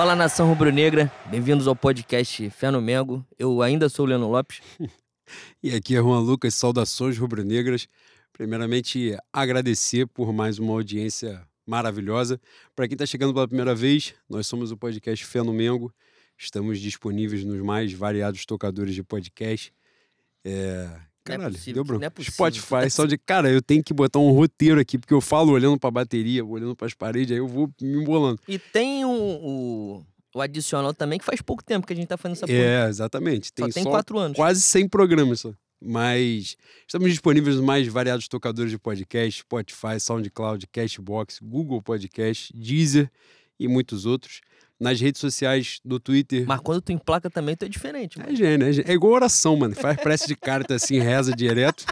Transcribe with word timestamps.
Fala 0.00 0.16
nação 0.16 0.48
rubro-negra, 0.48 1.12
bem-vindos 1.26 1.66
ao 1.66 1.76
podcast 1.76 2.48
Fé 2.48 2.70
no 2.70 2.80
Mengo. 2.80 3.22
Eu 3.38 3.60
ainda 3.60 3.86
sou 3.86 4.06
o 4.06 4.08
Leandro 4.08 4.28
Lopes. 4.28 4.62
E 5.62 5.74
aqui 5.74 5.94
é 5.94 5.98
Juan 5.98 6.20
Lucas, 6.20 6.54
saudações 6.54 7.18
rubro-negras. 7.18 7.86
Primeiramente, 8.32 9.14
agradecer 9.30 10.06
por 10.06 10.32
mais 10.32 10.58
uma 10.58 10.72
audiência 10.72 11.46
maravilhosa. 11.66 12.40
Para 12.74 12.88
quem 12.88 12.94
está 12.94 13.04
chegando 13.04 13.34
pela 13.34 13.46
primeira 13.46 13.74
vez, 13.74 14.14
nós 14.26 14.46
somos 14.46 14.72
o 14.72 14.76
podcast 14.76 15.22
Fé 15.26 15.42
no 15.42 15.52
Mengo. 15.52 15.92
Estamos 16.36 16.80
disponíveis 16.80 17.44
nos 17.44 17.60
mais 17.60 17.92
variados 17.92 18.46
tocadores 18.46 18.94
de 18.94 19.04
podcast. 19.04 19.70
É... 20.42 20.88
Caralho, 21.24 21.54
possível, 21.54 21.84
deu 21.84 21.98
não 21.98 22.06
é. 22.06 22.22
Spotify, 22.22 22.90
só 22.90 23.04
de 23.04 23.18
cara, 23.18 23.50
eu 23.50 23.60
tenho 23.60 23.82
que 23.84 23.92
botar 23.92 24.18
um 24.18 24.30
roteiro 24.30 24.80
aqui, 24.80 24.98
porque 24.98 25.12
eu 25.14 25.20
falo 25.20 25.52
olhando 25.52 25.78
para 25.78 25.88
a 25.88 25.92
bateria, 25.92 26.44
olhando 26.44 26.74
para 26.74 26.86
as 26.86 26.94
paredes, 26.94 27.32
aí 27.32 27.38
eu 27.38 27.46
vou 27.46 27.70
me 27.80 28.02
embolando. 28.02 28.40
E 28.48 28.58
tem 28.58 29.04
o, 29.04 29.10
o, 29.10 30.06
o 30.34 30.40
adicional 30.40 30.94
também, 30.94 31.18
que 31.18 31.24
faz 31.24 31.42
pouco 31.42 31.62
tempo 31.62 31.86
que 31.86 31.92
a 31.92 31.96
gente 31.96 32.08
tá 32.08 32.16
fazendo 32.16 32.36
essa 32.36 32.46
porra. 32.46 32.58
É, 32.58 32.88
exatamente. 32.88 33.48
Só 33.48 33.64
Tem 33.64 33.68
tem 33.70 33.82
só 33.82 33.90
quatro 33.90 34.18
anos. 34.18 34.36
quase 34.36 34.60
100 34.62 34.88
programas 34.88 35.40
só. 35.40 35.52
Mas 35.82 36.56
estamos 36.86 37.10
disponíveis 37.10 37.56
nos 37.56 37.64
mais 37.64 37.86
variados 37.88 38.28
tocadores 38.28 38.70
de 38.70 38.78
podcast, 38.78 39.40
Spotify, 39.40 39.98
SoundCloud, 39.98 40.66
Cashbox, 40.66 41.38
Google 41.42 41.80
Podcast, 41.80 42.52
Deezer 42.54 43.10
e 43.58 43.66
muitos 43.66 44.04
outros. 44.04 44.40
Nas 44.80 44.98
redes 44.98 45.20
sociais 45.20 45.78
do 45.84 46.00
Twitter. 46.00 46.46
Mas 46.46 46.60
quando 46.60 46.80
tu 46.80 46.90
emplaca 46.90 47.28
também, 47.28 47.54
tu 47.54 47.66
é 47.66 47.68
diferente, 47.68 48.18
mano. 48.18 48.32
É 48.32 48.34
gênio, 48.34 48.66
é 48.66 48.72
gênio. 48.72 48.90
É 48.90 48.94
igual 48.94 49.12
oração, 49.12 49.54
mano. 49.54 49.74
Faz 49.74 49.96
prece 49.98 50.26
de 50.26 50.34
carta 50.34 50.74
assim, 50.76 50.98
reza 50.98 51.36
direto, 51.36 51.84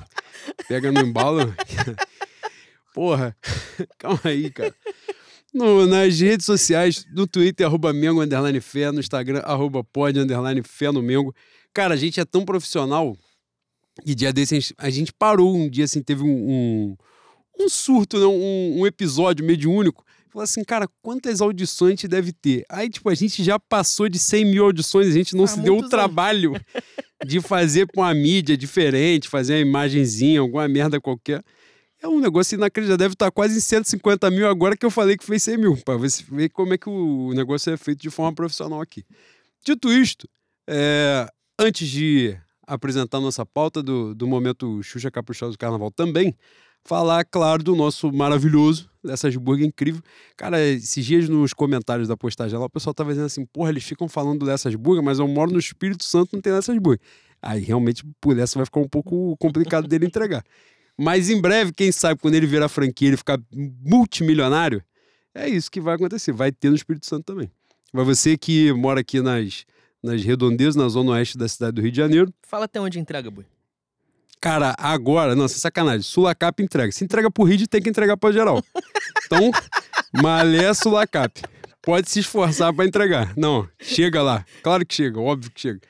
pega 0.66 0.90
no 0.90 1.00
embalo. 1.00 1.54
Porra, 2.94 3.36
calma 3.98 4.20
aí, 4.24 4.50
cara. 4.50 4.74
No, 5.52 5.86
nas 5.86 6.18
redes 6.18 6.44
sociais, 6.44 7.06
no 7.14 7.26
Twitter, 7.26 7.66
arroba 7.66 7.92
Mengo, 7.92 8.22
underline 8.22 8.60
fé, 8.60 8.90
no 8.90 9.00
Instagram, 9.00 9.40
arroba 9.40 9.84
pod, 9.84 10.18
underline 10.18 10.62
fé 10.62 10.90
no 10.90 11.02
Mengo. 11.02 11.34
Cara, 11.72 11.94
a 11.94 11.96
gente 11.96 12.20
é 12.20 12.24
tão 12.24 12.44
profissional 12.44 13.16
que 14.04 14.14
dia 14.14 14.32
desse 14.32 14.54
a 14.54 14.60
gente, 14.60 14.74
a 14.78 14.90
gente 14.90 15.12
parou 15.12 15.56
um 15.56 15.68
dia, 15.68 15.84
assim, 15.84 16.02
teve 16.02 16.22
um, 16.22 16.28
um, 16.28 16.96
um 17.60 17.68
surto, 17.68 18.18
né? 18.18 18.26
um, 18.26 18.80
um 18.80 18.86
episódio 18.86 19.44
mediúnico. 19.44 20.04
Falou 20.38 20.44
assim, 20.44 20.62
cara, 20.62 20.88
quantas 21.02 21.40
audições 21.40 21.88
a 21.88 21.90
gente 21.90 22.06
deve 22.06 22.32
ter? 22.32 22.64
Aí, 22.68 22.88
tipo, 22.88 23.08
a 23.08 23.14
gente 23.16 23.42
já 23.42 23.58
passou 23.58 24.08
de 24.08 24.20
100 24.20 24.44
mil 24.44 24.64
audições, 24.66 25.08
a 25.08 25.10
gente 25.10 25.34
não 25.34 25.42
Ah, 25.42 25.48
se 25.48 25.58
deu 25.58 25.76
o 25.76 25.88
trabalho 25.88 26.52
de 27.26 27.40
fazer 27.40 27.88
com 27.88 28.04
a 28.04 28.14
mídia 28.14 28.56
diferente, 28.56 29.28
fazer 29.28 29.54
uma 29.54 29.68
imagenzinha, 29.68 30.38
alguma 30.38 30.68
merda 30.68 31.00
qualquer. 31.00 31.42
É 32.00 32.06
um 32.06 32.20
negócio 32.20 32.54
inacreditável. 32.54 32.96
Deve 32.96 33.14
estar 33.14 33.32
quase 33.32 33.56
em 33.56 33.60
150 33.60 34.30
mil 34.30 34.48
agora 34.48 34.76
que 34.76 34.86
eu 34.86 34.92
falei 34.92 35.16
que 35.16 35.24
fez 35.24 35.42
100 35.42 35.58
mil. 35.58 35.76
Pra 35.78 35.96
você 35.96 36.22
ver 36.30 36.50
como 36.50 36.72
é 36.72 36.78
que 36.78 36.88
o 36.88 37.32
negócio 37.34 37.72
é 37.72 37.76
feito 37.76 38.00
de 38.00 38.08
forma 38.08 38.32
profissional 38.32 38.80
aqui. 38.80 39.04
Dito 39.66 39.92
isto, 39.92 40.28
é, 40.68 41.26
antes 41.58 41.88
de 41.88 42.38
apresentar 42.64 43.18
nossa 43.18 43.44
pauta 43.44 43.82
do, 43.82 44.14
do 44.14 44.28
momento 44.28 44.80
Xuxa 44.84 45.10
Caprichosa 45.10 45.50
do 45.50 45.58
Carnaval 45.58 45.90
também, 45.90 46.36
falar, 46.84 47.24
claro, 47.24 47.62
do 47.62 47.74
nosso 47.74 48.12
maravilhoso, 48.12 48.88
dessas 49.08 49.34
burger 49.36 49.66
incrível. 49.66 50.02
Cara, 50.36 50.60
esses 50.60 51.04
dias 51.04 51.28
nos 51.28 51.52
comentários 51.52 52.06
da 52.06 52.16
postagem 52.16 52.58
lá, 52.58 52.66
o 52.66 52.70
pessoal 52.70 52.94
tava 52.94 53.10
dizendo 53.10 53.26
assim, 53.26 53.44
porra, 53.44 53.70
eles 53.70 53.84
ficam 53.84 54.08
falando 54.08 54.46
dessas 54.46 54.74
burger, 54.74 55.02
mas 55.02 55.18
eu 55.18 55.26
moro 55.26 55.50
no 55.50 55.58
Espírito 55.58 56.04
Santo, 56.04 56.30
não 56.32 56.40
tem 56.40 56.52
dessas 56.52 56.78
burger. 56.78 57.00
Aí 57.42 57.60
realmente, 57.60 58.04
por 58.20 58.38
essa 58.38 58.58
vai 58.58 58.66
ficar 58.66 58.80
um 58.80 58.88
pouco 58.88 59.36
complicado 59.38 59.88
dele 59.88 60.06
entregar. 60.06 60.44
Mas 60.96 61.30
em 61.30 61.40
breve, 61.40 61.72
quem 61.72 61.92
sabe, 61.92 62.20
quando 62.20 62.34
ele 62.34 62.46
virar 62.46 62.68
franquia, 62.68 63.08
ele 63.08 63.16
ficar 63.16 63.38
multimilionário, 63.52 64.82
é 65.34 65.48
isso 65.48 65.70
que 65.70 65.80
vai 65.80 65.94
acontecer. 65.94 66.32
Vai 66.32 66.50
ter 66.50 66.70
no 66.70 66.76
Espírito 66.76 67.06
Santo 67.06 67.24
também. 67.24 67.50
Vai 67.92 68.04
você 68.04 68.36
que 68.36 68.72
mora 68.72 69.00
aqui 69.00 69.20
nas, 69.20 69.64
nas 70.02 70.22
redondezas, 70.24 70.74
na 70.74 70.88
zona 70.88 71.12
oeste 71.12 71.38
da 71.38 71.48
cidade 71.48 71.72
do 71.72 71.82
Rio 71.82 71.92
de 71.92 71.96
Janeiro. 71.96 72.34
Fala 72.42 72.64
até 72.64 72.80
onde 72.80 72.98
entrega, 72.98 73.30
boi. 73.30 73.44
Cara, 74.40 74.74
agora, 74.78 75.34
nossa, 75.34 75.58
sacanagem. 75.58 76.02
Sulacap 76.02 76.62
entrega. 76.62 76.92
Se 76.92 77.04
entrega 77.04 77.30
pro 77.30 77.44
Rio, 77.44 77.66
tem 77.66 77.82
que 77.82 77.90
entregar 77.90 78.16
pra 78.16 78.32
geral. 78.32 78.62
Então, 79.26 79.50
malé 80.22 80.72
Sulacap. 80.74 81.42
Pode 81.82 82.10
se 82.10 82.20
esforçar 82.20 82.72
pra 82.72 82.84
entregar. 82.84 83.32
Não, 83.36 83.68
chega 83.80 84.22
lá. 84.22 84.44
Claro 84.62 84.84
que 84.86 84.94
chega, 84.94 85.20
óbvio 85.20 85.50
que 85.50 85.60
chega. 85.60 85.80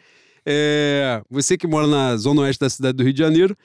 É, 0.47 1.23
você 1.29 1.59
que 1.59 1.67
mora 1.67 1.87
na 1.87 2.17
zona 2.17 2.43
oeste 2.43 2.61
da 2.61 2.71
cidade 2.71 2.97
do 2.97 3.03
Rio 3.03 3.13
de 3.13 3.19
Janeiro, 3.19 3.57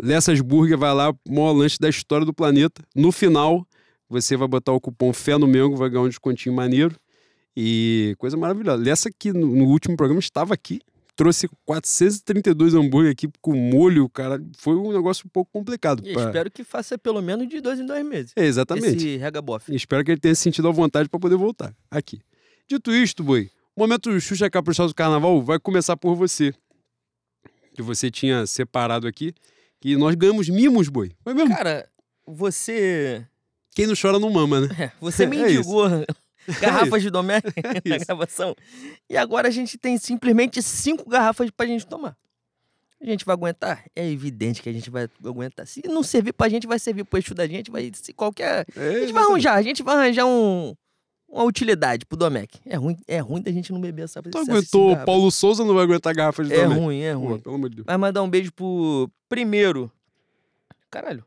Lessas 0.00 0.40
Burger 0.40 0.76
vai 0.76 0.92
lá, 0.92 1.14
maior 1.28 1.52
lanche 1.52 1.76
da 1.78 1.88
história 1.88 2.26
do 2.26 2.34
planeta. 2.34 2.82
No 2.94 3.12
final, 3.12 3.66
você 4.08 4.36
vai 4.36 4.48
botar 4.48 4.72
o 4.72 4.80
cupom 4.80 5.12
Fé 5.12 5.38
no 5.38 5.46
Mengo, 5.46 5.76
vai 5.76 5.88
ganhar 5.88 6.02
um 6.02 6.08
descontinho 6.08 6.54
maneiro. 6.54 6.96
E 7.56 8.16
coisa 8.18 8.36
maravilhosa. 8.36 8.82
Lessa 8.82 9.10
que 9.16 9.32
no 9.32 9.66
último 9.66 9.96
programa 9.96 10.18
estava 10.18 10.54
aqui, 10.54 10.80
trouxe 11.16 11.48
432 11.64 12.74
hambúrguer 12.74 13.12
aqui 13.12 13.28
com 13.40 13.54
molho, 13.54 14.08
cara. 14.08 14.42
Foi 14.56 14.74
um 14.74 14.92
negócio 14.92 15.24
um 15.26 15.30
pouco 15.30 15.50
complicado. 15.52 16.02
E 16.06 16.12
pra- 16.12 16.24
espero 16.26 16.50
que 16.50 16.64
faça 16.64 16.96
pelo 16.98 17.20
menos 17.22 17.48
de 17.48 17.60
dois 17.60 17.78
em 17.78 17.86
dois 17.86 18.04
meses. 18.04 18.32
É, 18.36 18.44
exatamente. 18.44 18.96
Esse 19.06 19.16
regabof. 19.16 19.68
Espero 19.74 20.04
que 20.04 20.10
ele 20.10 20.20
tenha 20.20 20.34
se 20.34 20.42
sentido 20.42 20.68
à 20.68 20.72
vontade 20.72 21.08
para 21.08 21.20
poder 21.20 21.36
voltar 21.36 21.74
aqui. 21.90 22.20
Dito 22.68 22.92
isto, 22.92 23.22
boi, 23.22 23.50
o 23.76 23.80
momento 23.80 24.18
Xuxa 24.20 24.48
Caprichosa 24.50 24.88
do 24.88 24.94
Carnaval 24.94 25.42
vai 25.42 25.58
começar 25.58 25.96
por 25.96 26.14
você. 26.14 26.54
Que 27.74 27.82
você 27.82 28.10
tinha 28.10 28.46
separado 28.46 29.06
aqui. 29.06 29.34
Que 29.80 29.96
nós 29.96 30.14
ganhamos 30.14 30.48
mimos, 30.48 30.88
boi. 30.88 31.12
Foi 31.22 31.34
mesmo? 31.34 31.54
Cara, 31.54 31.86
você. 32.26 33.26
Quem 33.74 33.86
não 33.86 33.94
chora 34.00 34.18
não 34.18 34.30
mama, 34.30 34.60
né? 34.62 34.68
É, 34.78 34.92
você 35.00 35.26
me 35.26 35.36
É 35.42 35.50
isso. 35.50 35.60
indicou 35.60 35.84
garrafas 36.60 37.02
de 37.02 37.10
Domé 37.10 37.40
na 37.84 37.98
gravação. 37.98 38.54
E 39.08 39.16
agora 39.16 39.48
a 39.48 39.50
gente 39.50 39.76
tem 39.78 39.96
simplesmente 39.98 40.62
cinco 40.62 41.08
garrafas 41.08 41.50
pra 41.50 41.66
gente 41.66 41.86
tomar. 41.86 42.16
A 43.00 43.06
gente 43.06 43.24
vai 43.24 43.34
aguentar? 43.34 43.84
É 43.94 44.08
evidente 44.08 44.62
que 44.62 44.68
a 44.68 44.72
gente 44.72 44.88
vai 44.88 45.08
aguentar. 45.24 45.66
Se 45.66 45.82
não 45.86 46.02
servir 46.02 46.32
pra 46.32 46.48
gente, 46.48 46.66
vai 46.66 46.78
servir 46.78 47.04
pro 47.04 47.18
eixo 47.18 47.34
da 47.34 47.46
gente, 47.46 47.70
vai 47.70 47.90
se 47.92 48.12
qualquer. 48.14 48.64
É, 48.74 48.88
A 48.88 49.00
gente 49.00 49.12
vai 49.12 49.24
arranjar, 49.24 49.54
a 49.54 49.62
gente 49.62 49.82
vai 49.82 49.94
arranjar 49.94 50.24
um, 50.24 50.74
uma 51.28 51.44
utilidade 51.44 52.06
pro 52.06 52.16
Domecq. 52.16 52.60
É 52.64 52.76
ruim, 52.76 52.96
é 53.06 53.18
ruim 53.18 53.42
da 53.42 53.52
gente 53.52 53.72
não 53.74 53.80
beber 53.80 54.04
essa 54.04 54.22
Tu 54.22 54.38
aguentou. 54.38 54.96
Paulo 55.04 55.30
Souza, 55.30 55.64
não 55.66 55.74
vai 55.74 55.84
aguentar 55.84 56.14
garrafa 56.14 56.42
de 56.44 56.54
É 56.54 56.62
Domecq. 56.62 56.80
ruim, 56.80 57.00
é 57.02 57.12
Pô, 57.12 57.18
ruim. 57.20 57.40
pelo 57.40 57.54
amor 57.56 57.68
de 57.68 57.76
Deus. 57.76 57.86
Vai 57.86 57.96
mandar 57.98 58.22
um 58.22 58.30
beijo 58.30 58.50
pro 58.52 59.10
primeiro. 59.28 59.92
Caralho. 60.90 61.24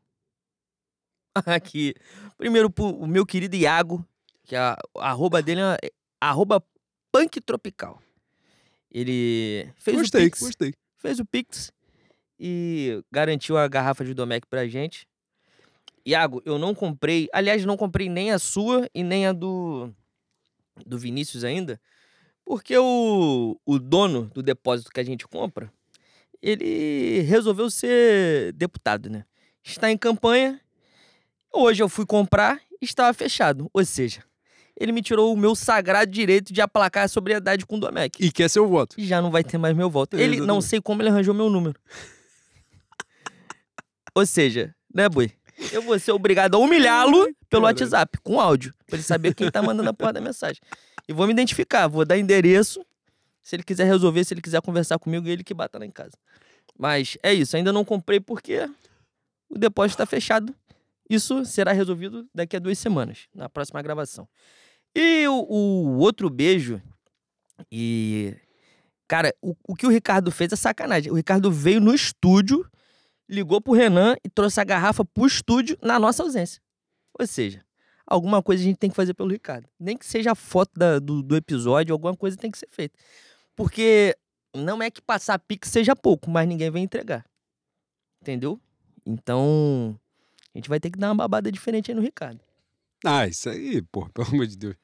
Aqui. 1.45 1.93
Primeiro 2.39 2.71
pro 2.71 2.85
o 2.85 3.05
meu 3.05 3.23
querido 3.25 3.55
Iago, 3.55 4.03
que 4.47 4.55
a, 4.55 4.75
a 4.97 5.09
arroba 5.11 5.41
dele 5.43 5.61
é 5.61 5.77
é 5.83 5.91
arroba 6.19 6.63
punk 7.11 7.39
tropical. 7.41 8.01
Ele 8.89 9.69
fez 9.77 9.97
Gostei, 9.97 10.21
o 10.21 10.25
Pix, 10.25 10.39
gostei. 10.39 10.73
fez 10.97 11.19
o 11.19 11.25
Pix 11.25 11.71
e 12.39 13.03
garantiu 13.11 13.57
a 13.57 13.67
garrafa 13.67 14.03
de 14.03 14.13
Domecq 14.13 14.47
pra 14.49 14.67
gente. 14.67 15.07
Iago, 16.05 16.41
eu 16.45 16.57
não 16.57 16.73
comprei, 16.73 17.27
aliás, 17.33 17.65
não 17.65 17.75
comprei 17.75 18.07
nem 18.07 18.31
a 18.31 18.39
sua 18.39 18.89
e 18.95 19.03
nem 19.03 19.27
a 19.27 19.33
do 19.33 19.93
do 20.85 20.97
Vinícius 20.97 21.43
ainda, 21.43 21.81
porque 22.45 22.77
o, 22.77 23.59
o 23.65 23.79
dono 23.79 24.31
do 24.33 24.41
depósito 24.43 24.91
que 24.91 24.99
a 24.99 25.03
gente 25.03 25.27
compra, 25.27 25.73
ele 26.41 27.21
resolveu 27.21 27.69
ser 27.69 28.53
deputado, 28.53 29.09
né? 29.09 29.25
Está 29.63 29.91
em 29.91 29.97
campanha. 29.97 30.61
Hoje 31.51 31.81
eu 31.83 31.89
fui 31.89 32.05
comprar 32.05 32.61
e 32.81 32.85
estava 32.85 33.11
fechado. 33.13 33.69
Ou 33.73 33.83
seja, 33.83 34.23
ele 34.79 34.91
me 34.91 35.01
tirou 35.01 35.33
o 35.33 35.37
meu 35.37 35.55
sagrado 35.55 36.11
direito 36.11 36.53
de 36.53 36.61
aplacar 36.61 37.05
a 37.05 37.07
sobriedade 37.07 37.65
com 37.65 37.77
o 37.77 37.79
Domecq. 37.79 38.23
E 38.23 38.31
quer 38.31 38.47
seu 38.49 38.67
voto. 38.67 38.95
E 38.99 39.05
já 39.05 39.21
não 39.21 39.31
vai 39.31 39.43
ter 39.43 39.57
mais 39.57 39.75
meu 39.75 39.89
voto. 39.89 40.15
É, 40.15 40.21
Ele, 40.21 40.39
não 40.39 40.61
sei 40.61 40.79
como 40.79 41.01
ele 41.01 41.09
arranjou 41.09 41.33
meu 41.33 41.49
número. 41.49 41.79
Ou 44.13 44.25
seja, 44.25 44.75
né, 44.93 45.09
Boi? 45.09 45.31
Eu 45.71 45.81
vou 45.81 45.97
ser 45.97 46.11
obrigado 46.11 46.55
a 46.55 46.59
humilhá-lo 46.59 47.25
pelo 47.49 47.63
Caralho. 47.63 47.81
WhatsApp, 47.81 48.19
com 48.21 48.39
áudio, 48.39 48.73
pra 48.85 48.95
ele 48.95 49.03
saber 49.03 49.33
quem 49.33 49.49
tá 49.49 49.61
mandando 49.61 49.89
a 49.89 49.93
porra 49.93 50.13
da 50.13 50.21
mensagem. 50.21 50.61
E 51.07 51.13
vou 51.13 51.25
me 51.25 51.33
identificar, 51.33 51.87
vou 51.87 52.05
dar 52.05 52.17
endereço. 52.17 52.85
Se 53.41 53.55
ele 53.55 53.63
quiser 53.63 53.85
resolver, 53.85 54.23
se 54.23 54.33
ele 54.33 54.41
quiser 54.41 54.61
conversar 54.61 54.99
comigo, 54.99 55.27
ele 55.27 55.43
que 55.43 55.53
bata 55.53 55.79
lá 55.79 55.85
em 55.85 55.91
casa. 55.91 56.11
Mas 56.77 57.17
é 57.23 57.33
isso, 57.33 57.57
ainda 57.57 57.73
não 57.73 57.83
comprei 57.83 58.19
porque 58.19 58.69
o 59.49 59.57
depósito 59.57 59.97
tá 59.97 60.05
fechado. 60.05 60.53
Isso 61.09 61.45
será 61.45 61.71
resolvido 61.71 62.27
daqui 62.35 62.57
a 62.57 62.59
duas 62.59 62.77
semanas, 62.77 63.27
na 63.33 63.49
próxima 63.49 63.81
gravação. 63.81 64.27
E 64.99 65.27
o, 65.27 65.33
o 65.33 65.97
outro 65.99 66.27
beijo, 66.29 66.81
e. 67.71 68.35
Cara, 69.07 69.33
o, 69.41 69.55
o 69.67 69.75
que 69.75 69.85
o 69.85 69.89
Ricardo 69.89 70.31
fez 70.31 70.51
é 70.51 70.55
sacanagem. 70.55 71.11
O 71.11 71.15
Ricardo 71.15 71.51
veio 71.51 71.79
no 71.79 71.93
estúdio, 71.93 72.69
ligou 73.29 73.61
pro 73.61 73.73
Renan 73.73 74.15
e 74.25 74.29
trouxe 74.29 74.59
a 74.59 74.63
garrafa 74.63 75.05
pro 75.05 75.25
estúdio 75.27 75.77
na 75.81 75.97
nossa 75.99 76.23
ausência. 76.23 76.61
Ou 77.17 77.25
seja, 77.25 77.63
alguma 78.05 78.41
coisa 78.43 78.61
a 78.63 78.65
gente 78.65 78.77
tem 78.77 78.89
que 78.89 78.95
fazer 78.95 79.13
pelo 79.13 79.29
Ricardo. 79.29 79.69
Nem 79.79 79.95
que 79.95 80.05
seja 80.05 80.31
a 80.31 80.35
foto 80.35 80.71
da- 80.75 80.99
do, 80.99 81.21
do 81.23 81.35
episódio, 81.37 81.93
alguma 81.93 82.17
coisa 82.17 82.35
tem 82.35 82.51
que 82.51 82.57
ser 82.57 82.67
feita. 82.69 82.97
Porque 83.55 84.13
não 84.55 84.81
é 84.83 84.89
que 84.91 85.01
passar 85.01 85.39
Pix 85.39 85.69
seja 85.69 85.95
pouco, 85.95 86.29
mas 86.29 86.47
ninguém 86.47 86.69
vai 86.69 86.81
entregar. 86.81 87.23
Entendeu? 88.21 88.59
Então, 89.05 89.97
a 90.53 90.57
gente 90.57 90.67
vai 90.67 90.79
ter 90.81 90.91
que 90.91 90.99
dar 90.99 91.09
uma 91.09 91.15
babada 91.15 91.49
diferente 91.51 91.91
aí 91.91 91.95
no 91.95 92.01
Ricardo. 92.01 92.41
Ah, 93.05 93.25
isso 93.27 93.49
aí, 93.49 93.81
pô, 93.83 94.09
pelo 94.09 94.27
amor 94.27 94.47
de 94.47 94.57
Deus. 94.57 94.75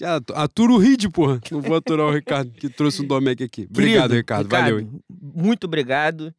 Já 0.00 0.20
atura 0.34 0.72
o 0.72 0.78
Ride, 0.78 1.08
porra. 1.08 1.40
Não 1.50 1.60
vou 1.60 1.76
aturar 1.76 2.06
o 2.06 2.12
Ricardo, 2.12 2.50
que 2.52 2.68
trouxe 2.68 3.02
um 3.02 3.06
Domecq 3.06 3.42
aqui. 3.42 3.66
Obrigado, 3.68 4.02
Querido, 4.02 4.14
Ricardo. 4.14 4.48
Valeu. 4.48 4.78
hein? 4.80 5.00
Muito 5.08 5.64
obrigado. 5.64 6.32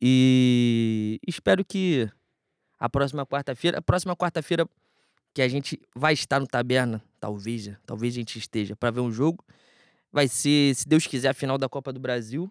E 0.00 1.18
espero 1.26 1.64
que 1.64 2.08
a 2.78 2.88
próxima 2.88 3.24
quarta-feira, 3.24 3.78
a 3.78 3.82
próxima 3.82 4.14
quarta-feira 4.14 4.68
que 5.32 5.40
a 5.40 5.48
gente 5.48 5.80
vai 5.94 6.12
estar 6.12 6.38
no 6.40 6.46
Taberna, 6.46 7.02
talvez, 7.18 7.70
talvez 7.86 8.14
a 8.14 8.16
gente 8.16 8.38
esteja 8.38 8.76
para 8.76 8.90
ver 8.90 9.00
um 9.00 9.10
jogo, 9.10 9.44
vai 10.12 10.28
ser, 10.28 10.74
se 10.74 10.86
Deus 10.86 11.06
quiser, 11.06 11.30
a 11.30 11.34
final 11.34 11.56
da 11.56 11.68
Copa 11.68 11.92
do 11.92 12.00
Brasil. 12.00 12.50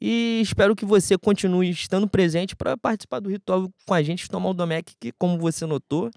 E 0.00 0.40
espero 0.42 0.74
que 0.74 0.84
você 0.84 1.18
continue 1.18 1.70
estando 1.70 2.08
presente 2.08 2.56
para 2.56 2.76
participar 2.76 3.20
do 3.20 3.28
ritual 3.28 3.70
com 3.86 3.94
a 3.94 4.02
gente, 4.02 4.28
tomar 4.28 4.50
o 4.50 4.54
Domecq, 4.54 4.94
que, 4.98 5.12
como 5.12 5.38
você 5.38 5.66
notou, 5.66 6.10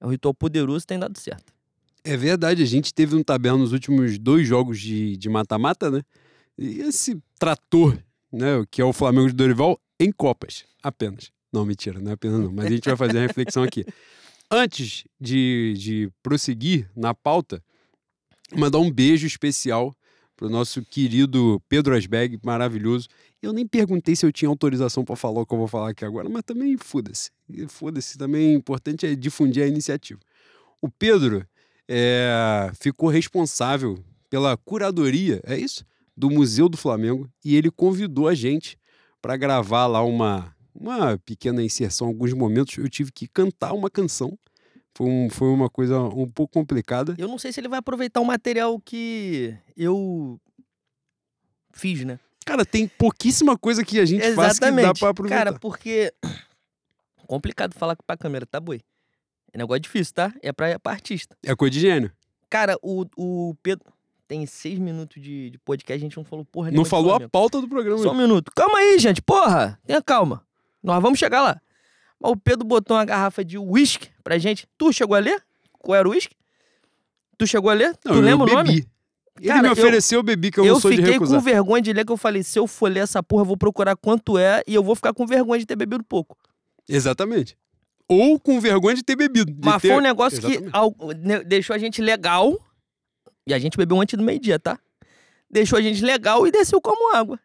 é 0.00 0.06
um 0.06 0.10
ritual 0.10 0.34
poderoso, 0.34 0.86
tem 0.86 0.98
dado 0.98 1.18
certo. 1.18 1.52
É 2.04 2.16
verdade, 2.16 2.62
a 2.62 2.66
gente 2.66 2.92
teve 2.92 3.14
um 3.14 3.22
tabela 3.22 3.56
nos 3.56 3.72
últimos 3.72 4.18
dois 4.18 4.46
jogos 4.46 4.80
de 4.80 5.16
de 5.16 5.28
mata-mata, 5.28 5.90
né? 5.90 6.02
E 6.58 6.80
esse 6.80 7.20
trator, 7.38 7.96
né, 8.32 8.64
que 8.70 8.82
é 8.82 8.84
o 8.84 8.92
Flamengo 8.92 9.28
de 9.28 9.34
Dorival, 9.34 9.80
em 9.98 10.10
Copas, 10.12 10.64
apenas. 10.82 11.30
Não, 11.52 11.64
mentira, 11.64 12.00
não 12.00 12.10
é 12.10 12.14
apenas 12.14 12.40
não, 12.40 12.52
mas 12.52 12.66
a 12.66 12.70
gente 12.70 12.84
vai 12.84 12.96
fazer 12.96 13.18
a 13.18 13.22
reflexão 13.22 13.62
aqui. 13.62 13.84
Antes 14.50 15.04
de, 15.20 15.74
de 15.78 16.10
prosseguir 16.22 16.90
na 16.94 17.14
pauta, 17.14 17.62
mandar 18.54 18.78
um 18.78 18.90
beijo 18.90 19.26
especial 19.26 19.94
pro 20.36 20.50
nosso 20.50 20.82
querido 20.82 21.62
Pedro 21.68 21.96
Asberg, 21.96 22.38
maravilhoso. 22.42 23.08
Eu 23.40 23.52
nem 23.52 23.66
perguntei 23.66 24.16
se 24.16 24.26
eu 24.26 24.32
tinha 24.32 24.48
autorização 24.48 25.04
para 25.04 25.16
falar 25.16 25.40
o 25.40 25.46
que 25.46 25.54
eu 25.54 25.58
vou 25.58 25.68
falar 25.68 25.90
aqui 25.90 26.04
agora, 26.04 26.28
mas 26.28 26.42
também 26.42 26.76
foda-se. 26.76 27.30
Foda-se, 27.68 28.18
também 28.18 28.54
o 28.54 28.58
importante 28.58 29.06
é 29.06 29.14
difundir 29.14 29.62
a 29.62 29.66
iniciativa. 29.66 30.20
O 30.80 30.88
Pedro 30.90 31.46
é, 31.88 32.70
ficou 32.80 33.08
responsável 33.08 33.98
pela 34.30 34.56
curadoria, 34.56 35.40
é 35.44 35.56
isso? 35.56 35.84
Do 36.16 36.30
Museu 36.30 36.68
do 36.68 36.76
Flamengo 36.76 37.28
e 37.44 37.56
ele 37.56 37.70
convidou 37.70 38.28
a 38.28 38.34
gente 38.34 38.78
para 39.20 39.36
gravar 39.36 39.86
lá 39.86 40.02
uma, 40.02 40.54
uma 40.74 41.18
pequena 41.18 41.62
inserção. 41.62 42.08
Alguns 42.08 42.32
momentos 42.32 42.78
eu 42.78 42.88
tive 42.88 43.12
que 43.12 43.26
cantar 43.26 43.72
uma 43.72 43.90
canção. 43.90 44.38
Foi, 44.94 45.06
um, 45.06 45.30
foi 45.30 45.48
uma 45.48 45.70
coisa 45.70 46.00
um 46.00 46.28
pouco 46.28 46.52
complicada. 46.52 47.14
Eu 47.16 47.28
não 47.28 47.38
sei 47.38 47.52
se 47.52 47.60
ele 47.60 47.68
vai 47.68 47.78
aproveitar 47.78 48.20
o 48.20 48.24
material 48.24 48.78
que 48.80 49.56
eu 49.76 50.38
fiz, 51.72 52.04
né? 52.04 52.18
Cara, 52.44 52.64
tem 52.64 52.88
pouquíssima 52.88 53.56
coisa 53.56 53.84
que 53.84 53.98
a 53.98 54.04
gente 54.04 54.22
faz 54.34 54.54
que 54.54 54.60
dá 54.60 54.68
Exatamente. 54.68 55.00
pra 55.00 55.10
aproveitar. 55.10 55.44
Cara, 55.44 55.58
porque. 55.58 56.12
Complicado 57.26 57.74
falar 57.74 57.96
pra 58.06 58.16
câmera, 58.16 58.44
tá, 58.44 58.60
boi? 58.60 58.82
É 59.52 59.58
negócio 59.58 59.80
difícil, 59.80 60.14
tá? 60.14 60.32
É 60.42 60.52
pra, 60.52 60.78
pra 60.78 60.92
artista. 60.92 61.36
É 61.42 61.54
coisa 61.54 61.72
de 61.72 61.80
gênio. 61.80 62.10
Cara, 62.48 62.76
o, 62.82 63.04
o 63.16 63.54
Pedro. 63.62 63.84
Tem 64.28 64.46
seis 64.46 64.78
minutos 64.78 65.20
de, 65.22 65.50
de 65.50 65.58
podcast, 65.58 66.00
a 66.00 66.06
gente 66.06 66.16
não 66.16 66.24
falou 66.24 66.42
porra 66.44 66.70
Não 66.70 66.86
falou 66.86 67.14
a 67.14 67.28
pauta 67.28 67.60
do 67.60 67.68
programa. 67.68 67.98
Só 67.98 68.12
um 68.12 68.16
minuto. 68.16 68.50
Calma 68.56 68.78
aí, 68.78 68.98
gente. 68.98 69.20
Porra! 69.20 69.78
Tenha 69.86 70.00
calma. 70.00 70.42
Nós 70.82 71.02
vamos 71.02 71.18
chegar 71.18 71.42
lá. 71.42 71.60
Mas 72.18 72.32
o 72.32 72.36
Pedro 72.36 72.64
botou 72.66 72.96
uma 72.96 73.04
garrafa 73.04 73.44
de 73.44 73.58
uísque 73.58 74.08
pra 74.24 74.38
gente. 74.38 74.66
Tu 74.78 74.90
chegou 74.92 75.16
a 75.16 75.18
ler? 75.18 75.42
Qual 75.72 75.94
era 75.98 76.08
o 76.08 76.12
uísque? 76.12 76.34
Tu 77.36 77.46
chegou 77.46 77.70
a 77.70 77.74
ler? 77.74 77.88
Não, 78.04 78.12
tu 78.12 78.14
eu 78.14 78.20
lembra 78.20 78.50
o 78.50 78.54
nome? 78.54 78.86
Ele 79.38 79.48
Cara, 79.48 79.62
me 79.62 79.68
eu- 79.68 79.72
ofereceu, 79.72 80.20
eu 80.20 80.22
bebi, 80.22 80.50
que 80.50 80.60
eu, 80.60 80.64
Eu 80.64 80.74
não 80.74 80.80
sou 80.80 80.90
de 80.90 80.98
fiquei 80.98 81.12
recusar. 81.14 81.38
com 81.38 81.44
vergonha 81.44 81.82
de 81.82 81.92
ler, 81.92 82.04
que 82.06 82.12
eu 82.12 82.16
falei, 82.16 82.42
se 82.42 82.58
eu 82.58 82.66
for 82.66 82.90
ler 82.90 83.00
essa 83.00 83.22
porra, 83.22 83.42
eu 83.42 83.46
vou 83.46 83.56
procurar 83.56 83.96
quanto 83.96 84.38
é 84.38 84.62
e 84.66 84.74
eu 84.74 84.82
vou 84.82 84.94
ficar 84.94 85.12
com 85.12 85.26
vergonha 85.26 85.58
de 85.58 85.66
ter 85.66 85.74
bebido 85.76 86.04
pouco. 86.04 86.36
Exatamente. 86.88 87.56
Ou 88.08 88.38
com 88.38 88.60
vergonha 88.60 88.94
de 88.96 89.02
ter 89.02 89.16
bebido. 89.16 89.52
de 89.52 89.60
Mas 89.64 89.80
ter- 89.80 89.88
foi 89.88 89.96
um 89.96 90.00
negócio 90.00 90.40
que 90.40 90.46
Exatamente. 90.46 90.74
al- 90.76 90.94
ne- 91.18 91.44
deixou 91.44 91.74
a 91.74 91.78
gente 91.78 92.00
legal. 92.02 92.58
E 93.46 93.52
a 93.54 93.58
gente 93.58 93.76
bebeu 93.76 94.00
antes 94.00 94.16
do 94.16 94.22
meio-dia, 94.22 94.58
tá? 94.58 94.78
Deixou 95.50 95.78
a 95.78 95.82
gente 95.82 96.02
legal 96.04 96.46
e 96.46 96.50
desceu 96.50 96.80
como 96.80 97.14
água. 97.14 97.38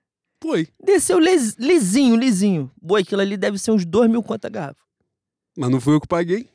Foi. 0.44 0.68
Desceu 0.84 1.20
lis- 1.20 1.56
lisinho, 1.58 2.16
lisinho. 2.16 2.72
Boa, 2.82 3.00
aquilo 3.00 3.22
ali 3.22 3.36
deve 3.36 3.58
ser 3.58 3.72
uns 3.72 3.86
dois 3.86 4.10
mil 4.10 4.22
conta 4.22 4.48
garrafa. 4.50 4.80
Mas 5.58 5.70
não 5.70 5.82
fui 5.82 5.96
eu 5.96 6.02
que 6.02 6.08
paguei. 6.08 6.48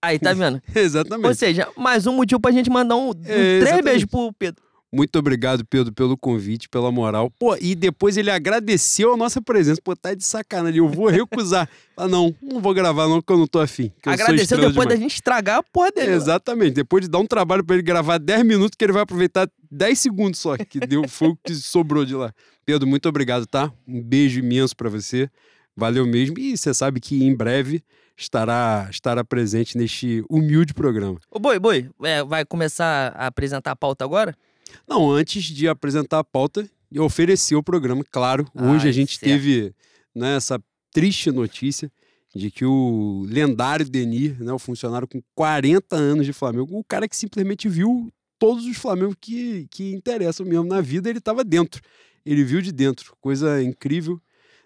Aí, 0.00 0.18
tá 0.18 0.32
vendo? 0.34 0.62
Ou 0.74 0.80
Exatamente. 0.82 1.34
seja, 1.36 1.68
mais 1.76 2.06
um 2.06 2.12
motivo 2.14 2.40
pra 2.40 2.50
gente 2.52 2.70
mandar 2.70 2.96
um, 2.96 3.10
um 3.10 3.14
três 3.14 3.62
exatamente. 3.62 3.84
beijos 3.84 4.06
pro 4.06 4.32
Pedro. 4.32 4.64
Muito 4.96 5.18
obrigado, 5.18 5.62
Pedro, 5.66 5.92
pelo 5.92 6.16
convite, 6.16 6.70
pela 6.70 6.90
moral. 6.90 7.30
Pô, 7.38 7.54
e 7.60 7.74
depois 7.74 8.16
ele 8.16 8.30
agradeceu 8.30 9.12
a 9.12 9.16
nossa 9.16 9.42
presença. 9.42 9.78
Pô, 9.84 9.94
tá 9.94 10.14
de 10.14 10.24
sacanagem. 10.24 10.78
Eu 10.78 10.88
vou 10.88 11.08
recusar. 11.08 11.68
Ah, 11.98 12.06
não, 12.06 12.34
não 12.42 12.60
vou 12.60 12.74
gravar 12.74 13.08
não, 13.08 13.22
porque 13.22 13.32
eu 13.32 13.38
não 13.38 13.46
tô 13.46 13.58
afim. 13.58 13.90
Agradeceu 14.04 14.58
depois 14.58 14.74
da 14.74 14.82
demais. 14.82 15.00
gente 15.00 15.14
estragar 15.14 15.60
a 15.60 15.62
porra 15.62 15.90
dele. 15.90 16.12
Exatamente. 16.12 16.72
Depois 16.72 17.02
de 17.02 17.08
dar 17.08 17.18
um 17.20 17.26
trabalho 17.26 17.64
pra 17.64 17.74
ele 17.74 17.82
gravar 17.82 18.18
10 18.18 18.44
minutos, 18.44 18.76
que 18.76 18.84
ele 18.84 18.92
vai 18.92 19.00
aproveitar 19.00 19.48
10 19.70 19.98
segundos 19.98 20.38
só, 20.38 20.58
que 20.58 20.78
deu, 20.78 21.08
foi 21.08 21.28
o 21.28 21.36
que 21.42 21.54
sobrou 21.54 22.04
de 22.04 22.14
lá. 22.14 22.34
Pedro, 22.66 22.86
muito 22.86 23.08
obrigado, 23.08 23.46
tá? 23.46 23.72
Um 23.88 24.02
beijo 24.02 24.40
imenso 24.40 24.76
pra 24.76 24.90
você. 24.90 25.30
Valeu 25.74 26.06
mesmo. 26.06 26.38
E 26.38 26.54
você 26.54 26.74
sabe 26.74 27.00
que 27.00 27.24
em 27.24 27.34
breve 27.34 27.82
estará, 28.14 28.88
estará 28.90 29.24
presente 29.24 29.78
neste 29.78 30.22
humilde 30.28 30.74
programa. 30.74 31.18
Ô, 31.30 31.38
Boi, 31.38 31.58
Boi, 31.58 31.88
é, 32.02 32.22
vai 32.22 32.44
começar 32.44 33.14
a 33.16 33.26
apresentar 33.28 33.70
a 33.70 33.76
pauta 33.76 34.04
agora? 34.04 34.36
Não, 34.86 35.10
antes 35.10 35.44
de 35.44 35.68
apresentar 35.68 36.18
a 36.18 36.24
pauta, 36.24 36.68
eu 36.92 37.04
ofereci 37.04 37.54
o 37.54 37.62
programa, 37.62 38.04
claro. 38.10 38.46
Hoje 38.54 38.84
Ai, 38.84 38.88
a 38.88 38.92
gente 38.92 39.18
certo. 39.18 39.24
teve 39.24 39.74
né, 40.14 40.36
essa 40.36 40.62
triste 40.92 41.30
notícia 41.30 41.90
de 42.34 42.50
que 42.50 42.64
o 42.64 43.26
lendário 43.28 43.88
Denir, 43.88 44.36
né, 44.42 44.52
o 44.52 44.58
funcionário 44.58 45.08
com 45.08 45.22
40 45.34 45.96
anos 45.96 46.26
de 46.26 46.32
Flamengo, 46.32 46.78
o 46.78 46.84
cara 46.84 47.08
que 47.08 47.16
simplesmente 47.16 47.68
viu 47.68 48.12
todos 48.38 48.66
os 48.66 48.76
Flamengo 48.76 49.16
que, 49.18 49.66
que 49.70 49.92
interessam 49.92 50.44
mesmo 50.44 50.64
na 50.64 50.80
vida, 50.80 51.08
ele 51.08 51.18
estava 51.18 51.42
dentro. 51.42 51.80
Ele 52.24 52.44
viu 52.44 52.60
de 52.60 52.72
dentro. 52.72 53.14
Coisa 53.20 53.62
incrível. 53.62 54.20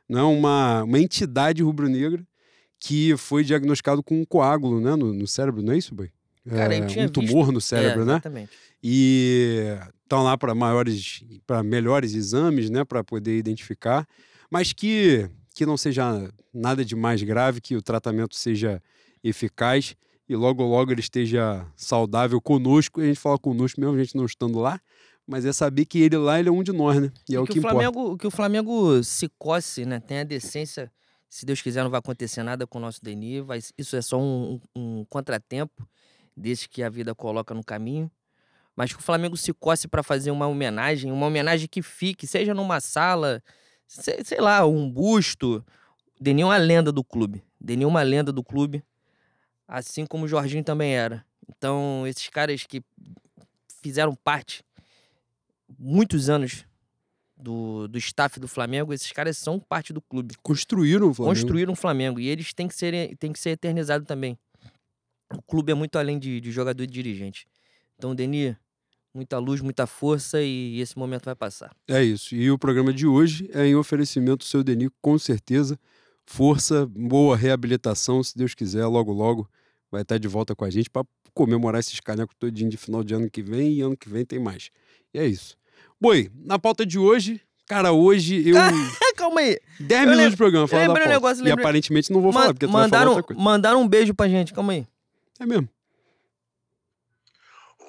Né, 0.09 0.21
uma, 0.23 0.83
uma 0.83 0.99
entidade 0.99 1.63
rubro-negra 1.63 2.27
que 2.81 3.17
foi 3.17 3.45
diagnosticado 3.45 4.03
com 4.03 4.21
um 4.21 4.25
coágulo 4.25 4.81
né, 4.81 4.97
no, 4.97 5.13
no 5.13 5.27
cérebro, 5.27 5.63
não 5.63 5.73
é 5.73 5.79
isso, 5.79 5.95
Boi? 5.95 6.11
Cara, 6.49 6.75
É, 6.75 7.05
um 7.05 7.09
tumor 7.09 7.53
no 7.53 7.61
cérebro, 7.61 8.03
é, 8.03 8.05
né? 8.05 8.13
Exatamente. 8.15 8.51
E 8.83 9.77
estão 10.03 10.23
lá 10.23 10.37
para 10.37 10.55
maiores, 10.55 11.23
para 11.47 11.63
melhores 11.63 12.15
exames, 12.15 12.71
né, 12.71 12.85
para 12.85 13.05
poder 13.05 13.37
identificar, 13.39 14.07
mas 14.51 14.73
que 14.73 15.29
que 15.55 15.67
não 15.67 15.77
seja 15.77 16.31
nada 16.55 16.85
de 16.85 16.95
mais 16.97 17.23
grave, 17.23 17.61
que 17.61 17.77
o 17.77 17.83
tratamento 17.83 18.35
seja 18.37 18.81
eficaz 19.23 19.97
e 20.29 20.35
logo 20.37 20.63
logo 20.65 20.93
ele 20.93 21.01
esteja 21.01 21.67
saudável 21.77 22.41
conosco. 22.41 23.01
E 23.01 23.05
a 23.05 23.07
gente 23.09 23.19
fala 23.21 23.37
conosco 23.37 23.81
mesmo, 23.81 23.97
a 23.97 24.03
gente 24.03 24.17
não 24.17 24.25
estando 24.25 24.59
lá, 24.61 24.81
mas 25.27 25.45
é 25.45 25.53
saber 25.53 25.85
que 25.85 25.99
ele 26.01 26.17
lá 26.17 26.39
ele 26.39 26.49
é 26.49 26.53
um 26.53 26.63
de 26.63 26.73
nós, 26.73 27.01
né? 27.01 27.11
E 27.29 27.35
é 27.35 27.41
o 27.41 27.45
que, 27.45 27.53
que 27.55 27.59
o 27.59 27.61
importa. 27.61 27.77
Flamengo, 27.77 28.17
que 28.17 28.27
o 28.27 28.31
Flamengo 28.31 29.03
se 29.03 29.29
coce, 29.39 29.85
né? 29.85 29.99
Tem 30.01 30.21
a 30.21 30.25
decência. 30.25 30.91
Se 31.29 31.45
Deus 31.45 31.61
quiser, 31.61 31.83
não 31.83 31.91
vai 31.91 31.99
acontecer 31.99 32.43
nada 32.43 32.67
com 32.67 32.79
o 32.79 32.81
nosso 32.81 33.01
Denis. 33.03 33.45
Vai, 33.45 33.61
isso 33.77 33.97
é 33.97 34.01
só 34.03 34.19
um, 34.21 34.61
um- 34.75 35.01
um 35.01 35.05
contratempo 35.11 35.87
desses 36.37 36.67
que 36.67 36.83
a 36.83 36.89
vida 36.89 37.15
coloca 37.15 37.53
no 37.53 37.63
caminho. 37.65 38.11
Mas 38.81 38.95
que 38.95 38.99
o 38.99 39.03
Flamengo 39.03 39.37
se 39.37 39.53
coce 39.53 39.87
para 39.87 40.03
fazer 40.03 40.31
uma 40.31 40.47
homenagem, 40.47 41.13
uma 41.13 41.27
homenagem 41.27 41.69
que 41.69 41.83
fique, 41.83 42.27
seja 42.27 42.55
numa 42.55 42.81
sala, 42.81 43.43
sei, 43.87 44.25
sei 44.25 44.41
lá, 44.41 44.65
um 44.65 44.91
busto. 44.91 45.63
Denis 46.19 46.45
é 46.45 46.47
uma 46.47 46.57
lenda 46.57 46.91
do 46.91 47.05
clube. 47.05 47.45
Denis 47.61 47.85
é 47.85 47.87
uma 47.87 48.01
lenda 48.01 48.33
do 48.33 48.43
clube, 48.43 48.83
assim 49.69 50.07
como 50.07 50.25
o 50.25 50.29
Jorginho 50.29 50.65
também 50.65 50.97
era. 50.97 51.27
Então, 51.47 52.07
esses 52.07 52.27
caras 52.31 52.65
que 52.65 52.83
fizeram 53.83 54.15
parte 54.15 54.65
muitos 55.79 56.31
anos 56.31 56.65
do, 57.37 57.87
do 57.87 57.99
staff 57.99 58.41
do 58.41 58.49
Flamengo, 58.49 58.95
esses 58.95 59.13
caras 59.13 59.37
são 59.37 59.61
parte 59.61 59.93
do 59.93 60.01
clube. 60.01 60.37
Construíram 60.43 61.11
o 61.11 61.13
Flamengo. 61.13 61.39
Construíram 61.39 61.73
o 61.75 61.77
Flamengo. 61.77 62.19
E 62.19 62.29
eles 62.29 62.55
têm 62.55 62.67
que 62.67 62.75
ser, 62.75 63.15
têm 63.19 63.31
que 63.31 63.39
ser 63.39 63.51
eternizados 63.51 64.09
também. 64.09 64.39
O 65.35 65.43
clube 65.43 65.71
é 65.71 65.75
muito 65.75 65.99
além 65.99 66.19
de, 66.19 66.41
de 66.41 66.51
jogador 66.51 66.83
e 66.83 66.87
de 66.87 66.95
dirigente. 66.95 67.47
Então, 67.99 68.15
Denis, 68.15 68.57
muita 69.15 69.39
luz, 69.39 69.61
muita 69.61 69.87
força 69.87 70.41
e 70.43 70.81
esse 70.81 70.97
momento 70.99 71.25
vai 71.25 71.35
passar. 71.35 71.75
É 71.89 72.03
isso. 72.03 72.35
E 72.35 72.51
o 72.51 72.59
programa 72.59 72.93
de 72.93 73.07
hoje 73.07 73.51
é 73.53 73.67
em 73.67 73.75
oferecimento 73.75 74.39
do 74.39 74.45
seu 74.45 74.63
Denis, 74.63 74.91
com 75.01 75.19
certeza. 75.19 75.79
Força, 76.27 76.87
boa 76.87 77.37
reabilitação, 77.37 78.23
se 78.23 78.37
Deus 78.37 78.55
quiser, 78.55 78.87
logo 78.87 79.13
logo 79.13 79.49
vai 79.91 80.03
estar 80.03 80.19
de 80.19 80.29
volta 80.29 80.55
com 80.55 80.65
a 80.65 80.71
gente 80.71 80.89
para 80.89 81.05
comemorar 81.35 81.81
esses 81.81 81.99
canecos 81.99 82.37
todinho 82.39 82.71
de 82.71 82.77
final 82.77 83.03
de 83.03 83.15
ano 83.15 83.29
que 83.29 83.43
vem 83.43 83.73
e 83.75 83.81
ano 83.81 83.97
que 83.97 84.09
vem 84.09 84.25
tem 84.25 84.39
mais. 84.39 84.71
E 85.13 85.19
é 85.19 85.27
isso. 85.27 85.57
Boi, 86.01 86.31
na 86.45 86.59
pauta 86.59 86.87
de 86.87 86.99
hoje, 86.99 87.41
cara, 87.67 87.93
hoje 87.93 88.49
eu. 88.49 88.55
Calma 89.17 89.41
aí. 89.41 89.59
10 89.81 89.91
eu 89.91 89.99
minutos 90.07 90.17
lem- 90.23 90.31
de 90.31 90.37
programa 90.37 90.69
falar 90.69 90.83
da 90.83 90.89
lembrei 90.89 91.05
um 91.07 91.11
pauta. 91.21 91.27
negócio, 91.37 91.47
e 91.49 91.51
aparentemente 91.53 92.13
não 92.13 92.23
vou 92.23 92.33
falar, 92.33 92.55
porque 92.55 92.67
tu 92.67 92.73
vai 92.73 92.73
falar 92.73 92.85
mandaram, 92.85 93.09
outra 93.11 93.23
coisa. 93.25 93.43
mandaram 93.43 93.83
um 93.83 93.89
beijo 93.89 94.15
pra 94.15 94.29
gente. 94.29 94.55
Calma 94.55 94.73
aí. 94.73 94.87
É 95.41 95.45
mesmo. 95.47 95.69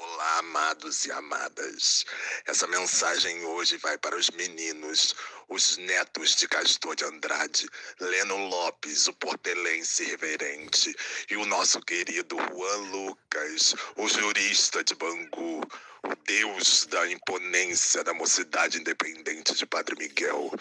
Olá, 0.03 0.39
amados 0.39 1.05
e 1.05 1.11
amadas. 1.11 2.05
Essa 2.47 2.65
mensagem 2.65 3.45
hoje 3.45 3.77
vai 3.77 3.99
para 3.99 4.17
os 4.17 4.31
meninos, 4.31 5.13
os 5.47 5.77
netos 5.77 6.35
de 6.35 6.47
Castor 6.47 6.95
de 6.95 7.05
Andrade, 7.05 7.69
Leno 7.99 8.35
Lopes, 8.47 9.07
o 9.07 9.13
portelense 9.13 10.03
reverente, 10.05 10.95
e 11.29 11.37
o 11.37 11.45
nosso 11.45 11.79
querido 11.81 12.35
Juan 12.35 12.77
Lucas, 12.89 13.75
o 13.95 14.09
jurista 14.09 14.83
de 14.83 14.95
Bangu, 14.95 15.61
o 16.01 16.15
deus 16.25 16.87
da 16.87 17.07
imponência 17.07 18.03
da 18.03 18.11
mocidade 18.11 18.79
independente 18.79 19.53
de 19.53 19.67
Padre 19.67 19.95
Miguel. 19.95 20.51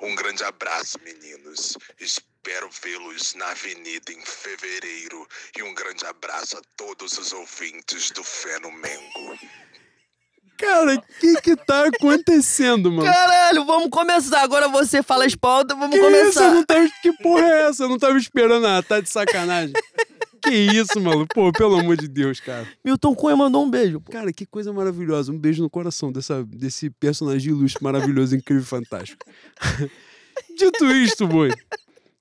Um 0.00 0.12
grande 0.16 0.42
abraço, 0.42 0.98
meninos. 1.04 1.78
Espero 2.00 2.37
vê-los 2.82 3.34
na 3.34 3.50
avenida 3.50 4.12
em 4.12 4.20
fevereiro. 4.24 5.26
E 5.56 5.62
um 5.62 5.74
grande 5.74 6.04
abraço 6.06 6.56
a 6.56 6.62
todos 6.76 7.18
os 7.18 7.32
ouvintes 7.32 8.10
do 8.10 8.24
Fé 8.24 8.58
no 8.60 8.72
Mengo. 8.72 9.38
Cara, 10.56 10.96
o 10.96 11.02
que 11.20 11.40
que 11.40 11.56
tá 11.56 11.86
acontecendo, 11.86 12.90
mano? 12.90 13.08
Caralho, 13.08 13.64
vamos 13.64 13.90
começar. 13.90 14.42
Agora 14.42 14.66
você 14.68 15.02
fala 15.02 15.24
as 15.24 15.34
pautas, 15.34 15.78
vamos 15.78 15.96
que 15.96 16.02
isso? 16.04 16.06
Eu 16.06 16.20
começar. 16.20 16.54
não 16.54 16.64
tava... 16.64 16.88
Que 17.00 17.12
porra 17.12 17.46
é 17.46 17.68
essa? 17.68 17.84
Eu 17.84 17.88
não 17.88 17.98
tava 17.98 18.18
esperando 18.18 18.62
nada. 18.62 18.82
Tá 18.82 19.00
de 19.00 19.08
sacanagem. 19.08 19.72
que 20.42 20.50
isso, 20.50 21.00
mano? 21.00 21.26
Pô, 21.32 21.52
pelo 21.52 21.78
amor 21.78 21.96
de 21.96 22.08
Deus, 22.08 22.40
cara. 22.40 22.66
Milton 22.84 23.14
Cunha 23.14 23.36
mandou 23.36 23.64
um 23.64 23.70
beijo. 23.70 24.00
pô. 24.00 24.10
Cara, 24.10 24.32
que 24.32 24.44
coisa 24.44 24.72
maravilhosa. 24.72 25.30
Um 25.30 25.38
beijo 25.38 25.62
no 25.62 25.70
coração 25.70 26.10
dessa, 26.10 26.42
desse 26.44 26.90
personagem 26.90 27.52
ilustre, 27.52 27.82
maravilhoso, 27.84 28.34
incrível, 28.34 28.64
fantástico. 28.64 29.24
Dito 30.56 30.86
isto, 30.86 31.26
boi. 31.28 31.52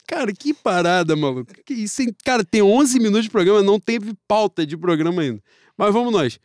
Cara, 0.08 0.32
que 0.34 0.54
parada, 0.54 1.16
maluco. 1.16 1.54
Que 1.66 1.74
isso? 1.74 2.02
Cara, 2.24 2.44
tem 2.44 2.62
11 2.62 2.98
minutos 3.00 3.26
de 3.26 3.30
programa, 3.30 3.62
não 3.62 3.80
teve 3.80 4.14
pauta 4.28 4.66
de 4.66 4.78
programa 4.78 5.22
ainda. 5.22 5.44
Mas 5.78 5.94
vamos 5.94 6.14
nós. 6.14 6.40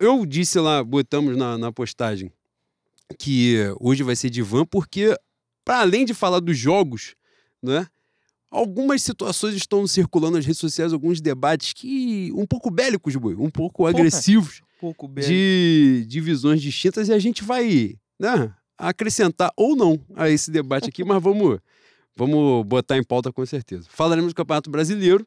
Eu 0.00 0.26
disse 0.26 0.58
lá, 0.58 0.82
botamos 0.82 1.36
na, 1.36 1.56
na 1.56 1.72
postagem, 1.72 2.30
que 3.18 3.56
hoje 3.80 4.02
vai 4.02 4.16
ser 4.16 4.28
de 4.28 4.42
van, 4.42 4.66
porque, 4.66 5.16
para 5.64 5.80
além 5.80 6.04
de 6.04 6.12
falar 6.12 6.40
dos 6.40 6.58
jogos, 6.58 7.14
né? 7.62 7.86
Algumas 8.50 9.02
situações 9.02 9.54
estão 9.54 9.86
circulando 9.86 10.36
nas 10.36 10.46
redes 10.46 10.60
sociais, 10.60 10.92
alguns 10.92 11.20
debates 11.20 11.72
que. 11.72 12.30
um 12.34 12.46
pouco 12.46 12.70
bélicos, 12.70 13.14
boi, 13.16 13.34
um 13.34 13.50
pouco 13.50 13.86
agressivos 13.86 14.62
Pouco 14.80 15.08
beijo. 15.08 15.28
de, 15.28 16.04
de 16.06 16.20
visões 16.20 16.60
distintas 16.60 17.08
e 17.08 17.12
a 17.12 17.18
gente 17.18 17.42
vai 17.42 17.96
né, 18.18 18.52
acrescentar 18.76 19.50
ou 19.56 19.74
não 19.74 19.98
a 20.14 20.28
esse 20.28 20.50
debate 20.50 20.88
aqui, 20.88 21.02
mas 21.04 21.22
vamos, 21.22 21.58
vamos 22.16 22.64
botar 22.66 22.96
em 22.96 23.04
pauta 23.04 23.32
com 23.32 23.44
certeza. 23.44 23.86
Falaremos 23.90 24.32
do 24.32 24.36
Campeonato 24.36 24.70
Brasileiro, 24.70 25.26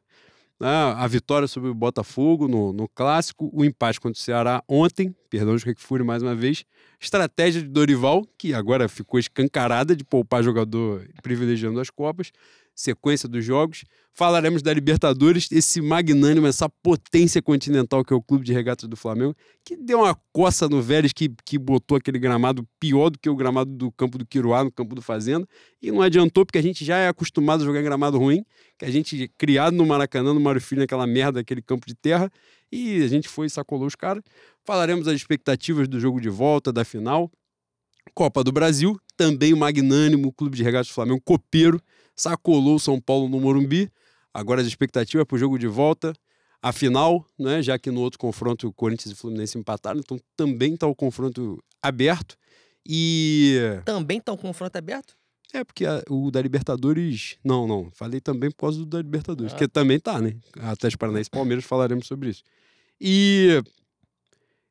né, 0.60 0.68
a 0.68 1.06
vitória 1.06 1.48
sobre 1.48 1.70
o 1.70 1.74
Botafogo 1.74 2.46
no, 2.46 2.72
no 2.72 2.86
Clássico, 2.86 3.50
o 3.52 3.64
empate 3.64 3.98
contra 3.98 4.20
o 4.20 4.22
Ceará 4.22 4.62
ontem, 4.68 5.14
perdão 5.30 5.56
de 5.56 5.74
Fúria 5.78 6.04
mais 6.04 6.22
uma 6.22 6.34
vez, 6.34 6.64
estratégia 7.00 7.62
de 7.62 7.68
Dorival, 7.68 8.26
que 8.36 8.52
agora 8.52 8.88
ficou 8.88 9.18
escancarada 9.18 9.96
de 9.96 10.04
poupar 10.04 10.42
jogador 10.42 11.08
privilegiando 11.22 11.80
as 11.80 11.88
Copas, 11.88 12.30
sequência 12.74 13.28
dos 13.28 13.44
jogos. 13.44 13.84
Falaremos 14.12 14.62
da 14.62 14.72
Libertadores, 14.72 15.50
esse 15.52 15.80
magnânimo, 15.80 16.46
essa 16.46 16.68
potência 16.68 17.40
continental 17.40 18.04
que 18.04 18.12
é 18.12 18.16
o 18.16 18.22
Clube 18.22 18.44
de 18.44 18.52
Regatas 18.52 18.88
do 18.88 18.96
Flamengo, 18.96 19.34
que 19.64 19.76
deu 19.76 20.00
uma 20.00 20.14
coça 20.32 20.68
no 20.68 20.82
Vélez, 20.82 21.12
que, 21.12 21.30
que 21.44 21.58
botou 21.58 21.96
aquele 21.96 22.18
gramado 22.18 22.66
pior 22.78 23.10
do 23.10 23.18
que 23.18 23.28
o 23.28 23.36
gramado 23.36 23.70
do 23.70 23.92
campo 23.92 24.18
do 24.18 24.26
Quiruá, 24.26 24.64
no 24.64 24.72
campo 24.72 24.94
do 24.94 25.02
Fazenda, 25.02 25.46
e 25.80 25.90
não 25.90 26.02
adiantou, 26.02 26.44
porque 26.44 26.58
a 26.58 26.62
gente 26.62 26.84
já 26.84 26.96
é 26.96 27.08
acostumado 27.08 27.62
a 27.62 27.66
jogar 27.66 27.82
gramado 27.82 28.18
ruim, 28.18 28.44
que 28.78 28.84
a 28.84 28.90
gente, 28.90 29.30
criado 29.38 29.74
no 29.74 29.86
Maracanã, 29.86 30.34
no 30.34 30.40
Mário 30.40 30.60
Filho, 30.60 30.80
naquela 30.80 31.06
merda, 31.06 31.40
aquele 31.40 31.62
campo 31.62 31.86
de 31.86 31.94
terra, 31.94 32.30
e 32.72 33.02
a 33.02 33.08
gente 33.08 33.28
foi 33.28 33.46
e 33.46 33.50
sacolou 33.50 33.86
os 33.86 33.94
caras. 33.94 34.22
Falaremos 34.64 35.06
das 35.06 35.14
expectativas 35.14 35.88
do 35.88 35.98
jogo 35.98 36.20
de 36.20 36.28
volta, 36.28 36.72
da 36.72 36.84
final. 36.84 37.30
Copa 38.14 38.42
do 38.42 38.52
Brasil, 38.52 38.98
também 39.20 39.52
o 39.52 39.56
magnânimo 39.58 40.32
Clube 40.32 40.56
de 40.56 40.62
Regatas 40.62 40.86
do 40.88 40.94
Flamengo, 40.94 41.20
copeiro, 41.22 41.78
sacolou 42.16 42.76
o 42.76 42.80
São 42.80 42.98
Paulo 42.98 43.28
no 43.28 43.38
Morumbi. 43.38 43.90
Agora 44.32 44.62
as 44.62 44.66
expectativas 44.66 45.26
para 45.26 45.34
o 45.36 45.38
jogo 45.38 45.58
de 45.58 45.66
volta, 45.66 46.14
a 46.62 46.72
final, 46.72 47.26
né? 47.38 47.60
já 47.62 47.78
que 47.78 47.90
no 47.90 48.00
outro 48.00 48.18
confronto 48.18 48.66
o 48.66 48.72
Corinthians 48.72 49.10
e 49.10 49.12
o 49.14 49.16
Fluminense 49.16 49.58
empataram, 49.58 50.00
então 50.00 50.18
também 50.34 50.72
está 50.72 50.86
o 50.86 50.94
confronto 50.94 51.62
aberto. 51.82 52.34
E 52.88 53.58
Também 53.84 54.18
tá 54.20 54.32
um 54.32 54.36
confronto 54.38 54.74
aberto? 54.78 55.14
é 55.52 55.64
porque 55.64 55.84
a- 55.84 56.02
o 56.08 56.30
da 56.30 56.40
Libertadores. 56.40 57.36
Não, 57.44 57.66
não. 57.66 57.90
Falei 57.92 58.20
também 58.20 58.50
por 58.50 58.56
causa 58.58 58.78
do 58.78 58.86
da 58.86 58.98
Libertadores, 59.02 59.52
Ah. 59.52 59.56
que 59.56 59.68
também 59.68 59.98
tá, 60.00 60.18
né? 60.20 60.36
Atlético 60.60 61.00
Paranaense 61.00 61.28
e 61.28 61.30
Palmeiras 61.30 61.64
falaremos 61.64 62.06
sobre 62.06 62.30
isso. 62.30 62.42
E. 63.00 63.60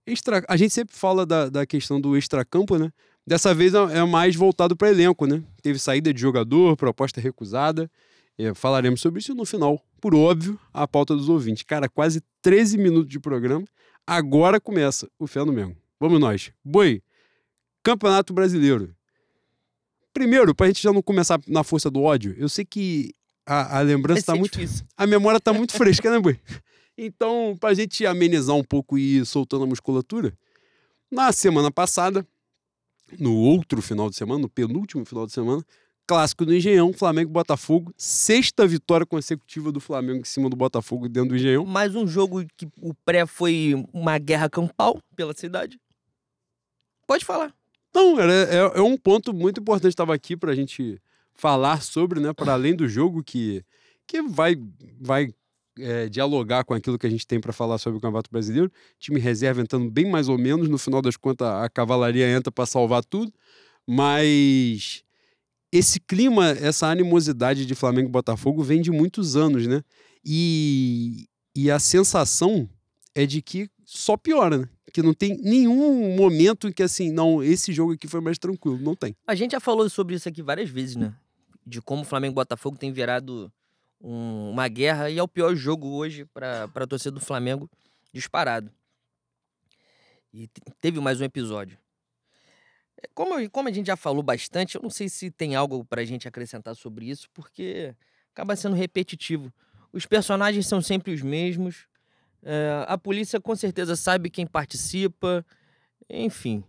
Extra, 0.08 0.44
a 0.48 0.58
gente 0.58 0.74
sempre 0.74 0.96
fala 0.96 1.24
da, 1.25 1.50
da 1.50 1.65
questão 1.68 2.01
do 2.01 2.18
extracampo, 2.18 2.77
né? 2.79 2.91
Dessa 3.29 3.53
vez 3.53 3.75
é 3.75 4.00
é 4.00 4.03
mais 4.05 4.36
voltado 4.36 4.75
para 4.75 4.89
elenco, 4.89 5.27
né? 5.27 5.43
Teve 5.62 5.77
saída 5.77 6.12
de 6.12 6.19
jogador, 6.19 6.75
proposta 6.75 7.21
recusada. 7.21 7.88
É, 8.36 8.55
falaremos 8.55 9.01
sobre 9.01 9.19
isso 9.19 9.36
no 9.36 9.45
final. 9.45 9.79
Por 10.01 10.15
óbvio, 10.15 10.59
a 10.74 10.88
pauta 10.88 11.15
dos 11.15 11.29
ouvintes. 11.29 11.62
Cara, 11.62 11.88
quase 11.88 12.24
13 12.41 12.79
minutos 12.79 13.07
de 13.07 13.19
programa. 13.19 13.63
Agora 14.07 14.59
começa 14.59 15.07
o 15.19 15.27
Fé 15.27 15.45
no 15.45 15.53
Mengo. 15.53 15.77
Vamos 16.00 16.19
nós. 16.19 16.51
Boi, 16.65 17.03
Campeonato 17.83 18.33
Brasileiro. 18.33 18.95
Primeiro, 20.12 20.55
pra 20.55 20.65
gente 20.65 20.81
já 20.81 20.91
não 20.91 21.03
começar 21.03 21.39
na 21.48 21.63
força 21.63 21.91
do 21.91 22.01
ódio, 22.01 22.33
eu 22.36 22.50
sei 22.50 22.65
que 22.65 23.13
a, 23.45 23.77
a 23.77 23.81
lembrança 23.81 24.21
Vai 24.21 24.24
tá 24.24 24.33
ser 24.33 24.39
muito. 24.39 24.57
difícil. 24.57 24.88
A 24.98 25.05
memória 25.05 25.39
tá 25.39 25.53
muito 25.53 25.74
fresca, 25.74 26.09
né, 26.09 26.19
Boi? 26.19 26.39
Então, 26.98 27.55
pra 27.59 27.75
gente 27.75 28.07
amenizar 28.07 28.55
um 28.55 28.63
pouco 28.63 28.98
e 28.98 29.17
ir 29.17 29.25
soltando 29.27 29.65
a 29.65 29.67
musculatura, 29.67 30.36
na 31.12 31.31
semana 31.31 31.69
passada, 31.69 32.25
no 33.18 33.36
outro 33.36 33.82
final 33.82 34.10
de 34.10 34.16
semana, 34.16 34.42
no 34.42 34.50
penúltimo 34.50 35.06
final 35.06 35.25
de 35.25 35.32
semana, 35.32 35.63
clássico 36.10 36.46
do 36.46 36.56
Engenhão, 36.56 36.92
Flamengo 36.92 37.30
Botafogo, 37.30 37.94
sexta 37.96 38.66
vitória 38.68 39.06
consecutiva 39.06 39.72
do 39.72 39.80
Flamengo 39.80 40.22
em 40.22 40.24
cima 40.24 40.50
do 40.50 40.56
Botafogo 40.56 41.08
dentro 41.08 41.30
do 41.30 41.36
Engenhão. 41.36 41.66
Mais 41.66 41.96
um 41.96 42.08
jogo 42.08 42.44
que 42.58 42.68
o 42.82 42.94
pré 43.06 43.25
foi 43.25 43.75
uma 43.94 44.18
guerra 44.18 44.50
campal 44.50 45.00
pela 45.16 45.34
cidade. 45.34 45.80
Pode 47.06 47.24
falar. 47.24 47.54
Não, 47.94 48.20
era, 48.20 48.34
é, 48.34 48.80
é 48.80 48.82
um 48.82 48.98
ponto 48.98 49.34
muito 49.34 49.62
importante 49.62 49.92
estava 49.92 50.13
aqui 50.13 50.36
para 50.36 50.51
a 50.51 50.56
gente 50.56 51.01
falar 51.34 51.82
sobre, 51.82 52.20
né? 52.20 52.34
Para 52.34 52.54
além 52.54 52.75
do 52.75 52.88
jogo 52.88 53.24
que, 53.24 53.63
que 54.08 54.22
vai, 54.22 54.56
vai 55.00 55.34
é, 55.81 56.09
dialogar 56.09 56.63
com 56.63 56.74
aquilo 56.74 56.98
que 56.98 57.07
a 57.07 57.09
gente 57.09 57.25
tem 57.25 57.39
para 57.39 57.53
falar 57.53 57.77
sobre 57.77 57.98
o 57.98 58.01
Campeonato 58.01 58.29
Brasileiro. 58.31 58.71
Time 59.00 59.19
reserva 59.19 59.62
entrando 59.62 59.89
bem 59.89 60.09
mais 60.09 60.29
ou 60.29 60.38
menos. 60.38 60.67
No 60.67 60.77
final 60.77 61.01
das 61.01 61.17
contas, 61.17 61.48
a 61.48 61.69
cavalaria 61.69 62.29
entra 62.29 62.51
para 62.51 62.65
salvar 62.65 63.03
tudo. 63.03 63.31
Mas 63.88 65.03
esse 65.71 66.00
clima, 66.00 66.50
essa 66.50 66.88
animosidade 66.88 67.65
de 67.65 67.75
Flamengo 67.75 68.09
e 68.09 68.12
Botafogo 68.12 68.63
vem 68.63 68.81
de 68.81 68.91
muitos 68.91 69.36
anos, 69.36 69.67
né? 69.67 69.81
E, 70.25 71.27
e 71.55 71.69
a 71.69 71.79
sensação 71.79 72.69
é 73.15 73.25
de 73.25 73.41
que 73.41 73.69
só 73.86 74.17
piora, 74.17 74.57
né? 74.59 74.69
Que 74.93 75.01
não 75.01 75.13
tem 75.13 75.38
nenhum 75.38 76.15
momento 76.15 76.67
em 76.67 76.71
que 76.71 76.83
assim, 76.83 77.12
não, 77.12 77.43
esse 77.43 77.71
jogo 77.71 77.93
aqui 77.93 78.07
foi 78.07 78.21
mais 78.21 78.38
tranquilo. 78.38 78.77
Não 78.79 78.95
tem. 78.95 79.15
A 79.27 79.36
gente 79.36 79.51
já 79.51 79.59
falou 79.59 79.89
sobre 79.89 80.15
isso 80.15 80.27
aqui 80.27 80.41
várias 80.41 80.69
vezes, 80.69 80.95
né? 80.95 81.13
De 81.65 81.81
como 81.81 82.01
o 82.01 82.05
Flamengo 82.05 82.33
e 82.33 82.36
Botafogo 82.36 82.77
tem 82.77 82.91
virado 82.91 83.51
um- 84.01 84.51
uma 84.51 84.68
guerra 84.68 85.10
e 85.10 85.18
é 85.18 85.24
o 85.24 85.27
pior 85.27 85.56
jogo 85.56 85.88
hoje 85.89 86.25
para 86.25 86.63
a 86.74 86.88
torcida 86.88 87.12
do 87.12 87.20
Flamengo 87.20 87.70
disparado. 88.13 88.72
E 90.34 90.48
te- 90.48 90.62
teve 90.79 91.00
mais 91.00 91.20
um 91.20 91.24
episódio. 91.24 91.77
É, 93.01 93.08
Como, 93.13 93.50
como 93.50 93.70
a 93.70 93.72
gente 93.72 93.88
já 93.88 93.96
falou 93.96 94.22
bastante, 94.24 94.75
eu 94.75 94.82
não 94.82 94.89
sei 94.89 95.10
se 95.10 95.32
tem 95.32 95.56
algo 95.56 95.84
pra 95.86 96.06
gente 96.06 96.27
acrescentar 96.27 96.75
sobre 96.75 97.10
isso, 97.10 97.29
porque 97.34 97.96
acaba 98.32 98.56
sendo 98.56 98.75
repetitivo. 98.75 99.51
Os 99.91 100.06
personagens 100.06 100.68
são 100.68 100.82
sempre 100.82 101.13
os 101.13 101.22
mesmos. 101.22 101.88
é, 102.41 102.86
a 102.88 102.98
polícia 102.98 103.39
com 103.41 103.53
certeza 103.56 103.96
sabe 103.98 104.29
quem 104.29 104.48
participa. 104.48 105.46
Enfim. 106.10 106.63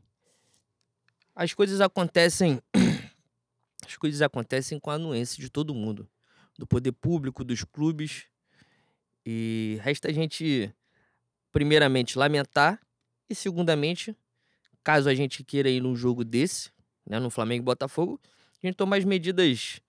As 1.34 1.54
coisas 1.54 1.80
acontecem. 1.80 2.60
As 3.86 3.96
coisas 3.96 4.20
acontecem 4.22 4.78
com 4.80 4.90
a 4.90 4.94
anuência 4.94 5.40
de 5.40 5.48
todo 5.48 5.74
mundo. 5.74 6.08
Do 6.60 6.66
poder 6.66 6.92
público, 6.92 7.42
dos 7.42 7.64
clubes. 7.64 8.26
E 9.24 9.78
resta 9.80 10.08
a 10.08 10.12
gente, 10.12 10.70
primeiramente, 11.50 12.18
lamentar. 12.18 12.78
E, 13.30 13.34
segundamente, 13.34 14.14
caso 14.84 15.08
a 15.08 15.14
gente 15.14 15.42
queira 15.42 15.70
ir 15.70 15.80
num 15.80 15.96
jogo 15.96 16.22
desse, 16.22 16.70
né, 17.08 17.18
no 17.18 17.30
Flamengo 17.30 17.62
e 17.62 17.64
Botafogo, 17.64 18.20
a 18.62 18.66
gente 18.66 18.76
tomar 18.76 18.98
as 18.98 19.06
medidas 19.06 19.80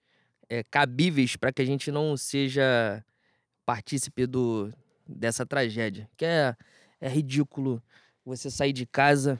é, 0.47 0.63
cabíveis 0.63 1.35
para 1.35 1.51
que 1.51 1.61
a 1.61 1.65
gente 1.65 1.91
não 1.91 2.15
seja 2.15 3.03
partícipe 3.65 4.25
do, 4.25 4.73
dessa 5.05 5.45
tragédia. 5.45 6.09
Que 6.15 6.23
é, 6.23 6.55
é 7.01 7.09
ridículo 7.09 7.83
você 8.23 8.49
sair 8.49 8.71
de 8.71 8.85
casa 8.85 9.37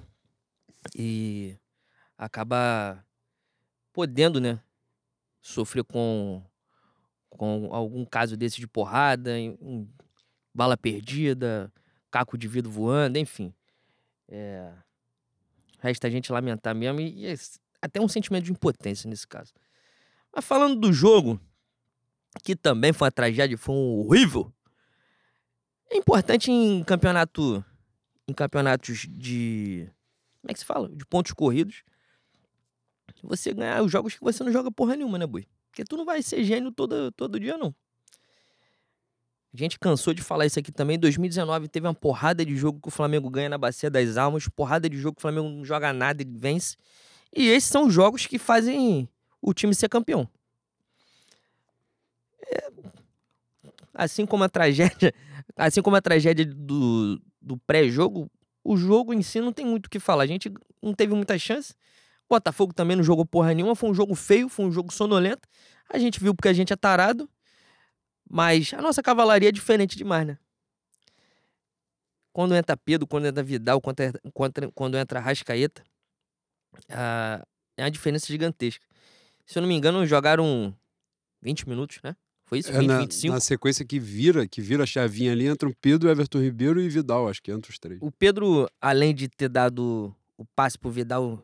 e 0.93 1.55
acabar 2.17 3.05
podendo, 3.93 4.41
né, 4.41 4.59
sofrer 5.41 5.85
com, 5.85 6.43
com 7.31 7.69
algum 7.71 8.05
caso 8.05 8.38
desse 8.38 8.57
de 8.57 8.67
porrada, 8.67 9.31
bala 10.53 10.77
perdida, 10.77 11.71
caco 12.11 12.38
de 12.38 12.47
vidro 12.47 12.69
voando, 12.69 13.17
enfim. 13.17 13.53
É... 14.29 14.71
Resta 15.79 16.07
a 16.07 16.11
gente 16.11 16.31
lamentar 16.31 16.75
mesmo 16.75 17.00
e, 17.00 17.25
e 17.25 17.35
até 17.81 18.00
um 18.00 18.07
sentimento 18.07 18.45
de 18.45 18.51
impotência 18.51 19.09
nesse 19.09 19.27
caso. 19.27 19.51
Mas 20.33 20.45
falando 20.45 20.79
do 20.79 20.93
jogo, 20.93 21.41
que 22.43 22.55
também 22.55 22.93
foi 22.93 23.07
uma 23.07 23.11
tragédia, 23.11 23.57
foi 23.57 23.73
um 23.73 24.00
horrível. 24.00 24.53
É 25.89 25.97
importante 25.97 26.51
em 26.51 26.83
campeonato. 26.83 27.65
Em 28.27 28.33
campeonatos 28.33 29.07
de. 29.09 29.89
Como 30.41 30.51
é 30.51 30.53
que 30.53 30.59
se 30.59 30.65
fala? 30.65 30.88
De 30.88 31.05
pontos 31.05 31.33
corridos. 31.33 31.83
Você 33.23 33.53
ganhar 33.53 33.83
os 33.83 33.91
jogos 33.91 34.15
que 34.15 34.23
você 34.23 34.43
não 34.43 34.51
joga 34.51 34.71
porra 34.71 34.95
nenhuma, 34.95 35.17
né, 35.17 35.27
Boi? 35.27 35.47
Porque 35.71 35.85
tu 35.85 35.95
não 35.95 36.03
vai 36.03 36.21
ser 36.21 36.43
gênio 36.43 36.69
todo, 36.69 37.11
todo 37.13 37.39
dia, 37.39 37.57
não. 37.57 37.73
A 39.53 39.57
gente 39.57 39.79
cansou 39.79 40.13
de 40.13 40.21
falar 40.21 40.45
isso 40.45 40.59
aqui 40.59 40.71
também. 40.71 40.97
Em 40.97 40.99
2019 40.99 41.69
teve 41.69 41.87
uma 41.87 41.93
porrada 41.93 42.45
de 42.45 42.55
jogo 42.57 42.79
que 42.81 42.89
o 42.89 42.91
Flamengo 42.91 43.29
ganha 43.29 43.49
na 43.49 43.57
Bacia 43.57 43.89
das 43.89 44.17
Almas, 44.17 44.47
porrada 44.49 44.89
de 44.89 44.97
jogo 44.97 45.15
que 45.15 45.19
o 45.19 45.21
Flamengo 45.21 45.47
não 45.47 45.63
joga 45.63 45.93
nada 45.93 46.21
e 46.21 46.25
vence. 46.25 46.75
E 47.33 47.47
esses 47.47 47.69
são 47.69 47.87
os 47.87 47.93
jogos 47.93 48.25
que 48.25 48.37
fazem 48.37 49.07
o 49.41 49.53
time 49.53 49.73
ser 49.73 49.87
campeão. 49.87 50.27
É, 52.47 52.69
Assim 53.93 54.25
como 54.25 54.43
a 54.43 54.49
tragédia, 54.49 55.13
assim 55.55 55.81
como 55.81 55.95
a 55.95 56.01
tragédia 56.01 56.45
do, 56.45 57.21
do 57.41 57.57
pré-jogo, 57.57 58.29
o 58.63 58.77
jogo 58.77 59.13
em 59.13 59.21
si 59.21 59.39
não 59.39 59.51
tem 59.53 59.65
muito 59.65 59.87
o 59.87 59.89
que 59.89 59.99
falar. 59.99 60.23
A 60.23 60.27
gente 60.27 60.51
não 60.81 60.93
teve 60.93 61.13
muita 61.13 61.37
chance. 61.37 61.73
Botafogo 62.31 62.73
também 62.73 62.95
não 62.97 63.03
jogou 63.03 63.25
porra 63.25 63.53
nenhuma. 63.53 63.75
Foi 63.75 63.89
um 63.89 63.93
jogo 63.93 64.15
feio, 64.15 64.47
foi 64.50 64.65
um 64.65 64.71
jogo 64.71 64.91
sonolento. 64.93 65.47
A 65.89 65.97
gente 66.00 66.19
viu 66.19 66.33
porque 66.33 66.47
a 66.47 66.53
gente 66.53 66.71
é 66.73 66.75
tarado. 66.75 67.29
Mas 68.29 68.73
a 68.73 68.81
nossa 68.81 69.03
cavalaria 69.03 69.50
é 69.50 69.51
diferente 69.51 69.97
demais, 69.97 70.25
né? 70.25 70.38
Quando 72.33 72.55
entra 72.55 72.77
Pedro, 72.77 73.05
quando 73.05 73.25
entra 73.27 73.43
Vidal, 73.43 73.81
quando 73.81 74.00
entra, 74.00 74.21
quando- 74.33 74.71
quando 74.71 74.97
entra 74.97 75.19
Rascaeta, 75.19 75.83
é 76.88 77.83
uma 77.83 77.91
diferença 77.91 78.27
gigantesca. 78.27 78.85
Se 79.45 79.57
eu 79.57 79.61
não 79.61 79.67
me 79.67 79.75
engano, 79.75 80.05
jogaram 80.05 80.73
20 81.41 81.67
minutos, 81.67 82.00
né? 82.03 82.15
Foi 82.45 82.59
isso? 82.59 82.69
É 82.71 82.79
20, 82.79 82.88
na, 82.88 83.00
25? 83.00 83.33
na 83.33 83.39
sequência 83.41 83.85
que 83.85 84.00
vira, 84.00 84.47
que 84.47 84.61
vira 84.61 84.83
a 84.83 84.85
chavinha 84.85 85.31
ali, 85.31 85.47
entram 85.47 85.73
Pedro, 85.81 86.09
Everton 86.09 86.39
Ribeiro 86.39 86.79
e 86.81 86.88
Vidal, 86.89 87.27
acho 87.27 87.41
que 87.41 87.51
entre 87.51 87.71
os 87.71 87.77
três. 87.79 88.00
O 88.01 88.11
Pedro, 88.11 88.69
além 88.79 89.13
de 89.13 89.27
ter 89.27 89.50
dado 89.50 90.15
o 90.38 90.45
passe 90.55 90.77
pro 90.77 90.89
Vidal, 90.89 91.43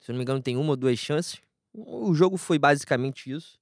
se 0.00 0.10
eu 0.10 0.14
não 0.14 0.18
me 0.18 0.22
engano, 0.22 0.42
tem 0.42 0.56
uma 0.56 0.70
ou 0.70 0.76
duas 0.76 0.98
chances. 0.98 1.40
O 1.72 2.12
jogo 2.14 2.36
foi 2.36 2.58
basicamente 2.58 3.30
isso. 3.30 3.60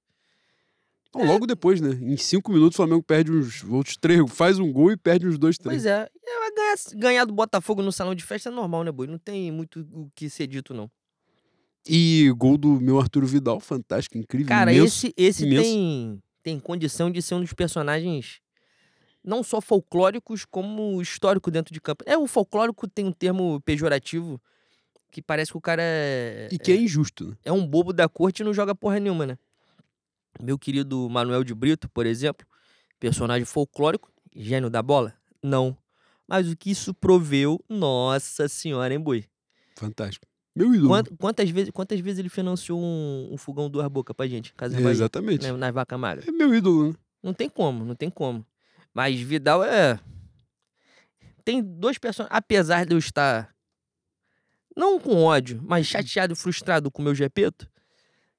Então, 1.09 1.25
logo 1.25 1.47
depois, 1.47 1.81
né? 1.81 1.91
Em 1.91 2.17
cinco 2.17 2.53
minutos, 2.53 2.75
o 2.75 2.77
Flamengo 2.77 3.03
perde 3.03 3.33
uns 3.33 3.65
outros 3.65 3.97
três, 3.97 4.21
faz 4.31 4.59
um 4.59 4.71
gol 4.71 4.93
e 4.93 4.97
perde 4.97 5.27
uns 5.27 5.39
dois, 5.39 5.57
três. 5.57 5.83
Pois 5.83 5.87
é, 5.87 6.09
é, 6.27 6.55
ganhar, 6.55 6.77
ganhar 6.95 7.25
do 7.25 7.33
Botafogo 7.33 7.83
no 7.83 7.91
salão 7.91 8.15
de 8.15 8.23
festa 8.25 8.51
é 8.51 8.53
normal, 8.53 8.85
né, 8.85 8.93
Boi? 8.93 9.07
Não 9.07 9.19
tem 9.19 9.51
muito 9.51 9.81
o 9.93 10.11
que 10.15 10.29
ser 10.29 10.47
dito, 10.47 10.75
não. 10.75 10.91
E 11.87 12.31
gol 12.37 12.59
do 12.59 12.81
meu 12.81 13.01
Arturo 13.01 13.27
Vidal, 13.27 13.59
fantástico, 13.61 14.19
incrível. 14.19 14.49
Cara, 14.49 14.73
imenso. 14.73 15.07
esse, 15.07 15.15
esse 15.17 15.47
imenso. 15.47 15.63
tem, 15.63 16.23
tem 16.43 16.61
condição 16.61 17.11
de 17.11 17.23
ser 17.23 17.35
um 17.35 17.41
dos 17.41 17.55
personagens 17.55 18.41
não 19.25 19.43
só 19.43 19.61
folclóricos, 19.61 20.45
como 20.45 21.01
histórico 21.03 21.51
dentro 21.51 21.73
de 21.73 21.81
campo. 21.81 22.05
É, 22.07 22.17
o 22.17 22.27
folclórico 22.27 22.87
tem 22.87 23.07
um 23.07 23.13
termo 23.13 23.61
pejorativo 23.63 24.41
que 25.11 25.23
parece 25.23 25.51
que 25.51 25.57
o 25.59 25.61
cara 25.61 25.83
é, 25.83 26.49
E 26.53 26.59
que 26.59 26.71
é 26.73 26.77
injusto, 26.77 27.29
né? 27.29 27.37
é 27.45 27.53
um 27.53 27.67
bobo 27.67 27.93
da 27.93 28.09
corte 28.09 28.41
e 28.41 28.45
não 28.45 28.53
joga 28.55 28.75
porra 28.75 28.99
nenhuma, 29.01 29.27
né? 29.27 29.39
Meu 30.41 30.59
querido 30.59 31.09
Manuel 31.11 31.43
de 31.43 31.55
Brito, 31.55 31.89
por 31.89 32.07
exemplo, 32.07 32.47
personagem 33.01 33.45
folclórico, 33.45 34.11
gênio 34.37 34.71
da 34.71 34.83
bola? 34.83 35.15
Não. 35.43 35.77
Mas 36.29 36.49
o 36.51 36.57
que 36.57 36.71
isso 36.71 36.93
proveu, 36.95 37.59
nossa 37.69 38.47
senhora, 38.49 38.93
hein, 38.93 39.01
boi? 39.01 39.25
Fantástico. 39.77 40.27
Meu 40.55 40.75
ídolo. 40.75 40.89
Quant- 40.91 41.09
quantas, 41.19 41.49
vezes, 41.51 41.71
quantas 41.71 41.99
vezes 42.01 42.19
ele 42.19 42.29
financiou 42.29 42.79
um, 42.81 43.31
um 43.33 43.37
fogão 43.37 43.71
duas 43.71 43.87
bocas 43.89 44.15
pra 44.15 44.27
gente? 44.27 44.53
Casa 44.55 44.77
É, 44.79 44.83
exatamente. 44.91 45.43
né, 45.43 45.53
nas 45.53 45.73
vacas 45.73 45.99
magras? 45.99 46.29
É 46.29 46.31
meu 46.31 46.55
ídolo, 46.55 46.89
né? 46.91 46.95
Não 47.23 47.33
tem 47.33 47.49
como, 47.49 47.85
não 47.85 47.95
tem 47.95 48.11
como. 48.11 48.45
Mas 48.93 49.19
Vidal 49.21 49.65
é. 49.65 49.99
Tem 51.45 51.63
dois 51.63 51.99
personagens. 51.99 52.37
Apesar 52.37 52.85
de 52.85 52.95
eu 52.95 52.99
estar. 52.99 53.55
Não 54.79 55.01
com 55.01 55.25
ódio, 55.25 55.61
mas 55.61 55.89
chateado 55.89 56.35
e 56.35 56.37
frustrado 56.37 56.89
com 56.89 57.03
o 57.03 57.05
meu 57.05 57.13
Gepeto. 57.13 57.69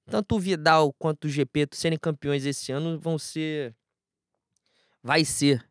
Tanto 0.05 0.35
o 0.35 0.39
Vidal 0.39 0.93
quanto 0.93 1.25
o 1.25 1.29
Gepeto 1.29 1.75
serem 1.75 1.99
campeões 1.99 2.45
esse 2.45 2.71
ano 2.71 2.97
vão 2.97 3.19
ser. 3.19 3.75
Vai 5.03 5.25
ser 5.25 5.61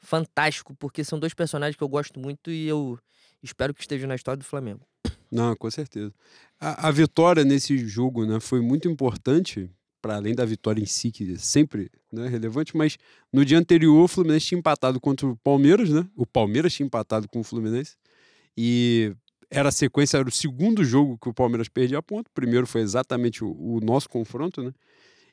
fantástico, 0.00 0.74
porque 0.74 1.04
são 1.04 1.20
dois 1.20 1.34
personagens 1.34 1.76
que 1.76 1.84
eu 1.84 1.88
gosto 1.88 2.18
muito 2.18 2.50
e 2.50 2.66
eu 2.66 2.98
espero 3.40 3.72
que 3.72 3.80
estejam 3.80 4.08
na 4.08 4.16
história 4.16 4.36
do 4.36 4.44
Flamengo. 4.44 4.84
Não, 5.30 5.54
com 5.54 5.70
certeza. 5.70 6.12
A, 6.58 6.88
a 6.88 6.90
vitória 6.90 7.44
nesse 7.44 7.78
jogo 7.78 8.26
né, 8.26 8.40
foi 8.40 8.60
muito 8.60 8.88
importante, 8.88 9.70
para 10.02 10.16
além 10.16 10.34
da 10.34 10.44
vitória 10.44 10.82
em 10.82 10.86
si, 10.86 11.12
que 11.12 11.34
é 11.34 11.38
sempre 11.38 11.92
né, 12.10 12.26
relevante, 12.26 12.76
mas 12.76 12.98
no 13.32 13.44
dia 13.44 13.58
anterior 13.58 14.02
o 14.02 14.08
Fluminense 14.08 14.46
tinha 14.46 14.58
empatado 14.58 15.00
contra 15.00 15.28
o 15.28 15.36
Palmeiras, 15.36 15.90
né? 15.90 16.08
O 16.16 16.26
Palmeiras 16.26 16.74
tinha 16.74 16.86
empatado 16.86 17.28
com 17.28 17.38
o 17.38 17.44
Fluminense. 17.44 17.96
E 18.56 19.14
era 19.50 19.68
a 19.70 19.72
sequência, 19.72 20.18
era 20.18 20.28
o 20.28 20.32
segundo 20.32 20.84
jogo 20.84 21.18
que 21.18 21.28
o 21.28 21.34
Palmeiras 21.34 21.68
perdia 21.68 22.02
ponto. 22.02 22.28
O 22.28 22.32
primeiro 22.34 22.66
foi 22.66 22.82
exatamente 22.82 23.42
o, 23.42 23.50
o 23.50 23.80
nosso 23.80 24.08
confronto, 24.08 24.62
né? 24.62 24.72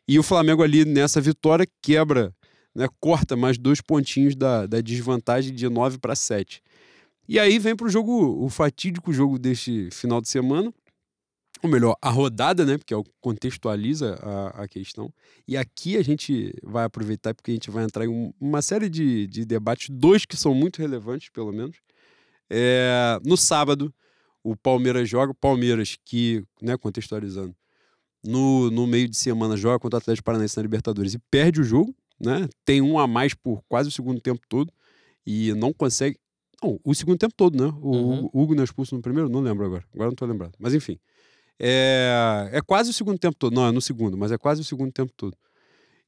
E 0.08 0.18
o 0.20 0.24
Flamengo 0.24 0.62
ali 0.64 0.86
nessa 0.86 1.20
vitória 1.20 1.68
quebra, 1.82 2.34
né, 2.76 2.88
corta 3.00 3.36
mais 3.36 3.58
dois 3.58 3.82
pontinhos 3.82 4.36
da, 4.36 4.68
da 4.68 4.80
desvantagem 4.80 5.54
de 5.54 5.68
9 5.68 5.98
para 5.98 6.16
7. 6.16 6.62
E 7.28 7.40
aí 7.40 7.58
vem 7.58 7.76
para 7.76 7.88
o 7.88 7.90
jogo, 7.90 8.44
o 8.46 8.48
fatídico 8.50 9.12
jogo 9.12 9.40
deste 9.40 9.90
final 9.92 10.22
de 10.22 10.30
semana, 10.30 10.72
ou 11.64 11.70
melhor, 11.70 11.96
a 12.00 12.10
rodada, 12.10 12.64
né? 12.66 12.78
Porque 12.78 12.94
é 12.94 13.02
contextualiza 13.20 14.20
a, 14.22 14.64
a 14.64 14.68
questão. 14.68 15.12
E 15.48 15.58
aqui 15.58 15.98
a 15.98 16.04
gente 16.04 16.54
vai 16.62 16.86
aproveitar 16.86 17.34
porque 17.34 17.50
a 17.50 17.54
gente 17.54 17.72
vai 17.72 17.84
entrar 17.84 18.06
em 18.06 18.10
um- 18.10 18.32
uma 18.40 18.62
série 18.62 18.88
de, 18.88 19.26
de 19.26 19.44
debates, 19.46 19.90
dois 19.90 20.26
que 20.26 20.38
são 20.38 20.54
muito 20.54 20.78
relevantes, 20.80 21.30
pelo 21.30 21.52
menos. 21.52 21.78
É, 22.50 23.20
no 23.26 23.36
sábado, 23.36 23.92
o 24.46 24.56
Palmeiras 24.56 25.10
joga, 25.10 25.32
o 25.32 25.36
Palmeiras 25.36 25.98
que, 26.06 26.44
né, 26.62 26.78
contextualizando, 26.78 27.56
no, 28.24 28.70
no 28.70 28.86
meio 28.86 29.10
de 29.10 29.18
semana 29.18 29.58
joga 29.58 29.80
contra 29.80 29.98
o 29.98 30.00
Atlético 30.00 30.24
Paranaense 30.24 30.56
na 30.56 30.62
Libertadores 30.62 31.16
e 31.16 31.20
perde 31.32 31.62
o 31.62 31.64
jogo, 31.64 31.96
né? 32.20 32.48
Tem 32.64 32.80
um 32.80 33.00
a 33.00 33.08
mais 33.08 33.34
por 33.34 33.64
quase 33.68 33.90
o 33.90 33.92
segundo 33.92 34.22
tempo 34.22 34.42
todo 34.48 34.72
e 35.26 35.52
não 35.56 35.74
consegue. 35.74 36.18
Não, 36.64 36.80
o 36.84 36.94
segundo 36.94 37.18
tempo 37.18 37.34
todo, 37.36 37.58
né? 37.58 37.74
O 37.82 37.90
Uhum. 37.92 38.30
Hugo, 38.32 38.54
não 38.54 38.62
é 38.62 38.66
expulso 38.66 38.94
no 38.96 39.02
primeiro? 39.02 39.28
Não 39.30 39.42
lembro 39.42 39.66
agora. 39.66 39.84
Agora 39.94 40.10
não 40.10 40.16
tô 40.16 40.26
lembrado. 40.28 40.54
Mas 40.60 40.76
enfim. 40.76 41.00
É, 41.60 42.50
é 42.52 42.62
quase 42.62 42.92
o 42.92 42.94
segundo 42.94 43.18
tempo 43.18 43.36
todo. 43.36 43.54
Não, 43.54 43.68
é 43.68 43.72
no 43.72 43.82
segundo, 43.82 44.16
mas 44.16 44.32
é 44.32 44.38
quase 44.38 44.62
o 44.62 44.64
segundo 44.64 44.92
tempo 44.92 45.12
todo. 45.18 45.36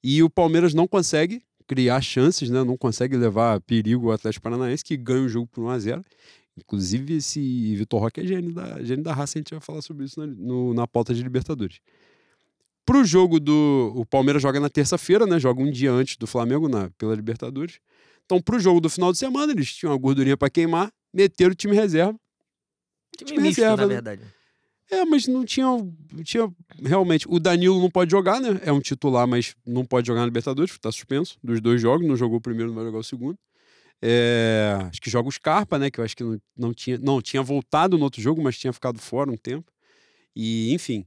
E 0.04 0.22
o 0.22 0.30
Palmeiras 0.30 0.74
não 0.76 0.88
consegue 0.88 1.42
criar 1.68 2.02
chances, 2.02 2.50
né? 2.52 2.64
Não 2.64 2.78
consegue 2.78 3.18
levar 3.18 3.60
perigo 3.62 4.08
ao 4.08 4.14
Atlético 4.14 4.44
Paranaense, 4.44 4.84
que 4.84 4.96
ganha 4.96 5.24
o 5.24 5.30
jogo 5.30 5.48
por 5.48 5.64
1 5.64 5.70
a 5.70 5.80
0 5.80 6.06
Inclusive, 6.58 7.16
esse 7.16 7.76
Vitor 7.76 8.02
Roque 8.02 8.20
é 8.22 8.26
gênio 8.26 8.54
da, 8.54 8.84
gênio 8.84 9.04
da 9.04 9.14
raça, 9.14 9.38
a 9.38 9.40
gente 9.40 9.52
vai 9.52 9.62
falar 9.62 9.82
sobre 9.82 10.06
isso 10.06 10.20
na, 10.20 10.26
no- 10.28 10.74
na 10.74 10.88
pauta 10.88 11.14
de 11.14 11.22
Libertadores. 11.22 11.80
Pro 12.86 13.04
jogo 13.04 13.40
do. 13.40 13.92
O 13.96 14.06
Palmeiras 14.06 14.42
joga 14.42 14.60
na 14.60 14.70
terça-feira, 14.70 15.26
né? 15.26 15.40
Joga 15.40 15.62
um 15.62 15.70
dia 15.70 15.92
antes 15.92 16.16
do 16.18 16.26
Flamengo 16.26 16.70
na, 16.70 16.90
pela 16.98 17.14
Libertadores. 17.14 17.80
Então, 18.26 18.42
pro 18.42 18.60
jogo 18.60 18.80
do 18.80 18.90
final 18.90 19.12
de 19.12 19.18
semana, 19.18 19.52
eles 19.52 19.74
tinham 19.74 19.92
uma 19.92 20.00
gordurinha 20.00 20.38
para 20.38 20.50
queimar, 20.50 20.92
meteram 21.14 21.52
o 21.52 21.56
time 21.56 21.76
reserva. 21.76 22.18
Time 23.18 23.32
Time 23.32 23.42
misto, 23.44 23.60
reserva, 23.60 23.82
na 23.84 23.88
né? 23.88 23.94
verdade. 23.96 24.22
É, 24.90 25.04
mas 25.04 25.28
não 25.28 25.44
tinha, 25.44 25.68
tinha. 26.24 26.50
Realmente, 26.82 27.26
o 27.30 27.40
Danilo 27.42 27.80
não 27.82 27.90
pode 27.92 28.10
jogar, 28.10 28.40
né? 28.40 28.60
É 28.64 28.72
um 28.72 28.80
titular, 28.80 29.28
mas 29.28 29.54
não 29.66 29.84
pode 29.86 30.08
jogar 30.08 30.22
na 30.22 30.26
Libertadores, 30.26 30.78
tá 30.80 30.90
suspenso 30.92 31.38
dos 31.44 31.60
dois 31.60 31.82
jogos. 31.82 32.08
Não 32.08 32.16
jogou 32.16 32.38
o 32.38 32.42
primeiro, 32.42 32.70
não 32.70 32.76
vai 32.78 32.86
jogar 32.86 33.00
o 33.00 33.04
segundo. 33.04 33.38
É, 34.02 34.78
acho 34.90 35.02
que 35.02 35.10
joga 35.10 35.28
o 35.28 35.32
Scarpa, 35.32 35.80
né? 35.80 35.90
Que 35.90 36.00
eu 36.00 36.04
acho 36.06 36.16
que 36.16 36.24
não, 36.24 36.40
não 36.58 36.74
tinha. 36.74 36.98
Não, 36.98 37.22
tinha 37.22 37.42
voltado 37.42 37.98
no 37.98 38.04
outro 38.04 38.22
jogo, 38.22 38.42
mas 38.42 38.58
tinha 38.58 38.74
ficado 38.74 39.00
fora 39.00 39.32
um 39.32 39.38
tempo. 39.38 39.72
E, 40.36 40.74
enfim. 40.74 41.06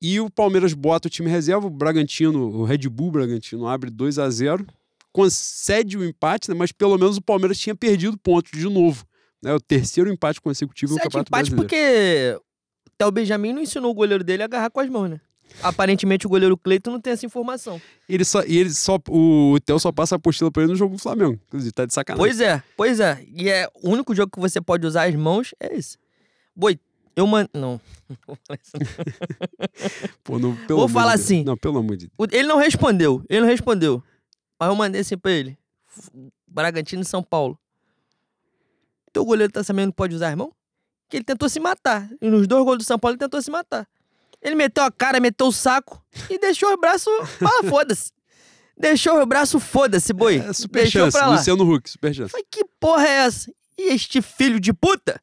E 0.00 0.18
o 0.18 0.28
Palmeiras 0.28 0.74
bota 0.74 1.06
o 1.06 1.10
time 1.10 1.30
reserva, 1.30 1.66
o 1.66 1.70
Bragantino, 1.70 2.48
o 2.48 2.64
Red 2.64 2.88
Bull 2.88 3.12
Bragantino 3.12 3.68
abre 3.68 3.88
2 3.88 4.18
a 4.18 4.28
0 4.28 4.66
concede 5.12 5.98
o 5.98 6.04
empate, 6.04 6.48
né? 6.48 6.56
Mas 6.56 6.72
pelo 6.72 6.96
menos 6.96 7.18
o 7.18 7.22
Palmeiras 7.22 7.58
tinha 7.58 7.74
perdido 7.74 8.18
pontos 8.18 8.50
de 8.58 8.68
novo. 8.68 9.04
Né? 9.42 9.52
O 9.52 9.60
terceiro 9.60 10.10
empate 10.10 10.40
consecutivo 10.40 10.92
no 10.92 10.96
Sete 10.96 11.04
Campeonato 11.04 11.28
empates 11.28 11.52
Brasileiro. 11.52 11.68
porque 11.68 12.40
o 12.86 12.90
Theo 12.96 13.10
Benjamin 13.10 13.52
não 13.52 13.60
ensinou 13.60 13.90
o 13.90 13.94
goleiro 13.94 14.24
dele 14.24 14.42
a 14.42 14.46
agarrar 14.46 14.70
com 14.70 14.80
as 14.80 14.88
mãos, 14.88 15.10
né? 15.10 15.20
Aparentemente 15.62 16.26
o 16.26 16.30
goleiro 16.30 16.56
Cleiton 16.56 16.92
não 16.92 17.00
tem 17.00 17.12
essa 17.12 17.26
informação. 17.26 17.80
Ele 18.08 18.24
só, 18.24 18.42
e 18.44 18.56
ele 18.58 18.72
só, 18.72 18.98
o 19.08 19.58
Theo 19.64 19.78
só 19.78 19.92
passa 19.92 20.14
a 20.14 20.16
apostila 20.16 20.50
pra 20.50 20.62
ele 20.62 20.72
no 20.72 20.78
jogo 20.78 20.96
do 20.96 21.02
Flamengo. 21.02 21.38
Inclusive, 21.48 21.72
tá 21.72 21.84
de 21.86 21.94
sacanagem. 21.94 22.24
Pois 22.24 22.40
é, 22.40 22.62
pois 22.76 23.00
é. 23.00 23.24
E 23.34 23.48
é 23.48 23.68
o 23.82 23.90
único 23.90 24.14
jogo 24.14 24.30
que 24.32 24.40
você 24.40 24.60
pode 24.60 24.86
usar 24.86 25.08
as 25.08 25.14
mãos 25.14 25.54
é 25.60 25.74
esse. 25.76 25.96
Boi, 26.54 26.78
eu 27.16 27.26
man... 27.26 27.46
Não. 27.54 27.80
Pô, 30.24 30.38
não, 30.38 30.54
pelo 30.66 30.80
Vou 30.80 30.88
falar 30.88 31.16
de 31.16 31.22
assim. 31.22 31.44
Não, 31.44 31.56
pelo 31.56 31.78
amor 31.78 31.96
de 31.96 32.06
Deus. 32.06 32.12
O- 32.18 32.26
Ele 32.34 32.46
não 32.48 32.58
respondeu, 32.58 33.22
ele 33.28 33.40
não 33.42 33.48
respondeu. 33.48 34.02
Aí 34.58 34.68
eu 34.68 34.74
mandei 34.76 35.00
assim 35.00 35.16
pra 35.16 35.30
ele. 35.32 35.56
Bragantino 36.46 37.02
e 37.02 37.04
São 37.04 37.22
Paulo. 37.22 37.58
teu 39.12 39.24
goleiro 39.24 39.52
tá 39.52 39.62
sabendo 39.64 39.90
que 39.92 39.96
pode 39.96 40.14
usar 40.14 40.28
as 40.30 40.36
mãos? 40.36 40.52
Que 41.08 41.16
ele 41.18 41.24
tentou 41.24 41.48
se 41.48 41.60
matar. 41.60 42.08
E 42.20 42.28
nos 42.30 42.46
dois 42.46 42.64
gols 42.64 42.78
do 42.78 42.84
São 42.84 42.98
Paulo 42.98 43.14
ele 43.14 43.18
tentou 43.18 43.40
se 43.42 43.50
matar. 43.50 43.86
Ele 44.42 44.56
meteu 44.56 44.82
a 44.82 44.90
cara, 44.90 45.20
meteu 45.20 45.46
o 45.46 45.52
saco 45.52 46.02
e 46.28 46.38
deixou 46.38 46.72
o 46.72 46.76
braço. 46.76 47.08
Ah, 47.40 47.68
foda-se. 47.68 48.10
Deixou 48.76 49.20
o 49.20 49.26
braço, 49.26 49.60
foda-se, 49.60 50.12
boi. 50.12 50.38
É, 50.38 50.52
super 50.52 50.82
Deixou 50.82 51.02
chance, 51.02 51.16
pra 51.16 51.28
lá. 51.28 51.36
Luciano 51.36 51.72
Huck, 51.72 51.88
super 51.88 52.12
chance. 52.12 52.30
Falei, 52.30 52.46
que 52.50 52.64
porra 52.80 53.06
é 53.06 53.12
essa? 53.26 53.52
E 53.78 53.92
este 53.92 54.20
filho 54.20 54.58
de 54.58 54.72
puta 54.72 55.20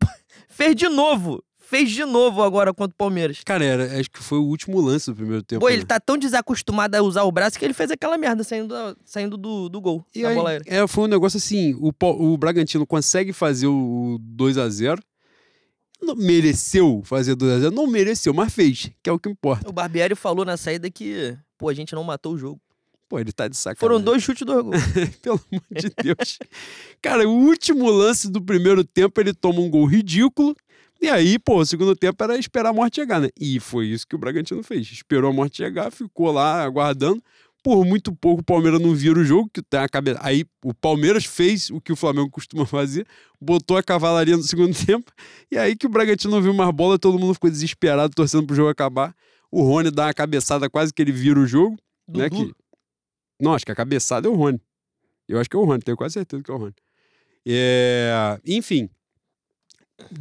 fez 0.48 0.74
de 0.74 0.88
novo. 0.88 1.42
Fez 1.60 1.90
de 1.90 2.02
novo 2.06 2.42
agora 2.42 2.72
contra 2.72 2.94
o 2.94 2.96
Palmeiras. 2.96 3.42
Cara, 3.44 3.62
era, 3.62 4.00
acho 4.00 4.10
que 4.10 4.22
foi 4.22 4.38
o 4.38 4.44
último 4.44 4.80
lance 4.80 5.10
do 5.10 5.14
primeiro 5.14 5.42
tempo. 5.42 5.60
Pô, 5.60 5.68
né? 5.68 5.74
ele 5.74 5.84
tá 5.84 6.00
tão 6.00 6.16
desacostumado 6.16 6.96
a 6.96 7.02
usar 7.02 7.24
o 7.24 7.30
braço 7.30 7.58
que 7.58 7.64
ele 7.64 7.74
fez 7.74 7.90
aquela 7.90 8.16
merda 8.16 8.42
saindo, 8.42 8.74
saindo 9.04 9.36
do, 9.36 9.68
do 9.68 9.78
gol. 9.78 10.02
E 10.14 10.24
aí, 10.24 10.34
bola 10.34 10.48
aérea. 10.48 10.64
é, 10.66 10.86
foi 10.86 11.04
um 11.04 11.08
negócio 11.08 11.36
assim: 11.36 11.74
o, 11.74 11.92
o 12.00 12.38
Bragantino 12.38 12.86
consegue 12.86 13.34
fazer 13.34 13.66
o 13.66 14.16
2 14.18 14.56
a 14.56 14.66
0 14.66 15.02
Não 16.00 16.14
mereceu 16.14 17.02
fazer 17.04 17.34
2 17.34 17.52
a 17.52 17.58
0 17.60 17.70
Não 17.74 17.86
mereceu, 17.86 18.32
mas 18.32 18.52
fez, 18.52 18.90
que 19.02 19.10
é 19.10 19.12
o 19.12 19.18
que 19.18 19.28
importa. 19.28 19.68
O 19.68 19.72
Barbieri 19.72 20.14
falou 20.14 20.44
na 20.44 20.56
saída 20.56 20.90
que, 20.90 21.36
pô, 21.56 21.68
a 21.68 21.74
gente 21.74 21.94
não 21.94 22.04
matou 22.04 22.34
o 22.34 22.38
jogo. 22.38 22.60
Pô, 23.08 23.18
ele 23.18 23.32
tá 23.32 23.48
de 23.48 23.56
sacanagem. 23.56 23.80
Foram 23.80 24.00
dois 24.00 24.22
chutes, 24.22 24.44
dois 24.44 24.62
gols. 24.62 24.82
Pelo 25.22 25.40
amor 25.50 25.64
de 25.70 25.90
Deus. 26.02 26.38
Cara, 27.00 27.26
o 27.26 27.32
último 27.32 27.90
lance 27.90 28.30
do 28.30 28.40
primeiro 28.40 28.84
tempo, 28.84 29.18
ele 29.20 29.32
toma 29.32 29.60
um 29.60 29.70
gol 29.70 29.86
ridículo. 29.86 30.54
E 31.00 31.08
aí, 31.08 31.38
pô, 31.38 31.58
o 31.58 31.64
segundo 31.64 31.96
tempo 31.96 32.22
era 32.22 32.36
esperar 32.36 32.70
a 32.70 32.72
morte 32.72 32.96
chegar, 32.96 33.20
né? 33.20 33.28
E 33.38 33.58
foi 33.60 33.86
isso 33.86 34.06
que 34.06 34.14
o 34.14 34.18
Bragantino 34.18 34.62
fez. 34.62 34.90
Esperou 34.92 35.30
a 35.30 35.32
morte 35.32 35.58
chegar, 35.58 35.90
ficou 35.90 36.30
lá 36.30 36.62
aguardando. 36.62 37.22
Por 37.68 37.84
muito 37.84 38.14
pouco 38.14 38.40
o 38.40 38.44
Palmeiras 38.44 38.80
não 38.80 38.94
vira 38.94 39.20
o 39.20 39.24
jogo, 39.24 39.50
que 39.52 39.60
tem 39.60 39.78
a 39.78 39.88
cabeça. 39.88 40.18
Aí 40.22 40.46
o 40.64 40.72
Palmeiras 40.72 41.26
fez 41.26 41.68
o 41.68 41.80
que 41.80 41.92
o 41.92 41.96
Flamengo 41.96 42.30
costuma 42.30 42.64
fazer, 42.64 43.06
botou 43.38 43.76
a 43.76 43.82
cavalaria 43.82 44.36
no 44.36 44.42
segundo 44.42 44.72
tempo. 44.86 45.12
E 45.50 45.58
aí 45.58 45.76
que 45.76 45.86
o 45.86 45.90
Bragantino 45.90 46.34
não 46.34 46.40
viu 46.40 46.54
mais 46.54 46.70
bola, 46.70 46.98
todo 46.98 47.18
mundo 47.18 47.34
ficou 47.34 47.50
desesperado, 47.50 48.14
torcendo 48.14 48.46
pro 48.46 48.56
jogo 48.56 48.70
acabar. 48.70 49.14
O 49.50 49.62
Rony 49.62 49.90
dá 49.90 50.06
uma 50.06 50.14
cabeçada, 50.14 50.70
quase 50.70 50.94
que 50.94 51.02
ele 51.02 51.12
vira 51.12 51.38
o 51.38 51.46
jogo 51.46 51.76
né? 52.08 52.30
Dudu. 52.30 52.46
Que... 52.46 52.54
Não, 53.38 53.52
acho 53.52 53.66
que 53.66 53.72
a 53.72 53.74
cabeçada 53.74 54.26
é 54.26 54.30
o 54.30 54.34
Rony. 54.34 54.58
Eu 55.28 55.38
acho 55.38 55.50
que 55.50 55.54
é 55.54 55.58
o 55.58 55.64
Rony, 55.64 55.82
tenho 55.82 55.96
quase 55.96 56.14
certeza 56.14 56.42
que 56.42 56.50
é 56.50 56.54
o 56.54 56.56
Rony. 56.56 56.74
É... 57.46 58.40
Enfim. 58.46 58.88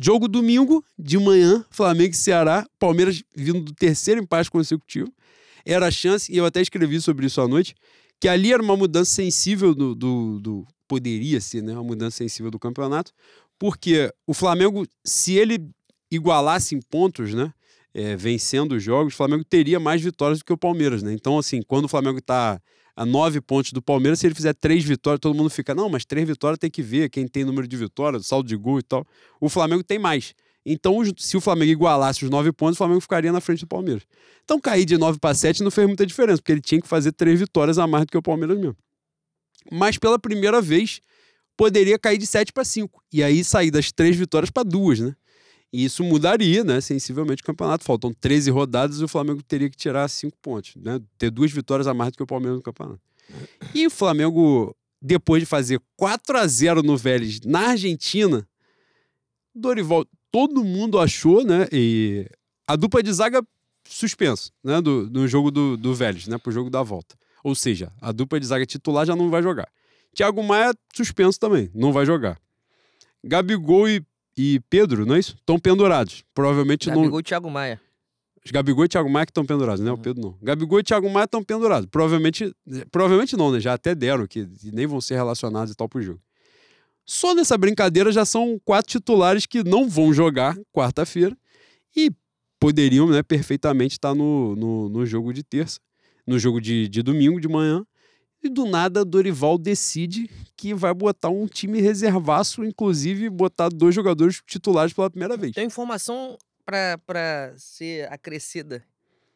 Jogo 0.01 0.27
domingo, 0.27 0.83
de 0.99 1.17
manhã, 1.17 1.63
Flamengo 1.69 2.11
e 2.11 2.17
Ceará, 2.17 2.67
Palmeiras 2.77 3.23
vindo 3.33 3.61
do 3.61 3.73
terceiro 3.73 4.21
empate 4.21 4.51
consecutivo. 4.51 5.13
Era 5.67 5.87
a 5.87 5.91
chance, 5.91 6.31
e 6.31 6.37
eu 6.37 6.45
até 6.45 6.61
escrevi 6.61 6.99
sobre 7.01 7.25
isso 7.27 7.41
à 7.41 7.47
noite, 7.47 7.75
que 8.19 8.27
ali 8.27 8.53
era 8.53 8.61
uma 8.63 8.75
mudança 8.77 9.11
sensível 9.11 9.73
do. 9.75 9.93
do, 9.95 10.39
do- 10.39 10.67
poderia 10.87 11.41
ser, 11.41 11.61
né? 11.61 11.73
Uma 11.73 11.83
mudança 11.83 12.17
sensível 12.17 12.49
do 12.49 12.57
campeonato, 12.57 13.11
porque 13.59 14.09
o 14.25 14.33
Flamengo, 14.33 14.87
se 15.05 15.33
ele 15.35 15.69
igualasse 16.09 16.75
em 16.75 16.79
pontos, 16.79 17.33
né? 17.33 17.51
é, 17.97 18.15
vencendo 18.15 18.73
os 18.73 18.83
jogos, 18.83 19.13
o 19.13 19.17
Flamengo 19.17 19.43
teria 19.43 19.79
mais 19.79 19.99
vitórias 20.01 20.37
do 20.37 20.45
que 20.45 20.53
o 20.53 20.57
Palmeiras, 20.57 21.01
né? 21.01 21.11
Então, 21.13 21.39
assim, 21.39 21.63
quando 21.63 21.85
o 21.85 21.87
Flamengo 21.87 22.21
tá 22.21 22.61
a 22.95 23.05
nove 23.05 23.41
pontos 23.41 23.71
do 23.71 23.81
Palmeiras, 23.81 24.19
se 24.19 24.27
ele 24.27 24.35
fizer 24.35 24.53
três 24.53 24.83
vitórias, 24.83 25.19
todo 25.19 25.35
mundo 25.35 25.49
fica, 25.49 25.73
não, 25.73 25.89
mas 25.89 26.05
três 26.05 26.27
vitórias 26.27 26.59
tem 26.59 26.69
que 26.69 26.83
ver 26.83 27.09
quem 27.09 27.27
tem 27.27 27.43
número 27.43 27.67
de 27.67 27.75
vitórias, 27.75 28.27
saldo 28.27 28.47
de 28.47 28.55
gol 28.55 28.77
e 28.77 28.83
tal. 28.83 29.03
O 29.41 29.49
Flamengo 29.49 29.83
tem 29.83 29.97
mais. 29.97 30.35
Então, 30.69 31.01
se 31.15 31.37
o 31.37 31.39
Flamengo 31.39 31.71
igualasse 31.71 32.25
os 32.25 32.29
nove 32.29 32.51
pontos, 32.51 32.75
o 32.75 32.77
Flamengo 32.79 32.99
ficaria 32.99 33.31
na 33.31 33.39
frente 33.39 33.61
do 33.61 33.67
Palmeiras. 33.67 34.03
Então, 34.43 34.59
cair 34.59 34.83
de 34.83 34.97
nove 34.97 35.17
para 35.17 35.33
sete 35.33 35.63
não 35.63 35.71
fez 35.71 35.87
muita 35.87 36.05
diferença, 36.05 36.41
porque 36.41 36.51
ele 36.51 36.59
tinha 36.59 36.81
que 36.81 36.87
fazer 36.87 37.13
três 37.13 37.39
vitórias 37.39 37.79
a 37.79 37.87
mais 37.87 38.05
do 38.05 38.11
que 38.11 38.17
o 38.17 38.21
Palmeiras 38.21 38.57
mesmo. 38.57 38.75
Mas 39.71 39.97
pela 39.97 40.19
primeira 40.19 40.61
vez, 40.61 40.99
poderia 41.55 41.97
cair 41.97 42.17
de 42.17 42.27
sete 42.27 42.51
para 42.51 42.65
cinco. 42.65 43.01
E 43.13 43.23
aí 43.23 43.45
sair 43.45 43.71
das 43.71 43.93
três 43.93 44.17
vitórias 44.17 44.49
para 44.49 44.63
duas, 44.63 44.99
né? 44.99 45.15
E 45.71 45.85
isso 45.85 46.03
mudaria, 46.03 46.65
né, 46.65 46.81
sensivelmente 46.81 47.41
o 47.43 47.45
campeonato. 47.45 47.85
Faltam 47.85 48.11
13 48.11 48.51
rodadas 48.51 48.99
e 48.99 49.03
o 49.05 49.07
Flamengo 49.07 49.41
teria 49.43 49.69
que 49.69 49.77
tirar 49.77 50.07
5 50.09 50.37
pontos, 50.41 50.75
né? 50.75 50.99
Ter 51.17 51.29
duas 51.29 51.51
vitórias 51.51 51.87
a 51.87 51.93
mais 51.93 52.11
do 52.11 52.17
que 52.17 52.23
o 52.23 52.27
Palmeiras 52.27 52.57
no 52.57 52.63
campeonato. 52.63 53.01
E 53.73 53.87
o 53.87 53.89
Flamengo, 53.89 54.75
depois 55.01 55.41
de 55.41 55.45
fazer 55.45 55.79
4 55.95 56.37
a 56.37 56.45
0 56.45 56.83
no 56.83 56.97
Vélez 56.97 57.39
na 57.45 57.69
Argentina, 57.69 58.45
Dorival, 59.55 60.05
todo 60.31 60.63
mundo 60.63 60.99
achou, 60.99 61.43
né? 61.43 61.67
E 61.71 62.27
a 62.67 62.75
dupla 62.75 63.01
de 63.03 63.11
zaga 63.13 63.41
suspenso, 63.87 64.51
né? 64.63 64.81
Do, 64.81 65.09
do 65.09 65.27
jogo 65.27 65.51
do, 65.51 65.77
do 65.77 65.93
Vélez, 65.93 66.27
né? 66.27 66.37
Pro 66.37 66.51
jogo 66.51 66.69
da 66.69 66.83
volta. 66.83 67.15
Ou 67.43 67.55
seja, 67.55 67.91
a 68.01 68.11
dupla 68.11 68.39
de 68.39 68.45
zaga 68.45 68.65
titular 68.65 69.05
já 69.05 69.15
não 69.15 69.29
vai 69.29 69.41
jogar. 69.41 69.69
Thiago 70.15 70.41
Maia, 70.43 70.73
suspenso 70.93 71.39
também, 71.39 71.69
não 71.73 71.93
vai 71.93 72.05
jogar. 72.05 72.39
Gabigol 73.23 73.87
e, 73.87 74.03
e 74.37 74.59
Pedro, 74.69 75.05
não 75.05 75.15
é 75.15 75.19
isso? 75.19 75.35
Estão 75.35 75.59
pendurados. 75.59 76.23
Provavelmente 76.33 76.89
não. 76.89 76.95
Gabigol 76.97 77.19
e 77.19 77.23
Thiago 77.23 77.49
Maia. 77.49 77.81
Os 78.43 78.51
Gabigol 78.51 78.85
e 78.85 78.87
Thiago 78.87 79.09
Maia 79.09 79.25
que 79.25 79.31
estão 79.31 79.45
pendurados, 79.45 79.81
né? 79.83 79.91
O 79.91 79.95
Uhum. 79.95 80.01
Pedro 80.01 80.21
não. 80.23 80.37
Gabigol 80.41 80.79
e 80.79 80.83
Thiago 80.83 81.09
Maia 81.09 81.25
estão 81.25 81.43
pendurados. 81.43 81.87
Provavelmente, 81.91 82.53
provavelmente 82.91 83.35
não, 83.35 83.51
né? 83.51 83.59
Já 83.59 83.73
até 83.73 83.93
deram 83.93 84.25
que 84.25 84.47
nem 84.71 84.87
vão 84.87 85.01
ser 85.01 85.15
relacionados 85.15 85.73
e 85.73 85.75
tal 85.75 85.87
pro 85.89 86.01
jogo. 86.01 86.21
Só 87.07 87.33
nessa 87.33 87.57
brincadeira 87.57 88.11
já 88.11 88.25
são 88.25 88.59
quatro 88.65 88.91
titulares 88.91 89.45
que 89.45 89.63
não 89.63 89.87
vão 89.87 90.13
jogar 90.13 90.57
quarta-feira 90.73 91.35
e 91.95 92.11
poderiam, 92.59 93.07
né, 93.09 93.23
perfeitamente 93.23 93.93
estar 93.93 94.13
no, 94.13 94.57
no, 94.57 94.89
no 94.89 95.05
jogo 95.05 95.31
de 95.31 95.41
terça, 95.41 95.79
no 96.25 96.37
jogo 96.37 96.59
de, 96.59 96.89
de 96.89 97.01
domingo 97.01 97.39
de 97.39 97.47
manhã. 97.47 97.85
E 98.43 98.49
do 98.49 98.65
nada, 98.65 99.05
Dorival 99.05 99.57
decide 99.57 100.29
que 100.55 100.73
vai 100.73 100.93
botar 100.93 101.29
um 101.29 101.47
time 101.47 101.79
reservaço, 101.79 102.63
inclusive 102.63 103.29
botar 103.29 103.69
dois 103.69 103.95
jogadores 103.95 104.41
titulares 104.45 104.91
pela 104.93 105.09
primeira 105.09 105.37
vez. 105.37 105.53
Tem 105.53 105.65
informação 105.65 106.37
pra 106.65 107.53
ser 107.55 108.11
acrescida 108.11 108.83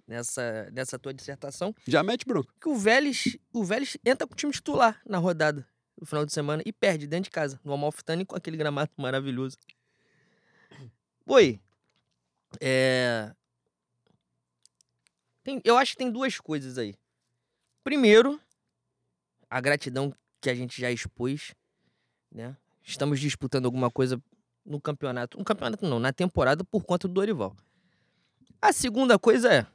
nessa, 0.05 0.69
nessa 0.73 0.99
tua 0.99 1.13
dissertação 1.13 1.73
Já 1.87 2.03
mete 2.03 2.25
bronca. 2.25 2.53
que 2.59 2.67
o 2.67 2.75
Vélez, 2.75 3.37
o 3.53 3.63
Vélez 3.63 3.97
entra 4.05 4.27
com 4.27 4.33
o 4.33 4.35
time 4.37 4.51
titular 4.51 4.99
na 5.07 5.17
rodada 5.17 5.65
no 6.01 6.07
final 6.07 6.25
de 6.25 6.33
semana 6.33 6.63
e 6.65 6.73
perde 6.73 7.05
dentro 7.05 7.25
de 7.25 7.29
casa, 7.29 7.61
no 7.63 7.71
Amalfitani 7.71 8.25
com 8.25 8.35
aquele 8.35 8.57
gramado 8.57 8.89
maravilhoso. 8.97 9.55
Oi, 11.27 11.61
é... 12.59 13.31
tem- 15.43 15.61
eu 15.63 15.77
acho 15.77 15.91
que 15.91 15.99
tem 15.99 16.11
duas 16.11 16.39
coisas 16.39 16.79
aí. 16.79 16.95
Primeiro, 17.83 18.41
a 19.49 19.61
gratidão 19.61 20.13
que 20.41 20.49
a 20.49 20.55
gente 20.55 20.81
já 20.81 20.91
expôs, 20.91 21.53
né? 22.31 22.57
Estamos 22.83 23.19
disputando 23.19 23.65
alguma 23.65 23.91
coisa 23.91 24.21
no 24.65 24.81
campeonato. 24.81 25.37
No 25.37 25.45
campeonato 25.45 25.85
não, 25.87 25.99
na 25.99 26.11
temporada 26.11 26.63
por 26.63 26.83
conta 26.83 27.07
do 27.07 27.13
Dorival. 27.13 27.55
A 28.59 28.73
segunda 28.73 29.19
coisa 29.19 29.53
é 29.53 29.67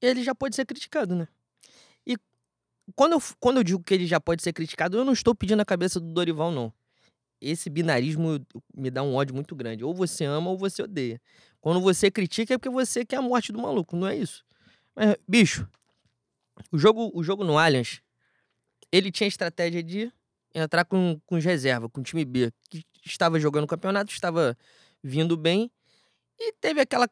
ele 0.00 0.22
já 0.22 0.34
pode 0.34 0.54
ser 0.56 0.66
criticado, 0.66 1.14
né? 1.14 1.28
Quando 2.94 3.12
eu, 3.12 3.22
quando 3.40 3.56
eu 3.58 3.64
digo 3.64 3.82
que 3.82 3.94
ele 3.94 4.06
já 4.06 4.20
pode 4.20 4.42
ser 4.42 4.52
criticado, 4.52 4.96
eu 4.96 5.04
não 5.04 5.12
estou 5.12 5.34
pedindo 5.34 5.60
a 5.60 5.64
cabeça 5.64 5.98
do 5.98 6.12
Dorival, 6.12 6.50
não. 6.50 6.72
Esse 7.40 7.68
binarismo 7.68 8.44
me 8.74 8.90
dá 8.90 9.02
um 9.02 9.14
ódio 9.14 9.34
muito 9.34 9.54
grande. 9.54 9.84
Ou 9.84 9.94
você 9.94 10.24
ama 10.24 10.50
ou 10.50 10.58
você 10.58 10.82
odeia. 10.82 11.20
Quando 11.60 11.80
você 11.80 12.10
critica 12.10 12.54
é 12.54 12.58
porque 12.58 12.70
você 12.70 13.04
quer 13.04 13.16
a 13.16 13.22
morte 13.22 13.52
do 13.52 13.60
maluco, 13.60 13.96
não 13.96 14.06
é 14.06 14.16
isso? 14.16 14.44
Mas, 14.94 15.16
bicho, 15.26 15.68
o 16.70 16.78
jogo, 16.78 17.10
o 17.14 17.22
jogo 17.22 17.44
no 17.44 17.58
Allianz, 17.58 18.00
ele 18.92 19.10
tinha 19.10 19.26
estratégia 19.26 19.82
de 19.82 20.12
entrar 20.54 20.84
com, 20.84 21.20
com 21.26 21.36
os 21.36 21.44
reserva, 21.44 21.88
com 21.88 22.00
o 22.00 22.04
time 22.04 22.24
B, 22.24 22.52
que 22.70 22.84
estava 23.04 23.40
jogando 23.40 23.64
o 23.64 23.68
campeonato, 23.68 24.12
estava 24.12 24.56
vindo 25.02 25.36
bem, 25.36 25.70
e 26.38 26.52
teve 26.52 26.80
aquela 26.80 27.08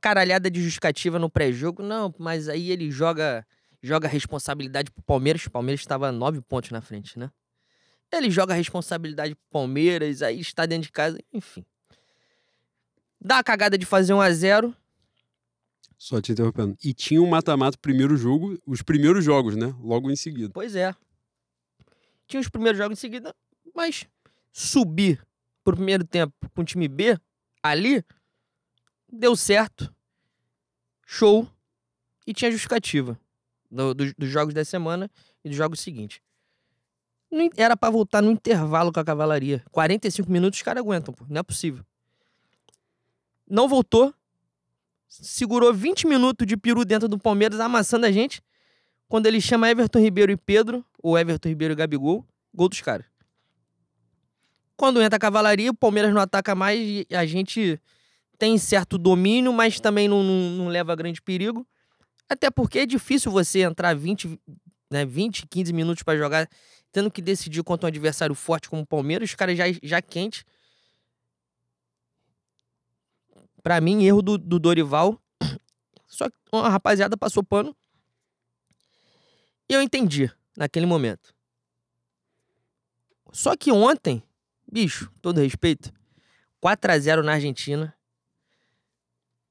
caralhada 0.00 0.50
de 0.50 0.60
justificativa 0.60 1.18
no 1.18 1.30
pré-jogo. 1.30 1.82
Não, 1.82 2.14
mas 2.18 2.48
aí 2.48 2.70
ele 2.70 2.90
joga 2.90 3.46
joga 3.82 4.06
a 4.06 4.10
responsabilidade 4.10 4.90
pro 4.90 5.02
Palmeiras. 5.02 5.44
O 5.46 5.50
Palmeiras 5.50 5.80
estava 5.80 6.12
nove 6.12 6.40
pontos 6.40 6.70
na 6.70 6.80
frente, 6.80 7.18
né? 7.18 7.30
Ele 8.12 8.30
joga 8.30 8.52
a 8.52 8.56
responsabilidade 8.56 9.34
pro 9.34 9.44
Palmeiras, 9.50 10.22
aí 10.22 10.40
está 10.40 10.66
dentro 10.66 10.84
de 10.84 10.92
casa, 10.92 11.18
enfim. 11.32 11.64
Dá 13.20 13.38
a 13.38 13.44
cagada 13.44 13.78
de 13.78 13.86
fazer 13.86 14.12
1 14.12 14.20
a 14.20 14.30
0 14.30 14.76
Só 15.96 16.20
te 16.20 16.32
interrompendo. 16.32 16.76
E 16.82 16.92
tinha 16.92 17.22
um 17.22 17.28
mata-mata 17.28 17.78
primeiro 17.78 18.16
jogo, 18.16 18.60
os 18.66 18.82
primeiros 18.82 19.24
jogos, 19.24 19.54
né? 19.54 19.74
Logo 19.80 20.10
em 20.10 20.16
seguida. 20.16 20.50
Pois 20.52 20.74
é. 20.74 20.94
Tinha 22.26 22.40
os 22.40 22.48
primeiros 22.48 22.78
jogos 22.78 22.98
em 22.98 23.00
seguida, 23.00 23.34
mas 23.74 24.06
subir 24.52 25.24
pro 25.62 25.76
primeiro 25.76 26.04
tempo 26.04 26.34
com 26.50 26.62
o 26.62 26.64
time 26.64 26.88
B 26.88 27.18
ali 27.62 28.04
deu 29.12 29.36
certo. 29.36 29.94
Show. 31.06 31.48
E 32.26 32.32
tinha 32.32 32.50
justificativa 32.50 33.18
do- 33.70 33.94
dos, 33.94 34.12
dos 34.14 34.28
jogos 34.28 34.52
da 34.54 34.64
semana 34.64 35.10
e 35.44 35.48
dos 35.48 35.56
jogos 35.56 35.80
seguintes. 35.80 36.20
Era 37.56 37.76
pra 37.76 37.90
voltar 37.90 38.20
no 38.20 38.30
intervalo 38.32 38.92
com 38.92 38.98
a 39.00 39.04
cavalaria. 39.04 39.62
45 39.70 40.30
minutos 40.30 40.58
os 40.58 40.62
caras 40.62 40.82
aguentam, 40.82 41.14
pô. 41.14 41.24
Não 41.28 41.38
é 41.38 41.42
possível. 41.42 41.84
Não 43.48 43.68
voltou. 43.68 44.12
Segurou 45.08 45.72
20 45.72 46.06
minutos 46.06 46.46
de 46.46 46.56
peru 46.56 46.84
dentro 46.84 47.08
do 47.08 47.18
Palmeiras, 47.18 47.58
amassando 47.60 48.06
a 48.06 48.12
gente 48.12 48.42
quando 49.08 49.26
ele 49.26 49.40
chama 49.40 49.68
Everton 49.68 49.98
Ribeiro 49.98 50.30
e 50.30 50.36
Pedro, 50.36 50.84
ou 51.02 51.18
Everton 51.18 51.48
Ribeiro 51.48 51.72
e 51.72 51.76
Gabigol, 51.76 52.24
gol 52.54 52.68
dos 52.68 52.80
caras. 52.80 53.06
Quando 54.76 55.02
entra 55.02 55.16
a 55.16 55.20
cavalaria, 55.20 55.70
o 55.70 55.74
Palmeiras 55.74 56.14
não 56.14 56.20
ataca 56.20 56.54
mais 56.54 56.78
e 56.80 57.06
a 57.14 57.26
gente 57.26 57.80
tem 58.38 58.56
certo 58.56 58.96
domínio, 58.96 59.52
mas 59.52 59.80
também 59.80 60.08
não, 60.08 60.22
não, 60.22 60.50
não 60.50 60.68
leva 60.68 60.92
a 60.92 60.96
grande 60.96 61.20
perigo. 61.20 61.66
Até 62.30 62.48
porque 62.48 62.78
é 62.78 62.86
difícil 62.86 63.32
você 63.32 63.62
entrar 63.62 63.92
20, 63.92 64.40
né, 64.88 65.04
20 65.04 65.48
15 65.48 65.72
minutos 65.72 66.04
para 66.04 66.16
jogar, 66.16 66.48
tendo 66.92 67.10
que 67.10 67.20
decidir 67.20 67.64
contra 67.64 67.86
um 67.86 67.88
adversário 67.88 68.36
forte 68.36 68.70
como 68.70 68.82
o 68.82 68.86
Palmeiras, 68.86 69.30
os 69.30 69.34
caras 69.34 69.58
já, 69.58 69.64
já 69.82 70.00
quentes. 70.00 70.44
Pra 73.64 73.80
mim, 73.80 74.04
erro 74.04 74.22
do, 74.22 74.38
do 74.38 74.60
Dorival. 74.60 75.20
Só 76.06 76.30
que 76.30 76.36
a 76.52 76.68
rapaziada 76.68 77.16
passou 77.16 77.42
pano. 77.42 77.76
E 79.68 79.74
eu 79.74 79.82
entendi 79.82 80.32
naquele 80.56 80.86
momento. 80.86 81.34
Só 83.32 83.56
que 83.56 83.72
ontem, 83.72 84.22
bicho, 84.70 85.12
todo 85.20 85.40
respeito, 85.40 85.92
4 86.60 86.92
a 86.92 86.98
0 86.98 87.22
na 87.24 87.32
Argentina. 87.32 87.92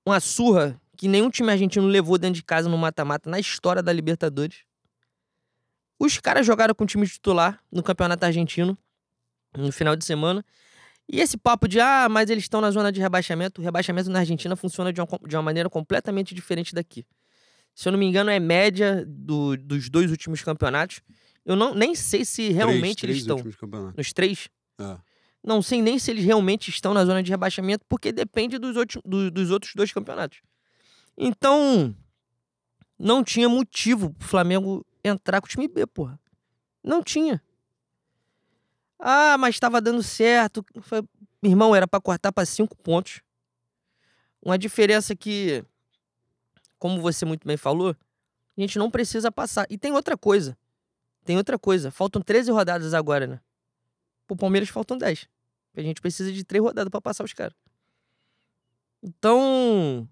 Uma 0.06 0.22
surra 0.22 0.80
que 1.00 1.08
nenhum 1.08 1.30
time 1.30 1.50
argentino 1.50 1.88
levou 1.88 2.18
dentro 2.18 2.36
de 2.36 2.44
casa 2.44 2.68
no 2.68 2.78
mata-mata 2.78 3.30
na 3.30 3.40
história 3.40 3.82
da 3.82 3.94
Libertadores. 3.94 4.66
Os 5.98 6.18
caras 6.20 6.46
jogaram 6.46 6.76
com 6.76 6.84
o 6.84 6.88
time 6.88 7.08
titular 7.08 7.64
no 7.72 7.82
Campeonato 7.82 8.26
Argentino 8.26 8.78
no 9.58 9.72
final 9.72 9.96
de 9.96 10.04
semana. 10.04 10.44
E 11.08 11.22
esse 11.22 11.38
papo 11.38 11.70
de, 11.70 11.80
ah, 11.80 12.08
mas 12.10 12.30
eles 12.30 12.44
estão 12.44 12.60
na 12.60 12.70
zona 12.70 12.92
de 12.92 13.00
rebaixamento. 13.00 13.62
O 13.62 13.64
rebaixamento 13.64 14.10
na 14.10 14.20
Argentina 14.20 14.58
funciona 14.58 14.92
de 14.92 15.00
uma, 15.00 15.08
de 15.26 15.36
uma 15.38 15.42
maneira 15.42 15.70
completamente 15.70 16.36
diferente 16.36 16.76
daqui. 16.76 17.06
Se 17.74 17.88
eu 17.88 17.94
não 17.94 18.00
me 18.00 18.06
engano, 18.06 18.30
é 18.30 18.38
média 18.40 19.06
do, 19.08 19.56
dos 19.56 19.90
dois 19.90 20.12
últimos 20.12 20.44
campeonatos. 20.44 21.00
Eu 21.46 21.56
não, 21.56 21.74
nem 21.74 21.96
sei 21.96 22.26
se 22.26 22.50
realmente 22.50 22.98
três, 23.00 23.16
eles 23.16 23.22
estão. 23.22 23.38
Nos 23.98 24.12
três? 24.12 24.50
É. 24.80 24.98
Não 25.42 25.62
sei 25.62 25.82
nem 25.82 25.98
se 25.98 26.12
eles 26.12 26.26
realmente 26.26 26.70
estão 26.70 26.94
na 26.94 27.06
zona 27.06 27.24
de 27.24 27.32
rebaixamento, 27.32 27.86
porque 27.88 28.12
depende 28.12 28.58
dos, 28.58 28.76
outros- 28.76 29.02
do- 29.06 29.32
dos 29.32 29.50
outros 29.50 29.72
dois 29.74 29.94
campeonatos. 29.94 30.40
Então, 31.22 31.94
não 32.98 33.22
tinha 33.22 33.50
motivo 33.50 34.14
pro 34.14 34.26
Flamengo 34.28 34.86
entrar 35.04 35.42
com 35.42 35.48
o 35.48 35.50
time 35.50 35.68
B, 35.68 35.86
porra. 35.86 36.18
Não 36.82 37.04
tinha. 37.04 37.44
Ah, 38.98 39.38
mas 39.38 39.56
estava 39.56 39.82
dando 39.82 40.02
certo. 40.02 40.66
Foi- 40.82 41.04
Irmão, 41.44 41.76
era 41.76 41.86
pra 41.88 42.00
cortar 42.00 42.32
pra 42.32 42.46
cinco 42.46 42.76
pontos. 42.78 43.22
Uma 44.42 44.58
diferença 44.58 45.14
que, 45.16 45.64
como 46.78 47.02
você 47.02 47.26
muito 47.26 47.46
bem 47.46 47.58
falou, 47.58 47.96
a 48.58 48.62
gente 48.62 48.80
não 48.80 48.90
precisa 48.90 49.30
passar. 49.32 49.66
E 49.70 49.78
tem 49.78 49.92
outra 49.92 50.18
coisa. 50.18 50.58
Tem 51.26 51.36
outra 51.38 51.60
coisa. 51.60 51.92
Faltam 51.92 52.22
13 52.22 52.50
rodadas 52.52 52.94
agora, 52.94 53.28
né? 53.28 53.42
Pro 54.26 54.38
Palmeiras 54.38 54.70
faltam 54.70 54.98
10. 54.98 55.28
A 55.76 55.82
gente 55.82 56.02
precisa 56.02 56.32
de 56.32 56.44
três 56.46 56.64
rodadas 56.64 56.90
pra 56.90 57.02
passar 57.02 57.24
os 57.26 57.34
caras. 57.34 57.54
Então, 59.02 60.08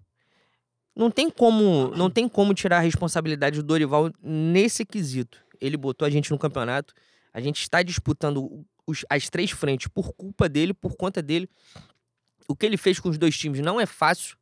não 0.98 1.12
tem 1.12 1.30
como, 1.30 1.92
não 1.96 2.10
tem 2.10 2.28
como 2.28 2.52
tirar 2.52 2.78
a 2.78 2.80
responsabilidade 2.80 3.62
do 3.62 3.62
Dorival 3.62 4.10
nesse 4.20 4.84
quesito. 4.84 5.38
Ele 5.60 5.76
botou 5.76 6.04
a 6.04 6.10
gente 6.10 6.32
no 6.32 6.38
campeonato. 6.38 6.92
A 7.32 7.40
gente 7.40 7.60
está 7.60 7.84
disputando 7.84 8.66
os- 8.84 9.04
as 9.08 9.30
três 9.30 9.52
frentes 9.52 9.86
por 9.86 10.12
culpa 10.12 10.48
dele, 10.48 10.74
por 10.74 10.96
conta 10.96 11.22
dele. 11.22 11.48
O 12.48 12.56
que 12.56 12.66
ele 12.66 12.76
fez 12.76 12.98
com 12.98 13.08
os 13.08 13.16
dois 13.16 13.38
times 13.38 13.60
não 13.60 13.80
é 13.80 13.86
fácil. 13.86 14.36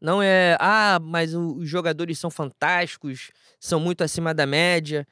Não 0.00 0.22
é, 0.22 0.56
ah, 0.60 1.00
mas 1.02 1.34
os 1.34 1.68
jogadores 1.68 2.20
são 2.20 2.30
fantásticos, 2.30 3.32
são 3.58 3.80
muito 3.80 4.04
acima 4.04 4.32
da 4.32 4.46
média. 4.46 5.08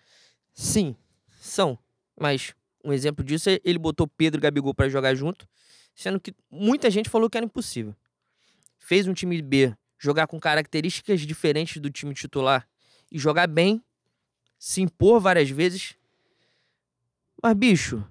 Sim, 0.53 0.95
são. 1.41 1.77
Mas 2.17 2.55
um 2.85 2.93
exemplo 2.93 3.25
disso 3.25 3.51
é 3.51 3.59
ele 3.65 3.81
botou 3.81 4.07
Pedro 4.07 4.39
e 4.39 4.43
Gabigol 4.43 4.73
para 4.73 4.89
jogar 4.89 5.17
junto, 5.17 5.49
sendo 5.93 6.21
que 6.21 6.33
muita 6.49 6.89
gente 6.89 7.11
falou 7.11 7.29
que 7.29 7.37
era 7.37 7.47
impossível. 7.47 7.97
Fez 8.79 9.09
um 9.09 9.15
time 9.15 9.43
B 9.43 9.75
jogar 10.05 10.27
com 10.27 10.39
características 10.39 11.23
diferentes 11.23 11.81
do 11.81 11.91
time 11.91 12.13
titular 12.13 12.69
e 13.11 13.19
jogar 13.19 13.47
bem, 13.47 13.83
se 14.59 14.83
impor 14.83 15.19
várias 15.19 15.49
vezes. 15.49 15.95
Mas, 17.43 17.55
bicho, 17.55 18.05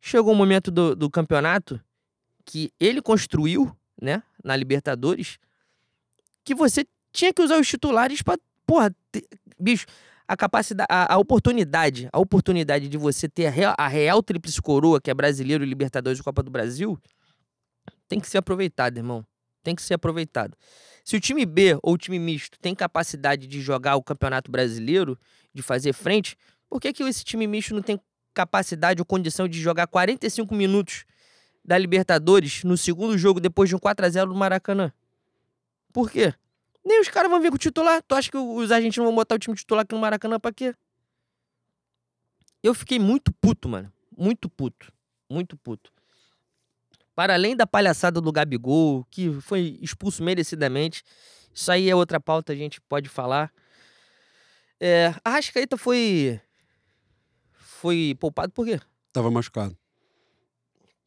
chegou 0.00 0.32
um 0.32 0.36
momento 0.36 0.70
do, 0.70 0.96
do 0.96 1.08
campeonato 1.08 1.80
que 2.44 2.72
ele 2.80 3.00
construiu, 3.00 3.74
né, 4.00 4.22
na 4.42 4.56
Libertadores, 4.56 5.38
que 6.42 6.54
você 6.54 6.84
tinha 7.12 7.32
que 7.32 7.42
usar 7.42 7.60
os 7.60 7.68
titulares 7.68 8.20
pra, 8.20 8.36
porra, 8.66 8.94
bicho, 9.60 9.86
a 10.26 10.36
capacidade, 10.36 10.88
a, 10.90 11.14
a 11.14 11.18
oportunidade, 11.18 12.08
a 12.12 12.18
oportunidade 12.18 12.88
de 12.88 12.98
você 12.98 13.28
ter 13.28 13.46
a 13.46 13.50
real, 13.50 13.74
a 13.78 13.86
real 13.86 14.22
tríplice 14.22 14.60
coroa, 14.60 15.00
que 15.00 15.10
é 15.10 15.14
brasileiro, 15.14 15.64
Libertadores 15.64 16.18
e 16.18 16.22
Copa 16.22 16.42
do 16.42 16.50
Brasil, 16.50 16.98
tem 18.08 18.18
que 18.18 18.28
ser 18.28 18.38
aproveitada, 18.38 18.98
irmão. 18.98 19.24
Tem 19.68 19.76
que 19.76 19.82
ser 19.82 19.92
aproveitado. 19.92 20.56
Se 21.04 21.14
o 21.14 21.20
time 21.20 21.44
B 21.44 21.78
ou 21.82 21.92
o 21.92 21.98
time 21.98 22.18
misto 22.18 22.58
tem 22.58 22.74
capacidade 22.74 23.46
de 23.46 23.60
jogar 23.60 23.96
o 23.96 24.02
Campeonato 24.02 24.50
Brasileiro, 24.50 25.18
de 25.52 25.60
fazer 25.60 25.92
frente, 25.92 26.38
por 26.70 26.80
que, 26.80 26.90
que 26.90 27.02
esse 27.02 27.22
time 27.22 27.46
misto 27.46 27.74
não 27.74 27.82
tem 27.82 28.00
capacidade 28.32 28.98
ou 28.98 29.04
condição 29.04 29.46
de 29.46 29.60
jogar 29.60 29.86
45 29.86 30.54
minutos 30.54 31.04
da 31.62 31.76
Libertadores 31.76 32.64
no 32.64 32.78
segundo 32.78 33.18
jogo 33.18 33.40
depois 33.40 33.68
de 33.68 33.76
um 33.76 33.78
4 33.78 34.06
a 34.06 34.08
0 34.08 34.30
no 34.30 34.34
Maracanã? 34.34 34.90
Por 35.92 36.10
quê? 36.10 36.32
Nem 36.82 37.02
os 37.02 37.10
caras 37.10 37.30
vão 37.30 37.42
vir 37.42 37.50
com 37.50 37.56
o 37.56 37.58
titular. 37.58 38.02
Tu 38.08 38.14
acha 38.14 38.30
que 38.30 38.38
os 38.38 38.72
argentinos 38.72 39.06
vão 39.06 39.14
botar 39.14 39.34
o 39.34 39.38
time 39.38 39.54
titular 39.54 39.82
aqui 39.82 39.94
no 39.94 40.00
Maracanã 40.00 40.40
pra 40.40 40.50
quê? 40.50 40.74
Eu 42.62 42.72
fiquei 42.72 42.98
muito 42.98 43.30
puto, 43.34 43.68
mano. 43.68 43.92
Muito 44.16 44.48
puto. 44.48 44.90
Muito 45.28 45.58
puto. 45.58 45.92
Para 47.18 47.34
além 47.34 47.56
da 47.56 47.66
palhaçada 47.66 48.20
do 48.20 48.30
Gabigol, 48.30 49.04
que 49.10 49.32
foi 49.40 49.76
expulso 49.82 50.22
merecidamente, 50.22 51.02
isso 51.52 51.72
aí 51.72 51.90
é 51.90 51.96
outra 51.96 52.20
pauta, 52.20 52.52
a 52.52 52.54
gente 52.54 52.80
pode 52.82 53.08
falar. 53.08 53.52
É, 54.78 55.12
a 55.24 55.30
Rascaeta 55.30 55.76
foi. 55.76 56.40
Foi 57.54 58.16
poupado 58.20 58.52
por 58.52 58.64
quê? 58.64 58.80
Tava 59.12 59.32
machucado. 59.32 59.76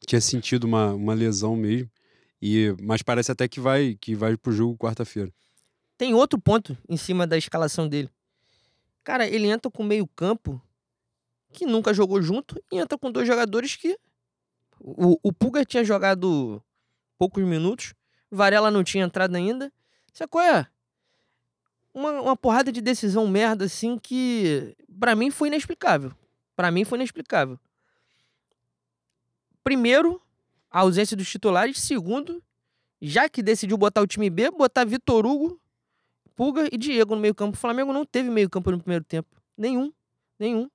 Tinha 0.06 0.20
sentido 0.20 0.64
uma, 0.64 0.92
uma 0.92 1.14
lesão 1.14 1.56
mesmo. 1.56 1.90
E, 2.42 2.76
mas 2.82 3.00
parece 3.00 3.32
até 3.32 3.48
que 3.48 3.58
vai, 3.58 3.96
que 3.98 4.14
vai 4.14 4.36
pro 4.36 4.52
jogo 4.52 4.76
quarta-feira. 4.76 5.32
Tem 5.96 6.12
outro 6.12 6.38
ponto 6.38 6.76
em 6.90 6.98
cima 6.98 7.26
da 7.26 7.38
escalação 7.38 7.88
dele. 7.88 8.10
Cara, 9.02 9.26
ele 9.26 9.46
entra 9.46 9.70
com 9.70 9.82
meio 9.82 10.06
campo 10.08 10.60
que 11.54 11.64
nunca 11.64 11.94
jogou 11.94 12.20
junto 12.20 12.62
e 12.70 12.76
entra 12.76 12.98
com 12.98 13.10
dois 13.10 13.26
jogadores 13.26 13.76
que. 13.76 13.98
O, 14.84 15.16
o 15.22 15.32
Pulgar 15.32 15.64
tinha 15.64 15.84
jogado 15.84 16.60
poucos 17.16 17.44
minutos, 17.44 17.94
Varela 18.28 18.70
não 18.70 18.82
tinha 18.82 19.04
entrado 19.04 19.36
ainda. 19.36 19.72
Sabe 20.12 20.28
qual 20.28 20.44
é? 20.44 20.66
Uma, 21.94 22.20
uma 22.20 22.36
porrada 22.36 22.72
de 22.72 22.80
decisão 22.80 23.28
merda 23.28 23.66
assim 23.66 23.96
que 23.96 24.76
pra 24.98 25.14
mim 25.14 25.30
foi 25.30 25.48
inexplicável. 25.48 26.12
Pra 26.56 26.70
mim 26.70 26.84
foi 26.84 26.98
inexplicável. 26.98 27.58
Primeiro, 29.62 30.20
a 30.68 30.80
ausência 30.80 31.16
dos 31.16 31.30
titulares. 31.30 31.78
Segundo, 31.78 32.42
já 33.00 33.28
que 33.28 33.42
decidiu 33.42 33.76
botar 33.76 34.02
o 34.02 34.06
time 34.06 34.28
B, 34.28 34.50
botar 34.50 34.84
Vitor 34.84 35.24
Hugo, 35.24 35.60
Pulga 36.34 36.68
e 36.72 36.76
Diego 36.76 37.14
no 37.14 37.20
meio 37.20 37.34
campo. 37.34 37.56
O 37.56 37.60
Flamengo 37.60 37.92
não 37.92 38.04
teve 38.04 38.30
meio 38.30 38.50
campo 38.50 38.70
no 38.70 38.80
primeiro 38.80 39.04
tempo. 39.04 39.28
Nenhum. 39.56 39.92
Nenhum. 40.38 40.68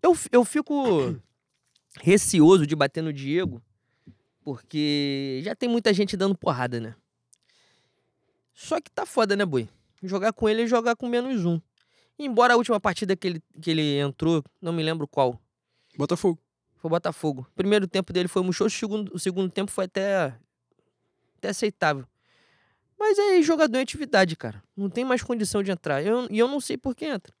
Eu, 0.00 0.16
eu 0.30 0.44
fico 0.44 1.20
receoso 2.00 2.66
de 2.66 2.74
bater 2.74 3.02
no 3.02 3.12
Diego, 3.12 3.62
porque 4.42 5.40
já 5.44 5.54
tem 5.54 5.68
muita 5.68 5.92
gente 5.92 6.16
dando 6.16 6.36
porrada, 6.36 6.80
né? 6.80 6.94
Só 8.54 8.80
que 8.80 8.90
tá 8.90 9.06
foda, 9.06 9.34
né, 9.36 9.44
boi? 9.44 9.68
Jogar 10.02 10.32
com 10.32 10.48
ele 10.48 10.62
é 10.62 10.66
jogar 10.66 10.96
com 10.96 11.08
menos 11.08 11.44
um. 11.44 11.60
Embora 12.18 12.54
a 12.54 12.56
última 12.56 12.78
partida 12.80 13.16
que 13.16 13.26
ele, 13.26 13.42
que 13.60 13.70
ele 13.70 13.98
entrou, 13.98 14.42
não 14.60 14.72
me 14.72 14.82
lembro 14.82 15.06
qual, 15.08 15.40
Botafogo. 15.96 16.38
foi 16.76 16.90
Botafogo. 16.90 17.46
O 17.50 17.54
primeiro 17.54 17.86
tempo 17.88 18.12
dele 18.12 18.28
foi 18.28 18.42
murchoso, 18.42 18.74
o 18.74 18.78
segundo, 18.78 19.14
o 19.14 19.18
segundo 19.18 19.50
tempo 19.50 19.70
foi 19.70 19.84
até, 19.86 20.34
até 21.38 21.48
aceitável. 21.48 22.06
Mas 22.98 23.18
é 23.18 23.42
jogador 23.42 23.78
em 23.78 23.82
atividade, 23.82 24.36
cara. 24.36 24.62
Não 24.76 24.88
tem 24.88 25.04
mais 25.04 25.22
condição 25.22 25.62
de 25.62 25.70
entrar. 25.72 26.04
Eu- 26.04 26.28
E 26.30 26.38
eu, 26.38 26.46
não 26.46 26.60
sei 26.60 26.76
por 26.76 26.94
que 26.94 27.04
entra. 27.06 27.32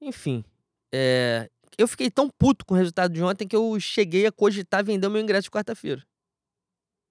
Enfim. 0.00 0.44
é, 0.92 1.50
eu 1.78 1.88
fiquei 1.88 2.10
tão 2.10 2.28
puto 2.28 2.64
com 2.64 2.74
o 2.74 2.76
resultado 2.76 3.12
de 3.12 3.22
ontem 3.22 3.46
que 3.46 3.56
eu 3.56 3.78
cheguei 3.80 4.26
a 4.26 4.32
cogitar 4.32 4.84
vender 4.84 5.06
o 5.06 5.10
meu 5.10 5.20
ingresso 5.22 5.44
de 5.44 5.50
quarta-feira. 5.50 6.04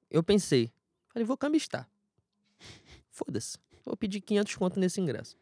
Eu 0.10 0.23
pensei. 0.23 0.71
Falei, 1.12 1.26
vou 1.26 1.38
cambistar. 1.38 1.89
Foda-se. 3.10 3.58
Vou 3.86 3.97
pedir 3.97 4.21
500 4.21 4.56
conto 4.56 4.80
nesse 4.80 5.02
ingresso. 5.02 5.38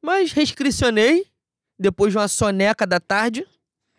Mas 0.00 0.32
rescricionei. 0.32 1.26
Depois 1.78 2.12
de 2.12 2.18
uma 2.18 2.28
soneca 2.28 2.86
da 2.86 3.00
tarde, 3.00 3.46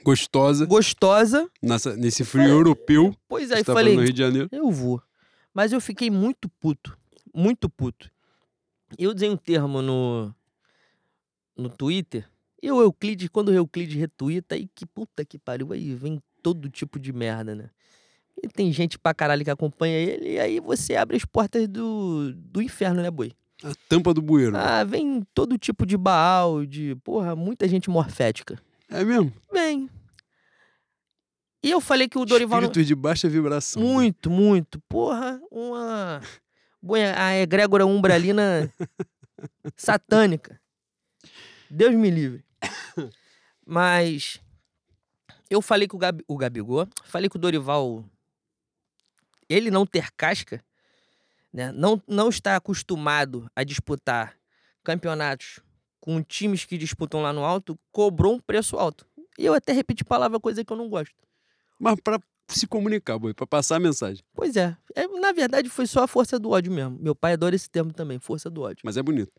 Gostosa. 0.04 0.68
gostosa. 0.68 1.50
Nessa, 1.62 1.96
nesse 1.96 2.24
frio 2.24 2.48
europeu. 2.48 3.16
Pois 3.28 3.52
aí, 3.52 3.62
está 3.62 3.74
falei, 3.74 3.96
no 3.96 4.04
Rio 4.04 4.14
de 4.14 4.20
Janeiro. 4.20 4.50
eu 4.52 4.70
vou. 4.70 5.02
Mas 5.52 5.72
eu 5.72 5.82
fiquei 5.82 6.12
muito 6.12 6.48
puto. 6.48 6.96
Muito 7.34 7.68
puto. 7.68 8.10
Eu 9.00 9.12
usei 9.12 9.30
um 9.30 9.38
termo 9.38 9.82
no, 9.82 10.34
no 11.58 11.70
Twitter. 11.70 12.30
E 12.62 12.72
o 12.72 12.82
Euclides, 12.82 13.28
quando 13.30 13.50
o 13.50 13.54
Euclides 13.54 13.96
retuita, 13.96 14.56
aí 14.56 14.68
que 14.74 14.86
puta 14.86 15.26
que 15.26 15.40
pariu, 15.40 15.72
aí 15.74 15.96
vem 15.96 16.22
todo 16.44 16.70
tipo 16.70 17.00
de 17.00 17.12
merda, 17.12 17.56
né? 17.56 17.70
E 18.44 18.48
tem 18.48 18.72
gente 18.72 18.98
pra 18.98 19.14
caralho 19.14 19.44
que 19.44 19.50
acompanha 19.52 19.96
ele, 19.98 20.34
e 20.34 20.40
aí 20.40 20.60
você 20.60 20.96
abre 20.96 21.16
as 21.18 21.26
portas 21.26 21.68
do, 21.68 22.34
do 22.34 22.62
inferno, 22.62 23.02
né, 23.02 23.10
boi? 23.12 23.32
A 23.64 23.74
tampa 23.88 24.14
do 24.14 24.22
bueiro. 24.22 24.56
Ah, 24.58 24.84
vem 24.84 25.24
todo 25.34 25.58
tipo 25.58 25.86
de 25.86 25.96
baal, 25.98 26.66
de, 26.66 26.96
porra, 27.04 27.36
muita 27.36 27.68
gente 27.68 27.90
morfética. 27.90 28.60
É 28.90 29.04
mesmo? 29.04 29.32
Vem. 29.52 29.90
E 31.64 31.70
eu 31.70 31.80
falei 31.80 32.10
que 32.10 32.18
o 32.18 32.26
Dorival... 32.26 32.60
não- 32.62 32.68
Espíritos 32.68 32.88
de 32.88 32.96
baixa 32.96 33.30
vibração. 33.30 33.82
Muito, 33.82 34.32
muito. 34.32 34.80
Porra, 34.90 35.40
uma. 35.52 36.22
Boa, 36.82 37.00
a 37.16 37.36
egrégora 37.38 37.86
umbralina 37.86 38.72
satânica. 39.78 40.60
Deus 41.70 41.94
me 41.96 42.10
livre. 42.10 42.44
Mas. 43.66 44.42
Eu 45.50 45.62
falei 45.62 45.88
que 45.88 45.96
o, 45.96 46.00
o 46.28 46.38
Gabigol, 46.38 46.88
falei 47.04 47.30
que 47.30 47.36
o 47.36 47.40
Dorival. 47.40 48.06
Ele 49.50 49.70
não 49.70 49.86
ter 49.86 50.12
casca, 50.12 50.64
né? 51.52 51.74
não, 51.74 52.02
não 52.08 52.30
está 52.30 52.56
acostumado 52.56 53.52
a 53.54 53.66
disputar 53.66 54.38
campeonatos 54.82 55.60
com 56.00 56.24
times 56.24 56.64
que 56.66 56.78
disputam 56.78 57.22
lá 57.22 57.34
no 57.34 57.44
alto, 57.44 57.78
cobrou 57.92 58.36
um 58.36 58.40
preço 58.40 58.78
alto. 58.78 59.06
E 59.38 59.46
eu 59.46 59.54
até 59.54 59.72
repeti 59.72 60.04
palavra, 60.04 60.40
coisa 60.40 60.64
que 60.64 60.72
eu 60.72 60.78
não 60.78 60.90
gosto. 60.90 61.16
Mas 61.78 62.00
pra 62.02 62.20
se 62.48 62.68
comunicar, 62.68 63.18
boi, 63.18 63.34
pra 63.34 63.48
passar 63.48 63.78
a 63.78 63.80
mensagem. 63.80 64.24
Pois 64.34 64.56
é. 64.56 64.76
É, 64.96 65.08
Na 65.08 65.32
verdade, 65.32 65.70
foi 65.70 65.88
só 65.88 66.04
a 66.04 66.08
força 66.08 66.38
do 66.38 66.50
ódio 66.50 66.72
mesmo. 66.72 66.98
Meu 67.00 67.16
pai 67.16 67.34
adora 67.34 67.56
esse 67.56 67.70
termo 67.70 67.94
também, 67.94 68.20
força 68.20 68.50
do 68.50 68.62
ódio. 68.62 68.82
Mas 68.84 68.98
é 68.98 69.04
bonito. 69.04 69.32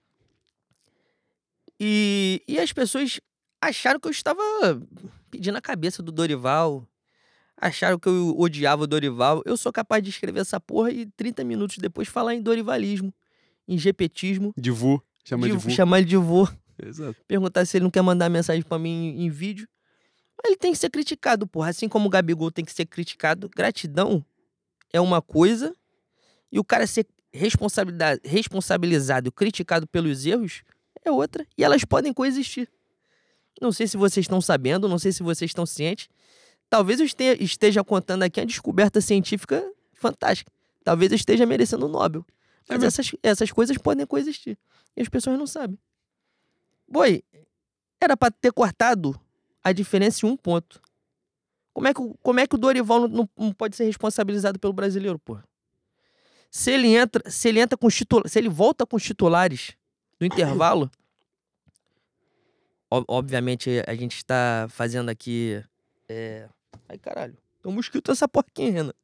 E, 1.84 2.40
e 2.46 2.60
as 2.60 2.72
pessoas 2.72 3.20
acharam 3.60 3.98
que 3.98 4.06
eu 4.06 4.12
estava 4.12 4.40
pedindo 5.32 5.58
a 5.58 5.60
cabeça 5.60 6.00
do 6.00 6.12
Dorival. 6.12 6.86
Acharam 7.56 7.98
que 7.98 8.08
eu 8.08 8.38
odiava 8.38 8.84
o 8.84 8.86
Dorival. 8.86 9.42
Eu 9.44 9.56
sou 9.56 9.72
capaz 9.72 10.00
de 10.00 10.10
escrever 10.10 10.38
essa 10.40 10.60
porra 10.60 10.92
e 10.92 11.06
30 11.06 11.42
minutos 11.42 11.78
depois 11.78 12.06
falar 12.06 12.34
em 12.36 12.40
Dorivalismo, 12.40 13.12
em 13.66 13.76
gepetismo, 13.76 14.52
De 14.56 14.70
vô. 14.70 15.02
Chama 15.24 15.46
de, 15.48 15.52
de- 15.52 15.58
vô. 15.58 15.70
chamar 15.70 15.98
ele 15.98 16.06
de 16.08 16.16
vô, 16.16 16.48
Exato. 16.80 17.16
perguntar 17.26 17.64
se 17.64 17.76
ele 17.76 17.82
não 17.84 17.90
quer 17.90 18.02
mandar 18.02 18.28
mensagem 18.28 18.62
pra 18.62 18.78
mim 18.78 18.90
em, 19.16 19.24
em 19.26 19.30
vídeo. 19.30 19.68
Mas 20.36 20.50
ele 20.52 20.56
tem 20.56 20.72
que 20.72 20.78
ser 20.78 20.90
criticado, 20.90 21.46
porra. 21.48 21.70
Assim 21.70 21.88
como 21.88 22.06
o 22.06 22.10
Gabigol 22.10 22.50
tem 22.52 22.64
que 22.64 22.72
ser 22.72 22.86
criticado, 22.86 23.48
gratidão 23.48 24.24
é 24.92 25.00
uma 25.00 25.20
coisa 25.20 25.74
e 26.50 26.58
o 26.60 26.64
cara 26.64 26.86
ser 26.86 27.06
responsabilidade, 27.32 28.20
responsabilizado 28.24 29.28
e 29.28 29.32
criticado 29.32 29.86
pelos 29.86 30.26
erros 30.26 30.62
é 31.04 31.10
outra. 31.10 31.46
E 31.56 31.64
elas 31.64 31.84
podem 31.84 32.12
coexistir. 32.12 32.68
Não 33.60 33.70
sei 33.72 33.86
se 33.86 33.96
vocês 33.96 34.24
estão 34.24 34.40
sabendo, 34.40 34.88
não 34.88 34.98
sei 34.98 35.12
se 35.12 35.22
vocês 35.22 35.50
estão 35.50 35.64
cientes. 35.66 36.08
Talvez 36.68 37.00
eu 37.00 37.06
este- 37.06 37.36
esteja 37.42 37.84
contando 37.84 38.22
aqui 38.22 38.40
uma 38.40 38.46
descoberta 38.46 39.00
científica 39.00 39.62
fantástica. 39.92 40.50
Talvez 40.82 41.12
eu 41.12 41.16
esteja 41.16 41.44
merecendo 41.46 41.86
o 41.86 41.88
Nobel. 41.88 42.24
É 42.68 42.74
Mas 42.74 42.78
mesmo. 42.78 42.86
essas, 42.86 43.10
essas 43.22 43.52
coisas 43.52 43.76
podem 43.78 44.06
coexistir. 44.06 44.56
E 44.96 45.02
as 45.02 45.08
pessoas 45.08 45.38
não 45.38 45.46
sabem. 45.46 45.78
Boi, 46.88 47.22
era 48.00 48.16
pra 48.16 48.30
ter 48.30 48.52
cortado 48.52 49.18
a 49.62 49.72
diferença 49.72 50.26
em 50.26 50.28
um 50.30 50.36
ponto. 50.36 50.80
Como 51.72 51.88
é 51.88 51.94
que, 51.94 52.00
o- 52.00 52.14
como 52.22 52.40
é 52.40 52.46
que 52.46 52.54
o 52.54 52.58
Dorival 52.58 53.08
não, 53.08 53.28
não- 53.36 53.52
pode 53.52 53.76
ser 53.76 53.84
responsabilizado 53.84 54.58
pelo 54.58 54.72
brasileiro, 54.72 55.18
porra? 55.18 55.44
Se 56.50 56.70
ele 56.70 56.88
entra, 56.94 57.30
se 57.30 57.48
ele 57.48 57.60
entra 57.60 57.78
com 57.78 57.88
titula- 57.88 58.28
se 58.28 58.38
ele 58.38 58.48
volta 58.48 58.84
com 58.84 58.96
os 58.96 59.02
titulares 59.02 59.72
do 60.22 60.26
intervalo, 60.26 60.88
ob- 62.88 63.04
obviamente 63.08 63.82
a 63.86 63.94
gente 63.94 64.16
está 64.16 64.68
fazendo 64.70 65.08
aqui, 65.08 65.62
é... 66.08 66.48
ai 66.88 66.96
caralho, 66.96 67.36
tem 67.60 67.72
um 67.72 67.74
mosquito 67.74 68.08
nessa 68.08 68.28
porquinha, 68.28 68.70
Renan. 68.70 68.94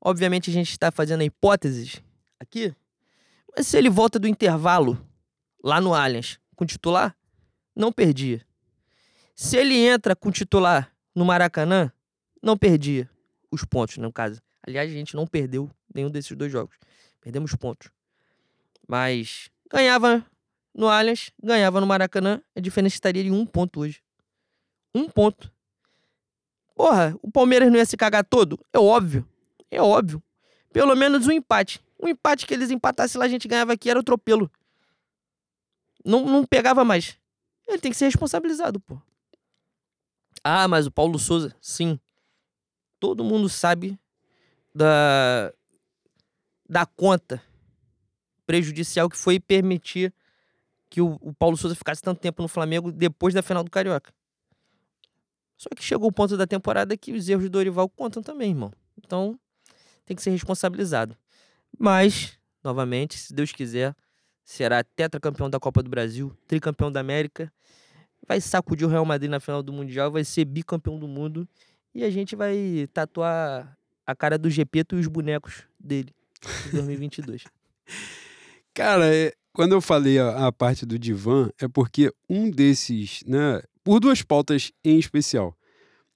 Obviamente 0.00 0.50
a 0.50 0.52
gente 0.52 0.70
está 0.70 0.92
fazendo 0.92 1.22
hipóteses 1.24 2.00
aqui, 2.38 2.74
mas 3.56 3.66
se 3.66 3.76
ele 3.76 3.90
volta 3.90 4.18
do 4.18 4.28
intervalo 4.28 4.96
lá 5.62 5.80
no 5.80 5.94
Allianz 5.94 6.38
com 6.54 6.64
titular, 6.64 7.16
não 7.74 7.92
perdia. 7.92 8.46
Se 9.34 9.56
ele 9.56 9.74
entra 9.74 10.14
com 10.14 10.30
titular 10.30 10.94
no 11.14 11.24
Maracanã, 11.24 11.90
não 12.40 12.56
perdia 12.56 13.10
os 13.50 13.64
pontos, 13.64 13.96
no 13.96 14.12
caso. 14.12 14.40
Aliás, 14.64 14.90
a 14.90 14.94
gente 14.94 15.16
não 15.16 15.26
perdeu 15.26 15.68
nenhum 15.92 16.10
desses 16.10 16.36
dois 16.36 16.52
jogos. 16.52 16.76
Perdemos 17.20 17.54
pontos. 17.54 17.90
Mas 18.86 19.50
ganhava 19.72 20.24
no 20.74 20.88
Allianz, 20.88 21.32
ganhava 21.42 21.80
no 21.80 21.86
Maracanã, 21.86 22.42
a 22.54 22.60
diferença 22.60 22.94
estaria 22.94 23.24
de 23.24 23.30
um 23.30 23.46
ponto 23.46 23.80
hoje. 23.80 24.02
Um 24.94 25.08
ponto. 25.08 25.50
Porra, 26.74 27.16
o 27.22 27.30
Palmeiras 27.30 27.70
não 27.70 27.78
ia 27.78 27.86
se 27.86 27.96
cagar 27.96 28.24
todo? 28.24 28.58
É 28.72 28.78
óbvio. 28.78 29.26
É 29.70 29.80
óbvio. 29.80 30.22
Pelo 30.72 30.94
menos 30.94 31.26
um 31.26 31.32
empate. 31.32 31.82
Um 31.98 32.08
empate 32.08 32.46
que 32.46 32.52
eles 32.52 32.70
empatassem 32.70 33.18
lá, 33.18 33.24
a 33.24 33.28
gente 33.28 33.48
ganhava 33.48 33.72
aqui, 33.72 33.88
era 33.88 33.98
o 33.98 34.02
tropelo. 34.02 34.50
Não, 36.04 36.24
não 36.24 36.44
pegava 36.44 36.84
mais. 36.84 37.18
Ele 37.66 37.78
tem 37.78 37.90
que 37.90 37.96
ser 37.96 38.06
responsabilizado, 38.06 38.80
pô. 38.80 39.00
Ah, 40.42 40.66
mas 40.66 40.86
o 40.86 40.90
Paulo 40.90 41.18
Souza, 41.18 41.54
sim. 41.60 41.98
Todo 42.98 43.24
mundo 43.24 43.48
sabe 43.48 43.98
da, 44.74 45.52
da 46.68 46.84
conta 46.84 47.42
prejudicial 48.52 49.08
que 49.08 49.16
foi 49.16 49.40
permitir 49.40 50.12
que 50.90 51.00
o, 51.00 51.16
o 51.22 51.32
Paulo 51.32 51.56
Souza 51.56 51.74
ficasse 51.74 52.02
tanto 52.02 52.20
tempo 52.20 52.42
no 52.42 52.48
Flamengo 52.48 52.92
depois 52.92 53.32
da 53.32 53.40
final 53.40 53.64
do 53.64 53.70
Carioca. 53.70 54.12
Só 55.56 55.70
que 55.74 55.82
chegou 55.82 56.10
o 56.10 56.12
ponto 56.12 56.36
da 56.36 56.46
temporada 56.46 56.94
que 56.94 57.14
os 57.14 57.30
erros 57.30 57.44
do 57.44 57.50
Dorival 57.50 57.88
contam 57.88 58.22
também, 58.22 58.50
irmão. 58.50 58.70
Então, 58.98 59.40
tem 60.04 60.14
que 60.14 60.22
ser 60.22 60.28
responsabilizado. 60.28 61.16
Mas, 61.78 62.38
novamente, 62.62 63.16
se 63.16 63.32
Deus 63.32 63.52
quiser, 63.52 63.96
será 64.44 64.84
tetracampeão 64.84 65.48
da 65.48 65.58
Copa 65.58 65.82
do 65.82 65.88
Brasil, 65.88 66.36
tricampeão 66.46 66.92
da 66.92 67.00
América, 67.00 67.50
vai 68.28 68.38
sacudir 68.38 68.86
o 68.86 68.90
Real 68.90 69.06
Madrid 69.06 69.30
na 69.30 69.40
final 69.40 69.62
do 69.62 69.72
Mundial, 69.72 70.12
vai 70.12 70.24
ser 70.24 70.44
bicampeão 70.44 70.98
do 70.98 71.08
mundo 71.08 71.48
e 71.94 72.04
a 72.04 72.10
gente 72.10 72.36
vai 72.36 72.86
tatuar 72.92 73.78
a 74.06 74.14
cara 74.14 74.36
do 74.36 74.50
Gepeto 74.50 74.94
e 74.96 75.00
os 75.00 75.06
bonecos 75.06 75.62
dele 75.80 76.14
em 76.66 76.72
2022. 76.76 77.44
Cara, 78.74 79.14
é, 79.14 79.32
quando 79.52 79.72
eu 79.72 79.80
falei 79.80 80.18
a, 80.18 80.46
a 80.46 80.52
parte 80.52 80.86
do 80.86 80.98
divã, 80.98 81.50
é 81.60 81.68
porque 81.68 82.12
um 82.28 82.50
desses, 82.50 83.22
né? 83.26 83.62
Por 83.84 84.00
duas 84.00 84.22
pautas 84.22 84.72
em 84.84 84.98
especial. 84.98 85.56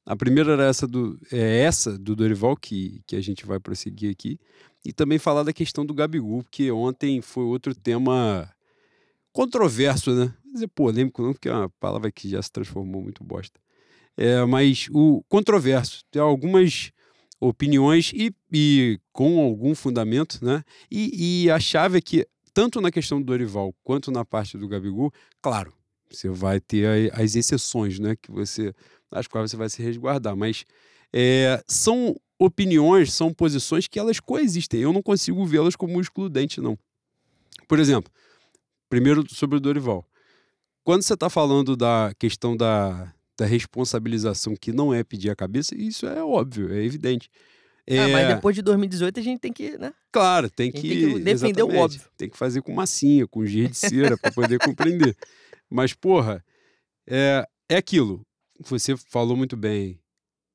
A 0.07 0.15
primeira 0.17 0.53
era 0.53 0.65
essa 0.67 0.87
do, 0.87 1.19
é 1.33 1.61
essa 1.61 1.99
do 1.99 2.15
Dorival, 2.15 2.57
que, 2.57 3.03
que 3.07 3.17
a 3.17 3.21
gente 3.21 3.45
vai 3.45 3.59
prosseguir 3.59 4.11
aqui. 4.11 4.39
E 4.85 4.93
também 4.93 5.19
falar 5.19 5.43
da 5.43 5.53
questão 5.53 5.85
do 5.85 5.93
Gabigol, 5.93 6.45
porque 6.45 6.71
ontem 6.71 7.21
foi 7.21 7.43
outro 7.43 7.75
tema 7.75 8.49
controverso, 9.33 10.15
né? 10.15 10.33
Não 10.45 10.53
dizer 10.53 10.69
polêmico, 10.69 11.23
não, 11.23 11.33
porque 11.33 11.49
é 11.49 11.53
uma 11.53 11.69
palavra 11.81 12.11
que 12.13 12.29
já 12.29 12.41
se 12.41 12.53
transformou 12.53 13.03
muito 13.03 13.25
bosta. 13.25 13.61
É, 14.17 14.45
mas 14.45 14.89
o 14.93 15.23
controverso. 15.29 16.05
Tem 16.11 16.23
algumas 16.23 16.93
opiniões 17.41 18.13
e, 18.15 18.33
e 18.53 18.99
com 19.13 19.41
algum 19.41 19.75
fundamento, 19.75 20.39
né? 20.43 20.63
E, 20.91 21.45
e 21.45 21.51
a 21.51 21.59
chave 21.59 21.99
é 21.99 22.01
que, 22.01 22.27
tanto 22.57 22.81
na 22.81 22.91
questão 22.91 23.21
do 23.21 23.27
Dorival 23.27 23.75
quanto 23.85 24.11
na 24.11 24.25
parte 24.25 24.57
do 24.57 24.67
Gabigol, 24.67 25.13
claro, 25.43 25.75
você 26.11 26.31
vai 26.31 26.59
ter 26.59 27.13
as 27.13 27.37
exceções, 27.37 27.99
né? 27.99 28.17
Que 28.17 28.31
você, 28.33 28.73
as 29.11 29.27
quais 29.27 29.51
você 29.51 29.59
vai 29.59 29.69
se 29.69 29.83
resguardar, 29.83 30.35
mas 30.35 30.65
é, 31.13 31.63
são 31.69 32.19
opiniões, 32.39 33.13
são 33.13 33.31
posições 33.31 33.87
que 33.87 33.99
elas 33.99 34.21
coexistem. 34.21 34.81
Eu 34.81 34.91
não 34.91 35.03
consigo 35.03 35.45
vê-las 35.45 35.77
como 35.77 36.01
excludente, 36.01 36.59
não. 36.59 36.79
Por 37.69 37.79
exemplo, 37.79 38.11
primeiro 38.89 39.23
sobre 39.29 39.59
o 39.59 39.61
Dorival. 39.61 40.03
Quando 40.83 41.03
você 41.03 41.13
está 41.13 41.29
falando 41.29 41.77
da 41.77 42.15
questão 42.19 42.57
da, 42.57 43.13
da 43.37 43.45
responsabilização, 43.45 44.57
que 44.57 44.73
não 44.73 44.95
é 44.95 45.05
pedir 45.05 45.29
a 45.29 45.37
cabeça, 45.37 45.75
isso 45.75 46.07
é 46.07 46.25
óbvio, 46.25 46.73
é 46.73 46.83
evidente. 46.83 47.29
É, 47.87 48.01
Ah, 48.01 48.09
mas 48.09 48.29
depois 48.29 48.57
de 48.57 48.63
2018 48.63 49.21
a 49.21 49.23
gente 49.23 49.41
tem 49.41 49.53
que, 49.53 49.79
né? 49.79 49.93
Claro, 50.11 50.51
tem 50.51 50.73
que, 50.73 50.81
tem 50.81 51.15
que 51.15 51.21
defender 51.21 51.63
o 51.63 51.75
óbvio. 51.77 52.01
Tem 52.17 52.29
que 52.29 52.37
fazer 52.37 52.63
com 52.63 52.73
massinha, 52.73 53.27
com 53.29 53.47
giz 53.47 53.71
de 53.71 53.77
cera 53.77 54.19
para 54.19 54.33
poder 54.33 54.59
compreender. 54.59 55.17
Mas 55.71 55.93
porra, 55.93 56.45
é, 57.07 57.47
é 57.69 57.77
aquilo. 57.77 58.27
Você 58.61 58.97
falou 58.97 59.37
muito 59.37 59.57
bem. 59.57 60.01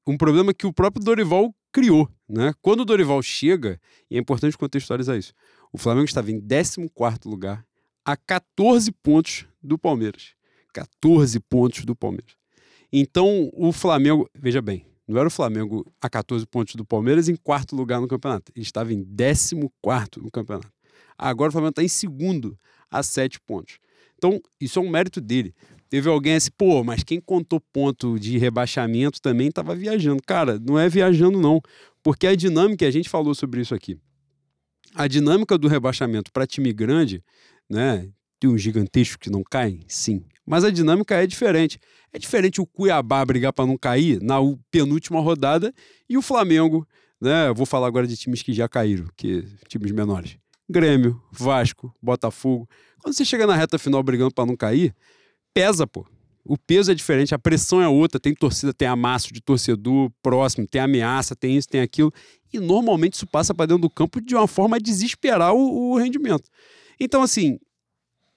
Um 0.07 0.17
problema 0.17 0.53
que 0.53 0.65
o 0.65 0.73
próprio 0.73 1.03
Dorival 1.03 1.53
criou, 1.71 2.09
né? 2.27 2.53
Quando 2.61 2.81
o 2.81 2.85
Dorival 2.85 3.21
chega, 3.21 3.79
e 4.09 4.17
é 4.17 4.19
importante 4.19 4.57
contextualizar 4.57 5.17
isso. 5.17 5.33
O 5.71 5.77
Flamengo 5.77 6.05
estava 6.05 6.31
em 6.31 6.41
14º 6.41 7.25
lugar, 7.29 7.65
a 8.03 8.17
14 8.17 8.91
pontos 8.91 9.45
do 9.61 9.77
Palmeiras. 9.77 10.33
14 10.73 11.39
pontos 11.39 11.85
do 11.85 11.95
Palmeiras. 11.95 12.35
Então, 12.91 13.49
o 13.53 13.71
Flamengo, 13.71 14.29
veja 14.35 14.61
bem, 14.61 14.85
não 15.11 15.19
era 15.19 15.27
o 15.27 15.31
Flamengo 15.31 15.85
a 16.01 16.09
14 16.09 16.45
pontos 16.47 16.75
do 16.75 16.85
Palmeiras 16.85 17.27
em 17.27 17.35
quarto 17.35 17.75
lugar 17.75 17.99
no 17.99 18.07
campeonato. 18.07 18.51
Ele 18.55 18.63
estava 18.63 18.93
em 18.93 19.03
14 19.03 19.55
no 20.21 20.31
campeonato. 20.31 20.71
Agora 21.17 21.49
o 21.49 21.51
Flamengo 21.51 21.71
está 21.71 21.83
em 21.83 21.87
segundo, 21.87 22.57
a 22.89 23.03
7 23.03 23.39
pontos. 23.41 23.77
Então, 24.17 24.39
isso 24.59 24.79
é 24.79 24.81
um 24.81 24.89
mérito 24.89 25.19
dele. 25.19 25.53
Teve 25.89 26.07
alguém 26.07 26.35
assim, 26.35 26.51
pô, 26.57 26.83
mas 26.83 27.03
quem 27.03 27.19
contou 27.19 27.59
ponto 27.59 28.17
de 28.17 28.37
rebaixamento 28.37 29.21
também 29.21 29.49
estava 29.49 29.75
viajando. 29.75 30.23
Cara, 30.25 30.57
não 30.57 30.79
é 30.79 30.87
viajando, 30.87 31.41
não. 31.41 31.59
Porque 32.01 32.25
a 32.25 32.35
dinâmica, 32.35 32.87
a 32.87 32.91
gente 32.91 33.09
falou 33.09 33.35
sobre 33.35 33.59
isso 33.59 33.75
aqui. 33.75 33.99
A 34.95 35.07
dinâmica 35.07 35.57
do 35.57 35.67
rebaixamento 35.67 36.31
para 36.31 36.47
time 36.47 36.71
grande, 36.71 37.21
né? 37.69 38.09
Tem 38.41 38.49
um 38.49 38.57
gigantesco 38.57 39.19
que 39.19 39.29
não 39.29 39.43
cai? 39.43 39.81
Sim. 39.87 40.25
Mas 40.43 40.63
a 40.63 40.71
dinâmica 40.71 41.13
é 41.13 41.27
diferente. 41.27 41.79
É 42.11 42.17
diferente 42.17 42.59
o 42.59 42.65
Cuiabá 42.65 43.23
brigar 43.23 43.53
para 43.53 43.67
não 43.67 43.77
cair 43.77 44.19
na 44.19 44.37
penúltima 44.71 45.21
rodada 45.21 45.71
e 46.09 46.17
o 46.17 46.23
Flamengo, 46.23 46.85
né? 47.21 47.53
Vou 47.53 47.67
falar 47.67 47.85
agora 47.85 48.07
de 48.07 48.17
times 48.17 48.41
que 48.41 48.51
já 48.51 48.67
caíram, 48.67 49.05
que 49.15 49.45
times 49.67 49.91
menores. 49.91 50.37
Grêmio, 50.67 51.21
Vasco, 51.31 51.93
Botafogo. 52.01 52.67
Quando 53.03 53.13
você 53.13 53.23
chega 53.23 53.45
na 53.45 53.55
reta 53.55 53.77
final 53.77 54.01
brigando 54.01 54.33
para 54.33 54.47
não 54.47 54.57
cair, 54.57 54.95
pesa, 55.53 55.85
pô. 55.85 56.03
O 56.43 56.57
peso 56.57 56.91
é 56.91 56.95
diferente, 56.95 57.35
a 57.35 57.39
pressão 57.39 57.79
é 57.79 57.87
outra, 57.87 58.19
tem 58.19 58.33
torcida, 58.33 58.73
tem 58.73 58.87
amasso 58.87 59.31
de 59.31 59.39
torcedor 59.39 60.09
próximo, 60.23 60.65
tem 60.65 60.81
ameaça, 60.81 61.35
tem 61.35 61.55
isso, 61.55 61.67
tem 61.67 61.81
aquilo. 61.81 62.11
E 62.51 62.59
normalmente 62.59 63.13
isso 63.13 63.27
passa 63.27 63.53
para 63.53 63.67
dentro 63.67 63.83
do 63.83 63.89
campo 63.91 64.19
de 64.19 64.33
uma 64.33 64.47
forma 64.47 64.77
a 64.77 64.79
desesperar 64.79 65.53
o, 65.53 65.91
o 65.91 65.97
rendimento. 65.97 66.49
Então, 66.99 67.21
assim, 67.21 67.59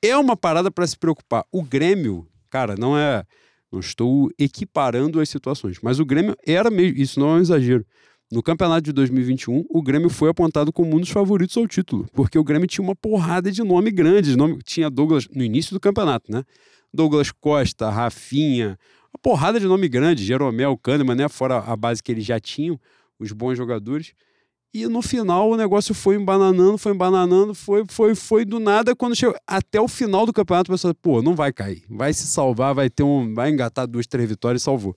é 0.07 0.17
uma 0.17 0.37
parada 0.37 0.71
para 0.71 0.87
se 0.87 0.99
preocupar. 0.99 1.45
O 1.51 1.63
Grêmio, 1.63 2.27
cara, 2.51 2.77
não 2.77 2.97
é. 2.97 3.25
Não 3.73 3.81
estou 3.81 4.31
equiparando 4.39 5.21
as 5.21 5.29
situações, 5.29 5.79
mas 5.83 5.99
o 5.99 6.05
Grêmio 6.05 6.37
era 6.47 6.71
mesmo. 6.71 6.97
Isso 6.97 7.19
não 7.19 7.31
é 7.31 7.33
um 7.35 7.41
exagero. 7.41 7.85
No 8.31 8.43
campeonato 8.43 8.83
de 8.83 8.93
2021, 8.93 9.65
o 9.69 9.83
Grêmio 9.83 10.09
foi 10.09 10.31
apontado 10.31 10.73
como 10.73 10.97
um 10.97 11.01
dos 11.01 11.11
favoritos 11.11 11.57
ao 11.57 11.67
título, 11.67 12.07
porque 12.13 12.39
o 12.39 12.45
Grêmio 12.45 12.67
tinha 12.69 12.85
uma 12.85 12.95
porrada 12.95 13.51
de 13.51 13.63
nome 13.63 13.91
grande. 13.91 14.37
Nome, 14.37 14.59
tinha 14.65 14.89
Douglas 14.89 15.29
no 15.29 15.43
início 15.43 15.75
do 15.75 15.81
campeonato, 15.81 16.31
né? 16.31 16.45
Douglas 16.93 17.33
Costa, 17.33 17.91
Rafinha, 17.91 18.79
uma 19.13 19.21
porrada 19.21 19.59
de 19.59 19.67
nome 19.67 19.89
grande, 19.89 20.25
Jeromel, 20.25 20.77
Kahneman, 20.79 21.17
né? 21.17 21.29
Fora 21.29 21.59
a 21.59 21.77
base 21.77 22.03
que 22.03 22.13
eles 22.13 22.25
já 22.25 22.39
tinham, 22.39 22.79
os 23.19 23.33
bons 23.33 23.57
jogadores. 23.57 24.15
E 24.75 24.89
no 24.89 25.01
final 25.01 25.51
o 25.51 25.57
negócio 25.57 25.95
foi 25.95 26.17
embananando, 26.17 26.77
foi 26.77 26.93
embananando, 26.93 27.55
foi, 27.55 27.85
foi, 27.89 28.17
foi 28.17 28.45
do 28.45 28.59
nada. 28.59 28.97
Quando 28.97 29.15
chegou 29.15 29.37
até 29.47 29.81
o 29.81 29.87
final 29.87 30.27
do 30.27 30.33
campeonato, 30.33 30.69
o 30.69 30.75
pessoal, 30.75 30.93
pô, 30.93 31.23
não 31.23 31.37
vai 31.37 31.53
cair, 31.53 31.85
vai 31.89 32.13
se 32.13 32.27
salvar, 32.27 32.75
vai 32.75 32.91
ter 32.91 33.05
um, 33.05 33.33
vai 33.33 33.51
engatar 33.51 33.87
duas, 33.87 34.05
três 34.05 34.29
vitórias 34.29 34.63
e 34.63 34.65
salvou. 34.65 34.97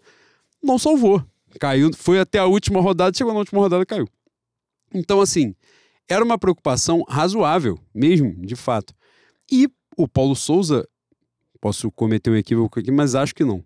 Não 0.64 0.80
salvou, 0.80 1.24
caiu, 1.60 1.92
foi 1.94 2.20
até 2.20 2.40
a 2.40 2.48
última 2.48 2.82
rodada, 2.82 3.16
chegou 3.16 3.32
na 3.32 3.38
última 3.38 3.62
rodada 3.62 3.84
e 3.84 3.86
caiu. 3.86 4.08
Então, 4.92 5.22
assim, 5.22 5.54
era 6.10 6.26
uma 6.26 6.40
preocupação 6.40 7.04
razoável, 7.08 7.78
mesmo, 7.94 8.34
de 8.44 8.56
fato. 8.56 8.96
E 9.52 9.70
o 9.96 10.08
Paulo 10.08 10.36
Souza, 10.36 10.88
posso 11.62 11.92
cometer 11.92 12.32
um 12.32 12.36
equívoco 12.36 12.80
aqui, 12.80 12.90
mas 12.90 13.14
acho 13.14 13.36
que 13.36 13.46
não. 13.46 13.64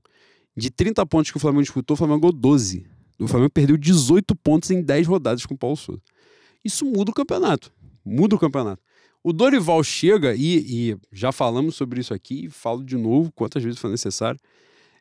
De 0.58 0.70
30 0.70 1.06
pontos 1.06 1.32
que 1.32 1.38
o 1.38 1.40
Flamengo 1.40 1.64
disputou, 1.64 1.94
o 1.94 1.98
Flamengo 1.98 2.20
ganhou 2.20 2.34
12. 2.34 2.86
O 3.22 3.28
Flamengo 3.28 3.52
perdeu 3.52 3.78
18 3.78 4.36
pontos 4.36 4.72
em 4.72 4.82
10 4.82 5.08
rodadas 5.08 5.46
com 5.46 5.54
o 5.54 5.58
Paulo 5.58 5.78
Souza. 5.78 6.02
Isso 6.64 6.86
muda 6.86 7.12
o 7.12 7.14
campeonato. 7.14 7.72
Muda 8.04 8.36
o 8.36 8.40
campeonato. 8.40 8.82
O 9.24 9.32
Dorival 9.32 9.84
chega, 9.84 10.34
e, 10.36 10.90
e 10.90 10.98
já 11.12 11.32
falamos 11.32 11.76
sobre 11.76 12.02
isso 12.02 12.14
aqui, 12.14 12.50
falo 12.50 12.84
de 12.84 12.98
novo 12.98 13.32
quantas 13.32 13.64
vezes 13.64 13.80
for 13.80 13.90
necessário. 13.90 14.40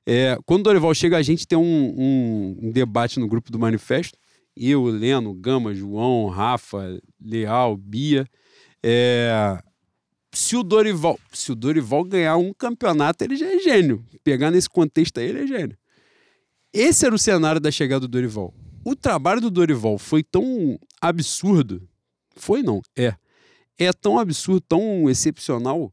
É, 0.07 0.37
quando 0.45 0.61
o 0.61 0.65
Dorival 0.65 0.95
chega, 0.95 1.17
a 1.17 1.23
gente 1.23 1.47
tem 1.47 1.57
um, 1.57 1.63
um, 1.63 2.59
um 2.65 2.71
debate 2.71 3.19
no 3.19 3.27
grupo 3.27 3.51
do 3.51 3.59
Manifesto. 3.59 4.19
Eu, 4.55 4.85
Leno, 4.85 5.33
Gama, 5.33 5.75
João, 5.75 6.27
Rafa, 6.27 7.01
Leal, 7.19 7.77
Bia. 7.77 8.27
É, 8.83 9.59
se 10.33 10.57
o 10.57 10.63
Dorival, 10.63 11.19
se 11.33 11.53
o 11.53 11.55
Dorival 11.55 12.05
ganhar 12.05 12.37
um 12.37 12.53
campeonato, 12.53 13.25
ele 13.25 13.37
já 13.37 13.47
é 13.47 13.59
gênio. 13.59 14.05
Pegar 14.23 14.51
nesse 14.51 14.69
contexto 14.69 15.19
aí, 15.19 15.29
ele 15.29 15.45
é 15.45 15.47
gênio. 15.47 15.80
Esse 16.73 17.05
era 17.05 17.15
o 17.15 17.19
cenário 17.19 17.61
da 17.61 17.71
chegada 17.71 18.01
do 18.01 18.09
Dorival. 18.09 18.55
O 18.85 18.95
trabalho 18.95 19.41
do 19.41 19.51
Dorival 19.51 19.99
foi 19.99 20.23
tão 20.23 20.79
absurdo. 21.01 21.89
Foi 22.37 22.63
não, 22.63 22.81
é. 22.97 23.15
É 23.77 23.93
tão 23.93 24.19
absurdo, 24.19 24.61
tão 24.61 25.11
excepcional, 25.11 25.93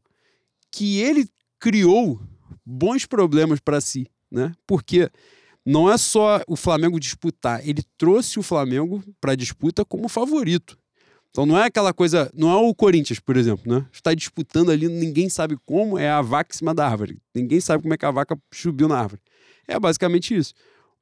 que 0.70 1.00
ele 1.00 1.28
criou 1.58 2.20
bons 2.64 3.06
problemas 3.06 3.60
para 3.60 3.80
si, 3.80 4.06
né? 4.30 4.52
Porque 4.66 5.10
não 5.64 5.90
é 5.90 5.98
só 5.98 6.42
o 6.46 6.54
Flamengo 6.54 7.00
disputar, 7.00 7.66
ele 7.66 7.82
trouxe 7.96 8.38
o 8.38 8.42
Flamengo 8.42 9.02
para 9.20 9.32
a 9.32 9.36
disputa 9.36 9.84
como 9.84 10.08
favorito. 10.08 10.78
Então 11.30 11.44
não 11.44 11.58
é 11.58 11.64
aquela 11.64 11.92
coisa, 11.92 12.30
não 12.34 12.50
é 12.50 12.56
o 12.56 12.74
Corinthians, 12.74 13.20
por 13.20 13.36
exemplo, 13.36 13.70
né? 13.70 13.86
Está 13.92 14.14
disputando 14.14 14.70
ali, 14.70 14.88
ninguém 14.88 15.28
sabe 15.28 15.56
como, 15.66 15.98
é 15.98 16.08
a 16.08 16.22
vaca 16.22 16.54
em 16.54 16.56
cima 16.56 16.74
da 16.74 16.86
árvore. 16.86 17.18
Ninguém 17.34 17.60
sabe 17.60 17.82
como 17.82 17.92
é 17.94 17.98
que 17.98 18.06
a 18.06 18.10
vaca 18.10 18.38
subiu 18.52 18.88
na 18.88 18.98
árvore. 18.98 19.20
É 19.66 19.78
basicamente 19.78 20.34
isso. 20.34 20.54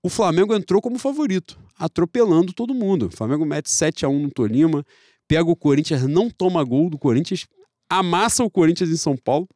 O 0.07 0.09
Flamengo 0.09 0.55
entrou 0.55 0.81
como 0.81 1.01
favorito, 1.01 1.59
atropelando 1.77 2.53
todo 2.53 2.73
mundo. 2.73 3.07
O 3.07 3.11
Flamengo 3.11 3.45
mete 3.45 3.69
7 3.69 4.07
a 4.07 4.09
1 4.09 4.21
no 4.21 4.31
Tolima, 4.31 4.87
pega 5.27 5.51
o 5.51 5.57
Corinthians, 5.57 6.05
não 6.05 6.31
toma 6.31 6.63
gol 6.63 6.89
do 6.89 6.97
Corinthians, 6.97 7.49
amassa 7.91 8.45
o 8.45 8.49
Corinthians 8.49 8.89
em 8.89 8.97
São 8.97 9.17
Paulo, 9.17 9.49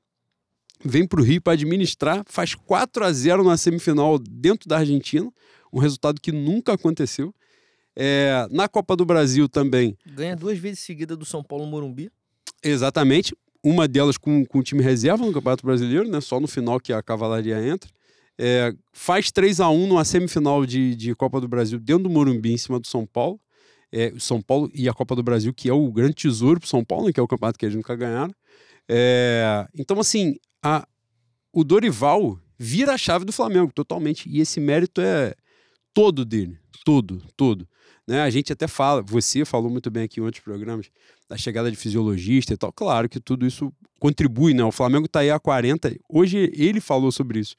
vem 0.85 1.07
para 1.07 1.21
o 1.21 1.23
Rio 1.23 1.41
para 1.41 1.53
administrar, 1.53 2.25
faz 2.27 2.57
4 2.57 3.05
a 3.05 3.13
0 3.13 3.45
na 3.45 3.57
semifinal 3.57 4.19
dentro 4.19 4.69
da 4.69 4.79
Argentina, 4.79 5.33
um 5.73 5.79
resultado 5.79 6.21
que 6.21 6.33
nunca 6.33 6.73
aconteceu. 6.73 7.33
É, 7.95 8.49
na 8.51 8.67
Copa 8.67 8.97
do 8.97 9.05
Brasil 9.05 9.49
também. 9.49 9.97
Ganha 10.05 10.35
duas 10.35 10.59
vezes 10.59 10.81
seguida 10.81 11.17
do 11.17 11.25
São 11.25 11.45
Paulo 11.45 11.65
Morumbi. 11.65 12.11
Exatamente. 12.61 13.37
Uma 13.63 13.87
delas 13.87 14.19
com, 14.19 14.45
com 14.45 14.65
time 14.65 14.83
reserva 14.83 15.25
no 15.25 15.33
Campeonato 15.33 15.65
Brasileiro, 15.65 16.09
né? 16.09 16.21
Só 16.21 16.41
no 16.41 16.49
final 16.49 16.81
que 16.81 16.93
a 16.93 17.01
cavalaria 17.01 17.65
entra. 17.65 17.89
É, 18.43 18.75
faz 18.91 19.31
3 19.31 19.61
a 19.61 19.69
1 19.69 19.87
numa 19.87 20.03
semifinal 20.03 20.65
de, 20.65 20.97
de 20.97 21.15
Copa 21.15 21.39
do 21.43 21.47
Brasil 21.47 21.79
dentro 21.79 22.05
do 22.05 22.11
Morumbi, 22.11 22.55
em 22.55 22.57
cima 22.57 22.81
do 22.81 22.87
São 22.87 23.05
Paulo. 23.05 23.39
É, 23.93 24.15
São 24.19 24.41
Paulo 24.41 24.71
e 24.73 24.89
a 24.89 24.95
Copa 24.95 25.15
do 25.15 25.23
Brasil, 25.23 25.53
que 25.53 25.69
é 25.69 25.75
o 25.75 25.93
grande 25.93 26.15
tesouro 26.15 26.59
para 26.59 26.67
São 26.67 26.83
Paulo, 26.83 27.07
né, 27.07 27.13
que 27.13 27.21
é 27.21 27.23
o 27.23 27.29
campeonato 27.29 27.59
que 27.59 27.67
eles 27.67 27.77
nunca 27.77 27.95
ganharam. 27.95 28.33
É, 28.89 29.69
então, 29.77 30.01
assim, 30.01 30.37
a, 30.63 30.89
o 31.53 31.63
Dorival 31.63 32.41
vira 32.59 32.95
a 32.95 32.99
chave 32.99 33.27
do 33.27 33.33
Flamengo 33.33 33.71
totalmente. 33.75 34.27
E 34.27 34.41
esse 34.41 34.59
mérito 34.59 35.03
é 35.03 35.35
todo 35.93 36.25
dele. 36.25 36.59
Todo, 36.83 37.23
todo. 37.37 37.69
Né? 38.07 38.23
A 38.23 38.31
gente 38.31 38.53
até 38.55 38.67
fala, 38.67 39.03
você 39.03 39.45
falou 39.45 39.71
muito 39.71 39.91
bem 39.91 40.05
aqui 40.05 40.19
em 40.19 40.23
outros 40.23 40.43
programas, 40.43 40.91
da 41.29 41.37
chegada 41.37 41.71
de 41.71 41.77
fisiologista 41.77 42.55
e 42.55 42.57
tal. 42.57 42.73
Claro 42.73 43.07
que 43.07 43.21
tudo 43.21 43.47
isso 43.47 43.71
contribui, 43.99 44.55
né? 44.55 44.65
O 44.65 44.73
Flamengo 44.73 45.05
está 45.05 45.21
aí 45.21 45.31
há 45.31 45.39
40. 45.39 45.95
Hoje 46.09 46.51
ele 46.55 46.81
falou 46.81 47.13
sobre 47.13 47.41
isso. 47.41 47.55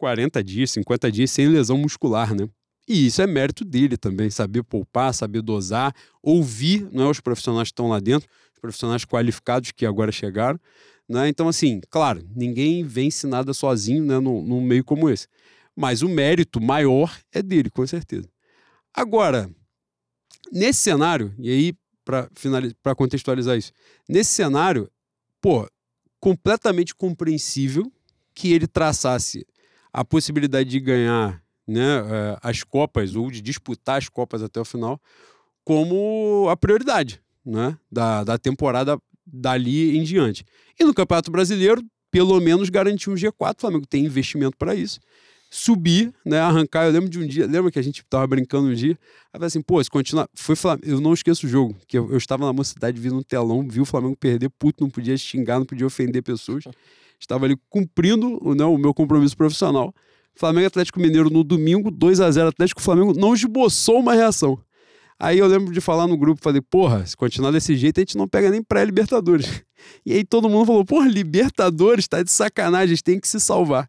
40 0.00 0.42
dias, 0.42 0.70
50 0.70 1.12
dias 1.12 1.30
sem 1.30 1.46
lesão 1.46 1.76
muscular, 1.76 2.34
né? 2.34 2.48
E 2.88 3.06
isso 3.06 3.20
é 3.20 3.26
mérito 3.26 3.66
dele 3.66 3.98
também, 3.98 4.30
saber 4.30 4.62
poupar, 4.62 5.12
saber 5.12 5.42
dosar, 5.42 5.94
ouvir, 6.22 6.88
não 6.90 7.04
é 7.04 7.10
os 7.10 7.20
profissionais 7.20 7.68
que 7.68 7.72
estão 7.72 7.86
lá 7.86 8.00
dentro, 8.00 8.26
os 8.54 8.58
profissionais 8.58 9.04
qualificados 9.04 9.70
que 9.72 9.84
agora 9.84 10.10
chegaram, 10.10 10.58
né? 11.06 11.28
Então, 11.28 11.48
assim, 11.48 11.82
claro, 11.90 12.26
ninguém 12.34 12.82
vence 12.82 13.26
nada 13.26 13.52
sozinho, 13.52 14.02
né, 14.02 14.18
num, 14.18 14.42
num 14.42 14.62
meio 14.62 14.82
como 14.82 15.10
esse. 15.10 15.28
Mas 15.76 16.00
o 16.00 16.08
mérito 16.08 16.60
maior 16.62 17.14
é 17.30 17.42
dele, 17.42 17.68
com 17.68 17.86
certeza. 17.86 18.28
Agora, 18.94 19.50
nesse 20.50 20.80
cenário, 20.80 21.34
e 21.38 21.50
aí, 21.50 21.74
para 22.82 22.94
contextualizar 22.96 23.56
isso, 23.58 23.70
nesse 24.08 24.32
cenário, 24.32 24.90
pô, 25.42 25.68
completamente 26.18 26.94
compreensível 26.94 27.92
que 28.34 28.52
ele 28.52 28.66
traçasse 28.66 29.46
a 29.92 30.04
possibilidade 30.04 30.68
de 30.70 30.80
ganhar 30.80 31.42
né, 31.66 31.98
eh, 31.98 32.38
as 32.42 32.62
Copas 32.62 33.14
ou 33.14 33.30
de 33.30 33.40
disputar 33.40 33.98
as 33.98 34.08
Copas 34.08 34.42
até 34.42 34.60
o 34.60 34.64
final 34.64 35.00
como 35.64 36.48
a 36.48 36.56
prioridade 36.56 37.20
né, 37.44 37.76
da, 37.90 38.24
da 38.24 38.38
temporada 38.38 38.98
dali 39.24 39.96
em 39.96 40.02
diante. 40.02 40.44
E 40.78 40.84
no 40.84 40.94
Campeonato 40.94 41.30
Brasileiro, 41.30 41.82
pelo 42.10 42.40
menos 42.40 42.68
garantir 42.68 43.10
um 43.10 43.14
G4, 43.14 43.54
o 43.56 43.60
Flamengo 43.60 43.86
tem 43.86 44.04
investimento 44.04 44.56
para 44.56 44.74
isso. 44.74 44.98
Subir, 45.48 46.12
né, 46.24 46.38
arrancar. 46.38 46.86
Eu 46.86 46.92
lembro 46.92 47.08
de 47.08 47.18
um 47.18 47.26
dia, 47.26 47.46
lembra 47.46 47.70
que 47.70 47.78
a 47.78 47.82
gente 47.82 48.04
tava 48.08 48.26
brincando 48.26 48.68
um 48.68 48.74
dia? 48.74 48.98
Aí 49.32 49.44
assim, 49.44 49.60
pô, 49.60 49.82
se 49.82 49.90
continuar. 49.90 50.28
Foi 50.34 50.56
Flamengo, 50.56 50.88
eu 50.88 51.00
não 51.00 51.12
esqueço 51.12 51.46
o 51.46 51.48
jogo, 51.48 51.76
que 51.86 51.98
eu, 51.98 52.10
eu 52.10 52.18
estava 52.18 52.44
na 52.46 52.52
mocidade, 52.52 53.00
vi 53.00 53.10
no 53.10 53.22
telão, 53.22 53.66
vi 53.68 53.80
o 53.80 53.84
Flamengo 53.84 54.16
perder, 54.16 54.48
puto, 54.50 54.82
não 54.82 54.90
podia 54.90 55.16
xingar, 55.16 55.58
não 55.58 55.66
podia 55.66 55.86
ofender 55.86 56.22
pessoas 56.22 56.64
estava 57.20 57.44
ali 57.44 57.56
cumprindo 57.68 58.40
né, 58.54 58.64
o 58.64 58.78
meu 58.78 58.94
compromisso 58.94 59.36
profissional. 59.36 59.94
Flamengo 60.34 60.66
Atlético 60.66 60.98
Mineiro 60.98 61.28
no 61.28 61.44
domingo, 61.44 61.90
2 61.90 62.20
a 62.20 62.30
0 62.30 62.48
Atlético 62.48 62.80
Flamengo 62.80 63.12
não 63.12 63.34
esboçou 63.34 64.00
uma 64.00 64.14
reação. 64.14 64.58
Aí 65.18 65.38
eu 65.38 65.46
lembro 65.46 65.72
de 65.72 65.82
falar 65.82 66.06
no 66.06 66.16
grupo, 66.16 66.40
falei, 66.42 66.62
porra, 66.62 67.04
se 67.04 67.14
continuar 67.14 67.50
desse 67.50 67.76
jeito, 67.76 67.98
a 67.98 68.00
gente 68.00 68.16
não 68.16 68.26
pega 68.26 68.50
nem 68.50 68.62
pré-Libertadores. 68.62 69.62
E 70.04 70.12
aí 70.12 70.24
todo 70.24 70.46
mundo 70.46 70.66
falou, 70.66 70.84
porra, 70.84 71.08
Libertadores, 71.08 72.06
tá 72.06 72.22
de 72.22 72.30
sacanagem, 72.30 72.84
a 72.84 72.88
gente 72.88 73.02
tem 73.02 73.18
que 73.18 73.26
se 73.26 73.40
salvar. 73.40 73.88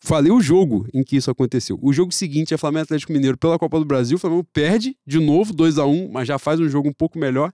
Falei 0.00 0.32
o 0.32 0.40
jogo 0.40 0.86
em 0.92 1.02
que 1.02 1.16
isso 1.16 1.30
aconteceu. 1.30 1.78
O 1.82 1.92
jogo 1.92 2.12
seguinte 2.12 2.54
é 2.54 2.56
Flamengo 2.56 2.84
Atlético 2.84 3.12
Mineiro 3.12 3.36
pela 3.36 3.58
Copa 3.58 3.78
do 3.78 3.84
Brasil. 3.84 4.16
O 4.16 4.18
Flamengo 4.18 4.42
perde 4.54 4.96
de 5.06 5.20
novo, 5.20 5.52
2 5.52 5.78
a 5.78 5.84
1 5.84 6.10
mas 6.10 6.26
já 6.26 6.38
faz 6.38 6.60
um 6.60 6.68
jogo 6.68 6.88
um 6.88 6.92
pouco 6.94 7.18
melhor. 7.18 7.52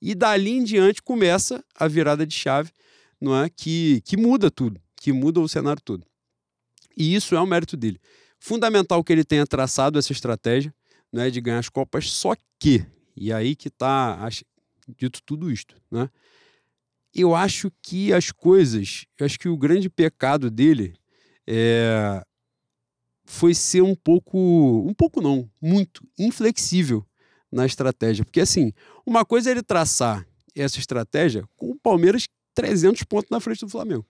E 0.00 0.14
dali 0.14 0.50
em 0.50 0.62
diante 0.62 1.02
começa 1.02 1.64
a 1.74 1.88
virada 1.88 2.24
de 2.24 2.34
chave 2.34 2.70
não 3.22 3.40
é? 3.40 3.48
Que, 3.48 4.00
que 4.04 4.16
muda 4.16 4.50
tudo. 4.50 4.80
que 4.96 5.12
muda 5.12 5.40
o 5.40 5.48
cenário 5.48 5.80
todo. 5.80 6.04
E 6.96 7.14
isso 7.14 7.34
é 7.34 7.40
um 7.40 7.46
mérito 7.46 7.76
dele. 7.76 8.00
Fundamental 8.38 9.02
que 9.02 9.12
ele 9.12 9.24
tenha 9.24 9.46
traçado 9.46 9.98
essa 9.98 10.12
estratégia 10.12 10.74
né, 11.12 11.30
de 11.30 11.40
ganhar 11.40 11.58
as 11.58 11.68
Copas, 11.68 12.10
só 12.10 12.34
que, 12.58 12.84
e 13.16 13.32
aí 13.32 13.54
que 13.54 13.68
está 13.68 14.28
dito 14.96 15.22
tudo 15.24 15.50
isto, 15.50 15.76
né? 15.90 16.10
Eu 17.14 17.34
acho 17.34 17.70
que 17.82 18.12
as 18.12 18.32
coisas, 18.32 19.06
eu 19.18 19.26
acho 19.26 19.38
que 19.38 19.48
o 19.48 19.56
grande 19.56 19.88
pecado 19.90 20.50
dele 20.50 20.94
é, 21.46 22.24
foi 23.24 23.54
ser 23.54 23.82
um 23.82 23.94
pouco, 23.94 24.38
um 24.88 24.94
pouco 24.94 25.20
não, 25.20 25.48
muito 25.60 26.02
inflexível 26.18 27.06
na 27.50 27.66
estratégia. 27.66 28.24
Porque 28.24 28.40
assim, 28.40 28.72
uma 29.06 29.24
coisa 29.26 29.50
é 29.50 29.52
ele 29.52 29.62
traçar 29.62 30.26
essa 30.56 30.78
estratégia 30.78 31.46
com 31.56 31.70
o 31.70 31.78
Palmeiras 31.78 32.26
300 32.54 33.02
pontos 33.04 33.30
na 33.30 33.40
frente 33.40 33.60
do 33.60 33.68
Flamengo. 33.68 34.06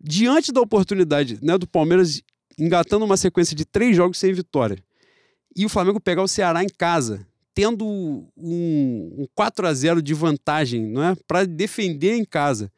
Diante 0.00 0.52
da 0.52 0.60
oportunidade 0.60 1.38
né, 1.42 1.56
do 1.56 1.66
Palmeiras 1.66 2.22
engatando 2.58 3.04
uma 3.04 3.16
sequência 3.16 3.54
de 3.56 3.64
três 3.64 3.96
jogos 3.96 4.18
sem 4.18 4.32
vitória 4.32 4.82
e 5.54 5.64
o 5.64 5.68
Flamengo 5.68 5.98
pegar 5.98 6.22
o 6.22 6.28
Ceará 6.28 6.62
em 6.62 6.68
casa, 6.68 7.26
tendo 7.54 7.86
um, 7.86 8.28
um 8.36 9.26
4 9.34 9.66
a 9.66 9.72
0 9.72 10.02
de 10.02 10.12
vantagem 10.12 10.86
não 10.86 11.02
é, 11.02 11.16
para 11.26 11.46
defender 11.46 12.14
em 12.14 12.24
casa. 12.24 12.70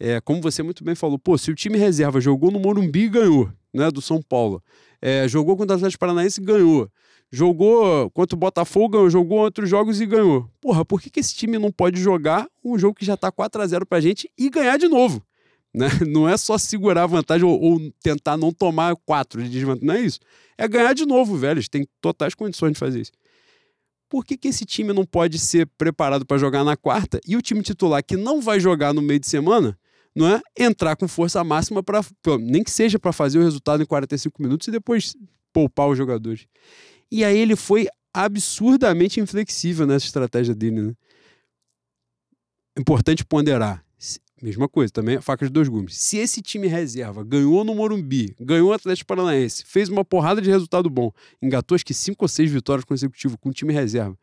É, 0.00 0.20
como 0.20 0.40
você 0.40 0.62
muito 0.62 0.82
bem 0.82 0.94
falou, 0.94 1.18
pô, 1.18 1.36
se 1.36 1.50
o 1.50 1.54
time 1.54 1.76
reserva 1.76 2.20
jogou 2.20 2.50
no 2.50 2.58
Morumbi 2.58 3.04
e 3.04 3.08
ganhou, 3.08 3.52
né, 3.72 3.90
do 3.90 4.00
São 4.00 4.20
Paulo, 4.22 4.62
é, 5.00 5.28
jogou 5.28 5.56
contra 5.56 5.74
o 5.74 5.76
Atlético 5.76 6.00
Paranaense 6.00 6.40
e 6.40 6.44
ganhou, 6.44 6.90
jogou 7.32 8.10
contra 8.10 8.36
o 8.36 8.38
Botafogo, 8.38 9.08
jogou 9.08 9.38
outros 9.38 9.68
jogos 9.68 10.00
e 10.00 10.06
ganhou. 10.06 10.46
Porra, 10.60 10.84
por 10.84 11.00
que, 11.00 11.08
que 11.08 11.18
esse 11.18 11.34
time 11.34 11.58
não 11.58 11.72
pode 11.72 11.98
jogar 11.98 12.46
um 12.62 12.78
jogo 12.78 12.94
que 12.94 13.06
já 13.06 13.16
tá 13.16 13.32
4 13.32 13.62
a 13.62 13.66
0 13.66 13.86
pra 13.86 14.00
gente 14.00 14.30
e 14.36 14.50
ganhar 14.50 14.76
de 14.76 14.86
novo? 14.86 15.24
Né? 15.74 15.88
Não 16.06 16.28
é 16.28 16.36
só 16.36 16.58
segurar 16.58 17.04
a 17.04 17.06
vantagem 17.06 17.46
ou, 17.46 17.58
ou 17.58 17.80
tentar 18.02 18.36
não 18.36 18.52
tomar 18.52 18.94
quatro 19.06 19.42
de 19.42 19.48
desvantagem. 19.48 19.86
Não 19.86 19.94
é 19.94 20.02
isso. 20.02 20.20
É 20.58 20.68
ganhar 20.68 20.92
de 20.92 21.06
novo, 21.06 21.34
velho. 21.34 21.66
Têm 21.66 21.88
totais 21.98 22.34
condições 22.34 22.74
de 22.74 22.78
fazer 22.78 23.00
isso. 23.00 23.12
Por 24.06 24.22
que, 24.22 24.36
que 24.36 24.48
esse 24.48 24.66
time 24.66 24.92
não 24.92 25.06
pode 25.06 25.38
ser 25.38 25.66
preparado 25.78 26.26
para 26.26 26.36
jogar 26.36 26.62
na 26.62 26.76
quarta 26.76 27.18
e 27.26 27.38
o 27.38 27.40
time 27.40 27.62
titular 27.62 28.04
que 28.04 28.18
não 28.18 28.42
vai 28.42 28.60
jogar 28.60 28.92
no 28.92 29.00
meio 29.00 29.18
de 29.18 29.26
semana, 29.26 29.78
não 30.14 30.28
é? 30.28 30.42
Entrar 30.58 30.94
com 30.94 31.08
força 31.08 31.42
máxima 31.42 31.82
para 31.82 32.02
nem 32.38 32.62
que 32.62 32.70
seja 32.70 32.98
para 32.98 33.10
fazer 33.10 33.38
o 33.38 33.42
resultado 33.42 33.82
em 33.82 33.86
45 33.86 34.42
minutos 34.42 34.68
e 34.68 34.70
depois 34.70 35.16
poupar 35.54 35.88
os 35.88 35.96
jogadores. 35.96 36.46
E 37.12 37.26
aí 37.26 37.36
ele 37.36 37.56
foi 37.56 37.86
absurdamente 38.14 39.20
inflexível 39.20 39.86
nessa 39.86 40.06
estratégia 40.06 40.54
dele. 40.54 40.80
Né? 40.80 40.94
Importante 42.78 43.22
ponderar. 43.22 43.84
Mesma 44.42 44.66
coisa, 44.66 44.90
também 44.90 45.20
faca 45.20 45.44
de 45.44 45.52
dois 45.52 45.68
gumes. 45.68 45.94
Se 45.94 46.16
esse 46.16 46.40
time 46.40 46.66
reserva 46.66 47.22
ganhou 47.22 47.64
no 47.64 47.74
Morumbi, 47.74 48.34
ganhou 48.40 48.70
o 48.70 48.72
Atlético 48.72 49.06
Paranaense, 49.08 49.62
fez 49.66 49.90
uma 49.90 50.02
porrada 50.04 50.40
de 50.40 50.50
resultado 50.50 50.88
bom, 50.88 51.12
engatou 51.40 51.74
acho 51.76 51.84
que 51.84 51.92
cinco 51.92 52.24
ou 52.24 52.28
seis 52.28 52.50
vitórias 52.50 52.84
consecutivas 52.84 53.36
com 53.38 53.50
o 53.50 53.52
time 53.52 53.74
reserva. 53.74 54.18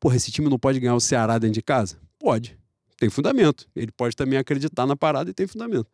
Porra, 0.00 0.16
esse 0.16 0.32
time 0.32 0.50
não 0.50 0.58
pode 0.58 0.80
ganhar 0.80 0.96
o 0.96 1.00
Ceará 1.00 1.38
dentro 1.38 1.54
de 1.54 1.62
casa? 1.62 1.96
Pode. 2.18 2.58
Tem 2.98 3.08
fundamento. 3.08 3.68
Ele 3.74 3.92
pode 3.92 4.16
também 4.16 4.36
acreditar 4.36 4.84
na 4.84 4.96
parada 4.96 5.30
e 5.30 5.32
tem 5.32 5.46
fundamento. 5.46 5.86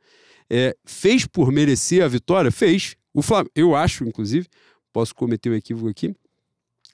É, 0.48 0.74
fez 0.84 1.26
por 1.26 1.52
merecer 1.52 2.02
a 2.02 2.08
vitória? 2.08 2.50
Fez. 2.50 2.96
O 3.12 3.20
Flam... 3.20 3.44
Eu 3.54 3.76
acho, 3.76 4.02
inclusive, 4.04 4.48
posso 4.94 5.14
cometer 5.14 5.50
um 5.50 5.54
equívoco 5.54 5.88
aqui, 5.88 6.16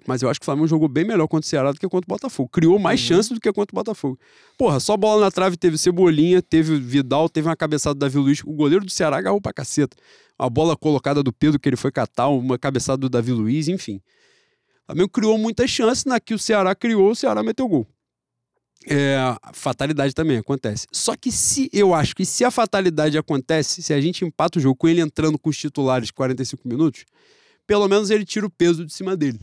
mas 0.07 0.23
eu 0.23 0.29
acho 0.29 0.39
que 0.39 0.45
o 0.45 0.47
Flamengo 0.47 0.67
jogou 0.67 0.89
bem 0.89 1.05
melhor 1.05 1.27
contra 1.27 1.47
o 1.47 1.49
Ceará 1.49 1.73
do 1.73 1.79
que 1.79 1.89
contra 1.89 2.07
o 2.07 2.15
Botafogo. 2.15 2.49
Criou 2.51 2.79
mais 2.79 3.01
uhum. 3.01 3.07
chances 3.07 3.33
do 3.33 3.41
que 3.41 3.53
contra 3.53 3.75
o 3.75 3.77
Botafogo. 3.77 4.19
Porra, 4.59 4.79
só 4.81 4.97
bola 4.97 5.23
na 5.23 5.31
trave 5.31 5.57
teve 5.57 5.79
Cebolinha, 5.79 6.43
teve 6.43 6.79
Vidal, 6.79 7.29
teve 7.29 7.49
uma 7.49 7.57
cabeçada 7.57 7.95
do 7.95 7.99
Davi 7.99 8.19
Luiz. 8.19 8.43
O 8.45 8.53
goleiro 8.53 8.85
do 8.85 8.91
Ceará 8.91 9.19
agarrou 9.19 9.41
pra 9.41 9.53
caceta. 9.53 9.97
A 10.39 10.51
bola 10.51 10.77
colocada 10.77 11.23
do 11.23 11.33
Pedro 11.33 11.59
que 11.59 11.69
ele 11.69 11.77
foi 11.77 11.91
catar, 11.91 12.29
uma 12.29 12.59
cabeçada 12.59 12.99
do 12.99 13.09
Davi 13.09 13.33
Luiz, 13.33 13.69
enfim. 13.69 14.01
O 14.83 14.87
Flamengo 14.87 15.09
criou 15.09 15.39
muitas 15.39 15.71
chances, 15.71 16.05
na 16.05 16.21
que 16.21 16.35
o 16.35 16.39
Ceará 16.39 16.75
criou, 16.75 17.11
o 17.11 17.15
Ceará 17.15 17.43
meteu 17.43 17.67
gol. 17.67 17.87
É, 18.87 19.17
fatalidade 19.55 20.15
também 20.15 20.37
acontece. 20.37 20.87
Só 20.93 21.17
que 21.17 21.33
se 21.33 21.71
eu 21.73 21.95
acho 21.95 22.15
que 22.15 22.27
se 22.27 22.45
a 22.45 22.51
fatalidade 22.51 23.17
acontece, 23.17 23.83
se 23.83 23.95
a 23.95 24.01
gente 24.01 24.25
empata 24.25 24.59
o 24.59 24.63
jogo 24.63 24.77
com 24.77 24.89
ele 24.89 25.01
entrando 25.01 25.39
com 25.39 25.49
os 25.49 25.57
titulares 25.57 26.11
45 26.11 26.69
minutos, 26.69 27.07
pelo 27.67 27.89
menos 27.89 28.11
ele 28.11 28.25
tira 28.25 28.45
o 28.47 28.51
peso 28.51 28.85
de 28.85 28.93
cima 28.93 29.17
dele. 29.17 29.41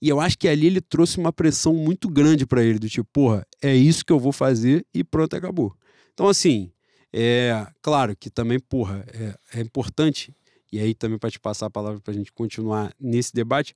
E 0.00 0.08
eu 0.08 0.20
acho 0.20 0.38
que 0.38 0.46
ali 0.46 0.66
ele 0.66 0.80
trouxe 0.80 1.18
uma 1.18 1.32
pressão 1.32 1.72
muito 1.74 2.08
grande 2.08 2.46
para 2.46 2.62
ele, 2.62 2.78
do 2.78 2.88
tipo, 2.88 3.08
porra, 3.12 3.46
é 3.62 3.74
isso 3.74 4.04
que 4.04 4.12
eu 4.12 4.18
vou 4.18 4.32
fazer 4.32 4.84
e 4.92 5.02
pronto, 5.02 5.34
acabou. 5.34 5.74
Então, 6.12 6.28
assim, 6.28 6.70
é 7.12 7.66
claro 7.80 8.14
que 8.14 8.28
também, 8.28 8.58
porra, 8.58 9.04
é, 9.08 9.58
é 9.58 9.60
importante, 9.62 10.34
e 10.70 10.78
aí 10.78 10.94
também 10.94 11.18
para 11.18 11.30
te 11.30 11.40
passar 11.40 11.66
a 11.66 11.70
palavra 11.70 12.00
para 12.00 12.12
a 12.12 12.16
gente 12.16 12.30
continuar 12.32 12.94
nesse 13.00 13.32
debate, 13.32 13.74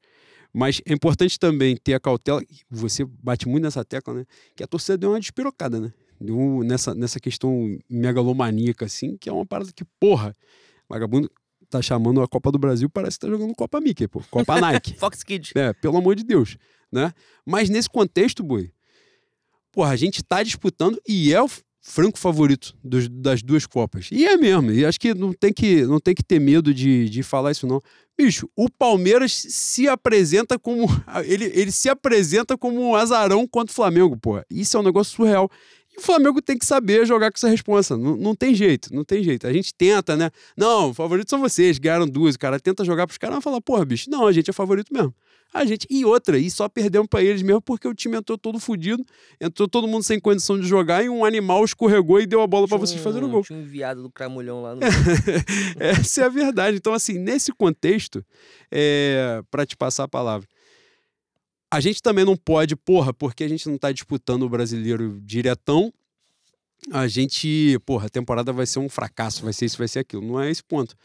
mas 0.53 0.83
é 0.85 0.93
importante 0.93 1.39
também 1.39 1.77
ter 1.77 1.95
a 1.95 2.01
cautela, 2.01 2.43
você 2.69 3.05
bate 3.05 3.49
muito 3.49 3.63
nessa 3.65 3.85
tecla, 3.85 4.15
né? 4.15 4.27
Que 4.55 4.63
a 4.63 4.67
torcida 4.67 4.99
deu 4.99 5.11
uma 5.11 5.21
despirocada, 5.21 5.81
né? 5.81 5.93
Deu 6.21 6.63
nessa, 6.65 6.95
nessa 6.95 7.21
questão 7.21 7.79
megalomaníaca, 7.89 8.85
assim, 8.85 9.17
que 9.17 9.29
é 9.29 9.33
uma 9.33 9.47
parada 9.47 9.71
que, 9.73 9.85
porra, 9.99 10.37
vagabundo, 10.89 11.31
tá 11.71 11.83
chamando 11.83 12.23
a 12.23 12.29
Copa 12.29 12.51
do 12.51 12.59
Brasil, 12.59 12.89
parece 12.91 13.19
que 13.19 13.27
tá 13.27 13.31
jogando 13.33 13.55
Copa 13.55 13.81
Mickey, 13.81 14.09
pô. 14.09 14.23
Copa 14.31 14.59
Nike. 14.61 14.95
Fox 14.99 15.23
Kids. 15.23 15.53
É, 15.55 15.73
pelo 15.73 15.97
amor 15.97 16.15
de 16.15 16.25
Deus, 16.25 16.57
né? 16.91 17.13
Mas 17.47 17.71
nesse 17.71 17.89
contexto, 17.89 18.43
boi, 18.43 18.71
porra, 19.73 19.91
a 19.91 19.97
gente 19.97 20.23
tá 20.23 20.43
disputando 20.43 21.01
e 21.07 21.33
é 21.33 21.43
o 21.43 21.49
franco 21.81 22.19
favorito 22.19 22.77
dos, 22.85 23.09
das 23.09 23.43
duas 23.43 23.67
Copas. 23.67 24.09
E 24.13 24.27
é 24.27 24.37
mesmo, 24.37 24.71
e 24.71 24.85
acho 24.85 25.01
que 25.01 25.15
não 25.15 25.33
tem 25.33 25.53
que, 25.53 25.83
não 25.83 25.99
tem 25.99 26.15
que 26.15 26.23
ter 26.23 26.39
medo 26.39 26.75
de, 26.75 27.09
de 27.09 27.23
falar 27.23 27.53
isso, 27.53 27.67
não. 27.67 27.81
Bicho, 28.17 28.51
o 28.55 28.69
Palmeiras 28.69 29.33
se 29.33 29.89
apresenta 29.89 30.59
como. 30.59 30.87
Ele, 31.25 31.47
ele 31.55 31.73
se 31.73 31.89
apresenta 31.89 32.57
como 32.57 32.79
um 32.79 32.95
azarão 32.95 33.47
contra 33.47 33.73
o 33.73 33.75
Flamengo, 33.75 34.15
pô. 34.15 34.43
Isso 34.51 34.77
é 34.77 34.81
um 34.81 34.83
negócio 34.83 35.17
surreal. 35.17 35.51
E 35.93 35.99
o 35.99 36.03
Flamengo 36.03 36.41
tem 36.41 36.57
que 36.57 36.65
saber 36.65 37.05
jogar 37.05 37.31
com 37.31 37.37
essa 37.37 37.49
responsa. 37.49 37.97
Não, 37.97 38.17
não 38.17 38.35
tem 38.35 38.55
jeito, 38.55 38.95
não 38.95 39.05
tem 39.05 39.23
jeito. 39.23 39.47
A 39.47 39.53
gente 39.53 39.75
tenta, 39.75 40.17
né? 40.17 40.31
Não, 40.57 40.95
favoritos 40.95 41.31
são 41.31 41.41
vocês, 41.41 41.79
ganharam 41.79 42.07
duas. 42.07 42.37
O 42.37 42.39
cara 42.39 42.61
tenta 42.61 42.85
jogar 42.85 43.07
pros 43.07 43.19
caras 43.19 43.39
e 43.39 43.43
fala, 43.43 43.61
porra, 43.61 43.85
bicho, 43.85 44.09
não, 44.09 44.27
a 44.27 44.33
gente 44.33 44.51
é 44.51 44.53
favorito 44.53 44.93
mesmo. 44.93 45.15
A 45.53 45.65
gente. 45.65 45.85
E 45.91 46.05
outra, 46.05 46.39
e 46.39 46.49
só 46.49 46.69
perdemos 46.69 47.09
para 47.09 47.25
eles 47.25 47.43
mesmo 47.43 47.61
porque 47.61 47.89
o 47.89 47.93
time 47.93 48.17
entrou 48.17 48.39
todo 48.39 48.61
fodido, 48.61 49.05
entrou 49.41 49.67
todo 49.67 49.89
mundo 49.89 50.05
sem 50.05 50.21
condição 50.21 50.59
de 50.59 50.67
jogar 50.67 51.05
e 51.05 51.09
um 51.09 51.25
animal 51.25 51.65
escorregou 51.65 52.21
e 52.21 52.27
deu 52.27 52.41
a 52.41 52.47
bola 52.47 52.69
para 52.69 52.79
vocês 52.79 53.01
fazerem 53.01 53.27
o 53.27 53.31
gol. 53.31 53.43
Tinha 53.43 53.59
um 53.59 53.63
enviado 53.63 54.01
do 54.03 54.11
Cramulhão 54.11 54.63
lá 54.63 54.77
no. 54.77 54.81
Essa 55.77 56.23
é 56.23 56.25
a 56.25 56.29
verdade. 56.29 56.77
Então, 56.77 56.95
assim, 56.95 57.19
nesse 57.19 57.53
contexto, 57.53 58.25
é... 58.71 59.43
para 59.51 59.67
te 59.67 59.77
passar 59.77 60.05
a 60.05 60.09
palavra 60.09 60.47
a 61.71 61.81
gente 61.81 62.03
também 62.03 62.25
não 62.25 62.37
pode, 62.37 62.75
porra, 62.75 63.13
porque 63.13 63.45
a 63.45 63.49
gente 63.49 63.69
não 63.69 63.79
tá 63.79 63.93
disputando 63.93 64.43
o 64.43 64.49
brasileiro 64.49 65.21
diretão, 65.23 65.93
a 66.91 67.07
gente, 67.07 67.79
porra, 67.85 68.07
a 68.07 68.11
temporada 68.11 68.53
vai 68.53 68.67
ser 68.67 68.79
um 68.79 68.89
fracasso, 68.89 69.45
vai 69.45 69.53
ser 69.53 69.67
isso, 69.67 69.77
vai 69.77 69.87
ser 69.87 69.99
aquilo. 69.99 70.23
Não 70.23 70.41
é 70.41 70.51
esse 70.51 70.65
ponto. 70.65 70.97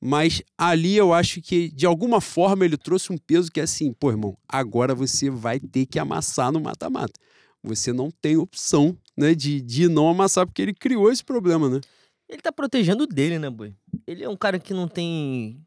Mas 0.00 0.42
ali 0.56 0.96
eu 0.96 1.12
acho 1.12 1.40
que, 1.42 1.68
de 1.70 1.86
alguma 1.86 2.20
forma, 2.20 2.64
ele 2.64 2.76
trouxe 2.76 3.12
um 3.12 3.18
peso 3.18 3.50
que 3.50 3.58
é 3.58 3.64
assim, 3.64 3.92
pô, 3.92 4.10
irmão, 4.10 4.36
agora 4.48 4.94
você 4.94 5.28
vai 5.30 5.58
ter 5.58 5.86
que 5.86 5.98
amassar 5.98 6.52
no 6.52 6.60
mata-mata. 6.60 7.18
Você 7.62 7.92
não 7.92 8.10
tem 8.10 8.36
opção, 8.36 8.96
né, 9.16 9.34
de, 9.34 9.60
de 9.60 9.88
não 9.88 10.08
amassar, 10.08 10.46
porque 10.46 10.62
ele 10.62 10.74
criou 10.74 11.10
esse 11.10 11.24
problema, 11.24 11.68
né? 11.68 11.80
Ele 12.28 12.40
tá 12.40 12.52
protegendo 12.52 13.06
dele, 13.06 13.38
né, 13.38 13.50
boi? 13.50 13.74
Ele 14.06 14.22
é 14.22 14.28
um 14.28 14.36
cara 14.36 14.58
que 14.58 14.72
não 14.72 14.86
tem 14.86 15.60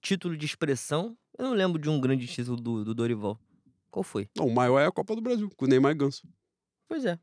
título 0.00 0.36
de 0.36 0.44
expressão. 0.44 1.16
Eu 1.38 1.44
não 1.44 1.52
lembro 1.54 1.80
de 1.80 1.88
um 1.88 2.00
grande 2.00 2.26
título 2.26 2.56
do, 2.56 2.84
do 2.84 2.94
Dorival. 2.94 3.38
Qual 3.94 4.02
foi? 4.02 4.28
Não, 4.36 4.48
o 4.48 4.52
maior 4.52 4.80
é 4.80 4.86
a 4.86 4.90
Copa 4.90 5.14
do 5.14 5.20
Brasil, 5.20 5.48
com 5.56 5.66
o 5.66 5.68
Neymar 5.68 5.92
e 5.92 5.94
Ganso. 5.94 6.26
Pois 6.88 7.04
é. 7.04 7.16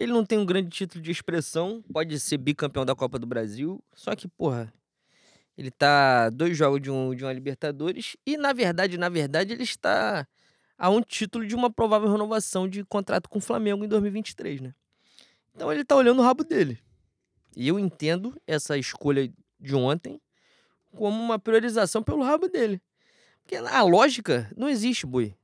Ele 0.00 0.10
não 0.10 0.26
tem 0.26 0.36
um 0.36 0.44
grande 0.44 0.68
título 0.68 1.00
de 1.00 1.12
expressão, 1.12 1.84
pode 1.92 2.18
ser 2.18 2.36
bicampeão 2.38 2.84
da 2.84 2.96
Copa 2.96 3.16
do 3.16 3.28
Brasil, 3.28 3.80
só 3.94 4.16
que, 4.16 4.26
porra, 4.26 4.74
ele 5.56 5.70
tá 5.70 6.30
dois 6.30 6.56
jogos 6.56 6.82
de, 6.82 6.90
um, 6.90 7.14
de 7.14 7.24
uma 7.24 7.32
Libertadores 7.32 8.16
e, 8.26 8.36
na 8.36 8.52
verdade, 8.52 8.98
na 8.98 9.08
verdade, 9.08 9.52
ele 9.52 9.62
está 9.62 10.26
a 10.76 10.90
um 10.90 11.00
título 11.00 11.46
de 11.46 11.54
uma 11.54 11.70
provável 11.72 12.10
renovação 12.10 12.66
de 12.68 12.82
contrato 12.84 13.28
com 13.28 13.38
o 13.38 13.40
Flamengo 13.40 13.84
em 13.84 13.88
2023, 13.88 14.62
né? 14.62 14.74
Então 15.54 15.70
ele 15.70 15.84
tá 15.84 15.94
olhando 15.94 16.18
o 16.18 16.24
rabo 16.24 16.42
dele. 16.42 16.76
E 17.56 17.68
eu 17.68 17.78
entendo 17.78 18.34
essa 18.48 18.76
escolha 18.76 19.32
de 19.60 19.76
ontem 19.76 20.20
como 20.90 21.22
uma 21.22 21.38
priorização 21.38 22.02
pelo 22.02 22.24
rabo 22.24 22.48
dele. 22.48 22.82
Porque 23.42 23.54
a 23.54 23.82
lógica 23.84 24.50
não 24.56 24.68
existe, 24.68 25.06
boi. 25.06 25.36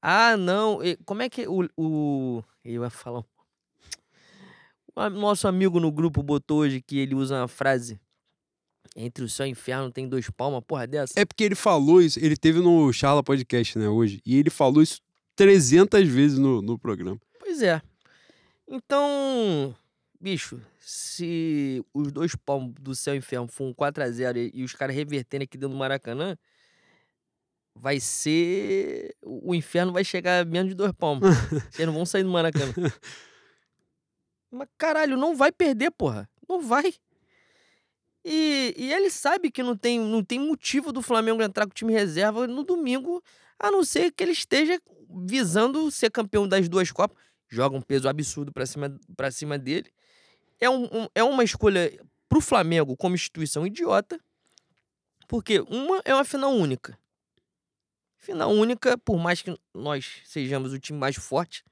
Ah, 0.00 0.36
não. 0.36 0.78
Como 1.04 1.22
é 1.22 1.28
que 1.28 1.46
o. 1.46 1.68
o... 1.76 2.44
Eu 2.64 2.82
ia 2.82 2.90
falar. 2.90 3.24
O 4.94 5.10
nosso 5.10 5.46
amigo 5.46 5.78
no 5.78 5.92
grupo 5.92 6.22
botou 6.22 6.60
hoje 6.60 6.80
que 6.80 6.98
ele 6.98 7.14
usa 7.14 7.40
uma 7.40 7.48
frase. 7.48 8.00
Entre 8.96 9.22
o 9.22 9.28
céu 9.28 9.46
e 9.46 9.50
o 9.50 9.52
inferno 9.52 9.92
tem 9.92 10.08
dois 10.08 10.30
palmas, 10.30 10.62
porra 10.66 10.86
dessa. 10.86 11.20
É 11.20 11.24
porque 11.24 11.44
ele 11.44 11.54
falou 11.54 12.00
isso, 12.00 12.18
ele 12.18 12.34
teve 12.34 12.60
no 12.60 12.90
Charla 12.94 13.22
Podcast, 13.22 13.78
né, 13.78 13.86
hoje, 13.86 14.22
e 14.24 14.38
ele 14.38 14.48
falou 14.48 14.82
isso 14.82 15.02
300 15.34 16.08
vezes 16.08 16.38
no, 16.38 16.62
no 16.62 16.78
programa. 16.78 17.20
Pois 17.38 17.60
é. 17.60 17.82
Então, 18.66 19.76
bicho, 20.18 20.58
se 20.80 21.84
os 21.92 22.10
dois 22.10 22.34
palmos 22.34 22.74
do 22.80 22.94
céu 22.94 23.14
e 23.14 23.18
inferno 23.18 23.48
for 23.48 23.64
um 23.64 23.74
4x0 23.74 24.36
e, 24.36 24.60
e 24.60 24.64
os 24.64 24.72
caras 24.72 24.96
reverterem 24.96 25.44
aqui 25.44 25.58
dentro 25.58 25.74
do 25.74 25.78
Maracanã, 25.78 26.38
vai 27.78 28.00
ser. 28.00 29.14
O 29.22 29.54
inferno 29.54 29.92
vai 29.92 30.04
chegar 30.04 30.42
a 30.42 30.44
menos 30.44 30.70
de 30.70 30.74
dois 30.74 30.92
palmos. 30.92 31.28
Vocês 31.70 31.86
não 31.86 31.94
vão 31.94 32.06
sair 32.06 32.22
do 32.24 32.30
Maracanã. 32.30 32.72
Mas 34.50 34.68
caralho, 34.78 35.16
não 35.16 35.36
vai 35.36 35.52
perder, 35.52 35.90
porra. 35.90 36.28
Não 36.48 36.60
vai. 36.60 36.94
E, 38.24 38.74
e 38.76 38.92
ele 38.92 39.10
sabe 39.10 39.50
que 39.50 39.62
não 39.62 39.76
tem, 39.76 40.00
não 40.00 40.22
tem 40.24 40.38
motivo 40.40 40.92
do 40.92 41.00
Flamengo 41.02 41.42
entrar 41.42 41.64
com 41.66 41.70
o 41.70 41.74
time 41.74 41.92
reserva 41.92 42.46
no 42.46 42.64
domingo, 42.64 43.22
a 43.58 43.70
não 43.70 43.84
ser 43.84 44.10
que 44.10 44.22
ele 44.24 44.32
esteja 44.32 44.80
visando 45.24 45.90
ser 45.90 46.10
campeão 46.10 46.48
das 46.48 46.68
duas 46.68 46.90
Copas. 46.90 47.16
Joga 47.48 47.76
um 47.76 47.80
peso 47.82 48.08
absurdo 48.08 48.52
pra 48.52 48.66
cima, 48.66 48.98
pra 49.16 49.30
cima 49.30 49.56
dele. 49.56 49.92
É, 50.60 50.68
um, 50.68 50.84
um- 50.84 51.08
é 51.14 51.22
uma 51.22 51.44
escolha 51.44 51.92
pro 52.28 52.40
Flamengo 52.40 52.96
como 52.96 53.14
instituição 53.14 53.64
idiota, 53.66 54.18
porque 55.28 55.60
uma 55.60 56.00
é 56.04 56.12
uma 56.14 56.24
final 56.24 56.52
única. 56.52 56.98
Final 58.26 58.50
única, 58.50 58.98
por 58.98 59.18
mais 59.18 59.40
que 59.40 59.56
nós 59.72 60.04
sejamos 60.24 60.72
o 60.72 60.78
time 60.80 60.98
mais 60.98 61.14
forte, 61.14 61.62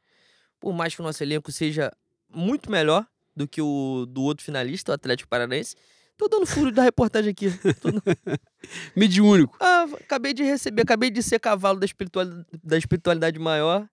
por 0.61 0.72
mais 0.72 0.94
que 0.94 1.00
o 1.00 1.05
nosso 1.05 1.20
elenco 1.22 1.50
seja 1.50 1.90
muito 2.32 2.70
melhor 2.70 3.05
do 3.34 3.48
que 3.48 3.61
o 3.61 4.07
do 4.09 4.22
outro 4.22 4.44
finalista, 4.44 4.92
o 4.92 4.94
Atlético 4.94 5.28
Paranaense. 5.28 5.74
Tô 6.16 6.28
dando 6.28 6.46
furo 6.46 6.70
da 6.70 6.82
reportagem 6.84 7.32
aqui. 7.32 7.50
Tô 7.80 7.90
dando- 7.90 8.02
Mediúnico. 8.94 9.57
Ah, 9.61 9.84
acabei 10.00 10.32
de 10.32 10.44
receber, 10.44 10.82
acabei 10.82 11.11
de 11.11 11.22
ser 11.24 11.40
cavalo 11.40 11.78
da 11.80 11.84
espiritualidade, 11.86 12.46
da 12.62 12.78
espiritualidade 12.78 13.38
maior. 13.40 13.88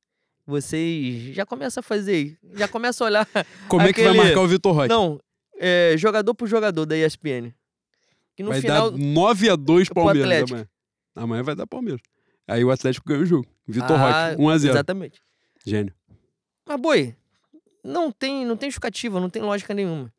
Vocês 0.45 1.33
já 1.35 1.45
começam 1.47 1.81
a 1.81 1.83
fazer 1.83 2.11
aí. 2.13 2.37
Já 2.55 2.67
começam 2.67 3.07
a 3.07 3.09
olhar. 3.09 3.27
Como 3.67 3.81
é 3.81 3.91
que 3.91 4.01
vai 4.03 4.11
Aquele- 4.11 4.23
marcar 4.25 4.41
o 4.41 4.47
Vitor 4.47 4.73
Roque? 4.75 4.89
Não, 4.89 5.19
é, 5.57 5.95
jogador 5.97 6.35
por 6.35 6.47
jogador 6.47 6.85
da 6.85 6.95
ESPN. 6.95 7.51
Que 8.35 8.43
no 8.43 8.49
vai 8.49 8.61
final. 8.61 8.91
dar 8.91 8.97
9x2 8.99 9.85
pro 9.85 9.95
Palmeiras 9.95 10.21
Atlético. 10.23 10.53
amanhã. 10.53 10.67
Amanhã 11.15 11.43
vai 11.43 11.55
dar 11.55 11.65
Palmeiras. 11.65 12.01
Aí 12.47 12.63
o 12.63 12.71
Atlético 12.71 13.07
ganha 13.07 13.21
o 13.21 13.25
jogo. 13.25 13.47
Vitor 13.67 13.97
Ah, 13.99 14.29
Roque, 14.31 14.41
1x0. 14.41 14.69
Exatamente. 14.69 15.21
Gênio. 15.65 15.93
Mas, 16.65 16.79
boi, 16.79 17.15
não 17.83 18.11
tem, 18.11 18.45
não 18.45 18.57
tem 18.57 18.69
justificativa, 18.69 19.19
não 19.19 19.29
tem 19.29 19.41
lógica 19.41 19.73
nenhuma. 19.73 20.13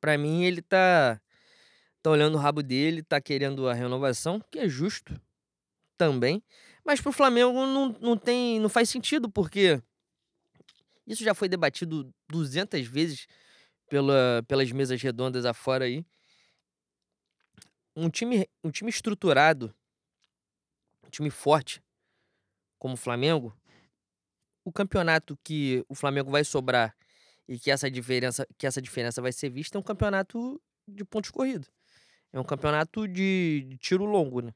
Pra 0.00 0.16
mim, 0.18 0.44
ele 0.44 0.62
tá, 0.62 1.20
tá 2.02 2.10
olhando 2.10 2.34
o 2.34 2.38
rabo 2.38 2.62
dele, 2.62 3.02
tá 3.02 3.20
querendo 3.20 3.68
a 3.68 3.74
renovação, 3.74 4.40
que 4.50 4.58
é 4.58 4.68
justo 4.68 5.20
também. 5.96 6.42
Mas 6.84 7.00
pro 7.00 7.12
Flamengo 7.12 7.52
não, 7.52 7.96
não 8.00 8.16
tem, 8.16 8.60
não 8.60 8.68
faz 8.68 8.88
sentido, 8.88 9.28
porque 9.28 9.82
isso 11.06 11.24
já 11.24 11.34
foi 11.34 11.48
debatido 11.48 12.12
200 12.28 12.86
vezes 12.86 13.26
pela, 13.88 14.44
pelas 14.46 14.70
mesas 14.70 15.00
redondas 15.02 15.44
afora 15.44 15.84
aí. 15.86 16.04
Um 17.96 18.08
time, 18.08 18.48
um 18.62 18.70
time 18.70 18.90
estruturado, 18.90 19.74
um 21.08 21.10
time 21.10 21.30
forte, 21.30 21.82
como 22.78 22.94
o 22.94 22.96
Flamengo, 22.96 23.56
o 24.64 24.70
campeonato 24.70 25.36
que 25.42 25.84
o 25.88 25.94
Flamengo 25.94 26.30
vai 26.30 26.44
sobrar 26.44 26.94
e 27.48 27.58
que 27.58 27.70
essa 27.70 27.90
diferença, 27.90 28.46
que 28.58 28.66
essa 28.66 28.80
diferença 28.80 29.22
vai 29.22 29.32
ser 29.32 29.48
vista 29.48 29.78
é 29.78 29.80
um 29.80 29.82
campeonato 29.82 30.60
de 30.86 31.04
pontos 31.04 31.30
corridos. 31.30 31.70
É 32.30 32.38
um 32.38 32.44
campeonato 32.44 33.08
de, 33.08 33.64
de 33.66 33.78
tiro 33.78 34.04
longo, 34.04 34.42
né? 34.42 34.54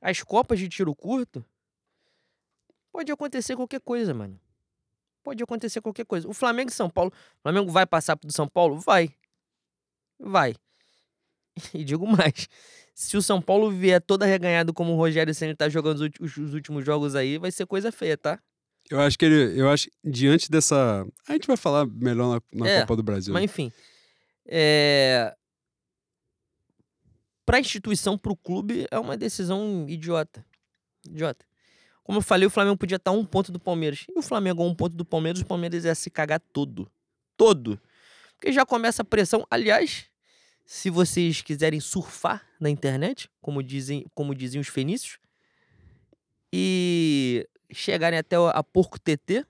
As 0.00 0.22
copas 0.22 0.58
de 0.58 0.68
tiro 0.68 0.94
curto 0.94 1.44
pode 2.90 3.12
acontecer 3.12 3.54
qualquer 3.54 3.80
coisa, 3.80 4.14
mano. 4.14 4.40
Pode 5.22 5.42
acontecer 5.42 5.80
qualquer 5.82 6.06
coisa. 6.06 6.26
O 6.28 6.32
Flamengo 6.32 6.70
e 6.70 6.74
São 6.74 6.88
Paulo, 6.88 7.12
o 7.38 7.42
Flamengo 7.42 7.70
vai 7.70 7.86
passar 7.86 8.16
do 8.16 8.32
São 8.32 8.48
Paulo? 8.48 8.78
Vai. 8.78 9.14
Vai. 10.18 10.54
E 11.74 11.84
digo 11.84 12.06
mais, 12.06 12.48
se 12.94 13.16
o 13.16 13.22
São 13.22 13.40
Paulo 13.40 13.70
vier 13.70 14.00
todo 14.00 14.22
arreganhado 14.22 14.72
como 14.72 14.92
o 14.92 14.96
Rogério 14.96 15.34
Senna 15.34 15.54
tá 15.54 15.68
jogando 15.68 16.10
os 16.20 16.36
últimos 16.54 16.84
jogos 16.84 17.14
aí, 17.14 17.38
vai 17.38 17.50
ser 17.50 17.66
coisa 17.66 17.92
feia, 17.92 18.16
tá? 18.16 18.40
Eu 18.90 19.00
acho 19.00 19.18
que 19.18 19.24
ele. 19.24 19.58
Eu 19.58 19.68
acho 19.70 19.88
diante 20.04 20.50
dessa. 20.50 21.06
A 21.26 21.32
gente 21.32 21.46
vai 21.46 21.56
falar 21.56 21.86
melhor 21.86 22.42
na, 22.52 22.60
na 22.60 22.68
É, 22.68 22.80
Copa 22.80 22.96
do 22.96 23.02
Brasil. 23.02 23.32
Mas 23.32 23.40
né? 23.40 23.44
enfim. 23.44 23.72
É... 24.46 25.34
Pra 27.46 27.60
instituição, 27.60 28.16
pro 28.16 28.36
clube, 28.36 28.86
é 28.90 28.98
uma 28.98 29.16
decisão 29.16 29.86
idiota. 29.88 30.44
Idiota. 31.06 31.44
Como 32.02 32.18
eu 32.18 32.22
falei, 32.22 32.46
o 32.46 32.50
Flamengo 32.50 32.76
podia 32.76 32.96
estar 32.96 33.10
a 33.10 33.14
um 33.14 33.24
ponto 33.24 33.50
do 33.50 33.58
Palmeiras. 33.58 34.04
E 34.14 34.18
o 34.18 34.22
Flamengo 34.22 34.62
a 34.62 34.66
um 34.66 34.74
ponto 34.74 34.94
do 34.94 35.04
Palmeiras, 35.04 35.40
o 35.40 35.46
Palmeiras 35.46 35.84
ia 35.84 35.94
se 35.94 36.10
cagar 36.10 36.40
todo. 36.52 36.90
Todo. 37.36 37.80
Porque 38.36 38.52
já 38.52 38.66
começa 38.66 39.02
a 39.02 39.04
pressão. 39.04 39.46
Aliás, 39.50 40.06
se 40.64 40.88
vocês 40.90 41.42
quiserem 41.42 41.80
surfar 41.80 42.46
na 42.58 42.70
internet, 42.70 43.30
como 43.40 43.62
dizem, 43.62 44.06
como 44.14 44.34
diziam 44.34 44.60
os 44.60 44.68
fenícios, 44.68 45.18
e 46.52 47.48
chegarem 47.72 48.18
até 48.18 48.36
a 48.36 48.62
Porco 48.62 48.98
TT, 48.98 49.44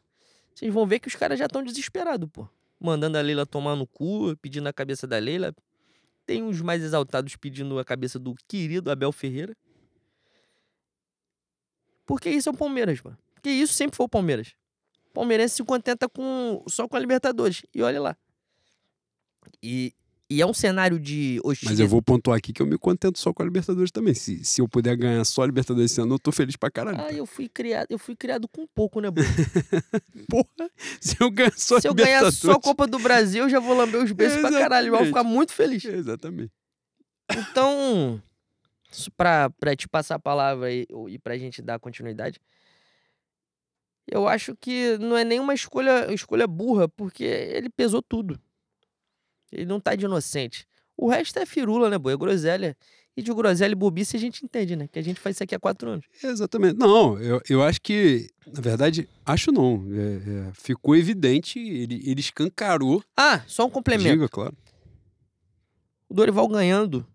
vocês 0.55 0.73
vão 0.73 0.87
ver 0.87 1.01
que 1.01 1.09
os 1.09 1.15
caras 1.15 1.39
já 1.39 1.47
estão 1.47 1.63
desesperados, 1.63 2.29
pô. 2.33 2.49
Mandando 2.81 3.19
a 3.19 3.21
Leila 3.21 3.47
tomar 3.47 3.77
no 3.77 3.87
cu, 3.87 4.37
pedindo 4.37 4.69
a 4.69 4.73
cabeça 4.73 5.07
da 5.07 5.19
Leila. 5.19 5.55
Tem 6.27 6.43
uns 6.43 6.61
mais 6.61 6.83
exaltados 6.83 7.37
pedindo 7.37 7.79
a 7.79 7.85
cabeça 7.85 8.19
do 8.19 8.35
querido 8.49 8.91
Abel 8.91 9.13
Ferreira. 9.13 9.57
Porque 12.07 12.31
isso 12.31 12.49
é 12.49 12.53
o 12.53 12.57
Palmeiras, 12.57 13.01
mano. 13.03 13.19
Porque 13.35 13.51
isso 13.51 13.73
sempre 13.75 13.97
foi 13.97 14.07
o 14.07 14.09
Palmeiras. 14.09 14.55
O 15.11 15.15
Palmeirense 15.15 15.57
se 15.57 15.65
contenta 15.65 16.09
com, 16.09 16.63
só 16.69 16.87
com 16.87 16.97
a 16.97 17.01
Libertadores. 17.01 17.63
E 17.75 17.83
olha 17.83 18.01
lá. 18.01 18.17
E, 19.63 19.95
e 20.31 20.41
é 20.41 20.47
um 20.47 20.55
cenário 20.55 20.99
de 20.99 21.41
Mas 21.45 21.53
hostilidade. 21.53 21.83
eu 21.83 21.89
vou 21.89 22.01
pontuar 22.03 22.39
aqui 22.39 22.53
que 22.53 22.63
eu 22.63 22.67
me 22.67 22.79
contento 22.79 23.19
só 23.19 23.33
com 23.33 23.43
a 23.43 23.45
Libertadores 23.45 23.91
também. 23.91 24.15
Se, 24.15 24.43
se 24.45 24.61
eu 24.61 24.69
puder 24.69 24.97
ganhar 24.97 25.25
só 25.25 25.43
a 25.43 25.47
Libertadores 25.47 25.91
esse 25.91 26.01
ano, 26.01 26.15
eu 26.15 26.19
tô 26.19 26.33
feliz 26.33 26.57
pra 26.57 26.71
caralho. 26.71 26.99
Ah, 27.01 27.13
eu 27.13 27.27
fui 27.27 27.49
criado, 27.49 27.87
eu 27.91 27.99
fui 27.99 28.17
criado 28.17 28.49
com 28.49 28.67
pouco, 28.67 29.01
né? 29.01 29.09
Porra, 30.29 30.71
se 31.01 31.17
eu 31.21 31.31
ganhar 31.31 31.53
só 31.57 31.77
a 31.77 31.81
Se 31.81 31.89
eu 31.89 31.95
ganhar 31.95 32.33
só 32.33 32.53
a 32.53 32.61
Copa 32.61 32.87
do 32.87 32.99
Brasil, 32.99 33.45
eu 33.45 33.51
já 33.51 33.61
vou 33.61 33.77
lamber 33.77 34.03
os 34.03 34.13
beijos 34.13 34.39
pra 34.41 34.51
caralho. 34.51 34.89
Eu 34.89 34.97
vou 34.97 35.07
ficar 35.07 35.25
muito 35.25 35.53
feliz. 35.53 35.85
Exatamente. 35.85 36.53
Então, 37.31 38.21
pra, 39.17 39.51
pra 39.51 39.77
te 39.77 39.87
passar 39.89 40.17
a 40.17 40.19
palavra 40.19 40.73
e, 40.73 40.87
e 41.09 41.19
pra 41.19 41.37
gente 41.37 41.61
dar 41.61 41.79
continuidade, 41.79 42.41
eu 44.07 44.29
acho 44.29 44.55
que 44.57 44.97
não 44.99 45.17
é 45.17 45.25
nenhuma 45.25 45.55
escolha, 45.55 46.13
escolha 46.13 46.47
burra, 46.47 46.89
porque 46.89 47.25
ele 47.25 47.71
pesou 47.71 48.03
tudo. 48.03 48.39
Ele 49.55 49.67
não 49.67 49.81
tá 49.81 49.95
de 49.95 50.05
inocente. 50.05 50.67
O 50.97 51.09
resto 51.09 51.39
é 51.39 51.47
firula, 51.47 51.89
né, 51.91 51.99
boy? 51.99 52.13
É 52.13 52.17
groselha. 52.17 52.77
E 53.17 53.23
de 53.23 53.33
groselha 53.33 53.73
e 53.73 53.77
bobice 53.77 54.17
a 54.17 54.21
gente 54.21 54.45
entende, 54.45 54.75
né? 54.75 54.89
Que 54.89 54.99
a 54.99 55.03
gente 55.03 55.21
faz 55.21 55.37
isso 55.37 55.45
aqui 55.45 55.55
há 55.55 55.61
quatro 55.61 55.89
anos. 55.89 56.05
Exatamente. 56.23 56.77
Não, 56.77 57.17
eu, 57.21 57.41
eu 57.49 57.63
acho 57.63 57.81
que, 57.81 58.29
na 58.47 58.61
verdade, 58.61 59.09
acho 59.25 59.53
não. 59.53 59.85
É, 59.93 60.49
é, 60.49 60.53
ficou 60.53 60.97
evidente, 60.97 61.59
ele, 61.61 62.03
ele 62.05 62.21
escancarou. 62.21 63.03
Ah, 63.17 63.41
só 63.47 63.67
um 63.67 63.71
complemento. 63.71 64.11
Diga, 64.11 64.29
claro. 64.29 64.57
O 66.09 66.15
Dorival 66.15 66.49
ganhando 66.49 67.07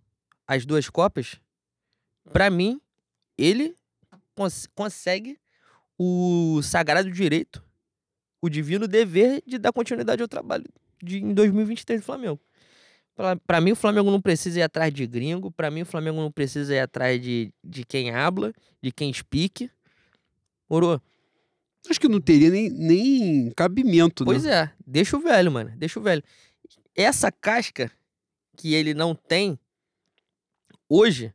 as 0.48 0.66
duas 0.66 0.90
Copas, 0.90 1.36
pra 2.32 2.50
mim, 2.50 2.80
ele 3.38 3.76
cons- 4.36 4.68
consegue 4.74 5.38
o 5.98 6.62
sagrado 6.64 7.12
direito, 7.12 7.64
o 8.42 8.50
divino 8.50 8.88
dever 8.88 9.44
de 9.46 9.58
dar 9.58 9.74
continuidade 9.74 10.22
ao 10.22 10.28
trabalho 10.30 10.66
de, 11.02 11.20
em 11.20 11.34
2023 11.34 12.02
do 12.02 12.06
Flamengo. 12.06 12.40
Pra, 13.16 13.36
pra 13.36 13.62
mim, 13.62 13.72
o 13.72 13.76
Flamengo 13.76 14.10
não 14.10 14.22
precisa 14.22 14.60
ir 14.60 14.64
atrás 14.64 14.94
de 14.94 15.06
gringo, 15.06 15.52
pra 15.52 15.70
mim, 15.70 15.82
o 15.82 15.86
Flamengo 15.86 16.18
não 16.22 16.32
precisa 16.32 16.74
ir 16.74 16.80
atrás 16.80 17.22
de, 17.22 17.54
de 17.64 17.84
quem 17.84 18.12
habla, 18.12 18.54
de 18.82 18.92
quem 18.92 19.12
speak. 19.14 19.70
Morou? 20.70 21.02
Acho 21.90 22.00
que 22.00 22.08
não 22.08 22.22
teria 22.22 22.50
nem, 22.50 22.70
nem 22.70 23.52
cabimento, 23.56 24.24
Pois 24.24 24.44
né? 24.44 24.52
é, 24.54 24.72
deixa 24.86 25.18
o 25.18 25.20
velho, 25.20 25.52
mano. 25.52 25.72
Deixa 25.78 26.00
o 26.00 26.04
velho. 26.04 26.24
Essa 26.96 27.32
casca 27.32 27.92
que 28.58 28.74
ele 28.74 28.94
não 28.94 29.16
tem 29.16 29.58
hoje, 30.88 31.34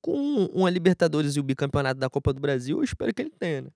com 0.00 0.46
uma 0.46 0.68
Libertadores 0.70 1.36
e 1.36 1.40
o 1.40 1.42
bicampeonato 1.42 1.98
da 1.98 2.10
Copa 2.10 2.32
do 2.32 2.40
Brasil, 2.40 2.78
eu 2.78 2.84
espero 2.84 3.12
que 3.14 3.22
ele 3.22 3.30
tenha, 3.38 3.62
né? 3.62 3.70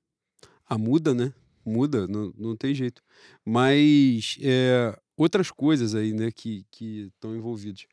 Ah, 0.69 0.77
muda, 0.77 1.15
né? 1.15 1.33
Muda, 1.65 2.07
não, 2.07 2.33
não 2.37 2.57
tem 2.57 2.75
jeito. 2.75 3.03
Mas 3.45 4.37
é, 4.43 4.97
outras 5.17 5.51
coisas 5.51 5.95
aí, 5.95 6.13
né, 6.13 6.31
que 6.31 6.65
estão 6.73 7.35
envolvidas. 7.35 7.87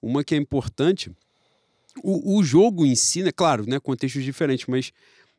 Uma 0.00 0.22
que 0.22 0.34
é 0.34 0.38
importante, 0.38 1.10
o, 2.02 2.38
o 2.38 2.42
jogo 2.42 2.86
em 2.86 2.94
si, 2.94 3.22
né, 3.22 3.32
claro, 3.32 3.68
né, 3.68 3.80
contextos 3.80 4.22
diferentes, 4.22 4.66
mas 4.66 4.92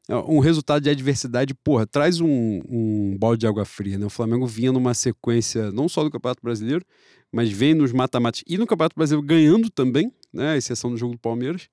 é, 0.10 0.16
um 0.16 0.40
resultado 0.40 0.82
de 0.82 0.90
adversidade, 0.90 1.54
porra, 1.54 1.86
traz 1.86 2.20
um, 2.20 2.62
um 2.68 3.16
balde 3.18 3.42
de 3.42 3.48
água 3.48 3.64
fria, 3.64 3.96
né? 3.96 4.08
O 4.08 4.10
Flamengo 4.10 4.48
vinha 4.48 4.72
numa 4.72 4.96
sequência, 4.96 5.72
não 5.72 5.88
só 5.88 6.04
do 6.04 6.10
Campeonato 6.10 6.42
Brasileiro, 6.42 6.84
mas 7.32 7.52
vem 7.52 7.76
nos 7.76 7.92
mata-matas 7.92 8.44
e 8.48 8.58
no 8.58 8.66
Campeonato 8.66 8.96
Brasileiro 8.96 9.26
ganhando 9.26 9.70
também, 9.70 10.12
né, 10.34 10.54
a 10.54 10.58
exceção 10.58 10.90
do 10.90 10.98
jogo 10.98 11.14
do 11.14 11.20
Palmeiras. 11.20 11.70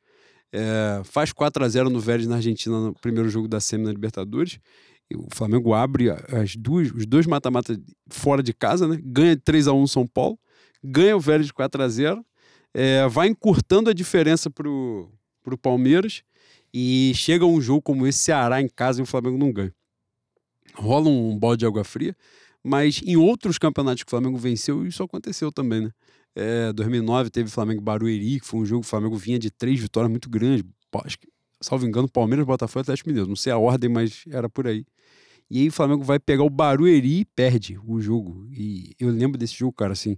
É, 0.52 1.00
faz 1.04 1.32
4 1.32 1.64
a 1.64 1.68
0 1.68 1.90
no 1.90 1.98
Vélez 1.98 2.28
na 2.28 2.36
Argentina 2.36 2.78
no 2.78 2.94
primeiro 2.94 3.28
jogo 3.28 3.48
da 3.48 3.58
Semi 3.58 3.84
na 3.84 3.90
Libertadores. 3.90 4.58
O 5.14 5.28
Flamengo 5.34 5.72
abre 5.72 6.10
as 6.10 6.56
duas, 6.56 6.90
os 6.90 7.06
dois 7.06 7.26
mata-mata 7.26 7.78
fora 8.08 8.42
de 8.42 8.52
casa, 8.52 8.88
né? 8.88 8.98
Ganha 9.02 9.36
3 9.36 9.68
a 9.68 9.72
1 9.72 9.86
São 9.86 10.06
Paulo, 10.06 10.38
ganha 10.82 11.16
o 11.16 11.20
Vélez 11.20 11.46
de 11.46 11.52
4 11.52 11.82
a 11.82 11.88
0 11.88 12.24
é, 12.74 13.08
vai 13.08 13.28
encurtando 13.28 13.88
a 13.88 13.94
diferença 13.94 14.50
pro, 14.50 15.10
pro 15.42 15.56
Palmeiras 15.56 16.22
e 16.74 17.12
chega 17.14 17.46
um 17.46 17.58
jogo 17.58 17.80
como 17.80 18.06
esse 18.06 18.18
Ceará 18.18 18.60
em 18.60 18.68
casa 18.68 19.00
e 19.00 19.02
o 19.02 19.06
Flamengo 19.06 19.38
não 19.38 19.50
ganha. 19.50 19.72
Rola 20.74 21.08
um 21.08 21.38
balde 21.38 21.60
de 21.60 21.66
água 21.66 21.84
fria, 21.84 22.14
mas 22.62 23.00
em 23.02 23.16
outros 23.16 23.56
campeonatos 23.56 24.02
que 24.02 24.08
o 24.08 24.10
Flamengo 24.10 24.36
venceu, 24.36 24.86
isso 24.86 25.02
aconteceu 25.02 25.50
também, 25.50 25.82
né? 25.82 25.90
É, 26.34 26.70
2009 26.74 27.30
teve 27.30 27.48
Flamengo 27.48 27.80
Barueri, 27.80 28.40
que 28.40 28.46
foi 28.46 28.60
um 28.60 28.66
jogo 28.66 28.82
que 28.82 28.86
o 28.88 28.90
Flamengo 28.90 29.16
vinha 29.16 29.38
de 29.38 29.50
três 29.50 29.80
vitórias 29.80 30.10
muito 30.10 30.28
grandes. 30.28 30.66
Acho 31.02 31.18
que, 31.18 31.28
salvo 31.62 31.86
engano, 31.86 32.06
Palmeiras, 32.06 32.44
Botafogo 32.44 32.80
e 32.80 32.82
Atlético 32.82 33.08
Mineiro. 33.08 33.26
Não 33.26 33.36
sei 33.36 33.54
a 33.54 33.56
ordem, 33.56 33.88
mas 33.88 34.22
era 34.28 34.46
por 34.46 34.66
aí. 34.66 34.84
E 35.50 35.60
aí 35.60 35.68
o 35.68 35.72
Flamengo 35.72 36.02
vai 36.02 36.18
pegar 36.18 36.42
o 36.42 36.50
Barueri 36.50 37.20
e 37.20 37.24
perde 37.24 37.78
o 37.86 38.00
jogo. 38.00 38.48
E 38.50 38.94
eu 38.98 39.10
lembro 39.10 39.38
desse 39.38 39.54
jogo, 39.54 39.72
cara, 39.72 39.92
assim, 39.92 40.16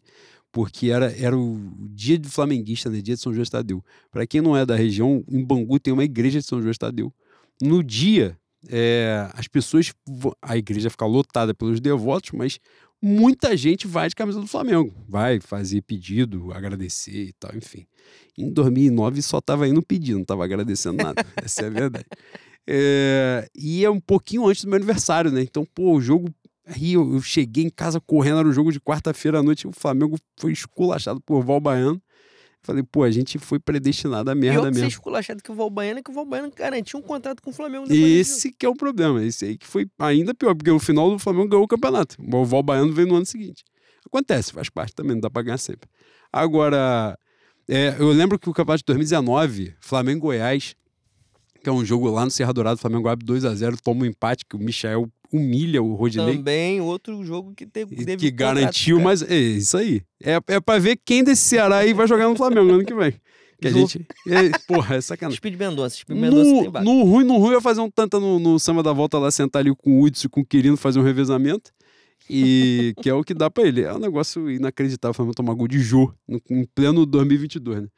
porque 0.51 0.91
era, 0.91 1.13
era 1.19 1.37
o 1.37 1.59
dia 1.91 2.19
do 2.19 2.31
flamenguista, 2.31 2.89
né? 2.89 3.01
Dia 3.01 3.15
de 3.15 3.21
São 3.21 3.33
João 3.33 3.45
de 3.45 3.51
Tadeu. 3.51 3.85
Para 4.11 4.27
quem 4.27 4.41
não 4.41 4.57
é 4.57 4.65
da 4.65 4.75
região, 4.75 5.23
em 5.29 5.45
Bangu 5.45 5.79
tem 5.79 5.93
uma 5.93 6.05
igreja 6.05 6.41
de 6.41 6.47
São 6.47 6.61
João 6.61 6.73
de 6.73 6.79
Tadeu. 6.79 7.13
No 7.61 7.83
dia, 7.83 8.39
é, 8.69 9.29
as 9.35 9.47
pessoas. 9.47 9.93
A 10.41 10.57
igreja 10.57 10.91
fica 10.91 11.05
lotada 11.05 11.55
pelos 11.55 11.81
devotos, 11.81 12.33
mas 12.33 12.59
muita 13.01 13.57
gente 13.57 13.87
vai 13.87 14.09
de 14.09 14.15
camisa 14.15 14.41
do 14.41 14.47
Flamengo. 14.47 14.93
Vai 15.09 15.41
fazer 15.41 15.83
pedido, 15.83 16.53
agradecer 16.53 17.29
e 17.29 17.33
tal, 17.35 17.55
enfim. 17.55 17.87
Em 18.37 18.51
2009 18.51 19.23
só 19.23 19.41
tava 19.41 19.69
indo 19.69 19.83
pedindo, 19.83 20.19
não 20.19 20.25
tava 20.25 20.45
agradecendo 20.45 21.03
nada. 21.03 21.25
Essa 21.37 21.63
é 21.63 21.67
a 21.67 21.71
verdade. 21.71 22.07
É, 22.71 23.49
e 23.55 23.83
é 23.83 23.89
um 23.89 23.99
pouquinho 23.99 24.47
antes 24.47 24.63
do 24.63 24.69
meu 24.69 24.77
aniversário, 24.77 25.31
né? 25.31 25.41
Então, 25.41 25.65
pô, 25.65 25.95
o 25.95 26.01
jogo. 26.03 26.29
Aí 26.67 26.93
eu, 26.93 27.15
eu 27.15 27.23
cheguei 27.23 27.65
em 27.65 27.71
casa 27.71 27.99
correndo, 27.99 28.41
era 28.41 28.49
um 28.49 28.53
jogo 28.53 28.71
de 28.71 28.79
quarta-feira 28.79 29.39
à 29.39 29.43
noite, 29.43 29.63
e 29.63 29.69
o 29.69 29.73
Flamengo 29.73 30.19
foi 30.39 30.53
esculachado 30.53 31.19
por 31.19 31.43
Val 31.43 31.61
Baiano. 31.61 32.03
Falei, 32.63 32.83
pô, 32.83 33.05
a 33.05 33.11
gente 33.11 33.39
foi 33.39 33.59
predestinado 33.59 34.31
à 34.31 34.35
merda 34.35 34.67
que 34.67 34.75
você 34.75 34.81
mesmo. 34.81 34.89
esculachado 34.89 35.43
que 35.43 35.51
o 35.51 35.55
Valbaiano, 35.55 36.03
que 36.03 36.11
o 36.11 36.13
Valbaiano 36.13 36.53
garantiu 36.55 36.99
um 36.99 37.03
contrato 37.03 37.41
com 37.41 37.49
o 37.49 37.53
Flamengo. 37.53 37.87
Esse 37.89 38.53
que 38.53 38.67
é 38.67 38.69
o 38.69 38.75
problema. 38.75 39.25
Esse 39.25 39.47
aí 39.47 39.57
que 39.57 39.67
foi 39.67 39.89
ainda 39.99 40.35
pior, 40.35 40.55
porque 40.55 40.71
no 40.71 40.79
final 40.79 41.11
o 41.11 41.19
Flamengo 41.19 41.49
ganhou 41.49 41.65
o 41.65 41.69
campeonato. 41.69 42.17
O 42.21 42.45
Val 42.45 42.63
Baiano 42.63 42.93
veio 42.93 43.09
no 43.09 43.15
ano 43.15 43.25
seguinte. 43.25 43.65
Acontece, 44.05 44.53
faz 44.53 44.69
parte 44.69 44.95
também, 44.95 45.13
não 45.13 45.21
dá 45.21 45.31
pra 45.31 45.41
ganhar 45.41 45.57
sempre. 45.57 45.89
Agora, 46.31 47.19
é, 47.69 47.97
eu 47.99 48.09
lembro 48.09 48.39
que 48.39 48.51
o 48.51 48.53
campeonato 48.53 48.83
de 48.83 48.87
2019, 48.87 49.75
Flamengo 49.81 50.19
e 50.19 50.21
Goiás, 50.21 50.75
que 51.63 51.69
é 51.69 51.73
um 51.73 51.85
jogo 51.85 52.11
lá 52.11 52.25
no 52.25 52.31
Serra 52.31 52.53
Dourado, 52.53 52.77
o 52.77 52.81
Flamengo 52.81 53.09
abre 53.09 53.27
2x0, 53.27 53.77
toma 53.83 54.03
um 54.03 54.07
empate, 54.07 54.45
que 54.49 54.57
o 54.57 54.59
Michel 54.59 55.09
humilha 55.33 55.83
o 55.83 55.95
Rodinei. 55.95 56.37
Também 56.37 56.81
outro 56.81 57.23
jogo 57.25 57.53
que 57.55 57.67
teve, 57.67 57.97
teve 57.97 58.17
que 58.17 58.31
garantiu, 58.31 59.01
mas 59.01 59.23
é 59.23 59.37
isso 59.37 59.77
aí. 59.77 60.03
É, 60.23 60.41
é 60.47 60.61
pra 60.61 60.79
ver 60.79 60.99
quem 61.05 61.23
desse 61.23 61.43
Ceará 61.43 61.79
aí 61.79 61.93
vai 61.93 62.07
jogar 62.07 62.29
no 62.29 62.37
Flamengo 62.37 62.71
ano 62.73 62.85
que 62.85 62.95
vem. 62.95 63.15
Que 63.61 63.69
a 63.69 63.73
gente. 63.73 64.07
É, 64.27 64.57
porra, 64.69 64.97
é 64.97 65.01
sacanagem. 65.01 65.37
Speed 65.37 65.59
Mendonça. 65.59 65.97
Speed 65.97 66.17
Mendonça 66.17 66.45
tem 66.45 66.65
No, 66.65 66.71
vaga. 66.71 66.85
no 66.85 67.03
ruim, 67.03 67.25
no 67.25 67.37
ruim, 67.39 67.49
eu 67.49 67.55
ia 67.55 67.61
fazer 67.61 67.81
um 67.81 67.91
tanta 67.91 68.21
no, 68.21 68.39
no 68.39 68.59
samba 68.59 68.83
da 68.85 68.93
volta 68.93 69.19
lá, 69.19 69.31
sentar 69.31 69.61
ali 69.61 69.75
com 69.75 69.99
o 69.99 70.05
Hudson 70.05 70.29
e 70.29 70.31
com 70.31 70.41
o 70.43 70.47
Quirino, 70.47 70.77
fazer 70.77 71.01
um 71.01 71.03
revezamento. 71.03 71.73
E 72.31 72.95
que 73.03 73.11
é 73.11 73.15
o 73.15 73.25
que 73.25 73.35
dá 73.35 73.51
pra 73.51 73.67
ele. 73.67 73.83
É 73.83 73.93
um 73.93 73.99
negócio 73.99 74.49
inacreditável, 74.49 75.11
o 75.11 75.15
Flamengo 75.15 75.35
tomar 75.35 75.55
gol 75.55 75.67
de 75.67 75.81
Jô, 75.81 76.13
no, 76.27 76.41
em 76.49 76.65
pleno 76.65 77.05
2022, 77.05 77.83
né? 77.83 77.89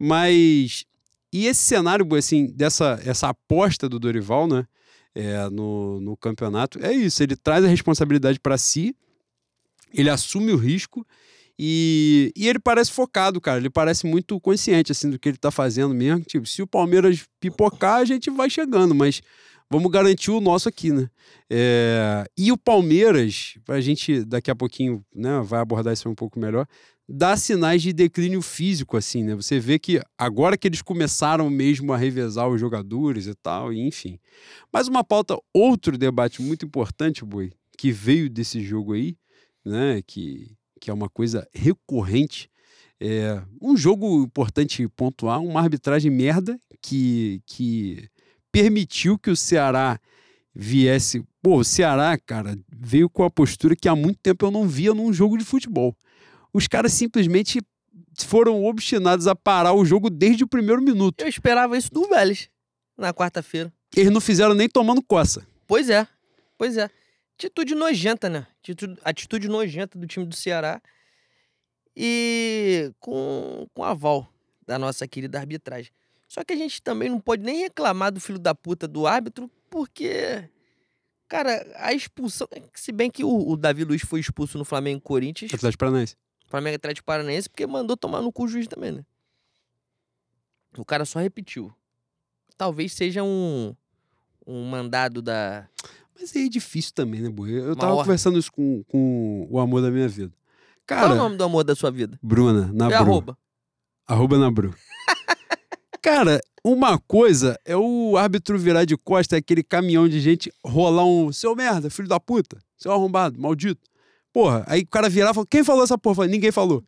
Mas. 0.00 0.84
E 1.32 1.46
esse 1.46 1.62
cenário, 1.62 2.06
assim, 2.14 2.46
dessa 2.46 3.00
essa 3.04 3.28
aposta 3.28 3.88
do 3.88 3.98
Dorival, 3.98 4.46
né? 4.46 4.66
é, 5.14 5.48
no, 5.50 6.00
no 6.00 6.16
campeonato, 6.16 6.78
é 6.84 6.92
isso. 6.92 7.22
Ele 7.22 7.36
traz 7.36 7.64
a 7.64 7.68
responsabilidade 7.68 8.40
pra 8.40 8.56
si, 8.58 8.94
ele 9.92 10.08
assume 10.08 10.52
o 10.52 10.56
risco 10.56 11.06
e, 11.58 12.32
e 12.34 12.48
ele 12.48 12.58
parece 12.58 12.90
focado, 12.90 13.40
cara. 13.40 13.58
Ele 13.58 13.70
parece 13.70 14.06
muito 14.06 14.40
consciente, 14.40 14.92
assim, 14.92 15.10
do 15.10 15.18
que 15.18 15.28
ele 15.28 15.38
tá 15.38 15.50
fazendo 15.50 15.94
mesmo. 15.94 16.22
Tipo, 16.24 16.46
se 16.46 16.62
o 16.62 16.66
Palmeiras 16.66 17.26
pipocar, 17.38 17.98
a 17.98 18.04
gente 18.04 18.30
vai 18.30 18.48
chegando, 18.48 18.94
mas 18.94 19.20
vamos 19.70 19.90
garantir 19.90 20.30
o 20.30 20.40
nosso 20.40 20.68
aqui, 20.68 20.90
né? 20.90 21.08
É, 21.50 22.24
e 22.36 22.50
o 22.50 22.56
Palmeiras, 22.56 23.58
pra 23.64 23.80
gente 23.80 24.24
daqui 24.24 24.50
a 24.50 24.56
pouquinho, 24.56 25.04
né, 25.14 25.40
vai 25.44 25.60
abordar 25.60 25.92
isso 25.92 26.08
um 26.08 26.14
pouco 26.14 26.38
melhor, 26.38 26.66
dá 27.14 27.36
sinais 27.36 27.82
de 27.82 27.92
declínio 27.92 28.40
físico, 28.40 28.96
assim, 28.96 29.22
né? 29.22 29.34
Você 29.34 29.60
vê 29.60 29.78
que 29.78 30.00
agora 30.16 30.56
que 30.56 30.66
eles 30.66 30.80
começaram 30.80 31.50
mesmo 31.50 31.92
a 31.92 31.96
revezar 31.98 32.48
os 32.48 32.58
jogadores 32.58 33.26
e 33.26 33.34
tal, 33.34 33.70
enfim. 33.70 34.18
Mas 34.72 34.88
uma 34.88 35.04
pauta, 35.04 35.36
outro 35.52 35.98
debate 35.98 36.40
muito 36.40 36.64
importante, 36.64 37.22
Boi, 37.22 37.52
que 37.76 37.92
veio 37.92 38.30
desse 38.30 38.62
jogo 38.62 38.94
aí, 38.94 39.14
né, 39.62 40.00
que, 40.06 40.56
que 40.80 40.90
é 40.90 40.94
uma 40.94 41.08
coisa 41.10 41.46
recorrente, 41.52 42.48
é 42.98 43.42
um 43.60 43.76
jogo 43.76 44.22
importante 44.22 44.88
pontuar, 44.88 45.42
uma 45.42 45.60
arbitragem 45.60 46.10
merda 46.10 46.58
que, 46.80 47.42
que 47.44 48.08
permitiu 48.50 49.18
que 49.18 49.30
o 49.30 49.36
Ceará 49.36 50.00
viesse. 50.54 51.22
Pô, 51.42 51.58
o 51.58 51.64
Ceará, 51.64 52.16
cara, 52.16 52.58
veio 52.74 53.10
com 53.10 53.22
a 53.22 53.30
postura 53.30 53.76
que 53.76 53.88
há 53.88 53.94
muito 53.94 54.18
tempo 54.22 54.46
eu 54.46 54.50
não 54.50 54.66
via 54.66 54.94
num 54.94 55.12
jogo 55.12 55.36
de 55.36 55.44
futebol. 55.44 55.94
Os 56.52 56.68
caras 56.68 56.92
simplesmente 56.92 57.60
foram 58.26 58.64
obstinados 58.64 59.26
a 59.26 59.34
parar 59.34 59.72
o 59.72 59.84
jogo 59.84 60.10
desde 60.10 60.44
o 60.44 60.48
primeiro 60.48 60.82
minuto. 60.82 61.20
Eu 61.22 61.28
esperava 61.28 61.76
isso 61.76 61.90
do 61.90 62.08
Vélez 62.08 62.48
na 62.96 63.12
quarta-feira. 63.12 63.72
Eles 63.96 64.12
não 64.12 64.20
fizeram 64.20 64.54
nem 64.54 64.68
tomando 64.68 65.02
coça. 65.02 65.46
Pois 65.66 65.88
é, 65.88 66.06
pois 66.56 66.76
é. 66.76 66.90
Atitude 67.34 67.74
nojenta, 67.74 68.28
né? 68.28 68.46
Atitude, 68.60 68.98
atitude 69.04 69.48
nojenta 69.48 69.98
do 69.98 70.06
time 70.06 70.26
do 70.26 70.36
Ceará. 70.36 70.80
E 71.96 72.92
com, 73.00 73.66
com 73.74 73.84
aval 73.84 74.32
da 74.66 74.78
nossa 74.78 75.06
querida 75.06 75.38
arbitragem. 75.38 75.92
Só 76.28 76.42
que 76.42 76.52
a 76.54 76.56
gente 76.56 76.80
também 76.80 77.10
não 77.10 77.20
pode 77.20 77.42
nem 77.42 77.58
reclamar 77.58 78.10
do 78.10 78.20
filho 78.20 78.38
da 78.38 78.54
puta 78.54 78.88
do 78.88 79.06
árbitro, 79.06 79.50
porque, 79.68 80.48
cara, 81.28 81.66
a 81.76 81.92
expulsão. 81.92 82.48
Se 82.74 82.90
bem 82.90 83.10
que 83.10 83.22
o, 83.22 83.50
o 83.50 83.56
Davi 83.56 83.84
Luiz 83.84 84.00
foi 84.00 84.20
expulso 84.20 84.56
no 84.56 84.64
Flamengo 84.64 85.02
Corinthians, 85.02 85.52
Atlético 85.52 85.80
Paranaense. 85.80 86.16
Flamengo 86.52 86.74
e 86.74 86.76
Atlético 86.76 87.06
Paranaense, 87.06 87.48
porque 87.48 87.66
mandou 87.66 87.96
tomar 87.96 88.20
no 88.20 88.30
cu 88.30 88.44
o 88.44 88.48
juiz 88.48 88.66
também, 88.68 88.92
né? 88.92 89.02
O 90.76 90.84
cara 90.84 91.06
só 91.06 91.18
repetiu. 91.18 91.72
Talvez 92.58 92.92
seja 92.92 93.22
um, 93.22 93.74
um 94.46 94.62
mandado 94.68 95.22
da. 95.22 95.66
Mas 96.14 96.36
aí 96.36 96.44
é 96.44 96.48
difícil 96.50 96.92
também, 96.94 97.22
né, 97.22 97.30
Boi? 97.30 97.50
Eu 97.58 97.68
Uma 97.68 97.76
tava 97.76 97.92
ordem. 97.92 98.04
conversando 98.04 98.38
isso 98.38 98.52
com, 98.52 98.84
com 98.84 99.48
o 99.50 99.58
amor 99.58 99.80
da 99.80 99.90
minha 99.90 100.06
vida. 100.06 100.30
Qual 100.86 101.00
é 101.00 101.04
o 101.04 101.08
Cara, 101.08 101.14
nome 101.14 101.36
do 101.38 101.44
amor 101.44 101.64
da 101.64 101.74
sua 101.74 101.90
vida? 101.90 102.18
Bruna, 102.22 102.70
na 102.70 102.90
É 102.90 102.94
arroba. 102.96 103.36
Arroba 104.06 104.36
na 104.36 104.50
Bru. 104.50 104.74
Cara, 106.02 106.38
uma 106.62 106.98
coisa 106.98 107.58
é 107.64 107.74
o 107.74 108.14
árbitro 108.18 108.58
virar 108.58 108.84
de 108.84 108.94
costa, 108.98 109.36
é 109.36 109.38
aquele 109.38 109.62
caminhão 109.62 110.06
de 110.06 110.20
gente 110.20 110.52
rolar 110.62 111.06
um 111.06 111.32
seu 111.32 111.56
merda, 111.56 111.88
filho 111.88 112.08
da 112.08 112.20
puta, 112.20 112.58
seu 112.76 112.92
arrombado, 112.92 113.40
maldito. 113.40 113.80
Porra, 114.32 114.64
aí 114.66 114.80
o 114.82 114.86
cara 114.86 115.08
virar 115.08 115.30
e 115.30 115.34
falar: 115.34 115.46
quem 115.46 115.62
falou 115.62 115.84
essa 115.84 115.98
porra? 115.98 116.12
Eu 116.12 116.16
falei, 116.16 116.30
Ninguém 116.30 116.50
falou. 116.50 116.82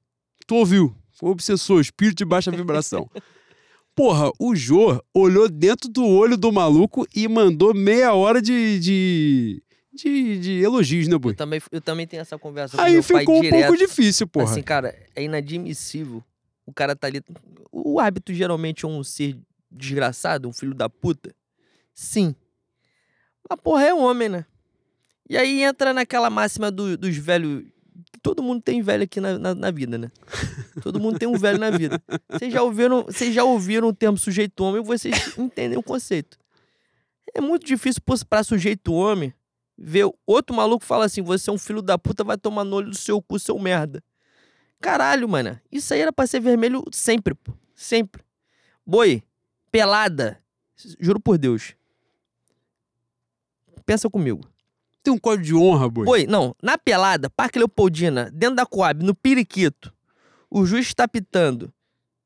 Tu 0.46 0.54
ouviu? 0.54 0.94
Foi 1.12 1.30
obsessor, 1.30 1.80
espírito 1.80 2.18
de 2.18 2.24
baixa 2.24 2.50
vibração. 2.50 3.08
Porra, 3.94 4.32
o 4.40 4.56
Jô 4.56 5.00
olhou 5.14 5.48
dentro 5.48 5.88
do 5.88 6.04
olho 6.04 6.36
do 6.36 6.50
maluco 6.50 7.06
e 7.14 7.28
mandou 7.28 7.72
meia 7.72 8.12
hora 8.12 8.42
de, 8.42 8.80
de, 8.80 9.62
de, 9.92 10.38
de 10.40 10.52
elogios, 10.60 11.06
né, 11.06 11.16
boi? 11.16 11.30
Eu 11.30 11.36
também, 11.36 11.62
eu 11.70 11.80
também 11.80 12.04
tenho 12.04 12.20
essa 12.20 12.36
conversa 12.36 12.76
com 12.76 12.82
Aí 12.82 12.94
meu 12.94 13.04
pai 13.04 13.20
ficou 13.20 13.38
um 13.38 13.40
direto. 13.40 13.60
pouco 13.60 13.78
difícil, 13.78 14.26
porra. 14.26 14.46
Assim, 14.50 14.62
cara, 14.62 14.92
é 15.14 15.22
inadmissível. 15.22 16.24
O 16.66 16.72
cara 16.72 16.96
tá 16.96 17.06
ali. 17.06 17.22
O 17.70 18.00
árbitro 18.00 18.34
geralmente 18.34 18.84
é 18.84 18.88
um 18.88 19.04
ser 19.04 19.38
desgraçado, 19.70 20.48
um 20.48 20.52
filho 20.52 20.74
da 20.74 20.88
puta. 20.88 21.32
Sim. 21.94 22.34
Mas, 23.48 23.60
porra, 23.60 23.84
é 23.84 23.94
homem, 23.94 24.28
né? 24.28 24.44
E 25.28 25.36
aí 25.36 25.62
entra 25.62 25.92
naquela 25.94 26.28
máxima 26.30 26.70
do- 26.70 26.96
dos 26.96 27.16
velhos. 27.16 27.64
Todo 28.22 28.42
mundo 28.42 28.62
tem 28.62 28.80
velho 28.82 29.04
aqui 29.04 29.20
na, 29.20 29.38
na, 29.38 29.54
na 29.54 29.70
vida, 29.70 29.98
né? 29.98 30.10
Todo 30.82 30.98
mundo 31.00 31.18
tem 31.18 31.28
um 31.28 31.36
velho 31.36 31.58
na 31.58 31.70
vida. 31.70 32.02
Vocês 32.28 32.52
já 32.52 32.62
ouviram, 32.62 33.02
vocês 33.04 33.34
já 33.34 33.44
ouviram 33.44 33.88
o 33.88 33.92
termo 33.92 34.16
sujeito 34.18 34.62
homem, 34.64 34.82
vocês 34.82 35.36
entendem 35.38 35.78
o 35.78 35.82
conceito. 35.82 36.38
É 37.34 37.40
muito 37.40 37.66
difícil 37.66 38.00
pô, 38.04 38.14
pra 38.28 38.42
sujeito 38.44 38.92
homem 38.92 39.32
ver 39.76 40.06
outro 40.26 40.54
maluco 40.54 40.84
falar 40.84 41.06
assim: 41.06 41.22
você 41.22 41.50
é 41.50 41.52
um 41.52 41.58
filho 41.58 41.82
da 41.82 41.98
puta, 41.98 42.22
vai 42.24 42.36
tomar 42.38 42.64
no 42.64 42.76
olho 42.76 42.90
do 42.90 42.96
seu 42.96 43.20
cu, 43.20 43.38
seu 43.38 43.58
merda. 43.58 44.02
Caralho, 44.80 45.28
mano. 45.28 45.58
Isso 45.72 45.92
aí 45.94 46.00
era 46.00 46.12
pra 46.12 46.26
ser 46.26 46.40
vermelho 46.40 46.82
sempre, 46.92 47.34
pô. 47.34 47.52
Sempre. 47.74 48.22
Boi, 48.86 49.22
pelada. 49.70 50.38
Juro 51.00 51.18
por 51.20 51.38
Deus. 51.38 51.74
Pensa 53.86 54.08
comigo. 54.08 54.40
Tem 55.04 55.12
um 55.14 55.18
código 55.18 55.44
de 55.44 55.54
honra, 55.54 55.88
boi. 55.88 56.04
Boi, 56.06 56.26
não. 56.26 56.56
Na 56.62 56.76
pelada, 56.76 57.30
Parque 57.30 57.58
Leopoldina, 57.58 58.30
dentro 58.32 58.56
da 58.56 58.66
Coab, 58.66 59.04
no 59.04 59.14
Periquito, 59.14 59.92
o 60.50 60.64
juiz 60.66 60.86
está 60.86 61.06
pitando 61.06 61.70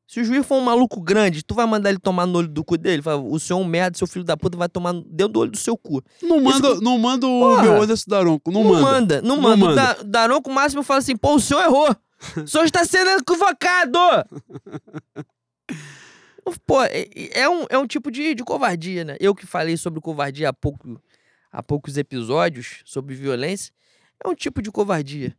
Se 0.07 0.21
o 0.21 0.25
juiz 0.25 0.47
for 0.47 0.55
um 0.57 0.61
maluco 0.63 1.01
grande, 1.03 1.43
tu 1.43 1.55
vai 1.55 1.67
mandar 1.67 1.91
ele 1.91 1.99
tomar 1.99 2.25
no 2.25 2.39
olho 2.39 2.49
do 2.49 2.65
cu 2.65 2.79
dele? 2.79 3.03
Fala, 3.03 3.21
o 3.21 3.39
senhor 3.39 3.59
é 3.59 3.63
um 3.63 3.67
merda, 3.67 3.99
seu 3.99 4.07
filho 4.07 4.25
da 4.25 4.37
puta 4.39 4.57
vai 4.57 4.69
tomar 4.69 4.95
dentro 4.95 5.29
do 5.35 5.41
olho 5.41 5.51
do 5.51 5.59
seu 5.59 5.77
cu. 5.77 6.03
Não 6.23 6.41
manda, 6.41 6.75
não 6.81 6.99
manda 6.99 7.27
o 7.27 7.41
Porra. 7.41 7.63
meu 7.63 7.83
Anderson 7.83 8.05
Daronco. 8.09 8.51
Não, 8.51 8.63
Não 8.65 8.71
manda. 8.71 8.83
manda, 8.87 9.23
não 9.23 9.37
Não 9.37 9.43
manda. 9.43 9.57
O 9.57 9.59
manda. 9.69 9.75
Da- 9.83 9.97
Daronco 10.05 10.51
máximo 10.51 10.83
fala 10.83 11.01
assim, 11.01 11.17
pô, 11.17 11.35
o 11.35 11.41
senhor 11.41 11.63
errou. 11.63 11.95
O 12.43 12.47
senhor 12.47 12.65
está 12.65 12.85
sendo 12.85 13.11
equivocado. 13.11 13.99
Pô, 16.67 16.83
é, 16.83 17.07
é 17.33 17.49
um, 17.49 17.67
é 17.69 17.77
um 17.79 17.87
tipo 17.87 18.11
de, 18.11 18.35
de 18.35 18.43
covardia, 18.43 19.05
né? 19.05 19.17
Eu 19.21 19.35
que 19.35 19.45
falei 19.47 19.77
sobre 19.77 20.01
covardia 20.01 20.49
há, 20.49 20.53
pouco, 20.53 20.99
há 21.53 21.63
poucos 21.63 21.97
episódios, 21.97 22.83
sobre 22.85 23.15
violência, 23.15 23.73
é 24.23 24.29
um 24.29 24.35
tipo 24.35 24.61
de 24.63 24.71
covardia. 24.71 25.37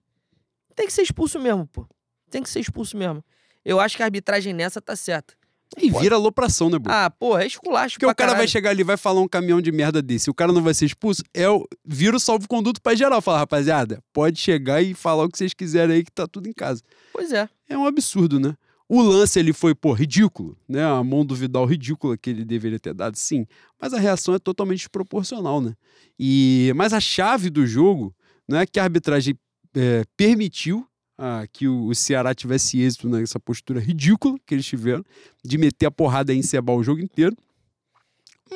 Tem 0.75 0.87
que 0.87 0.93
ser 0.93 1.01
expulso 1.01 1.39
mesmo, 1.39 1.67
pô. 1.67 1.87
Tem 2.29 2.41
que 2.41 2.49
ser 2.49 2.59
expulso 2.59 2.95
mesmo. 2.95 3.23
Eu 3.65 3.79
acho 3.79 3.97
que 3.97 4.03
a 4.03 4.05
arbitragem 4.05 4.53
nessa 4.53 4.81
tá 4.81 4.95
certa. 4.95 5.33
E 5.77 5.91
vira 5.91 6.15
alopração, 6.15 6.69
né, 6.69 6.79
Boa? 6.79 7.05
Ah, 7.05 7.09
porra, 7.11 7.43
é 7.43 7.47
esculacho 7.47 7.95
Porque 7.95 8.05
o 8.05 8.15
cara 8.15 8.29
vai 8.29 8.37
caralho. 8.37 8.49
chegar 8.49 8.69
ali 8.71 8.81
e 8.81 8.83
vai 8.83 8.97
falar 8.97 9.21
um 9.21 9.27
caminhão 9.27 9.61
de 9.61 9.71
merda 9.71 10.01
desse. 10.01 10.29
O 10.29 10.33
cara 10.33 10.51
não 10.51 10.63
vai 10.63 10.73
ser 10.73 10.85
expulso. 10.85 11.21
É 11.31 11.47
o... 11.47 11.67
Vira 11.85 12.15
o 12.15 12.19
salvo-conduto 12.19 12.81
pra 12.81 12.95
geral. 12.95 13.21
Fala, 13.21 13.39
rapaziada, 13.39 14.01
pode 14.11 14.39
chegar 14.39 14.81
e 14.81 14.95
falar 14.95 15.25
o 15.25 15.29
que 15.29 15.37
vocês 15.37 15.53
quiserem 15.53 15.97
aí 15.97 16.03
que 16.03 16.11
tá 16.11 16.25
tudo 16.25 16.49
em 16.49 16.53
casa. 16.53 16.81
Pois 17.13 17.31
é. 17.31 17.47
É 17.67 17.77
um 17.77 17.85
absurdo, 17.85 18.39
né? 18.39 18.55
O 18.91 19.03
lance 19.03 19.39
ele 19.39 19.53
foi, 19.53 19.75
pô, 19.75 19.93
ridículo, 19.93 20.57
né? 20.67 20.83
A 20.83 21.03
mão 21.03 21.23
do 21.23 21.35
Vidal 21.35 21.63
ridícula 21.65 22.17
que 22.17 22.31
ele 22.31 22.43
deveria 22.43 22.79
ter 22.79 22.91
dado, 22.91 23.15
sim. 23.15 23.45
Mas 23.79 23.93
a 23.93 23.99
reação 23.99 24.33
é 24.33 24.39
totalmente 24.39 24.79
desproporcional, 24.79 25.61
né? 25.61 25.75
E 26.17 26.73
mas 26.75 26.91
a 26.91 26.99
chave 26.99 27.51
do 27.51 27.67
jogo 27.67 28.15
não 28.47 28.57
é 28.57 28.65
que 28.65 28.79
a 28.79 28.83
arbitragem 28.83 29.37
é, 29.75 30.03
permitiu 30.17 30.87
ah, 31.15 31.45
que 31.53 31.67
o, 31.67 31.85
o 31.85 31.93
Ceará 31.93 32.33
tivesse 32.33 32.79
êxito 32.79 33.07
nessa 33.07 33.39
postura 33.39 33.79
ridícula 33.79 34.39
que 34.43 34.55
eles 34.55 34.65
tiveram 34.65 35.05
de 35.45 35.57
meter 35.59 35.85
a 35.85 35.91
porrada 35.91 36.33
e 36.33 36.37
encebar 36.37 36.75
o 36.75 36.83
jogo 36.83 36.99
inteiro. 36.99 37.37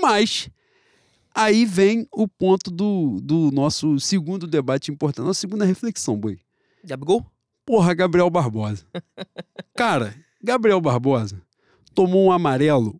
Mas 0.01 0.49
aí 1.35 1.63
vem 1.63 2.07
o 2.11 2.27
ponto 2.27 2.71
do, 2.71 3.19
do 3.21 3.51
nosso 3.51 3.99
segundo 3.99 4.47
debate 4.47 4.91
importante, 4.91 5.27
nossa 5.27 5.41
segunda 5.41 5.63
reflexão, 5.63 6.17
boi. 6.17 6.39
Gabigol? 6.83 7.23
Porra, 7.65 7.93
Gabriel 7.93 8.29
Barbosa. 8.29 8.85
Cara, 9.75 10.13
Gabriel 10.43 10.81
Barbosa 10.81 11.41
tomou 11.95 12.25
um 12.25 12.31
amarelo 12.31 12.99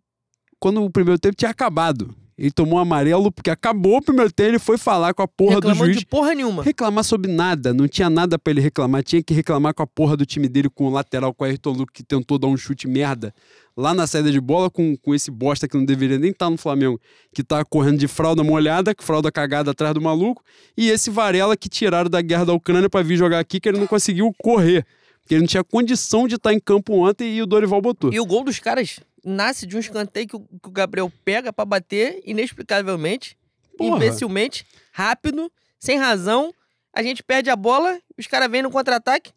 quando 0.58 0.82
o 0.82 0.90
primeiro 0.90 1.18
tempo 1.18 1.36
tinha 1.36 1.50
acabado. 1.50 2.14
Ele 2.36 2.50
tomou 2.50 2.78
um 2.78 2.82
amarelo 2.82 3.30
porque 3.30 3.50
acabou 3.50 3.98
o 3.98 4.02
primeiro 4.02 4.32
tempo, 4.32 4.50
ele 4.50 4.58
foi 4.58 4.76
falar 4.76 5.14
com 5.14 5.22
a 5.22 5.28
porra 5.28 5.60
do 5.60 5.68
Reclamando 5.68 5.84
juiz. 5.84 5.98
de 5.98 6.06
porra 6.06 6.34
nenhuma. 6.34 6.64
Reclamar 6.64 7.04
sobre 7.04 7.30
nada, 7.30 7.72
não 7.72 7.86
tinha 7.86 8.10
nada 8.10 8.36
pra 8.38 8.50
ele 8.50 8.60
reclamar, 8.60 9.04
tinha 9.04 9.22
que 9.22 9.32
reclamar 9.32 9.72
com 9.72 9.84
a 9.84 9.86
porra 9.86 10.16
do 10.16 10.26
time 10.26 10.48
dele, 10.48 10.68
com 10.68 10.86
o 10.86 10.90
lateral, 10.90 11.32
com 11.32 11.44
o 11.44 11.46
Ayrton 11.46 11.70
Lucas, 11.70 11.92
que 11.94 12.02
tentou 12.02 12.36
dar 12.36 12.48
um 12.48 12.56
chute 12.56 12.88
merda 12.88 13.32
lá 13.76 13.92
na 13.92 14.06
saída 14.06 14.30
de 14.30 14.40
bola, 14.40 14.70
com, 14.70 14.96
com 14.96 15.14
esse 15.14 15.30
bosta 15.30 15.66
que 15.66 15.76
não 15.76 15.84
deveria 15.84 16.18
nem 16.18 16.30
estar 16.30 16.48
no 16.48 16.56
Flamengo, 16.56 17.00
que 17.34 17.42
tá 17.42 17.64
correndo 17.64 17.98
de 17.98 18.08
fralda 18.08 18.42
molhada, 18.44 18.94
fralda 18.98 19.30
cagada 19.32 19.72
atrás 19.72 19.94
do 19.94 20.00
maluco, 20.00 20.42
e 20.76 20.90
esse 20.90 21.10
Varela 21.10 21.56
que 21.56 21.68
tiraram 21.68 22.08
da 22.08 22.20
guerra 22.20 22.46
da 22.46 22.52
Ucrânia 22.52 22.88
pra 22.88 23.02
vir 23.02 23.16
jogar 23.16 23.40
aqui, 23.40 23.58
que 23.58 23.68
ele 23.68 23.78
não 23.78 23.86
conseguiu 23.86 24.32
correr, 24.38 24.86
porque 25.20 25.34
ele 25.34 25.40
não 25.40 25.48
tinha 25.48 25.64
condição 25.64 26.28
de 26.28 26.36
estar 26.36 26.52
em 26.52 26.60
campo 26.60 26.94
ontem 26.94 27.34
e 27.34 27.42
o 27.42 27.46
Dorival 27.46 27.80
botou. 27.80 28.12
E 28.12 28.20
o 28.20 28.26
gol 28.26 28.44
dos 28.44 28.58
caras 28.58 29.00
nasce 29.24 29.66
de 29.66 29.76
um 29.76 29.80
escanteio 29.80 30.28
que 30.28 30.36
o, 30.36 30.40
que 30.40 30.68
o 30.68 30.70
Gabriel 30.70 31.10
pega 31.24 31.52
pra 31.52 31.64
bater 31.64 32.20
inexplicavelmente, 32.24 33.36
Porra. 33.76 33.96
imbecilmente, 33.96 34.66
rápido, 34.92 35.50
sem 35.80 35.98
razão. 35.98 36.54
A 36.92 37.02
gente 37.02 37.22
perde 37.22 37.50
a 37.50 37.56
bola, 37.56 37.98
os 38.16 38.26
caras 38.26 38.50
vêm 38.50 38.62
no 38.62 38.70
contra-ataque. 38.70 39.32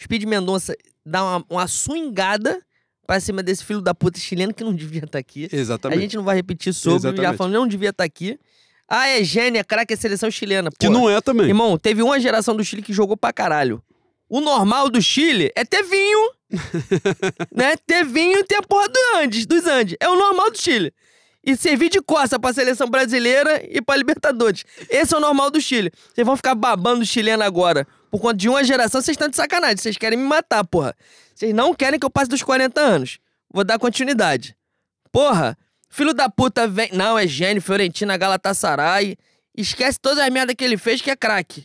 Speed 0.00 0.24
Mendonça 0.24 0.76
dá 1.04 1.22
uma, 1.24 1.46
uma 1.48 1.66
swingada 1.66 2.62
pra 3.08 3.18
cima 3.20 3.42
desse 3.42 3.64
filho 3.64 3.80
da 3.80 3.94
puta 3.94 4.20
chileno 4.20 4.52
que 4.52 4.62
não 4.62 4.74
devia 4.74 5.02
estar 5.02 5.18
aqui. 5.18 5.48
A 5.50 5.56
Exatamente. 5.56 6.00
gente 6.02 6.16
não 6.18 6.22
vai 6.22 6.36
repetir 6.36 6.74
sobre, 6.74 7.00
já 7.04 7.08
Exatamente. 7.08 7.38
falando, 7.38 7.54
não 7.54 7.66
devia 7.66 7.88
estar 7.88 8.04
aqui. 8.04 8.38
Ah, 8.86 9.08
é 9.08 9.24
gênia, 9.24 9.64
craque, 9.64 9.94
é 9.94 9.96
seleção 9.96 10.30
chilena. 10.30 10.70
Que 10.78 10.90
não 10.90 11.08
é 11.08 11.18
também. 11.22 11.46
Irmão, 11.46 11.78
teve 11.78 12.02
uma 12.02 12.20
geração 12.20 12.54
do 12.54 12.62
Chile 12.62 12.82
que 12.82 12.92
jogou 12.92 13.16
pra 13.16 13.32
caralho. 13.32 13.82
O 14.28 14.42
normal 14.42 14.90
do 14.90 15.00
Chile 15.00 15.50
é 15.56 15.64
ter 15.64 15.82
vinho, 15.84 16.30
né? 17.50 17.76
Ter 17.86 18.04
vinho 18.04 18.40
e 18.40 18.44
ter 18.44 18.56
a 18.56 18.62
porra 18.62 18.88
do 18.88 18.98
Andes, 19.16 19.46
dos 19.46 19.64
Andes. 19.66 19.96
É 20.00 20.08
o 20.08 20.14
normal 20.14 20.50
do 20.50 20.58
Chile. 20.58 20.92
E 21.42 21.56
servir 21.56 21.88
de 21.88 22.02
costa 22.02 22.38
pra 22.38 22.52
seleção 22.52 22.90
brasileira 22.90 23.62
e 23.70 23.80
pra 23.80 23.96
Libertadores. 23.96 24.66
Esse 24.90 25.14
é 25.14 25.16
o 25.16 25.20
normal 25.20 25.50
do 25.50 25.62
Chile. 25.62 25.90
Vocês 26.14 26.26
vão 26.26 26.36
ficar 26.36 26.54
babando 26.54 27.02
o 27.02 27.06
chileno 27.06 27.42
agora. 27.42 27.86
Por 28.10 28.20
conta 28.20 28.36
de 28.36 28.50
uma 28.50 28.62
geração, 28.62 29.00
vocês 29.00 29.14
estão 29.14 29.28
de 29.30 29.36
sacanagem. 29.36 29.78
Vocês 29.78 29.96
querem 29.96 30.18
me 30.18 30.24
matar, 30.26 30.62
porra. 30.66 30.94
Vocês 31.38 31.54
não 31.54 31.72
querem 31.72 32.00
que 32.00 32.04
eu 32.04 32.10
passe 32.10 32.28
dos 32.28 32.42
40 32.42 32.80
anos. 32.80 33.20
Vou 33.48 33.62
dar 33.62 33.78
continuidade. 33.78 34.56
Porra, 35.12 35.56
filho 35.88 36.12
da 36.12 36.28
puta 36.28 36.66
vem. 36.66 36.90
Não, 36.92 37.16
é 37.16 37.28
gênio, 37.28 37.62
Fiorentina, 37.62 38.16
Galatasaray. 38.16 39.16
Esquece 39.56 40.00
todas 40.00 40.18
as 40.18 40.28
merdas 40.30 40.56
que 40.56 40.64
ele 40.64 40.76
fez, 40.76 41.00
que 41.00 41.12
é 41.12 41.14
craque. 41.14 41.64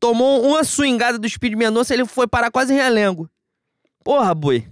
Tomou 0.00 0.42
uma 0.42 0.64
swingada 0.64 1.18
do 1.18 1.28
Speed 1.28 1.52
Mendonça, 1.52 1.92
ele 1.92 2.06
foi 2.06 2.26
parar 2.26 2.50
quase 2.50 2.72
em 2.72 2.76
Realengo. 2.76 3.28
Porra, 4.02 4.34
boi. 4.34 4.66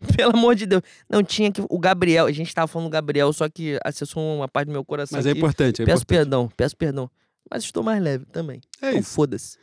Pelo 0.16 0.32
amor 0.32 0.56
de 0.56 0.66
Deus. 0.66 0.82
Não 1.08 1.22
tinha 1.22 1.52
que. 1.52 1.62
O 1.70 1.78
Gabriel, 1.78 2.26
a 2.26 2.32
gente 2.32 2.52
tava 2.52 2.66
falando 2.66 2.88
do 2.88 2.92
Gabriel, 2.92 3.32
só 3.32 3.48
que 3.48 3.78
acessou 3.84 4.38
uma 4.38 4.48
parte 4.48 4.66
do 4.66 4.72
meu 4.72 4.84
coração. 4.84 5.16
Mas 5.16 5.24
é 5.24 5.30
aqui. 5.30 5.38
importante, 5.38 5.82
é 5.82 5.84
Peço 5.84 6.02
importante. 6.02 6.18
perdão, 6.18 6.50
peço 6.56 6.76
perdão. 6.76 7.08
Mas 7.48 7.62
estou 7.62 7.84
mais 7.84 8.02
leve 8.02 8.24
também. 8.26 8.60
É 8.82 8.90
então 8.90 9.04
foda-se. 9.04 9.56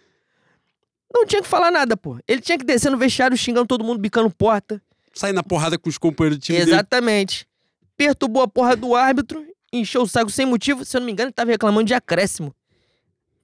Não 1.16 1.26
tinha 1.26 1.42
que 1.42 1.48
falar 1.48 1.72
nada, 1.72 1.96
pô. 1.96 2.20
Ele 2.28 2.42
tinha 2.42 2.58
que 2.58 2.66
descer 2.66 2.92
no 2.92 2.98
vestiário 2.98 3.38
xingando 3.38 3.66
todo 3.66 3.86
mundo, 3.86 3.98
bicando 4.00 4.30
porta. 4.30 4.82
Sai 5.14 5.32
na 5.32 5.42
porrada 5.42 5.80
com 5.80 5.88
os 5.88 5.98
companheiros 5.98 6.38
do 6.38 6.42
time 6.42 6.60
dele. 6.60 6.72
Exatamente. 6.72 7.48
Perturbou 7.96 8.44
a 8.44 8.48
porra 8.50 8.76
do 8.76 8.94
árbitro, 8.94 9.48
encheu 9.72 10.02
o 10.02 10.08
saco 10.08 10.30
sem 10.30 10.46
motivo. 10.46 10.84
Se 10.84 10.98
eu 10.98 11.00
não 11.00 11.06
me 11.06 11.14
engano, 11.14 11.30
ele 11.30 11.34
tava 11.34 11.52
reclamando 11.52 11.88
de 11.88 11.94
acréscimo. 11.94 12.54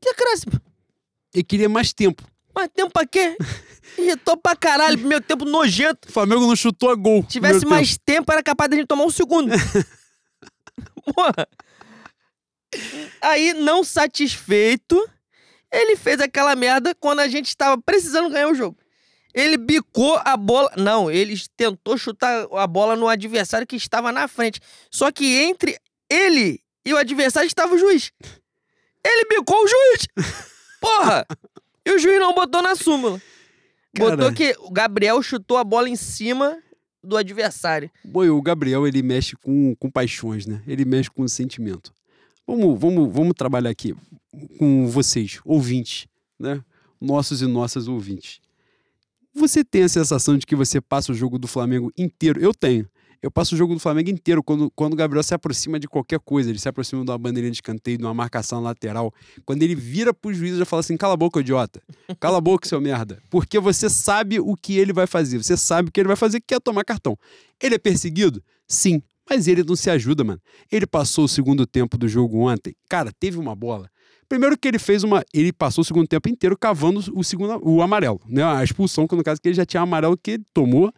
Que 0.01 0.09
acréscimo? 0.09 0.51
Ele 1.33 1.45
queria 1.45 1.69
mais 1.69 1.93
tempo. 1.93 2.27
Mas 2.53 2.67
tempo 2.75 2.91
pra 2.91 3.05
quê? 3.07 3.37
Irritou 3.97 4.35
pra 4.35 4.53
caralho, 4.53 4.99
meu 4.99 5.21
tempo 5.21 5.45
nojento. 5.45 6.09
O 6.09 6.11
Flamengo 6.11 6.45
não 6.45 6.55
chutou 6.57 6.89
a 6.89 6.95
gol. 6.95 7.23
Tivesse 7.23 7.61
primeiro 7.61 7.69
mais 7.69 7.97
tempo, 7.97 8.29
era 8.33 8.43
capaz 8.43 8.69
da 8.69 8.75
gente 8.75 8.87
tomar 8.87 9.05
um 9.05 9.09
segundo. 9.09 9.53
Porra. 11.15 11.47
Aí, 13.21 13.53
não 13.53 13.81
satisfeito, 13.81 15.09
ele 15.71 15.95
fez 15.95 16.19
aquela 16.19 16.55
merda 16.55 16.93
quando 16.93 17.19
a 17.19 17.27
gente 17.27 17.47
estava 17.47 17.81
precisando 17.81 18.29
ganhar 18.29 18.49
o 18.49 18.55
jogo. 18.55 18.77
Ele 19.33 19.57
bicou 19.57 20.19
a 20.25 20.35
bola. 20.35 20.71
Não, 20.75 21.09
ele 21.09 21.35
tentou 21.55 21.97
chutar 21.97 22.47
a 22.51 22.67
bola 22.67 22.95
no 22.95 23.07
adversário 23.07 23.65
que 23.65 23.75
estava 23.75 24.11
na 24.11 24.27
frente. 24.27 24.59
Só 24.89 25.11
que 25.11 25.25
entre 25.41 25.77
ele 26.09 26.59
e 26.85 26.93
o 26.93 26.97
adversário 26.97 27.47
estava 27.47 27.73
o 27.73 27.77
juiz. 27.77 28.11
Ele 29.05 29.25
bicou 29.29 29.63
o 29.63 29.67
juiz. 29.67 30.07
Porra! 30.81 31.25
E 31.85 31.91
o 31.91 31.99
juiz 31.99 32.19
não 32.19 32.33
botou 32.33 32.61
na 32.61 32.75
súmula. 32.75 33.21
Botou 33.97 34.17
Cara. 34.17 34.33
que 34.33 34.55
o 34.59 34.69
Gabriel 34.69 35.21
chutou 35.21 35.57
a 35.57 35.63
bola 35.63 35.89
em 35.89 35.95
cima 35.95 36.61
do 37.03 37.17
adversário. 37.17 37.89
Boi, 38.03 38.29
o 38.29 38.41
Gabriel, 38.41 38.87
ele 38.87 39.01
mexe 39.01 39.35
com, 39.35 39.75
com 39.75 39.89
paixões, 39.89 40.45
né? 40.45 40.61
Ele 40.67 40.85
mexe 40.85 41.09
com 41.09 41.27
sentimento. 41.27 41.93
Vamos, 42.47 42.79
vamos, 42.79 43.13
vamos 43.13 43.33
trabalhar 43.37 43.69
aqui 43.69 43.95
com 44.57 44.87
vocês, 44.87 45.39
ouvintes, 45.45 46.07
né? 46.39 46.63
Nossos 46.99 47.41
e 47.41 47.47
nossas 47.47 47.87
ouvintes. 47.87 48.39
Você 49.33 49.63
tem 49.63 49.83
a 49.83 49.89
sensação 49.89 50.37
de 50.37 50.45
que 50.45 50.55
você 50.55 50.81
passa 50.81 51.11
o 51.11 51.15
jogo 51.15 51.39
do 51.39 51.47
Flamengo 51.47 51.91
inteiro? 51.97 52.39
Eu 52.39 52.53
tenho. 52.53 52.87
Eu 53.21 53.29
passo 53.29 53.53
o 53.53 53.57
jogo 53.57 53.75
do 53.75 53.79
Flamengo 53.79 54.09
inteiro 54.09 54.41
quando, 54.41 54.71
quando 54.71 54.93
o 54.93 54.95
Gabriel 54.95 55.21
se 55.21 55.33
aproxima 55.33 55.79
de 55.79 55.87
qualquer 55.87 56.19
coisa. 56.19 56.49
Ele 56.49 56.57
se 56.57 56.67
aproxima 56.67 57.05
de 57.05 57.11
uma 57.11 57.17
bandeirinha 57.19 57.51
de 57.51 57.57
escanteio, 57.57 57.99
de 57.99 58.03
uma 58.03 58.15
marcação 58.15 58.59
lateral. 58.61 59.13
Quando 59.45 59.61
ele 59.61 59.75
vira 59.75 60.11
pro 60.11 60.33
juiz, 60.33 60.57
já 60.57 60.65
fala 60.65 60.79
assim: 60.79 60.97
cala 60.97 61.13
a 61.13 61.17
boca, 61.17 61.39
idiota. 61.39 61.81
Cala 62.19 62.39
a 62.39 62.41
boca, 62.41 62.67
seu 62.67 62.81
merda. 62.81 63.21
Porque 63.29 63.59
você 63.59 63.89
sabe 63.89 64.39
o 64.39 64.55
que 64.55 64.77
ele 64.77 64.91
vai 64.91 65.05
fazer. 65.05 65.37
Você 65.37 65.55
sabe 65.55 65.89
o 65.89 65.91
que 65.91 65.99
ele 65.99 66.07
vai 66.07 66.17
fazer, 66.17 66.41
que 66.41 66.55
é 66.55 66.59
tomar 66.59 66.83
cartão. 66.83 67.15
Ele 67.61 67.75
é 67.75 67.77
perseguido? 67.77 68.43
Sim. 68.67 69.03
Mas 69.31 69.47
ele 69.47 69.63
não 69.63 69.77
se 69.77 69.89
ajuda, 69.89 70.25
mano. 70.25 70.41
Ele 70.69 70.85
passou 70.85 71.23
o 71.23 71.27
segundo 71.27 71.65
tempo 71.65 71.97
do 71.97 72.05
jogo 72.05 72.39
ontem. 72.49 72.75
Cara, 72.89 73.13
teve 73.17 73.39
uma 73.39 73.55
bola. 73.55 73.89
Primeiro 74.27 74.57
que 74.57 74.67
ele 74.67 74.77
fez 74.77 75.05
uma. 75.05 75.23
Ele 75.33 75.53
passou 75.53 75.83
o 75.83 75.85
segundo 75.85 76.05
tempo 76.05 76.27
inteiro 76.27 76.57
cavando 76.57 77.01
o 77.15 77.23
segundo, 77.23 77.57
o 77.65 77.81
amarelo, 77.81 78.19
né? 78.27 78.43
A 78.43 78.61
expulsão, 78.61 79.07
que 79.07 79.15
no 79.15 79.23
caso 79.23 79.41
que 79.41 79.47
ele 79.47 79.55
já 79.55 79.65
tinha 79.65 79.83
amarelo 79.83 80.17
que 80.17 80.31
ele 80.31 80.43
tomou, 80.53 80.91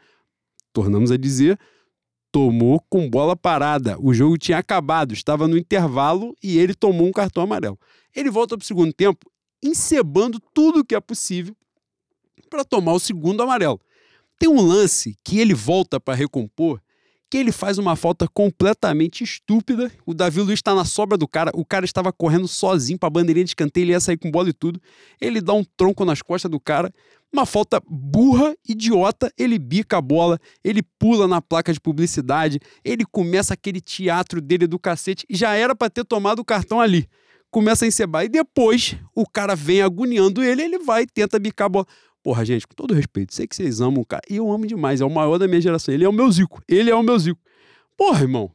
tornamos 0.73 1.11
a 1.11 1.17
dizer, 1.17 1.59
tomou 2.31 2.83
com 2.89 3.07
bola 3.07 3.35
parada. 3.35 3.99
O 3.99 4.15
jogo 4.15 4.35
tinha 4.35 4.57
acabado, 4.57 5.13
estava 5.13 5.47
no 5.47 5.55
intervalo 5.55 6.35
e 6.41 6.57
ele 6.57 6.73
tomou 6.73 7.05
um 7.05 7.11
cartão 7.11 7.43
amarelo. 7.43 7.79
Ele 8.15 8.31
volta 8.31 8.57
pro 8.57 8.65
segundo 8.65 8.91
tempo, 8.91 9.31
encebando 9.63 10.39
tudo 10.55 10.83
que 10.83 10.95
é 10.95 10.99
possível 10.99 11.55
para 12.49 12.65
tomar 12.65 12.93
o 12.93 12.99
segundo 12.99 13.43
amarelo. 13.43 13.79
Tem 14.39 14.49
um 14.49 14.59
lance 14.59 15.15
que 15.23 15.37
ele 15.37 15.53
volta 15.53 15.99
para 15.99 16.15
recompor, 16.15 16.81
que 17.33 17.37
ele 17.39 17.51
faz 17.51 17.79
uma 17.79 17.95
falta 17.95 18.27
completamente 18.27 19.23
estúpida. 19.23 19.91
O 20.05 20.13
Davi 20.13 20.39
Luiz 20.39 20.59
está 20.59 20.75
na 20.75 20.85
sobra 20.85 21.17
do 21.17 21.27
cara, 21.27 21.49
o 21.55 21.65
cara 21.65 21.83
estava 21.83 22.13
correndo 22.13 22.47
sozinho 22.47 22.99
para 22.99 23.07
a 23.07 23.09
bandeirinha 23.09 23.43
de 23.43 23.49
escanteio, 23.49 23.85
ele 23.85 23.91
ia 23.93 23.99
sair 23.99 24.17
com 24.17 24.29
bola 24.29 24.49
e 24.49 24.53
tudo. 24.53 24.79
Ele 25.19 25.41
dá 25.41 25.51
um 25.51 25.63
tronco 25.75 26.05
nas 26.05 26.21
costas 26.21 26.51
do 26.51 26.59
cara. 26.59 26.93
Uma 27.33 27.43
falta 27.47 27.81
burra, 27.89 28.55
idiota, 28.69 29.33
ele 29.35 29.57
bica 29.57 29.97
a 29.97 30.01
bola, 30.01 30.39
ele 30.63 30.83
pula 30.99 31.27
na 31.27 31.41
placa 31.41 31.73
de 31.73 31.79
publicidade, 31.79 32.59
ele 32.85 33.03
começa 33.03 33.55
aquele 33.55 33.81
teatro 33.81 34.39
dele 34.39 34.67
do 34.67 34.77
cacete, 34.77 35.25
já 35.27 35.55
era 35.55 35.75
pra 35.75 35.89
ter 35.89 36.05
tomado 36.05 36.37
o 36.37 36.45
cartão 36.45 36.79
ali. 36.79 37.09
Começa 37.49 37.83
a 37.83 37.87
encebar 37.87 38.25
e 38.25 38.29
depois 38.29 38.95
o 39.15 39.27
cara 39.27 39.55
vem 39.55 39.81
agoniando 39.81 40.43
ele, 40.43 40.61
ele 40.61 40.77
vai 40.77 41.01
e 41.01 41.07
tenta 41.07 41.39
bicar 41.39 41.65
a 41.65 41.69
bola. 41.69 41.87
Porra, 42.23 42.45
gente, 42.45 42.65
com 42.65 42.73
todo 42.73 42.93
respeito, 42.93 43.35
sei 43.35 43.45
que 43.45 43.55
vocês 43.55 43.81
amam 43.81 44.01
o 44.01 44.05
cara, 44.05 44.21
e 44.29 44.37
eu 44.37 44.49
amo 44.49 44.65
demais, 44.65 45.01
é 45.01 45.05
o 45.05 45.09
maior 45.09 45.37
da 45.37 45.45
minha 45.45 45.59
geração, 45.59 45.93
ele 45.93 46.05
é 46.05 46.09
o 46.09 46.13
meu 46.13 46.31
Zico, 46.31 46.63
ele 46.69 46.89
é 46.89 46.95
o 46.95 47.03
meu 47.03 47.19
Zico. 47.19 47.39
Porra, 47.97 48.21
irmão, 48.21 48.49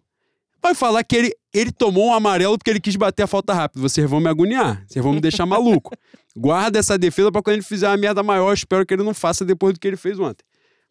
vai 0.62 0.74
falar 0.74 1.04
que 1.04 1.14
ele, 1.14 1.36
ele 1.52 1.70
tomou 1.70 2.06
um 2.06 2.14
amarelo 2.14 2.56
porque 2.56 2.70
ele 2.70 2.80
quis 2.80 2.96
bater 2.96 3.24
a 3.24 3.26
falta 3.26 3.52
rápido. 3.52 3.82
Vocês 3.82 4.08
vão 4.08 4.20
me 4.20 4.28
agoniar, 4.28 4.84
vocês 4.86 5.04
vão 5.04 5.12
me 5.12 5.20
deixar 5.20 5.44
maluco. 5.46 5.94
Guarda 6.34 6.78
essa 6.78 6.98
defesa 6.98 7.30
pra 7.30 7.42
quando 7.42 7.54
ele 7.54 7.62
fizer 7.62 7.88
uma 7.88 7.96
merda 7.96 8.22
maior, 8.22 8.48
eu 8.48 8.54
espero 8.54 8.86
que 8.86 8.94
ele 8.94 9.02
não 9.02 9.12
faça 9.12 9.44
depois 9.44 9.74
do 9.74 9.80
que 9.80 9.86
ele 9.86 9.96
fez 9.96 10.18
ontem. 10.18 10.44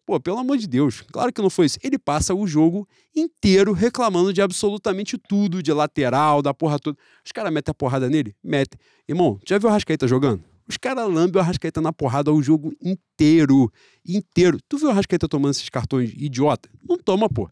Pô, 0.06 0.18
pelo 0.18 0.38
amor 0.38 0.56
de 0.56 0.66
Deus, 0.66 1.02
claro 1.12 1.30
que 1.32 1.42
não 1.42 1.50
foi 1.50 1.66
isso. 1.66 1.78
Ele 1.82 1.98
passa 1.98 2.34
o 2.34 2.46
jogo 2.46 2.88
inteiro 3.14 3.72
reclamando 3.72 4.32
de 4.32 4.40
absolutamente 4.40 5.18
tudo, 5.18 5.62
de 5.62 5.70
lateral, 5.70 6.40
da 6.40 6.54
porra 6.54 6.78
toda. 6.78 6.96
Os 7.22 7.30
caras 7.30 7.52
metem 7.52 7.70
a 7.70 7.74
porrada 7.74 8.08
nele? 8.08 8.34
Metem. 8.42 8.80
Irmão, 9.06 9.38
já 9.46 9.58
viu 9.58 9.68
o 9.68 9.70
Arrascaeta 9.70 10.08
jogando? 10.08 10.42
Os 10.68 10.76
caras 10.76 11.08
lambem 11.12 11.36
o 11.40 11.42
Arrascaeta 11.42 11.80
na 11.80 11.92
porrada 11.92 12.32
o 12.32 12.42
jogo 12.42 12.74
inteiro. 12.82 13.72
Inteiro. 14.06 14.58
Tu 14.68 14.76
viu 14.78 14.88
o 14.88 14.90
Arrascaeta 14.90 15.26
tomando 15.28 15.52
esses 15.52 15.68
cartões 15.68 16.12
idiota? 16.14 16.68
Não 16.86 16.98
toma, 16.98 17.28
pô. 17.28 17.48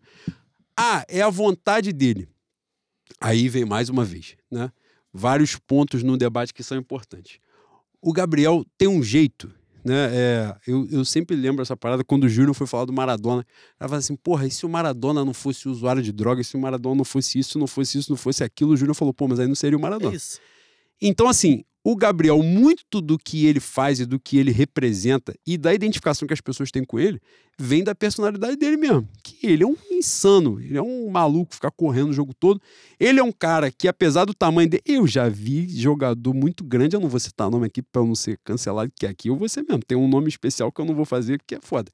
Ah, 0.77 1.05
é 1.09 1.23
a 1.23 1.31
vontade 1.31 1.93
dele. 1.93 2.29
Aí 3.21 3.49
vem 3.49 3.65
mais 3.65 3.89
uma 3.89 4.05
vez, 4.05 4.37
né? 4.51 4.71
Vários 5.13 5.57
pontos 5.57 6.03
no 6.03 6.17
debate 6.19 6.53
que 6.53 6.63
são 6.63 6.77
importantes. 6.77 7.39
O 8.03 8.13
Gabriel 8.13 8.65
tem 8.77 8.87
um 8.87 9.03
jeito, 9.03 9.51
né? 9.83 10.11
É, 10.13 10.57
eu, 10.67 10.87
eu 10.91 11.05
sempre 11.05 11.35
lembro 11.35 11.63
essa 11.63 11.75
parada 11.75 12.05
quando 12.05 12.25
o 12.25 12.29
Júnior 12.29 12.55
foi 12.55 12.67
falar 12.67 12.85
do 12.85 12.93
Maradona. 12.93 13.47
Ela 13.81 13.89
fala 13.89 13.99
assim: 14.01 14.15
porra, 14.17 14.47
e 14.47 14.51
se 14.51 14.67
o 14.67 14.69
Maradona 14.69 15.25
não 15.25 15.33
fosse 15.33 15.67
usuário 15.69 16.03
de 16.03 16.13
drogas, 16.13 16.49
se 16.49 16.57
o 16.57 16.61
Maradona 16.61 16.97
não 16.97 17.05
fosse 17.05 17.39
isso, 17.39 17.59
não 17.59 17.67
fosse 17.67 17.97
isso, 17.97 18.11
não 18.11 18.17
fosse 18.19 18.45
aquilo, 18.45 18.73
o 18.73 18.77
Júnior 18.77 18.95
falou: 18.95 19.15
pô, 19.15 19.27
mas 19.27 19.41
aí 19.41 19.47
não 19.49 19.55
seria 19.55 19.79
o 19.79 19.81
É 19.81 19.83
Maradona. 19.83 20.15
isso. 20.15 20.39
Então, 21.01 21.27
assim, 21.29 21.65
o 21.89 21.95
Gabriel, 21.95 22.43
muito 22.43 23.01
do 23.01 23.17
que 23.17 23.47
ele 23.47 23.61
faz 23.61 24.01
e 24.01 24.05
do 24.05 24.19
que 24.19 24.37
ele 24.39 24.51
representa 24.51 25.33
e 25.47 25.57
da 25.57 25.73
identificação 25.73 26.27
que 26.27 26.35
as 26.35 26.41
pessoas 26.41 26.73
têm 26.73 26.83
com 26.83 26.99
ele, 26.99 27.21
vem 27.57 27.85
da 27.85 27.95
personalidade 27.95 28.57
dele 28.57 28.77
mesmo. 28.77 29.09
Que 29.23 29.47
ele 29.47 29.63
é 29.63 29.67
um 29.69 29.77
insano, 29.93 30.61
ele 30.61 30.77
é 30.77 30.83
um 30.83 31.09
maluco 31.09 31.55
ficar 31.55 31.71
correndo 31.71 32.11
o 32.11 32.13
jogo 32.13 32.35
todo. 32.35 32.61
Ele 32.99 33.21
é 33.21 33.23
um 33.23 33.31
cara 33.31 33.71
que, 33.71 33.87
apesar 33.87 34.25
do 34.25 34.35
tamanho 34.35 34.69
dele, 34.69 34.83
eu 34.85 35.07
já 35.07 35.29
vi 35.29 35.69
jogador 35.69 36.35
muito 36.35 36.65
grande, 36.65 36.97
eu 36.97 37.01
não 37.01 37.09
vou 37.09 37.21
citar 37.21 37.49
nome 37.49 37.67
aqui 37.67 37.81
para 37.81 38.03
não 38.03 38.17
ser 38.17 38.37
cancelado, 38.43 38.91
que 38.93 39.07
aqui 39.07 39.29
eu 39.29 39.37
vou 39.37 39.49
ser 39.49 39.63
mesmo. 39.63 39.85
Tem 39.87 39.97
um 39.97 40.09
nome 40.09 40.27
especial 40.27 40.73
que 40.73 40.81
eu 40.81 40.85
não 40.85 40.93
vou 40.93 41.05
fazer, 41.05 41.41
que 41.47 41.55
é 41.55 41.61
foda. 41.63 41.93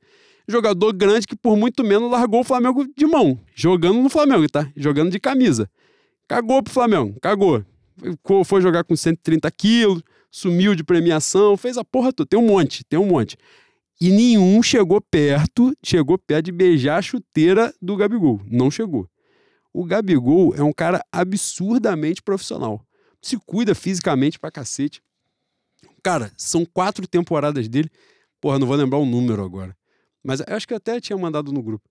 Jogador 0.48 0.90
grande 0.94 1.26
que, 1.26 1.36
por 1.36 1.54
muito 1.54 1.84
menos, 1.84 2.10
largou 2.10 2.40
o 2.40 2.44
Flamengo 2.44 2.88
de 2.96 3.04
mão, 3.04 3.38
jogando 3.54 4.02
no 4.02 4.08
Flamengo, 4.08 4.48
tá? 4.48 4.72
Jogando 4.74 5.10
de 5.10 5.20
camisa. 5.20 5.68
Cagou 6.26 6.62
pro 6.62 6.72
Flamengo, 6.72 7.14
cagou. 7.20 7.62
Foi- 8.44 8.60
jogar 8.60 8.84
com 8.84 8.96
130 8.96 9.50
quilos, 9.50 10.02
sumiu 10.30 10.74
de 10.74 10.82
premiação, 10.84 11.56
fez 11.56 11.76
a 11.76 11.84
porra 11.84 12.12
toda. 12.12 12.28
Tem 12.28 12.38
um 12.38 12.46
monte, 12.46 12.84
tem 12.84 12.98
um 12.98 13.06
monte. 13.06 13.36
E 14.00 14.10
nenhum 14.10 14.62
chegou 14.62 15.00
perto, 15.00 15.72
chegou 15.84 16.18
perto 16.18 16.46
de 16.46 16.52
beijar 16.52 16.98
a 16.98 17.02
chuteira 17.02 17.72
do 17.80 17.96
Gabigol. 17.96 18.40
Não 18.46 18.70
chegou. 18.70 19.08
O 19.72 19.84
Gabigol 19.84 20.54
é 20.54 20.62
um 20.62 20.72
cara 20.72 21.02
absurdamente 21.12 22.20
profissional. 22.22 22.84
Se 23.20 23.36
cuida 23.38 23.74
fisicamente 23.74 24.38
pra 24.38 24.50
cacete. 24.50 25.00
Cara, 26.02 26.32
são 26.36 26.64
quatro 26.64 27.06
temporadas 27.06 27.68
dele. 27.68 27.88
Porra, 28.40 28.58
não 28.58 28.66
vou 28.66 28.76
lembrar 28.76 28.98
o 28.98 29.06
número 29.06 29.44
agora. 29.44 29.76
Mas 30.22 30.40
eu 30.40 30.46
acho 30.56 30.66
que 30.66 30.74
até 30.74 31.00
tinha 31.00 31.16
mandado 31.16 31.52
no 31.52 31.62
grupo. 31.62 31.88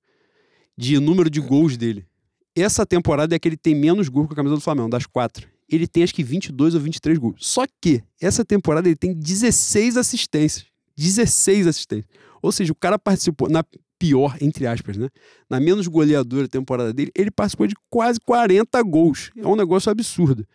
De 0.78 1.00
número 1.00 1.30
de 1.30 1.40
gols 1.40 1.78
dele. 1.78 2.06
Essa 2.54 2.86
temporada 2.86 3.34
é 3.34 3.40
que 3.40 3.48
ele 3.48 3.56
tem 3.58 3.74
menos 3.74 4.10
gols 4.10 4.28
com 4.28 4.34
a 4.34 4.36
camisa 4.36 4.56
do 4.56 4.62
Flamengo, 4.62 4.90
das 4.90 5.06
quatro. 5.06 5.48
Ele 5.72 5.88
tem 5.88 6.04
acho 6.04 6.14
que 6.14 6.24
22 6.24 6.76
ou 6.76 6.82
23 6.82 7.18
gols. 7.18 7.36
Só 7.40 7.66
que 7.82 8.04
essa 8.20 8.44
temporada 8.44 8.88
ele 8.88 8.96
tem 8.96 9.14
16 9.14 9.98
assistências. 9.98 10.66
16 10.98 11.68
assistências. 11.68 12.10
Ou 12.42 12.52
seja, 12.52 12.72
o 12.72 12.76
cara 12.76 13.00
participou 13.00 13.50
na 13.50 13.64
pior, 13.98 14.36
entre 14.42 14.66
aspas, 14.66 14.98
né? 14.98 15.10
Na 15.48 15.60
menos 15.60 15.88
goleadora 15.88 16.48
temporada 16.48 16.92
dele, 16.92 17.12
ele 17.16 17.30
participou 17.30 17.68
de 17.68 17.76
quase 17.88 18.20
40 18.20 18.82
gols. 18.82 19.30
É 19.38 19.48
um 19.48 19.56
negócio 19.56 19.92
absurdo. 19.92 20.46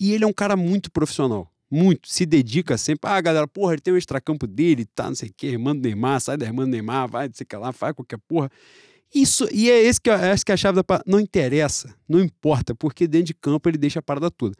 E 0.00 0.12
ele 0.12 0.24
é 0.24 0.26
um 0.26 0.32
cara 0.32 0.56
muito 0.56 0.90
profissional. 0.90 1.50
Muito. 1.70 2.08
Se 2.08 2.24
dedica 2.24 2.78
sempre. 2.78 3.10
Ah, 3.10 3.20
galera, 3.20 3.46
porra, 3.46 3.74
ele 3.74 3.82
tem 3.82 3.92
o 3.92 3.98
extracampo 3.98 4.46
dele, 4.46 4.86
tá, 4.86 5.08
não 5.08 5.14
sei 5.14 5.28
o 5.28 5.34
quê, 5.36 5.48
irmã 5.48 5.74
do 5.74 5.82
Neymar, 5.82 6.20
sai 6.20 6.36
da 6.36 6.46
irmã 6.46 6.64
do 6.64 6.70
Neymar, 6.70 7.08
vai, 7.08 7.26
não 7.28 7.34
sei 7.34 7.44
o 7.44 7.46
que 7.46 7.56
lá, 7.56 7.72
faz 7.72 7.94
qualquer 7.94 8.18
porra. 8.26 8.50
Isso, 9.14 9.48
e 9.52 9.70
é 9.70 9.80
esse 9.80 10.00
que 10.00 10.10
é, 10.10 10.14
essa 10.14 10.44
que 10.44 10.50
é 10.50 10.54
a 10.54 10.56
chave 10.56 10.76
da 10.76 10.82
parada. 10.82 11.04
Não 11.06 11.20
interessa, 11.20 11.94
não 12.08 12.20
importa, 12.20 12.74
porque 12.74 13.06
dentro 13.06 13.26
de 13.26 13.34
campo 13.34 13.68
ele 13.68 13.78
deixa 13.78 14.00
a 14.00 14.02
parada 14.02 14.30
toda. 14.30 14.56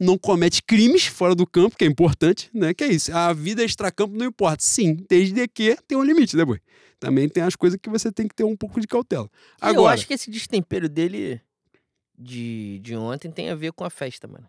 Não 0.00 0.16
comete 0.16 0.62
crimes 0.62 1.06
fora 1.06 1.34
do 1.34 1.46
campo, 1.46 1.76
que 1.76 1.84
é 1.84 1.86
importante, 1.88 2.48
né? 2.54 2.72
Que 2.72 2.84
é 2.84 2.88
isso. 2.88 3.14
A 3.14 3.32
vida 3.32 3.64
extracampo 3.64 4.16
não 4.16 4.26
importa. 4.26 4.64
Sim, 4.64 5.04
desde 5.08 5.46
que 5.48 5.76
tem 5.86 5.98
um 5.98 6.04
limite, 6.04 6.36
né, 6.36 6.44
boi? 6.44 6.60
Também 6.98 7.28
tem 7.28 7.42
as 7.42 7.54
coisas 7.54 7.78
que 7.80 7.90
você 7.90 8.10
tem 8.10 8.26
que 8.26 8.34
ter 8.34 8.44
um 8.44 8.56
pouco 8.56 8.80
de 8.80 8.86
cautela. 8.86 9.28
E 9.62 9.66
eu 9.66 9.70
Agora, 9.70 9.94
acho 9.94 10.06
que 10.06 10.14
esse 10.14 10.30
destempero 10.30 10.88
dele 10.88 11.40
de, 12.16 12.80
de 12.80 12.96
ontem 12.96 13.30
tem 13.30 13.50
a 13.50 13.54
ver 13.54 13.72
com 13.72 13.84
a 13.84 13.90
festa, 13.90 14.26
mano. 14.26 14.48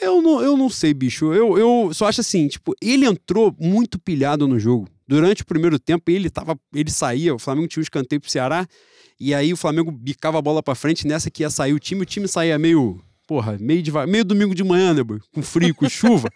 Eu 0.00 0.20
não, 0.20 0.42
eu 0.42 0.56
não 0.56 0.68
sei, 0.68 0.92
bicho. 0.92 1.32
Eu, 1.32 1.58
eu 1.58 1.94
só 1.94 2.06
acho 2.06 2.20
assim, 2.20 2.48
tipo, 2.48 2.74
ele 2.82 3.06
entrou 3.06 3.54
muito 3.58 3.98
pilhado 3.98 4.46
no 4.46 4.58
jogo. 4.58 4.88
Durante 5.08 5.42
o 5.42 5.46
primeiro 5.46 5.78
tempo, 5.78 6.10
ele 6.10 6.28
tava. 6.28 6.58
Ele 6.74 6.90
saía, 6.90 7.34
o 7.34 7.38
Flamengo 7.38 7.68
tinha 7.68 7.80
um 7.80 7.82
escanteio 7.82 8.20
pro 8.20 8.30
Ceará, 8.30 8.66
e 9.18 9.32
aí 9.34 9.52
o 9.52 9.56
Flamengo 9.56 9.90
bicava 9.90 10.38
a 10.38 10.42
bola 10.42 10.62
pra 10.62 10.74
frente, 10.74 11.06
nessa 11.06 11.30
que 11.30 11.42
ia 11.42 11.50
sair 11.50 11.72
o 11.72 11.78
time, 11.78 12.02
o 12.02 12.06
time 12.06 12.28
saía 12.28 12.58
meio. 12.58 13.00
Porra, 13.26 13.58
meio 13.60 13.82
devagar, 13.82 14.06
meio 14.06 14.24
domingo 14.24 14.54
de 14.54 14.62
manhã, 14.62 14.94
né, 14.94 15.02
boy? 15.02 15.18
Com 15.34 15.42
frio, 15.42 15.74
com 15.74 15.88
chuva. 15.88 16.28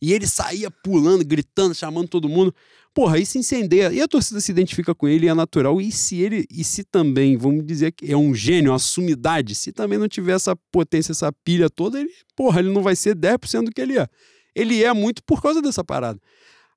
e 0.00 0.12
ele 0.12 0.26
saía 0.26 0.70
pulando, 0.70 1.24
gritando, 1.24 1.74
chamando 1.74 2.08
todo 2.08 2.28
mundo. 2.28 2.54
Porra, 2.94 3.16
aí 3.16 3.26
se 3.26 3.38
incendeia. 3.38 3.92
E 3.92 4.00
a 4.00 4.08
torcida 4.08 4.40
se 4.40 4.50
identifica 4.50 4.94
com 4.94 5.06
ele, 5.06 5.28
é 5.28 5.34
natural. 5.34 5.80
E 5.80 5.92
se 5.92 6.16
ele, 6.20 6.46
e 6.50 6.64
se 6.64 6.82
também, 6.82 7.36
vamos 7.36 7.64
dizer 7.66 7.92
que 7.92 8.10
é 8.10 8.16
um 8.16 8.34
gênio, 8.34 8.72
uma 8.72 8.78
sumidade, 8.78 9.54
se 9.54 9.70
também 9.70 9.98
não 9.98 10.08
tiver 10.08 10.32
essa 10.32 10.56
potência, 10.72 11.12
essa 11.12 11.30
pilha 11.44 11.68
toda, 11.68 12.00
ele, 12.00 12.10
porra, 12.34 12.60
ele 12.60 12.72
não 12.72 12.82
vai 12.82 12.96
ser 12.96 13.14
10% 13.14 13.64
do 13.64 13.70
que 13.70 13.80
ele 13.80 13.98
é. 13.98 14.08
Ele 14.54 14.82
é 14.82 14.92
muito 14.92 15.22
por 15.22 15.40
causa 15.42 15.60
dessa 15.60 15.84
parada. 15.84 16.18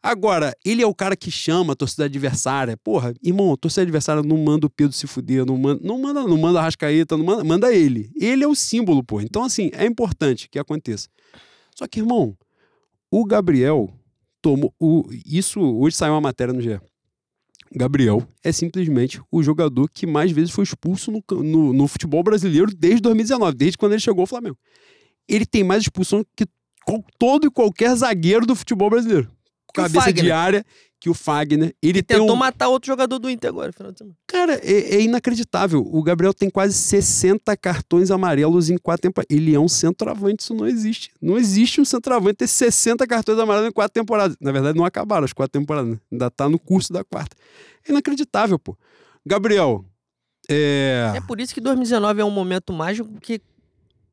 Agora, 0.06 0.54
ele 0.66 0.82
é 0.82 0.86
o 0.86 0.93
cara 0.93 1.16
que 1.16 1.32
chama 1.32 1.72
a 1.72 1.76
torcida 1.78 2.04
adversária. 2.04 2.76
Porra, 2.76 3.14
irmão, 3.24 3.56
torcida 3.56 3.84
adversária 3.84 4.22
não 4.22 4.36
manda 4.38 4.68
o 4.68 4.70
Pedro 4.70 4.91
se 4.91 5.08
fuder, 5.08 5.45
não 5.45 5.58
manda, 5.58 5.80
não 5.82 5.97
manda, 5.97 6.24
não 6.24 6.38
manda 6.38 6.60
a 6.60 6.64
Rascaeta, 6.64 7.16
não 7.16 7.26
manda, 7.26 7.43
manda 7.45 7.74
ele. 7.74 8.12
Ele 8.20 8.43
é 8.43 8.47
o 8.47 8.54
símbolo, 8.54 9.01
pô. 9.01 9.22
Então, 9.22 9.45
assim, 9.45 9.72
é 9.72 9.86
importante 9.86 10.49
que 10.49 10.60
aconteça. 10.60 11.08
Só 11.74 11.88
que, 11.88 12.01
irmão, 12.01 12.38
o 13.10 13.24
Gabriel 13.24 13.93
tomou. 14.41 14.74
O, 14.78 15.06
isso 15.26 15.62
hoje 15.62 15.95
saiu 15.95 16.14
uma 16.14 16.20
matéria 16.20 16.54
no 16.54 16.62
GE. 16.62 16.82
Gabriel 17.74 18.28
é 18.43 18.51
simplesmente 18.51 19.22
o 19.32 19.41
jogador 19.41 19.89
que 19.89 20.06
mais 20.06 20.32
vezes 20.34 20.51
foi 20.51 20.66
expulso 20.66 21.12
no, 21.12 21.24
no, 21.41 21.72
no 21.72 21.88
futebol 21.88 22.22
brasileiro 22.22 22.72
desde 22.76 22.99
2019, 23.01 23.56
desde 23.56 23.78
quando 23.78 23.93
ele 23.93 24.01
chegou 24.01 24.24
ao 24.24 24.28
Flamengo. 24.28 24.58
Ele 25.30 25.45
tem 25.45 25.64
mais 25.64 25.84
expulsão 25.84 26.26
que 26.36 26.45
todo 27.18 27.47
e 27.47 27.49
qualquer 27.49 27.95
zagueiro 27.95 28.45
do 28.45 28.54
futebol 28.54 28.89
brasileiro. 28.89 29.32
Cabeça 29.74 30.13
de 30.13 30.32
área 30.32 30.65
que 30.99 31.09
o 31.09 31.13
Fagner. 31.13 31.76
Ele 31.82 32.01
Tentou 32.01 32.32
um, 32.32 32.36
matar 32.38 32.69
outro 32.69 32.88
jogador 32.88 33.19
do 33.19 33.30
Inter 33.30 33.49
agora, 33.49 33.74
final 33.74 33.91
de 33.91 33.97
semana. 33.97 34.15
Cara, 34.26 34.53
é, 34.63 34.95
é 34.95 35.01
inacreditável. 35.01 35.82
O 35.86 36.01
Gabriel 36.01 36.34
tem 36.34 36.49
quase 36.49 36.74
60 36.76 37.57
cartões 37.57 38.09
amarelos 38.09 38.69
em 38.69 38.78
quatro 38.78 39.01
temporadas. 39.01 39.36
Ele 39.36 39.53
é 39.53 39.59
um 39.59 39.67
centroavante, 39.67 40.43
isso 40.43 40.53
não 40.53 40.65
existe. 40.65 41.11
Não 41.21 41.38
existe 41.38 41.82
um 41.82 41.86
centroavante 41.86 42.38
ter 42.38 42.47
60 42.47 43.05
cartões 43.05 43.38
amarelos 43.38 43.67
em 43.67 43.71
quatro 43.74 43.93
temporadas. 43.93 44.38
Na 44.39 44.53
verdade, 44.53 44.78
não 44.78 44.86
acabaram 44.86 45.26
as 45.26 45.34
quatro 45.34 45.59
temporadas. 45.59 45.91
né? 45.91 45.99
Ainda 46.09 46.32
tá 46.32 46.47
no 46.47 46.57
curso 46.57 46.93
da 46.93 47.03
quarta. 47.03 47.36
É 47.86 47.91
inacreditável, 47.91 48.57
pô. 48.57 48.78
Gabriel, 49.26 49.84
é. 50.49 51.13
É 51.15 51.21
por 51.21 51.39
isso 51.39 51.53
que 51.53 51.61
2019 51.61 52.21
é 52.21 52.26
um 52.26 52.32
momento 52.32 52.71
mágico, 52.74 53.09
porque 53.09 53.41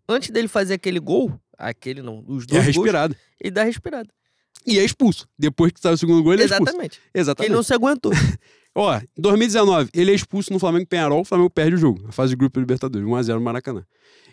antes 0.08 0.30
dele 0.30 0.48
fazer 0.48 0.74
aquele 0.74 0.98
gol, 1.00 1.32
aquele 1.56 2.02
não, 2.02 2.24
os 2.26 2.44
É 2.44 2.46
dois 2.46 2.64
gols, 2.64 2.66
respirado. 2.66 3.16
ele 3.40 3.50
dá 3.50 3.62
respirada. 3.64 4.08
E 4.66 4.78
é 4.78 4.84
expulso. 4.84 5.26
Depois 5.38 5.72
que 5.72 5.80
sai 5.80 5.94
o 5.94 5.98
segundo 5.98 6.22
gol, 6.22 6.34
ele 6.34 6.42
é 6.42 6.46
expulso. 6.46 6.70
Exatamente. 6.70 7.01
Exatamente. 7.14 7.48
Ele 7.48 7.57
não 7.57 7.62
se 7.62 7.72
aguentou. 7.72 8.12
Ó, 8.74 8.96
em 8.96 9.03
2019, 9.18 9.90
ele 9.92 10.12
é 10.12 10.14
expulso 10.14 10.53
no 10.53 10.59
Flamengo 10.59 10.86
Penharol, 10.86 11.22
o 11.22 11.24
Flamengo 11.24 11.51
perde 11.51 11.74
o 11.74 11.78
jogo, 11.78 12.05
a 12.09 12.12
fase 12.12 12.30
de 12.30 12.36
grupo 12.36 12.55
da 12.55 12.61
Libertadores, 12.61 13.07
1x0 13.07 13.34
no 13.34 13.40
Maracanã. 13.40 13.84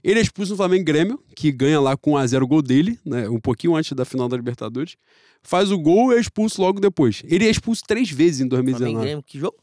Ele 0.04 0.20
é 0.20 0.22
expulso 0.22 0.52
no 0.52 0.58
Flamengo 0.58 0.86
Grêmio, 0.86 1.20
que 1.36 1.52
ganha 1.52 1.80
lá 1.80 1.98
com 1.98 2.12
1x0 2.12 2.44
o 2.44 2.48
gol 2.48 2.62
dele, 2.62 3.00
né, 3.04 3.28
um 3.28 3.40
pouquinho 3.40 3.76
antes 3.76 3.94
da 3.94 4.06
final 4.06 4.30
da 4.30 4.38
Libertadores. 4.38 4.96
Faz 5.42 5.72
o 5.72 5.80
gol 5.80 6.14
e 6.14 6.18
é 6.18 6.20
expulso 6.20 6.62
logo 6.62 6.80
depois. 6.80 7.24
Ele 7.26 7.48
é 7.48 7.50
expulso 7.50 7.82
três 7.88 8.12
vezes 8.12 8.42
em 8.42 8.48
Flamengo 8.48 8.78
2019. 8.78 9.06
Grêmio, 9.06 9.24
que 9.24 9.40
jogo? 9.40 9.58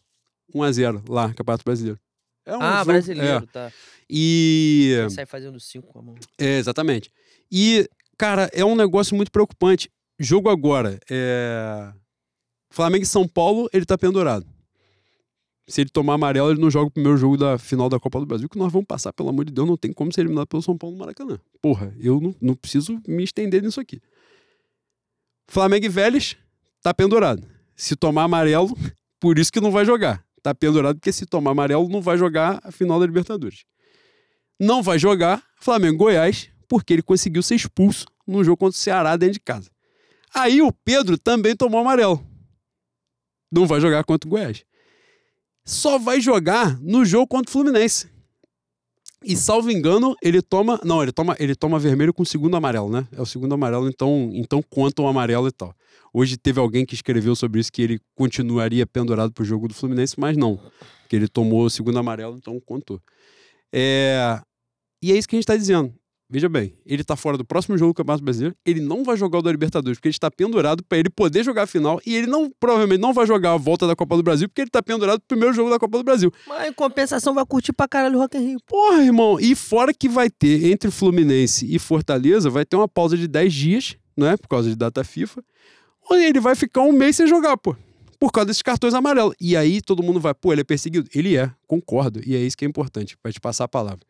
1x0 0.52 1.08
lá, 1.08 1.32
Campeonato 1.32 1.64
Brasileiro. 1.64 2.00
É 2.44 2.56
um 2.56 2.60
ah, 2.60 2.72
jogo- 2.78 2.84
brasileiro, 2.86 3.44
é. 3.44 3.46
tá. 3.46 3.72
E. 4.10 4.96
Ele 4.98 5.10
sai 5.10 5.26
fazendo 5.26 5.58
cinco 5.60 5.86
com 5.86 5.98
a 5.98 6.02
mão. 6.02 6.14
É, 6.38 6.58
exatamente. 6.58 7.10
E, 7.50 7.88
cara, 8.18 8.50
é 8.52 8.64
um 8.64 8.74
negócio 8.74 9.16
muito 9.16 9.30
preocupante. 9.30 9.88
Jogo 10.18 10.48
agora, 10.48 10.98
é... 11.10 11.92
Flamengo 12.70 13.04
e 13.04 13.06
São 13.06 13.26
Paulo, 13.26 13.68
ele 13.72 13.84
tá 13.84 13.96
pendurado. 13.96 14.46
Se 15.66 15.80
ele 15.80 15.90
tomar 15.90 16.14
amarelo, 16.14 16.50
ele 16.50 16.60
não 16.60 16.70
joga 16.70 16.88
o 16.88 16.90
primeiro 16.90 17.16
jogo 17.16 17.36
da 17.36 17.56
final 17.56 17.88
da 17.88 17.98
Copa 17.98 18.20
do 18.20 18.26
Brasil, 18.26 18.48
que 18.48 18.58
nós 18.58 18.70
vamos 18.70 18.86
passar, 18.86 19.12
pelo 19.12 19.30
amor 19.30 19.44
de 19.44 19.52
Deus, 19.52 19.66
não 19.66 19.76
tem 19.76 19.92
como 19.92 20.12
ser 20.12 20.20
eliminado 20.20 20.46
pelo 20.46 20.62
São 20.62 20.76
Paulo 20.76 20.94
no 20.94 21.00
Maracanã. 21.00 21.38
Porra, 21.62 21.94
eu 21.98 22.20
não, 22.20 22.34
não 22.40 22.54
preciso 22.54 23.00
me 23.08 23.24
estender 23.24 23.62
nisso 23.62 23.80
aqui. 23.80 24.00
Flamengo 25.48 25.86
e 25.86 25.88
Vélez, 25.88 26.36
tá 26.82 26.92
pendurado. 26.92 27.46
Se 27.74 27.96
tomar 27.96 28.24
amarelo, 28.24 28.76
por 29.18 29.38
isso 29.38 29.50
que 29.50 29.60
não 29.60 29.70
vai 29.70 29.84
jogar. 29.84 30.24
Tá 30.42 30.54
pendurado 30.54 30.96
porque 30.96 31.12
se 31.12 31.24
tomar 31.24 31.52
amarelo, 31.52 31.88
não 31.88 32.02
vai 32.02 32.18
jogar 32.18 32.60
a 32.62 32.70
final 32.70 33.00
da 33.00 33.06
Libertadores. 33.06 33.64
Não 34.60 34.82
vai 34.82 34.98
jogar 34.98 35.42
Flamengo 35.60 35.94
e 35.94 35.98
Goiás, 35.98 36.50
porque 36.68 36.92
ele 36.92 37.02
conseguiu 37.02 37.42
ser 37.42 37.54
expulso 37.54 38.06
no 38.26 38.44
jogo 38.44 38.58
contra 38.58 38.76
o 38.76 38.80
Ceará 38.80 39.16
dentro 39.16 39.34
de 39.34 39.40
casa. 39.40 39.70
Aí 40.34 40.60
o 40.60 40.72
Pedro 40.72 41.16
também 41.16 41.54
tomou 41.54 41.80
amarelo. 41.80 42.24
Não 43.52 43.66
vai 43.66 43.80
jogar 43.80 44.02
contra 44.04 44.26
o 44.26 44.30
Goiás. 44.30 44.64
Só 45.64 45.98
vai 45.98 46.20
jogar 46.20 46.78
no 46.80 47.04
jogo 47.04 47.28
contra 47.28 47.48
o 47.48 47.52
Fluminense. 47.52 48.12
E 49.24 49.36
salvo 49.36 49.70
engano, 49.70 50.14
ele 50.22 50.42
toma. 50.42 50.78
Não, 50.84 51.02
ele 51.02 51.12
toma, 51.12 51.34
ele 51.38 51.54
toma 51.54 51.78
vermelho 51.78 52.12
com 52.12 52.22
o 52.22 52.26
segundo 52.26 52.56
amarelo, 52.56 52.90
né? 52.90 53.08
É 53.12 53.22
o 53.22 53.26
segundo 53.26 53.54
amarelo, 53.54 53.88
então, 53.88 54.30
então 54.34 54.62
conta 54.62 55.00
o 55.00 55.06
amarelo 55.06 55.48
e 55.48 55.52
tal. 55.52 55.74
Hoje 56.12 56.36
teve 56.36 56.60
alguém 56.60 56.84
que 56.84 56.94
escreveu 56.94 57.34
sobre 57.34 57.58
isso 57.58 57.72
que 57.72 57.80
ele 57.80 58.00
continuaria 58.14 58.86
pendurado 58.86 59.32
pro 59.32 59.44
jogo 59.44 59.66
do 59.66 59.74
Fluminense, 59.74 60.18
mas 60.18 60.36
não. 60.36 60.60
Que 61.08 61.16
ele 61.16 61.26
tomou 61.26 61.64
o 61.64 61.70
segundo 61.70 61.98
amarelo, 61.98 62.36
então 62.36 62.60
contou. 62.60 63.00
É... 63.72 64.40
E 65.02 65.10
é 65.10 65.16
isso 65.16 65.26
que 65.26 65.36
a 65.36 65.38
gente 65.38 65.44
está 65.44 65.56
dizendo. 65.56 65.92
Veja 66.34 66.48
bem, 66.48 66.74
ele 66.84 67.02
está 67.02 67.14
fora 67.14 67.38
do 67.38 67.44
próximo 67.44 67.78
jogo 67.78 67.92
do 67.92 67.96
Campeonato 67.96 68.24
Brasileiro, 68.24 68.56
ele 68.66 68.80
não 68.80 69.04
vai 69.04 69.16
jogar 69.16 69.38
o 69.38 69.42
da 69.42 69.52
Libertadores, 69.52 69.98
porque 69.98 70.08
ele 70.08 70.16
está 70.16 70.28
pendurado 70.28 70.82
para 70.82 70.98
ele 70.98 71.08
poder 71.08 71.44
jogar 71.44 71.62
a 71.62 71.66
final, 71.68 72.00
e 72.04 72.12
ele 72.12 72.26
não 72.26 72.50
provavelmente 72.58 73.00
não 73.00 73.12
vai 73.12 73.24
jogar 73.24 73.52
a 73.52 73.56
volta 73.56 73.86
da 73.86 73.94
Copa 73.94 74.16
do 74.16 74.22
Brasil, 74.24 74.48
porque 74.48 74.62
ele 74.62 74.68
está 74.68 74.82
pendurado 74.82 75.20
pro 75.20 75.28
primeiro 75.28 75.54
jogo 75.54 75.70
da 75.70 75.78
Copa 75.78 75.96
do 75.96 76.02
Brasil. 76.02 76.32
Mas 76.48 76.68
em 76.68 76.72
compensação 76.72 77.34
vai 77.34 77.46
curtir 77.46 77.72
pra 77.72 77.86
caralho 77.86 78.16
o 78.16 78.20
Rock 78.20 78.36
in 78.36 78.48
Rio. 78.48 78.58
Porra, 78.66 79.04
irmão, 79.04 79.38
e 79.38 79.54
fora 79.54 79.94
que 79.94 80.08
vai 80.08 80.28
ter 80.28 80.72
entre 80.72 80.90
Fluminense 80.90 81.72
e 81.72 81.78
Fortaleza, 81.78 82.50
vai 82.50 82.64
ter 82.64 82.74
uma 82.74 82.88
pausa 82.88 83.16
de 83.16 83.28
10 83.28 83.54
dias, 83.54 83.96
né, 84.16 84.36
por 84.36 84.48
causa 84.48 84.68
de 84.68 84.74
data 84.74 85.04
FIFA, 85.04 85.40
onde 86.10 86.24
ele 86.24 86.40
vai 86.40 86.56
ficar 86.56 86.80
um 86.80 86.90
mês 86.90 87.14
sem 87.14 87.28
jogar, 87.28 87.56
pô. 87.56 87.76
Por 88.18 88.32
causa 88.32 88.46
desses 88.46 88.62
cartões 88.62 88.92
amarelos. 88.92 89.36
E 89.40 89.56
aí 89.56 89.80
todo 89.80 90.02
mundo 90.02 90.18
vai, 90.18 90.34
pô, 90.34 90.52
ele 90.52 90.62
é 90.62 90.64
perseguido. 90.64 91.08
Ele 91.14 91.36
é, 91.36 91.48
concordo. 91.68 92.20
E 92.26 92.34
é 92.34 92.40
isso 92.40 92.56
que 92.56 92.64
é 92.64 92.68
importante, 92.68 93.16
pra 93.22 93.30
te 93.30 93.40
passar 93.40 93.64
a 93.64 93.68
palavra. 93.68 94.00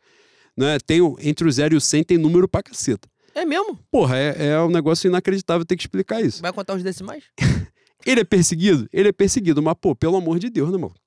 Né? 0.56 0.78
Tem, 0.86 1.00
entre 1.20 1.46
o 1.46 1.52
0 1.52 1.74
e 1.74 1.76
o 1.76 1.80
100 1.80 2.04
tem 2.04 2.18
número 2.18 2.48
pra 2.48 2.62
caceta. 2.62 3.08
É 3.34 3.44
mesmo? 3.44 3.78
Porra, 3.90 4.16
é, 4.16 4.48
é 4.48 4.60
um 4.60 4.70
negócio 4.70 5.08
inacreditável 5.08 5.64
ter 5.64 5.76
que 5.76 5.82
explicar 5.82 6.20
isso. 6.20 6.40
Vai 6.40 6.52
contar 6.52 6.76
os 6.76 6.82
decimais? 6.82 7.24
Ele 8.06 8.20
é 8.20 8.24
perseguido? 8.24 8.88
Ele 8.92 9.08
é 9.08 9.12
perseguido, 9.12 9.62
mas, 9.62 9.74
pô, 9.80 9.94
pelo 9.96 10.16
amor 10.16 10.38
de 10.38 10.50
Deus, 10.50 10.70
né, 10.70 10.78
maluco? 10.78 11.00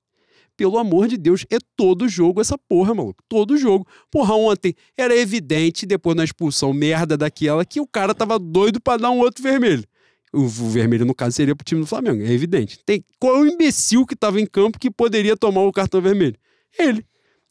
Pelo 0.58 0.80
amor 0.80 1.08
de 1.08 1.18
Deus, 1.18 1.46
é 1.52 1.58
todo 1.76 2.10
jogo 2.10 2.42
essa 2.42 2.58
porra, 2.58 2.94
maluco. 2.94 3.24
Todo 3.30 3.56
jogo. 3.58 3.88
Porra, 4.10 4.34
ontem 4.34 4.74
era 4.98 5.16
evidente, 5.16 5.86
depois 5.86 6.18
da 6.18 6.24
expulsão 6.24 6.74
merda 6.74 7.16
daquela, 7.16 7.64
que 7.64 7.80
o 7.80 7.86
cara 7.86 8.16
tava 8.16 8.40
doido 8.40 8.82
pra 8.82 8.98
dar 8.98 9.12
um 9.12 9.20
outro 9.20 9.44
vermelho. 9.44 9.86
O, 10.34 10.42
o 10.42 10.48
vermelho, 10.48 11.06
no 11.06 11.14
caso, 11.14 11.36
seria 11.36 11.56
pro 11.56 11.64
time 11.64 11.82
do 11.82 11.88
Flamengo, 11.88 12.24
é 12.24 12.32
evidente. 12.32 12.80
Tem, 12.84 13.06
qual 13.20 13.38
é 13.38 13.40
o 13.42 13.46
imbecil 13.46 14.06
que 14.06 14.16
tava 14.16 14.42
em 14.42 14.48
campo 14.48 14.80
que 14.80 14.90
poderia 14.90 15.38
tomar 15.38 15.62
o 15.62 15.72
cartão 15.72 16.02
vermelho? 16.02 16.36
Ele. 16.78 17.06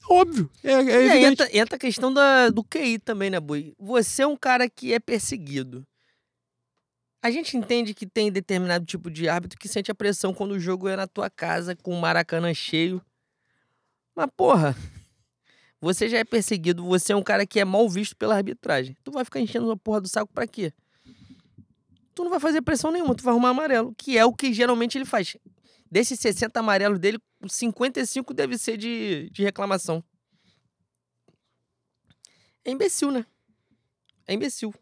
Óbvio. 0.08 0.50
É, 0.62 0.72
é 0.72 1.06
E 1.06 1.10
aí 1.10 1.24
entra, 1.24 1.48
entra 1.56 1.76
a 1.76 1.78
questão 1.78 2.12
da, 2.12 2.48
do 2.50 2.62
QI 2.62 2.98
também, 2.98 3.30
né, 3.30 3.40
Bui? 3.40 3.74
Você 3.78 4.22
é 4.22 4.26
um 4.26 4.36
cara 4.36 4.68
que 4.68 4.92
é 4.92 5.00
perseguido. 5.00 5.86
A 7.22 7.30
gente 7.30 7.56
entende 7.56 7.92
que 7.92 8.06
tem 8.06 8.30
determinado 8.30 8.84
tipo 8.84 9.10
de 9.10 9.28
árbitro 9.28 9.58
que 9.58 9.68
sente 9.68 9.90
a 9.90 9.94
pressão 9.94 10.32
quando 10.32 10.52
o 10.52 10.60
jogo 10.60 10.86
é 10.86 10.94
na 10.94 11.08
tua 11.08 11.28
casa, 11.28 11.74
com 11.74 11.92
o 11.92 12.00
Maracanã 12.00 12.54
cheio. 12.54 13.02
Mas, 14.14 14.28
porra, 14.36 14.76
você 15.80 16.08
já 16.08 16.18
é 16.18 16.24
perseguido, 16.24 16.84
você 16.84 17.12
é 17.12 17.16
um 17.16 17.22
cara 17.22 17.46
que 17.46 17.58
é 17.58 17.64
mal 17.64 17.88
visto 17.88 18.16
pela 18.16 18.36
arbitragem. 18.36 18.96
Tu 19.02 19.10
vai 19.10 19.24
ficar 19.24 19.40
enchendo 19.40 19.70
a 19.70 19.76
porra 19.76 20.00
do 20.00 20.08
saco 20.08 20.32
pra 20.32 20.46
quê? 20.46 20.72
Tu 22.14 22.22
não 22.24 22.30
vai 22.30 22.40
fazer 22.40 22.62
pressão 22.62 22.90
nenhuma, 22.90 23.14
tu 23.14 23.22
vai 23.22 23.32
arrumar 23.32 23.50
amarelo, 23.50 23.94
que 23.98 24.16
é 24.16 24.24
o 24.24 24.32
que 24.32 24.52
geralmente 24.52 24.96
ele 24.96 25.04
faz. 25.04 25.36
Desses 25.90 26.18
60 26.20 26.58
amarelos 26.58 26.98
dele, 26.98 27.18
55 27.46 28.34
deve 28.34 28.58
ser 28.58 28.76
de, 28.76 29.30
de 29.30 29.42
reclamação. 29.42 30.02
É 32.64 32.70
imbecil, 32.70 33.10
né? 33.10 33.24
É 34.26 34.34
imbecil. 34.34 34.74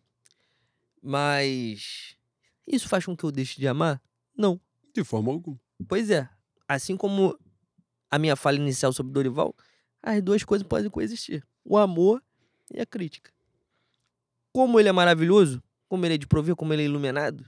Mas. 1.02 2.16
Isso 2.66 2.88
faz 2.88 3.04
com 3.04 3.14
que 3.14 3.24
eu 3.24 3.30
deixe 3.30 3.60
de 3.60 3.68
amar? 3.68 4.02
Não. 4.36 4.58
De 4.94 5.04
forma 5.04 5.30
alguma. 5.30 5.60
Pois 5.86 6.10
é. 6.10 6.28
Assim 6.66 6.96
como 6.96 7.38
a 8.10 8.18
minha 8.18 8.36
fala 8.36 8.56
inicial 8.56 8.92
sobre 8.92 9.12
Dorival, 9.12 9.54
as 10.02 10.22
duas 10.22 10.42
coisas 10.44 10.66
podem 10.66 10.88
coexistir: 10.88 11.46
o 11.62 11.76
amor 11.76 12.22
e 12.72 12.80
a 12.80 12.86
crítica. 12.86 13.30
Como 14.50 14.80
ele 14.80 14.88
é 14.88 14.92
maravilhoso, 14.92 15.62
como 15.88 16.06
ele 16.06 16.14
é 16.14 16.18
de 16.18 16.26
prover, 16.26 16.56
como 16.56 16.72
ele 16.72 16.82
é 16.82 16.84
iluminado, 16.86 17.44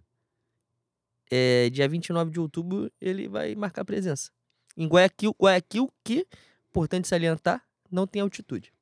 é, 1.31 1.69
dia 1.71 1.89
29 1.89 2.31
de 2.31 2.41
outubro 2.41 2.91
ele 3.01 3.29
vai 3.29 3.55
marcar 3.55 3.85
presença. 3.85 4.31
Em 4.77 4.87
Guayaquil, 4.87 5.35
Guayaquil 5.41 5.89
que, 6.05 6.27
importante 6.71 7.09
salientar, 7.09 7.63
não 7.91 8.07
tem 8.07 8.23
altitude. 8.23 8.73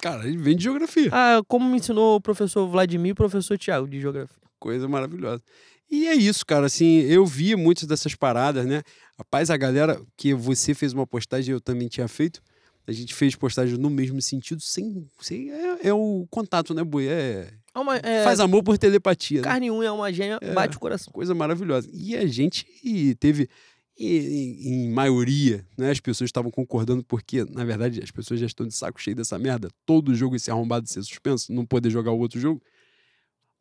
Cara, 0.00 0.26
ele 0.26 0.36
vem 0.36 0.56
de 0.56 0.64
geografia. 0.64 1.10
Ah, 1.12 1.42
como 1.46 1.68
me 1.68 1.78
ensinou 1.78 2.16
o 2.16 2.20
professor 2.20 2.66
Vladimir 2.68 3.10
e 3.10 3.12
o 3.12 3.16
professor 3.16 3.56
Tiago 3.56 3.88
de 3.88 4.00
geografia. 4.00 4.36
Coisa 4.58 4.88
maravilhosa. 4.88 5.42
E 5.90 6.06
é 6.08 6.14
isso, 6.14 6.44
cara. 6.44 6.66
Assim, 6.66 7.00
eu 7.02 7.24
vi 7.26 7.54
muitas 7.54 7.86
dessas 7.86 8.14
paradas, 8.14 8.66
né? 8.66 8.82
Rapaz, 9.18 9.50
a 9.50 9.56
galera 9.56 10.00
que 10.16 10.34
você 10.34 10.74
fez 10.74 10.92
uma 10.92 11.06
postagem, 11.06 11.52
eu 11.52 11.60
também 11.60 11.88
tinha 11.88 12.08
feito. 12.08 12.42
A 12.86 12.92
gente 12.92 13.14
fez 13.14 13.34
postagem 13.34 13.78
no 13.78 13.88
mesmo 13.88 14.20
sentido, 14.20 14.60
sem. 14.60 15.06
sem 15.20 15.50
é, 15.50 15.88
é 15.88 15.94
o 15.94 16.26
contato, 16.30 16.74
né, 16.74 16.84
Boi? 16.84 17.06
É, 17.06 17.50
É 17.74 17.78
uma, 17.78 17.96
é, 17.96 18.22
faz 18.24 18.38
amor 18.40 18.62
por 18.62 18.78
telepatia. 18.78 19.38
né? 19.40 19.44
carne 19.44 19.70
unha, 19.70 19.88
é 19.88 19.90
uma 19.90 20.12
gêmea, 20.12 20.38
É. 20.40 20.52
bate 20.52 20.76
o 20.76 20.80
coração. 20.80 21.12
Coisa 21.12 21.34
maravilhosa. 21.34 21.88
E 21.92 22.14
a 22.16 22.26
gente 22.26 22.64
teve. 23.18 23.48
Em, 23.96 24.86
em 24.86 24.90
maioria, 24.90 25.64
né, 25.78 25.92
as 25.92 26.00
pessoas 26.00 26.26
estavam 26.26 26.50
concordando 26.50 27.04
porque, 27.04 27.44
na 27.44 27.64
verdade, 27.64 28.00
as 28.02 28.10
pessoas 28.10 28.40
já 28.40 28.46
estão 28.46 28.66
de 28.66 28.74
saco 28.74 29.00
cheio 29.00 29.14
dessa 29.14 29.38
merda. 29.38 29.68
Todo 29.86 30.12
jogo 30.16 30.34
esse 30.34 30.50
arrombado 30.50 30.88
ser 30.88 31.00
suspenso, 31.04 31.52
não 31.52 31.64
poder 31.64 31.90
jogar 31.90 32.10
o 32.10 32.18
outro 32.18 32.40
jogo. 32.40 32.60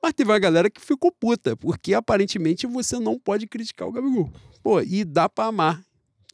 Mas 0.01 0.13
teve 0.13 0.31
uma 0.31 0.39
galera 0.39 0.71
que 0.71 0.81
ficou 0.81 1.11
puta, 1.11 1.55
porque 1.55 1.93
aparentemente 1.93 2.65
você 2.65 2.97
não 2.97 3.19
pode 3.19 3.45
criticar 3.45 3.87
o 3.87 3.91
Gabigol. 3.91 4.31
Pô, 4.63 4.81
e 4.81 5.05
dá 5.05 5.29
pra 5.29 5.45
amar. 5.45 5.83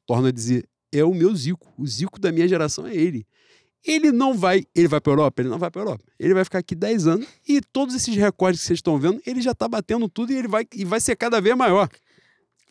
Torno 0.07 0.27
a 0.27 0.32
dizer, 0.32 0.65
é 0.93 1.03
o 1.03 1.13
meu 1.13 1.36
Zico. 1.36 1.67
O 1.77 1.86
Zico 1.86 2.17
da 2.19 2.32
minha 2.32 2.47
geração 2.47 2.88
é 2.88 2.95
ele. 2.95 3.27
Ele 3.86 4.11
não 4.11 4.34
vai. 4.34 4.65
Ele 4.75 4.88
vai 4.88 4.99
pra 4.99 5.11
Europa? 5.11 5.41
Ele 5.41 5.49
não 5.49 5.57
vai 5.57 5.71
pra 5.71 5.82
Europa. 5.82 6.03
Ele 6.19 6.34
vai 6.34 6.43
ficar 6.43 6.59
aqui 6.59 6.75
10 6.75 7.07
anos 7.07 7.27
e 7.47 7.61
todos 7.61 7.95
esses 7.95 8.15
recordes 8.15 8.61
que 8.61 8.67
vocês 8.67 8.77
estão 8.77 8.99
vendo, 8.99 9.21
ele 9.25 9.41
já 9.41 9.53
tá 9.53 9.67
batendo 9.67 10.07
tudo 10.09 10.32
e 10.34 10.36
ele 10.36 10.47
vai, 10.47 10.65
e 10.73 10.84
vai 10.84 10.99
ser 10.99 11.15
cada 11.15 11.39
vez 11.39 11.55
maior. 11.55 11.89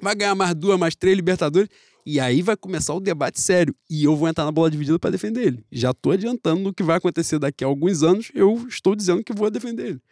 Vai 0.01 0.15
ganhar 0.15 0.35
mais 0.35 0.55
duas, 0.55 0.79
mais 0.79 0.95
três 0.95 1.17
Libertadores. 1.17 1.69
E 2.07 2.19
aí 2.21 2.41
vai 2.41 2.57
começar 2.57 2.95
o 2.95 3.01
debate 3.01 3.41
sério. 3.41 3.75
E 3.91 4.05
eu 4.05 4.17
vou 4.17 4.29
entrar 4.29 4.45
na 4.45 4.53
bola 4.53 4.71
dividida 4.71 4.99
para 4.99 5.11
defender 5.11 5.47
ele. 5.47 5.65
Já 5.71 5.93
tô 5.93 6.11
adiantando 6.11 6.63
no 6.63 6.73
que 6.73 6.83
vai 6.83 6.97
acontecer 6.97 7.39
daqui 7.39 7.63
a 7.63 7.67
alguns 7.67 8.03
anos. 8.03 8.31
Eu 8.35 8.67
estou 8.67 8.95
dizendo 8.97 9.23
que 9.23 9.33
vou 9.33 9.51
defender 9.51 9.89
ele. 9.89 10.03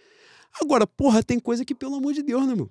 Agora, 0.61 0.87
porra, 0.87 1.23
tem 1.23 1.39
coisa 1.39 1.65
que, 1.65 1.75
pelo 1.75 1.95
amor 1.95 2.13
de 2.13 2.23
Deus, 2.23 2.47
né, 2.47 2.55
meu? 2.55 2.71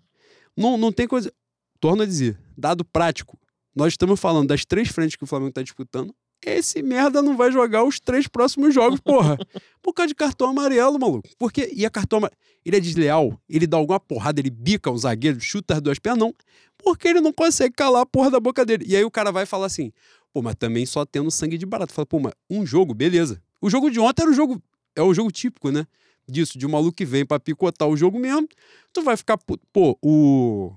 Não, 0.56 0.78
não 0.78 0.92
tem 0.92 1.08
coisa. 1.08 1.32
Torno 1.80 2.04
a 2.04 2.06
dizer, 2.06 2.38
dado 2.58 2.86
prático, 2.86 3.38
nós 3.76 3.94
estamos 3.94 4.20
falando 4.20 4.48
das 4.48 4.64
três 4.64 4.90
frentes 4.90 5.16
que 5.16 5.24
o 5.24 5.28
Flamengo 5.28 5.50
está 5.50 5.62
disputando. 5.62 6.14
Esse 6.44 6.82
merda 6.82 7.22
não 7.22 7.36
vai 7.36 7.52
jogar 7.52 7.84
os 7.84 8.00
três 8.00 8.28
próximos 8.28 8.74
jogos, 8.74 9.00
porra. 9.00 9.38
Por 9.82 9.94
causa 9.94 10.08
de 10.08 10.16
cartão 10.16 10.50
amarelo, 10.50 11.00
maluco. 11.00 11.28
Porque, 11.38 11.72
e 11.74 11.86
a 11.86 11.90
cartão 11.90 12.18
amarelo, 12.18 12.38
ele 12.66 12.78
é 12.78 12.80
desleal, 12.80 13.40
ele 13.48 13.68
dá 13.68 13.78
alguma 13.78 14.00
porrada, 14.00 14.40
ele 14.40 14.50
bica 14.50 14.90
o 14.90 14.98
zagueiro, 14.98 15.40
chuta 15.40 15.76
as 15.76 15.82
duas 15.82 16.00
pernas, 16.00 16.20
não. 16.20 16.36
Porque 16.78 17.08
ele 17.08 17.22
não 17.22 17.32
consegue 17.32 17.74
calar 17.76 18.02
a 18.02 18.06
porra 18.06 18.32
da 18.32 18.40
boca 18.40 18.66
dele. 18.66 18.86
E 18.88 18.96
aí 18.96 19.04
o 19.04 19.12
cara 19.12 19.32
vai 19.32 19.46
falar 19.46 19.68
assim, 19.68 19.92
pô, 20.34 20.42
mas 20.42 20.56
também 20.56 20.86
só 20.86 21.06
tendo 21.06 21.30
sangue 21.32 21.58
de 21.58 21.66
barato. 21.66 21.94
Fala, 21.94 22.06
pô, 22.06 22.20
mas 22.20 22.34
um 22.50 22.66
jogo, 22.66 22.94
beleza. 22.94 23.42
O 23.62 23.70
jogo 23.70 23.90
de 23.90 24.00
ontem 24.00 24.24
era 24.24 24.32
o 24.32 24.34
jogo, 24.34 24.62
é 24.96 25.02
o 25.02 25.14
jogo 25.14 25.32
típico, 25.32 25.72
né? 25.72 25.88
Disso, 26.28 26.58
de 26.58 26.66
um 26.66 26.70
maluco 26.70 26.96
que 26.96 27.06
vem 27.06 27.26
pra 27.26 27.40
picotar 27.40 27.88
o 27.88 27.96
jogo 27.96 28.20
mesmo. 28.20 28.48
Tu 28.92 29.02
vai 29.02 29.16
ficar, 29.16 29.38
puto. 29.38 29.64
pô, 29.72 29.98
o... 30.02 30.74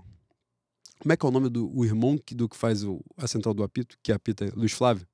Como 1.01 1.13
é 1.13 1.17
que 1.17 1.25
é 1.25 1.29
o 1.29 1.33
nome 1.33 1.49
do 1.49 1.71
o 1.75 1.85
irmão 1.85 2.19
que, 2.19 2.35
do 2.35 2.49
que 2.49 2.57
faz 2.57 2.85
o, 2.85 3.01
a 3.17 3.27
central 3.27 3.55
do 3.55 3.63
apito, 3.63 3.97
que 4.03 4.13
apita 4.13 4.53
Luiz 4.55 4.73
Flávio? 4.73 5.07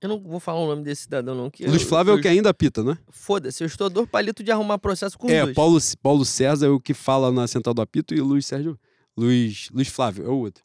Eu 0.00 0.08
não 0.08 0.20
vou 0.22 0.38
falar 0.38 0.60
o 0.60 0.66
nome 0.68 0.84
desse 0.84 1.02
cidadão, 1.02 1.34
não. 1.34 1.50
Que 1.50 1.66
Luiz 1.66 1.82
eu- 1.82 1.88
Flávio 1.88 2.12
é 2.12 2.14
o 2.14 2.18
eu- 2.18 2.22
que 2.22 2.28
ainda 2.28 2.50
apita, 2.50 2.84
né? 2.84 2.96
Foda-se, 3.10 3.62
eu 3.64 3.66
estou 3.66 3.90
dor 3.90 4.06
palito 4.06 4.42
de 4.44 4.52
arrumar 4.52 4.78
processo 4.78 5.18
com 5.18 5.28
É, 5.28 5.42
dois. 5.42 5.54
Paulo, 5.56 5.78
Paulo 6.00 6.24
César 6.24 6.66
é 6.66 6.68
o 6.70 6.78
que 6.80 6.94
fala 6.94 7.32
na 7.32 7.48
central 7.48 7.74
do 7.74 7.82
apito 7.82 8.14
e 8.14 8.20
Luiz 8.20 8.46
Sérgio. 8.46 8.78
Luiz, 9.16 9.68
Luiz 9.72 9.88
Flávio 9.88 10.24
é 10.24 10.28
o 10.28 10.36
outro. 10.36 10.62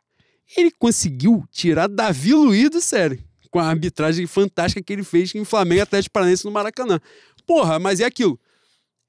Ele 0.55 0.69
conseguiu 0.71 1.43
tirar 1.49 1.87
Davi 1.87 2.33
Luiz 2.33 2.69
do 2.69 2.79
sério. 2.79 3.23
Com 3.49 3.59
a 3.59 3.65
arbitragem 3.67 4.25
fantástica 4.27 4.81
que 4.83 4.93
ele 4.93 5.03
fez 5.03 5.33
em 5.33 5.43
Flamengo 5.45 5.79
e 5.79 5.81
Atlético 5.81 6.13
Paranaense 6.13 6.45
no 6.45 6.51
Maracanã. 6.51 6.99
Porra, 7.45 7.79
mas 7.79 7.99
é 7.99 8.05
aquilo. 8.05 8.39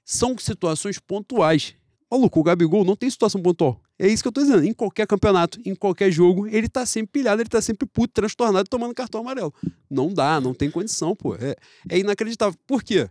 São 0.05 0.37
situações 0.39 0.99
pontuais. 0.99 1.75
Maluco, 2.11 2.41
o 2.41 2.43
Gabigol 2.43 2.85
não 2.85 2.95
tem 2.97 3.09
situação 3.11 3.43
pontual. 3.43 3.81
É 3.99 4.09
isso 4.09 4.23
que 4.23 4.29
eu 4.29 4.33
tô 4.33 4.41
dizendo. 4.41 4.65
Em 4.65 4.73
qualquer 4.73 5.07
campeonato, 5.07 5.61
em 5.65 5.75
qualquer 5.75 6.11
jogo, 6.11 6.47
ele 6.49 6.69
tá 6.69 6.85
sempre 6.85 7.21
pilhado, 7.21 7.41
ele 7.41 7.49
tá 7.49 7.63
sempre 7.63 7.87
puto, 7.87 8.13
transtornado, 8.13 8.69
tomando 8.69 8.95
cartão 8.95 9.21
amarelo. 9.21 9.55
Não 9.91 10.13
dá, 10.13 10.41
não 10.41 10.53
tem 10.53 10.71
condição, 10.71 11.15
pô. 11.15 11.37
É, 11.37 11.55
é 11.89 11.99
inacreditável. 11.99 12.59
Por 12.67 12.83
quê? 12.83 13.09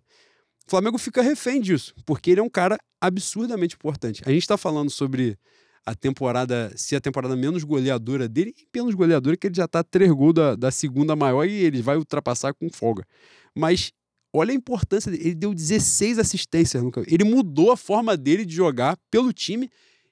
O 0.68 0.69
Flamengo 0.69 0.97
fica 0.97 1.22
refém 1.22 1.61
disso, 1.61 1.93
porque 2.05 2.31
ele 2.31 2.39
é 2.39 2.43
um 2.43 2.49
cara 2.49 2.77
absurdamente 2.99 3.76
importante. 3.76 4.23
A 4.26 4.31
gente 4.31 4.47
tá 4.47 4.57
falando 4.57 4.89
sobre 4.89 5.38
a 5.85 5.93
temporada, 5.93 6.72
se 6.76 6.95
a 6.95 7.01
temporada 7.01 7.35
menos 7.35 7.64
goleadora 7.64 8.27
dele, 8.27 8.53
e 8.57 8.68
menos 8.73 8.95
goleadora 8.95 9.35
que 9.35 9.47
ele 9.47 9.55
já 9.55 9.68
tá 9.68 9.84
três 9.84 10.11
gols 10.11 10.34
da, 10.34 10.55
da 10.55 10.72
segunda 10.72 11.15
maior 11.15 11.45
e 11.45 11.51
ele 11.51 11.81
vai 11.81 11.97
ultrapassar 11.97 12.53
com 12.53 12.69
folga. 12.69 13.05
Mas 13.53 13.91
olha 14.34 14.51
a 14.51 14.55
importância 14.55 15.11
dele. 15.11 15.23
Ele 15.23 15.35
deu 15.35 15.53
16 15.53 16.18
assistências 16.18 16.81
no 16.81 16.91
campo. 16.91 17.07
Ele 17.11 17.23
mudou 17.23 17.72
a 17.72 17.77
forma 17.77 18.15
dele 18.18 18.45
de 18.45 18.55
jogar 18.55 18.97
pelo 19.11 19.34
time. 19.34 19.69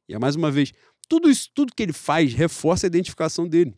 E 0.08 0.14
é 0.14 0.20
mais 0.20 0.36
uma 0.36 0.52
vez, 0.52 0.72
tudo 1.08 1.30
isso, 1.30 1.50
tudo 1.54 1.74
que 1.76 1.84
ele 1.84 1.94
faz 1.94 2.34
reforça 2.34 2.86
a 2.86 2.90
identificação 2.90 3.48
dele. 3.48 3.74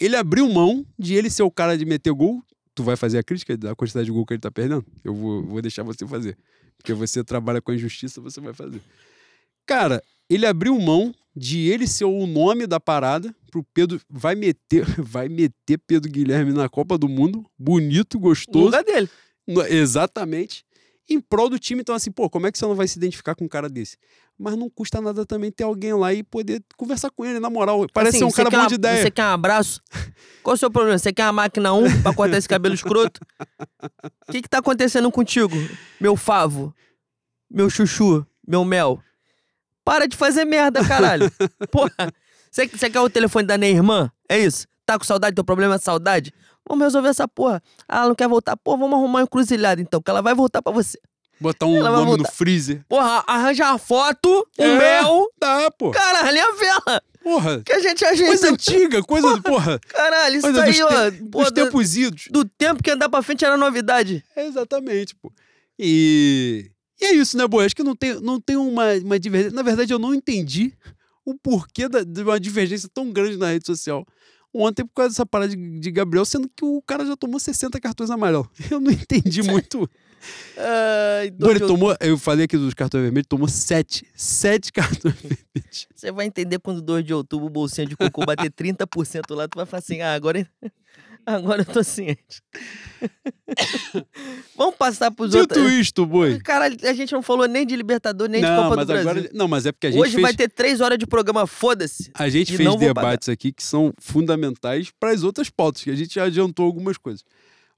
Ele 0.00 0.16
abriu 0.16 0.48
mão 0.48 0.84
de 0.98 1.14
ele 1.14 1.30
ser 1.30 1.42
o 1.42 1.50
cara 1.50 1.76
de 1.78 1.84
meter 1.84 2.12
gol. 2.12 2.42
Tu 2.74 2.82
vai 2.82 2.96
fazer 2.96 3.18
a 3.18 3.22
crítica 3.22 3.56
da 3.56 3.74
quantidade 3.74 4.06
de 4.06 4.12
gol 4.12 4.26
que 4.26 4.34
ele 4.34 4.40
tá 4.40 4.50
perdendo? 4.50 4.84
Eu 5.04 5.14
vou, 5.14 5.44
vou 5.44 5.62
deixar 5.62 5.84
você 5.84 6.06
fazer. 6.06 6.36
Porque 6.76 6.92
você 6.92 7.22
trabalha 7.22 7.60
com 7.62 7.70
a 7.70 7.74
injustiça, 7.74 8.20
você 8.20 8.40
vai 8.40 8.52
fazer. 8.52 8.80
Cara, 9.66 10.02
ele 10.28 10.44
abriu 10.46 10.78
mão 10.80 11.14
de 11.36 11.68
ele 11.68 11.86
ser 11.86 12.04
o 12.04 12.26
nome 12.26 12.66
da 12.66 12.78
parada 12.80 13.34
pro 13.50 13.62
Pedro 13.72 14.00
vai 14.10 14.34
meter, 14.34 14.84
vai 15.00 15.28
meter 15.28 15.78
Pedro 15.86 16.10
Guilherme 16.10 16.52
na 16.52 16.68
Copa 16.68 16.98
do 16.98 17.08
Mundo, 17.08 17.44
bonito, 17.58 18.14
No 18.14 18.20
gostoso, 18.20 18.64
lugar 18.66 18.82
dele. 18.84 19.08
no- 19.46 19.62
exatamente, 19.66 20.64
em 21.08 21.20
prol 21.20 21.48
do 21.48 21.58
time. 21.58 21.80
Então 21.80 21.94
assim, 21.94 22.10
pô, 22.10 22.28
como 22.30 22.46
é 22.46 22.52
que 22.52 22.58
você 22.58 22.64
não 22.66 22.74
vai 22.74 22.88
se 22.88 22.98
identificar 22.98 23.34
com 23.34 23.44
um 23.44 23.48
cara 23.48 23.68
desse? 23.68 23.96
Mas 24.38 24.56
não 24.56 24.68
custa 24.68 25.00
nada 25.00 25.24
também 25.24 25.50
ter 25.52 25.62
alguém 25.64 25.92
lá 25.94 26.12
e 26.12 26.22
poder 26.22 26.62
conversar 26.76 27.10
com 27.10 27.24
ele, 27.24 27.38
na 27.38 27.48
moral. 27.48 27.86
Parece 27.92 28.16
Assim, 28.16 28.18
ser 28.18 28.24
um 28.24 28.30
cara 28.32 28.50
bom 28.50 28.56
uma- 28.58 28.68
de 28.68 28.74
ideia. 28.74 29.02
Você 29.02 29.10
quer 29.10 29.22
um 29.24 29.28
abraço? 29.28 29.80
Qual 30.42 30.54
é 30.54 30.56
o 30.56 30.58
seu 30.58 30.70
problema? 30.70 30.98
Você 30.98 31.12
quer 31.12 31.24
uma 31.26 31.32
máquina 31.32 31.72
1 31.72 32.02
pra 32.02 32.12
cortar 32.14 32.36
esse 32.38 32.48
cabelo 32.48 32.74
escroto? 32.74 33.20
O 34.28 34.32
que 34.32 34.42
que 34.42 34.48
tá 34.48 34.58
acontecendo 34.58 35.10
contigo, 35.12 35.54
meu 36.00 36.16
favo? 36.16 36.74
Meu 37.50 37.70
chuchu? 37.70 38.26
Meu 38.46 38.64
mel? 38.64 39.00
Para 39.84 40.06
de 40.08 40.16
fazer 40.16 40.44
merda, 40.44 40.84
caralho. 40.84 41.30
Porra. 41.70 42.12
Você 42.50 42.66
quer 42.68 43.00
o 43.00 43.10
telefone 43.10 43.46
da 43.46 43.58
minha 43.58 43.70
irmã? 43.70 44.10
É 44.28 44.38
isso? 44.38 44.66
Tá 44.86 44.98
com 44.98 45.04
saudade? 45.04 45.34
Teu 45.34 45.44
problema 45.44 45.74
é 45.76 45.78
saudade? 45.78 46.32
Vamos 46.68 46.84
resolver 46.84 47.08
essa 47.08 47.28
porra. 47.28 47.62
Ah, 47.88 47.98
ela 47.98 48.08
não 48.08 48.14
quer 48.14 48.28
voltar? 48.28 48.56
Pô, 48.56 48.76
vamos 48.76 48.94
arrumar 48.98 49.18
uma 49.20 49.22
encruzilhada 49.22 49.80
então, 49.82 50.00
que 50.00 50.10
ela 50.10 50.22
vai 50.22 50.34
voltar 50.34 50.62
pra 50.62 50.72
você. 50.72 50.98
Botar 51.40 51.66
um 51.66 51.76
Ela 51.76 51.90
vai 51.90 52.04
nome 52.04 52.18
no 52.22 52.28
freezer. 52.30 52.84
Porra, 52.88 53.22
arranja 53.26 53.68
uma 53.70 53.78
foto, 53.78 54.46
um 54.58 54.64
É. 54.64 54.78
mel. 54.78 55.26
Tá, 55.38 55.70
pô. 55.72 55.90
Caralho, 55.90 56.40
a 56.40 56.52
vela? 56.52 57.02
Porra. 57.22 57.62
Que 57.64 57.72
a 57.72 57.80
gente 57.80 58.04
ajeita. 58.04 58.28
Coisa 58.30 58.50
antiga, 58.50 59.02
coisa, 59.02 59.40
porra. 59.42 59.78
Caralho, 59.88 60.36
isso 60.36 60.42
Coisa 60.42 60.62
aí, 60.62 60.70
dos, 60.72 60.80
ó. 60.80 61.10
te- 61.10 61.22
dos 61.22 61.44
do- 61.46 61.52
tempos 61.52 61.96
idos. 61.96 62.24
do 62.30 62.44
tempo 62.44 62.82
que 62.82 62.90
andar 62.90 63.08
pra 63.08 63.20
frente 63.22 63.44
era 63.44 63.56
novidade. 63.56 64.24
É, 64.36 64.46
exatamente, 64.46 65.14
pô. 65.16 65.32
E, 65.78 66.70
e 67.00 67.04
é 67.06 67.14
isso, 67.14 67.36
né, 67.36 67.46
Boa? 67.46 67.64
Acho 67.66 67.74
que 67.74 67.82
não 67.82 67.96
tem, 67.96 68.14
não 68.20 68.40
tem 68.40 68.56
uma, 68.56 68.92
uma 69.04 69.18
divergência. 69.18 69.54
Na 69.56 69.62
verdade, 69.62 69.92
eu 69.92 69.98
não 69.98 70.14
entendi 70.14 70.72
o 71.24 71.34
porquê 71.34 71.88
da- 71.88 72.02
de 72.04 72.22
uma 72.22 72.38
divergência 72.38 72.88
tão 72.92 73.10
grande 73.10 73.36
na 73.36 73.48
rede 73.48 73.66
social. 73.66 74.06
Ontem, 74.56 74.86
por 74.86 74.94
causa 74.94 75.10
dessa 75.10 75.26
parada 75.26 75.54
de, 75.54 75.80
de 75.80 75.90
Gabriel, 75.90 76.24
sendo 76.24 76.48
que 76.48 76.64
o 76.64 76.80
cara 76.80 77.04
já 77.04 77.16
tomou 77.16 77.40
60 77.40 77.80
cartões 77.80 78.08
amarelos. 78.08 78.46
Eu 78.70 78.78
não 78.78 78.92
entendi 78.92 79.42
muito. 79.50 79.90
Ai, 80.56 81.30
dois 81.30 81.56
ele 81.56 81.66
tomou, 81.66 81.94
eu 82.00 82.16
falei 82.16 82.46
aqui 82.46 82.56
dos 82.56 82.72
cartões 82.72 83.02
vermelhos, 83.02 83.26
tomou 83.28 83.46
7. 83.46 84.06
7 84.14 84.72
cartões 84.72 85.14
vermelhos. 85.16 85.86
Você 85.94 86.10
vai 86.10 86.24
entender 86.24 86.58
quando 86.60 86.80
2 86.80 87.04
de 87.04 87.12
outubro 87.12 87.46
o 87.46 87.50
bolsinho 87.50 87.88
de 87.88 87.94
cocô 87.94 88.24
bater 88.24 88.50
30% 88.50 89.34
lá, 89.34 89.46
tu 89.46 89.56
vai 89.56 89.66
falar 89.66 89.80
assim, 89.80 90.00
ah, 90.00 90.14
agora, 90.14 90.48
agora 91.26 91.62
eu 91.62 91.66
tô 91.66 91.82
ciente. 91.82 92.42
Vamos 94.56 94.76
passar 94.76 95.10
pros 95.10 95.30
Dito 95.30 95.40
outros. 95.40 95.72
isto, 95.72 96.06
boi. 96.06 96.38
Caralho, 96.40 96.76
a 96.82 96.92
gente 96.92 97.12
não 97.12 97.22
falou 97.22 97.46
nem 97.46 97.66
de 97.66 97.76
Libertador, 97.76 98.28
nem 98.28 98.40
de 98.40 98.46
Não, 98.46 98.62
Copa 98.64 98.76
mas 98.76 98.86
do 98.86 98.92
Brasil. 98.92 99.10
agora. 99.10 99.30
Não, 99.32 99.48
mas 99.48 99.66
é 99.66 99.72
porque 99.72 99.86
a 99.88 99.90
gente 99.90 100.00
Hoje 100.00 100.12
fez. 100.12 100.22
vai 100.22 100.34
ter 100.34 100.48
três 100.48 100.80
horas 100.80 100.98
de 100.98 101.06
programa, 101.06 101.46
foda-se. 101.46 102.10
A 102.14 102.28
gente 102.28 102.56
fez 102.56 102.76
debates 102.76 103.28
aqui 103.28 103.52
que 103.52 103.62
são 103.62 103.92
fundamentais 103.98 104.90
para 104.98 105.10
as 105.10 105.22
outras 105.22 105.50
pautas, 105.50 105.82
que 105.82 105.90
a 105.90 105.94
gente 105.96 106.14
já 106.14 106.24
adiantou 106.24 106.64
algumas 106.66 106.96
coisas. 106.96 107.22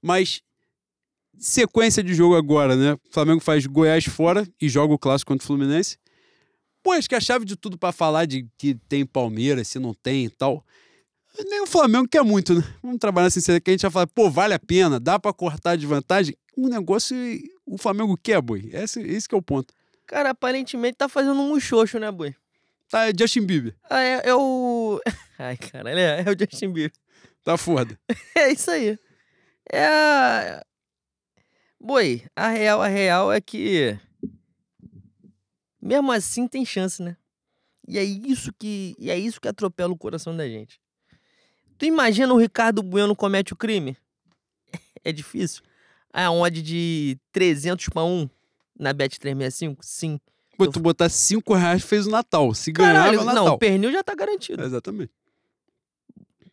Mas 0.01 0.41
sequência 1.37 2.03
de 2.03 2.13
jogo 2.13 2.35
agora, 2.35 2.75
né? 2.75 2.93
O 2.93 2.99
Flamengo 3.11 3.41
faz 3.41 3.65
Goiás 3.65 4.05
fora 4.05 4.47
e 4.61 4.67
joga 4.69 4.93
o 4.93 4.99
clássico 4.99 5.31
contra 5.31 5.43
o 5.43 5.47
Fluminense. 5.47 5.97
Pô, 6.83 6.93
acho 6.93 7.09
que 7.09 7.15
a 7.15 7.19
chave 7.19 7.43
de 7.43 7.55
tudo 7.55 7.77
para 7.77 7.91
falar 7.91 8.25
de 8.25 8.47
que 8.57 8.75
tem 8.87 9.05
Palmeiras, 9.05 9.67
se 9.67 9.77
não 9.77 9.93
tem 9.93 10.25
e 10.25 10.29
tal. 10.29 10.63
Nem 11.45 11.61
o 11.61 11.67
Flamengo 11.67 12.07
quer 12.07 12.23
muito, 12.23 12.53
né? 12.53 12.63
Vamos 12.81 12.99
trabalhar 12.99 13.27
assim, 13.27 13.41
que 13.59 13.69
a 13.69 13.73
gente 13.73 13.81
vai 13.81 13.91
falar, 13.91 14.07
pô, 14.07 14.29
vale 14.29 14.53
a 14.53 14.59
pena, 14.59 14.99
dá 14.99 15.19
para 15.19 15.33
cortar 15.33 15.75
de 15.75 15.85
vantagem. 15.85 16.35
O 16.55 16.67
negócio, 16.67 17.15
o 17.65 17.77
Flamengo 17.77 18.17
quer, 18.17 18.41
boi. 18.41 18.69
Esse, 18.73 19.01
esse 19.01 19.27
que 19.27 19.35
é 19.35 19.37
o 19.37 19.41
ponto. 19.41 19.73
Cara, 20.05 20.31
aparentemente 20.31 20.97
tá 20.97 21.07
fazendo 21.07 21.39
um 21.39 21.49
muxoxo, 21.49 21.99
né, 21.99 22.11
boi? 22.11 22.35
Tá, 22.89 23.09
é 23.09 23.13
Justin 23.17 23.41
Bieber. 23.41 23.75
Ah, 23.89 24.01
é, 24.01 24.29
é 24.29 24.35
o... 24.35 24.99
Ai, 25.37 25.57
caralho, 25.57 25.99
é, 25.99 26.21
é 26.21 26.23
o 26.23 26.37
Justin 26.39 26.71
Bieber. 26.71 26.91
Tá 27.43 27.57
foda. 27.57 27.99
É 28.35 28.51
isso 28.51 28.69
aí. 28.71 28.97
É 29.71 29.85
a. 29.85 30.65
Boi, 31.79 32.23
a 32.35 32.49
real, 32.49 32.81
a 32.81 32.87
real 32.87 33.31
é 33.31 33.39
que. 33.39 33.97
Mesmo 35.81 36.11
assim 36.11 36.47
tem 36.47 36.65
chance, 36.65 37.01
né? 37.01 37.15
E 37.87 37.97
é 37.97 38.03
isso 38.03 38.51
que. 38.57 38.95
E 38.97 39.09
é 39.09 39.17
isso 39.17 39.39
que 39.39 39.47
atropela 39.47 39.93
o 39.93 39.97
coração 39.97 40.35
da 40.35 40.47
gente. 40.47 40.79
Tu 41.77 41.85
imagina 41.85 42.33
o 42.33 42.37
Ricardo 42.37 42.81
Bueno 42.81 43.15
comete 43.15 43.53
o 43.53 43.55
crime? 43.55 43.95
É 45.03 45.11
difícil. 45.11 45.61
A 46.11 46.31
odd 46.31 46.61
de 46.61 47.17
300 47.31 47.87
pra 47.89 48.03
1 48.03 48.29
na 48.77 48.93
Bet 48.93 49.19
365? 49.19 49.85
Sim. 49.85 50.19
Pô, 50.57 50.67
tu 50.69 50.79
botar 50.79 51.07
5 51.07 51.53
reais 51.53 51.83
fez 51.83 52.07
o 52.07 52.09
Natal. 52.09 52.53
Se 52.53 52.71
ganhar, 52.71 53.13
é 53.13 53.17
o 53.17 53.23
Natal. 53.23 53.45
não, 53.45 53.53
o 53.53 53.57
pernil 53.57 53.91
já 53.91 54.03
tá 54.03 54.15
garantido. 54.15 54.63
Exatamente. 54.63 55.11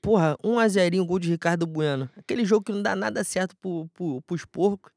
Porra, 0.02 0.36
1 0.44 0.58
a 0.58 0.68
0 0.68 1.06
gol 1.06 1.18
de 1.18 1.30
Ricardo 1.30 1.66
Bueno. 1.66 2.10
Aquele 2.16 2.44
jogo 2.44 2.64
que 2.66 2.72
não 2.72 2.82
dá 2.82 2.94
nada 2.94 3.24
certo 3.24 3.56
pro, 3.56 3.88
pro, 3.94 4.20
pros 4.22 4.44
porcos. 4.44 4.92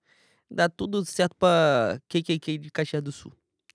Dá 0.51 0.67
tudo 0.67 1.05
certo 1.05 1.35
pra 1.35 2.01
KKK 2.09 2.57
de 2.57 2.69
Caxias 2.69 3.01
do 3.01 3.11
Sul. 3.11 3.31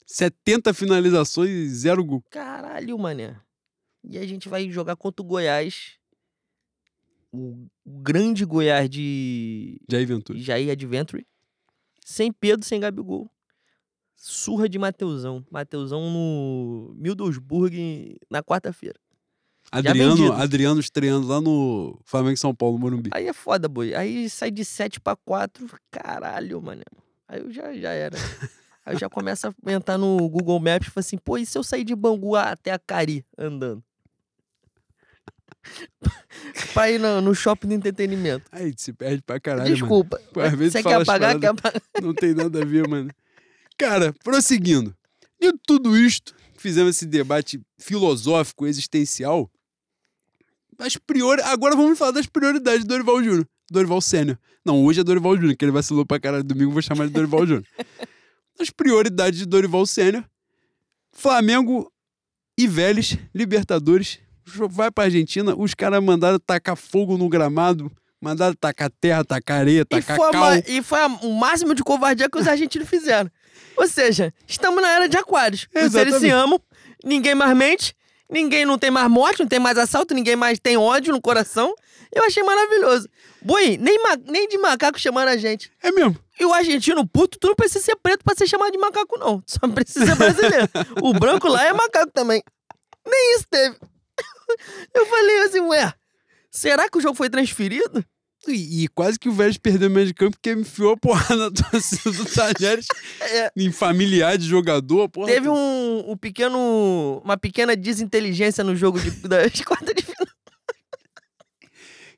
70 0.07 0.75
finalizações 0.75 1.49
e 1.49 1.69
zero 1.69 2.05
gol. 2.05 2.23
Caralho, 2.31 2.99
mané. 2.99 3.37
E 4.05 4.19
a 4.19 4.27
gente 4.27 4.49
vai 4.49 4.71
jogar 4.71 4.97
contra 4.97 5.23
o 5.23 5.27
Goiás. 5.27 5.97
O 7.33 7.67
grande 7.87 8.45
Goiás 8.45 8.91
de 8.91 9.81
Jair 9.91 10.07
Ventura. 10.07 10.39
Jair 10.39 10.71
Adventure. 10.71 11.27
Sem 12.05 12.31
Pedro, 12.31 12.67
sem 12.67 12.79
Gabigol. 12.79 13.31
Surra 14.15 14.69
de 14.69 14.79
Mateusão. 14.79 15.45
Mateusão 15.51 16.11
no 16.11 16.95
Mildosburg 16.97 18.19
na 18.31 18.43
quarta-feira. 18.43 18.99
Adriano. 19.71 20.33
Adriano 20.33 20.81
estreando 20.81 21.27
lá 21.27 21.41
no 21.41 21.99
Flamengo 22.05 22.37
São 22.37 22.55
Paulo, 22.55 22.77
no 22.77 22.81
Morumbi. 22.81 23.11
Aí 23.15 23.27
é 23.27 23.33
foda, 23.33 23.69
boi. 23.69 23.95
Aí 23.95 24.29
sai 24.29 24.51
de 24.51 24.65
7 24.65 25.01
pra 25.01 25.17
4. 25.17 25.67
Caralho, 25.91 26.61
mano. 26.61 26.83
Aí 27.27 27.41
eu 27.41 27.51
já, 27.51 27.73
já 27.73 27.91
era. 27.91 28.19
Aí 28.85 28.95
eu 28.95 28.99
já 28.99 29.09
começo 29.09 29.47
a 29.47 29.73
entrar 29.73 29.97
no 29.97 30.29
Google 30.29 30.61
Maps 30.61 30.89
e 30.89 30.91
falo 30.91 31.01
assim, 31.01 31.17
pô, 31.17 31.39
e 31.39 31.47
se 31.47 31.57
eu 31.57 31.65
sair 31.65 31.85
de 31.85 31.95
Bangu 31.95 32.37
até 32.37 32.73
a 32.73 32.79
Cari 32.79 33.25
andando? 33.39 33.83
pra 36.73 36.91
ir 36.91 36.99
no, 36.99 37.21
no 37.21 37.35
shopping 37.35 37.69
de 37.69 37.75
entretenimento. 37.75 38.45
Aí 38.51 38.73
se 38.77 38.93
perde 38.93 39.23
pra 39.23 39.41
caralho, 39.41 39.65
mano. 39.65 39.77
Desculpa. 39.77 40.21
Pô, 40.33 40.41
às 40.41 40.53
vezes 40.55 40.73
Você 40.73 40.83
quer 40.83 40.95
apagar? 40.95 41.39
Quer 41.39 41.49
apagar? 41.49 41.83
Não 42.01 42.15
tem 42.15 42.35
nada 42.35 42.63
a 42.63 42.65
ver, 42.65 42.89
mano. 42.89 43.11
Cara, 43.79 44.13
prosseguindo. 44.25 44.95
De 45.41 45.53
tudo 45.67 45.97
isto, 45.97 46.35
fizemos 46.57 46.97
esse 46.97 47.07
debate 47.07 47.61
filosófico, 47.79 48.67
existencial. 48.67 49.51
As 50.79 50.97
priori... 50.97 51.43
Agora 51.43 51.77
vamos 51.77 51.99
falar 51.99 52.13
das 52.13 52.27
prioridades 52.27 52.85
do 52.85 52.89
Dorival 52.89 53.23
Júnior. 53.23 53.49
Dorival 53.71 54.01
Sênior. 54.01 54.39
Não, 54.65 54.85
hoje 54.85 55.01
é 55.01 55.05
Dorival 55.05 55.37
Júnior, 55.37 55.57
que 55.57 55.65
ele 55.65 55.73
vacilou 55.73 56.05
pra 56.05 56.21
caralho 56.21 56.45
domingo, 56.45 56.73
vou 56.73 56.83
chamar 56.83 57.07
de 57.07 57.13
Dorival 57.13 57.47
Júnior. 57.47 57.67
As 58.61 58.71
prioridades 58.71 59.39
de 59.39 59.47
Dorival 59.47 59.87
Sênior. 59.87 60.25
Flamengo 61.11 61.93
e 62.57 62.67
Vélez, 62.67 63.19
Libertadores. 63.35 64.19
Vai 64.45 64.91
pra 64.91 65.05
Argentina, 65.05 65.55
os 65.57 65.75
caras 65.75 66.03
mandaram 66.03 66.39
tacar 66.39 66.77
fogo 66.77 67.17
no 67.17 67.29
gramado, 67.29 67.91
mandaram 68.21 68.55
tacar 68.55 68.91
terra, 69.01 69.25
tacar 69.25 69.61
areia, 69.61 69.81
E 69.81 69.85
tacar 69.85 70.17
foi, 70.17 70.29
a 70.29 70.31
cal. 70.33 70.53
e 70.67 70.83
foi 70.83 71.01
a- 71.01 71.07
o 71.23 71.33
máximo 71.35 71.75
de 71.75 71.83
covardia 71.83 72.29
que 72.29 72.39
os 72.39 72.47
argentinos 72.49 72.89
fizeram. 72.89 73.31
Ou 73.77 73.87
seja, 73.89 74.33
estamos 74.47 74.83
na 74.83 74.91
era 74.91 75.09
de 75.09 75.17
aquários. 75.17 75.63
Os 75.63 75.69
seres 75.93 75.93
se 75.93 75.99
Exatamente. 76.27 76.31
amam, 76.31 76.61
ninguém 77.05 77.35
mais 77.35 77.57
mente, 77.57 77.95
ninguém 78.31 78.65
não 78.65 78.77
tem 78.79 78.91
mais 78.91 79.09
morte, 79.09 79.41
não 79.41 79.47
tem 79.49 79.59
mais 79.61 79.79
assalto, 79.79 80.13
ninguém 80.15 80.37
mais 80.37 80.59
tem 80.59 80.77
ódio 80.77 81.13
no 81.13 81.21
coração. 81.21 81.75
Eu 82.15 82.25
achei 82.25 82.43
maravilhoso. 82.43 83.09
Boi, 83.41 83.79
nem, 83.79 83.99
nem 84.27 84.47
de 84.49 84.59
macaco 84.59 85.01
chamaram 85.01 85.33
a 85.33 85.37
gente. 85.37 85.71
É 85.83 85.91
mesmo. 85.91 86.17
E 86.39 86.45
o 86.45 86.53
argentino 86.53 87.07
puto, 87.07 87.39
tu 87.39 87.47
não 87.49 87.55
precisa 87.55 87.83
ser 87.85 87.97
preto 87.97 88.23
pra 88.23 88.35
ser 88.35 88.47
chamado 88.47 88.71
de 88.71 88.79
macaco, 88.79 89.19
não. 89.19 89.41
Tu 89.41 89.53
Só 89.53 89.67
precisa 89.69 90.05
ser 90.07 90.15
brasileiro. 90.17 90.69
o 91.03 91.13
branco 91.15 91.49
lá 91.49 91.65
é 91.67 91.73
macaco 91.73 92.13
também. 92.13 92.43
Nem 93.07 93.35
isso 93.37 93.47
teve. 93.51 93.77
Eu 94.95 95.07
falei 95.07 95.39
assim, 95.43 95.61
ué, 95.61 95.93
será 96.51 96.89
que 96.89 96.99
o 96.99 97.01
jogo 97.01 97.15
foi 97.15 97.31
transferido? 97.31 98.05
E, 98.49 98.85
e 98.85 98.89
quase 98.89 99.19
que 99.19 99.29
o 99.29 99.33
Vélez 99.33 99.57
perdeu 99.57 99.89
o 99.89 99.93
meio 99.93 100.07
de 100.07 100.15
campo 100.15 100.37
porque 100.37 100.53
enfiou 100.53 100.93
a 100.93 100.97
porra 100.97 101.37
na 101.37 101.51
torcida 101.53 102.11
do 102.11 102.25
Talheres 102.25 102.87
É, 103.21 103.53
em 103.57 103.71
familiar 103.71 104.37
de 104.37 104.47
jogador. 104.47 105.09
Porra, 105.09 105.29
teve 105.29 105.49
um, 105.49 106.11
um 106.11 106.17
pequeno, 106.17 107.21
uma 107.25 107.37
pequena 107.37 107.77
desinteligência 107.77 108.65
no 108.65 108.75
jogo 108.75 108.99
de, 108.99 109.11
das 109.29 109.61
quartas 109.61 109.95
de 109.95 110.03
final. 110.03 110.27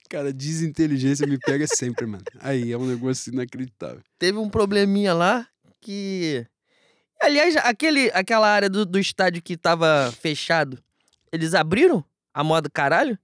Cara, 0.09 0.32
desinteligência 0.32 1.26
me 1.26 1.38
pega 1.38 1.66
sempre, 1.66 2.06
mano. 2.06 2.24
Aí 2.40 2.72
é 2.72 2.78
um 2.78 2.86
negócio 2.86 3.32
inacreditável. 3.32 4.01
Teve 4.18 4.38
um 4.38 4.48
probleminha 4.48 5.12
lá 5.12 5.46
que... 5.80 6.46
Aliás, 7.20 7.56
aquele, 7.56 8.10
aquela 8.14 8.48
área 8.48 8.68
do, 8.68 8.86
do 8.86 8.98
estádio 8.98 9.42
que 9.42 9.56
tava 9.56 10.12
fechado, 10.20 10.78
eles 11.32 11.55
abriram 11.55 12.05
a 12.35 12.43
moda 12.44 12.69
caralho 12.69 13.16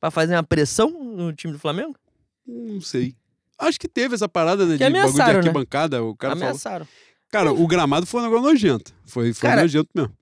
pra 0.00 0.10
fazer 0.10 0.34
uma 0.34 0.42
pressão 0.42 0.90
no 0.90 1.32
time 1.32 1.52
do 1.52 1.58
Flamengo? 1.58 1.94
Não 2.46 2.80
sei. 2.80 3.14
Acho 3.58 3.78
que 3.78 3.86
teve 3.88 4.14
essa 4.14 4.28
parada 4.28 4.66
né, 4.66 4.76
Que 4.76 4.84
de 4.84 4.90
bagulho 4.90 5.12
de 5.12 5.18
né? 5.18 5.24
arquibancada. 5.24 6.02
O 6.02 6.16
cara 6.16 6.34
falou. 6.34 6.48
Ameaçaram. 6.48 6.88
Cara, 7.30 7.52
o 7.52 7.66
gramado 7.66 8.06
foi 8.06 8.20
um 8.20 8.24
negócio 8.24 8.44
nojento. 8.44 8.92
Foi, 9.06 9.32
foi 9.32 9.48
Cara, 9.48 9.62
nojento 9.62 9.88
mesmo. 9.94 10.12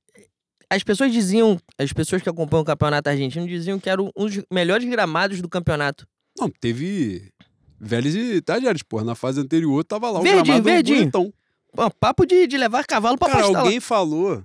As 0.68 0.82
pessoas 0.82 1.10
diziam, 1.10 1.58
as 1.78 1.90
pessoas 1.92 2.20
que 2.20 2.28
acompanham 2.28 2.62
o 2.62 2.66
campeonato 2.66 3.08
argentino 3.08 3.46
diziam 3.46 3.78
que 3.78 3.88
era 3.88 4.02
um 4.02 4.10
dos 4.14 4.42
melhores 4.52 4.86
gramados 4.86 5.40
do 5.40 5.48
campeonato. 5.48 6.06
Não, 6.38 6.50
teve 6.50 7.32
Vélez 7.80 8.14
e 8.14 8.42
Talheres, 8.42 8.82
porra. 8.82 9.04
Na 9.04 9.14
fase 9.14 9.40
anterior 9.40 9.82
tava 9.84 10.10
lá 10.10 10.20
o 10.20 10.22
Verdinho, 10.22 10.44
gramado 10.44 10.64
verdinho. 10.64 10.98
bonitão. 10.98 11.32
Pô, 11.72 11.90
papo 11.92 12.26
de, 12.26 12.46
de 12.46 12.58
levar 12.58 12.84
cavalo 12.84 13.16
pra 13.16 13.28
Cara, 13.30 13.46
lá. 13.48 13.60
alguém 13.60 13.80
falou. 13.80 14.42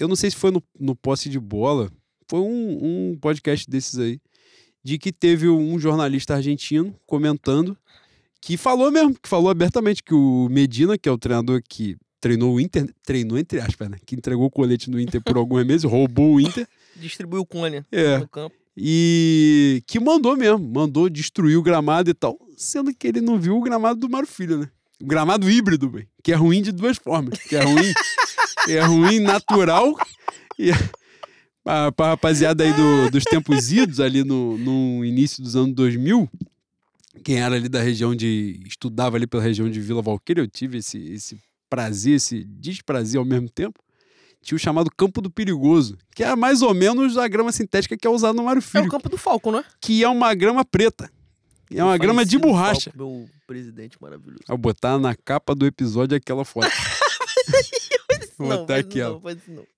Eu 0.00 0.08
não 0.08 0.16
sei 0.16 0.30
se 0.30 0.36
foi 0.36 0.50
no, 0.50 0.62
no 0.80 0.96
posse 0.96 1.28
de 1.28 1.38
bola. 1.38 1.92
Foi 2.32 2.40
um, 2.40 3.10
um 3.12 3.18
podcast 3.20 3.68
desses 3.68 3.98
aí. 3.98 4.18
De 4.82 4.96
que 4.98 5.12
teve 5.12 5.50
um 5.50 5.78
jornalista 5.78 6.34
argentino 6.34 6.94
comentando 7.06 7.76
que 8.40 8.56
falou 8.56 8.90
mesmo, 8.90 9.12
que 9.20 9.28
falou 9.28 9.50
abertamente 9.50 10.02
que 10.02 10.14
o 10.14 10.48
Medina, 10.50 10.96
que 10.96 11.06
é 11.10 11.12
o 11.12 11.18
treinador 11.18 11.60
que 11.68 11.94
treinou 12.22 12.54
o 12.54 12.60
Inter, 12.60 12.88
treinou 13.04 13.36
entre 13.38 13.60
aspas, 13.60 13.90
né? 13.90 13.98
Que 14.06 14.14
entregou 14.14 14.46
o 14.46 14.50
colete 14.50 14.88
no 14.88 14.98
Inter 14.98 15.20
por 15.22 15.36
alguns 15.36 15.62
meses, 15.66 15.84
roubou 15.84 16.36
o 16.36 16.40
Inter. 16.40 16.66
Distribuiu 16.96 17.42
o 17.42 17.46
cone 17.46 17.84
É. 17.92 18.16
no 18.16 18.26
campo. 18.26 18.56
E 18.74 19.82
que 19.86 20.00
mandou 20.00 20.34
mesmo, 20.34 20.58
mandou 20.58 21.10
destruir 21.10 21.58
o 21.58 21.62
gramado 21.62 22.08
e 22.08 22.14
tal. 22.14 22.38
Sendo 22.56 22.94
que 22.94 23.06
ele 23.06 23.20
não 23.20 23.38
viu 23.38 23.58
o 23.58 23.60
gramado 23.60 24.00
do 24.00 24.08
Mário 24.08 24.26
Filho, 24.26 24.56
né? 24.56 24.70
O 25.02 25.04
gramado 25.06 25.50
híbrido, 25.50 25.90
bem, 25.90 26.08
que 26.24 26.32
é 26.32 26.34
ruim 26.34 26.62
de 26.62 26.72
duas 26.72 26.96
formas. 26.96 27.38
Que 27.40 27.56
é 27.56 27.62
ruim, 27.62 27.92
é 28.70 28.80
ruim 28.80 29.20
natural 29.20 29.94
e 30.58 30.70
pra, 31.62 31.92
pra 31.92 32.06
rapaziada 32.08 32.64
aí 32.64 32.72
do- 32.72 33.10
dos 33.10 33.24
tempos 33.24 33.70
idos, 33.72 34.00
ali 34.00 34.24
no, 34.24 34.56
no 34.58 35.04
início 35.04 35.42
dos 35.42 35.56
anos 35.56 35.74
2000, 35.74 36.28
quem 37.24 37.40
era 37.40 37.54
ali 37.56 37.68
da 37.68 37.80
região 37.80 38.14
de... 38.14 38.60
estudava 38.66 39.16
ali 39.16 39.26
pela 39.26 39.42
região 39.42 39.70
de 39.70 39.80
Vila 39.80 40.02
Valqueira, 40.02 40.40
eu 40.40 40.48
tive 40.48 40.78
esse, 40.78 40.98
esse 41.12 41.40
prazer, 41.68 42.16
esse 42.16 42.44
desprazer 42.44 43.18
ao 43.18 43.24
mesmo 43.24 43.48
tempo, 43.48 43.78
tinha 44.42 44.56
o 44.56 44.58
chamado 44.58 44.90
Campo 44.96 45.20
do 45.20 45.30
Perigoso, 45.30 45.96
que 46.14 46.24
é 46.24 46.34
mais 46.34 46.62
ou 46.62 46.74
menos 46.74 47.16
a 47.16 47.28
grama 47.28 47.52
sintética 47.52 47.96
que 47.96 48.06
é 48.06 48.10
usada 48.10 48.32
no 48.34 48.44
Mário 48.44 48.58
É 48.58 48.62
Filho 48.62 48.86
o 48.86 48.90
campo 48.90 49.08
do 49.08 49.16
Falco, 49.16 49.52
né? 49.52 49.64
que 49.80 50.02
é 50.02 50.08
uma 50.08 50.34
grama 50.34 50.64
preta. 50.64 51.10
É 51.74 51.82
uma 51.82 51.96
grama 51.96 52.24
de 52.24 52.36
borracha. 52.38 52.90
Falco, 52.90 52.98
meu 52.98 53.28
presidente 53.46 53.96
maravilhoso. 54.00 54.42
Vou 54.46 54.58
botar 54.58 54.98
na 54.98 55.14
capa 55.14 55.54
do 55.54 55.64
episódio 55.64 56.16
aquela 56.16 56.44
foto. 56.44 56.68
Vou 58.36 58.48
não, 58.48 58.56
botar 58.58 58.76
aqui, 58.76 59.00
ó. 59.00 59.20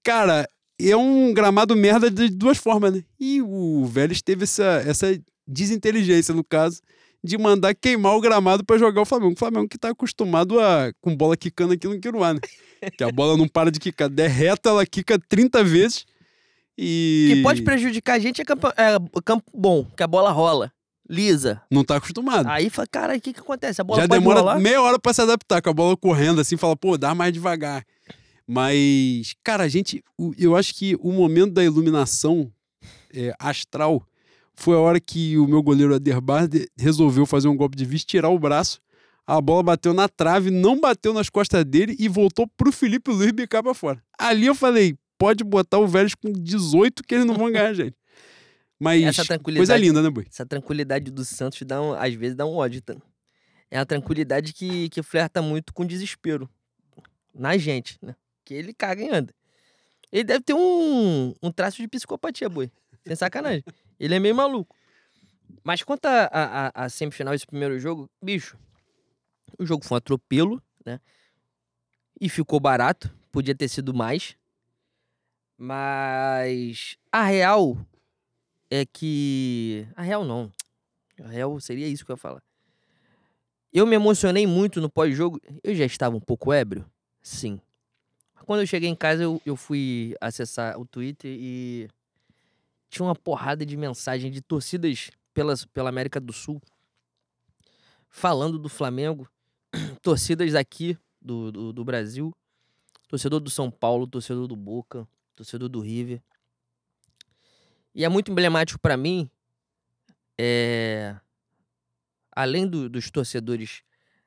Cara, 0.03 0.49
é 0.81 0.97
um 0.97 1.33
gramado 1.33 1.77
merda 1.77 2.11
de 2.11 2.29
duas 2.29 2.59
formas, 2.59 2.95
né? 2.95 3.05
E 3.19 3.41
o 3.43 3.85
Vélez 3.87 4.21
teve 4.23 4.45
essa, 4.45 4.83
essa 4.87 5.19
desinteligência, 5.47 6.35
no 6.35 6.43
caso, 6.45 6.81
de 7.23 7.39
mandar 7.39 7.75
queimar 7.75 8.15
o 8.15 8.21
gramado 8.21 8.65
pra 8.65 8.79
jogar 8.79 9.03
o 9.03 9.05
Flamengo. 9.07 9.33
O 9.33 9.39
Flamengo 9.39 9.69
que 9.69 9.79
tá 9.79 9.91
acostumado 9.91 10.61
a 10.61 10.93
com 11.01 11.17
bola 11.17 11.37
quicando 11.37 11.73
aqui 11.73 11.87
no 11.87 11.99
Quiruá, 11.99 12.35
né? 12.35 12.41
Que 12.99 13.05
a 13.05 13.11
bola 13.11 13.37
não 13.37 13.49
para 13.49 13.71
de 13.71 13.81
quicar. 13.81 14.09
Derreta, 14.11 14.69
ela 14.69 14.85
quica 14.85 15.19
30 15.19 15.65
vezes. 15.65 16.05
E. 16.77 17.29
O 17.31 17.35
que 17.37 17.43
pode 17.43 17.63
prejudicar 17.63 18.15
a 18.15 18.19
gente 18.19 18.43
é 18.43 18.45
campo, 18.45 18.69
é 18.69 18.99
campo 19.25 19.45
bom, 19.55 19.87
que 19.97 20.03
a 20.03 20.07
bola 20.07 20.31
rola, 20.31 20.73
lisa. 21.09 21.63
Não 21.71 21.85
tá 21.85 21.97
acostumado. 21.97 22.49
Aí 22.49 22.69
fala, 22.69 22.89
cara, 22.91 23.17
o 23.17 23.21
que 23.21 23.33
que 23.33 23.41
acontece? 23.41 23.81
A 23.81 23.85
bola 23.85 24.01
Já 24.03 24.07
demora 24.07 24.41
rolar? 24.41 24.59
meia 24.59 24.83
hora 24.83 24.99
pra 24.99 25.13
se 25.15 25.23
adaptar 25.23 25.63
com 25.63 25.71
a 25.71 25.73
bola 25.73 25.97
correndo, 25.97 26.41
assim, 26.41 26.57
fala, 26.57 26.77
pô, 26.77 26.99
dá 26.99 27.15
mais 27.15 27.33
devagar. 27.33 27.85
Mas, 28.47 29.35
cara, 29.43 29.65
a 29.65 29.69
gente. 29.69 30.03
Eu 30.39 30.55
acho 30.57 30.75
que 30.75 30.97
o 31.01 31.11
momento 31.13 31.53
da 31.55 31.65
iluminação 31.65 32.53
é, 33.13 33.35
astral 33.39 34.07
foi 34.55 34.77
a 34.77 34.81
hora 34.81 35.01
que 35.01 35.37
o 35.39 35.47
meu 35.49 35.63
goleiro 35.63 35.95
Aderbar 35.95 36.47
de- 36.47 36.69
resolveu 36.79 37.25
fazer 37.27 37.49
um 37.49 37.57
golpe 37.57 37.77
de 37.77 37.85
vista, 37.85 38.09
tirar 38.09 38.29
o 38.29 38.39
braço. 38.39 38.81
A 39.27 39.41
bola 39.41 39.63
bateu 39.63 39.95
na 39.95 40.07
trave, 40.09 40.51
não 40.51 40.79
bateu 40.79 41.15
nas 41.15 41.31
costas 41.31 41.65
dele 41.65 41.97
e 41.99 42.09
voltou 42.09 42.47
pro 42.47 42.71
Felipe 42.71 43.11
Luiz 43.11 43.33
bicar 43.33 43.63
pra 43.63 43.73
fora. 43.73 44.03
Ali 44.19 44.45
eu 44.47 44.55
falei, 44.55 44.97
pode 45.19 45.43
botar 45.43 45.79
o 45.79 45.89
Vélez 45.89 46.15
com 46.15 46.31
18 46.31 47.03
que 47.03 47.15
eles 47.15 47.25
não 47.27 47.35
vão 47.35 47.51
ganhar, 47.51 47.73
gente. 47.73 47.97
Mas 48.79 49.03
Essa 49.03 49.17
coisa 49.23 49.29
tranquilidade- 49.39 49.83
linda, 49.83 50.03
né, 50.03 50.11
Boi? 50.11 50.27
Essa 50.31 50.45
tranquilidade 50.45 51.11
do 51.11 51.25
Santos 51.25 51.63
dá 51.63 51.81
um- 51.81 51.95
às 51.95 52.13
vezes 52.13 52.37
dá 52.37 52.45
um 52.45 52.55
ódio. 52.55 52.83
Tá? 52.83 52.95
É 53.71 53.79
uma 53.79 53.87
tranquilidade 53.87 54.53
que, 54.53 54.91
que 54.91 55.03
flerta 55.03 55.41
muito 55.41 55.73
com 55.73 55.87
desespero. 55.87 56.47
Na 57.35 57.57
gente, 57.57 57.97
né? 58.03 58.15
Que 58.45 58.55
ele 58.55 58.75
caga 58.75 59.03
e 59.03 59.09
anda. 59.11 59.35
Ele 60.13 60.25
deve 60.25 60.41
ter 60.45 60.55
um, 60.55 61.35
um 61.43 61.51
traço 61.51 61.79
de 61.79 61.89
psicopatia, 61.89 62.49
boi. 62.49 62.71
Sem 63.07 63.17
sacanagem. 63.17 63.65
Ele 63.99 64.15
é 64.15 64.19
meio 64.21 64.35
maluco. 64.35 64.75
Mas 65.63 65.83
quanto 65.83 66.07
a, 66.07 66.29
a, 66.33 66.85
a- 66.85 66.89
semifinal, 66.89 67.35
esse 67.35 67.47
primeiro 67.47 67.79
jogo, 67.79 68.11
bicho, 68.23 68.59
o 69.59 69.65
jogo 69.67 69.85
foi 69.85 69.97
um 69.97 69.99
atropelo, 69.99 70.63
né? 70.85 71.01
E 72.21 72.29
ficou 72.29 72.61
barato. 72.61 73.13
Podia 73.33 73.55
ter 73.55 73.69
sido 73.69 73.93
mais. 73.95 74.37
Mas 75.57 76.97
a 77.13 77.25
real 77.25 77.77
é 78.71 78.85
que. 78.85 79.87
A 79.97 80.03
real 80.03 80.25
não. 80.25 80.53
A 81.23 81.29
real 81.29 81.59
seria 81.61 81.87
isso 81.89 82.05
que 82.05 82.11
eu 82.11 82.15
ia 82.15 82.19
falar. 82.19 82.43
Eu 83.73 83.87
me 83.87 83.97
emocionei 83.97 84.47
muito 84.47 84.81
no 84.81 84.91
pós-jogo. 84.91 85.41
Eu 85.63 85.75
já 85.75 85.85
estava 85.85 86.17
um 86.17 86.21
pouco 86.21 86.53
ébrio? 86.53 86.89
Sim. 87.23 87.61
Quando 88.45 88.61
eu 88.61 88.67
cheguei 88.67 88.89
em 88.89 88.95
casa, 88.97 89.23
eu, 89.23 89.41
eu 89.45 89.57
fui 89.57 90.15
acessar 90.21 90.79
o 90.79 90.85
Twitter 90.85 91.31
e 91.39 91.89
tinha 92.89 93.07
uma 93.07 93.15
porrada 93.15 93.65
de 93.65 93.77
mensagem 93.77 94.31
de 94.31 94.41
torcidas 94.41 95.11
pelas, 95.33 95.65
pela 95.65 95.89
América 95.89 96.21
do 96.21 96.33
Sul 96.33 96.61
falando 98.09 98.59
do 98.59 98.69
Flamengo, 98.69 99.29
torcidas 100.03 100.55
aqui 100.55 100.97
do, 101.21 101.51
do, 101.51 101.73
do 101.73 101.85
Brasil, 101.85 102.33
torcedor 103.09 103.41
do 103.41 103.51
São 103.51 103.71
Paulo, 103.71 104.07
torcedor 104.07 104.47
do 104.47 104.55
Boca, 104.55 105.09
torcedor 105.35 105.69
do 105.69 105.81
River. 105.81 106.23
E 107.95 108.05
é 108.05 108.09
muito 108.09 108.31
emblemático 108.31 108.79
para 108.79 108.97
mim, 108.97 109.29
é, 110.39 111.17
além 112.31 112.67
do- 112.69 112.89
dos 112.89 113.11
torcedores 113.11 113.83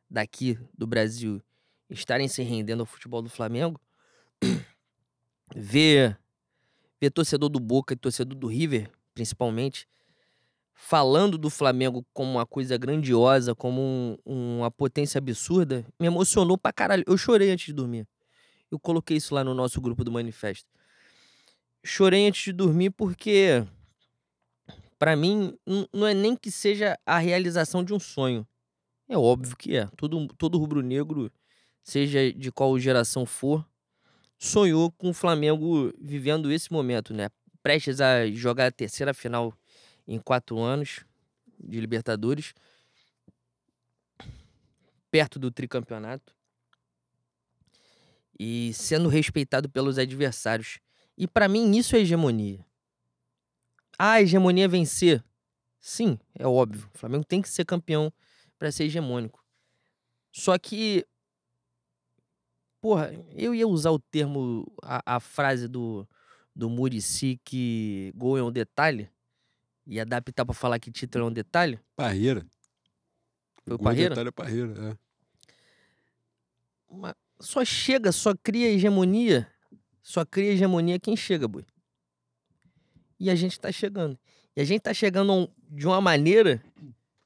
daqui 0.09 0.57
do 0.77 0.87
Brasil 0.87 1.41
estarem 1.89 2.27
se 2.27 2.41
rendendo 2.43 2.81
ao 2.81 2.85
futebol 2.85 3.21
do 3.21 3.29
Flamengo, 3.29 3.79
ver, 5.55 6.17
ver 7.01 7.11
torcedor 7.11 7.49
do 7.49 7.59
Boca 7.59 7.93
e 7.93 7.97
torcedor 7.97 8.37
do 8.37 8.47
River, 8.47 8.91
principalmente, 9.13 9.87
falando 10.75 11.37
do 11.37 11.49
Flamengo 11.49 12.05
como 12.13 12.31
uma 12.33 12.45
coisa 12.45 12.77
grandiosa, 12.77 13.55
como 13.55 13.81
um- 14.25 14.59
uma 14.59 14.71
potência 14.71 15.19
absurda, 15.19 15.85
me 15.99 16.07
emocionou 16.07 16.57
pra 16.57 16.73
caralho. 16.73 17.03
Eu 17.07 17.17
chorei 17.17 17.51
antes 17.51 17.67
de 17.67 17.73
dormir. 17.73 18.07
Eu 18.71 18.79
coloquei 18.79 19.17
isso 19.17 19.35
lá 19.35 19.43
no 19.43 19.53
nosso 19.55 19.81
grupo 19.81 20.03
do 20.03 20.11
Manifesto. 20.11 20.69
Chorei 21.83 22.27
antes 22.27 22.43
de 22.43 22.53
dormir 22.53 22.91
porque, 22.91 23.65
pra 24.97 25.15
mim, 25.15 25.57
não 25.93 26.07
é 26.07 26.13
nem 26.13 26.35
que 26.35 26.51
seja 26.51 26.97
a 27.05 27.17
realização 27.17 27.83
de 27.83 27.93
um 27.93 27.99
sonho. 27.99 28.47
É 29.09 29.17
óbvio 29.17 29.55
que 29.57 29.77
é. 29.77 29.87
Todo, 29.97 30.27
todo 30.37 30.59
rubro-negro, 30.59 31.31
seja 31.83 32.31
de 32.33 32.51
qual 32.51 32.79
geração 32.79 33.25
for, 33.25 33.65
sonhou 34.37 34.91
com 34.91 35.09
o 35.09 35.13
Flamengo 35.13 35.91
vivendo 35.99 36.51
esse 36.51 36.71
momento, 36.71 37.13
né? 37.13 37.29
Prestes 37.63 37.99
a 37.99 38.27
jogar 38.27 38.67
a 38.67 38.71
terceira 38.71 39.13
final 39.13 39.53
em 40.07 40.19
quatro 40.19 40.59
anos 40.59 41.05
de 41.59 41.79
Libertadores, 41.79 42.53
perto 45.09 45.39
do 45.39 45.51
tricampeonato 45.51 46.35
e 48.39 48.71
sendo 48.73 49.09
respeitado 49.09 49.67
pelos 49.69 49.97
adversários. 49.97 50.79
E 51.17 51.27
pra 51.27 51.47
mim 51.47 51.75
isso 51.75 51.95
é 51.95 51.99
hegemonia. 51.99 52.63
A 53.97 54.21
hegemonia 54.21 54.65
é 54.65 54.67
vencer. 54.67 55.23
Sim, 55.79 56.19
é 56.35 56.45
óbvio. 56.45 56.89
O 56.93 56.97
Flamengo 56.97 57.25
tem 57.25 57.41
que 57.41 57.49
ser 57.49 57.65
campeão 57.65 58.13
pra 58.59 58.71
ser 58.71 58.83
hegemônico. 58.83 59.43
Só 60.31 60.57
que 60.59 61.05
porra, 62.87 63.13
eu 63.35 63.53
ia 63.53 63.67
usar 63.67 63.91
o 63.91 63.99
termo 63.99 64.65
a, 64.81 65.17
a 65.17 65.19
frase 65.19 65.67
do 65.67 66.07
do 66.55 66.69
Murici 66.69 67.37
que 67.43 68.13
gol 68.15 68.37
é 68.37 68.41
um 68.41 68.51
detalhe, 68.51 69.09
e 69.85 69.99
adaptar 69.99 70.43
pra 70.45 70.55
falar 70.55 70.79
que 70.79 70.89
título 70.89 71.25
é 71.25 71.27
um 71.27 71.31
detalhe, 71.33 71.77
Parreira. 71.97 72.45
Foi 73.65 73.75
o 73.75 73.77
gol 73.77 73.83
Parreira? 73.83 74.09
detalhe 74.11 74.29
é 74.29 74.31
Parreira, 74.31 74.73
é. 74.91 74.97
uma- 76.89 77.15
só 77.41 77.63
chega, 77.65 78.11
só 78.13 78.33
cria 78.33 78.71
hegemonia, 78.71 79.47
só 80.01 80.23
cria 80.25 80.53
hegemonia 80.53 80.97
quem 80.97 81.15
chega, 81.15 81.45
boi. 81.47 81.65
E 83.19 83.29
a 83.29 83.35
gente 83.35 83.59
tá 83.59 83.69
chegando. 83.71 84.17
E 84.55 84.61
a 84.61 84.63
gente 84.63 84.81
tá 84.81 84.93
chegando 84.93 85.51
de 85.69 85.85
uma 85.85 85.99
maneira, 86.01 86.63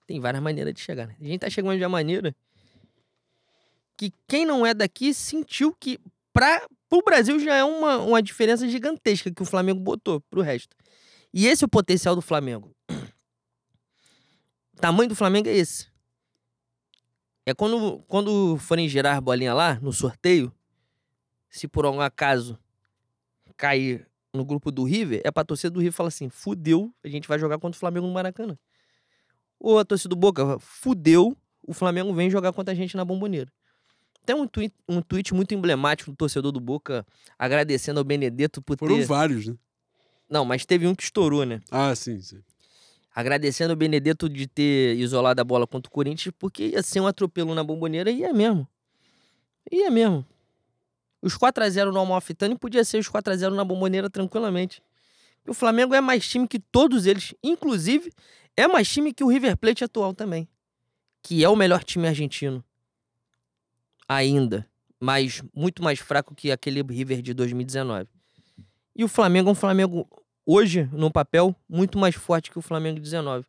tem 0.07 0.19
várias 0.19 0.41
maneiras 0.43 0.73
de 0.73 0.81
chegar, 0.81 1.07
né? 1.07 1.15
A 1.21 1.23
gente 1.23 1.39
tá 1.39 1.49
chegando 1.49 1.77
de 1.77 1.83
uma 1.83 1.89
maneira 1.89 2.35
que 4.01 4.11
quem 4.27 4.47
não 4.47 4.65
é 4.65 4.73
daqui 4.73 5.13
sentiu 5.13 5.75
que 5.79 5.99
para 6.33 6.67
pro 6.89 7.03
Brasil 7.03 7.39
já 7.39 7.53
é 7.53 7.63
uma, 7.63 7.99
uma 7.99 8.19
diferença 8.19 8.67
gigantesca 8.67 9.31
que 9.31 9.43
o 9.43 9.45
Flamengo 9.45 9.79
botou 9.79 10.19
pro 10.21 10.41
resto. 10.41 10.75
E 11.31 11.45
esse 11.45 11.63
é 11.63 11.67
o 11.67 11.69
potencial 11.69 12.15
do 12.15 12.21
Flamengo. 12.21 12.75
O 12.89 12.95
tamanho 14.81 15.07
do 15.07 15.13
Flamengo 15.13 15.49
é 15.49 15.55
esse. 15.55 15.85
É 17.45 17.53
quando, 17.53 17.99
quando 18.07 18.57
forem 18.57 18.89
girar 18.89 19.17
a 19.17 19.21
bolinha 19.21 19.53
lá, 19.53 19.79
no 19.79 19.93
sorteio, 19.93 20.51
se 21.47 21.67
por 21.67 21.85
algum 21.85 22.01
acaso 22.01 22.57
cair 23.55 24.07
no 24.33 24.43
grupo 24.43 24.71
do 24.71 24.83
River, 24.83 25.21
é 25.23 25.29
pra 25.29 25.45
torcida 25.45 25.69
do 25.69 25.79
River 25.79 25.93
falar 25.93 26.07
assim: 26.07 26.27
fudeu, 26.27 26.91
a 27.03 27.07
gente 27.07 27.27
vai 27.27 27.37
jogar 27.37 27.59
contra 27.59 27.77
o 27.77 27.79
Flamengo 27.79 28.07
no 28.07 28.13
Maracanã. 28.13 28.57
Ou 29.59 29.77
a 29.77 29.85
torcida 29.85 30.09
do 30.09 30.15
Boca, 30.15 30.57
fudeu, 30.57 31.37
o 31.61 31.71
Flamengo 31.71 32.11
vem 32.15 32.31
jogar 32.31 32.51
contra 32.51 32.71
a 32.71 32.75
gente 32.75 32.97
na 32.97 33.05
Bomboneira. 33.05 33.53
Tem 34.31 34.39
um 34.41 34.47
tweet, 34.47 34.73
um 34.87 35.01
tweet 35.01 35.33
muito 35.33 35.53
emblemático 35.53 36.09
do 36.09 36.15
torcedor 36.15 36.53
do 36.53 36.59
Boca 36.61 37.05
agradecendo 37.37 37.99
ao 37.99 38.03
Benedetto 38.05 38.61
por 38.61 38.77
Foram 38.77 38.95
ter. 38.95 39.03
vários, 39.05 39.45
né? 39.47 39.55
Não, 40.29 40.45
mas 40.45 40.65
teve 40.65 40.87
um 40.87 40.95
que 40.95 41.03
estourou, 41.03 41.45
né? 41.45 41.59
Ah, 41.69 41.93
sim, 41.93 42.21
sim. 42.21 42.41
agradecendo 43.13 43.73
o 43.73 43.75
Benedetto 43.75 44.29
de 44.29 44.47
ter 44.47 44.95
isolado 44.95 45.41
a 45.41 45.43
bola 45.43 45.67
contra 45.67 45.89
o 45.89 45.91
Corinthians, 45.91 46.33
porque 46.39 46.67
ia 46.67 46.81
ser 46.81 47.01
um 47.01 47.07
atropelo 47.07 47.53
na 47.53 47.61
bomboneira 47.61 48.09
e 48.09 48.23
é 48.23 48.31
mesmo. 48.31 48.65
E 49.69 49.83
é 49.83 49.89
mesmo. 49.89 50.25
Os 51.21 51.37
4x0 51.37 51.91
no 51.91 51.99
Almalfitani 51.99 52.57
podia 52.57 52.85
ser 52.85 52.99
os 52.99 53.09
4x0 53.09 53.49
na 53.53 53.65
bomboneira 53.65 54.09
tranquilamente. 54.09 54.81
E 55.45 55.51
o 55.51 55.53
Flamengo 55.53 55.93
é 55.93 55.99
mais 55.99 56.25
time 56.25 56.47
que 56.47 56.57
todos 56.57 57.05
eles. 57.05 57.35
Inclusive, 57.43 58.13
é 58.55 58.65
mais 58.65 58.87
time 58.87 59.13
que 59.13 59.25
o 59.25 59.27
River 59.27 59.57
Plate 59.57 59.83
atual 59.83 60.13
também. 60.13 60.47
Que 61.21 61.43
é 61.43 61.49
o 61.49 61.55
melhor 61.57 61.83
time 61.83 62.07
argentino. 62.07 62.63
Ainda. 64.15 64.67
Mas 64.99 65.41
muito 65.55 65.81
mais 65.81 65.99
fraco 65.99 66.35
que 66.35 66.51
aquele 66.51 66.81
River 66.81 67.21
de 67.21 67.33
2019. 67.33 68.09
E 68.95 69.03
o 69.03 69.07
Flamengo 69.07 69.49
é 69.49 69.51
um 69.51 69.55
Flamengo 69.55 70.07
hoje, 70.45 70.89
no 70.91 71.09
papel, 71.09 71.55
muito 71.67 71.97
mais 71.97 72.15
forte 72.15 72.51
que 72.51 72.59
o 72.59 72.61
Flamengo 72.61 72.95
de 72.95 73.01
19. 73.01 73.45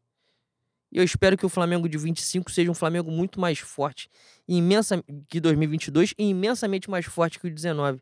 E 0.93 0.99
eu 0.99 1.05
espero 1.05 1.37
que 1.37 1.45
o 1.45 1.49
Flamengo 1.49 1.89
de 1.89 1.99
25 1.99 2.51
seja 2.51 2.71
um 2.71 2.75
Flamengo 2.75 3.11
muito 3.11 3.41
mais 3.41 3.59
forte 3.59 4.09
imensa, 4.47 5.03
que 5.29 5.41
2022 5.41 6.15
e 6.17 6.29
imensamente 6.29 6.89
mais 6.89 7.07
forte 7.07 7.41
que 7.41 7.47
o 7.47 7.51
19. 7.51 8.01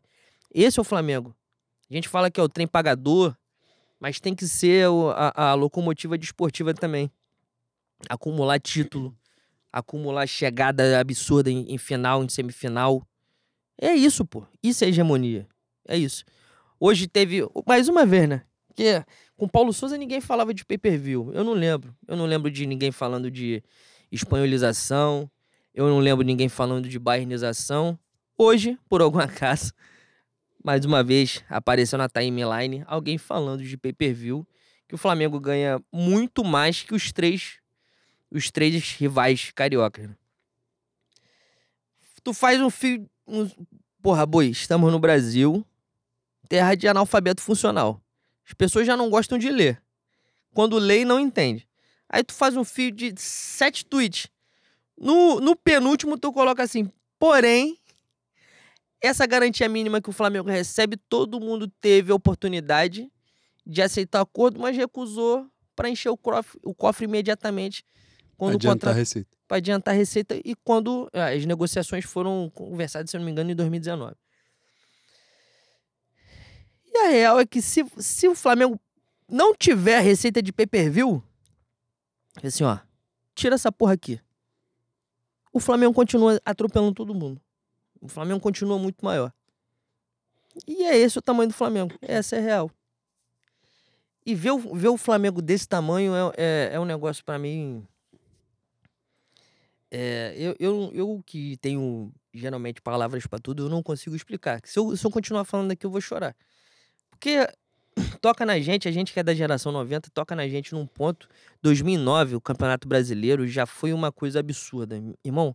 Esse 0.53 0.79
é 0.79 0.81
o 0.81 0.85
Flamengo. 0.85 1.35
A 1.89 1.93
gente 1.93 2.07
fala 2.07 2.29
que 2.29 2.39
é 2.39 2.43
o 2.43 2.49
trem 2.49 2.67
pagador, 2.67 3.35
mas 3.99 4.19
tem 4.19 4.35
que 4.35 4.47
ser 4.47 4.87
a, 5.15 5.51
a 5.51 5.53
locomotiva 5.55 6.17
desportiva 6.17 6.73
também. 6.73 7.09
Acumular 8.09 8.59
título, 8.59 9.15
acumular 9.71 10.27
chegada 10.27 10.99
absurda 10.99 11.49
em, 11.49 11.73
em 11.73 11.77
final, 11.77 12.23
em 12.23 12.29
semifinal. 12.29 13.05
É 13.79 13.93
isso, 13.93 14.25
pô. 14.25 14.45
Isso 14.61 14.83
é 14.83 14.89
hegemonia. 14.89 15.47
É 15.87 15.97
isso. 15.97 16.23
Hoje 16.79 17.07
teve, 17.07 17.41
mais 17.65 17.87
uma 17.87 18.05
vez, 18.05 18.27
né? 18.27 18.43
Porque 18.67 19.03
com 19.35 19.47
Paulo 19.47 19.73
Souza 19.73 19.97
ninguém 19.97 20.21
falava 20.21 20.53
de 20.53 20.65
pay-per-view. 20.65 21.31
Eu 21.33 21.43
não 21.43 21.53
lembro. 21.53 21.95
Eu 22.07 22.15
não 22.15 22.25
lembro 22.25 22.49
de 22.49 22.65
ninguém 22.65 22.91
falando 22.91 23.29
de 23.29 23.63
espanholização. 24.11 25.29
Eu 25.73 25.87
não 25.87 25.99
lembro 25.99 26.23
de 26.23 26.27
ninguém 26.27 26.49
falando 26.49 26.87
de 26.87 26.99
bairnização. 26.99 27.97
Hoje, 28.37 28.77
por 28.89 29.01
algum 29.01 29.19
acaso, 29.19 29.73
mais 30.63 30.85
uma 30.85 31.03
vez 31.03 31.43
apareceu 31.49 31.97
na 31.97 32.09
timeline 32.09 32.83
alguém 32.87 33.17
falando 33.17 33.63
de 33.63 33.77
pay-per-view 33.77 34.45
que 34.87 34.95
o 34.95 34.97
Flamengo 34.97 35.39
ganha 35.39 35.81
muito 35.91 36.43
mais 36.43 36.83
que 36.83 36.93
os 36.93 37.13
três 37.13 37.60
os 38.31 38.49
três 38.49 38.91
rivais 38.93 39.51
cariocas. 39.53 40.07
né? 40.07 40.15
Tu 42.23 42.33
faz 42.33 42.61
um 42.61 42.69
fio 42.69 43.09
um... 43.27 43.49
Porra, 44.01 44.25
boi, 44.25 44.47
estamos 44.47 44.91
no 44.91 44.99
Brasil, 44.99 45.65
terra 46.49 46.73
de 46.75 46.87
analfabeto 46.87 47.41
funcional. 47.41 48.01
As 48.47 48.53
pessoas 48.53 48.87
já 48.87 48.97
não 48.97 49.09
gostam 49.09 49.37
de 49.37 49.49
ler. 49.49 49.81
Quando 50.53 50.77
lê, 50.77 51.05
não 51.05 51.19
entende. 51.19 51.67
Aí 52.09 52.23
tu 52.23 52.33
faz 52.33 52.57
um 52.57 52.63
fio 52.63 52.91
de 52.91 53.13
sete 53.17 53.85
tweets. 53.85 54.27
No, 54.97 55.39
no 55.39 55.55
penúltimo, 55.55 56.17
tu 56.17 56.33
coloca 56.33 56.63
assim: 56.63 56.91
porém, 57.17 57.77
essa 58.99 59.25
garantia 59.25 59.69
mínima 59.69 60.01
que 60.01 60.09
o 60.09 60.13
Flamengo 60.13 60.49
recebe, 60.49 60.97
todo 60.97 61.39
mundo 61.39 61.67
teve 61.79 62.11
a 62.11 62.15
oportunidade 62.15 63.09
de 63.65 63.81
aceitar 63.81 64.19
o 64.19 64.23
acordo, 64.23 64.59
mas 64.59 64.75
recusou 64.75 65.47
para 65.75 65.89
encher 65.89 66.09
o 66.09 66.17
cofre, 66.17 66.59
o 66.63 66.73
cofre 66.73 67.05
imediatamente 67.05 67.85
quando 68.41 68.55
Adiantar 68.55 68.71
a 68.71 68.73
contrato 68.73 68.95
receita. 68.95 69.37
para 69.47 69.57
adiantar 69.57 69.93
a 69.93 69.97
receita 69.97 70.35
e 70.43 70.55
quando 70.63 71.07
ah, 71.13 71.27
as 71.27 71.45
negociações 71.45 72.05
foram 72.05 72.49
conversadas, 72.49 73.11
se 73.11 73.15
eu 73.15 73.19
não 73.19 73.25
me 73.25 73.31
engano, 73.31 73.51
em 73.51 73.55
2019. 73.55 74.15
E 76.91 76.97
a 76.97 77.09
real 77.09 77.39
é 77.39 77.45
que 77.45 77.61
se, 77.61 77.85
se 77.99 78.27
o 78.27 78.33
Flamengo 78.33 78.79
não 79.29 79.53
tiver 79.53 79.97
a 79.97 80.01
receita 80.01 80.41
de 80.41 80.51
pay-per-view, 80.51 81.23
assim, 82.43 82.63
ó, 82.63 82.79
tira 83.35 83.53
essa 83.53 83.71
porra 83.71 83.93
aqui. 83.93 84.19
O 85.53 85.59
Flamengo 85.59 85.93
continua 85.93 86.41
atropelando 86.43 86.95
todo 86.95 87.13
mundo. 87.13 87.39
O 88.01 88.07
Flamengo 88.07 88.39
continua 88.39 88.79
muito 88.79 89.05
maior. 89.05 89.31
E 90.67 90.83
é 90.83 90.97
esse 90.97 91.19
o 91.19 91.21
tamanho 91.21 91.49
do 91.49 91.53
Flamengo. 91.53 91.93
Essa 92.01 92.37
é 92.37 92.39
a 92.39 92.41
real. 92.41 92.71
E 94.25 94.33
ver 94.33 94.49
o, 94.49 94.57
ver 94.75 94.87
o 94.87 94.97
Flamengo 94.97 95.43
desse 95.43 95.67
tamanho 95.67 96.13
é, 96.15 96.31
é, 96.37 96.69
é 96.73 96.79
um 96.79 96.85
negócio 96.85 97.23
pra 97.23 97.37
mim 97.37 97.87
é, 99.91 100.33
eu, 100.37 100.55
eu, 100.57 100.91
eu 100.93 101.23
que 101.25 101.57
tenho 101.57 102.13
geralmente 102.33 102.81
palavras 102.81 103.27
pra 103.27 103.37
tudo, 103.37 103.65
eu 103.65 103.69
não 103.69 103.83
consigo 103.83 104.15
explicar. 104.15 104.61
Se 104.63 104.79
eu, 104.79 104.95
se 104.95 105.05
eu 105.05 105.11
continuar 105.11 105.43
falando 105.43 105.71
aqui, 105.71 105.85
eu 105.85 105.91
vou 105.91 105.99
chorar. 105.99 106.33
Porque 107.09 107.45
toca 108.21 108.45
na 108.45 108.57
gente, 108.59 108.87
a 108.87 108.91
gente 108.91 109.11
que 109.11 109.19
é 109.19 109.23
da 109.23 109.33
geração 109.33 109.71
90, 109.71 110.09
toca 110.13 110.33
na 110.33 110.47
gente 110.47 110.73
num 110.73 110.87
ponto. 110.87 111.27
2009, 111.61 112.37
o 112.37 112.41
Campeonato 112.41 112.87
Brasileiro 112.87 113.45
já 113.45 113.65
foi 113.65 113.91
uma 113.91 114.13
coisa 114.13 114.39
absurda. 114.39 115.01
Irmão, 115.25 115.53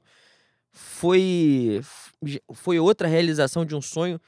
foi, 0.71 1.81
foi 2.53 2.79
outra 2.79 3.09
realização 3.09 3.65
de 3.65 3.75
um 3.75 3.81
sonho, 3.81 4.21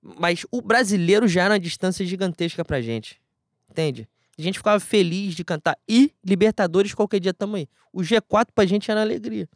mas 0.00 0.46
o 0.52 0.62
brasileiro 0.62 1.26
já 1.26 1.42
era 1.42 1.54
uma 1.54 1.60
distância 1.60 2.06
gigantesca 2.06 2.64
pra 2.64 2.80
gente. 2.80 3.20
Entende? 3.68 4.08
A 4.38 4.42
gente 4.42 4.58
ficava 4.58 4.78
feliz 4.78 5.34
de 5.34 5.44
cantar. 5.44 5.76
E 5.88 6.14
Libertadores 6.24 6.94
qualquer 6.94 7.18
dia 7.18 7.34
tamo 7.34 7.56
aí. 7.56 7.68
O 7.92 8.00
G4 8.02 8.46
pra 8.54 8.64
gente 8.64 8.88
era 8.88 9.00
alegria. 9.00 9.48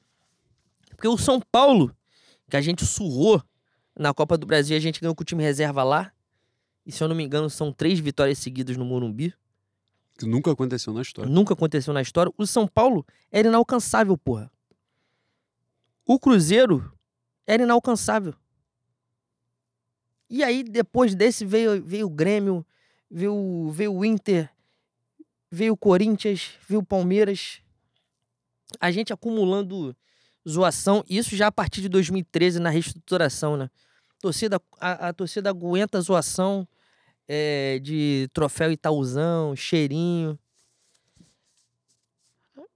Porque 0.91 1.07
o 1.07 1.17
São 1.17 1.41
Paulo, 1.41 1.95
que 2.51 2.57
a 2.57 2.61
gente 2.61 2.85
surrou 2.85 3.43
na 3.97 4.13
Copa 4.13 4.37
do 4.37 4.47
Brasil, 4.47 4.77
a 4.77 4.81
gente 4.81 5.01
ganhou 5.01 5.15
com 5.15 5.23
o 5.23 5.25
time 5.25 5.43
reserva 5.43 5.85
lá. 5.85 6.13
E 6.85 6.91
se 6.91 7.03
eu 7.03 7.09
não 7.09 7.15
me 7.15 7.23
engano, 7.23 7.49
são 7.49 7.73
três 7.73 8.01
vitórias 8.01 8.39
seguidas 8.39 8.77
no 8.77 8.85
Morumbi. 8.85 9.33
Que 10.19 10.27
nunca 10.27 10.51
aconteceu 10.51 10.93
na 10.93 11.03
história. 11.03 11.31
Nunca 11.31 11.55
aconteceu 11.55 11.95
na 11.95 12.03
história. 12.03 12.33
O 12.37 12.47
São 12.47 12.67
Paulo 12.67 13.07
era 13.31 13.47
inalcançável, 13.49 14.19
porra. 14.19 14.51
O 16.05 16.19
Cruzeiro 16.19 16.93
era 17.47 17.63
inalcançável. 17.63 18.35
E 20.29 20.43
aí, 20.43 20.65
depois 20.65 21.15
desse, 21.15 21.45
veio, 21.45 21.83
veio 21.85 22.07
o 22.07 22.11
Grêmio, 22.11 22.67
veio, 23.11 23.71
veio 23.71 23.95
o 23.95 24.05
Inter, 24.05 24.52
veio 25.53 25.75
o 25.75 25.77
Corinthians, 25.77 26.53
veio 26.67 26.81
o 26.81 26.85
Palmeiras. 26.85 27.61
A 28.81 28.91
gente 28.91 29.13
acumulando 29.13 29.95
zoação, 30.49 31.05
isso 31.09 31.37
já 31.37 31.49
a 31.49 31.53
partir 31.53 31.83
de 31.83 31.91
2013, 31.91 32.59
na 32.59 32.71
reestruturação, 32.71 33.59
né? 33.59 33.69
Torcida, 34.19 34.59
a, 34.81 35.09
a 35.09 35.13
torcida 35.13 35.51
aguenta 35.51 36.01
zoação 36.01 36.67
é, 37.29 37.79
de 37.81 38.31
troféu 38.33 38.73
Itaúzão, 38.73 39.55
cheirinho. 39.55 40.39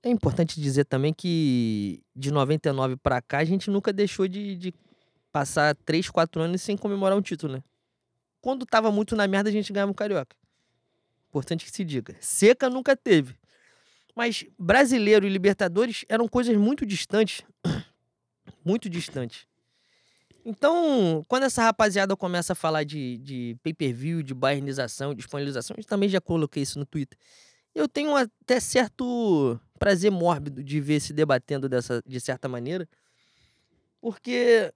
É 0.02 0.10
importante 0.10 0.60
dizer 0.60 0.84
também 0.84 1.14
que 1.14 2.02
de 2.14 2.30
99 2.30 2.96
pra 2.96 3.22
cá 3.22 3.38
a 3.38 3.44
gente 3.44 3.70
nunca 3.70 3.92
deixou 3.92 4.28
de, 4.28 4.54
de 4.54 4.74
passar 5.32 5.74
3, 5.74 6.10
4 6.10 6.42
anos 6.42 6.60
sem 6.60 6.76
comemorar 6.76 7.16
um 7.16 7.22
título, 7.22 7.54
né? 7.54 7.62
Quando 8.40 8.66
tava 8.66 8.92
muito 8.92 9.16
na 9.16 9.26
merda 9.26 9.48
a 9.48 9.52
gente 9.52 9.72
ganhava 9.72 9.90
um 9.90 9.94
carioca. 9.94 10.36
Importante 11.28 11.64
que 11.64 11.70
se 11.70 11.84
diga. 11.84 12.16
Seca 12.20 12.70
nunca 12.70 12.96
teve. 12.96 13.34
Mas 14.14 14.44
brasileiro 14.58 15.26
e 15.26 15.28
Libertadores 15.28 16.04
eram 16.08 16.26
coisas 16.26 16.56
muito 16.56 16.86
distantes. 16.86 17.42
muito 18.64 18.88
distantes. 18.88 19.46
Então, 20.48 21.24
quando 21.26 21.42
essa 21.42 21.62
rapaziada 21.62 22.16
começa 22.16 22.52
a 22.52 22.56
falar 22.56 22.84
de, 22.84 23.18
de 23.18 23.56
pay-per-view, 23.64 24.22
de 24.22 24.32
bairnização, 24.32 25.10
de 25.10 25.16
disponibilização, 25.16 25.74
eu 25.76 25.84
também 25.84 26.08
já 26.08 26.20
coloquei 26.20 26.62
isso 26.62 26.78
no 26.78 26.86
Twitter. 26.86 27.18
Eu 27.74 27.88
tenho 27.88 28.14
até 28.16 28.60
certo 28.60 29.60
prazer 29.76 30.10
mórbido 30.10 30.62
de 30.62 30.80
ver 30.80 31.00
se 31.00 31.12
debatendo 31.12 31.68
dessa, 31.68 32.00
de 32.06 32.20
certa 32.20 32.48
maneira, 32.48 32.88
porque 34.00 34.72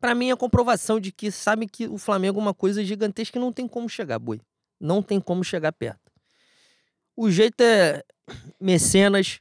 para 0.00 0.14
mim 0.14 0.30
é 0.30 0.36
comprovação 0.36 1.00
de 1.00 1.10
que 1.10 1.30
sabe 1.30 1.66
que 1.66 1.86
o 1.86 1.98
Flamengo 1.98 2.38
é 2.38 2.42
uma 2.42 2.54
coisa 2.54 2.84
gigantesca 2.84 3.38
e 3.38 3.40
não 3.40 3.52
tem 3.52 3.66
como 3.66 3.88
chegar, 3.88 4.18
boi. 4.18 4.40
Não 4.80 5.02
tem 5.02 5.20
como 5.20 5.42
chegar 5.42 5.72
perto. 5.72 6.12
O 7.16 7.30
jeito 7.30 7.60
é 7.60 8.04
mecenas, 8.60 9.40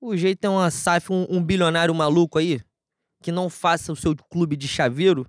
o 0.00 0.16
jeito 0.16 0.44
é 0.44 0.48
uma 0.48 0.70
SAF, 0.70 1.12
um, 1.12 1.26
um 1.28 1.42
bilionário 1.42 1.94
maluco 1.94 2.38
aí, 2.38 2.60
que 3.20 3.30
não 3.30 3.50
faça 3.50 3.92
o 3.92 3.96
seu 3.96 4.16
clube 4.16 4.56
de 4.56 4.66
chaveiro. 4.66 5.26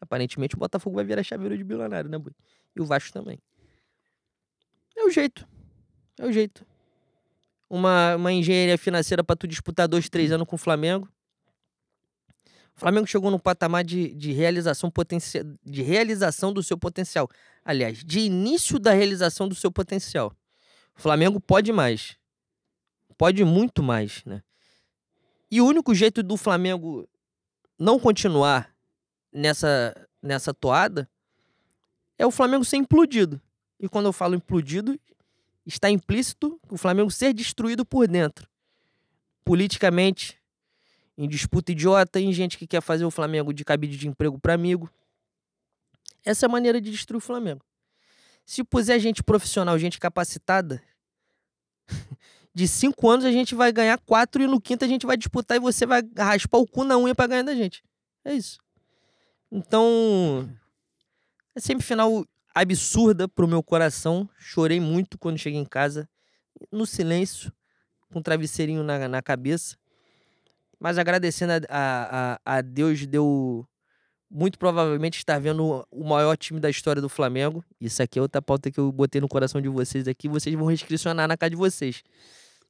Aparentemente 0.00 0.54
o 0.54 0.58
Botafogo 0.58 0.96
vai 0.96 1.04
virar 1.04 1.22
chaveiro 1.22 1.56
de 1.56 1.64
bilionário, 1.64 2.08
né, 2.08 2.18
boi? 2.18 2.32
E 2.74 2.80
o 2.80 2.86
Vasco 2.86 3.12
também. 3.12 3.38
É 4.96 5.04
o 5.04 5.10
jeito. 5.10 5.46
É 6.18 6.24
o 6.24 6.32
jeito. 6.32 6.64
Uma, 7.68 8.16
uma 8.16 8.32
engenharia 8.32 8.78
financeira 8.78 9.24
para 9.24 9.36
tu 9.36 9.48
disputar 9.48 9.88
dois, 9.88 10.08
três 10.08 10.30
anos 10.30 10.46
com 10.46 10.56
o 10.56 10.58
Flamengo. 10.58 11.08
O 12.76 12.80
Flamengo 12.80 13.06
chegou 13.06 13.30
num 13.30 13.38
patamar 13.38 13.84
de, 13.84 14.12
de, 14.14 14.32
realização 14.32 14.90
potencial, 14.90 15.44
de 15.64 15.82
realização 15.82 16.52
do 16.52 16.62
seu 16.62 16.76
potencial. 16.76 17.28
Aliás, 17.64 18.04
de 18.04 18.20
início 18.20 18.78
da 18.78 18.92
realização 18.92 19.48
do 19.48 19.54
seu 19.54 19.70
potencial. 19.70 20.34
O 20.96 21.00
Flamengo 21.00 21.40
pode 21.40 21.72
mais. 21.72 22.16
Pode 23.16 23.44
muito 23.44 23.82
mais, 23.82 24.22
né? 24.24 24.42
E 25.50 25.60
o 25.60 25.66
único 25.66 25.94
jeito 25.94 26.22
do 26.22 26.36
Flamengo 26.36 27.08
não 27.78 27.98
continuar 27.98 28.74
nessa, 29.32 29.94
nessa 30.20 30.52
toada 30.52 31.08
é 32.18 32.26
o 32.26 32.30
Flamengo 32.30 32.64
ser 32.64 32.76
implodido. 32.76 33.40
E 33.78 33.88
quando 33.88 34.06
eu 34.06 34.12
falo 34.12 34.34
implodido, 34.34 34.98
está 35.64 35.90
implícito 35.90 36.60
o 36.68 36.76
Flamengo 36.76 37.10
ser 37.10 37.32
destruído 37.32 37.84
por 37.84 38.08
dentro. 38.08 38.48
Politicamente, 39.44 40.38
em 41.16 41.28
disputa 41.28 41.72
idiota, 41.72 42.20
em 42.20 42.32
gente 42.32 42.58
que 42.58 42.66
quer 42.66 42.80
fazer 42.80 43.04
o 43.04 43.10
Flamengo 43.10 43.52
de 43.52 43.64
cabide 43.64 43.96
de 43.96 44.08
emprego 44.08 44.38
para 44.38 44.54
amigo. 44.54 44.90
Essa 46.24 46.46
é 46.46 46.48
a 46.48 46.50
maneira 46.50 46.80
de 46.80 46.90
destruir 46.90 47.18
o 47.18 47.20
Flamengo. 47.20 47.64
Se 48.44 48.64
puser 48.64 48.98
gente 48.98 49.22
profissional, 49.22 49.78
gente 49.78 49.98
capacitada, 49.98 50.82
de 52.54 52.68
cinco 52.68 53.08
anos 53.08 53.24
a 53.24 53.32
gente 53.32 53.54
vai 53.54 53.72
ganhar 53.72 53.98
quatro 53.98 54.42
e 54.42 54.46
no 54.46 54.60
quinto 54.60 54.84
a 54.84 54.88
gente 54.88 55.06
vai 55.06 55.16
disputar 55.16 55.56
e 55.56 55.60
você 55.60 55.86
vai 55.86 56.02
raspar 56.16 56.58
o 56.58 56.66
cu 56.66 56.84
na 56.84 56.98
unha 56.98 57.14
para 57.14 57.26
ganhar 57.26 57.42
da 57.42 57.54
gente. 57.54 57.82
É 58.24 58.34
isso. 58.34 58.58
Então, 59.50 60.48
é 61.54 61.60
semifinal 61.60 62.24
absurda 62.54 63.28
pro 63.28 63.48
meu 63.48 63.62
coração. 63.62 64.28
Chorei 64.38 64.80
muito 64.80 65.18
quando 65.18 65.38
cheguei 65.38 65.60
em 65.60 65.64
casa, 65.64 66.08
no 66.70 66.86
silêncio, 66.86 67.52
com 68.10 68.18
um 68.18 68.22
travesseirinho 68.22 68.82
na, 68.82 69.08
na 69.08 69.22
cabeça. 69.22 69.76
Mas 70.84 70.98
agradecendo 70.98 71.50
a, 71.70 72.38
a, 72.44 72.56
a 72.56 72.60
Deus, 72.60 73.06
deu 73.06 73.66
muito 74.30 74.58
provavelmente 74.58 75.16
estar 75.16 75.38
vendo 75.38 75.82
o 75.90 76.04
maior 76.04 76.36
time 76.36 76.60
da 76.60 76.68
história 76.68 77.00
do 77.00 77.08
Flamengo. 77.08 77.64
Isso 77.80 78.02
aqui 78.02 78.18
é 78.18 78.22
outra 78.22 78.42
pauta 78.42 78.70
que 78.70 78.78
eu 78.78 78.92
botei 78.92 79.18
no 79.18 79.26
coração 79.26 79.62
de 79.62 79.68
vocês 79.70 80.06
aqui. 80.06 80.28
Vocês 80.28 80.54
vão 80.54 80.66
restriccionar 80.66 81.26
na 81.26 81.38
casa 81.38 81.48
de 81.48 81.56
vocês. 81.56 82.02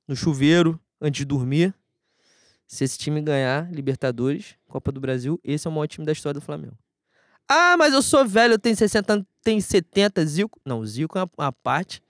No 0.07 0.15
chuveiro, 0.15 0.81
antes 1.01 1.19
de 1.19 1.25
dormir. 1.25 1.75
Se 2.69 2.85
esse 2.85 2.97
time 2.97 3.21
ganhar 3.21 3.69
Libertadores, 3.73 4.55
Copa 4.69 4.93
do 4.93 5.01
Brasil, 5.01 5.41
esse 5.43 5.67
é 5.67 5.71
o 5.71 5.73
maior 5.73 5.89
time 5.89 6.07
da 6.07 6.13
história 6.13 6.39
do 6.39 6.41
Flamengo. 6.41 6.79
Ah, 7.49 7.77
mas 7.77 7.93
eu 7.93 8.01
sou 8.01 8.25
velho, 8.25 8.55
eu 8.55 8.59
tenho 8.61 8.77
60 8.77 9.27
tenho 9.43 9.61
70. 9.61 10.25
Zico. 10.25 10.61
Não, 10.65 10.87
Zico 10.87 11.19
é 11.19 11.23
uma, 11.23 11.31
uma 11.37 11.53
parte. 11.53 12.01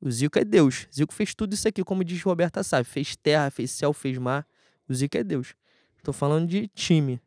O 0.00 0.10
Zico 0.10 0.38
é 0.38 0.44
Deus. 0.44 0.88
Zico 0.90 1.12
fez 1.12 1.34
tudo 1.34 1.52
isso 1.52 1.68
aqui, 1.68 1.84
como 1.84 2.02
diz 2.02 2.22
Roberta 2.22 2.62
Sá. 2.62 2.82
Fez 2.82 3.14
terra, 3.14 3.50
fez 3.50 3.72
céu, 3.72 3.92
fez 3.92 4.16
mar. 4.16 4.46
O 4.88 4.94
Zico 4.94 5.16
é 5.16 5.24
Deus. 5.24 5.54
Tô 6.02 6.12
falando 6.12 6.46
de 6.46 6.68
time. 6.68 7.20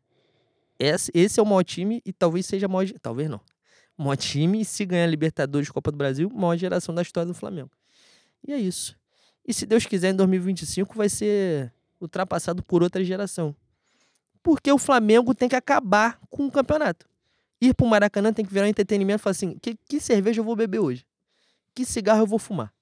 Esse, 0.78 1.10
esse 1.12 1.40
é 1.40 1.42
o 1.42 1.46
maior 1.46 1.64
time 1.64 2.00
e 2.04 2.12
talvez 2.12 2.46
seja 2.46 2.66
a 2.66 2.68
maior. 2.68 2.88
Talvez 3.02 3.28
não. 3.28 3.40
O 3.96 4.04
maior 4.04 4.16
time, 4.16 4.60
e 4.60 4.64
se 4.64 4.86
ganhar 4.86 5.06
Libertadores 5.06 5.68
Copa 5.68 5.90
do 5.90 5.98
Brasil, 5.98 6.30
maior 6.30 6.56
geração 6.56 6.94
da 6.94 7.02
história 7.02 7.26
do 7.26 7.34
Flamengo. 7.34 7.70
E 8.46 8.52
é 8.52 8.56
isso. 8.56 8.96
E 9.44 9.52
se 9.52 9.66
Deus 9.66 9.86
quiser, 9.86 10.10
em 10.10 10.14
2025 10.14 10.94
vai 10.94 11.08
ser 11.08 11.72
ultrapassado 12.00 12.62
por 12.62 12.82
outra 12.82 13.02
geração. 13.02 13.56
Porque 14.40 14.70
o 14.70 14.78
Flamengo 14.78 15.34
tem 15.34 15.48
que 15.48 15.56
acabar 15.56 16.20
com 16.30 16.46
o 16.46 16.50
campeonato. 16.50 17.08
Ir 17.60 17.74
pro 17.74 17.86
Maracanã 17.86 18.32
tem 18.32 18.44
que 18.44 18.52
virar 18.52 18.66
um 18.66 18.68
entretenimento 18.68 19.20
e 19.20 19.22
falar 19.22 19.32
assim: 19.32 19.58
que, 19.58 19.76
que 19.88 20.00
cerveja 20.00 20.40
eu 20.40 20.44
vou 20.44 20.54
beber 20.54 20.78
hoje? 20.78 21.04
Que 21.74 21.84
cigarro 21.84 22.20
eu 22.20 22.26
vou 22.26 22.38
fumar? 22.38 22.72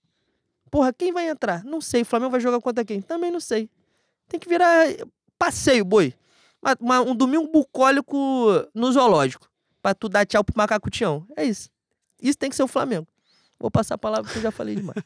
Porra, 0.71 0.93
quem 0.93 1.13
vai 1.13 1.29
entrar? 1.31 1.65
Não 1.65 1.81
sei. 1.81 2.03
O 2.03 2.05
Flamengo 2.05 2.33
vai 2.33 2.41
jogar 2.41 2.61
contra 2.61 2.85
quem? 2.85 3.01
Também 3.01 3.31
não 3.31 3.41
sei. 3.41 3.71
Tem 4.29 4.41
que 4.41 4.49
virar 4.49 4.87
passeio, 5.39 5.85
boi. 5.85 6.15
Uma, 6.63 6.77
uma, 6.81 7.01
um 7.01 7.15
domingo 7.15 7.49
bucólico 7.49 8.17
no 8.75 8.93
zoológico. 8.93 9.49
Pra 9.83 9.95
tu 9.95 10.09
dar 10.09 10.27
tchau 10.27 10.43
pro 10.43 10.57
macaco 10.57 10.91
Tião. 10.91 11.27
É 11.37 11.45
isso. 11.45 11.71
Isso 12.21 12.39
tem 12.39 12.51
que 12.51 12.57
ser 12.57 12.63
o 12.63 12.69
Flamengo. 12.69 13.07
Vou 13.59 13.71
passar 13.71 13.95
a 13.95 13.99
palavra 13.99 14.31
que 14.31 14.39
eu 14.39 14.43
já 14.43 14.51
falei 14.51 14.75
demais. 14.75 15.03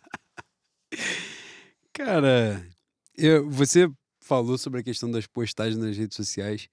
Cara, 1.93 2.67
eu, 3.17 3.49
você 3.49 3.91
falou 4.21 4.57
sobre 4.57 4.81
a 4.81 4.83
questão 4.83 5.11
das 5.11 5.27
postagens 5.27 5.77
nas 5.77 5.97
redes 5.97 6.17
sociais. 6.17 6.69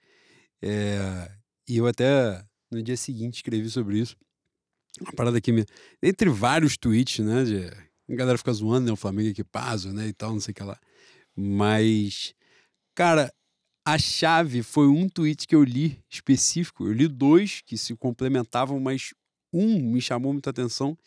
É, 0.61 1.31
e 1.67 1.77
eu 1.77 1.85
até 1.85 2.43
no 2.71 2.81
dia 2.81 2.97
seguinte 2.97 3.35
escrevi 3.35 3.69
sobre 3.69 3.99
isso. 3.99 4.15
Uma 5.01 5.11
parada 5.13 5.39
que 5.41 5.51
me. 5.51 5.65
Entre 6.01 6.29
vários 6.29 6.77
tweets, 6.77 7.19
né? 7.19 7.43
De, 7.43 7.67
a 8.09 8.15
galera 8.15 8.37
fica 8.37 8.53
zoando, 8.53 8.87
né? 8.87 8.91
O 8.91 8.95
Flamengo 8.95 9.29
equipazo, 9.29 9.91
né? 9.93 10.07
E 10.07 10.13
tal, 10.13 10.33
não 10.33 10.39
sei 10.39 10.51
o 10.51 10.55
que 10.55 10.63
lá. 10.63 10.79
Mas 11.35 12.33
Cara, 12.97 13.31
a 13.85 13.95
chave 13.99 14.63
foi 14.63 14.87
um 14.87 15.07
tweet 15.07 15.47
que 15.47 15.53
eu 15.53 15.63
li 15.63 15.99
específico. 16.09 16.87
Eu 16.87 16.93
li 16.93 17.07
dois 17.07 17.61
que 17.63 17.77
se 17.77 17.95
complementavam, 17.95 18.79
mas 18.79 19.13
um 19.53 19.79
me 19.79 20.01
chamou 20.01 20.33
muita 20.33 20.49
atenção, 20.49 20.97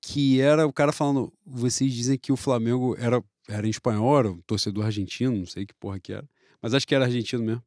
que 0.00 0.40
era 0.40 0.66
o 0.66 0.72
cara 0.72 0.90
falando: 0.90 1.32
vocês 1.46 1.92
dizem 1.92 2.18
que 2.18 2.32
o 2.32 2.36
Flamengo 2.36 2.96
era, 2.98 3.22
era 3.48 3.64
em 3.64 3.70
espanhol, 3.70 4.18
era 4.18 4.32
um 4.32 4.40
torcedor 4.40 4.84
argentino, 4.84 5.36
não 5.36 5.46
sei 5.46 5.64
que 5.64 5.72
porra 5.74 6.00
que 6.00 6.12
era, 6.12 6.28
mas 6.60 6.74
acho 6.74 6.88
que 6.88 6.92
era 6.92 7.04
argentino 7.04 7.44
mesmo. 7.44 7.62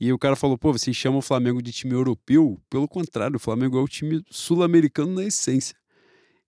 E 0.00 0.10
o 0.10 0.18
cara 0.18 0.34
falou: 0.34 0.56
pô, 0.56 0.72
vocês 0.72 0.96
chamam 0.96 1.18
o 1.18 1.22
Flamengo 1.22 1.60
de 1.60 1.72
time 1.72 1.92
europeu? 1.92 2.58
Pelo 2.70 2.88
contrário, 2.88 3.36
o 3.36 3.38
Flamengo 3.38 3.76
é 3.76 3.82
o 3.82 3.86
time 3.86 4.24
sul-americano 4.30 5.12
na 5.12 5.24
essência. 5.24 5.76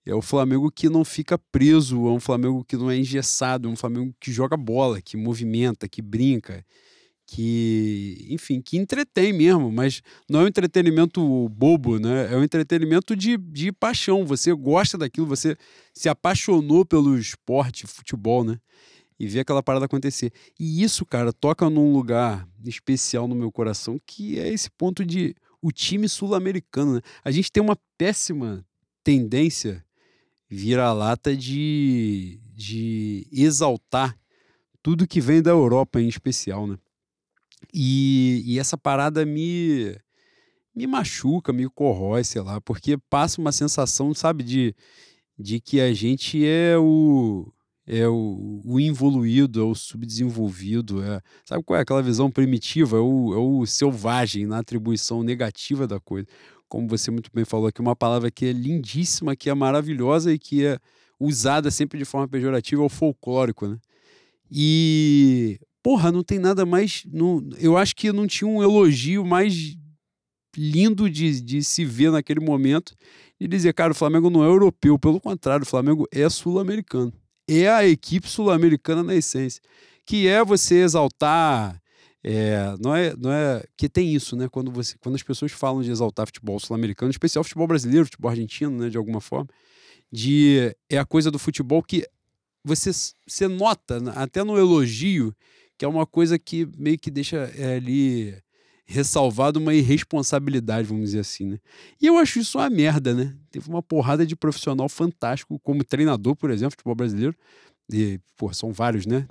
É 0.07 0.15
o 0.15 0.23
Flamengo 0.23 0.71
que 0.71 0.89
não 0.89 1.05
fica 1.05 1.37
preso, 1.37 2.07
é 2.07 2.13
um 2.13 2.21
Flamengo 2.21 2.65
que 2.65 2.77
não 2.77 2.89
é 2.89 2.97
engessado, 2.97 3.69
é 3.69 3.73
um 3.73 3.75
Flamengo 3.75 4.15
que 4.21 4.31
joga 4.31 4.57
bola, 4.57 5.03
que 5.03 5.17
movimenta, 5.17 5.89
que 5.89 6.01
brinca, 6.01 6.65
que, 7.27 8.25
enfim, 8.31 8.61
que 8.61 8.77
entretém 8.77 9.33
mesmo, 9.33 9.73
mas 9.73 10.01
não 10.31 10.41
é 10.41 10.45
um 10.45 10.47
entretenimento 10.47 11.49
bobo, 11.49 11.99
né? 11.99 12.33
É 12.33 12.37
um 12.37 12.45
entretenimento 12.45 13.17
de, 13.17 13.37
de 13.37 13.73
paixão. 13.73 14.25
Você 14.25 14.53
gosta 14.55 14.97
daquilo, 14.97 15.27
você 15.27 15.57
se 15.93 16.09
apaixonou 16.09 16.85
pelo 16.85 17.19
esporte, 17.19 17.85
futebol, 17.85 18.45
né? 18.45 18.61
E 19.19 19.27
vê 19.27 19.41
aquela 19.41 19.63
parada 19.63 19.87
acontecer. 19.87 20.31
E 20.61 20.85
isso, 20.85 21.05
cara, 21.05 21.33
toca 21.33 21.69
num 21.69 21.93
lugar 21.93 22.47
especial 22.65 23.27
no 23.27 23.35
meu 23.35 23.51
coração, 23.51 24.01
que 24.07 24.39
é 24.39 24.49
esse 24.49 24.71
ponto 24.71 25.05
de 25.05 25.35
o 25.61 25.73
time 25.73 26.09
sul-americano. 26.09 26.97
Né? 26.97 27.01
A 27.25 27.33
gente 27.33 27.51
tem 27.51 27.63
uma 27.63 27.77
péssima 27.99 28.65
tendência 29.03 29.86
vira-lata 30.49 31.37
de, 31.37 32.41
de 32.55 33.27
exaltar 33.33 34.17
tudo 34.83 35.07
que 35.07 35.21
vem 35.21 35.43
da 35.43 35.51
Europa 35.51 36.01
em 36.01 36.09
especial, 36.09 36.67
né? 36.67 36.79
E, 37.75 38.43
e 38.47 38.59
essa 38.59 38.79
parada 38.79 39.27
me, 39.27 39.97
me 40.75 40.87
machuca, 40.87 41.53
me 41.53 41.69
corrói, 41.69 42.23
sei 42.23 42.43
lá, 42.43 42.61
porque 42.61 42.97
passa 43.11 43.41
uma 43.41 43.51
sensação, 43.51 44.15
sabe, 44.15 44.45
de, 44.45 44.75
de 45.39 45.59
que 45.59 45.81
a 45.81 45.93
gente 45.93 46.47
é 46.47 46.79
o, 46.79 47.53
é 47.87 48.07
o, 48.07 48.61
o 48.65 48.79
involuído, 48.79 49.61
é 49.61 49.65
o 49.65 49.75
subdesenvolvido, 49.75 51.03
é, 51.03 51.21
sabe 51.45 51.65
qual 51.65 51.79
é 51.79 51.83
aquela 51.83 52.03
visão 52.03 52.31
primitiva, 52.31 52.99
é 52.99 53.01
o, 53.01 53.35
é 53.35 53.39
o 53.39 53.67
selvagem 53.67 54.47
na 54.47 54.59
atribuição 54.59 55.23
negativa 55.23 55.87
da 55.87 55.99
coisa 55.99 56.29
como 56.69 56.89
você 56.89 57.11
muito 57.11 57.31
bem 57.33 57.45
falou 57.45 57.67
aqui, 57.67 57.81
uma 57.81 57.97
palavra 57.97 58.31
que 58.31 58.47
é 58.47 58.53
lindíssima, 58.53 59.37
que 59.37 59.49
é 59.49 59.55
maravilhosa 59.55 60.33
e 60.33 60.39
que 60.39 60.65
é 60.65 60.79
usada 61.19 61.71
sempre 61.71 61.99
de 61.99 62.05
forma 62.05 62.29
pejorativa, 62.29 62.83
é 62.83 62.85
o 62.85 62.89
folclórico, 62.89 63.67
né? 63.67 63.79
E, 64.51 65.59
porra, 65.83 66.13
não 66.13 66.23
tem 66.23 66.39
nada 66.39 66.65
mais. 66.65 67.05
Não, 67.11 67.49
eu 67.59 67.77
acho 67.77 67.95
que 67.97 68.13
não 68.13 68.27
tinha 68.27 68.49
um 68.49 68.63
elogio 68.63 69.25
mais 69.25 69.77
lindo 70.57 71.11
de, 71.11 71.41
de 71.41 71.63
se 71.63 71.85
ver 71.85 72.11
naquele 72.11 72.41
momento 72.41 72.95
e 73.39 73.47
dizer, 73.47 73.75
cara, 73.75 73.93
o 73.93 73.95
Flamengo 73.95 74.31
não 74.31 74.43
é 74.43 74.47
europeu, 74.47 74.99
pelo 74.99 75.21
contrário, 75.21 75.65
o 75.65 75.69
Flamengo 75.69 76.07
é 76.11 76.29
sul-americano. 76.29 77.13
É 77.49 77.69
a 77.69 77.87
equipe 77.87 78.29
sul-americana 78.29 79.03
na 79.03 79.15
essência, 79.15 79.63
que 80.05 80.27
é 80.27 80.45
você 80.45 80.77
exaltar 80.77 81.81
É, 82.29 82.75
não 82.81 82.93
é, 82.93 83.15
não 83.17 83.31
é 83.31 83.63
que 83.77 83.89
tem 83.89 84.13
isso, 84.13 84.35
né? 84.35 84.49
Quando 84.49 84.73
você, 84.73 84.97
quando 84.99 85.15
as 85.15 85.23
pessoas 85.23 85.53
falam 85.53 85.81
de 85.81 85.93
exaltar 85.93 86.27
futebol 86.27 86.59
sul-americano, 86.59 87.09
especial 87.09 87.45
futebol 87.45 87.69
brasileiro, 87.69 88.07
futebol 88.07 88.29
argentino, 88.29 88.77
né, 88.77 88.89
de 88.89 88.97
alguma 88.97 89.21
forma, 89.21 89.49
de 90.11 90.75
é 90.91 90.99
a 90.99 91.05
coisa 91.05 91.31
do 91.31 91.39
futebol 91.39 91.81
que 91.85 92.05
você 92.65 92.91
você 93.25 93.47
nota 93.47 94.01
né, 94.01 94.13
até 94.17 94.43
no 94.43 94.59
elogio 94.59 95.33
que 95.79 95.85
é 95.85 95.89
uma 95.89 96.05
coisa 96.05 96.37
que 96.37 96.67
meio 96.77 96.99
que 96.99 97.13
deixa 97.13 97.37
é, 97.57 97.77
ali 97.77 98.35
ressalvado 98.85 99.61
uma 99.61 99.75
irresponsabilidade, 99.75 100.89
vamos 100.89 101.05
dizer 101.05 101.21
assim, 101.21 101.45
né? 101.45 101.59
E 102.01 102.07
eu 102.07 102.19
acho 102.19 102.41
isso 102.41 102.59
uma 102.59 102.71
merda, 102.71 103.15
né? 103.15 103.37
Teve 103.53 103.69
uma 103.69 103.83
porrada 103.83 104.27
de 104.27 104.35
profissional 104.35 104.89
fantástico 104.89 105.61
como 105.61 105.85
treinador, 105.85 106.35
por 106.35 106.51
exemplo, 106.51 106.73
futebol 106.73 106.95
brasileiro. 106.95 107.37
E, 107.93 108.19
pô, 108.37 108.53
são 108.53 108.73
vários, 108.73 109.07
né? 109.07 109.27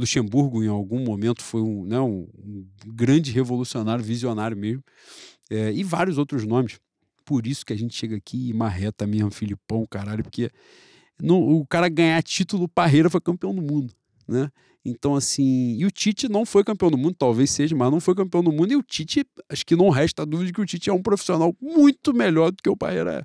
Luxemburgo, 0.00 0.62
em 0.62 0.68
algum 0.68 1.00
momento, 1.00 1.42
foi 1.42 1.60
um, 1.60 1.84
né, 1.84 2.00
um, 2.00 2.28
um 2.44 2.66
grande 2.86 3.30
revolucionário, 3.30 4.04
visionário 4.04 4.56
mesmo, 4.56 4.82
é, 5.50 5.72
e 5.72 5.84
vários 5.84 6.18
outros 6.18 6.44
nomes. 6.44 6.78
Por 7.24 7.46
isso 7.46 7.64
que 7.64 7.72
a 7.72 7.76
gente 7.76 7.94
chega 7.94 8.16
aqui 8.16 8.48
e 8.48 8.52
marreta 8.52 9.06
mesmo, 9.06 9.30
Filipão, 9.30 9.86
caralho, 9.88 10.24
porque 10.24 10.50
no, 11.22 11.60
o 11.60 11.66
cara 11.66 11.88
ganhar 11.88 12.22
título, 12.22 12.68
Parreira 12.68 13.10
foi 13.10 13.20
campeão 13.20 13.54
do 13.54 13.62
mundo, 13.62 13.92
né? 14.26 14.50
Então, 14.84 15.14
assim, 15.14 15.76
e 15.76 15.84
o 15.84 15.90
Tite 15.90 16.26
não 16.26 16.46
foi 16.46 16.64
campeão 16.64 16.90
do 16.90 16.96
mundo, 16.96 17.14
talvez 17.18 17.50
seja, 17.50 17.76
mas 17.76 17.90
não 17.90 18.00
foi 18.00 18.14
campeão 18.14 18.42
do 18.42 18.50
mundo, 18.50 18.72
e 18.72 18.76
o 18.76 18.82
Tite, 18.82 19.26
acho 19.50 19.64
que 19.66 19.76
não 19.76 19.90
resta 19.90 20.24
dúvida 20.24 20.50
que 20.52 20.60
o 20.60 20.64
Tite 20.64 20.88
é 20.88 20.92
um 20.92 21.02
profissional 21.02 21.54
muito 21.60 22.14
melhor 22.14 22.50
do 22.50 22.62
que 22.62 22.70
o 22.70 22.76
Parreira 22.76 23.16
é. 23.16 23.24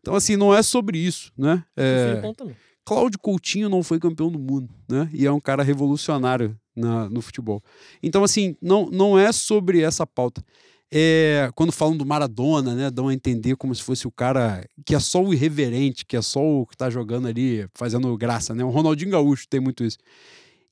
Então, 0.00 0.14
assim, 0.14 0.36
não 0.36 0.54
é 0.54 0.62
sobre 0.62 0.98
isso, 0.98 1.30
né? 1.36 1.62
É, 1.76 2.06
O 2.06 2.08
Filipão 2.08 2.34
também. 2.34 2.56
Cláudio 2.84 3.18
Coutinho 3.18 3.68
não 3.68 3.82
foi 3.82 3.98
campeão 3.98 4.30
do 4.30 4.38
mundo, 4.38 4.68
né? 4.88 5.08
E 5.12 5.26
é 5.26 5.32
um 5.32 5.40
cara 5.40 5.62
revolucionário 5.62 6.58
na, 6.76 7.08
no 7.08 7.22
futebol. 7.22 7.62
Então, 8.02 8.22
assim, 8.22 8.56
não, 8.60 8.86
não 8.90 9.18
é 9.18 9.32
sobre 9.32 9.80
essa 9.80 10.06
pauta. 10.06 10.44
É, 10.92 11.50
quando 11.54 11.72
falam 11.72 11.96
do 11.96 12.06
Maradona, 12.06 12.74
né? 12.74 12.90
Dão 12.90 13.08
a 13.08 13.14
entender 13.14 13.56
como 13.56 13.74
se 13.74 13.82
fosse 13.82 14.06
o 14.06 14.12
cara 14.12 14.64
que 14.84 14.94
é 14.94 15.00
só 15.00 15.22
o 15.22 15.32
irreverente, 15.32 16.04
que 16.04 16.16
é 16.16 16.22
só 16.22 16.40
o 16.40 16.66
que 16.66 16.76
tá 16.76 16.90
jogando 16.90 17.26
ali, 17.26 17.66
fazendo 17.74 18.16
graça, 18.16 18.54
né? 18.54 18.62
O 18.64 18.70
Ronaldinho 18.70 19.10
Gaúcho 19.10 19.48
tem 19.48 19.60
muito 19.60 19.82
isso. 19.82 19.98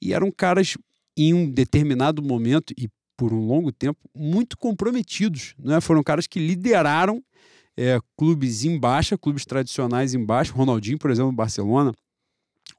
E 0.00 0.12
eram 0.12 0.30
caras, 0.30 0.76
em 1.16 1.32
um 1.32 1.50
determinado 1.50 2.22
momento, 2.22 2.74
e 2.76 2.88
por 3.16 3.32
um 3.32 3.46
longo 3.46 3.72
tempo, 3.72 3.98
muito 4.14 4.56
comprometidos, 4.58 5.54
né? 5.58 5.80
Foram 5.80 6.02
caras 6.02 6.26
que 6.26 6.38
lideraram 6.38 7.22
é, 7.76 7.98
clubes 8.16 8.64
em 8.64 8.78
baixa, 8.78 9.18
clubes 9.18 9.44
tradicionais 9.44 10.14
em 10.14 10.24
baixa. 10.24 10.52
Ronaldinho, 10.52 10.98
por 10.98 11.10
exemplo, 11.10 11.30
no 11.30 11.36
Barcelona. 11.36 11.92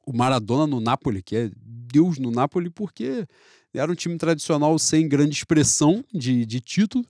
O 0.05 0.13
Maradona 0.15 0.67
no 0.67 0.79
Napoli, 0.79 1.21
que 1.21 1.35
é 1.35 1.51
Deus 1.55 2.17
no 2.17 2.31
Napoli, 2.31 2.69
porque 2.69 3.25
era 3.73 3.91
um 3.91 3.95
time 3.95 4.17
tradicional 4.17 4.77
sem 4.77 5.07
grande 5.07 5.35
expressão 5.35 6.03
de, 6.13 6.45
de 6.45 6.59
título. 6.59 7.05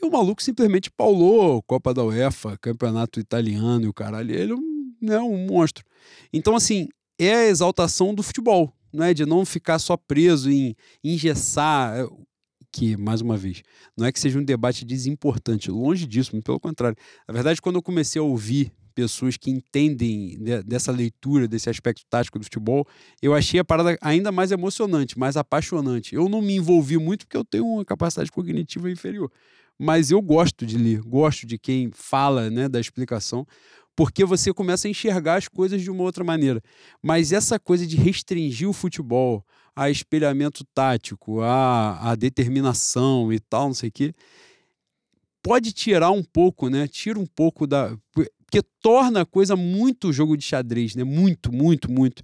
E 0.00 0.06
o 0.06 0.10
maluco 0.10 0.42
simplesmente 0.42 0.90
paulou 0.90 1.62
Copa 1.62 1.92
da 1.94 2.04
UEFA, 2.04 2.56
Campeonato 2.58 3.18
Italiano 3.18 3.84
e 3.84 3.88
o 3.88 3.94
caralho. 3.94 4.34
Ele 4.34 4.52
é 4.52 4.54
um, 4.54 4.94
né, 5.00 5.18
um 5.18 5.46
monstro. 5.46 5.84
Então, 6.32 6.54
assim, 6.54 6.88
é 7.18 7.34
a 7.34 7.46
exaltação 7.46 8.14
do 8.14 8.22
futebol, 8.22 8.72
né? 8.92 9.14
De 9.14 9.24
não 9.24 9.44
ficar 9.44 9.78
só 9.78 9.96
preso 9.96 10.50
em 10.50 10.76
engessar. 11.02 11.98
é, 11.98 12.06
Que, 12.70 12.96
mais 12.96 13.22
uma 13.22 13.36
vez, 13.38 13.62
não 13.96 14.06
é 14.06 14.12
que 14.12 14.20
seja 14.20 14.38
um 14.38 14.44
debate 14.44 14.84
desimportante, 14.84 15.70
longe 15.70 16.06
disso, 16.06 16.38
pelo 16.42 16.60
contrário. 16.60 16.96
Na 17.26 17.32
verdade, 17.32 17.62
quando 17.62 17.76
eu 17.76 17.82
comecei 17.82 18.20
a 18.20 18.24
ouvir 18.24 18.70
pessoas 18.96 19.36
que 19.36 19.50
entendem 19.50 20.38
de- 20.38 20.62
dessa 20.62 20.90
leitura, 20.90 21.46
desse 21.46 21.68
aspecto 21.68 22.02
tático 22.08 22.38
do 22.38 22.44
futebol, 22.44 22.86
eu 23.22 23.34
achei 23.34 23.60
a 23.60 23.64
parada 23.64 23.96
ainda 24.00 24.32
mais 24.32 24.50
emocionante, 24.50 25.18
mais 25.18 25.36
apaixonante. 25.36 26.14
Eu 26.14 26.28
não 26.28 26.40
me 26.40 26.56
envolvi 26.56 26.96
muito 26.96 27.26
porque 27.26 27.36
eu 27.36 27.44
tenho 27.44 27.66
uma 27.66 27.84
capacidade 27.84 28.32
cognitiva 28.32 28.90
inferior, 28.90 29.30
mas 29.78 30.10
eu 30.10 30.20
gosto 30.22 30.64
de 30.64 30.78
ler, 30.78 31.02
gosto 31.02 31.46
de 31.46 31.58
quem 31.58 31.90
fala 31.92 32.48
né, 32.50 32.68
da 32.68 32.80
explicação, 32.80 33.46
porque 33.94 34.24
você 34.24 34.52
começa 34.52 34.88
a 34.88 34.90
enxergar 34.90 35.36
as 35.36 35.46
coisas 35.48 35.82
de 35.82 35.90
uma 35.90 36.02
outra 36.02 36.24
maneira. 36.24 36.62
Mas 37.02 37.32
essa 37.32 37.58
coisa 37.58 37.86
de 37.86 37.96
restringir 37.96 38.68
o 38.68 38.72
futebol 38.72 39.44
a 39.74 39.90
espelhamento 39.90 40.64
tático, 40.74 41.40
a, 41.42 42.10
a 42.10 42.14
determinação 42.14 43.30
e 43.30 43.38
tal, 43.38 43.66
não 43.68 43.74
sei 43.74 43.90
o 43.90 43.92
quê, 43.92 44.14
pode 45.42 45.72
tirar 45.72 46.10
um 46.10 46.22
pouco, 46.22 46.68
né? 46.68 46.88
Tira 46.88 47.18
um 47.18 47.26
pouco 47.26 47.66
da. 47.66 47.96
Porque 48.46 48.62
torna 48.80 49.22
a 49.22 49.26
coisa 49.26 49.56
muito 49.56 50.12
jogo 50.12 50.36
de 50.36 50.44
xadrez, 50.44 50.94
né? 50.94 51.04
Muito, 51.04 51.52
muito, 51.52 51.90
muito. 51.90 52.22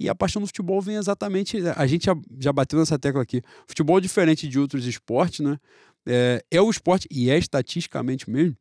E 0.00 0.08
a 0.08 0.14
paixão 0.14 0.40
do 0.40 0.46
futebol 0.46 0.80
vem 0.80 0.96
exatamente. 0.96 1.58
A 1.76 1.86
gente 1.86 2.06
já, 2.06 2.16
já 2.38 2.52
bateu 2.52 2.78
nessa 2.78 2.98
tecla 2.98 3.22
aqui. 3.22 3.42
Futebol, 3.66 4.00
diferente 4.00 4.48
de 4.48 4.58
outros 4.58 4.86
esportes, 4.86 5.40
né? 5.40 5.58
É, 6.06 6.42
é 6.50 6.60
o 6.60 6.70
esporte, 6.70 7.06
e 7.10 7.28
é 7.28 7.36
estatisticamente 7.36 8.30
mesmo, 8.30 8.56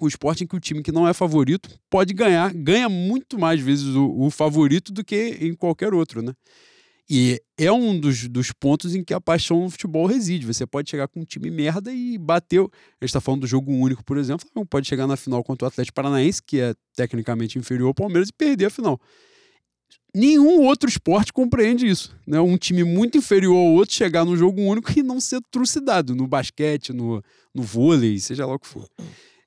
o 0.00 0.06
esporte 0.06 0.44
em 0.44 0.46
que 0.46 0.56
o 0.56 0.60
time 0.60 0.82
que 0.82 0.92
não 0.92 1.08
é 1.08 1.14
favorito 1.14 1.70
pode 1.88 2.12
ganhar, 2.12 2.52
ganha 2.52 2.88
muito 2.88 3.38
mais 3.38 3.60
vezes 3.60 3.94
o, 3.94 4.20
o 4.20 4.30
favorito 4.30 4.92
do 4.92 5.04
que 5.04 5.38
em 5.40 5.54
qualquer 5.54 5.94
outro, 5.94 6.20
né? 6.20 6.34
E 7.10 7.40
é 7.56 7.72
um 7.72 7.98
dos, 7.98 8.28
dos 8.28 8.52
pontos 8.52 8.94
em 8.94 9.02
que 9.02 9.14
a 9.14 9.20
paixão 9.20 9.62
no 9.62 9.70
futebol 9.70 10.04
reside. 10.06 10.44
Você 10.44 10.66
pode 10.66 10.90
chegar 10.90 11.08
com 11.08 11.20
um 11.20 11.24
time 11.24 11.50
merda 11.50 11.90
e 11.90 12.18
bater. 12.18 12.60
A 12.60 12.62
gente 12.62 12.70
está 13.04 13.20
falando 13.20 13.42
do 13.42 13.46
jogo 13.46 13.72
único, 13.72 14.04
por 14.04 14.18
exemplo. 14.18 14.46
Pode 14.66 14.86
chegar 14.86 15.06
na 15.06 15.16
final 15.16 15.42
contra 15.42 15.64
o 15.64 15.68
Atlético 15.68 15.94
Paranaense, 15.94 16.42
que 16.42 16.60
é 16.60 16.74
tecnicamente 16.94 17.58
inferior 17.58 17.88
ao 17.88 17.94
Palmeiras, 17.94 18.28
e 18.28 18.32
perder 18.32 18.66
a 18.66 18.70
final. 18.70 19.00
Nenhum 20.14 20.62
outro 20.64 20.88
esporte 20.88 21.32
compreende 21.32 21.86
isso. 21.86 22.14
Né? 22.26 22.38
Um 22.40 22.58
time 22.58 22.84
muito 22.84 23.16
inferior 23.16 23.56
ao 23.56 23.72
outro 23.72 23.94
chegar 23.94 24.24
no 24.26 24.36
jogo 24.36 24.60
único 24.60 24.90
e 24.98 25.02
não 25.02 25.18
ser 25.18 25.40
trucidado 25.50 26.14
no 26.14 26.26
basquete, 26.26 26.92
no, 26.92 27.22
no 27.54 27.62
vôlei, 27.62 28.18
seja 28.18 28.44
lá 28.44 28.54
o 28.54 28.58
que 28.58 28.66
for. 28.66 28.86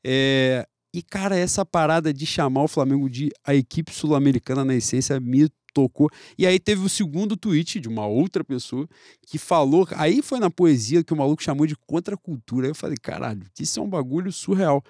É, 0.04 0.66
e, 0.94 1.02
cara, 1.02 1.38
essa 1.38 1.66
parada 1.66 2.14
de 2.14 2.26
chamar 2.26 2.64
o 2.64 2.68
Flamengo 2.68 3.10
de 3.10 3.30
a 3.46 3.56
equipe 3.56 3.94
sul-americana 3.94 4.66
na 4.66 4.76
essência 4.76 5.20
me 5.20 5.48
tocou. 5.73 6.10
E 6.38 6.45
aí 6.45 6.60
teve 6.60 6.84
o 6.85 6.89
segundo 6.89 7.35
tweet 7.35 7.80
de 7.80 7.88
uma 7.88 8.06
outra 8.06 8.43
pessoa 8.43 8.88
que 9.26 9.38
falou. 9.38 9.88
Aí 9.95 10.22
foi 10.22 10.39
na 10.39 10.49
poesia 10.49 11.03
que 11.03 11.14
o 11.14 11.18
maluco 11.18 11.43
chamou 11.43 11.65
de 11.65 11.76
contracultura. 11.76 12.68
Aí 12.68 12.72
eu 12.72 12.76
falei, 12.76 12.98
caralho, 13.02 13.45
isso 13.60 13.80
é 13.80 13.84
um 13.84 13.89
bagulho 13.89 14.31
surreal. 14.31 14.84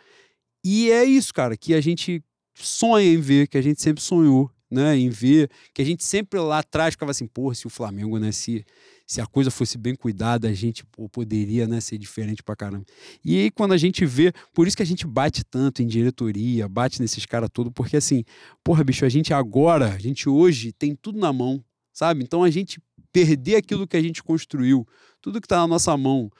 E 0.63 0.91
é 0.91 1.03
isso, 1.03 1.33
cara, 1.33 1.57
que 1.57 1.73
a 1.73 1.81
gente 1.81 2.23
sonha 2.53 3.11
em 3.11 3.19
ver, 3.19 3.47
que 3.47 3.57
a 3.57 3.61
gente 3.61 3.81
sempre 3.81 4.01
sonhou, 4.03 4.49
né? 4.69 4.95
Em 4.97 5.09
ver, 5.09 5.49
que 5.73 5.81
a 5.81 5.85
gente 5.85 6.03
sempre 6.03 6.39
lá 6.39 6.59
atrás 6.59 6.93
ficava 6.93 7.11
assim, 7.11 7.27
porra, 7.27 7.55
se 7.55 7.65
o 7.65 7.69
Flamengo, 7.69 8.17
né? 8.19 8.31
Se, 8.31 8.63
se 9.11 9.19
a 9.19 9.25
coisa 9.25 9.51
fosse 9.51 9.77
bem 9.77 9.93
cuidada, 9.93 10.47
a 10.47 10.53
gente 10.53 10.85
pô, 10.85 11.09
poderia 11.09 11.67
né, 11.67 11.81
ser 11.81 11.97
diferente 11.97 12.41
pra 12.41 12.55
caramba. 12.55 12.85
E 13.25 13.37
aí, 13.37 13.51
quando 13.51 13.73
a 13.73 13.77
gente 13.77 14.05
vê, 14.05 14.31
por 14.53 14.65
isso 14.65 14.77
que 14.77 14.83
a 14.83 14.85
gente 14.85 15.05
bate 15.05 15.43
tanto 15.43 15.83
em 15.83 15.85
diretoria, 15.85 16.65
bate 16.69 17.01
nesses 17.01 17.25
caras 17.25 17.49
todos, 17.51 17.73
porque 17.75 17.97
assim, 17.97 18.23
porra, 18.63 18.85
bicho, 18.85 19.03
a 19.03 19.09
gente 19.09 19.33
agora, 19.33 19.93
a 19.93 19.97
gente 19.97 20.29
hoje 20.29 20.71
tem 20.71 20.95
tudo 20.95 21.19
na 21.19 21.33
mão, 21.33 21.61
sabe? 21.91 22.23
Então 22.23 22.41
a 22.41 22.49
gente 22.49 22.79
perder 23.11 23.57
aquilo 23.57 23.85
que 23.85 23.97
a 23.97 24.01
gente 24.01 24.23
construiu, 24.23 24.87
tudo 25.21 25.41
que 25.41 25.47
tá 25.47 25.57
na 25.57 25.67
nossa 25.67 25.97
mão, 25.97 26.31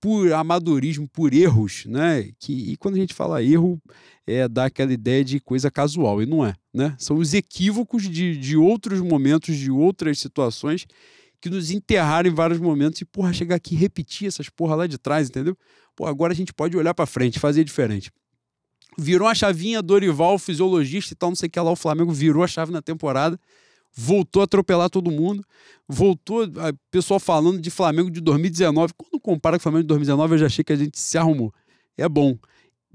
por 0.00 0.32
amadorismo, 0.32 1.08
por 1.08 1.34
erros, 1.34 1.84
né? 1.86 2.30
Que, 2.38 2.52
e 2.70 2.76
quando 2.76 2.94
a 2.94 2.98
gente 2.98 3.12
fala 3.12 3.42
erro, 3.42 3.82
é 4.24 4.46
dar 4.46 4.66
aquela 4.66 4.92
ideia 4.92 5.24
de 5.24 5.40
coisa 5.40 5.68
casual, 5.68 6.22
e 6.22 6.26
não 6.26 6.46
é, 6.46 6.54
né? 6.72 6.94
São 6.96 7.16
os 7.16 7.34
equívocos 7.34 8.08
de, 8.08 8.36
de 8.36 8.56
outros 8.56 9.00
momentos, 9.00 9.56
de 9.56 9.68
outras 9.68 10.20
situações 10.20 10.86
que 11.40 11.48
nos 11.48 11.70
enterraram 11.70 12.28
em 12.28 12.34
vários 12.34 12.60
momentos 12.60 13.00
e, 13.00 13.04
porra, 13.04 13.32
chegar 13.32 13.56
aqui 13.56 13.74
e 13.74 13.78
repetir 13.78 14.28
essas 14.28 14.48
porra 14.48 14.74
lá 14.74 14.86
de 14.86 14.98
trás, 14.98 15.28
entendeu? 15.28 15.56
Pô, 15.96 16.06
agora 16.06 16.32
a 16.32 16.36
gente 16.36 16.52
pode 16.52 16.76
olhar 16.76 16.94
para 16.94 17.06
frente, 17.06 17.38
fazer 17.38 17.64
diferente. 17.64 18.10
Virou 18.98 19.26
a 19.26 19.34
chavinha, 19.34 19.80
Dorival, 19.80 20.38
fisiologista 20.38 21.14
e 21.14 21.16
tal, 21.16 21.30
não 21.30 21.36
sei 21.36 21.46
o 21.46 21.50
que 21.50 21.60
lá, 21.60 21.70
o 21.70 21.76
Flamengo 21.76 22.12
virou 22.12 22.42
a 22.42 22.46
chave 22.46 22.72
na 22.72 22.82
temporada, 22.82 23.38
voltou 23.94 24.42
a 24.42 24.44
atropelar 24.44 24.90
todo 24.90 25.10
mundo, 25.10 25.44
voltou, 25.88 26.42
a 26.42 26.72
pessoal 26.90 27.18
falando 27.18 27.60
de 27.60 27.70
Flamengo 27.70 28.10
de 28.10 28.20
2019. 28.20 28.92
Quando 28.96 29.20
compara 29.20 29.56
com 29.56 29.60
o 29.60 29.62
Flamengo 29.62 29.82
de 29.82 29.88
2019, 29.88 30.34
eu 30.34 30.38
já 30.38 30.46
achei 30.46 30.64
que 30.64 30.72
a 30.72 30.76
gente 30.76 30.98
se 30.98 31.16
arrumou. 31.16 31.52
É 31.96 32.08
bom. 32.08 32.36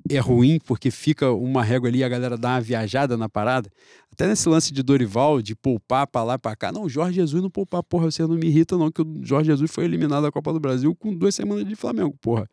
É 0.10 0.20
ruim 0.20 0.60
porque 0.66 0.92
fica 0.92 1.32
uma 1.32 1.64
régua 1.64 1.90
ali 1.90 2.04
a 2.04 2.10
galera 2.10 2.38
dá 2.38 2.50
uma 2.50 2.62
viajada 2.62 3.18
na 3.18 3.28
parada. 3.28 3.70
Até 4.12 4.28
nesse 4.28 4.48
lance 4.48 4.72
de 4.72 4.82
Dorival, 4.82 5.42
de 5.42 5.56
poupar 5.56 6.08
pra 6.08 6.24
lá, 6.24 6.40
pra 6.40 6.56
cá. 6.56 6.72
Não, 6.72 6.88
Jorge 6.88 7.16
Jesus 7.16 7.42
não 7.42 7.50
poupar, 7.50 7.84
porra, 7.84 8.10
você 8.10 8.22
não 8.24 8.36
me 8.36 8.48
irrita 8.48 8.78
não, 8.78 8.92
que 8.92 9.02
o 9.02 9.20
Jorge 9.22 9.50
Jesus 9.50 9.72
foi 9.72 9.86
eliminado 9.86 10.24
da 10.24 10.32
Copa 10.32 10.54
do 10.54 10.60
Brasil 10.60 10.96
com 10.96 11.14
duas 11.14 11.36
semanas 11.36 11.66
de 11.66 11.76
Flamengo, 11.76 12.16
porra. 12.22 12.50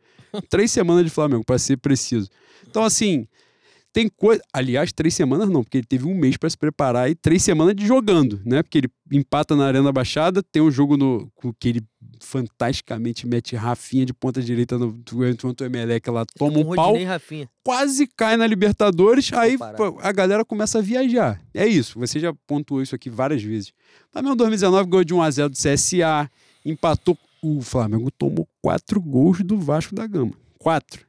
Três 0.48 0.70
semanas 0.70 1.04
de 1.04 1.10
Flamengo, 1.10 1.44
pra 1.44 1.58
ser 1.58 1.76
preciso. 1.76 2.28
Então, 2.68 2.82
assim, 2.82 3.28
tem 3.92 4.08
coisa. 4.08 4.42
Aliás, 4.52 4.92
três 4.92 5.14
semanas 5.14 5.48
não, 5.48 5.62
porque 5.62 5.78
ele 5.78 5.86
teve 5.86 6.06
um 6.06 6.14
mês 6.14 6.36
para 6.36 6.48
se 6.48 6.56
preparar 6.56 7.10
e 7.10 7.14
três 7.14 7.42
semanas 7.42 7.74
de 7.76 7.86
jogando, 7.86 8.40
né? 8.44 8.62
Porque 8.62 8.78
ele 8.78 8.88
empata 9.10 9.54
na 9.54 9.66
Arena 9.66 9.92
Baixada, 9.92 10.42
tem 10.42 10.62
um 10.62 10.70
jogo 10.70 10.96
no 10.96 11.30
que 11.58 11.68
ele 11.68 11.82
fantasticamente 12.20 13.26
mete 13.26 13.54
Rafinha 13.54 14.06
de 14.06 14.14
ponta 14.14 14.40
direita 14.40 14.78
no 14.78 15.02
enquanto 15.30 15.60
o 15.60 15.64
Emelec 15.64 16.08
lá 16.08 16.24
toma 16.38 16.58
um 16.58 16.74
pau, 16.74 16.96
Rafinha. 17.04 17.48
quase 17.62 18.06
cai 18.06 18.36
na 18.36 18.46
Libertadores, 18.46 19.32
aí 19.32 19.56
a 20.00 20.12
galera 20.12 20.44
começa 20.44 20.78
a 20.78 20.82
viajar. 20.82 21.40
É 21.52 21.66
isso, 21.66 21.98
você 21.98 22.18
já 22.18 22.32
pontuou 22.46 22.82
isso 22.82 22.94
aqui 22.94 23.10
várias 23.10 23.42
vezes. 23.42 23.72
Flamengo 24.10 24.36
2019 24.36 24.88
ganhou 24.88 25.04
de 25.04 25.14
1 25.14 25.22
a 25.22 25.30
0 25.30 25.48
do 25.50 25.56
CSA, 25.56 26.30
empatou 26.64 27.18
o 27.42 27.60
Flamengo 27.60 28.10
tomou 28.10 28.48
quatro 28.62 29.00
gols 29.00 29.42
do 29.42 29.58
Vasco 29.58 29.94
da 29.94 30.06
Gama. 30.06 30.32
Quatro. 30.58 31.04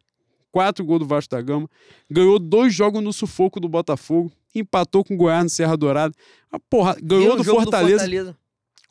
Quatro 0.54 0.86
gols 0.86 1.00
do 1.00 1.08
Vasco 1.08 1.32
da 1.36 1.42
Gama. 1.42 1.68
Ganhou 2.08 2.38
dois 2.38 2.76
jogos 2.76 3.04
no 3.04 3.12
sufoco 3.12 3.60
do 3.60 3.68
Botafogo. 3.68 4.32
Empatou 4.54 5.04
com 5.04 5.16
o 5.16 5.18
Goiás 5.18 5.44
no 5.44 5.50
Serra 5.50 5.76
Dourada. 5.76 6.14
Ah, 6.52 6.60
porra, 6.70 6.96
ganhou 7.02 7.24
Viu 7.24 7.34
o 7.34 7.38
do 7.38 7.44
jogo 7.44 7.62
Fortaleza. 7.64 7.98
Fortaleza. 7.98 8.38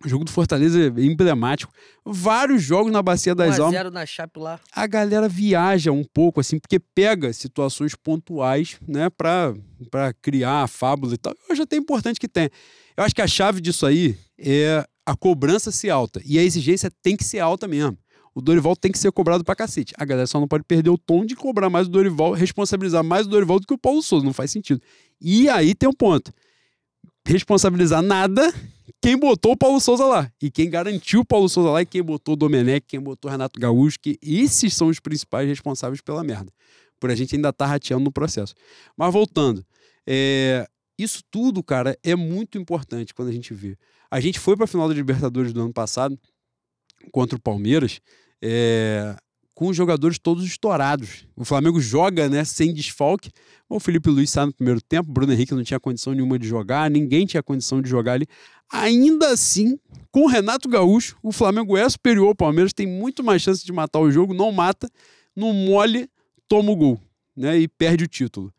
O 0.04 0.08
jogo 0.08 0.24
do 0.24 0.32
Fortaleza 0.32 0.80
é 0.80 0.86
emblemático. 1.04 1.72
Vários 2.04 2.64
jogos 2.64 2.90
na 2.90 3.00
Bacia 3.00 3.32
das 3.32 3.60
1 3.60 3.62
a 3.62 3.64
Almas. 3.66 3.78
0 3.78 3.90
na 3.92 4.04
Chape 4.04 4.40
lá. 4.40 4.58
A 4.74 4.84
galera 4.88 5.28
viaja 5.28 5.92
um 5.92 6.02
pouco, 6.02 6.40
assim, 6.40 6.58
porque 6.58 6.80
pega 6.80 7.32
situações 7.32 7.94
pontuais, 7.94 8.76
né, 8.86 9.08
pra, 9.08 9.54
pra 9.88 10.12
criar 10.14 10.64
a 10.64 10.66
fábula 10.66 11.14
e 11.14 11.16
tal. 11.16 11.32
Eu 11.32 11.52
acho 11.52 11.62
até 11.62 11.76
importante 11.76 12.18
que 12.18 12.26
tenha. 12.26 12.50
Eu 12.96 13.04
acho 13.04 13.14
que 13.14 13.22
a 13.22 13.28
chave 13.28 13.60
disso 13.60 13.86
aí 13.86 14.18
é 14.36 14.84
a 15.06 15.14
cobrança 15.14 15.70
ser 15.70 15.90
alta. 15.90 16.20
E 16.24 16.40
a 16.40 16.42
exigência 16.42 16.90
tem 17.00 17.16
que 17.16 17.22
ser 17.22 17.38
alta 17.38 17.68
mesmo. 17.68 17.96
O 18.34 18.40
Dorival 18.40 18.74
tem 18.74 18.90
que 18.90 18.98
ser 18.98 19.12
cobrado 19.12 19.44
pra 19.44 19.54
cacete. 19.54 19.92
A 19.98 20.04
galera 20.04 20.26
só 20.26 20.40
não 20.40 20.48
pode 20.48 20.64
perder 20.64 20.90
o 20.90 20.98
tom 20.98 21.24
de 21.24 21.36
cobrar 21.36 21.68
mais 21.68 21.86
o 21.86 21.90
Dorival, 21.90 22.32
responsabilizar 22.32 23.04
mais 23.04 23.26
o 23.26 23.30
Dorival 23.30 23.60
do 23.60 23.66
que 23.66 23.74
o 23.74 23.78
Paulo 23.78 24.02
Souza. 24.02 24.24
Não 24.24 24.32
faz 24.32 24.50
sentido. 24.50 24.80
E 25.20 25.48
aí 25.48 25.74
tem 25.74 25.88
um 25.88 25.92
ponto. 25.92 26.32
Responsabilizar 27.26 28.02
nada 28.02 28.52
quem 29.00 29.18
botou 29.18 29.52
o 29.52 29.56
Paulo 29.56 29.80
Souza 29.80 30.04
lá. 30.04 30.32
E 30.40 30.50
quem 30.50 30.70
garantiu 30.70 31.20
o 31.20 31.24
Paulo 31.24 31.48
Souza 31.48 31.70
lá 31.70 31.82
e 31.82 31.86
quem 31.86 32.02
botou 32.02 32.34
o 32.34 32.36
Domenech, 32.36 32.86
quem 32.86 33.00
botou 33.00 33.28
o 33.28 33.32
Renato 33.32 33.60
Gaúcho, 33.60 33.98
que 34.00 34.18
esses 34.22 34.74
são 34.74 34.88
os 34.88 35.00
principais 35.00 35.48
responsáveis 35.48 36.00
pela 36.00 36.24
merda. 36.24 36.52
Por 36.98 37.10
a 37.10 37.14
gente 37.14 37.34
ainda 37.34 37.48
estar 37.48 37.66
rateando 37.66 38.04
no 38.04 38.12
processo. 38.12 38.54
Mas 38.96 39.12
voltando, 39.12 39.66
é, 40.06 40.66
isso 40.96 41.20
tudo, 41.30 41.62
cara, 41.62 41.98
é 42.02 42.14
muito 42.14 42.58
importante 42.58 43.12
quando 43.12 43.28
a 43.28 43.32
gente 43.32 43.52
vê. 43.52 43.76
A 44.10 44.20
gente 44.20 44.38
foi 44.38 44.56
para 44.56 44.64
a 44.64 44.68
final 44.68 44.88
da 44.88 44.94
Libertadores 44.94 45.52
do 45.52 45.60
ano 45.60 45.72
passado 45.72 46.18
contra 47.10 47.36
o 47.36 47.40
Palmeiras 47.40 48.00
é, 48.42 49.16
com 49.54 49.68
os 49.68 49.76
jogadores 49.76 50.18
todos 50.18 50.44
estourados. 50.44 51.26
O 51.36 51.44
Flamengo 51.44 51.80
joga 51.80 52.28
né, 52.28 52.44
sem 52.44 52.74
desfalque. 52.74 53.30
O 53.68 53.78
Felipe 53.78 54.10
Luiz 54.10 54.28
sai 54.30 54.46
no 54.46 54.52
primeiro 54.52 54.80
tempo, 54.80 55.08
o 55.08 55.12
Bruno 55.12 55.32
Henrique 55.32 55.54
não 55.54 55.62
tinha 55.62 55.80
condição 55.80 56.12
nenhuma 56.12 56.38
de 56.38 56.46
jogar, 56.46 56.90
ninguém 56.90 57.24
tinha 57.24 57.42
condição 57.42 57.80
de 57.80 57.88
jogar 57.88 58.14
ali. 58.14 58.26
Ainda 58.70 59.28
assim, 59.30 59.78
com 60.10 60.24
o 60.24 60.26
Renato 60.26 60.68
Gaúcho, 60.68 61.16
o 61.22 61.30
Flamengo 61.30 61.76
é 61.76 61.88
superior 61.88 62.28
ao 62.28 62.34
Palmeiras, 62.34 62.72
tem 62.72 62.86
muito 62.86 63.22
mais 63.22 63.40
chance 63.40 63.64
de 63.64 63.72
matar 63.72 64.00
o 64.00 64.10
jogo, 64.10 64.34
não 64.34 64.50
mata, 64.50 64.90
no 65.34 65.52
mole, 65.52 66.08
toma 66.48 66.72
o 66.72 66.76
gol 66.76 67.00
né, 67.36 67.58
e 67.58 67.68
perde 67.68 68.04
o 68.04 68.08
título. 68.08 68.52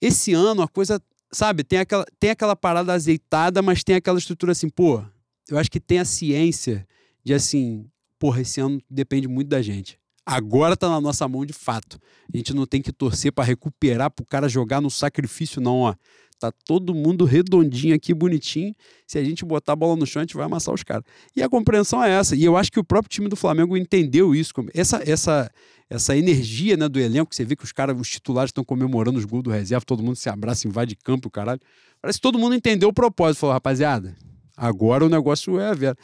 Esse 0.00 0.32
ano 0.32 0.62
a 0.62 0.68
coisa, 0.68 1.00
sabe, 1.30 1.62
tem 1.62 1.78
aquela, 1.78 2.04
tem 2.18 2.30
aquela 2.30 2.56
parada 2.56 2.92
azeitada, 2.92 3.60
mas 3.62 3.84
tem 3.84 3.96
aquela 3.96 4.18
estrutura 4.18 4.52
assim, 4.52 4.68
pô, 4.68 5.04
eu 5.48 5.58
acho 5.58 5.70
que 5.70 5.80
tem 5.80 5.98
a 5.98 6.04
ciência 6.04 6.86
de 7.22 7.34
assim, 7.34 7.86
porra, 8.20 8.42
esse 8.42 8.60
ano 8.60 8.80
depende 8.88 9.26
muito 9.26 9.48
da 9.48 9.62
gente. 9.62 9.98
Agora 10.24 10.76
tá 10.76 10.88
na 10.88 11.00
nossa 11.00 11.26
mão 11.26 11.44
de 11.44 11.54
fato. 11.54 11.98
A 12.32 12.36
gente 12.36 12.54
não 12.54 12.66
tem 12.66 12.80
que 12.82 12.92
torcer 12.92 13.32
para 13.32 13.42
recuperar, 13.42 14.10
pro 14.10 14.24
cara 14.24 14.48
jogar 14.48 14.80
no 14.80 14.90
sacrifício, 14.90 15.60
não, 15.60 15.78
ó. 15.78 15.94
Tá 16.38 16.52
todo 16.64 16.94
mundo 16.94 17.24
redondinho 17.24 17.94
aqui, 17.94 18.14
bonitinho. 18.14 18.74
Se 19.06 19.18
a 19.18 19.24
gente 19.24 19.44
botar 19.44 19.72
a 19.72 19.76
bola 19.76 19.96
no 19.96 20.06
chão, 20.06 20.20
a 20.20 20.22
gente 20.22 20.34
vai 20.34 20.46
amassar 20.46 20.74
os 20.74 20.82
caras. 20.82 21.04
E 21.36 21.42
a 21.42 21.48
compreensão 21.48 22.02
é 22.02 22.10
essa. 22.10 22.34
E 22.34 22.44
eu 22.44 22.56
acho 22.56 22.70
que 22.72 22.78
o 22.78 22.84
próprio 22.84 23.10
time 23.10 23.28
do 23.28 23.36
Flamengo 23.36 23.76
entendeu 23.76 24.34
isso. 24.34 24.52
Essa, 24.72 25.02
essa, 25.04 25.50
essa 25.90 26.16
energia 26.16 26.78
né, 26.78 26.88
do 26.88 26.98
elenco, 26.98 27.34
você 27.34 27.44
vê 27.44 27.54
que 27.54 27.64
os 27.64 27.72
caras, 27.72 27.98
os 27.98 28.08
titulares 28.08 28.48
estão 28.48 28.64
comemorando 28.64 29.18
os 29.18 29.26
gols 29.26 29.42
do 29.42 29.50
reserva, 29.50 29.84
todo 29.84 30.02
mundo 30.02 30.16
se 30.16 30.30
abraça, 30.30 30.66
invade 30.66 30.96
campo, 30.96 31.28
caralho. 31.28 31.60
Parece 32.00 32.18
que 32.18 32.22
todo 32.22 32.38
mundo 32.38 32.54
entendeu 32.54 32.88
o 32.88 32.92
propósito. 32.92 33.40
Falou, 33.40 33.52
rapaziada, 33.52 34.16
agora 34.56 35.04
o 35.04 35.10
negócio 35.10 35.60
é 35.60 35.68
a 35.68 35.74
vera. 35.74 35.96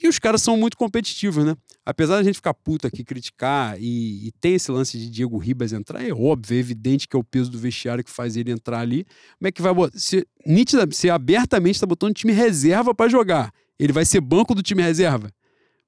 E 0.00 0.06
os 0.06 0.18
caras 0.18 0.42
são 0.42 0.56
muito 0.56 0.76
competitivos, 0.76 1.44
né? 1.44 1.56
Apesar 1.84 2.16
da 2.16 2.22
gente 2.22 2.36
ficar 2.36 2.54
puta 2.54 2.86
aqui, 2.86 3.02
criticar, 3.02 3.76
e, 3.80 4.28
e 4.28 4.32
tem 4.40 4.54
esse 4.54 4.70
lance 4.70 4.96
de 4.98 5.10
Diego 5.10 5.38
Ribas 5.38 5.72
entrar, 5.72 6.06
é 6.06 6.12
óbvio, 6.12 6.56
é 6.56 6.60
evidente 6.60 7.08
que 7.08 7.16
é 7.16 7.18
o 7.18 7.24
peso 7.24 7.50
do 7.50 7.58
vestiário 7.58 8.04
que 8.04 8.10
faz 8.10 8.36
ele 8.36 8.52
entrar 8.52 8.80
ali. 8.80 9.04
Como 9.38 9.48
é 9.48 9.52
que 9.52 9.62
vai 9.62 9.74
botar? 9.74 9.98
Se, 9.98 10.26
nítida, 10.46 10.86
se 10.92 11.10
abertamente 11.10 11.76
está 11.76 11.86
botando 11.86 12.14
time 12.14 12.32
reserva 12.32 12.94
para 12.94 13.08
jogar, 13.08 13.52
ele 13.78 13.92
vai 13.92 14.04
ser 14.04 14.20
banco 14.20 14.54
do 14.54 14.62
time 14.62 14.82
reserva? 14.82 15.32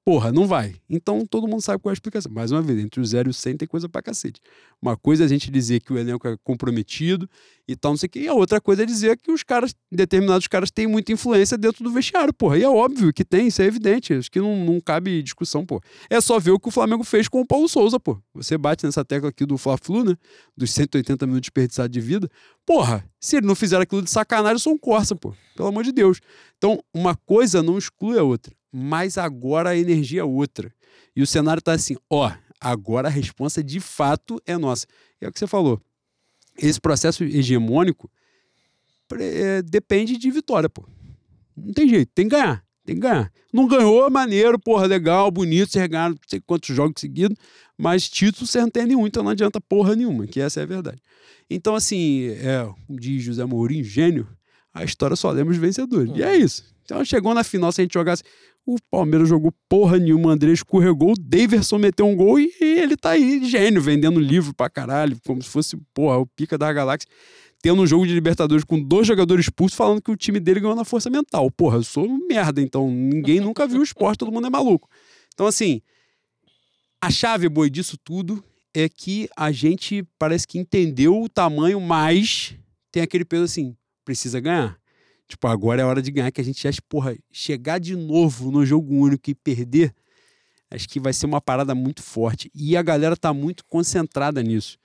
Porra, 0.03 0.31
não 0.31 0.47
vai. 0.47 0.75
Então 0.89 1.23
todo 1.27 1.47
mundo 1.47 1.61
sabe 1.61 1.79
qual 1.79 1.91
é 1.91 1.93
a 1.93 1.93
explicação. 1.93 2.31
Mais 2.31 2.51
uma 2.51 2.59
vez, 2.61 2.79
entre 2.79 2.99
o 2.99 3.05
0 3.05 3.29
e 3.29 3.31
o 3.31 3.33
100 3.33 3.57
tem 3.57 3.67
coisa 3.67 3.87
pra 3.87 4.01
cacete. 4.01 4.41
Uma 4.81 4.97
coisa 4.97 5.23
é 5.23 5.25
a 5.25 5.29
gente 5.29 5.51
dizer 5.51 5.79
que 5.79 5.93
o 5.93 5.97
elenco 5.97 6.27
é 6.27 6.35
comprometido 6.43 7.29
e 7.67 7.75
tal, 7.75 7.91
não 7.91 7.97
sei 7.97 8.07
o 8.07 8.09
quê. 8.09 8.19
E 8.21 8.27
a 8.27 8.33
outra 8.33 8.59
coisa 8.59 8.81
é 8.81 8.85
dizer 8.85 9.15
que 9.17 9.31
os 9.31 9.43
caras, 9.43 9.75
determinados 9.91 10.47
caras, 10.47 10.71
têm 10.71 10.87
muita 10.87 11.11
influência 11.11 11.55
dentro 11.55 11.83
do 11.83 11.91
vestiário, 11.91 12.33
porra. 12.33 12.57
E 12.57 12.63
é 12.63 12.67
óbvio 12.67 13.13
que 13.13 13.23
tem, 13.23 13.45
isso 13.45 13.61
é 13.61 13.65
evidente. 13.65 14.11
Acho 14.15 14.31
que 14.31 14.41
não, 14.41 14.65
não 14.65 14.81
cabe 14.81 15.21
discussão, 15.21 15.63
pô. 15.63 15.79
É 16.09 16.19
só 16.19 16.39
ver 16.39 16.49
o 16.49 16.59
que 16.59 16.69
o 16.69 16.71
Flamengo 16.71 17.03
fez 17.03 17.27
com 17.27 17.39
o 17.39 17.45
Paulo 17.45 17.69
Souza, 17.69 17.99
pô. 17.99 18.19
Você 18.33 18.57
bate 18.57 18.83
nessa 18.87 19.05
tecla 19.05 19.29
aqui 19.29 19.45
do 19.45 19.55
Fla-Flu, 19.55 20.03
né? 20.03 20.15
Dos 20.57 20.71
180 20.71 21.27
minutos 21.27 21.41
desperdiçados 21.41 21.91
de 21.91 22.01
vida. 22.01 22.27
Porra, 22.65 23.05
se 23.19 23.37
ele 23.37 23.45
não 23.45 23.53
fizer 23.53 23.79
aquilo 23.79 24.01
de 24.01 24.09
sacanagem, 24.09 24.55
eu 24.55 24.59
sou 24.59 24.73
um 24.73 24.79
Corsa, 24.79 25.15
pô. 25.15 25.31
Pelo 25.55 25.69
amor 25.69 25.83
de 25.83 25.91
Deus. 25.91 26.19
Então, 26.57 26.83
uma 26.91 27.15
coisa 27.15 27.61
não 27.61 27.77
exclui 27.77 28.17
a 28.17 28.23
outra 28.23 28.51
mas 28.71 29.17
agora 29.17 29.71
a 29.71 29.77
energia 29.77 30.21
é 30.21 30.23
outra. 30.23 30.73
E 31.15 31.21
o 31.21 31.27
cenário 31.27 31.61
tá 31.61 31.73
assim, 31.73 31.97
ó, 32.09 32.31
agora 32.59 33.07
a 33.07 33.11
resposta 33.11 33.63
de 33.63 33.79
fato 33.79 34.41
é 34.45 34.57
nossa. 34.57 34.87
É 35.19 35.27
o 35.27 35.31
que 35.31 35.39
você 35.39 35.47
falou. 35.47 35.81
Esse 36.57 36.79
processo 36.79 37.23
hegemônico 37.23 38.09
é, 39.19 39.61
depende 39.61 40.17
de 40.17 40.31
vitória, 40.31 40.69
pô. 40.69 40.85
Não 41.55 41.73
tem 41.73 41.87
jeito, 41.87 42.11
tem 42.13 42.29
que 42.29 42.35
ganhar. 42.35 42.63
Tem 42.85 42.95
que 42.95 43.01
ganhar. 43.01 43.31
Não 43.53 43.67
ganhou, 43.67 44.09
maneiro, 44.09 44.57
porra, 44.57 44.85
legal, 44.85 45.29
bonito, 45.29 45.71
vocês 45.71 45.87
ganharam 45.87 46.15
não 46.15 46.21
sei 46.25 46.39
quantos 46.39 46.73
jogos 46.73 46.99
seguidos, 46.99 47.37
mas 47.77 48.09
título 48.09 48.47
você 48.47 48.61
não 48.61 48.69
tem 48.69 48.85
nenhum, 48.85 49.05
então 49.05 49.21
não 49.23 49.31
adianta 49.31 49.59
porra 49.59 49.95
nenhuma, 49.95 50.25
que 50.25 50.39
essa 50.39 50.61
é 50.61 50.63
a 50.63 50.65
verdade. 50.65 51.01
Então, 51.49 51.75
assim, 51.75 52.29
é, 52.29 52.67
diz 52.89 53.21
José 53.21 53.43
Mourinho, 53.43 53.83
gênio, 53.83 54.27
a 54.73 54.83
história 54.85 55.15
só 55.17 55.29
lembra 55.31 55.51
os 55.51 55.59
vencedores. 55.59 56.09
Hum. 56.09 56.15
E 56.15 56.23
é 56.23 56.35
isso. 56.35 56.63
Então 56.83 57.03
chegou 57.05 57.33
na 57.33 57.43
final, 57.43 57.71
se 57.71 57.81
a 57.81 57.83
gente 57.83 57.93
jogasse. 57.93 58.23
O 58.65 58.77
Palmeiras 58.89 59.27
jogou 59.27 59.51
porra 59.67 59.97
nenhuma, 59.97 60.29
o 60.29 60.29
André 60.29 60.51
escorregou, 60.51 61.13
o 61.13 61.19
Daverson 61.19 61.79
meteu 61.79 62.05
um 62.05 62.15
gol 62.15 62.39
e, 62.39 62.53
ele 62.61 62.95
tá 62.95 63.11
aí, 63.11 63.43
gênio, 63.43 63.81
vendendo 63.81 64.19
livro 64.19 64.53
pra 64.53 64.69
caralho, 64.69 65.17
como 65.25 65.41
se 65.41 65.49
fosse, 65.49 65.77
porra, 65.93 66.17
o 66.17 66.27
pica 66.27 66.57
da 66.57 66.71
galáxia. 66.71 67.09
Tendo 67.61 67.81
um 67.81 67.87
jogo 67.87 68.07
de 68.07 68.13
Libertadores 68.13 68.63
com 68.63 68.81
dois 68.81 69.05
jogadores 69.05 69.45
expulsos, 69.45 69.77
falando 69.77 70.01
que 70.01 70.11
o 70.11 70.15
time 70.15 70.39
dele 70.39 70.59
ganhou 70.59 70.75
na 70.75 70.83
força 70.83 71.09
mental. 71.09 71.49
Porra, 71.51 71.77
eu 71.77 71.83
sou 71.83 72.07
merda, 72.27 72.61
então 72.61 72.89
ninguém 72.89 73.39
nunca 73.41 73.67
viu 73.67 73.81
o 73.81 73.83
esporte, 73.83 74.19
todo 74.19 74.31
mundo 74.31 74.47
é 74.47 74.49
maluco. 74.49 74.89
Então, 75.33 75.45
assim, 75.45 75.81
a 77.01 77.09
chave, 77.09 77.49
boi, 77.49 77.69
disso 77.69 77.97
tudo 78.03 78.43
é 78.73 78.87
que 78.87 79.27
a 79.35 79.51
gente 79.51 80.03
parece 80.17 80.47
que 80.47 80.57
entendeu 80.57 81.21
o 81.21 81.29
tamanho, 81.29 81.79
mas 81.79 82.55
tem 82.91 83.03
aquele 83.03 83.25
peso 83.25 83.43
assim, 83.43 83.75
precisa 84.05 84.39
ganhar. 84.39 84.80
Tipo, 85.31 85.47
agora 85.47 85.81
é 85.81 85.85
hora 85.85 86.01
de 86.01 86.11
ganhar, 86.11 86.29
que 86.29 86.41
a 86.41 86.43
gente 86.43 86.67
acha, 86.67 86.81
porra, 86.89 87.15
chegar 87.31 87.79
de 87.79 87.95
novo 87.95 88.51
no 88.51 88.65
jogo 88.65 88.93
único 88.93 89.29
e 89.29 89.33
perder, 89.33 89.95
acho 90.69 90.89
que 90.89 90.99
vai 90.99 91.13
ser 91.13 91.25
uma 91.25 91.39
parada 91.39 91.73
muito 91.73 92.03
forte. 92.03 92.51
E 92.53 92.75
a 92.75 92.81
galera 92.81 93.15
tá 93.15 93.33
muito 93.33 93.63
concentrada 93.63 94.43
nisso. 94.43 94.77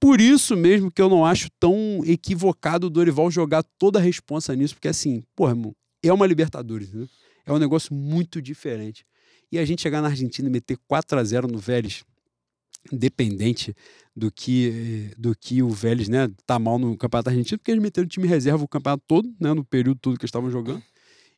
Por 0.00 0.20
isso 0.20 0.56
mesmo 0.56 0.90
que 0.90 1.00
eu 1.00 1.08
não 1.08 1.24
acho 1.24 1.48
tão 1.60 2.02
equivocado 2.04 2.88
o 2.88 2.90
Dorival 2.90 3.30
jogar 3.30 3.62
toda 3.78 4.00
a 4.00 4.02
responsa 4.02 4.56
nisso, 4.56 4.74
porque 4.74 4.88
assim, 4.88 5.22
porra, 5.36 5.52
irmão, 5.52 5.72
é 6.02 6.12
uma 6.12 6.26
Libertadores, 6.26 6.92
né? 6.92 7.06
É 7.46 7.52
um 7.52 7.58
negócio 7.58 7.94
muito 7.94 8.42
diferente. 8.42 9.06
E 9.52 9.60
a 9.60 9.64
gente 9.64 9.82
chegar 9.82 10.02
na 10.02 10.08
Argentina 10.08 10.48
e 10.48 10.50
meter 10.50 10.76
4 10.88 11.16
a 11.16 11.22
0 11.22 11.46
no 11.46 11.58
Vélez, 11.58 12.02
independente 12.92 13.74
do 14.14 14.30
que 14.30 15.10
do 15.18 15.36
que 15.36 15.62
o 15.62 15.68
Vélez, 15.70 16.08
né, 16.08 16.30
tá 16.46 16.58
mal 16.58 16.78
no 16.78 16.96
Campeonato 16.96 17.30
Argentino, 17.30 17.58
porque 17.58 17.70
eles 17.70 17.82
meteram 17.82 18.06
o 18.06 18.08
time 18.08 18.26
reserva 18.26 18.64
o 18.64 18.68
campeonato 18.68 19.04
todo, 19.06 19.28
né, 19.40 19.52
no 19.52 19.64
período 19.64 19.98
todo 20.00 20.16
que 20.16 20.24
eles 20.24 20.28
estavam 20.28 20.50
jogando. 20.50 20.82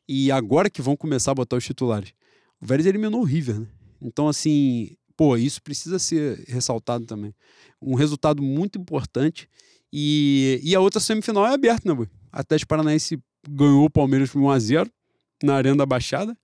E 0.07 0.31
agora 0.31 0.69
que 0.69 0.81
vão 0.81 0.95
começar 0.95 1.31
a 1.31 1.35
botar 1.35 1.57
os 1.57 1.65
titulares. 1.65 2.13
O 2.61 2.65
Vélez 2.65 2.85
eliminou 2.85 3.21
o 3.21 3.25
River, 3.25 3.59
né? 3.59 3.67
Então 4.01 4.27
assim, 4.27 4.95
pô, 5.15 5.37
isso 5.37 5.61
precisa 5.61 5.99
ser 5.99 6.43
ressaltado 6.47 7.05
também. 7.05 7.33
Um 7.81 7.95
resultado 7.95 8.41
muito 8.41 8.79
importante 8.79 9.47
e, 9.91 10.59
e 10.63 10.75
a 10.75 10.79
outra 10.79 10.99
semifinal 10.99 11.45
é 11.45 11.53
aberta, 11.53 11.87
né, 11.87 11.93
boy? 11.93 12.07
Atlético 12.31 12.69
Paranaense 12.69 13.19
ganhou 13.47 13.85
o 13.85 13.89
Palmeiras 13.89 14.29
por 14.29 14.39
1 14.39 14.49
a 14.49 14.59
0 14.59 14.91
na 15.43 15.55
Arena 15.55 15.77
da 15.77 15.85
Baixada. 15.85 16.37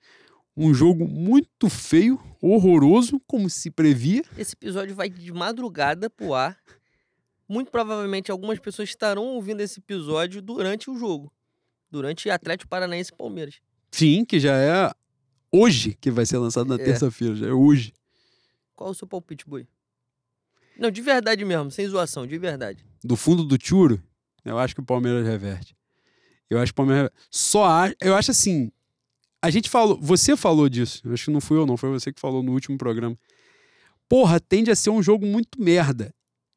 Um 0.57 0.73
jogo 0.73 1.07
muito 1.07 1.69
feio, 1.69 2.19
horroroso, 2.41 3.19
como 3.27 3.49
se 3.49 3.69
previa. 3.69 4.23
Esse 4.37 4.53
episódio 4.53 4.95
vai 4.95 5.09
de 5.09 5.31
madrugada 5.33 6.09
pro 6.09 6.33
ar. 6.33 6.57
Muito 7.47 7.69
provavelmente 7.69 8.31
algumas 8.31 8.57
pessoas 8.59 8.89
estarão 8.89 9.23
ouvindo 9.25 9.59
esse 9.61 9.79
episódio 9.79 10.41
durante 10.41 10.89
o 10.89 10.97
jogo. 10.97 11.31
Durante 11.91 12.29
Atlético 12.29 12.69
Paranaense 12.69 13.11
e 13.13 13.15
Palmeiras. 13.17 13.55
Sim, 13.91 14.23
que 14.25 14.39
já 14.39 14.55
é 14.57 14.91
hoje 15.51 15.97
que 15.99 16.09
vai 16.09 16.25
ser 16.25 16.37
lançado 16.37 16.67
na 16.67 16.75
É. 16.75 16.85
terça-feira, 16.85 17.35
já 17.35 17.47
é 17.47 17.51
hoje. 17.53 17.93
Qual 18.75 18.89
o 18.89 18.93
seu 18.93 19.07
palpite, 19.07 19.45
Boi? 19.47 19.67
Não, 20.77 20.89
de 20.91 21.01
verdade 21.01 21.45
mesmo, 21.45 21.69
sem 21.71 21.87
zoação, 21.87 22.25
de 22.25 22.37
verdade. 22.37 22.85
Do 23.03 23.15
fundo 23.15 23.43
do 23.43 23.57
tiro, 23.57 24.01
eu 24.43 24.57
acho 24.57 24.73
que 24.75 24.81
o 24.81 24.85
Palmeiras 24.85 25.25
reverte. 25.25 25.75
Eu 26.49 26.59
acho 26.59 26.71
que 26.73 26.75
o 26.75 26.83
Palmeiras 26.83 27.09
só 27.29 27.65
acho, 27.65 27.95
eu 28.01 28.15
acho 28.15 28.31
assim, 28.31 28.71
A 29.45 29.51
gente 29.51 29.69
falou, 29.69 29.99
você 30.01 30.35
falou 30.35 30.67
disso, 30.67 31.03
acho 31.13 31.25
que 31.25 31.31
não 31.31 31.39
fui 31.39 31.55
eu, 31.55 31.67
não, 31.67 31.77
foi 31.77 31.91
você 31.91 32.11
que 32.11 32.19
falou 32.19 32.41
no 32.41 32.51
último 32.51 32.79
programa. 32.79 33.15
Porra, 34.09 34.39
tende 34.39 34.71
a 34.71 34.75
ser 34.75 34.89
um 34.89 35.03
jogo 35.03 35.23
muito 35.23 35.61
merda. 35.61 36.11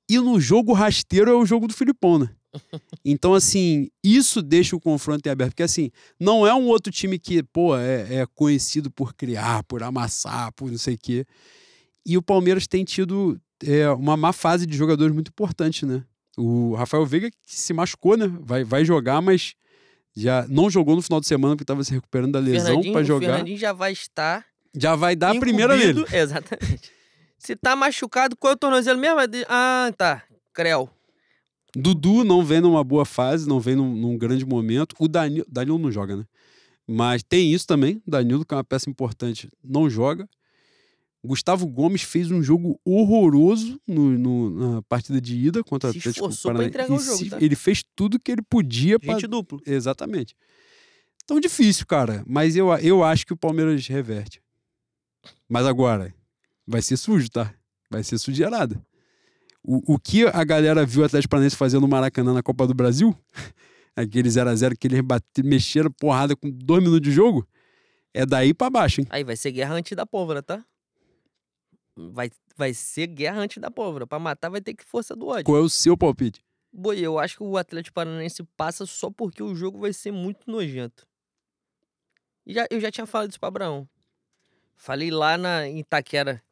E 0.09 0.19
no 0.19 0.41
jogo 0.41 0.73
rasteiro 0.73 1.31
é 1.31 1.35
o 1.35 1.45
jogo 1.45 1.69
do 1.69 1.75
Filipão, 1.75 2.19
né? 2.19 2.31
Então, 3.05 3.35
assim, 3.35 3.91
isso 4.03 4.41
deixa 4.41 4.75
o 4.75 4.81
confronto 4.81 5.29
em 5.29 5.31
aberto. 5.31 5.51
Porque, 5.51 5.63
assim, 5.63 5.91
não 6.19 6.47
é 6.47 6.55
um 6.55 6.67
outro 6.67 6.91
time 6.91 7.19
que, 7.19 7.43
pô, 7.43 7.77
é, 7.77 8.21
é 8.21 8.27
conhecido 8.35 8.91
por 8.91 9.13
criar, 9.13 9.63
por 9.65 9.83
amassar, 9.83 10.51
por 10.55 10.71
não 10.71 10.79
sei 10.79 10.95
o 10.95 10.99
quê. 10.99 11.27
E 12.07 12.17
o 12.17 12.23
Palmeiras 12.23 12.67
tem 12.67 12.85
tido 12.85 13.39
é, 13.63 13.91
uma 13.91 14.17
má 14.17 14.33
fase 14.33 14.65
de 14.65 14.75
jogadores 14.75 15.13
muito 15.13 15.29
importante, 15.29 15.85
né? 15.85 16.03
O 16.39 16.75
Rafael 16.75 17.05
Veiga 17.05 17.31
que 17.31 17.61
se 17.61 17.75
machucou, 17.75 18.17
né? 18.17 18.33
Vai, 18.41 18.65
vai 18.65 18.83
jogar, 18.83 19.21
mas 19.21 19.55
já 20.21 20.47
não 20.49 20.69
jogou 20.71 20.97
no 20.97 21.03
final 21.03 21.21
de 21.21 21.27
semana 21.27 21.55
porque 21.55 21.65
estava 21.65 21.83
se 21.85 21.93
recuperando 21.93 22.33
da 22.33 22.39
lesão 22.39 22.81
para 22.93 23.01
O 23.01 23.05
jogar. 23.05 23.27
Fernandinho 23.29 23.59
já 23.59 23.73
vai 23.73 23.93
estar. 23.93 24.45
Já 24.77 24.95
vai 24.95 25.17
dar 25.17 25.37
a 25.37 25.41
primeira 25.41 25.77
dele. 25.77 26.05
Exatamente. 26.13 26.91
Se 27.39 27.55
tá 27.55 27.77
machucado, 27.77 28.37
qual 28.37 28.53
é 28.53 28.55
o 28.55 28.59
tornozelo 28.59 28.99
mesmo? 28.99 29.21
É 29.21 29.27
Ah, 29.49 29.93
tá. 29.97 30.23
Creu. 30.53 30.91
Dudu 31.75 32.25
não 32.25 32.45
vem 32.45 32.61
numa 32.61 32.83
boa 32.83 33.05
fase, 33.05 33.49
não 33.49 33.61
vem 33.61 33.77
num, 33.77 33.95
num 33.95 34.19
grande 34.19 34.45
momento. 34.45 34.95
O 34.99 35.07
Danilo, 35.07 35.47
Danilo 35.49 35.79
não 35.79 35.93
joga, 35.93 36.17
né? 36.17 36.25
Mas 36.87 37.23
tem 37.23 37.53
isso 37.53 37.67
também. 37.67 38.03
Danilo, 38.07 38.45
que 38.45 38.55
é 38.55 38.57
uma 38.57 38.65
peça 38.65 38.89
importante, 38.91 39.49
não 39.63 39.89
joga. 39.89 40.29
Gustavo 41.29 41.67
Gomes 41.67 42.03
fez 42.03 42.31
um 42.31 42.43
jogo 42.43 42.81
horroroso 42.85 43.81
no- 43.87 44.19
no- 44.19 44.75
na 44.75 44.83
partida 44.83 45.21
de 45.21 45.37
ida 45.37 45.63
contra 45.63 45.91
o 45.91 45.93
Se 45.93 45.99
Atlético 45.99 46.27
esforçou 46.27 46.51
pra 46.53 46.63
Paranaense. 46.63 46.75
entregar 46.95 47.01
o 47.01 47.05
jogo, 47.05 47.25
se- 47.25 47.31
tá? 47.31 47.39
Ele 47.45 47.55
fez 47.55 47.85
tudo 47.95 48.19
que 48.19 48.33
ele 48.33 48.43
podia 48.43 48.99
para 48.99 49.15
Gente 49.15 49.27
duplo. 49.27 49.61
Exatamente. 49.67 50.35
Tão 51.27 51.39
difícil, 51.39 51.87
cara. 51.87 52.25
Mas 52.27 52.57
eu, 52.57 52.73
eu 52.79 53.05
acho 53.05 53.27
que 53.27 53.33
o 53.33 53.37
Palmeiras 53.37 53.87
reverte. 53.87 54.41
Mas 55.49 55.67
agora, 55.67 56.15
vai 56.67 56.81
ser 56.83 56.97
sujo, 56.97 57.29
tá? 57.31 57.55
Vai 57.91 58.03
ser 58.03 58.19
sujeirada. 58.19 58.81
O, 59.63 59.95
o 59.95 59.99
que 59.99 60.25
a 60.27 60.45
galera 60.45 60.87
viu 60.87 61.03
o 61.03 61.05
Atlético 61.05 61.31
Paranaense 61.31 61.57
fazendo 61.57 61.83
no 61.83 61.89
Maracanã 61.89 62.33
na 62.33 62.43
Copa 62.43 62.67
do 62.67 62.73
Brasil, 62.75 63.15
aquele 63.95 64.29
0x0 64.29 64.75
que 64.79 64.87
eles 64.89 65.01
bate- 65.03 65.43
mexeram 65.45 65.91
porrada 65.91 66.35
com 66.35 66.49
dois 66.51 66.83
minutos 66.83 67.03
de 67.03 67.13
jogo, 67.13 67.47
é 68.15 68.25
daí 68.25 68.55
pra 68.55 68.71
baixo, 68.71 69.01
hein? 69.03 69.07
Aí 69.11 69.23
vai 69.25 69.37
ser 69.37 69.53
guerra 69.53 69.75
antes 69.75 69.95
da 69.95 70.07
pólvora, 70.07 70.43
tá? 70.43 70.65
Vai, 72.13 72.31
vai 72.57 72.73
ser 72.73 73.09
guerra 73.09 73.41
antes 73.41 73.59
da 73.59 73.71
pólvora. 73.71 74.07
Pra 74.07 74.19
matar 74.19 74.49
vai 74.49 74.61
ter 74.61 74.75
que 74.75 74.85
força 74.85 75.17
do 75.17 75.27
ódio. 75.27 75.45
Qual 75.45 75.59
é 75.59 75.61
o 75.61 75.69
seu 75.69 75.97
palpite? 75.97 76.45
Boi, 76.73 77.01
eu 77.01 77.19
acho 77.19 77.39
que 77.39 77.43
o 77.43 77.57
Atlético 77.57 77.95
Paranaense 77.95 78.45
passa 78.57 78.87
só 78.87 79.11
porque 79.11 79.43
o 79.43 79.55
jogo 79.55 79.81
vai 79.81 79.93
ser 79.93 80.13
muito 80.13 80.51
nojento. 80.51 81.07
E 82.47 82.55
Já, 82.55 82.67
eu 82.71 82.81
já 82.81 82.91
tinha 82.91 83.07
falado 83.07 83.31
isso 83.31 83.41
pra 83.41 83.49
Abraão. 83.49 83.89
Falei 84.77 85.11
lá 85.11 85.37
na, 85.37 85.67
em 85.67 85.81
Itaquera, 85.81 86.43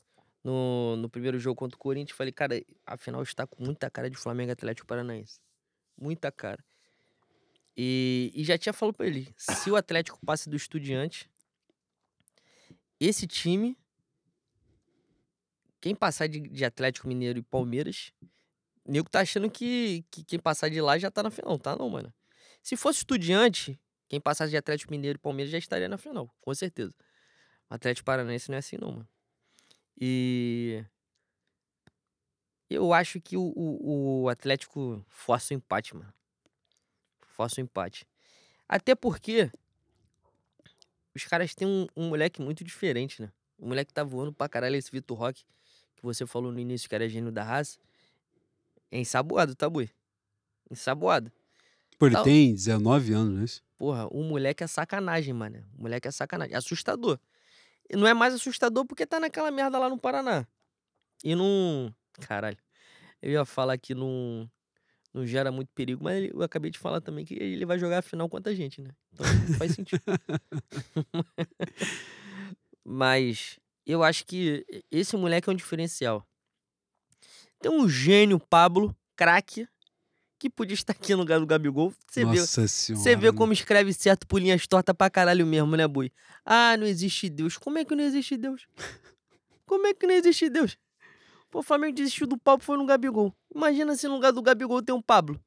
no, 0.43 0.97
no 0.97 1.09
primeiro 1.09 1.39
jogo 1.39 1.55
contra 1.55 1.77
o 1.77 1.79
Corinthians. 1.79 2.17
Falei, 2.17 2.33
cara, 2.33 2.61
afinal 2.85 3.23
está 3.23 3.47
com 3.47 3.63
muita 3.65 3.89
cara 3.89 4.11
de 4.11 4.17
Flamengo 4.17 4.53
Atlético 4.53 4.87
Paranaense. 4.87 5.39
Muita 5.97 6.33
cara. 6.33 6.65
E, 7.77 8.33
e 8.35 8.43
já 8.43 8.59
tinha 8.59 8.73
falado 8.73 8.97
pra 8.97 9.07
ele: 9.07 9.33
se 9.37 9.71
o 9.71 9.77
Atlético 9.77 10.19
passe 10.25 10.49
do 10.49 10.57
Estudiante, 10.57 11.31
esse 12.99 13.27
time. 13.27 13.77
Quem 15.87 15.95
passar 15.95 16.27
de, 16.27 16.41
de 16.41 16.65
Atlético 16.65 17.07
Mineiro 17.07 17.39
e 17.39 17.43
Palmeiras, 17.43 18.13
nego 18.85 19.09
tá 19.09 19.21
achando 19.21 19.49
que, 19.49 20.05
que 20.11 20.25
quem 20.25 20.37
passar 20.37 20.69
de 20.69 20.81
lá 20.81 20.99
já 20.99 21.13
tá 21.13 21.23
na 21.23 21.31
final, 21.31 21.57
tá 21.61 21.77
não, 21.77 21.89
mano. 21.89 22.13
Se 22.61 22.77
fosse 22.77 22.99
estudiante, 22.99 23.79
quem 24.09 24.21
passasse 24.21 24.51
de 24.51 24.57
Atlético 24.57 24.91
Mineiro 24.91 25.17
e 25.17 25.21
Palmeiras 25.21 25.53
já 25.53 25.59
estaria 25.59 25.89
na 25.89 25.97
final, 25.97 26.29
com 26.41 26.53
certeza. 26.53 26.93
O 27.71 27.75
Atlético 27.75 28.05
Paranaense 28.05 28.49
não 28.49 28.57
é 28.57 28.59
assim 28.59 28.77
não, 28.77 28.91
mano. 28.91 29.09
E 29.97 30.85
eu 32.69 32.93
acho 32.93 33.21
que 33.21 33.37
o, 33.37 33.53
o, 33.55 34.23
o 34.25 34.29
Atlético 34.29 35.01
força 35.07 35.55
o 35.55 35.57
empate, 35.57 35.95
mano. 35.95 36.13
Força 37.29 37.61
o 37.61 37.63
empate. 37.63 38.05
Até 38.69 38.97
porque 38.97 39.53
os 41.15 41.25
caras 41.27 41.55
têm 41.55 41.69
um, 41.69 41.87
um 41.97 42.09
moleque 42.09 42.43
muito 42.43 42.65
diferente, 42.65 43.23
né? 43.23 43.31
O 43.57 43.69
moleque 43.69 43.95
tá 43.95 44.03
voando 44.03 44.33
pra 44.33 44.49
caralho, 44.49 44.75
esse 44.75 44.91
Vitor 44.91 45.17
Roque, 45.17 45.45
que 45.45 45.55
você 46.07 46.27
falou 46.27 46.51
no 46.53 46.59
início 46.59 46.89
que 46.89 46.95
era 46.95 47.09
gênio 47.09 47.31
da 47.33 47.43
raça. 47.43 47.79
É 48.91 48.99
ensaboado, 48.99 49.55
tá, 49.55 49.69
boi? 49.69 49.91
Ensaboado. 50.71 51.31
Pô, 51.99 52.07
ele 52.07 52.15
Tá- 52.17 52.23
tem 52.23 52.53
19 52.55 53.13
anos, 53.13 53.41
é 53.41 53.45
isso? 53.45 53.65
Porra, 53.79 54.07
o 54.09 54.23
moleque 54.23 54.63
é 54.65 54.67
sacanagem, 54.67 55.35
mano. 55.35 55.65
O 55.79 55.83
moleque 55.83 56.09
é 56.09 56.11
sacanagem. 56.11 56.55
É 56.55 56.57
assustador. 56.59 57.19
Não 57.93 58.07
é 58.07 58.15
mais 58.15 58.35
assustador 58.35 58.85
porque 58.85 59.07
tá 59.07 59.21
naquela 59.21 59.51
merda 59.51 59.79
lá 59.79 59.89
no 59.89 59.99
Paraná. 59.99 60.47
E 61.23 61.35
não. 61.35 61.95
Caralho. 62.21 62.57
Eu 63.23 63.33
ia 63.33 63.45
falar 63.45 63.77
que 63.79 63.95
não. 63.95 64.51
Não 65.15 65.27
gera 65.27 65.51
muito 65.51 65.69
perigo, 65.75 66.05
mas 66.05 66.29
eu 66.31 66.43
acabei 66.43 66.71
de 66.71 66.79
falar 66.79 67.01
também 67.01 67.25
que 67.25 67.35
ele 67.35 67.65
vai 67.65 67.79
jogar 67.79 67.99
a 67.99 68.03
final 68.03 68.29
contra 68.29 68.53
a 68.53 68.55
gente, 68.55 68.83
né? 68.83 68.91
Então 69.15 69.25
faz 69.57 69.73
sentido. 69.73 70.03
mas 72.85 73.59
eu 73.93 74.03
acho 74.03 74.25
que 74.27 74.65
esse 74.91 75.17
moleque 75.17 75.49
é 75.49 75.53
um 75.53 75.57
diferencial. 75.57 76.27
Tem 77.61 77.71
um 77.71 77.89
gênio, 77.89 78.39
Pablo, 78.39 78.95
craque, 79.17 79.67
que 80.39 80.51
podia 80.51 80.75
estar 80.75 80.93
aqui 80.93 81.13
no 81.15 81.21
lugar 81.21 81.41
do 81.41 81.47
Gabigol. 81.47 81.93
Você 82.07 82.25
vê, 82.25 82.39
Nossa 82.39 82.69
senhora. 82.69 83.03
você 83.03 83.17
vê 83.17 83.33
como 83.33 83.53
escreve 83.53 83.93
certo 83.93 84.27
por 84.27 84.41
linhas 84.41 84.67
tortas 84.67 84.95
pra 84.95 85.09
caralho 85.09 85.47
mesmo, 85.47 85.77
né, 85.77 85.89
Bui? 85.89 86.13
Ah, 86.45 86.77
não 86.77 86.87
existe 86.87 87.29
Deus. 87.31 87.57
Como 87.57 87.79
é 87.79 87.85
que 87.85 87.95
não 87.95 88.05
existe 88.05 88.37
Deus? 88.37 88.67
Como 89.65 89.87
é 89.87 89.95
que 89.95 90.07
não 90.07 90.15
existe 90.15 90.49
Deus? 90.51 90.77
Pô, 91.51 91.61
o 91.61 91.63
Flamengo 91.63 91.95
desistiu 91.95 92.27
do 92.27 92.37
Pablo 92.39 92.65
foi 92.65 92.77
no 92.77 92.85
Gabigol. 92.85 93.35
Imagina 93.55 93.97
se 93.97 94.07
no 94.07 94.15
lugar 94.15 94.33
do 94.33 94.43
Gabigol 94.43 94.83
tem 94.83 94.95
um 94.95 95.03
Pablo. 95.03 95.41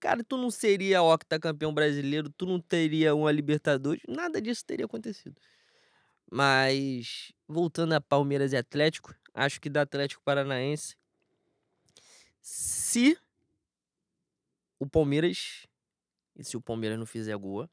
Cara, 0.00 0.22
tu 0.24 0.36
não 0.36 0.50
seria 0.50 1.02
octacampeão 1.02 1.72
brasileiro, 1.72 2.30
tu 2.30 2.46
não 2.46 2.60
teria 2.60 3.14
uma 3.14 3.30
Libertadores, 3.32 4.02
nada 4.08 4.40
disso 4.40 4.64
teria 4.64 4.84
acontecido. 4.86 5.40
Mas, 6.30 7.32
voltando 7.48 7.92
a 7.94 8.00
Palmeiras 8.00 8.52
e 8.52 8.56
Atlético, 8.56 9.14
acho 9.32 9.60
que 9.60 9.68
da 9.68 9.82
Atlético 9.82 10.22
Paranaense, 10.22 10.96
se 12.40 13.18
o 14.78 14.86
Palmeiras 14.86 15.66
e 16.36 16.44
se 16.44 16.56
o 16.56 16.60
Palmeiras 16.60 16.98
não 16.98 17.06
fizer 17.06 17.36
gol, 17.36 17.68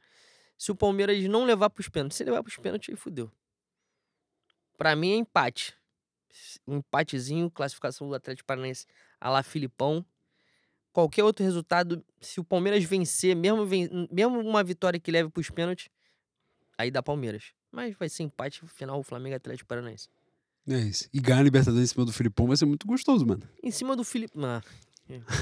se 0.57 0.72
o 0.72 0.76
Palmeiras 0.76 1.23
não 1.26 1.43
levar 1.43 1.69
pros 1.69 1.89
pênaltis, 1.89 2.18
se 2.18 2.23
levar 2.23 2.43
pros 2.43 2.57
pênaltis, 2.57 2.89
aí 2.89 2.95
fudeu. 2.95 3.31
Pra 4.77 4.95
mim 4.95 5.11
é 5.11 5.15
empate. 5.15 5.76
Um 6.68 6.77
empatezinho, 6.77 7.49
classificação 7.52 8.07
do 8.07 8.15
Atlético 8.15 8.48
Paranaense 8.48 8.85
a 9.19 9.30
lá 9.30 9.43
Filipão. 9.43 10.06
Qualquer 10.93 11.23
outro 11.23 11.43
resultado, 11.43 12.03
se 12.19 12.39
o 12.39 12.43
Palmeiras 12.43 12.84
vencer, 12.84 13.35
mesmo, 13.35 13.65
ven- 13.65 14.07
mesmo 14.11 14.39
uma 14.39 14.64
vitória 14.64 14.99
que 14.99 15.11
leve 15.11 15.30
pros 15.30 15.49
pênaltis, 15.49 15.89
aí 16.77 16.91
dá 16.91 17.02
Palmeiras. 17.02 17.53
Mas 17.72 17.95
vai 17.98 18.10
ser 18.10 18.23
empate 18.23 18.61
final 18.68 18.99
o 18.99 19.03
Flamengo 19.03 19.35
Atlético 19.35 19.68
Paranaense. 19.68 20.10
É 20.68 20.77
isso. 20.80 21.07
E 21.14 21.19
ganhar 21.19 21.39
a 21.39 21.43
Libertadores 21.43 21.89
em 21.89 21.93
cima 21.93 22.06
do 22.06 22.14
Filipão 22.14 22.48
vai 22.48 22.57
ser 22.57 22.65
muito 22.65 22.85
gostoso, 22.85 23.26
mano. 23.26 23.43
Em 23.64 23.72
cima 23.72 23.95
do 23.95 24.03
Felipe. 24.03 24.34
Ah, 24.38 24.61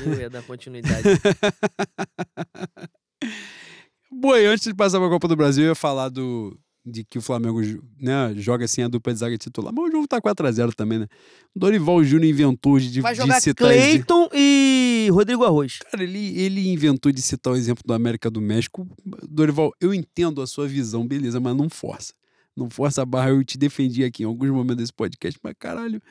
eu 0.06 0.14
ia 0.20 0.30
dar 0.30 0.44
continuidade. 0.44 1.04
Boi, 4.12 4.46
antes 4.46 4.66
de 4.66 4.74
passar 4.74 5.00
pra 5.00 5.10
Copa 5.10 5.28
do 5.28 5.36
Brasil, 5.36 5.66
eu 5.66 5.70
ia 5.70 5.76
falar 5.76 6.10
do, 6.10 6.58
de 6.86 7.04
que 7.04 7.18
o 7.18 7.22
Flamengo 7.22 7.62
né, 8.00 8.34
joga 8.36 8.66
assim 8.66 8.82
a 8.82 8.88
dupla 8.88 9.14
de 9.14 9.20
zaga 9.20 9.38
titular. 9.38 9.74
Mas 9.74 9.86
o 9.86 9.92
jogo 9.92 10.08
tá 10.08 10.20
4x0 10.20 10.74
também, 10.74 11.00
né? 11.00 11.08
O 11.56 11.60
Dorival 11.60 12.04
Júnior 12.04 12.30
inventou 12.30 12.80
de, 12.80 13.02
Vai 13.02 13.14
de 13.14 13.20
jogar 13.20 13.40
citar. 13.40 13.68
Cleiton 13.68 14.30
e 14.34 15.10
Rodrigo 15.12 15.44
Arroz. 15.44 15.80
Cara, 15.92 16.04
ele, 16.04 16.40
ele 16.40 16.70
inventou 16.70 17.12
de 17.12 17.22
citar 17.22 17.54
o 17.54 17.56
exemplo 17.56 17.84
do 17.86 17.94
América 17.94 18.30
do 18.32 18.42
México. 18.42 18.88
Dorival, 19.30 19.72
eu 19.80 19.94
entendo 19.94 20.42
a 20.42 20.48
sua 20.48 20.68
visão, 20.68 21.08
beleza, 21.08 21.40
mas 21.40 21.56
não 21.56 21.70
força. 21.70 22.14
Não 22.60 22.70
força 22.70 23.02
a 23.02 23.06
barra. 23.06 23.30
Eu 23.30 23.44
te 23.44 23.58
defendi 23.58 24.04
aqui 24.04 24.24
em 24.24 24.26
alguns 24.26 24.50
momentos 24.50 24.78
desse 24.78 24.94
podcast, 24.94 25.40
mas 25.42 25.54
caralho, 25.58 26.02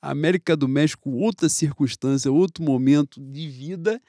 América 0.00 0.54
do 0.54 0.68
México, 0.68 1.10
outra 1.10 1.48
circunstância, 1.48 2.30
outro 2.30 2.62
momento 2.62 3.20
de 3.20 3.48
vida 3.48 4.00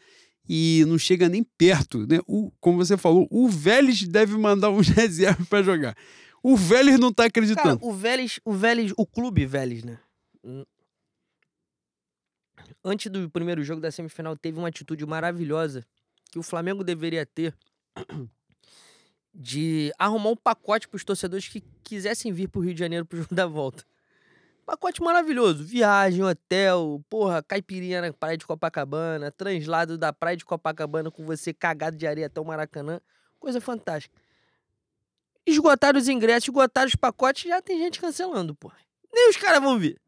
e 0.47 0.83
não 0.87 0.97
chega 0.97 1.29
nem 1.29 1.43
perto, 1.43 2.05
né? 2.05 2.19
O, 2.27 2.51
como 2.59 2.77
você 2.77 2.97
falou, 2.97 3.27
o 3.31 3.47
Vélez 3.47 4.07
deve 4.07 4.37
mandar 4.37 4.69
uns 4.71 4.89
reservas 4.89 5.47
para 5.47 5.63
jogar. 5.63 5.95
O 6.43 6.55
Vélez 6.55 6.99
não 6.99 7.11
tá 7.11 7.23
Cara, 7.23 7.27
acreditando. 7.29 7.79
o 7.81 7.91
Vélez, 7.93 8.39
o 8.45 8.53
Vélez, 8.53 8.93
o 8.95 9.05
clube 9.05 9.45
Vélez, 9.45 9.83
né? 9.83 9.97
Hum. 10.43 10.63
Antes 12.83 13.11
do 13.11 13.29
primeiro 13.31 13.63
jogo 13.63 13.81
da 13.81 13.89
semifinal, 13.89 14.37
teve 14.37 14.59
uma 14.59 14.67
atitude 14.67 15.03
maravilhosa 15.05 15.83
que 16.31 16.37
o 16.37 16.43
Flamengo 16.43 16.83
deveria 16.83 17.25
ter 17.25 17.55
de 19.35 19.91
arrumar 19.99 20.29
um 20.29 20.35
pacote 20.35 20.87
para 20.87 20.95
os 20.95 21.03
torcedores 21.03 21.47
que 21.47 21.61
quisessem 21.83 22.31
vir 22.31 22.47
pro 22.47 22.61
Rio 22.61 22.73
de 22.73 22.79
Janeiro 22.79 23.05
pro 23.05 23.17
jogo 23.21 23.35
da 23.35 23.45
volta. 23.45 23.83
Pacote 24.65 25.01
maravilhoso. 25.01 25.63
Viagem, 25.63 26.23
hotel, 26.23 27.03
porra, 27.07 27.43
caipirinha 27.43 28.01
na 28.01 28.11
praia 28.11 28.35
de 28.37 28.45
Copacabana, 28.47 29.29
translado 29.31 29.95
da 29.97 30.11
praia 30.11 30.35
de 30.35 30.43
Copacabana 30.45 31.11
com 31.11 31.23
você 31.23 31.53
cagado 31.53 31.95
de 31.97 32.07
areia 32.07 32.25
até 32.27 32.41
o 32.41 32.45
Maracanã. 32.45 32.99
Coisa 33.39 33.61
fantástica. 33.61 34.15
Esgotaram 35.45 35.99
os 35.99 36.07
ingressos, 36.07 36.45
esgotaram 36.45 36.87
os 36.87 36.95
pacotes, 36.95 37.47
já 37.47 37.61
tem 37.61 37.77
gente 37.77 37.99
cancelando, 38.01 38.55
porra. 38.55 38.77
Nem 39.13 39.29
os 39.29 39.37
caras 39.37 39.61
vão 39.61 39.77
vir. 39.77 39.99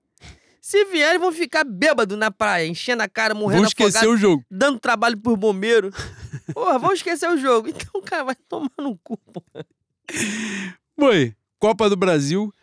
Se 0.59 0.83
vierem, 0.85 1.19
vão 1.19 1.31
ficar 1.31 1.63
bêbado 1.63 2.17
na 2.17 2.31
praia, 2.31 2.65
enchendo 2.65 3.03
a 3.03 3.07
cara, 3.07 3.35
morrendo 3.35 3.59
Vamos 3.59 3.69
esquecer 3.69 3.99
afogado, 3.99 4.13
o 4.13 4.17
jogo. 4.17 4.43
dando 4.49 4.79
trabalho 4.79 5.17
por 5.17 5.37
bombeiro. 5.37 5.91
Porra, 6.53 6.79
vão 6.79 6.93
esquecer 6.93 7.29
o 7.29 7.37
jogo. 7.37 7.69
Então, 7.77 8.01
cara, 8.01 8.23
vai 8.23 8.35
tomar 8.35 8.71
no 8.79 8.97
cu, 8.97 9.17
porra. 9.17 9.65
Foi. 10.97 11.35
Copa 11.59 11.89
do 11.89 11.95
Brasil, 11.95 12.53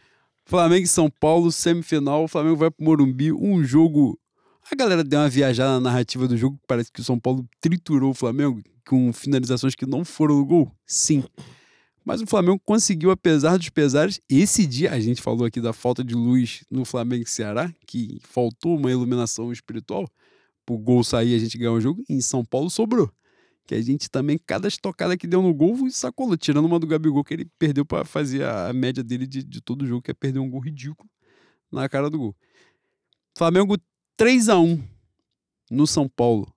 Flamengo 0.44 0.84
e 0.84 0.88
São 0.88 1.10
Paulo, 1.10 1.50
semifinal. 1.50 2.24
O 2.24 2.28
Flamengo 2.28 2.56
vai 2.56 2.70
pro 2.70 2.84
Morumbi. 2.84 3.32
Um 3.32 3.64
jogo. 3.64 4.18
A 4.70 4.74
galera 4.74 5.02
deu 5.02 5.18
uma 5.20 5.28
viajada 5.28 5.72
na 5.72 5.80
narrativa 5.80 6.28
do 6.28 6.36
jogo. 6.36 6.58
Parece 6.66 6.92
que 6.92 7.00
o 7.00 7.04
São 7.04 7.18
Paulo 7.18 7.46
triturou 7.60 8.10
o 8.10 8.14
Flamengo 8.14 8.62
com 8.86 9.12
finalizações 9.12 9.74
que 9.74 9.86
não 9.86 10.04
foram 10.04 10.36
no 10.36 10.44
gol. 10.44 10.72
Sim. 10.86 11.24
Mas 12.04 12.20
o 12.20 12.26
Flamengo 12.26 12.60
conseguiu, 12.64 13.10
apesar 13.10 13.56
dos 13.56 13.70
pesares, 13.70 14.20
esse 14.28 14.66
dia, 14.66 14.92
a 14.92 15.00
gente 15.00 15.22
falou 15.22 15.46
aqui 15.46 15.60
da 15.60 15.72
falta 15.72 16.04
de 16.04 16.14
luz 16.14 16.62
no 16.70 16.84
Flamengo 16.84 17.24
e 17.24 17.28
Ceará, 17.28 17.72
que 17.86 18.20
faltou 18.22 18.76
uma 18.76 18.90
iluminação 18.90 19.50
espiritual 19.50 20.06
pro 20.66 20.76
gol 20.76 21.02
sair 21.02 21.34
a 21.34 21.38
gente 21.38 21.56
ganhar 21.56 21.72
o 21.72 21.80
jogo. 21.80 22.04
Em 22.08 22.20
São 22.20 22.44
Paulo 22.44 22.68
sobrou. 22.68 23.10
Que 23.66 23.74
a 23.74 23.80
gente 23.80 24.10
também, 24.10 24.38
cada 24.38 24.68
estocada 24.68 25.16
que 25.16 25.26
deu 25.26 25.40
no 25.40 25.54
gol, 25.54 25.90
sacolou, 25.90 26.36
tirando 26.36 26.66
uma 26.66 26.78
do 26.78 26.86
Gabigol, 26.86 27.24
que 27.24 27.32
ele 27.32 27.46
perdeu 27.58 27.84
para 27.84 28.04
fazer 28.04 28.44
a, 28.44 28.72
média 28.72 29.02
dele 29.02 29.26
de, 29.26 29.42
de 29.42 29.60
todo 29.60 29.86
jogo, 29.86 30.02
que 30.02 30.10
é 30.10 30.14
perder 30.14 30.38
um 30.38 30.50
gol 30.50 30.60
ridículo 30.60 31.08
na 31.72 31.88
cara 31.88 32.10
do 32.10 32.18
gol. 32.18 32.36
Flamengo 33.36 33.76
3 34.16 34.48
a 34.50 34.58
1 34.58 34.82
no 35.70 35.86
São 35.86 36.08
Paulo. 36.08 36.52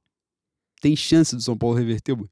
Tem 0.82 0.96
chance 0.96 1.36
do 1.36 1.42
São 1.42 1.58
Paulo 1.58 1.76
reverter, 1.76 2.16
Boi? 2.16 2.30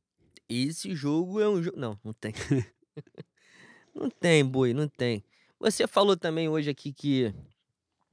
Esse 0.47 0.93
jogo 0.93 1.39
é 1.39 1.49
um 1.49 1.63
jogo. 1.63 1.77
Não, 1.79 1.99
não 2.03 2.13
tem. 2.13 2.33
não 3.95 4.09
tem, 4.09 4.45
boi, 4.45 4.73
não 4.73 4.87
tem. 4.87 5.23
Você 5.59 5.87
falou 5.87 6.15
também 6.15 6.47
hoje 6.47 6.69
aqui 6.69 6.93
que 6.93 7.33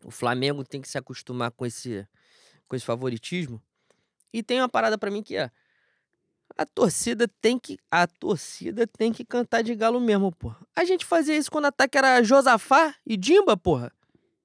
o 0.04 0.10
Flamengo 0.10 0.64
tem 0.64 0.80
que 0.80 0.88
se 0.88 0.96
acostumar 0.96 1.50
com 1.50 1.66
esse, 1.66 2.06
com 2.66 2.74
esse 2.74 2.84
favoritismo. 2.84 3.60
E 4.32 4.42
tem 4.42 4.58
uma 4.60 4.68
parada 4.68 4.96
pra 4.96 5.10
mim 5.10 5.22
que 5.22 5.36
é. 5.36 5.50
A 6.56 6.66
torcida 6.66 7.26
tem 7.40 7.58
que. 7.58 7.78
A 7.90 8.06
torcida 8.06 8.86
tem 8.86 9.12
que 9.12 9.24
cantar 9.24 9.62
de 9.62 9.74
galo 9.74 10.00
mesmo, 10.00 10.30
porra. 10.32 10.58
A 10.76 10.84
gente 10.84 11.04
fazia 11.04 11.36
isso 11.36 11.50
quando 11.50 11.64
o 11.64 11.68
ataque 11.68 11.96
era 11.98 12.22
Josafá 12.22 12.94
e 13.06 13.16
Dimba, 13.16 13.56
porra. 13.56 13.90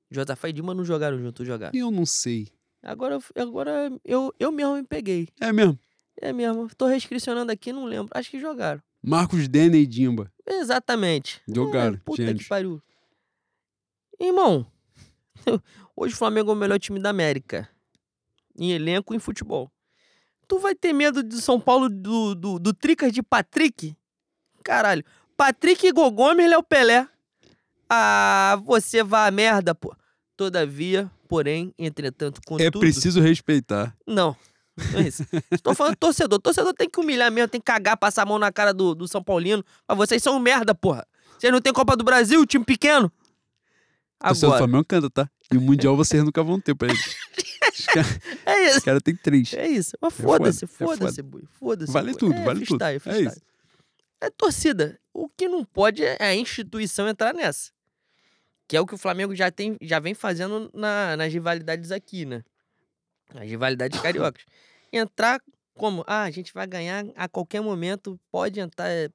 Josafá 0.09 0.47
e 0.49 0.53
Dimba 0.53 0.73
não 0.73 0.85
jogaram 0.85 1.19
junto, 1.19 1.43
jogaram. 1.45 1.77
Eu 1.77 1.91
não 1.91 2.05
sei. 2.05 2.47
Agora, 2.81 3.15
eu- 3.15 3.43
agora 3.43 3.91
eu, 4.05 4.33
eu 4.39 4.51
mesmo 4.51 4.75
me 4.75 4.83
peguei. 4.83 5.27
É 5.41 5.51
mesmo. 5.51 5.77
É 6.21 6.31
mesmo. 6.31 6.69
Tô 6.75 6.85
restricionando 6.87 7.51
aqui, 7.51 7.73
não 7.73 7.85
lembro. 7.85 8.09
Acho 8.15 8.31
que 8.31 8.39
jogaram. 8.39 8.81
Marcos 9.03 9.47
Dene 9.47 9.79
e 9.79 9.85
Dimba. 9.85 10.31
Exatamente. 10.45 11.41
Jogaram, 11.47 11.95
É, 11.95 11.97
puta 11.97 12.23
gênios. 12.23 12.43
que 12.43 12.49
pariu. 12.49 12.81
Irmão, 14.19 14.65
hoje 15.95 16.13
o 16.13 16.17
Flamengo 16.17 16.51
é 16.51 16.53
o 16.53 16.57
melhor 16.57 16.79
time 16.79 16.99
da 16.99 17.09
América. 17.09 17.69
Em 18.57 18.71
elenco 18.71 19.13
e 19.13 19.17
em 19.17 19.19
futebol. 19.19 19.69
Tu 20.47 20.59
vai 20.59 20.73
ter 20.73 20.93
medo 20.93 21.21
de 21.21 21.41
São 21.41 21.59
Paulo 21.59 21.89
do, 21.89 22.33
do, 22.33 22.59
do 22.59 22.73
Tricas 22.73 23.11
de 23.11 23.21
Patrick? 23.21 23.95
Caralho. 24.63 25.03
Patrick 25.35 25.91
Gogomes, 25.91 26.49
Léo 26.49 26.63
Pelé. 26.63 27.07
Ah, 27.89 28.59
você 28.65 29.03
vai 29.03 29.27
a 29.27 29.31
merda, 29.31 29.75
pô. 29.75 29.95
Todavia, 30.35 31.09
porém, 31.27 31.73
entretanto, 31.77 32.39
É 32.43 32.47
contudo... 32.47 32.79
preciso 32.79 33.21
respeitar. 33.21 33.95
Não. 34.05 34.35
Não 34.93 34.99
é 34.99 35.07
isso. 35.07 35.25
Estou 35.51 35.73
falando 35.73 35.95
torcedor. 35.95 36.39
Torcedor 36.39 36.73
tem 36.73 36.89
que 36.89 36.99
humilhar 36.99 37.31
mesmo, 37.31 37.47
tem 37.49 37.59
que 37.59 37.65
cagar, 37.65 37.97
passar 37.97 38.23
a 38.23 38.25
mão 38.25 38.37
na 38.37 38.51
cara 38.51 38.73
do, 38.73 38.93
do 38.93 39.07
São 39.07 39.23
Paulino. 39.23 39.63
Mas 39.87 39.97
vocês 39.97 40.21
são 40.21 40.39
merda, 40.39 40.75
porra. 40.75 41.05
Vocês 41.37 41.51
não 41.51 41.61
tem 41.61 41.73
Copa 41.73 41.95
do 41.95 42.03
Brasil, 42.03 42.45
time 42.45 42.63
pequeno? 42.63 43.11
Torcedor 44.19 44.39
do 44.39 44.45
Agora. 44.45 44.57
Flamengo 44.59 44.85
canta, 44.85 45.09
tá? 45.09 45.29
E 45.51 45.57
o 45.57 45.61
Mundial 45.61 45.95
vocês 45.95 46.23
nunca 46.23 46.43
vão 46.43 46.59
ter 46.59 46.75
pra 46.75 46.89
eles. 46.89 47.15
Os 47.79 47.85
caras 47.85 48.19
É 48.45 48.65
isso. 48.69 48.81
cara 48.83 49.01
têm 49.01 49.15
três. 49.15 49.53
É 49.53 49.67
isso. 49.67 49.97
Mas 50.01 50.13
foda, 50.13 50.27
foda-se, 50.27 50.65
é 50.65 50.67
foda-se, 50.67 51.21
boi. 51.21 51.43
Foda-se. 51.51 51.91
Vale 51.91 52.15
tudo, 52.15 52.33
é, 52.33 52.43
vale 52.43 52.65
tudo. 52.65 52.79
freestyle, 52.83 53.25
É 53.25 53.29
isso. 53.29 53.41
É 54.21 54.29
torcida. 54.29 54.99
O 55.13 55.29
que 55.29 55.47
não 55.47 55.63
pode 55.63 56.03
é 56.03 56.17
a 56.19 56.35
instituição 56.35 57.07
entrar 57.07 57.33
nessa. 57.33 57.71
Que 58.67 58.75
é 58.75 58.81
o 58.81 58.85
que 58.85 58.95
o 58.95 58.97
Flamengo 58.97 59.35
já, 59.35 59.49
tem, 59.51 59.77
já 59.81 59.99
vem 59.99 60.13
fazendo 60.13 60.69
na- 60.73 61.15
nas 61.15 61.31
rivalidades 61.31 61.91
aqui, 61.91 62.25
né? 62.25 62.43
As 63.33 63.47
rivalidades 63.47 63.99
cariocas. 64.01 64.43
Entrar 64.91 65.41
como? 65.75 66.03
Ah, 66.07 66.23
a 66.23 66.31
gente 66.31 66.53
vai 66.53 66.65
ganhar 66.65 67.05
a 67.15 67.27
qualquer 67.27 67.61
momento, 67.61 68.19
pode 68.31 68.59
entrar, 68.59 68.89
é, 68.89 69.09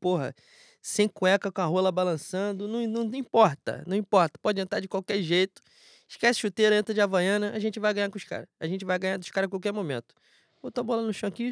porra, 0.00 0.34
sem 0.82 1.06
cueca, 1.08 1.52
com 1.52 1.60
a 1.60 1.64
rola 1.66 1.92
balançando, 1.92 2.66
não, 2.66 2.86
não, 2.86 3.04
não 3.04 3.14
importa, 3.18 3.84
não 3.86 3.96
importa. 3.96 4.38
Pode 4.42 4.60
entrar 4.60 4.80
de 4.80 4.88
qualquer 4.88 5.22
jeito. 5.22 5.62
Esquece 6.08 6.40
chuteira, 6.40 6.76
entra 6.76 6.94
de 6.94 7.00
Havaiana, 7.00 7.52
a 7.52 7.58
gente 7.58 7.80
vai 7.80 7.92
ganhar 7.94 8.10
com 8.10 8.18
os 8.18 8.24
caras. 8.24 8.46
A 8.60 8.66
gente 8.66 8.84
vai 8.84 8.98
ganhar 8.98 9.16
dos 9.16 9.30
caras 9.30 9.48
a 9.48 9.50
qualquer 9.50 9.72
momento. 9.72 10.14
Botou 10.62 10.82
a 10.82 10.84
bola 10.84 11.02
no 11.02 11.12
chão 11.12 11.28
aqui, 11.28 11.50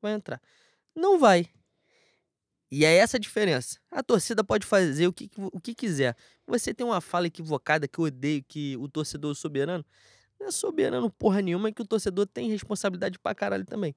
vai 0.00 0.12
entrar. 0.12 0.40
Não 0.94 1.18
vai. 1.18 1.48
E 2.70 2.84
é 2.84 2.96
essa 2.96 3.18
a 3.18 3.20
diferença. 3.20 3.78
A 3.90 4.02
torcida 4.02 4.42
pode 4.42 4.66
fazer 4.66 5.06
o 5.06 5.12
que, 5.12 5.30
o 5.36 5.60
que 5.60 5.74
quiser. 5.74 6.16
Você 6.46 6.72
tem 6.72 6.86
uma 6.86 7.00
fala 7.02 7.26
equivocada 7.26 7.86
que 7.86 7.98
eu 7.98 8.06
odeio, 8.06 8.42
que 8.48 8.76
o 8.78 8.88
torcedor 8.88 9.34
soberano. 9.34 9.84
Não 10.40 10.46
é 10.46 10.50
soberano 10.50 11.10
porra 11.10 11.42
nenhuma, 11.42 11.68
é 11.68 11.72
que 11.72 11.82
o 11.82 11.86
torcedor 11.86 12.26
tem 12.26 12.48
responsabilidade 12.48 13.18
pra 13.18 13.34
caralho 13.34 13.66
também. 13.66 13.94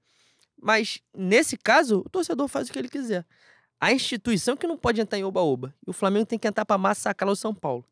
Mas, 0.61 0.99
nesse 1.15 1.57
caso, 1.57 1.99
o 1.99 2.09
torcedor 2.09 2.47
faz 2.47 2.69
o 2.69 2.73
que 2.73 2.79
ele 2.79 2.89
quiser. 2.89 3.25
A 3.79 3.93
instituição 3.93 4.57
que 4.57 4.67
não 4.67 4.77
pode 4.77 4.99
entrar 4.99 5.17
em 5.17 5.23
oba-oba. 5.23 5.73
E 5.85 5.89
o 5.89 5.93
Flamengo 5.93 6.25
tem 6.25 6.37
que 6.37 6.47
entrar 6.47 6.65
pra 6.65 6.77
massacrar 6.77 7.31
o 7.31 7.35
São 7.35 7.53
Paulo. 7.53 7.85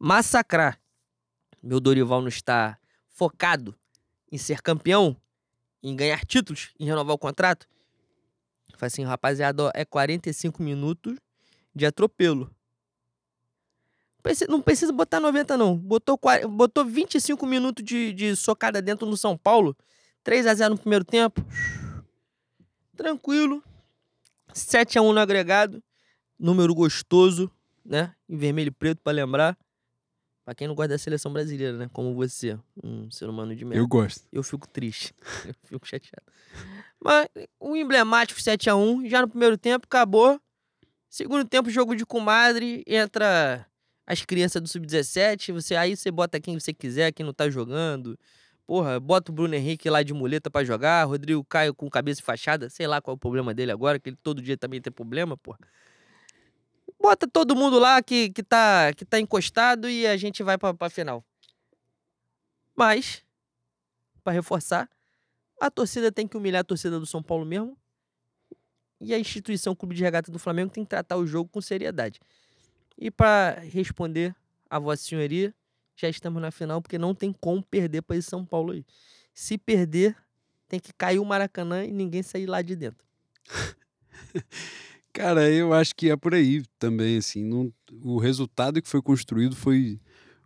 Massacrar. 0.00 0.80
Meu 1.64 1.80
Dorival 1.80 2.20
não 2.20 2.28
está 2.28 2.78
focado 3.08 3.74
em 4.30 4.36
ser 4.36 4.60
campeão, 4.60 5.16
em 5.82 5.96
ganhar 5.96 6.22
títulos, 6.26 6.74
em 6.78 6.84
renovar 6.84 7.14
o 7.14 7.18
contrato. 7.18 7.66
Fala 8.76 8.88
assim, 8.88 9.02
rapaziada, 9.02 9.64
ó, 9.64 9.70
é 9.74 9.82
45 9.82 10.62
minutos 10.62 11.16
de 11.74 11.86
atropelo. 11.86 12.54
Não 14.46 14.60
precisa 14.60 14.92
botar 14.92 15.20
90, 15.20 15.56
não. 15.56 15.74
Botou, 15.74 16.20
botou 16.50 16.84
25 16.84 17.46
minutos 17.46 17.82
de, 17.82 18.12
de 18.12 18.36
socada 18.36 18.82
dentro 18.82 19.06
no 19.06 19.16
São 19.16 19.36
Paulo. 19.36 19.74
3 20.22 20.46
a 20.46 20.54
0 20.54 20.74
no 20.74 20.80
primeiro 20.80 21.04
tempo. 21.04 21.42
Tranquilo. 22.94 23.62
7 24.52 24.98
a 24.98 25.02
1 25.02 25.12
no 25.12 25.20
agregado. 25.20 25.82
Número 26.38 26.74
gostoso, 26.74 27.50
né? 27.84 28.14
Em 28.28 28.36
vermelho 28.36 28.68
e 28.68 28.70
preto, 28.70 29.00
pra 29.02 29.12
lembrar. 29.12 29.56
Pra 30.44 30.54
quem 30.54 30.68
não 30.68 30.74
gosta 30.74 30.88
da 30.88 30.98
seleção 30.98 31.32
brasileira, 31.32 31.76
né? 31.78 31.88
Como 31.92 32.14
você, 32.14 32.58
um 32.82 33.10
ser 33.10 33.28
humano 33.28 33.56
de 33.56 33.64
merda 33.64 33.80
Eu 33.80 33.88
gosto. 33.88 34.26
eu 34.30 34.42
fico 34.42 34.68
triste. 34.68 35.14
Eu 35.48 35.54
fico 35.64 35.86
chateado. 35.86 36.26
Mas 37.02 37.28
o 37.58 37.74
emblemático 37.74 38.38
7x1, 38.38 39.08
já 39.08 39.22
no 39.22 39.28
primeiro 39.28 39.56
tempo, 39.56 39.86
acabou. 39.86 40.38
Segundo 41.08 41.44
tempo, 41.46 41.70
jogo 41.70 41.94
de 41.94 42.04
comadre, 42.04 42.84
entra 42.86 43.66
as 44.06 44.24
crianças 44.24 44.60
do 44.60 44.68
Sub-17, 44.68 45.52
você, 45.52 45.76
aí 45.76 45.96
você 45.96 46.10
bota 46.10 46.40
quem 46.40 46.58
você 46.58 46.74
quiser, 46.74 47.12
quem 47.12 47.24
não 47.24 47.32
tá 47.32 47.48
jogando. 47.48 48.18
Porra, 48.66 48.98
bota 48.98 49.30
o 49.30 49.34
Bruno 49.34 49.54
Henrique 49.54 49.88
lá 49.88 50.02
de 50.02 50.12
muleta 50.12 50.50
pra 50.50 50.64
jogar, 50.64 51.04
Rodrigo 51.04 51.44
Caio 51.44 51.74
com 51.74 51.88
cabeça 51.88 52.22
fachada, 52.22 52.68
sei 52.68 52.86
lá 52.86 53.00
qual 53.00 53.14
é 53.14 53.16
o 53.16 53.18
problema 53.18 53.54
dele 53.54 53.72
agora, 53.72 53.98
que 53.98 54.10
ele 54.10 54.18
todo 54.22 54.42
dia 54.42 54.56
também 54.56 54.80
tem 54.80 54.92
problema, 54.92 55.36
porra. 55.36 55.58
Bota 57.04 57.28
todo 57.28 57.54
mundo 57.54 57.78
lá 57.78 58.02
que, 58.02 58.30
que, 58.30 58.42
tá, 58.42 58.90
que 58.94 59.04
tá 59.04 59.20
encostado 59.20 59.90
e 59.90 60.06
a 60.06 60.16
gente 60.16 60.42
vai 60.42 60.56
pra, 60.56 60.72
pra 60.72 60.88
final. 60.88 61.22
Mas, 62.74 63.22
pra 64.22 64.32
reforçar, 64.32 64.88
a 65.60 65.70
torcida 65.70 66.10
tem 66.10 66.26
que 66.26 66.34
humilhar 66.34 66.62
a 66.62 66.64
torcida 66.64 66.98
do 66.98 67.04
São 67.04 67.22
Paulo 67.22 67.44
mesmo. 67.44 67.76
E 68.98 69.12
a 69.12 69.18
instituição 69.18 69.74
Clube 69.74 69.94
de 69.94 70.02
Regata 70.02 70.32
do 70.32 70.38
Flamengo 70.38 70.72
tem 70.72 70.82
que 70.82 70.88
tratar 70.88 71.18
o 71.18 71.26
jogo 71.26 71.50
com 71.52 71.60
seriedade. 71.60 72.18
E 72.96 73.10
para 73.10 73.60
responder 73.60 74.34
a 74.70 74.78
Vossa 74.78 75.02
Senhoria, 75.02 75.54
já 75.94 76.08
estamos 76.08 76.40
na 76.40 76.50
final, 76.50 76.80
porque 76.80 76.96
não 76.96 77.14
tem 77.14 77.34
como 77.34 77.62
perder 77.62 78.00
para 78.00 78.16
esse 78.16 78.30
São 78.30 78.46
Paulo 78.46 78.72
aí. 78.72 78.82
Se 79.34 79.58
perder, 79.58 80.16
tem 80.66 80.80
que 80.80 80.90
cair 80.94 81.18
o 81.18 81.24
Maracanã 81.26 81.84
e 81.84 81.92
ninguém 81.92 82.22
sair 82.22 82.46
lá 82.46 82.62
de 82.62 82.74
dentro. 82.74 83.04
Cara, 85.14 85.48
eu 85.48 85.72
acho 85.72 85.94
que 85.94 86.10
é 86.10 86.16
por 86.16 86.34
aí 86.34 86.64
também, 86.78 87.18
assim. 87.18 87.44
não- 87.44 87.72
o 88.02 88.18
resultado 88.18 88.82
que 88.82 88.88
foi 88.88 89.00
construído 89.00 89.54
foi, 89.54 90.00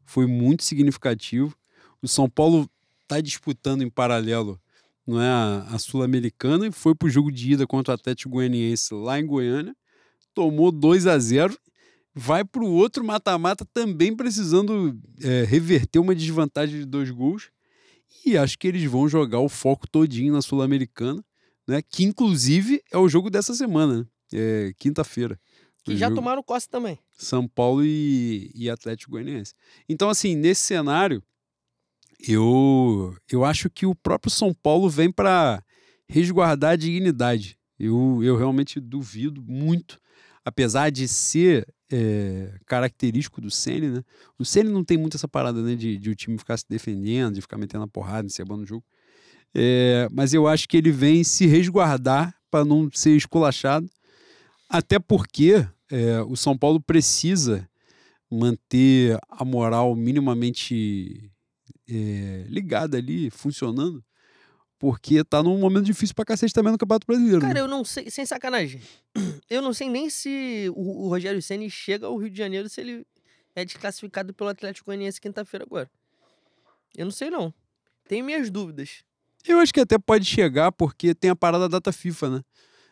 foi 0.05 0.27
muito 0.27 0.63
significativo. 0.63 1.57
O 2.03 2.07
São 2.09 2.29
Paulo 2.29 2.69
está 3.03 3.21
disputando 3.21 3.83
em 3.83 3.89
paralelo 3.91 4.61
não 5.07 5.21
é, 5.21 5.27
a, 5.27 5.67
a 5.75 5.79
Sul-Americana 5.79 6.67
e 6.67 6.73
foi 6.73 6.95
pro 6.95 7.09
jogo 7.09 7.33
de 7.33 7.53
ida 7.53 7.67
contra 7.67 7.93
o 7.93 7.95
Atlético 7.95 8.31
Goianiense 8.31 8.93
lá 8.95 9.19
em 9.19 9.27
Goiânia. 9.27 9.75
Tomou 10.35 10.73
2 10.73 11.07
a 11.07 11.19
0 11.19 11.57
vai 12.15 12.45
pro 12.45 12.67
outro 12.67 13.05
mata-mata 13.05 13.65
também 13.73 14.15
precisando 14.17 14.99
é, 15.23 15.45
reverter 15.45 16.01
uma 16.01 16.15
desvantagem 16.15 16.81
de 16.81 16.87
dois 16.87 17.11
gols. 17.11 17.51
E 18.27 18.37
acho 18.39 18.59
que 18.59 18.69
eles 18.69 18.85
vão 18.85 19.09
jogar 19.09 19.41
o 19.41 19.49
foco 19.49 19.89
todinho 19.89 20.33
na 20.35 20.43
Sul-Americana, 20.43 21.25
né? 21.67 21.83
Que 21.83 22.05
inclusive 22.05 22.83
é 22.93 22.99
o 22.99 23.09
jogo 23.09 23.31
dessa 23.31 23.55
semana, 23.55 24.01
né? 24.01 24.07
É, 24.33 24.73
quinta-feira. 24.79 25.39
Que 25.85 25.97
já 25.97 26.11
tomaram 26.11 26.43
Costa 26.43 26.71
também. 26.71 26.99
São 27.17 27.49
Paulo 27.49 27.83
e, 27.85 28.51
e 28.55 28.69
Atlético 28.69 29.13
Goianiense. 29.13 29.55
Então, 29.89 30.11
assim, 30.11 30.35
nesse 30.35 30.63
cenário, 30.63 31.23
eu, 32.27 33.17
eu 33.31 33.45
acho 33.45 33.71
que 33.71 33.87
o 33.87 33.95
próprio 33.95 34.31
São 34.31 34.53
Paulo 34.53 34.89
vem 34.91 35.11
para 35.11 35.63
resguardar 36.07 36.73
a 36.73 36.77
dignidade. 36.77 37.59
Eu, 37.79 38.21
eu 38.23 38.37
realmente 38.37 38.81
duvido 38.81 39.43
muito, 39.43 39.99
apesar 40.45 40.91
de 40.91 41.07
ser 41.07 41.67
é, 41.91 42.59
característico 42.67 43.41
do 43.41 43.51
Ceni, 43.51 43.89
né? 43.89 44.05
O 44.39 44.45
Ceni 44.45 44.69
não 44.69 44.85
tem 44.85 44.99
muito 44.99 45.17
essa 45.17 45.29
parada, 45.29 45.63
né, 45.63 45.75
de, 45.75 45.97
de 45.97 46.11
o 46.11 46.15
time 46.15 46.37
ficar 46.37 46.57
se 46.57 46.65
defendendo, 46.69 47.37
de 47.37 47.41
ficar 47.41 47.57
metendo 47.57 47.85
a 47.85 47.89
porrada, 47.89 48.27
encebando 48.27 48.63
o 48.63 48.67
jogo. 48.67 48.85
É, 49.55 50.09
mas 50.13 50.35
eu 50.35 50.47
acho 50.47 50.69
que 50.69 50.77
ele 50.77 50.91
vem 50.91 51.25
se 51.25 51.47
resguardar 51.47 52.35
para 52.51 52.65
não 52.65 52.91
ser 52.93 53.17
esculachado, 53.17 53.89
até 54.69 54.99
porque 54.99 55.67
é, 55.91 56.21
o 56.23 56.37
São 56.37 56.57
Paulo 56.57 56.81
precisa 56.81 57.69
manter 58.31 59.19
a 59.29 59.45
moral 59.45 59.95
minimamente 59.97 61.31
é, 61.89 62.45
ligada 62.49 62.99
ali, 62.99 63.31
funcionando, 63.31 64.05
porque 64.79 65.25
tá 65.25 65.43
num 65.43 65.59
momento 65.59 65.87
difícil 65.87 66.15
pra 66.15 66.25
cacete 66.25 66.53
também 66.53 66.71
no 66.71 66.79
Campeonato 66.79 67.07
Brasileiro. 67.07 67.41
Cara, 67.41 67.55
né? 67.55 67.61
eu 67.61 67.69
não 67.69 67.85
sei, 67.85 68.11
sem 68.11 68.27
sacanagem. 68.27 68.81
Eu 69.51 69.63
não 69.63 69.73
sei 69.73 69.89
nem 69.89 70.11
se 70.11 70.71
o, 70.77 71.07
o 71.07 71.09
Rogério 71.09 71.41
Ceni 71.43 71.71
chega 71.71 72.07
ao 72.07 72.17
Rio 72.17 72.31
de 72.31 72.37
Janeiro 72.37 72.69
se 72.69 72.81
ele 72.81 73.07
é 73.57 73.65
desclassificado 73.65 74.33
pelo 74.35 74.51
Atlético 74.51 74.87
Goianiense 74.87 75.21
quinta-feira 75.21 75.65
agora. 75.65 75.91
Eu 76.95 77.07
não 77.07 77.11
sei 77.11 77.31
não. 77.31 77.53
Tenho 78.07 78.25
minhas 78.25 78.51
dúvidas. 78.51 79.03
Eu 79.47 79.59
acho 79.59 79.73
que 79.73 79.81
até 79.81 79.99
pode 79.99 80.25
chegar, 80.27 80.71
porque 80.71 81.15
tem 81.15 81.31
a 81.31 81.37
parada 81.37 81.69
da 81.69 81.79
data 81.79 81.91
FIFA, 81.93 82.31
né? 82.31 82.45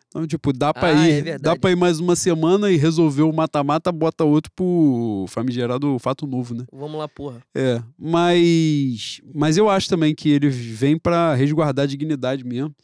Então, 0.08 0.26
tipo, 0.26 0.52
dá 0.52 0.72
pra 0.72 0.88
Ah, 0.98 1.08
é 1.08 1.18
ir, 1.18 1.22
dá 1.22 1.30
verdade. 1.32 1.60
pra 1.60 1.70
ir 1.70 1.76
mais 1.76 1.98
uma 2.00 2.16
semana 2.16 2.70
e 2.70 2.76
resolver 2.76 3.22
o 3.22 3.32
mata-mata, 3.32 3.90
bota 3.92 4.24
outro 4.24 4.50
pro 4.54 5.26
famigerado 5.28 5.98
fato 5.98 6.26
novo, 6.26 6.54
né? 6.54 6.64
Vamos 6.72 6.98
lá, 6.98 7.06
porra. 7.08 7.42
É, 7.54 7.82
mas, 7.98 9.20
mas 9.34 9.56
eu 9.56 9.68
acho 9.68 9.88
também 9.88 10.14
que 10.14 10.30
ele 10.30 10.48
vem 10.48 10.98
pra 10.98 11.34
resguardar 11.34 11.82
a 11.84 11.86
dignidade 11.86 12.44
mesmo, 12.44 12.74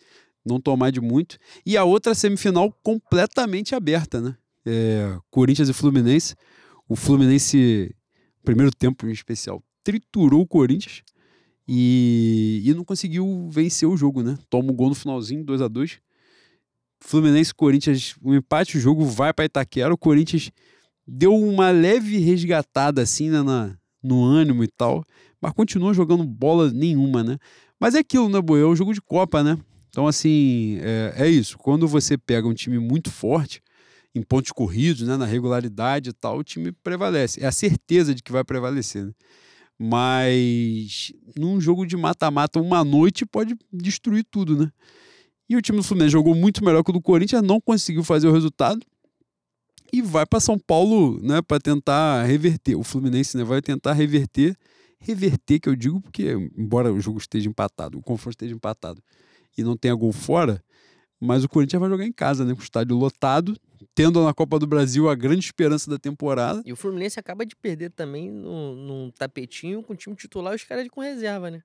não 0.44 0.60
tomar 0.60 0.90
de 0.90 1.00
muito. 1.00 1.38
E 1.64 1.76
a 1.76 1.84
outra 1.84 2.14
semifinal 2.14 2.70
completamente 2.82 3.74
aberta, 3.74 4.20
né? 4.20 4.36
É, 4.66 5.16
Corinthians 5.30 5.68
e 5.68 5.72
Fluminense. 5.72 6.34
O 6.88 6.96
Fluminense, 6.96 7.94
primeiro 8.44 8.70
tempo 8.72 9.06
em 9.06 9.12
especial, 9.12 9.62
triturou 9.82 10.42
o 10.42 10.46
Corinthians 10.46 11.02
e, 11.66 12.60
e 12.64 12.74
não 12.74 12.84
conseguiu 12.84 13.48
vencer 13.50 13.88
o 13.88 13.96
jogo, 13.96 14.22
né? 14.22 14.36
Toma 14.50 14.70
um 14.70 14.74
gol 14.76 14.88
no 14.90 14.94
finalzinho, 14.94 15.44
2 15.44 15.62
a 15.62 15.68
2 15.68 15.98
Fluminense 17.02 17.52
Corinthians, 17.52 18.14
um 18.22 18.34
empate, 18.34 18.78
o 18.78 18.80
jogo 18.80 19.04
vai 19.04 19.32
para 19.32 19.44
Itaquera. 19.44 19.92
O 19.92 19.98
Corinthians 19.98 20.50
deu 21.06 21.34
uma 21.34 21.70
leve 21.70 22.18
resgatada 22.18 23.02
assim 23.02 23.28
né, 23.28 23.42
na, 23.42 23.76
no 24.02 24.22
ânimo 24.24 24.62
e 24.62 24.68
tal, 24.68 25.04
mas 25.40 25.52
continua 25.52 25.92
jogando 25.92 26.24
bola 26.24 26.70
nenhuma, 26.70 27.22
né? 27.24 27.38
Mas 27.78 27.94
é 27.94 27.98
aquilo, 27.98 28.28
né, 28.28 28.40
Boi? 28.40 28.60
É 28.62 28.66
um 28.66 28.76
jogo 28.76 28.94
de 28.94 29.02
Copa, 29.02 29.42
né? 29.42 29.58
Então, 29.88 30.06
assim, 30.06 30.78
é, 30.80 31.14
é 31.16 31.28
isso. 31.28 31.58
Quando 31.58 31.88
você 31.88 32.16
pega 32.16 32.46
um 32.46 32.54
time 32.54 32.78
muito 32.78 33.10
forte, 33.10 33.60
em 34.14 34.22
pontos 34.22 34.52
corridos, 34.52 35.06
né, 35.06 35.16
na 35.16 35.26
regularidade 35.26 36.10
e 36.10 36.12
tal, 36.12 36.38
o 36.38 36.44
time 36.44 36.70
prevalece. 36.70 37.42
É 37.42 37.46
a 37.46 37.52
certeza 37.52 38.14
de 38.14 38.22
que 38.22 38.30
vai 38.30 38.44
prevalecer, 38.44 39.06
né? 39.06 39.12
Mas 39.78 41.12
num 41.36 41.60
jogo 41.60 41.84
de 41.84 41.96
mata-mata, 41.96 42.60
uma 42.60 42.84
noite 42.84 43.26
pode 43.26 43.56
destruir 43.72 44.24
tudo, 44.30 44.56
né? 44.56 44.70
E 45.48 45.56
o 45.56 45.62
time 45.62 45.78
do 45.78 45.84
Fluminense 45.84 46.12
jogou 46.12 46.34
muito 46.34 46.64
melhor 46.64 46.82
que 46.82 46.90
o 46.90 46.92
do 46.92 47.00
Corinthians, 47.00 47.42
não 47.42 47.60
conseguiu 47.60 48.02
fazer 48.02 48.28
o 48.28 48.32
resultado 48.32 48.84
e 49.92 50.00
vai 50.00 50.24
para 50.24 50.40
São 50.40 50.58
Paulo, 50.58 51.20
né, 51.22 51.42
para 51.42 51.60
tentar 51.60 52.22
reverter. 52.24 52.74
O 52.74 52.82
Fluminense 52.82 53.36
né, 53.36 53.44
vai 53.44 53.60
tentar 53.60 53.92
reverter, 53.92 54.56
reverter 54.98 55.60
que 55.60 55.68
eu 55.68 55.76
digo 55.76 56.00
porque 56.00 56.30
embora 56.56 56.92
o 56.92 57.00
jogo 57.00 57.18
esteja 57.18 57.48
empatado, 57.48 57.98
o 57.98 58.02
confronto 58.02 58.34
esteja 58.34 58.54
empatado 58.54 59.02
e 59.56 59.62
não 59.62 59.76
tenha 59.76 59.94
gol 59.94 60.12
fora, 60.12 60.62
mas 61.20 61.44
o 61.44 61.48
Corinthians 61.48 61.80
vai 61.80 61.90
jogar 61.90 62.06
em 62.06 62.12
casa, 62.12 62.44
né, 62.44 62.54
com 62.54 62.60
o 62.60 62.64
estádio 62.64 62.96
lotado, 62.96 63.54
tendo 63.94 64.24
na 64.24 64.32
Copa 64.32 64.58
do 64.58 64.66
Brasil 64.66 65.10
a 65.10 65.14
grande 65.14 65.44
esperança 65.44 65.90
da 65.90 65.98
temporada. 65.98 66.62
E 66.64 66.72
o 66.72 66.76
Fluminense 66.76 67.20
acaba 67.20 67.44
de 67.44 67.54
perder 67.54 67.90
também 67.90 68.30
num 68.30 69.10
tapetinho 69.16 69.82
com 69.82 69.92
o 69.92 69.96
time 69.96 70.16
titular 70.16 70.54
e 70.54 70.56
os 70.56 70.64
caras 70.64 70.88
com 70.88 71.02
reserva, 71.02 71.50
né? 71.50 71.62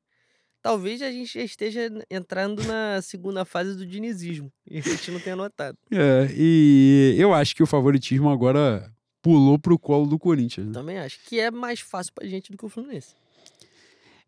Talvez 0.67 1.01
a 1.01 1.09
gente 1.09 1.33
já 1.33 1.41
esteja 1.45 1.89
entrando 2.11 2.61
na 2.65 3.01
segunda 3.01 3.45
fase 3.45 3.73
do 3.73 3.85
dinizismo. 3.85 4.51
E 4.69 4.79
a 4.79 4.81
gente 4.81 5.09
não 5.11 5.19
tenha 5.21 5.33
notado. 5.37 5.77
É, 5.89 6.27
e 6.35 7.15
eu 7.17 7.33
acho 7.33 7.55
que 7.55 7.63
o 7.63 7.65
favoritismo 7.65 8.29
agora 8.29 8.91
pulou 9.21 9.57
pro 9.57 9.79
colo 9.79 10.05
do 10.05 10.19
Corinthians. 10.19 10.67
Né? 10.67 10.73
Também 10.73 10.97
acho 10.99 11.19
que 11.25 11.39
é 11.39 11.49
mais 11.49 11.79
fácil 11.79 12.11
pra 12.13 12.27
gente 12.27 12.51
do 12.51 12.57
que 12.57 12.65
o 12.65 12.69
Fluminense. 12.69 13.13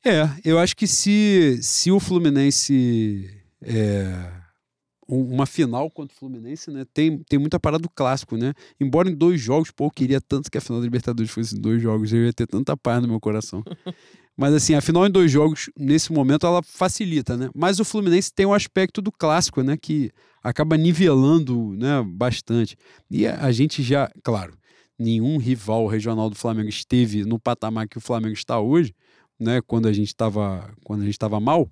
É, 0.02 0.30
eu 0.46 0.58
acho 0.58 0.78
que 0.78 0.88
se, 0.88 1.60
se 1.62 1.92
o 1.92 2.00
Fluminense. 2.00 3.30
É, 3.62 4.32
um- 5.10 5.34
uma 5.34 5.46
final 5.46 5.92
contra 5.92 6.16
o 6.16 6.20
Fluminense, 6.20 6.72
né? 6.72 6.86
Tem, 6.94 7.18
tem 7.28 7.38
muita 7.38 7.60
parada 7.60 7.82
do 7.82 7.90
clássico, 7.90 8.38
né? 8.38 8.54
Embora 8.80 9.10
em 9.10 9.14
dois 9.16 9.42
jogos, 9.42 9.72
pô, 9.72 9.88
eu 9.88 9.92
queria 9.92 10.22
tanto 10.22 10.50
que 10.50 10.58
a 10.58 10.62
final 10.62 10.80
da 10.80 10.86
Libertadores 10.86 11.30
fosse 11.32 11.58
em 11.58 11.60
dois 11.60 11.82
jogos, 11.82 12.14
eu 12.14 12.24
ia 12.24 12.32
ter 12.32 12.48
tanta 12.48 12.78
paz 12.78 13.02
no 13.02 13.10
meu 13.10 13.20
coração. 13.20 13.62
Mas 14.40 14.54
assim, 14.54 14.74
a 14.74 14.80
final 14.80 15.06
em 15.06 15.12
dois 15.12 15.30
jogos, 15.30 15.70
nesse 15.78 16.14
momento, 16.14 16.48
ela 16.48 16.64
facilita, 16.64 17.36
né? 17.36 17.50
Mas 17.54 17.78
o 17.78 17.84
Fluminense 17.84 18.34
tem 18.34 18.46
o 18.46 18.54
aspecto 18.54 19.02
do 19.02 19.12
clássico, 19.12 19.62
né? 19.62 19.76
Que 19.76 20.12
acaba 20.42 20.78
nivelando 20.78 21.74
né, 21.74 22.02
bastante. 22.08 22.78
E 23.12 23.28
a, 23.28 23.38
a 23.44 23.52
gente 23.52 23.84
já, 23.84 24.10
claro, 24.24 24.58
nenhum 24.98 25.38
rival 25.38 25.88
regional 25.88 26.30
do 26.30 26.38
Flamengo 26.38 26.70
esteve 26.70 27.26
no 27.26 27.38
patamar 27.38 27.90
que 27.90 27.98
o 27.98 28.02
Flamengo 28.02 28.34
está 28.34 28.58
hoje, 28.62 28.96
né? 29.38 29.60
Quando 29.62 29.90
a 29.90 29.92
gente 29.92 30.08
estava 30.08 30.74
quando 30.86 31.02
a 31.02 31.04
gente 31.04 31.16
estava 31.16 31.38
mal. 31.42 31.70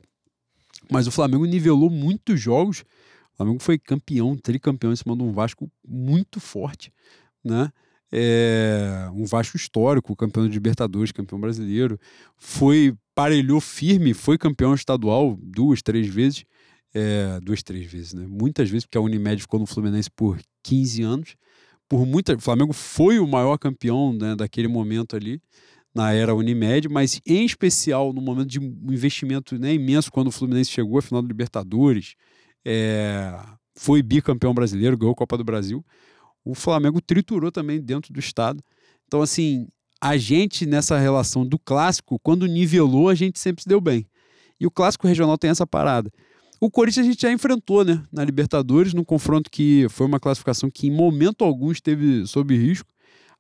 Mas 0.92 1.08
o 1.08 1.12
Flamengo 1.12 1.46
nivelou 1.46 1.90
muitos 1.90 2.38
jogos. 2.38 2.82
O 3.34 3.38
Flamengo 3.38 3.64
foi 3.64 3.80
campeão, 3.80 4.36
tricampeão 4.36 4.92
em 4.92 4.98
cima 4.98 5.16
de 5.16 5.24
um 5.24 5.32
Vasco 5.32 5.72
muito 5.88 6.42
forte, 6.42 6.92
né? 7.42 7.72
É, 8.12 9.10
um 9.14 9.26
Vasco 9.26 9.58
histórico, 9.58 10.16
campeão 10.16 10.48
de 10.48 10.54
Libertadores, 10.54 11.12
campeão 11.12 11.40
brasileiro. 11.40 12.00
Foi, 12.38 12.94
parelhou 13.14 13.60
firme, 13.60 14.14
foi 14.14 14.38
campeão 14.38 14.74
estadual 14.74 15.38
duas, 15.42 15.82
três 15.82 16.08
vezes. 16.08 16.46
É, 16.94 17.40
duas, 17.42 17.62
três 17.62 17.86
vezes, 17.86 18.14
né? 18.14 18.26
Muitas 18.28 18.70
vezes, 18.70 18.86
porque 18.86 18.98
a 18.98 19.02
Unimed 19.02 19.42
ficou 19.42 19.60
no 19.60 19.66
Fluminense 19.66 20.10
por 20.10 20.40
15 20.64 21.04
anos. 21.04 21.36
Por 21.88 22.06
muita, 22.06 22.36
o 22.36 22.40
Flamengo 22.40 22.74
foi 22.74 23.20
o 23.20 23.28
maior 23.28 23.58
campeão 23.58 24.12
né, 24.14 24.36
daquele 24.36 24.68
momento 24.68 25.16
ali, 25.16 25.42
na 25.96 26.12
era 26.12 26.36
Unimed, 26.36 26.90
mas 26.90 27.22
em 27.26 27.46
especial 27.46 28.14
no 28.14 28.22
momento 28.22 28.48
de 28.48 28.60
um 28.60 28.92
investimento 28.92 29.58
né, 29.58 29.74
imenso, 29.74 30.12
quando 30.12 30.28
o 30.28 30.32
Fluminense 30.32 30.70
chegou 30.70 31.00
à 31.00 31.02
final 31.02 31.22
da 31.22 31.28
Libertadores, 31.28 32.16
é, 32.66 33.34
foi 33.76 34.02
bicampeão 34.04 34.54
brasileiro, 34.54 34.98
ganhou 34.98 35.14
a 35.14 35.16
Copa 35.16 35.38
do 35.38 35.44
Brasil. 35.44 35.84
O 36.50 36.56
Flamengo 36.56 37.02
triturou 37.02 37.52
também 37.52 37.82
dentro 37.82 38.14
do 38.14 38.20
estado. 38.20 38.64
Então, 39.06 39.22
assim, 39.22 39.68
a 40.02 40.18
gente 40.18 40.66
nessa 40.66 40.98
relação 40.98 41.46
do 41.46 41.60
clássico, 41.60 42.20
quando 42.20 42.46
nivelou, 42.46 43.10
a 43.10 43.16
gente 43.16 43.40
sempre 43.40 43.64
se 43.64 43.70
deu 43.70 43.82
bem. 43.82 44.06
E 44.60 44.66
o 44.66 44.72
clássico 44.72 45.08
regional 45.08 45.38
tem 45.38 45.50
essa 45.50 45.68
parada. 45.68 46.12
O 46.60 46.72
Corinthians 46.72 47.06
a 47.06 47.10
gente 47.10 47.22
já 47.22 47.32
enfrentou, 47.32 47.86
né, 47.86 48.02
na 48.12 48.24
Libertadores, 48.24 48.94
num 48.94 49.04
confronto 49.04 49.50
que 49.52 49.86
foi 49.90 50.08
uma 50.08 50.20
classificação 50.20 50.70
que 50.72 50.88
em 50.88 50.92
momento 50.92 51.44
algum 51.44 51.72
esteve 51.72 52.26
sob 52.26 52.56
risco. 52.58 52.90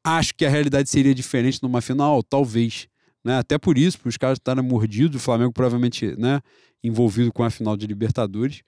Acho 0.04 0.36
que 0.36 0.46
a 0.46 0.50
realidade 0.50 0.90
seria 0.90 1.16
diferente 1.16 1.62
numa 1.64 1.82
final, 1.82 2.22
talvez. 2.22 2.88
Né? 3.24 3.38
Até 3.38 3.58
por 3.58 3.78
isso, 3.78 3.98
os 4.06 4.18
caras 4.18 4.38
estarem 4.38 4.64
mordidos, 4.64 5.20
o 5.20 5.24
Flamengo 5.24 5.52
provavelmente 5.52 6.16
né, 6.18 6.42
envolvido 6.84 7.34
com 7.34 7.44
a 7.44 7.50
final 7.50 7.76
de 7.76 7.88
Libertadores. 7.88 8.62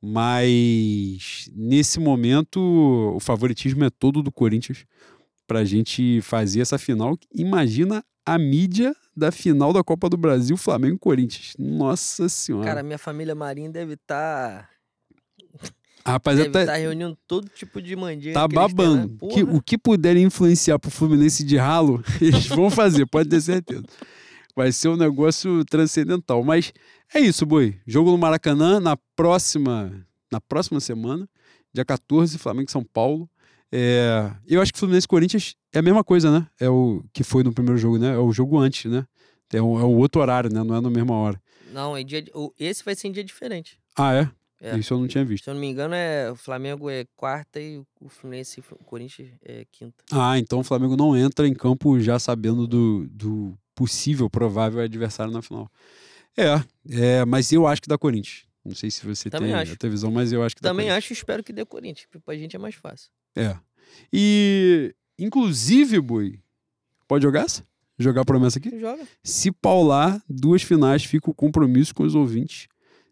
Mas 0.00 1.50
nesse 1.54 1.98
momento, 1.98 2.60
o 3.14 3.20
favoritismo 3.20 3.84
é 3.84 3.90
todo 3.90 4.22
do 4.22 4.30
Corinthians 4.32 4.84
para 5.46 5.60
a 5.60 5.64
gente 5.64 6.20
fazer 6.22 6.60
essa 6.60 6.78
final. 6.78 7.18
Imagina 7.34 8.04
a 8.24 8.38
mídia 8.38 8.94
da 9.16 9.32
final 9.32 9.72
da 9.72 9.82
Copa 9.82 10.08
do 10.08 10.16
Brasil, 10.16 10.56
Flamengo 10.56 10.96
e 10.96 10.98
Corinthians. 10.98 11.54
Nossa 11.58 12.28
Senhora. 12.28 12.64
Cara, 12.66 12.82
minha 12.82 12.98
família 12.98 13.34
Marinho 13.34 13.72
deve 13.72 13.94
estar. 13.94 14.68
a 16.04 16.12
rapaziada 16.12 16.50
deve 16.50 16.66
tá, 16.66 16.72
estar 16.72 16.82
reunindo 16.86 17.16
todo 17.26 17.48
tipo 17.48 17.80
de 17.82 17.96
mandiga. 17.96 18.34
tá 18.34 18.46
têm 18.46 18.56
lá. 18.58 18.68
babando. 18.68 19.26
Que- 19.28 19.42
o 19.42 19.60
que 19.60 19.76
puderem 19.78 20.24
influenciar 20.24 20.78
pro 20.78 20.90
Fluminense 20.90 21.42
de 21.42 21.56
ralo, 21.56 22.04
eles 22.20 22.46
vão 22.46 22.70
fazer, 22.70 23.06
pode 23.06 23.28
ter 23.30 23.40
certeza. 23.40 23.84
Vai 24.58 24.72
ser 24.72 24.88
um 24.88 24.96
negócio 24.96 25.64
transcendental. 25.66 26.42
Mas 26.42 26.72
é 27.14 27.20
isso, 27.20 27.46
Boi. 27.46 27.78
Jogo 27.86 28.10
no 28.10 28.18
Maracanã 28.18 28.80
na 28.80 28.96
próxima, 29.14 30.04
na 30.32 30.40
próxima 30.40 30.80
semana, 30.80 31.28
dia 31.72 31.84
14, 31.84 32.36
Flamengo 32.38 32.68
e 32.68 32.72
São 32.72 32.82
Paulo. 32.82 33.30
É, 33.70 34.28
eu 34.48 34.60
acho 34.60 34.72
que 34.72 34.78
Fluminense 34.80 35.04
e 35.04 35.08
Corinthians 35.08 35.54
é 35.72 35.78
a 35.78 35.82
mesma 35.82 36.02
coisa, 36.02 36.36
né? 36.36 36.44
É 36.58 36.68
o 36.68 37.04
que 37.12 37.22
foi 37.22 37.44
no 37.44 37.52
primeiro 37.52 37.78
jogo, 37.78 37.98
né? 37.98 38.16
É 38.16 38.18
o 38.18 38.32
jogo 38.32 38.58
antes, 38.58 38.90
né? 38.90 39.06
É 39.52 39.62
um, 39.62 39.78
é 39.78 39.84
um 39.84 39.96
outro 39.96 40.20
horário, 40.20 40.52
né? 40.52 40.60
Não 40.64 40.74
é 40.74 40.80
na 40.80 40.90
mesma 40.90 41.14
hora. 41.14 41.40
Não, 41.72 41.96
é 41.96 42.02
dia. 42.02 42.24
Esse 42.58 42.84
vai 42.84 42.96
ser 42.96 43.06
em 43.06 43.12
dia 43.12 43.22
diferente. 43.22 43.78
Ah, 43.96 44.12
é? 44.12 44.28
É. 44.60 44.76
Isso 44.76 44.92
eu 44.92 44.98
não 44.98 45.06
tinha 45.06 45.24
visto. 45.24 45.44
Se 45.44 45.50
eu 45.50 45.54
não 45.54 45.60
me 45.60 45.68
engano, 45.68 45.94
é, 45.94 46.32
o 46.32 46.34
Flamengo 46.34 46.90
é 46.90 47.06
quarta 47.16 47.60
e 47.60 47.78
o 48.00 48.08
Fluminense 48.08 48.58
e 48.58 48.74
o 48.74 48.84
Corinthians 48.84 49.28
é 49.44 49.64
quinta. 49.70 50.02
Ah, 50.10 50.36
então 50.36 50.58
o 50.58 50.64
Flamengo 50.64 50.96
não 50.96 51.16
entra 51.16 51.46
em 51.46 51.54
campo 51.54 52.00
já 52.00 52.18
sabendo 52.18 52.66
do, 52.66 53.06
do 53.08 53.56
possível, 53.78 54.28
provável 54.28 54.80
adversário 54.80 55.32
na 55.32 55.40
final. 55.40 55.70
É, 56.36 56.60
é, 56.90 57.24
mas 57.24 57.52
eu 57.52 57.64
acho 57.64 57.80
que 57.80 57.88
dá 57.88 57.96
Corinthians. 57.96 58.44
Não 58.64 58.74
sei 58.74 58.90
se 58.90 59.06
você 59.06 59.30
Também 59.30 59.50
tem 59.50 59.56
acho. 59.56 59.72
a 59.72 59.76
televisão, 59.76 60.10
mas 60.10 60.32
eu 60.32 60.42
acho 60.42 60.56
que 60.56 60.60
dá 60.60 60.70
Também 60.70 60.90
acho 60.90 61.12
e 61.12 61.14
espero 61.14 61.44
que 61.44 61.52
dê 61.52 61.64
Corinthians, 61.64 62.08
porque 62.10 62.24
pra 62.24 62.34
gente 62.34 62.56
é 62.56 62.58
mais 62.58 62.74
fácil. 62.74 63.08
É. 63.36 63.56
E, 64.12 64.92
inclusive, 65.16 66.00
Boi, 66.00 66.40
pode 67.06 67.22
jogar 67.22 67.42
essa? 67.42 67.64
Jogar 67.96 68.22
a 68.22 68.24
promessa 68.24 68.58
aqui? 68.58 68.80
Joga. 68.80 69.06
Se 69.22 69.52
paular, 69.52 70.20
duas 70.28 70.62
finais, 70.62 71.04
fica 71.04 71.30
o 71.30 71.34
compromisso 71.34 71.94
com 71.94 72.02
os 72.02 72.16
ouvintes. 72.16 72.66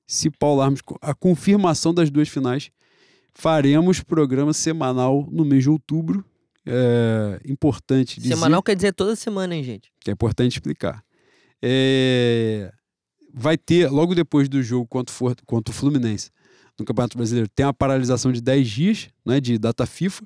Se 0.04 0.28
paularmos 0.30 0.80
a 1.00 1.14
confirmação 1.14 1.94
das 1.94 2.10
duas 2.10 2.28
finais, 2.28 2.72
faremos 3.32 4.00
programa 4.00 4.52
semanal 4.52 5.28
no 5.30 5.44
mês 5.44 5.62
de 5.62 5.70
outubro. 5.70 6.24
É 6.66 7.40
importante 7.50 8.20
dizer 8.20 8.34
Semanal 8.34 8.62
quer 8.62 8.74
dizer 8.74 8.92
toda 8.92 9.14
semana, 9.14 9.54
hein, 9.54 9.62
gente? 9.62 9.92
que 10.00 10.10
é 10.10 10.12
importante 10.12 10.52
explicar. 10.54 11.04
É, 11.62 12.72
Vai 13.32 13.58
ter, 13.58 13.90
logo 13.90 14.14
depois 14.14 14.48
do 14.48 14.62
jogo 14.62 14.86
contra 14.86 15.12
o, 15.12 15.16
For- 15.16 15.36
contra 15.44 15.70
o 15.70 15.74
Fluminense, 15.76 16.30
no 16.78 16.84
Campeonato 16.86 17.16
Brasileiro, 17.18 17.48
tem 17.54 17.66
uma 17.66 17.74
paralisação 17.74 18.32
de 18.32 18.40
10 18.40 18.68
dias, 18.68 19.08
né, 19.26 19.40
de 19.40 19.58
data 19.58 19.84
FIFA. 19.86 20.24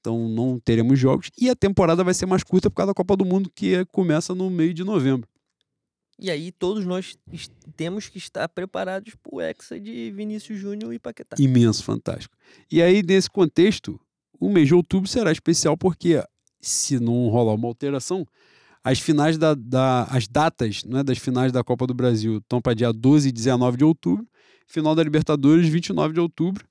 Então 0.00 0.28
não 0.28 0.58
teremos 0.58 0.98
jogos. 0.98 1.30
E 1.38 1.48
a 1.48 1.54
temporada 1.56 2.02
vai 2.04 2.12
ser 2.12 2.26
mais 2.26 2.42
curta 2.42 2.68
por 2.68 2.76
causa 2.76 2.90
da 2.90 2.94
Copa 2.94 3.16
do 3.16 3.24
Mundo, 3.24 3.50
que 3.54 3.84
começa 3.86 4.34
no 4.34 4.50
meio 4.50 4.74
de 4.74 4.84
novembro. 4.84 5.28
E 6.18 6.30
aí 6.30 6.52
todos 6.52 6.84
nós 6.84 7.16
temos 7.76 8.08
que 8.08 8.18
estar 8.18 8.48
preparados 8.48 9.14
pro 9.22 9.40
Hexa 9.40 9.80
de 9.80 10.10
Vinícius 10.10 10.58
Júnior 10.58 10.92
e 10.92 10.98
Paquetá. 10.98 11.36
Imenso, 11.38 11.82
fantástico. 11.84 12.36
E 12.70 12.82
aí, 12.82 13.02
nesse 13.02 13.30
contexto, 13.30 13.98
o 14.46 14.50
mês 14.50 14.68
de 14.68 14.74
outubro 14.74 15.08
será 15.08 15.30
especial 15.32 15.76
porque, 15.76 16.22
se 16.60 16.98
não 16.98 17.28
rolar 17.28 17.54
uma 17.54 17.68
alteração, 17.68 18.26
as 18.84 18.98
finais 18.98 19.38
da, 19.38 19.54
da- 19.54 20.04
as 20.10 20.26
datas 20.26 20.82
né, 20.84 21.02
das 21.02 21.18
finais 21.18 21.52
da 21.52 21.62
Copa 21.62 21.86
do 21.86 21.94
Brasil 21.94 22.38
estão 22.38 22.60
para 22.60 22.74
dia 22.74 22.92
12 22.92 23.28
e 23.28 23.32
19 23.32 23.76
de 23.76 23.84
outubro, 23.84 24.26
final 24.66 24.94
da 24.94 25.02
Libertadores, 25.02 25.68
29 25.68 26.14
de 26.14 26.20
outubro. 26.20 26.64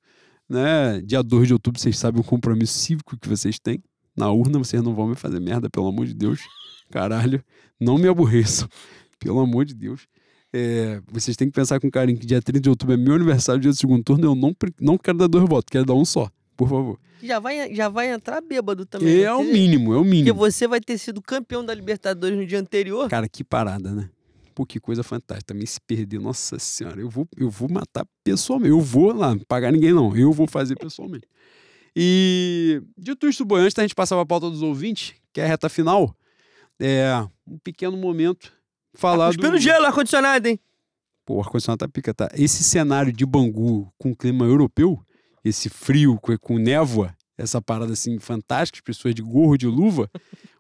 Né? 0.50 1.02
Dia 1.02 1.24
2 1.24 1.48
de 1.48 1.54
outubro, 1.54 1.80
vocês 1.80 1.98
sabem 1.98 2.20
o 2.20 2.24
compromisso 2.24 2.78
cívico 2.78 3.18
que 3.18 3.30
vocês 3.30 3.58
têm. 3.58 3.82
Na 4.18 4.30
urna, 4.30 4.60
vocês 4.60 4.84
não 4.84 4.94
vão 4.94 5.08
me 5.08 5.16
fazer 5.16 5.40
merda, 5.40 5.70
pelo 5.70 5.88
amor 5.88 6.06
de 6.06 6.14
Deus. 6.14 6.42
Caralho, 6.92 7.42
não 7.80 7.98
me 7.98 8.10
aborreçam, 8.10 8.68
pelo 9.18 9.40
amor 9.40 9.64
de 9.64 9.74
Deus. 9.74 10.06
É, 10.54 11.02
vocês 11.10 11.38
têm 11.38 11.48
que 11.48 11.54
pensar 11.54 11.80
com 11.80 11.90
carinho 11.90 12.20
que 12.20 12.26
dia 12.26 12.42
30 12.42 12.60
de 12.60 12.70
outubro 12.70 12.94
é 12.94 12.98
meu 12.98 13.16
aniversário, 13.16 13.62
dia 13.62 13.72
do 13.72 13.78
segundo 13.78 14.04
turno. 14.04 14.26
Eu 14.26 14.36
não, 14.36 14.54
não 14.82 14.98
quero 14.98 15.18
dar 15.18 15.28
dois 15.28 15.48
votos, 15.48 15.70
quero 15.72 15.86
dar 15.86 15.94
um 15.94 16.04
só, 16.04 16.30
por 16.56 16.70
favor. 16.70 17.00
Já 17.24 17.40
vai, 17.40 17.74
já 17.74 17.88
vai 17.90 18.12
entrar 18.12 18.42
bêbado 18.42 18.86
também. 18.86 19.20
É 19.20 19.24
né? 19.26 19.34
o 19.34 19.38
Porque- 19.38 19.52
mínimo, 19.54 19.94
é 19.94 19.98
o 19.98 20.00
Porque 20.00 20.10
mínimo. 20.10 20.36
você 20.38 20.68
vai 20.68 20.80
ter 20.82 20.98
sido 20.98 21.22
campeão 21.22 21.64
da 21.64 21.74
Libertadores 21.74 22.38
no 22.38 22.46
dia 22.46 22.60
anterior. 22.60 23.10
Cara, 23.10 23.28
que 23.30 23.44
parada, 23.44 23.92
né? 23.92 24.10
Pô, 24.56 24.66
que 24.66 24.80
coisa 24.80 25.02
fantástica. 25.04 25.54
Também 25.54 25.66
se 25.66 25.80
perder, 25.80 26.20
nossa 26.20 26.60
senhora, 26.60 27.00
eu 27.00 27.10
vou, 27.10 27.28
eu 27.38 27.50
vou 27.50 27.70
matar 27.70 28.06
pessoalmente. 28.24 28.72
Eu 28.72 28.82
vou 28.82 29.14
lá, 29.14 29.36
pagar 29.48 29.72
ninguém 29.72 29.94
não. 29.94 30.16
Eu 30.16 30.32
vou 30.34 30.46
fazer 30.48 30.76
pessoalmente. 30.76 31.28
E 31.96 32.82
dito 32.98 33.28
isso, 33.28 33.44
Boi, 33.46 33.62
antes 33.62 33.74
da 33.74 33.82
gente 33.84 33.96
passar 33.96 34.16
para 34.16 34.24
a 34.24 34.26
pauta 34.26 34.50
dos 34.50 34.62
ouvintes, 34.62 35.14
que 35.34 35.42
é 35.42 35.46
a 35.46 35.48
reta 35.48 35.70
final, 35.70 36.16
é 36.80 37.14
um 37.48 37.58
pequeno 37.60 37.98
momento 37.98 38.52
falar 38.94 39.32
do... 39.32 39.38
Cuspindo 39.38 39.58
gelo, 39.60 39.86
ar-condicionado, 39.86 40.48
hein? 40.48 40.60
Pô, 41.26 41.36
o 41.36 41.40
ar-condicionado 41.42 41.80
tá 41.80 41.88
pica, 41.88 42.14
tá? 42.14 42.30
Esse 42.34 42.64
cenário 42.64 43.12
de 43.12 43.26
Bangu 43.26 43.92
com 43.98 44.16
clima 44.16 44.46
europeu, 44.46 45.00
esse 45.44 45.70
frio 45.70 46.18
com, 46.20 46.38
com 46.38 46.58
névoa, 46.58 47.16
essa 47.38 47.62
parada 47.62 47.94
assim 47.94 48.20
fantástica, 48.20 48.78
as 48.78 48.84
pessoas 48.84 49.16
de 49.16 49.22
gorro, 49.22 49.58
de 49.58 49.68
luva, 49.68 50.10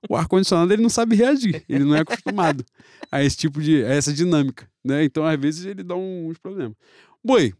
o 0.10 0.16
ar-condicionado 0.16 0.74
ele 0.74 0.82
não 0.82 0.90
sabe 0.90 1.16
reagir, 1.16 1.64
ele 1.70 1.84
não 1.84 1.96
é 1.96 2.00
acostumado 2.00 2.66
a 3.12 3.24
esse 3.24 3.38
tipo 3.38 3.62
de, 3.62 3.84
a 3.84 3.90
essa 3.90 4.12
dinâmica, 4.12 4.68
né? 4.84 5.04
Então, 5.04 5.26
às 5.26 5.40
vezes, 5.40 5.66
ele 5.66 5.84
dá 5.84 5.96
uns 5.96 6.38
problemas. 6.40 6.76
Boi, 7.24 7.54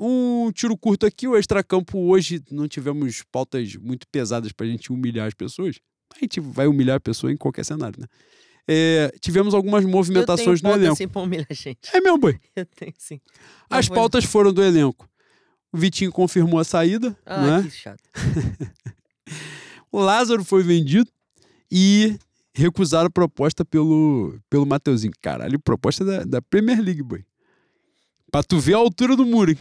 um 0.00 0.50
tiro 0.52 0.76
curto 0.76 1.06
aqui, 1.06 1.28
o 1.28 1.36
extracampo 1.36 1.98
hoje 1.98 2.42
não 2.50 2.66
tivemos 2.66 3.22
pautas 3.30 3.76
muito 3.76 4.06
pesadas 4.08 4.52
pra 4.52 4.66
gente 4.66 4.92
humilhar 4.92 5.26
as 5.26 5.34
pessoas. 5.34 5.78
A 6.14 6.18
gente 6.18 6.40
vai 6.40 6.66
humilhar 6.66 6.96
a 6.96 7.00
pessoa 7.00 7.32
em 7.32 7.36
qualquer 7.36 7.64
cenário, 7.64 8.00
né? 8.00 8.06
É, 8.68 9.12
tivemos 9.20 9.54
algumas 9.54 9.84
movimentações 9.84 10.60
eu 10.60 10.62
tenho 10.62 10.74
no 10.74 10.80
elenco. 10.80 10.92
assim 10.92 11.08
pra 11.08 11.22
humilhar 11.22 11.46
a 11.50 11.54
gente. 11.54 11.80
É 11.92 12.00
mesmo, 12.00 12.18
boi. 12.18 12.38
Eu 12.54 12.64
tenho 12.66 12.94
sim. 12.96 13.20
As 13.68 13.88
pautas 13.88 14.24
foram 14.24 14.52
do 14.52 14.62
elenco. 14.62 15.08
O 15.72 15.78
Vitinho 15.78 16.12
confirmou 16.12 16.60
a 16.60 16.64
saída, 16.64 17.16
Ah, 17.24 17.42
né? 17.60 17.62
que 17.62 17.70
chato. 17.70 18.02
O 19.90 20.00
Lázaro 20.00 20.42
foi 20.42 20.62
vendido 20.62 21.10
e 21.70 22.16
recusaram 22.54 23.06
a 23.08 23.10
proposta 23.10 23.62
pelo, 23.64 24.38
pelo 24.48 24.64
Mateuzinho. 24.66 25.12
Caralho, 25.20 25.58
proposta 25.60 26.02
da, 26.04 26.24
da 26.24 26.40
Premier 26.42 26.80
League, 26.80 27.02
boy. 27.02 27.22
Pra 28.30 28.42
tu 28.42 28.58
ver 28.58 28.72
a 28.74 28.78
altura 28.78 29.14
do 29.14 29.26
muro, 29.26 29.50
hein? 29.50 29.58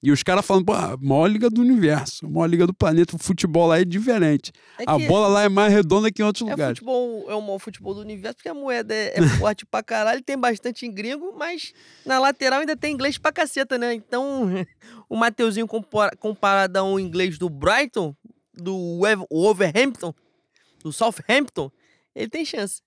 E 0.00 0.12
os 0.12 0.22
caras 0.22 0.46
falando, 0.46 0.64
pô, 0.64 0.72
a 0.74 0.96
maior 0.96 1.26
liga 1.26 1.50
do 1.50 1.60
universo, 1.60 2.24
a 2.24 2.28
maior 2.28 2.46
liga 2.46 2.66
do 2.68 2.72
planeta, 2.72 3.16
o 3.16 3.18
futebol 3.18 3.66
lá 3.66 3.80
é 3.80 3.84
diferente. 3.84 4.52
É 4.78 4.84
a 4.86 4.96
bola 4.96 5.26
lá 5.26 5.42
é 5.42 5.48
mais 5.48 5.72
redonda 5.72 6.08
que 6.12 6.22
em 6.22 6.24
outros 6.24 6.46
é 6.46 6.50
lugares. 6.52 6.78
futebol, 6.78 7.28
é 7.28 7.34
o 7.34 7.40
maior 7.42 7.58
futebol 7.58 7.94
do 7.94 8.00
universo, 8.00 8.36
porque 8.36 8.48
a 8.48 8.54
moeda 8.54 8.94
é, 8.94 9.18
é 9.18 9.22
forte 9.40 9.66
pra 9.66 9.82
caralho, 9.82 10.22
tem 10.22 10.38
bastante 10.38 10.86
em 10.86 10.92
gringo, 10.92 11.34
mas 11.36 11.72
na 12.06 12.20
lateral 12.20 12.60
ainda 12.60 12.76
tem 12.76 12.94
inglês 12.94 13.18
pra 13.18 13.32
caceta, 13.32 13.76
né? 13.76 13.92
Então, 13.92 14.48
o 15.10 15.16
Mateuzinho 15.16 15.66
compara- 15.66 16.16
comparado 16.16 16.78
ao 16.78 17.00
inglês 17.00 17.36
do 17.36 17.50
Brighton, 17.50 18.14
do 18.54 19.00
Wolverhampton, 19.32 20.14
do 20.80 20.92
Southampton, 20.92 21.72
ele 22.14 22.28
tem 22.28 22.44
chance. 22.44 22.80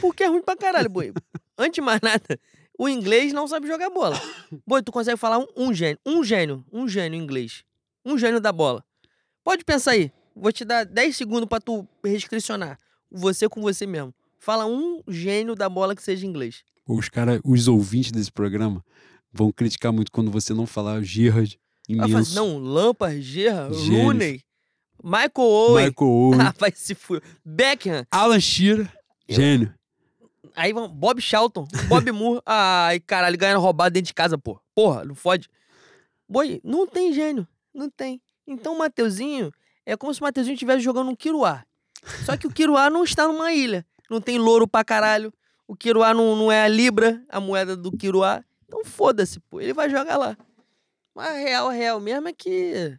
Porque 0.00 0.24
é 0.24 0.26
ruim 0.26 0.42
pra 0.42 0.56
caralho, 0.56 0.88
boi. 0.88 1.12
Antes 1.56 1.74
de 1.76 1.80
mais 1.80 2.00
nada, 2.00 2.38
o 2.78 2.88
inglês 2.88 3.32
não 3.32 3.46
sabe 3.46 3.66
jogar 3.66 3.90
bola. 3.90 4.20
Boi, 4.66 4.82
tu 4.82 4.90
consegue 4.92 5.16
falar 5.16 5.38
um, 5.38 5.46
um 5.56 5.74
gênio, 5.74 5.98
um 6.04 6.24
gênio, 6.24 6.64
um 6.72 6.88
gênio 6.88 7.20
inglês. 7.20 7.64
Um 8.04 8.18
gênio 8.18 8.40
da 8.40 8.50
bola. 8.52 8.84
Pode 9.44 9.64
pensar 9.64 9.92
aí. 9.92 10.10
Vou 10.34 10.50
te 10.50 10.64
dar 10.64 10.84
10 10.84 11.16
segundos 11.16 11.48
pra 11.48 11.60
tu 11.60 11.86
restricionar. 12.04 12.78
Você 13.10 13.48
com 13.48 13.60
você 13.60 13.86
mesmo. 13.86 14.14
Fala 14.38 14.66
um 14.66 15.02
gênio 15.06 15.54
da 15.54 15.68
bola 15.68 15.94
que 15.94 16.02
seja 16.02 16.26
inglês. 16.26 16.64
Os 16.86 17.08
cara, 17.08 17.40
os 17.44 17.68
ouvintes 17.68 18.10
desse 18.10 18.32
programa 18.32 18.84
vão 19.32 19.52
criticar 19.52 19.92
muito 19.92 20.10
quando 20.10 20.30
você 20.30 20.52
não 20.52 20.66
falar 20.66 21.02
Gerrard 21.02 21.58
imenso. 21.88 22.34
não, 22.34 22.58
Lampard, 22.58 23.20
Gerrard. 23.22 23.74
Rooney, 23.88 24.42
Michael 25.02 25.32
Owen. 25.38 25.86
Michael 25.86 26.10
Owen, 26.10 26.38
vai 26.58 26.72
se 26.74 26.94
fuder. 26.94 27.22
Beckham. 27.44 28.04
Alan 28.10 28.40
Shearer, 28.40 28.90
gênio. 29.28 29.72
Aí 30.54 30.72
vão 30.72 30.88
Bob 30.88 31.20
Charlton, 31.20 31.66
Bob 31.88 32.10
Moore. 32.12 32.42
Ai, 32.44 33.00
caralho, 33.00 33.38
ganhando 33.38 33.60
roubado 33.60 33.94
dentro 33.94 34.08
de 34.08 34.14
casa, 34.14 34.36
pô. 34.36 34.60
Porra, 34.74 35.04
não 35.04 35.14
fode. 35.14 35.48
Boi, 36.28 36.60
não 36.62 36.86
tem 36.86 37.12
gênio. 37.12 37.46
Não 37.74 37.88
tem. 37.88 38.20
Então 38.46 38.74
o 38.74 38.78
Mateuzinho 38.78 39.52
é 39.86 39.96
como 39.96 40.12
se 40.12 40.20
o 40.20 40.24
Mateuzinho 40.24 40.54
estivesse 40.54 40.80
jogando 40.80 41.10
um 41.10 41.16
Kiruá. 41.16 41.64
Só 42.24 42.36
que 42.36 42.46
o 42.46 42.50
Kiruá 42.52 42.90
não 42.90 43.04
está 43.04 43.26
numa 43.26 43.52
ilha. 43.52 43.86
Não 44.10 44.20
tem 44.20 44.38
louro 44.38 44.66
pra 44.68 44.84
caralho. 44.84 45.32
O 45.66 45.74
Kiruá 45.76 46.12
não, 46.12 46.36
não 46.36 46.52
é 46.52 46.62
a 46.62 46.68
Libra, 46.68 47.24
a 47.28 47.40
moeda 47.40 47.76
do 47.76 47.96
Kiruá. 47.96 48.44
Então 48.66 48.84
foda-se, 48.84 49.40
pô. 49.40 49.60
Ele 49.60 49.72
vai 49.72 49.88
jogar 49.88 50.16
lá. 50.16 50.36
Mas 51.14 51.28
a 51.28 51.32
real, 51.38 51.68
a 51.68 51.72
real 51.72 52.00
mesmo 52.00 52.28
é 52.28 52.32
que. 52.32 52.98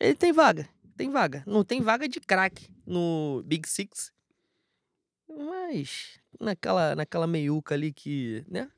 Ele 0.00 0.14
tem 0.14 0.32
vaga. 0.32 0.68
Tem 0.96 1.10
vaga. 1.10 1.42
Não 1.46 1.64
tem 1.64 1.80
vaga 1.80 2.08
de 2.08 2.20
craque 2.20 2.68
no 2.86 3.42
Big 3.44 3.68
Six. 3.68 4.12
Mas 5.28 6.20
naquela, 6.42 6.94
naquela 6.94 7.26
meiuca 7.26 7.74
ali 7.74 7.92
que, 7.92 8.44
né? 8.50 8.68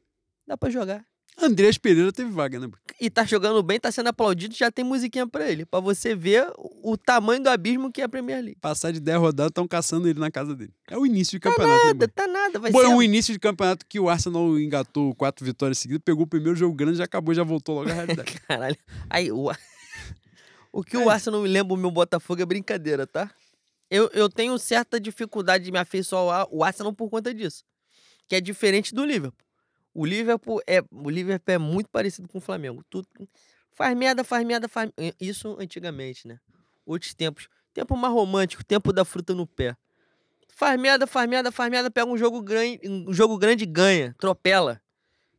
Dá 0.47 0.57
pra 0.57 0.71
jogar. 0.71 1.05
Andrés 1.37 1.77
Pereira 1.77 2.13
teve 2.13 2.31
vaga, 2.31 2.61
né? 2.61 2.69
E 3.01 3.11
tá 3.11 3.25
jogando 3.25 3.61
bem, 3.61 3.81
tá 3.81 3.91
sendo 3.91 4.07
aplaudido, 4.07 4.55
já 4.55 4.71
tem 4.71 4.85
musiquinha 4.85 5.27
pra 5.27 5.51
ele. 5.51 5.65
Pra 5.67 5.81
você 5.81 6.15
ver 6.15 6.47
o, 6.57 6.97
tamanho 6.97 7.43
do 7.43 7.49
abismo 7.51 7.91
que 7.91 8.01
é 8.01 8.05
a 8.05 8.09
Premier 8.09 8.41
League. 8.41 8.61
Passar 8.61 8.93
de 8.93 9.01
10 9.01 9.19
rodadas, 9.19 9.51
estão 9.51 9.67
caçando 9.67 10.07
ele 10.07 10.21
na 10.21 10.31
casa 10.31 10.55
dele. 10.55 10.73
É 10.89 10.97
o 10.97 11.05
início 11.05 11.33
de 11.33 11.41
campeonato. 11.41 11.77
né, 11.77 11.85
Nada, 11.87 11.99
Boi? 12.07 12.09
tá 12.15 12.27
nada. 12.29 12.59
Vai 12.61 12.71
Bom, 12.71 12.81
é 12.83 12.87
ser. 12.87 12.95
um 12.95 13.03
início 13.03 13.33
de 13.33 13.41
campeonato 13.41 13.85
que 13.85 13.99
o 13.99 14.09
Arsenal 14.09 14.57
engatou 14.61 15.13
quatro 15.17 15.45
vitórias 15.45 15.79
seguidas, 15.79 16.03
pegou 16.05 16.23
o 16.23 16.27
primeiro 16.29 16.55
jogo 16.55 16.73
grande, 16.73 16.99
já 16.99 17.05
acabou, 17.05 17.35
já 17.35 17.43
voltou 17.43 17.75
logo 17.81 17.91
à 17.91 17.95
realidade. 17.95 18.41
Caralho. 18.47 18.77
Aí, 19.11 19.33
o, 19.33 19.51
o 20.73 20.85
que 20.85 20.97
É. 20.97 21.01
o 21.01 21.11
Arsenal 21.11 21.43
me 21.43 21.49
lembra 21.49 21.75
o 21.75 21.77
meu 21.77 21.91
Botafogo 21.91 22.43
é 22.43 22.47
brincadeira, 22.47 23.09
tá? 23.09 23.29
Eu, 23.95 24.11
eu 24.13 24.29
tenho 24.29 24.59
certa 24.59 24.99
dificuldade 24.99 25.63
de 25.63 25.71
me 25.71 25.79
afeiçoar 25.79 26.49
o 26.51 26.65
Arsenal 26.65 26.93
por 26.93 27.09
conta 27.09 27.33
disso. 27.33 27.65
Que 28.27 28.35
é 28.35 28.41
diferente 28.41 28.93
do 28.93 29.05
Liverpool. 29.05 29.47
O 29.95 30.05
Liverpool 30.05 30.61
é, 30.67 30.83
o 30.91 31.09
Liverpool 31.09 31.55
é 31.55 31.59
muito 31.59 31.89
parecido 31.91 32.27
com 32.27 32.39
o 32.39 32.41
Flamengo. 32.41 32.85
Tudo, 32.91 33.07
faz 33.71 33.97
merda, 33.97 34.25
faz 34.25 34.45
merda, 34.45 34.67
faz. 34.67 34.91
Isso 35.21 35.57
antigamente, 35.61 36.27
né? 36.27 36.41
Outros 36.85 37.15
tempos. 37.15 37.49
Tempo 37.73 37.97
mais 37.97 38.13
romântico, 38.13 38.65
tempo 38.65 38.93
da 38.93 39.05
fruta 39.05 39.33
no 39.33 39.47
pé. 39.47 39.77
Faz 40.49 40.77
merda, 40.77 41.07
faz 41.07 41.31
merda, 41.31 41.53
faz 41.53 41.71
merda, 41.71 41.89
pega 41.89 42.11
um 42.11 42.19
jogo 42.19 42.43
grande, 42.43 42.81
um 42.89 43.13
jogo 43.13 43.39
grande 43.39 43.65
ganha, 43.65 44.11
atropela. 44.11 44.83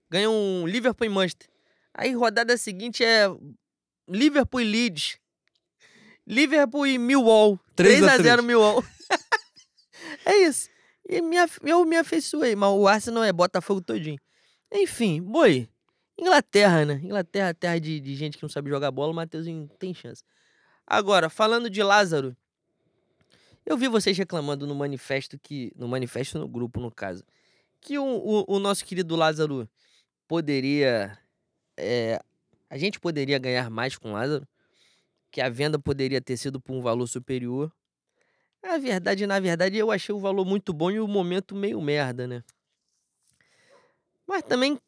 Ganha 0.09 0.29
um 0.29 0.65
Liverpool 0.65 1.05
e 1.05 1.09
Manchester. 1.09 1.49
Aí 1.93 2.13
rodada 2.13 2.55
seguinte 2.55 3.03
é 3.03 3.27
Liverpool 4.07 4.61
e 4.61 4.63
Leeds. 4.63 5.17
Liverpool 6.25 6.87
e 6.87 6.97
Millwall. 6.97 7.59
3 7.75 8.03
a 8.03 8.17
3x0 8.17 8.41
Millwall. 8.41 8.83
é 10.25 10.35
isso. 10.37 10.69
E 11.07 11.21
minha, 11.21 11.47
eu 11.63 11.85
me 11.85 11.97
afeiçoei, 11.97 12.55
mas 12.55 12.69
o 12.69 12.87
Arsenal 12.87 13.23
é 13.23 13.31
Botafogo 13.31 13.81
todinho. 13.81 14.19
Enfim, 14.71 15.21
boi. 15.21 15.69
Inglaterra, 16.17 16.85
né? 16.85 16.93
Inglaterra, 17.03 17.53
terra 17.53 17.79
de, 17.79 17.99
de 17.99 18.15
gente 18.15 18.37
que 18.37 18.43
não 18.43 18.49
sabe 18.49 18.69
jogar 18.69 18.89
bola, 18.89 19.11
o 19.11 19.15
Matheusinho 19.15 19.69
tem 19.77 19.93
chance. 19.93 20.23
Agora, 20.87 21.29
falando 21.29 21.69
de 21.69 21.83
Lázaro, 21.83 22.35
eu 23.65 23.77
vi 23.77 23.87
vocês 23.87 24.17
reclamando 24.17 24.65
no 24.65 24.75
manifesto 24.75 25.37
que. 25.37 25.71
No 25.75 25.87
manifesto 25.87 26.39
no 26.39 26.47
grupo, 26.47 26.79
no 26.79 26.91
caso. 26.91 27.23
Que 27.81 27.97
o, 27.99 28.05
o, 28.05 28.55
o 28.55 28.59
nosso 28.59 28.85
querido 28.85 29.15
Lázaro 29.15 29.69
poderia. 30.27 31.17
é, 31.77 32.19
a 32.69 32.77
gente 32.77 32.99
poderia 32.99 33.37
ganhar 33.37 33.69
mais 33.69 33.97
com 33.97 34.13
Lázaro. 34.13 34.47
Que 35.35 35.41
a 35.41 35.49
venda 35.49 35.77
poderia 35.77 36.21
ter 36.21 36.37
sido 36.37 36.61
por 36.61 36.71
um 36.73 36.81
valor 36.81 37.05
superior. 37.07 37.69
A 38.63 38.77
verdade, 38.77 39.27
na 39.27 39.37
verdade, 39.37 39.75
eu 39.75 39.91
achei 39.91 40.15
o 40.15 40.19
valor 40.19 40.45
muito 40.45 40.71
bom 40.71 40.89
e 40.89 40.97
o 40.97 41.05
momento 41.09 41.53
meio 41.53 41.81
merda, 41.81 42.25
né? 42.25 42.41
Mas 44.25 44.43
também. 44.43 44.79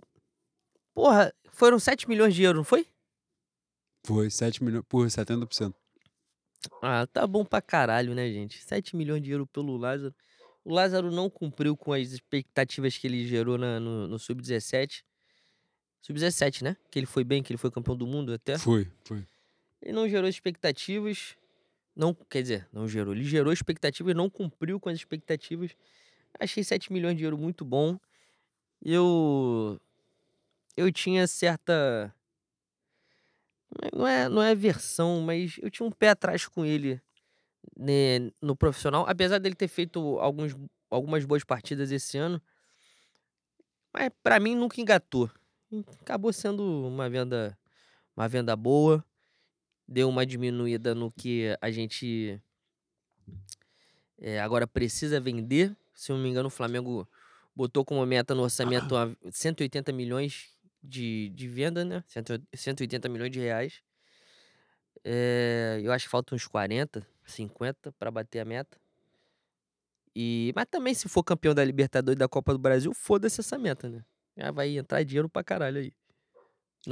Porra, 0.94 1.34
foram 1.52 1.78
7 1.78 2.08
milhões 2.08 2.34
de 2.34 2.44
euros, 2.44 2.60
não 2.60 2.64
foi? 2.64 2.88
Foi 4.06 4.30
7 4.30 4.64
milhões 4.64 4.86
por 4.88 5.06
70%. 5.08 5.76
Ah, 6.82 7.06
tá 7.08 7.28
bom 7.28 7.44
pra 7.44 7.62
caralho, 7.62 8.16
né, 8.16 8.32
gente? 8.32 8.64
7 8.64 8.96
milhões 8.96 9.22
de 9.22 9.32
euros 9.32 9.50
pelo 9.52 9.76
Lázaro. 9.76 10.16
O 10.64 10.74
Lázaro 10.74 11.12
não 11.12 11.30
cumpriu 11.30 11.76
com 11.76 11.92
as 11.92 12.08
expectativas 12.14 12.98
que 12.98 13.06
ele 13.06 13.28
gerou 13.28 13.58
na- 13.58 13.82
no, 13.82 14.08
no 14.08 14.18
Sub-17. 14.18 15.04
Sub-17, 16.04 16.62
né? 16.64 16.78
Que 16.90 17.00
ele 17.00 17.06
foi 17.06 17.26
bem, 17.26 17.44
que 17.44 17.52
ele 17.52 17.58
foi 17.58 17.70
campeão 17.70 17.98
do 17.98 18.08
mundo 18.08 18.32
até. 18.32 18.58
Foi, 18.58 18.90
foi. 19.06 19.28
Ele 19.82 19.94
não 19.94 20.08
gerou 20.08 20.28
expectativas. 20.28 21.38
Não, 21.96 22.14
quer 22.14 22.42
dizer, 22.42 22.68
não 22.72 22.88
gerou. 22.88 23.14
Ele 23.14 23.24
gerou 23.24 23.52
expectativas, 23.52 24.16
não 24.16 24.30
cumpriu 24.30 24.80
com 24.80 24.90
as 24.90 24.98
expectativas. 24.98 25.76
Achei 26.40 26.64
7 26.64 26.92
milhões 26.92 27.18
de 27.18 27.24
euros 27.24 27.40
muito 27.40 27.66
bom. 27.66 27.98
Eu. 28.84 29.80
Eu 30.76 30.92
tinha 30.92 31.26
certa. 31.28 32.14
Não 33.94 34.08
é, 34.08 34.30
não 34.30 34.42
é 34.42 34.56
versão, 34.56 35.22
mas 35.22 35.58
eu 35.62 35.70
tinha 35.70 35.86
um 35.86 35.92
pé 35.92 36.10
atrás 36.10 36.48
com 36.48 36.66
ele 36.66 37.02
né, 37.76 38.32
no 38.42 38.56
profissional. 38.56 39.06
Apesar 39.08 39.40
dele 39.40 39.56
ter 39.56 39.68
feito 39.68 40.20
alguns, 40.20 40.56
algumas 40.90 41.26
boas 41.26 41.44
partidas 41.44 41.92
esse 41.92 42.18
ano. 42.18 42.42
Mas 43.94 44.10
pra 44.24 44.40
mim 44.40 44.56
nunca 44.56 44.80
engatou. 44.80 45.30
Acabou 46.02 46.32
sendo 46.32 46.88
uma 46.88 47.10
venda, 47.10 47.58
uma 48.16 48.28
venda 48.28 48.56
boa 48.56 49.04
deu 49.88 50.10
uma 50.10 50.26
diminuída 50.26 50.94
no 50.94 51.12
que 51.12 51.56
a 51.62 51.72
gente 51.72 52.42
eh, 54.20 54.40
agora 54.40 54.68
precisa 54.68 55.20
vender. 55.20 55.76
Se 55.94 56.12
não 56.12 56.20
me 56.20 56.30
engano, 56.30 56.48
o 56.48 56.52
Flamengo 56.52 57.08
botou 57.56 57.86
como 57.86 58.06
meta 58.06 58.36
no 58.36 58.44
orçamento 58.44 58.96
a 58.96 59.16
180 59.32 59.92
milhões 59.92 60.52
de, 60.84 61.30
de 61.30 61.48
venda, 61.48 61.84
né? 61.86 62.04
180 62.54 63.10
milhões 63.10 63.32
de 63.32 63.40
reais. 63.40 63.82
Eh, 65.04 65.80
eu 65.84 65.92
acho 65.92 66.06
que 66.06 66.12
faltam 66.12 66.36
uns 66.36 66.46
40, 66.46 67.08
50 67.26 67.92
para 67.94 68.12
bater 68.12 68.40
a 68.40 68.46
meta. 68.46 68.78
E, 70.16 70.52
mas 70.56 70.66
também, 70.70 70.94
se 70.94 71.08
for 71.08 71.24
campeão 71.24 71.54
da 71.54 71.64
Libertadores 71.64 72.16
e 72.16 72.20
da 72.20 72.28
Copa 72.28 72.52
do 72.52 72.60
Brasil, 72.60 72.94
foda-se 72.94 73.40
essa 73.40 73.58
meta, 73.58 73.88
né? 73.88 74.04
Já 74.36 74.52
vai 74.52 74.78
entrar 74.78 75.04
dinheiro 75.04 75.30
pra 75.30 75.44
caralho 75.44 75.80
aí. 75.80 75.94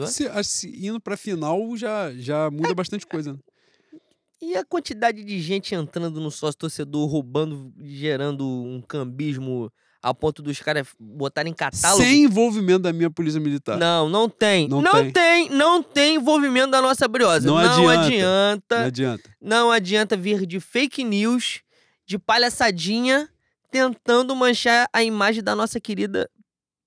É? 0.03 0.07
Se, 0.07 0.43
se 0.43 0.87
indo 0.87 0.99
pra 0.99 1.15
final 1.17 1.59
já, 1.77 2.11
já 2.15 2.49
muda 2.51 2.73
bastante 2.75 3.05
coisa. 3.07 3.33
né? 3.33 3.39
E 4.41 4.55
a 4.57 4.65
quantidade 4.65 5.23
de 5.23 5.41
gente 5.41 5.73
entrando 5.73 6.19
no 6.19 6.29
sócio 6.29 6.57
torcedor, 6.59 7.07
roubando, 7.09 7.73
gerando 7.81 8.45
um 8.45 8.81
cambismo 8.81 9.71
a 10.03 10.13
ponto 10.13 10.43
dos 10.43 10.59
caras 10.59 10.87
botarem 10.99 11.51
catálogo? 11.53 12.03
Sem 12.03 12.23
envolvimento 12.25 12.79
da 12.79 12.93
minha 12.93 13.09
polícia 13.09 13.39
militar. 13.39 13.77
Não, 13.77 14.07
não 14.09 14.29
tem. 14.29 14.67
Não 14.67 14.81
Não, 14.81 14.91
tem. 14.91 15.11
tem. 15.11 15.49
não 15.49 15.81
tem 15.81 16.15
envolvimento 16.15 16.69
da 16.69 16.81
nossa 16.81 17.07
briosa. 17.07 17.47
Não 17.47 17.55
não 17.55 17.89
adianta. 17.89 18.05
adianta. 18.05 18.77
Não 18.79 18.85
adianta. 18.85 19.29
Não 19.41 19.71
adianta 19.71 20.17
vir 20.17 20.45
de 20.45 20.59
fake 20.59 21.03
news, 21.03 21.61
de 22.05 22.19
palhaçadinha, 22.19 23.27
tentando 23.71 24.35
manchar 24.35 24.87
a 24.93 25.01
imagem 25.03 25.41
da 25.41 25.55
nossa 25.55 25.79
querida 25.79 26.29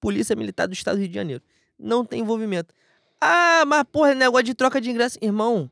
Polícia 0.01 0.37
Militar 0.37 0.69
do 0.69 0.75
Estado 0.75 0.97
do 0.97 1.01
Rio 1.01 1.09
de 1.09 1.15
Janeiro. 1.15 1.43
Não 1.79 2.05
tem 2.05 2.21
envolvimento. 2.21 2.73
Ah, 3.21 3.65
mas 3.67 3.85
porra, 3.91 4.15
negócio 4.15 4.45
de 4.45 4.55
troca 4.55 4.81
de 4.81 4.91
ingresso. 4.91 5.19
Irmão, 5.21 5.71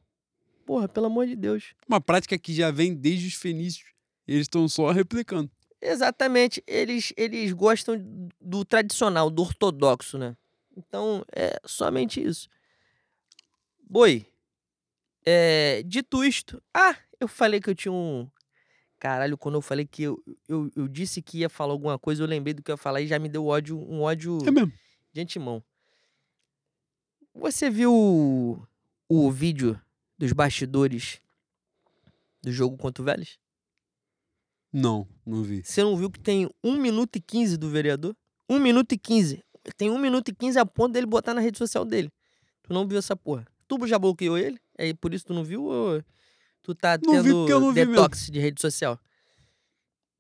porra, 0.65 0.89
pelo 0.89 1.07
amor 1.07 1.27
de 1.27 1.37
Deus. 1.37 1.75
Uma 1.89 2.01
prática 2.01 2.37
que 2.39 2.53
já 2.55 2.71
vem 2.71 2.95
desde 2.95 3.29
os 3.29 3.35
fenícios. 3.35 3.89
Eles 4.27 4.43
estão 4.43 4.69
só 4.69 4.91
replicando. 4.91 5.51
Exatamente. 5.81 6.63
Eles, 6.67 7.13
eles 7.17 7.53
gostam 7.53 7.97
do 8.41 8.65
tradicional, 8.65 9.31
do 9.31 9.43
ortodoxo, 9.43 10.19
né? 10.19 10.37
Então, 10.77 11.25
é 11.35 11.59
somente 11.65 12.21
isso. 12.23 12.49
Boi, 13.89 14.27
é, 15.25 15.83
dito 15.87 16.25
isto... 16.25 16.61
Ah, 16.75 16.97
eu 17.21 17.29
falei 17.29 17.61
que 17.61 17.71
eu 17.71 17.75
tinha 17.75 17.93
um... 17.93 18.29
Caralho, 18.99 19.39
quando 19.39 19.55
eu 19.55 19.63
falei 19.63 19.87
que 19.87 20.03
eu, 20.03 20.23
eu, 20.49 20.71
eu 20.75 20.89
disse 20.89 21.23
que 21.23 21.39
ia 21.39 21.49
falar 21.49 21.73
alguma 21.73 21.99
coisa, 21.99 22.23
eu 22.23 22.27
lembrei 22.27 22.53
do 22.53 22.63
que 22.63 22.71
eu 22.71 22.75
ia 22.75 22.79
falar 22.79 23.01
e 23.01 23.07
já 23.07 23.19
me 23.19 23.29
deu 23.29 23.47
ódio, 23.47 23.79
um 23.79 24.01
ódio 24.03 24.39
É 24.47 24.51
mesmo. 24.51 24.73
de 25.13 25.21
antemão. 25.21 25.63
Você 27.39 27.69
viu 27.71 27.93
o, 27.93 28.67
o 29.09 29.31
vídeo 29.31 29.81
dos 30.19 30.33
bastidores 30.33 31.21
do 32.43 32.51
jogo 32.51 32.77
contra 32.77 33.03
o 33.03 33.05
Vélez? 33.05 33.39
Não, 34.73 35.07
não 35.25 35.43
vi. 35.43 35.63
Você 35.65 35.83
não 35.83 35.97
viu 35.97 36.11
que 36.11 36.19
tem 36.19 36.49
1 36.63 36.77
minuto 36.81 37.17
e 37.17 37.21
15 37.21 37.57
do 37.57 37.69
vereador? 37.69 38.17
1 38.49 38.59
minuto 38.59 38.93
e 38.93 38.99
15. 38.99 39.45
Tem 39.77 39.91
1 39.91 39.99
minuto 39.99 40.29
e 40.31 40.35
15 40.35 40.59
a 40.59 40.67
ponto 40.67 40.93
dele 40.93 41.07
botar 41.07 41.35
na 41.35 41.41
rede 41.41 41.59
social 41.59 41.85
dele. 41.85 42.11
Tu 42.63 42.73
não 42.73 42.87
viu 42.87 42.99
essa 42.99 43.17
porra. 43.17 43.47
Tu 43.69 43.87
já 43.87 43.99
bloqueou 43.99 44.39
ele? 44.39 44.59
É 44.77 44.93
por 44.95 45.13
isso 45.13 45.25
que 45.25 45.29
tu 45.29 45.35
não 45.35 45.45
viu 45.45 45.65
ou 45.65 46.03
tu 46.63 46.75
tá 46.75 46.99
Não 47.03 47.15
tendo 47.15 47.35
porque 47.35 47.53
eu 47.53 47.61
não 47.61 47.73
vi 47.73 47.87
detox 47.87 48.31
de 48.31 48.39
rede 48.39 48.61
social? 48.61 48.99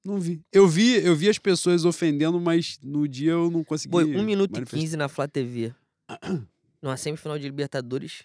Não 0.04 0.20
vi. 0.20 0.42
Eu 0.52 0.68
vi, 0.68 1.04
eu 1.04 1.16
vi 1.16 1.28
as 1.28 1.38
pessoas 1.38 1.84
ofendendo, 1.84 2.40
mas 2.40 2.78
no 2.82 3.08
dia 3.08 3.32
eu 3.32 3.50
não 3.50 3.64
consegui. 3.64 3.92
Foi 3.92 4.04
1 4.04 4.22
minuto 4.22 4.52
manifestar. 4.52 4.76
e 4.76 4.80
15 4.80 4.96
na 4.96 5.08
Flá 5.08 5.26
TV. 5.26 5.74
Numa 6.86 6.96
semifinal 6.96 7.36
de 7.36 7.46
Libertadores. 7.46 8.22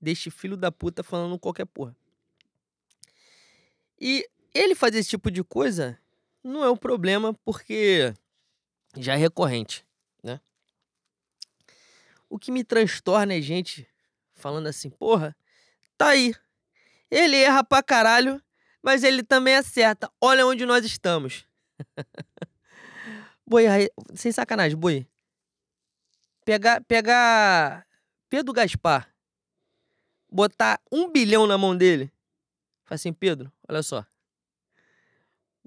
Deste 0.00 0.30
filho 0.30 0.56
da 0.56 0.72
puta 0.72 1.02
falando 1.02 1.38
qualquer 1.38 1.66
porra. 1.66 1.94
E 4.00 4.26
ele 4.54 4.74
fazer 4.74 5.00
esse 5.00 5.10
tipo 5.10 5.30
de 5.30 5.44
coisa 5.44 5.98
não 6.42 6.64
é 6.64 6.70
um 6.70 6.76
problema 6.78 7.34
porque 7.44 8.14
já 8.96 9.12
é 9.12 9.16
recorrente, 9.16 9.84
né? 10.22 10.40
O 12.30 12.38
que 12.38 12.50
me 12.50 12.64
transtorna 12.64 13.34
é 13.34 13.42
gente 13.42 13.86
falando 14.32 14.66
assim, 14.68 14.88
porra, 14.88 15.36
tá 15.98 16.08
aí. 16.08 16.34
Ele 17.10 17.36
erra 17.36 17.62
pra 17.62 17.82
caralho, 17.82 18.42
mas 18.82 19.04
ele 19.04 19.22
também 19.22 19.56
acerta. 19.56 20.10
Olha 20.18 20.46
onde 20.46 20.64
nós 20.64 20.86
estamos. 20.86 21.44
Boi, 23.46 23.64
sem 24.14 24.32
sacanagem, 24.32 24.78
boi. 24.78 25.06
Pegar, 26.48 26.82
pegar 26.84 27.86
Pedro 28.30 28.54
Gaspar, 28.54 29.14
botar 30.32 30.80
um 30.90 31.12
bilhão 31.12 31.46
na 31.46 31.58
mão 31.58 31.76
dele. 31.76 32.10
Fala 32.86 32.94
assim, 32.94 33.12
Pedro, 33.12 33.52
olha 33.68 33.82
só. 33.82 34.02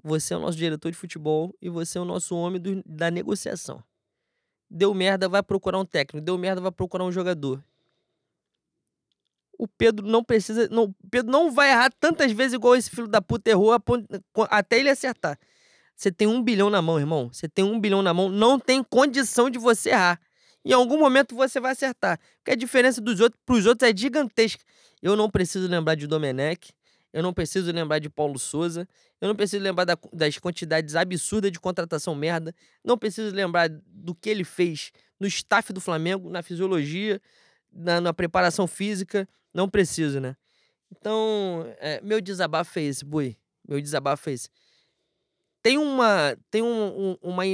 Você 0.02 0.34
é 0.34 0.36
o 0.36 0.40
nosso 0.40 0.58
diretor 0.58 0.90
de 0.90 0.96
futebol 0.96 1.54
e 1.62 1.68
você 1.68 1.98
é 1.98 2.00
o 2.00 2.04
nosso 2.04 2.34
homem 2.34 2.60
do- 2.60 2.82
da 2.84 3.12
negociação. 3.12 3.80
Deu 4.68 4.92
merda, 4.92 5.28
vai 5.28 5.40
procurar 5.40 5.78
um 5.78 5.84
técnico. 5.84 6.20
Deu 6.20 6.36
merda, 6.36 6.60
vai 6.60 6.72
procurar 6.72 7.04
um 7.04 7.12
jogador. 7.12 7.62
O 9.56 9.68
Pedro 9.68 10.04
não 10.04 10.24
precisa. 10.24 10.66
Não, 10.68 10.92
Pedro 11.12 11.30
não 11.30 11.52
vai 11.52 11.70
errar 11.70 11.92
tantas 11.92 12.32
vezes 12.32 12.54
igual 12.54 12.74
esse 12.74 12.90
filho 12.90 13.06
da 13.06 13.22
puta 13.22 13.48
errou 13.48 13.70
até 14.50 14.80
ele 14.80 14.90
acertar. 14.90 15.38
Você 15.94 16.10
tem 16.10 16.26
um 16.26 16.42
bilhão 16.42 16.68
na 16.68 16.82
mão, 16.82 16.98
irmão. 16.98 17.32
Você 17.32 17.48
tem 17.48 17.64
um 17.64 17.78
bilhão 17.78 18.02
na 18.02 18.12
mão, 18.12 18.28
não 18.28 18.58
tem 18.58 18.82
condição 18.82 19.48
de 19.48 19.60
você 19.60 19.90
errar. 19.90 20.20
Em 20.64 20.72
algum 20.72 20.98
momento 20.98 21.34
você 21.34 21.58
vai 21.60 21.72
acertar. 21.72 22.18
Porque 22.38 22.52
a 22.52 22.54
diferença 22.56 23.00
dos 23.00 23.20
outros 23.20 23.40
pros 23.44 23.66
outros 23.66 23.88
é 23.90 23.96
gigantesca. 23.96 24.62
Eu 25.00 25.16
não 25.16 25.28
preciso 25.30 25.66
lembrar 25.68 25.94
de 25.94 26.06
Domenech. 26.06 26.72
Eu 27.12 27.22
não 27.22 27.32
preciso 27.34 27.70
lembrar 27.72 27.98
de 27.98 28.08
Paulo 28.08 28.38
Souza. 28.38 28.88
Eu 29.20 29.28
não 29.28 29.36
preciso 29.36 29.62
lembrar 29.62 29.84
da- 29.84 29.98
das 30.12 30.38
quantidades 30.38 30.96
absurdas 30.96 31.52
de 31.52 31.60
contratação 31.60 32.14
merda. 32.14 32.54
Não 32.82 32.96
preciso 32.96 33.34
lembrar 33.34 33.68
do 33.68 34.14
que 34.14 34.30
ele 34.30 34.44
fez 34.44 34.92
no 35.20 35.26
staff 35.26 35.72
do 35.72 35.80
Flamengo, 35.80 36.30
na 36.30 36.42
fisiologia, 36.42 37.20
na, 37.72 38.00
na 38.00 38.14
preparação 38.14 38.66
física. 38.66 39.28
Não 39.52 39.68
preciso, 39.68 40.20
né? 40.20 40.36
Então, 40.90 41.66
é, 41.80 42.00
meu 42.02 42.20
desabafo 42.20 42.78
é 42.78 42.82
esse, 42.82 43.04
Bui. 43.04 43.36
Meu 43.68 43.80
desabafo 43.80 44.30
é 44.30 44.32
esse. 44.32 44.48
Tem 45.62 45.78
uma. 45.78 46.36
Tem 46.50 46.62
um, 46.62 47.10
um, 47.12 47.16
uma 47.22 47.44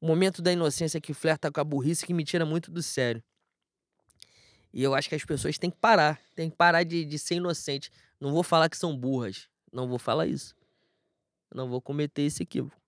um 0.00 0.06
momento 0.06 0.42
da 0.42 0.52
inocência 0.52 1.00
que 1.00 1.14
flerta 1.14 1.50
com 1.50 1.60
a 1.60 1.64
burrice 1.64 2.06
que 2.06 2.14
me 2.14 2.24
tira 2.24 2.44
muito 2.44 2.70
do 2.70 2.82
sério. 2.82 3.22
E 4.72 4.82
eu 4.82 4.94
acho 4.94 5.08
que 5.08 5.14
as 5.14 5.24
pessoas 5.24 5.56
têm 5.56 5.70
que 5.70 5.78
parar. 5.78 6.20
Tem 6.34 6.50
que 6.50 6.56
parar 6.56 6.82
de, 6.82 7.04
de 7.04 7.18
ser 7.18 7.36
inocente. 7.36 7.90
Não 8.20 8.32
vou 8.32 8.42
falar 8.42 8.68
que 8.68 8.76
são 8.76 8.96
burras. 8.96 9.48
Não 9.72 9.88
vou 9.88 9.98
falar 9.98 10.26
isso. 10.26 10.54
Não 11.54 11.68
vou 11.68 11.80
cometer 11.80 12.22
esse 12.22 12.42
equívoco. 12.42 12.78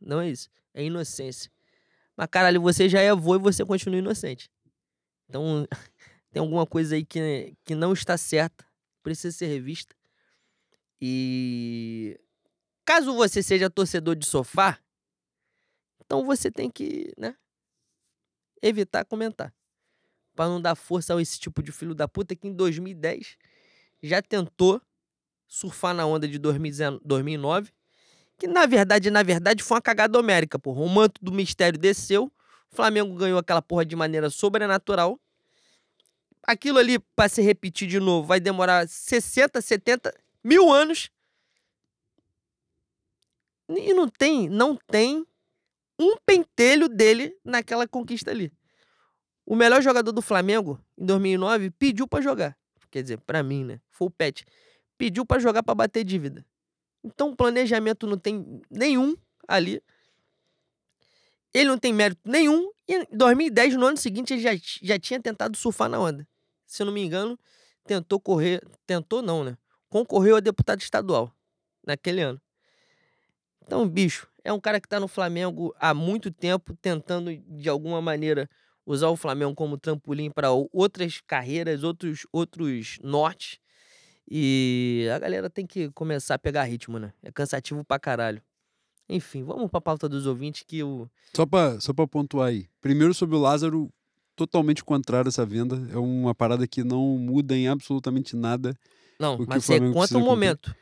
Não 0.00 0.20
é 0.20 0.28
isso. 0.28 0.48
É 0.74 0.82
inocência. 0.82 1.50
Mas, 2.16 2.28
caralho, 2.30 2.60
você 2.60 2.88
já 2.88 3.00
é 3.00 3.10
avô 3.10 3.36
e 3.36 3.38
você 3.38 3.64
continua 3.64 3.98
inocente. 3.98 4.50
Então, 5.28 5.66
tem 6.32 6.40
alguma 6.40 6.66
coisa 6.66 6.96
aí 6.96 7.04
que, 7.04 7.54
que 7.64 7.74
não 7.74 7.92
está 7.92 8.18
certa. 8.18 8.64
Precisa 9.02 9.36
ser 9.36 9.46
revista. 9.46 9.94
E 11.00 12.18
caso 12.84 13.14
você 13.14 13.42
seja 13.42 13.70
torcedor 13.70 14.16
de 14.16 14.26
sofá, 14.26 14.80
então 16.06 16.24
você 16.24 16.50
tem 16.50 16.70
que, 16.70 17.12
né, 17.18 17.34
evitar 18.62 19.04
comentar. 19.04 19.52
Pra 20.34 20.46
não 20.46 20.60
dar 20.60 20.74
força 20.74 21.14
a 21.14 21.20
esse 21.20 21.38
tipo 21.38 21.62
de 21.62 21.72
filho 21.72 21.94
da 21.94 22.06
puta 22.06 22.36
que 22.36 22.46
em 22.46 22.52
2010 22.52 23.36
já 24.02 24.22
tentou 24.22 24.80
surfar 25.48 25.94
na 25.94 26.06
onda 26.06 26.28
de 26.28 26.38
2019, 26.38 27.00
2009, 27.04 27.72
que 28.38 28.46
na 28.46 28.66
verdade, 28.66 29.10
na 29.10 29.22
verdade 29.22 29.62
foi 29.62 29.76
uma 29.76 29.82
cagada 29.82 30.18
homérica, 30.18 30.58
porra. 30.58 30.80
O 30.82 30.88
manto 30.88 31.18
do 31.22 31.32
mistério 31.32 31.78
desceu, 31.78 32.30
o 32.70 32.76
Flamengo 32.76 33.14
ganhou 33.14 33.38
aquela 33.38 33.62
porra 33.62 33.84
de 33.84 33.96
maneira 33.96 34.28
sobrenatural. 34.28 35.18
Aquilo 36.42 36.78
ali, 36.78 36.98
pra 37.16 37.28
se 37.28 37.42
repetir 37.42 37.88
de 37.88 37.98
novo, 37.98 38.26
vai 38.26 38.38
demorar 38.38 38.86
60, 38.86 39.60
70 39.60 40.14
mil 40.44 40.70
anos. 40.70 41.10
E 43.68 43.92
não 43.94 44.08
tem, 44.08 44.48
não 44.48 44.76
tem 44.76 45.26
um 45.98 46.16
pentelho 46.24 46.88
dele 46.88 47.36
naquela 47.44 47.86
conquista 47.86 48.30
ali. 48.30 48.52
O 49.44 49.54
melhor 49.54 49.80
jogador 49.80 50.12
do 50.12 50.20
Flamengo, 50.20 50.80
em 50.98 51.06
2009, 51.06 51.70
pediu 51.70 52.06
pra 52.08 52.20
jogar. 52.20 52.56
Quer 52.90 53.02
dizer, 53.02 53.18
pra 53.18 53.42
mim, 53.42 53.64
né? 53.64 53.80
Foi 53.90 54.08
o 54.08 54.10
Pet. 54.10 54.44
Pediu 54.98 55.24
pra 55.24 55.38
jogar 55.38 55.62
pra 55.62 55.74
bater 55.74 56.04
dívida. 56.04 56.44
Então, 57.04 57.34
planejamento 57.34 58.06
não 58.06 58.18
tem 58.18 58.60
nenhum 58.70 59.16
ali. 59.46 59.80
Ele 61.54 61.68
não 61.68 61.78
tem 61.78 61.92
mérito 61.92 62.20
nenhum. 62.24 62.70
E 62.88 62.96
em 62.96 63.06
2010, 63.12 63.76
no 63.76 63.86
ano 63.86 63.96
seguinte, 63.96 64.34
ele 64.34 64.42
já, 64.42 64.50
já 64.82 64.98
tinha 64.98 65.20
tentado 65.20 65.56
surfar 65.56 65.88
na 65.88 66.00
onda. 66.00 66.26
Se 66.66 66.82
eu 66.82 66.86
não 66.86 66.92
me 66.92 67.02
engano, 67.02 67.38
tentou 67.86 68.20
correr. 68.20 68.60
Tentou 68.86 69.22
não, 69.22 69.44
né? 69.44 69.56
Concorreu 69.88 70.36
a 70.36 70.40
deputado 70.40 70.80
estadual 70.80 71.32
naquele 71.86 72.20
ano. 72.20 72.40
Então, 73.62 73.88
bicho, 73.88 74.28
é 74.46 74.52
um 74.52 74.60
cara 74.60 74.80
que 74.80 74.88
tá 74.88 75.00
no 75.00 75.08
Flamengo 75.08 75.74
há 75.80 75.92
muito 75.92 76.30
tempo, 76.30 76.72
tentando, 76.80 77.36
de 77.36 77.68
alguma 77.68 78.00
maneira, 78.00 78.48
usar 78.86 79.08
o 79.08 79.16
Flamengo 79.16 79.54
como 79.56 79.76
trampolim 79.76 80.30
para 80.30 80.52
outras 80.52 81.20
carreiras, 81.26 81.82
outros, 81.82 82.26
outros 82.32 82.98
nortes. 83.02 83.58
E 84.30 85.08
a 85.12 85.18
galera 85.18 85.50
tem 85.50 85.66
que 85.66 85.90
começar 85.90 86.36
a 86.36 86.38
pegar 86.38 86.62
ritmo, 86.62 86.98
né? 86.98 87.12
É 87.24 87.32
cansativo 87.32 87.84
pra 87.84 87.98
caralho. 87.98 88.40
Enfim, 89.08 89.42
vamos 89.42 89.68
pra 89.68 89.80
pauta 89.80 90.08
dos 90.08 90.26
ouvintes 90.26 90.62
que 90.64 90.82
o. 90.82 91.08
Só 91.34 91.44
pra, 91.44 91.80
só 91.80 91.92
pra 91.92 92.06
pontuar 92.06 92.48
aí. 92.48 92.68
Primeiro 92.80 93.14
sobre 93.14 93.34
o 93.34 93.40
Lázaro, 93.40 93.92
totalmente 94.36 94.84
contrário 94.84 95.28
essa 95.28 95.44
venda. 95.44 95.88
É 95.92 95.98
uma 95.98 96.34
parada 96.34 96.66
que 96.68 96.84
não 96.84 97.18
muda 97.18 97.56
em 97.56 97.66
absolutamente 97.66 98.36
nada. 98.36 98.76
Não, 99.18 99.44
mas 99.46 99.68
é 99.70 99.80
contra 99.92 100.18
o 100.18 100.20
momento. 100.20 100.74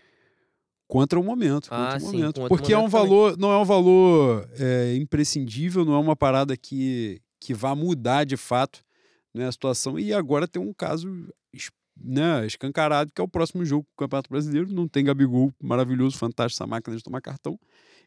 Contra 0.86 1.18
o 1.18 1.24
momento. 1.24 1.70
Contra 1.70 1.94
ah, 1.94 1.98
o 1.98 2.00
momento. 2.00 2.48
Porque 2.48 2.72
é 2.72 2.76
um 2.76 2.82
momento 2.82 2.92
também. 2.92 3.08
valor, 3.08 3.38
não 3.38 3.52
é 3.52 3.58
um 3.58 3.64
valor 3.64 4.48
é, 4.58 4.96
imprescindível, 4.96 5.84
não 5.84 5.94
é 5.94 5.98
uma 5.98 6.14
parada 6.14 6.56
que, 6.56 7.20
que 7.40 7.54
vá 7.54 7.74
mudar 7.74 8.24
de 8.24 8.36
fato 8.36 8.84
né, 9.32 9.46
a 9.46 9.52
situação. 9.52 9.98
E 9.98 10.12
agora 10.12 10.46
tem 10.46 10.62
um 10.62 10.72
caso 10.72 11.08
né, 11.96 12.46
escancarado, 12.46 13.12
que 13.12 13.20
é 13.20 13.24
o 13.24 13.28
próximo 13.28 13.64
jogo 13.64 13.84
do 13.84 13.96
Campeonato 13.96 14.30
Brasileiro. 14.30 14.72
Não 14.72 14.88
tem 14.88 15.04
Gabigol, 15.04 15.52
maravilhoso, 15.62 16.18
fantástico, 16.18 16.62
essa 16.62 16.66
máquina 16.66 16.96
de 16.96 17.02
tomar 17.02 17.20
cartão. 17.20 17.58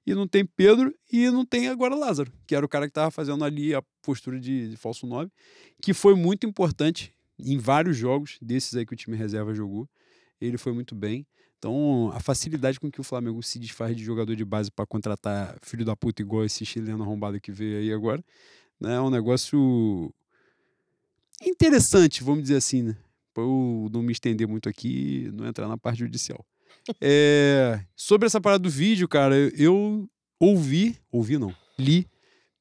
E 0.05 0.15
não 0.15 0.27
tem 0.27 0.45
Pedro 0.45 0.93
e 1.11 1.29
não 1.29 1.45
tem 1.45 1.67
agora 1.67 1.93
Lázaro, 1.93 2.31
que 2.45 2.55
era 2.55 2.65
o 2.65 2.69
cara 2.69 2.85
que 2.85 2.91
estava 2.91 3.11
fazendo 3.11 3.43
ali 3.43 3.75
a 3.75 3.83
postura 4.01 4.39
de, 4.39 4.69
de 4.69 4.77
falso 4.77 5.05
9, 5.05 5.29
que 5.81 5.93
foi 5.93 6.15
muito 6.15 6.47
importante 6.47 7.13
em 7.37 7.57
vários 7.57 7.97
jogos 7.97 8.37
desses 8.41 8.73
aí 8.75 8.85
que 8.85 8.93
o 8.93 8.95
time 8.95 9.17
reserva 9.17 9.53
jogou. 9.53 9.87
Ele 10.39 10.57
foi 10.57 10.71
muito 10.71 10.95
bem. 10.95 11.27
Então, 11.57 12.11
a 12.13 12.19
facilidade 12.19 12.79
com 12.79 12.91
que 12.91 13.01
o 13.01 13.03
Flamengo 13.03 13.41
se 13.41 13.57
desfaz 13.57 13.95
de 13.95 14.03
jogador 14.03 14.35
de 14.35 14.45
base 14.45 14.69
para 14.69 14.85
contratar 14.85 15.57
filho 15.61 15.83
da 15.83 15.95
puta 15.95 16.21
igual 16.21 16.45
esse 16.45 16.65
chileno 16.65 17.03
arrombado 17.03 17.41
que 17.41 17.51
veio 17.51 17.79
aí 17.79 17.91
agora, 17.91 18.23
né, 18.79 18.95
é 18.95 19.01
um 19.01 19.09
negócio 19.09 20.13
interessante, 21.41 22.23
vamos 22.23 22.43
dizer 22.43 22.57
assim, 22.57 22.83
né? 22.83 22.97
Pra 23.33 23.43
eu 23.43 23.89
não 23.91 24.01
me 24.03 24.11
estender 24.11 24.47
muito 24.47 24.69
aqui 24.69 25.25
e 25.25 25.31
não 25.31 25.47
entrar 25.47 25.67
na 25.67 25.77
parte 25.77 25.99
judicial. 25.99 26.45
É, 27.01 27.81
sobre 27.95 28.27
essa 28.27 28.39
parada 28.39 28.59
do 28.59 28.69
vídeo, 28.69 29.07
cara, 29.07 29.35
eu, 29.35 30.07
ouvi, 30.39 30.97
ouvi 31.11 31.37
não, 31.37 31.53
li 31.77 32.07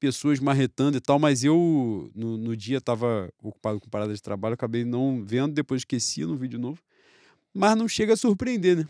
pessoas 0.00 0.38
marretando 0.40 0.96
e 0.96 1.00
tal, 1.00 1.18
mas 1.18 1.44
eu 1.44 2.10
no, 2.14 2.36
no 2.36 2.56
dia 2.56 2.80
tava 2.80 3.30
ocupado 3.42 3.80
com 3.80 3.88
parada 3.88 4.14
de 4.14 4.20
trabalho, 4.20 4.54
acabei 4.54 4.84
não 4.84 5.24
vendo, 5.24 5.54
depois 5.54 5.80
esqueci 5.80 6.24
no 6.24 6.36
vídeo 6.36 6.58
novo. 6.58 6.80
Mas 7.56 7.74
não 7.74 7.88
chega 7.88 8.12
a 8.12 8.16
surpreender, 8.16 8.76
né? 8.76 8.88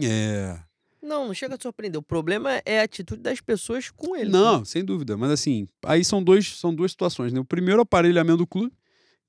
É. 0.00 0.60
Não, 1.02 1.26
não 1.26 1.34
chega 1.34 1.56
a 1.56 1.58
surpreender. 1.60 1.98
O 1.98 2.02
problema 2.02 2.62
é 2.64 2.80
a 2.80 2.84
atitude 2.84 3.20
das 3.20 3.40
pessoas 3.40 3.90
com 3.90 4.14
ele. 4.16 4.30
Não, 4.30 4.64
sem 4.64 4.84
dúvida. 4.84 5.16
Mas 5.16 5.32
assim, 5.32 5.66
aí 5.84 6.04
são, 6.04 6.22
dois, 6.22 6.56
são 6.56 6.72
duas 6.72 6.92
situações, 6.92 7.32
né? 7.32 7.40
O 7.40 7.44
primeiro 7.44 7.80
aparelhamento 7.82 8.38
do 8.38 8.46
clube, 8.46 8.72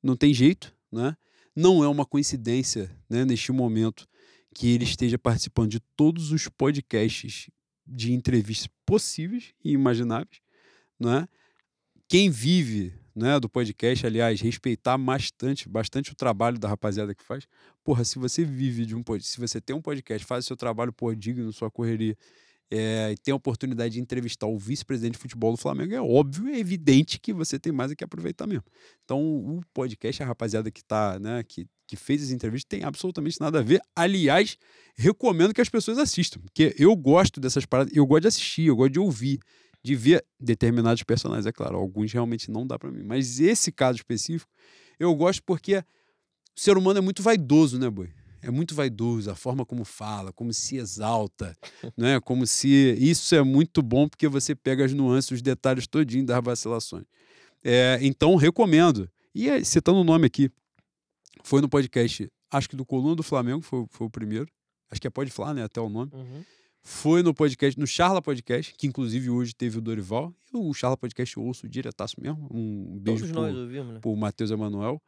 não 0.01 0.15
tem 0.15 0.31
jeito, 0.31 0.71
né? 0.91 1.17
Não 1.55 1.83
é 1.83 1.87
uma 1.87 2.05
coincidência, 2.05 2.95
né, 3.09 3.25
neste 3.25 3.51
momento, 3.51 4.07
que 4.53 4.67
ele 4.69 4.83
esteja 4.83 5.17
participando 5.17 5.71
de 5.71 5.79
todos 5.95 6.31
os 6.31 6.47
podcasts 6.47 7.49
de 7.87 8.13
entrevistas 8.13 8.67
possíveis 8.85 9.53
e 9.63 9.71
imagináveis, 9.71 10.39
né? 10.99 11.27
Quem 12.07 12.29
vive 12.29 12.93
né, 13.15 13.39
do 13.39 13.47
podcast, 13.47 14.05
aliás, 14.05 14.41
respeitar 14.41 14.97
bastante, 14.97 15.69
bastante 15.69 16.11
o 16.11 16.15
trabalho 16.15 16.59
da 16.59 16.67
rapaziada 16.67 17.15
que 17.15 17.23
faz. 17.23 17.47
Porra, 17.83 18.03
se 18.03 18.19
você 18.19 18.43
vive 18.43 18.85
de 18.85 18.95
um 18.95 19.01
podcast, 19.01 19.31
se 19.33 19.39
você 19.39 19.61
tem 19.61 19.75
um 19.75 19.81
podcast, 19.81 20.25
faz 20.25 20.43
o 20.43 20.47
seu 20.47 20.57
trabalho 20.57 20.91
por 20.91 21.15
digno, 21.15 21.53
sua 21.53 21.71
correria, 21.71 22.17
é, 22.69 23.11
e 23.11 23.17
tem 23.17 23.31
a 23.31 23.35
oportunidade 23.35 23.93
de 23.93 24.01
entrevistar 24.01 24.47
o 24.47 24.57
vice-presidente 24.57 25.13
de 25.13 25.19
futebol 25.19 25.51
do 25.51 25.57
Flamengo, 25.57 25.93
é 25.93 26.01
óbvio, 26.01 26.49
é 26.49 26.59
evidente 26.59 27.19
que 27.19 27.31
você 27.31 27.59
tem 27.59 27.71
mais 27.71 27.91
é 27.91 27.95
que 27.95 28.03
aproveitar 28.03 28.47
mesmo. 28.47 28.65
Então, 29.03 29.21
o 29.21 29.61
podcast, 29.73 30.21
a 30.21 30.25
rapaziada 30.25 30.71
que 30.71 30.83
tá, 30.83 31.19
né, 31.19 31.43
que, 31.43 31.67
que 31.87 31.95
fez 31.95 32.23
as 32.23 32.31
entrevistas, 32.31 32.67
tem 32.67 32.83
absolutamente 32.83 33.39
nada 33.39 33.59
a 33.59 33.61
ver. 33.61 33.79
Aliás, 33.95 34.57
recomendo 34.97 35.53
que 35.53 35.61
as 35.61 35.69
pessoas 35.69 35.97
assistam, 35.99 36.41
porque 36.41 36.75
eu 36.77 36.95
gosto 36.95 37.39
dessas 37.39 37.65
paradas, 37.65 37.95
eu 37.95 38.05
gosto 38.05 38.23
de 38.23 38.27
assistir, 38.27 38.65
eu 38.65 38.75
gosto 38.75 38.93
de 38.93 38.99
ouvir, 38.99 39.39
de 39.85 39.95
ver 39.95 40.25
determinados 40.39 41.03
personagens, 41.03 41.45
é 41.45 41.51
claro, 41.51 41.77
alguns 41.77 42.11
realmente 42.11 42.49
não 42.49 42.65
dá 42.65 42.79
para 42.79 42.91
mim, 42.91 43.03
mas 43.03 43.39
esse 43.39 43.71
caso 43.71 43.97
específico, 43.97 44.51
eu 44.99 45.13
gosto 45.13 45.43
porque 45.43 45.77
o 45.77 46.59
ser 46.59 46.75
humano 46.75 46.97
é 46.97 47.01
muito 47.01 47.21
vaidoso, 47.21 47.77
né, 47.77 47.87
boi? 47.89 48.09
é 48.41 48.51
muito 48.51 48.75
vaidoso, 48.75 49.31
a 49.31 49.35
forma 49.35 49.65
como 49.65 49.83
fala, 49.83 50.31
como 50.31 50.53
se 50.53 50.77
exalta, 50.77 51.55
né? 51.97 52.19
Como 52.19 52.45
se 52.45 52.95
isso 52.99 53.33
é 53.33 53.41
muito 53.41 53.81
bom 53.81 54.07
porque 54.07 54.27
você 54.27 54.53
pega 54.53 54.85
as 54.85 54.93
nuances, 54.93 55.31
os 55.31 55.41
detalhes 55.41 55.87
todinho 55.87 56.23
das 56.23 56.43
vacilações. 56.43 57.05
É, 57.63 57.97
então 58.01 58.35
recomendo. 58.35 59.09
E 59.33 59.65
citando 59.65 59.97
o 59.97 60.03
nome 60.03 60.27
aqui, 60.27 60.51
foi 61.43 61.59
no 61.59 61.67
podcast, 61.67 62.31
acho 62.51 62.69
que 62.69 62.75
do 62.75 62.85
Coluna 62.85 63.15
do 63.15 63.23
Flamengo, 63.23 63.61
foi, 63.61 63.85
foi 63.89 64.05
o 64.05 64.11
primeiro. 64.11 64.47
Acho 64.91 65.01
que 65.01 65.07
é 65.07 65.09
Pode 65.09 65.31
Falar, 65.31 65.55
né? 65.55 65.63
Até 65.63 65.81
o 65.81 65.89
nome. 65.89 66.11
Uhum. 66.13 66.43
Foi 66.87 67.23
no 67.23 67.33
podcast, 67.33 67.79
no 67.79 67.87
Charla 67.87 68.21
Podcast, 68.21 68.75
que 68.77 68.85
inclusive 68.85 69.27
hoje 69.27 69.55
teve 69.55 69.79
o 69.79 69.81
Dorival. 69.81 70.31
E 70.53 70.55
o 70.55 70.71
Charla 70.71 70.95
Podcast 70.95 71.35
eu 71.35 71.41
ouço 71.41 71.67
diretaço 71.67 72.15
mesmo. 72.21 72.47
Um 72.51 72.99
beijo 72.99 73.21
Todos 73.21 73.31
pro, 73.31 73.41
nós 73.41 73.57
ouvimos, 73.57 73.93
né? 73.95 73.99
pro 73.99 74.15
Matheus 74.15 74.51
Emanuel. 74.51 75.01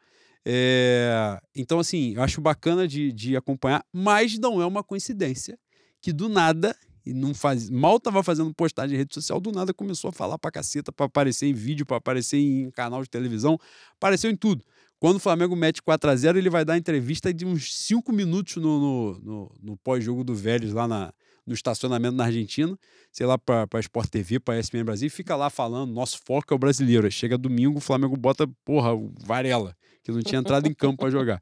É, 0.44 1.40
então, 1.56 1.78
assim, 1.78 2.16
eu 2.16 2.24
acho 2.24 2.42
bacana 2.42 2.88
de, 2.88 3.12
de 3.12 3.38
acompanhar, 3.38 3.86
mas 3.94 4.40
não 4.40 4.60
é 4.60 4.66
uma 4.66 4.84
coincidência 4.84 5.56
que 6.02 6.12
do 6.12 6.28
nada, 6.28 6.76
e 7.06 7.14
não 7.14 7.36
faz, 7.36 7.70
mal 7.70 8.00
tava 8.00 8.24
fazendo 8.24 8.52
postagem 8.56 8.96
em 8.96 8.98
rede 8.98 9.14
social, 9.14 9.40
do 9.40 9.52
nada 9.52 9.72
começou 9.72 10.10
a 10.10 10.12
falar 10.12 10.40
pra 10.40 10.50
caceta, 10.50 10.92
pra 10.92 11.06
aparecer 11.06 11.46
em 11.46 11.54
vídeo, 11.54 11.86
pra 11.86 11.98
aparecer 11.98 12.40
em 12.40 12.72
canal 12.72 13.04
de 13.04 13.10
televisão, 13.10 13.56
apareceu 13.98 14.32
em 14.32 14.36
tudo. 14.36 14.66
Quando 15.00 15.18
o 15.18 15.20
Flamengo 15.20 15.56
mete 15.56 15.84
4 15.84 16.10
a 16.10 16.16
0 16.16 16.40
ele 16.40 16.50
vai 16.50 16.66
dar 16.66 16.76
entrevista 16.76 17.32
de 17.32 17.46
uns 17.46 17.72
5 17.86 18.12
minutos 18.12 18.56
no, 18.56 18.80
no, 18.80 19.20
no, 19.20 19.56
no 19.62 19.78
pós-jogo 19.78 20.24
do 20.24 20.34
Vélez, 20.34 20.74
lá 20.74 20.88
na, 20.88 21.14
no 21.48 21.54
estacionamento 21.54 22.16
na 22.16 22.26
Argentina, 22.26 22.78
sei 23.12 23.26
lá, 23.26 23.38
pra, 23.38 23.66
pra 23.66 23.80
Sport 23.80 24.10
TV, 24.10 24.40
pra 24.40 24.60
ESPN 24.60 24.84
Brasil, 24.84 25.10
fica 25.10 25.36
lá 25.36 25.50
falando, 25.50 25.94
nosso 25.94 26.20
foco 26.26 26.54
é 26.54 26.56
o 26.56 26.60
brasileiro. 26.60 27.06
Aí 27.06 27.12
chega 27.12 27.38
domingo, 27.38 27.78
o 27.78 27.82
Flamengo 27.82 28.18
bota, 28.18 28.46
porra, 28.66 28.94
o 28.94 29.14
Varela, 29.26 29.76
que 30.04 30.12
não 30.12 30.22
tinha 30.22 30.40
entrado 30.40 30.68
em 30.68 30.74
campo 30.74 30.98
para 30.98 31.10
jogar. 31.10 31.42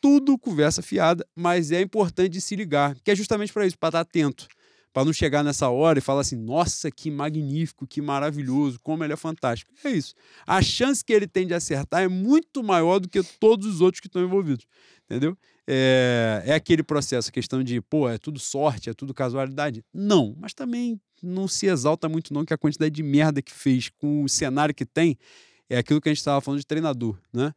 Tudo 0.00 0.38
conversa 0.38 0.80
fiada, 0.80 1.26
mas 1.34 1.72
é 1.72 1.82
importante 1.82 2.40
se 2.40 2.54
ligar, 2.54 2.94
que 3.04 3.10
é 3.10 3.14
justamente 3.14 3.52
para 3.52 3.66
isso, 3.66 3.76
para 3.76 3.88
estar 3.88 4.00
atento. 4.00 4.46
Pra 4.92 5.04
não 5.04 5.12
chegar 5.12 5.44
nessa 5.44 5.68
hora 5.68 5.98
e 5.98 6.02
falar 6.02 6.22
assim, 6.22 6.36
nossa, 6.36 6.90
que 6.90 7.10
magnífico, 7.10 7.86
que 7.86 8.00
maravilhoso, 8.00 8.78
como 8.82 9.04
ele 9.04 9.12
é 9.12 9.16
fantástico. 9.16 9.72
É 9.84 9.90
isso. 9.90 10.14
A 10.46 10.60
chance 10.62 11.04
que 11.04 11.12
ele 11.12 11.28
tem 11.28 11.46
de 11.46 11.54
acertar 11.54 12.02
é 12.02 12.08
muito 12.08 12.62
maior 12.62 12.98
do 12.98 13.08
que 13.08 13.22
todos 13.38 13.66
os 13.66 13.80
outros 13.80 14.00
que 14.00 14.08
estão 14.08 14.22
envolvidos. 14.22 14.66
Entendeu? 15.04 15.36
É, 15.72 16.42
é 16.46 16.54
aquele 16.54 16.82
processo, 16.82 17.28
a 17.28 17.32
questão 17.32 17.62
de, 17.62 17.80
pô, 17.80 18.08
é 18.08 18.18
tudo 18.18 18.38
sorte, 18.40 18.90
é 18.90 18.94
tudo 18.94 19.14
casualidade. 19.14 19.84
Não, 19.94 20.34
mas 20.38 20.52
também 20.52 21.00
não 21.22 21.46
se 21.46 21.66
exalta 21.66 22.08
muito, 22.08 22.34
não, 22.34 22.44
que 22.44 22.52
a 22.52 22.58
quantidade 22.58 22.92
de 22.92 23.02
merda 23.04 23.40
que 23.40 23.52
fez 23.52 23.88
com 23.88 24.24
o 24.24 24.28
cenário 24.28 24.74
que 24.74 24.84
tem 24.84 25.16
é 25.68 25.78
aquilo 25.78 26.00
que 26.00 26.08
a 26.08 26.12
gente 26.12 26.18
estava 26.18 26.40
falando 26.40 26.58
de 26.60 26.66
treinador, 26.66 27.16
né? 27.32 27.54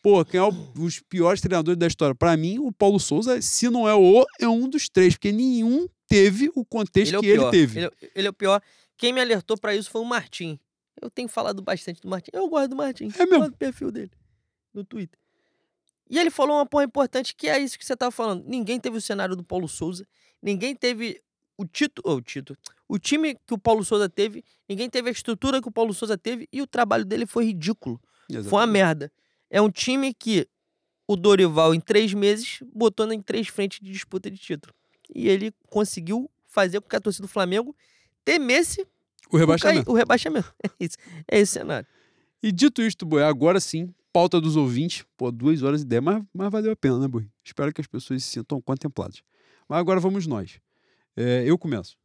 Pô, 0.00 0.24
quem 0.24 0.38
é 0.38 0.42
o, 0.44 0.52
os 0.78 1.00
piores 1.00 1.40
treinadores 1.40 1.76
da 1.76 1.88
história? 1.88 2.14
Para 2.14 2.36
mim, 2.36 2.60
o 2.60 2.70
Paulo 2.70 3.00
Souza, 3.00 3.42
se 3.42 3.68
não 3.68 3.88
é 3.88 3.94
o, 3.94 4.24
é 4.38 4.46
um 4.46 4.68
dos 4.68 4.88
três, 4.88 5.14
porque 5.14 5.32
nenhum 5.32 5.88
teve 6.06 6.48
o 6.54 6.64
contexto 6.64 7.08
Ele 7.10 7.16
é 7.16 7.18
o 7.18 7.22
que 7.22 7.26
ele 7.28 7.38
pior. 7.38 7.50
teve. 7.50 7.78
Ele, 7.80 7.86
é- 7.86 8.10
ele 8.14 8.26
é 8.28 8.30
o 8.30 8.32
pior. 8.32 8.62
Quem 8.96 9.12
me 9.12 9.20
alertou 9.20 9.58
pra 9.58 9.74
isso 9.74 9.90
foi 9.90 10.00
o 10.00 10.04
Martim. 10.04 10.60
Eu 11.02 11.10
tenho 11.10 11.28
falado 11.28 11.60
bastante 11.60 12.00
do 12.00 12.08
Martim. 12.08 12.30
Eu 12.32 12.48
gosto 12.48 12.68
do 12.70 12.76
Martim. 12.76 13.08
É? 13.18 13.26
Gosto 13.26 13.50
do 13.50 13.56
perfil 13.56 13.90
dele 13.90 14.12
no 14.72 14.84
Twitter. 14.84 15.18
E 16.08 16.18
ele 16.18 16.30
falou 16.30 16.56
uma 16.56 16.66
porra 16.66 16.84
importante 16.84 17.34
que 17.34 17.48
é 17.48 17.58
isso 17.58 17.78
que 17.78 17.84
você 17.84 17.96
tava 17.96 18.10
falando. 18.10 18.44
Ninguém 18.46 18.78
teve 18.78 18.96
o 18.96 19.00
cenário 19.00 19.34
do 19.36 19.42
Paulo 19.44 19.66
Souza. 19.68 20.06
Ninguém 20.42 20.74
teve 20.74 21.20
o 21.58 21.64
título. 21.66 22.16
o 22.16 22.20
título. 22.20 22.58
O 22.88 22.98
time 22.98 23.34
que 23.46 23.52
o 23.54 23.58
Paulo 23.58 23.84
Souza 23.84 24.08
teve. 24.08 24.44
Ninguém 24.68 24.88
teve 24.88 25.08
a 25.08 25.12
estrutura 25.12 25.60
que 25.60 25.68
o 25.68 25.72
Paulo 25.72 25.92
Souza 25.92 26.16
teve. 26.16 26.48
E 26.52 26.62
o 26.62 26.66
trabalho 26.66 27.04
dele 27.04 27.26
foi 27.26 27.46
ridículo. 27.46 28.00
Foi 28.28 28.36
uma 28.36 28.40
Exatamente. 28.40 28.72
merda. 28.72 29.12
É 29.50 29.60
um 29.60 29.70
time 29.70 30.12
que 30.14 30.46
o 31.08 31.16
Dorival, 31.16 31.74
em 31.74 31.80
três 31.80 32.12
meses, 32.14 32.58
botou 32.72 33.10
em 33.12 33.20
três 33.20 33.48
frentes 33.48 33.80
de 33.80 33.90
disputa 33.92 34.30
de 34.30 34.36
título. 34.38 34.74
E 35.14 35.28
ele 35.28 35.52
conseguiu 35.70 36.30
fazer 36.46 36.80
com 36.80 36.88
que 36.88 36.96
a 36.96 37.00
torcida 37.00 37.26
do 37.26 37.30
Flamengo 37.32 37.74
temesse 38.24 38.82
O 39.30 39.36
o, 39.36 39.38
rebaixamento. 39.38 39.84
cai- 39.84 39.92
o 39.92 39.96
rebaixamento. 39.96 40.52
É 40.64 40.70
isso. 40.84 40.96
É 41.30 41.38
esse 41.40 41.52
cenário. 41.52 41.86
E 42.42 42.52
dito 42.52 42.82
isto, 42.82 43.04
Boi, 43.06 43.22
agora 43.22 43.58
sim, 43.60 43.92
pauta 44.16 44.40
dos 44.40 44.56
ouvintes. 44.56 45.04
Pô, 45.14 45.30
duas 45.30 45.62
horas 45.62 45.82
e 45.82 45.84
dez, 45.84 46.02
mas, 46.02 46.22
mas 46.32 46.50
valeu 46.50 46.72
a 46.72 46.76
pena, 46.76 46.98
né, 46.98 47.06
Boi? 47.06 47.28
Espero 47.44 47.70
que 47.70 47.82
as 47.82 47.86
pessoas 47.86 48.24
se 48.24 48.30
sintam 48.30 48.62
contempladas. 48.62 49.20
Mas 49.68 49.78
agora 49.78 50.00
vamos 50.00 50.26
nós. 50.26 50.58
É, 51.14 51.44
eu 51.46 51.58
começo. 51.58 51.96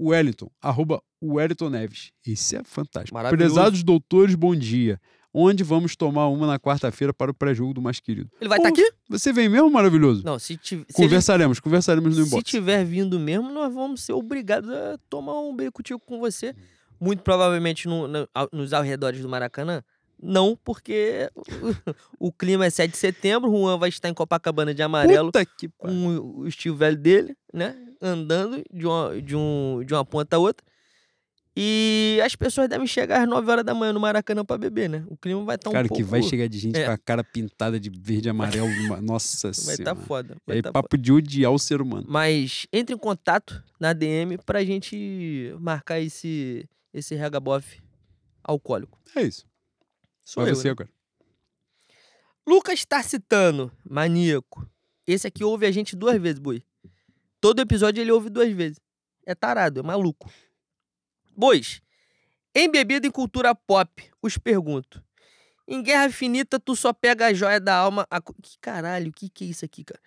Wellington, 0.00 0.50
arroba 0.62 1.02
Wellington 1.22 1.68
Neves. 1.68 2.12
Esse 2.26 2.56
é 2.56 2.64
fantástico. 2.64 3.18
Prezados 3.28 3.82
doutores, 3.82 4.34
bom 4.34 4.56
dia. 4.56 4.98
Onde 5.34 5.62
vamos 5.62 5.94
tomar 5.94 6.28
uma 6.28 6.46
na 6.46 6.58
quarta-feira 6.58 7.12
para 7.12 7.30
o 7.30 7.34
pré-jogo 7.34 7.74
do 7.74 7.82
mais 7.82 8.00
querido? 8.00 8.30
Ele 8.40 8.48
vai 8.48 8.58
estar 8.58 8.70
Pô, 8.70 8.74
aqui? 8.80 8.92
Você 9.10 9.30
vem 9.30 9.48
mesmo, 9.50 9.70
maravilhoso? 9.70 10.24
Não, 10.24 10.38
se, 10.38 10.56
tiv- 10.56 10.78
se 10.78 10.84
ele- 10.88 10.92
conversaremos, 10.94 11.60
conversaremos 11.60 12.16
no 12.16 12.22
se 12.24 12.28
inbox. 12.28 12.50
tiver 12.50 12.84
vindo 12.86 13.20
mesmo, 13.20 13.52
nós 13.52 13.72
vamos 13.72 14.02
ser 14.02 14.14
obrigados 14.14 14.70
a 14.70 14.98
tomar 15.10 15.38
um 15.40 15.54
beijo 15.54 15.72
contigo 15.72 16.00
com 16.00 16.18
você. 16.18 16.54
Muito 16.98 17.22
provavelmente 17.22 17.86
no- 17.86 18.08
no- 18.08 18.28
nos 18.50 18.72
arredores 18.72 19.20
do 19.20 19.28
Maracanã. 19.28 19.82
Não, 20.22 20.58
porque 20.62 21.30
o, 22.18 22.30
clima 22.32 22.66
é 22.66 22.70
7 22.70 22.90
de 22.90 22.96
setembro, 22.98 23.50
Juan 23.50 23.78
vai 23.78 23.88
estar 23.88 24.08
em 24.08 24.14
Copacabana 24.14 24.74
de 24.74 24.82
amarelo 24.82 25.30
com 25.78 26.18
o 26.18 26.46
estilo 26.46 26.76
velho 26.76 26.96
dele, 26.96 27.34
né? 27.52 27.76
Andando 28.02 28.62
de 28.72 28.86
uma, 28.86 29.20
de, 29.20 29.34
um, 29.36 29.82
de 29.84 29.94
uma 29.94 30.04
ponta 30.04 30.36
a 30.36 30.38
outra. 30.38 30.64
E 31.56 32.20
as 32.24 32.36
pessoas 32.36 32.68
devem 32.68 32.86
chegar 32.86 33.22
às 33.22 33.28
9 33.28 33.50
horas 33.50 33.64
da 33.64 33.74
manhã 33.74 33.92
no 33.92 33.98
Maracanã 34.00 34.44
pra 34.44 34.56
beber, 34.56 34.88
né? 34.88 35.04
O 35.08 35.16
clima 35.16 35.44
vai 35.44 35.56
estar 35.56 35.68
um 35.68 35.72
Cara, 35.72 35.88
pouco... 35.88 36.02
que 36.02 36.08
vai 36.08 36.22
chegar 36.22 36.48
de 36.48 36.58
gente 36.58 36.78
É. 36.78 36.86
com 36.86 36.92
a 36.92 36.98
cara 36.98 37.24
pintada 37.24 37.78
de 37.78 37.90
verde 37.90 38.28
e 38.28 38.30
amarelo. 38.30 38.68
Nossa 39.02 39.48
Vai 39.48 39.74
estar 39.74 39.74
senhora. 39.76 39.96
foda. 39.96 40.36
Vai 40.46 40.56
aí, 40.56 40.62
tá 40.62 40.68
foda. 40.68 40.82
papo 40.82 40.96
de 40.96 41.12
odiar 41.12 41.50
o 41.52 41.58
ser 41.58 41.82
humano. 41.82 42.06
Mas 42.08 42.66
entre 42.72 42.94
em 42.94 42.98
contato 42.98 43.62
na 43.80 43.92
DM 43.92 44.38
pra 44.38 44.62
gente 44.64 45.52
marcar 45.58 45.98
esse, 46.00 46.64
esse 46.94 47.14
regabof 47.16 47.80
alcoólico. 48.44 48.98
É 49.16 49.22
isso. 49.22 49.44
Sou 50.30 50.44
Vai 50.44 50.52
eu, 50.52 50.54
você 50.54 50.68
né? 50.68 50.70
agora. 50.70 50.88
Lucas 52.46 52.84
Tarcitano, 52.84 53.72
maníaco. 53.84 54.64
Esse 55.04 55.26
aqui 55.26 55.42
ouve 55.42 55.66
a 55.66 55.72
gente 55.72 55.96
duas 55.96 56.22
vezes, 56.22 56.38
Boi. 56.38 56.62
Todo 57.40 57.58
episódio 57.58 58.00
ele 58.00 58.12
ouve 58.12 58.30
duas 58.30 58.52
vezes. 58.52 58.78
É 59.26 59.34
tarado, 59.34 59.80
é 59.80 59.82
maluco. 59.82 60.30
Bois, 61.36 61.82
em 62.54 62.70
bebida 62.70 63.08
e 63.08 63.10
cultura 63.10 63.56
pop, 63.56 64.08
os 64.22 64.38
pergunto. 64.38 65.02
Em 65.66 65.82
Guerra 65.82 66.08
Finita, 66.10 66.60
tu 66.60 66.76
só 66.76 66.92
pega 66.92 67.26
a 67.26 67.34
joia 67.34 67.58
da 67.58 67.74
alma. 67.74 68.06
A... 68.08 68.20
Que 68.20 68.56
caralho, 68.60 69.10
o 69.10 69.12
que, 69.12 69.28
que 69.28 69.42
é 69.42 69.48
isso 69.48 69.64
aqui, 69.64 69.82
cara? 69.82 70.00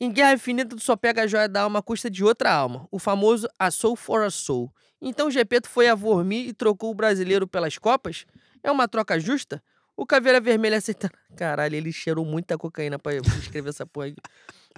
Em 0.00 0.10
Guerra 0.10 0.32
Infinita, 0.32 0.74
tu 0.74 0.80
só 0.80 0.96
pega 0.96 1.24
a 1.24 1.26
joia 1.26 1.46
da 1.46 1.60
alma 1.60 1.80
à 1.80 1.82
custa 1.82 2.08
de 2.10 2.24
outra 2.24 2.50
alma. 2.50 2.88
O 2.90 2.98
famoso 2.98 3.46
A 3.58 3.70
Soul 3.70 3.94
for 3.94 4.22
a 4.22 4.30
Soul. 4.30 4.72
Então 5.02 5.28
o 5.28 5.30
Gepeto 5.30 5.68
foi 5.68 5.86
a 5.86 5.94
Vormir 5.94 6.48
e 6.48 6.54
trocou 6.54 6.90
o 6.90 6.94
brasileiro 6.94 7.46
pelas 7.46 7.76
copas? 7.76 8.24
É 8.62 8.70
uma 8.70 8.86
troca 8.88 9.18
justa? 9.18 9.62
O 9.96 10.06
Caveira 10.06 10.40
Vermelha 10.40 10.78
aceitará. 10.78 11.12
Caralho, 11.36 11.76
ele 11.76 11.92
cheirou 11.92 12.24
muita 12.24 12.56
cocaína 12.56 12.98
pra 12.98 13.14
escrever 13.16 13.70
essa 13.70 13.86
porra 13.86 14.06
aqui. 14.06 14.16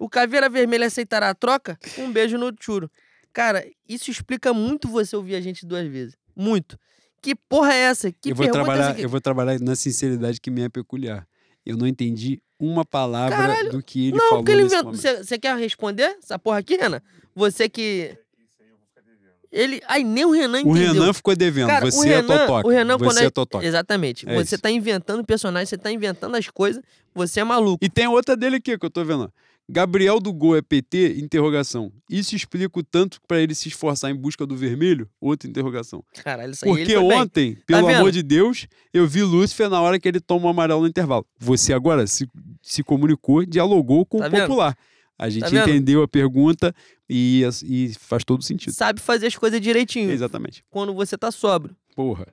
O 0.00 0.08
Caveira 0.08 0.48
Vermelha 0.48 0.86
aceitará 0.86 1.30
a 1.30 1.34
troca? 1.34 1.78
Um 1.98 2.10
beijo 2.10 2.38
no 2.38 2.52
churo. 2.58 2.90
Cara, 3.32 3.64
isso 3.88 4.10
explica 4.10 4.52
muito 4.52 4.88
você 4.88 5.14
ouvir 5.16 5.34
a 5.34 5.40
gente 5.40 5.64
duas 5.64 5.86
vezes. 5.86 6.16
Muito. 6.34 6.78
Que 7.20 7.34
porra 7.34 7.72
é 7.72 7.78
essa? 7.78 8.10
Que 8.10 8.30
eu, 8.30 8.34
vou 8.34 8.44
pergunta 8.44 8.58
é 8.58 8.72
essa 8.72 8.78
trabalhar, 8.80 9.00
eu 9.00 9.08
vou 9.08 9.20
trabalhar 9.20 9.60
na 9.60 9.76
sinceridade 9.76 10.40
que 10.40 10.50
me 10.50 10.62
é 10.62 10.68
peculiar. 10.68 11.26
Eu 11.64 11.76
não 11.76 11.86
entendi 11.86 12.42
uma 12.58 12.84
palavra 12.84 13.36
Caralho, 13.36 13.70
do 13.70 13.82
que 13.82 14.08
ele 14.08 14.16
Não, 14.16 14.28
falou 14.28 14.38
porque 14.38 14.52
ele 14.52 14.62
inventou. 14.62 14.94
você 14.94 15.38
quer 15.38 15.56
responder 15.56 16.16
essa 16.22 16.38
porra 16.38 16.58
aqui, 16.58 16.76
Renan? 16.76 17.00
Você 17.34 17.68
que. 17.68 18.16
Ele. 19.52 19.82
Ai, 19.86 20.02
nem 20.02 20.24
o 20.24 20.30
Renan 20.30 20.58
O 20.64 20.70
entendeu. 20.76 20.94
Renan 20.94 21.12
ficou 21.12 21.36
devendo. 21.36 21.66
Cara, 21.68 21.84
você 21.90 21.98
o 21.98 22.04
é 22.04 22.16
Renan, 22.16 22.38
totoca. 22.38 22.66
o 22.66 22.70
Renan 22.70 22.98
quando 22.98 23.12
você 23.12 23.24
é, 23.24 23.26
é 23.26 23.30
totoca. 23.30 23.66
Exatamente. 23.66 24.28
É 24.28 24.34
você 24.34 24.54
isso. 24.54 24.62
tá 24.62 24.70
inventando 24.70 25.22
personagem, 25.24 25.66
você 25.66 25.76
tá 25.76 25.92
inventando 25.92 26.34
as 26.36 26.48
coisas, 26.48 26.82
você 27.14 27.40
é 27.40 27.44
maluco. 27.44 27.84
E 27.84 27.90
tem 27.90 28.06
outra 28.06 28.34
dele 28.36 28.56
aqui 28.56 28.78
que 28.78 28.86
eu 28.86 28.90
tô 28.90 29.04
vendo. 29.04 29.30
Gabriel 29.68 30.18
do 30.18 30.32
Gol 30.32 30.56
é 30.56 30.60
PT? 30.62 31.18
Interrogação. 31.20 31.92
Isso 32.10 32.34
explica 32.34 32.78
o 32.78 32.82
tanto 32.82 33.18
pra 33.28 33.40
ele 33.40 33.54
se 33.54 33.68
esforçar 33.68 34.10
em 34.10 34.14
busca 34.14 34.44
do 34.44 34.56
vermelho? 34.56 35.08
Outra 35.20 35.48
interrogação. 35.48 36.02
Caralho, 36.22 36.50
isso 36.52 36.64
aí 36.64 36.70
Porque 36.70 36.92
foi 36.94 37.00
bem. 37.00 37.08
Tá 37.10 37.16
ontem, 37.22 37.58
pelo 37.66 37.86
vendo? 37.86 37.96
amor 37.98 38.10
de 38.10 38.22
Deus, 38.22 38.66
eu 38.92 39.06
vi 39.06 39.22
Lúcifer 39.22 39.70
na 39.70 39.80
hora 39.80 39.98
que 40.00 40.08
ele 40.08 40.20
toma 40.20 40.46
o 40.46 40.48
amarelo 40.48 40.80
no 40.80 40.88
intervalo. 40.88 41.24
Você 41.38 41.72
agora 41.72 42.06
se, 42.06 42.26
se 42.60 42.82
comunicou, 42.82 43.44
dialogou 43.46 44.04
com 44.04 44.18
Tá 44.18 44.26
o 44.26 44.30
vendo? 44.30 44.40
popular. 44.46 44.76
A 45.18 45.28
gente 45.30 45.48
vendo? 45.48 45.68
entendeu 45.68 46.02
a 46.02 46.08
pergunta 46.08 46.74
e, 47.12 47.42
e 47.64 47.94
faz 47.98 48.24
todo 48.24 48.42
sentido. 48.42 48.72
Sabe 48.72 49.00
fazer 49.00 49.26
as 49.26 49.36
coisas 49.36 49.60
direitinho. 49.60 50.10
Exatamente. 50.10 50.64
Quando 50.70 50.94
você 50.94 51.18
tá 51.18 51.30
sóbrio. 51.30 51.76
Porra. 51.94 52.26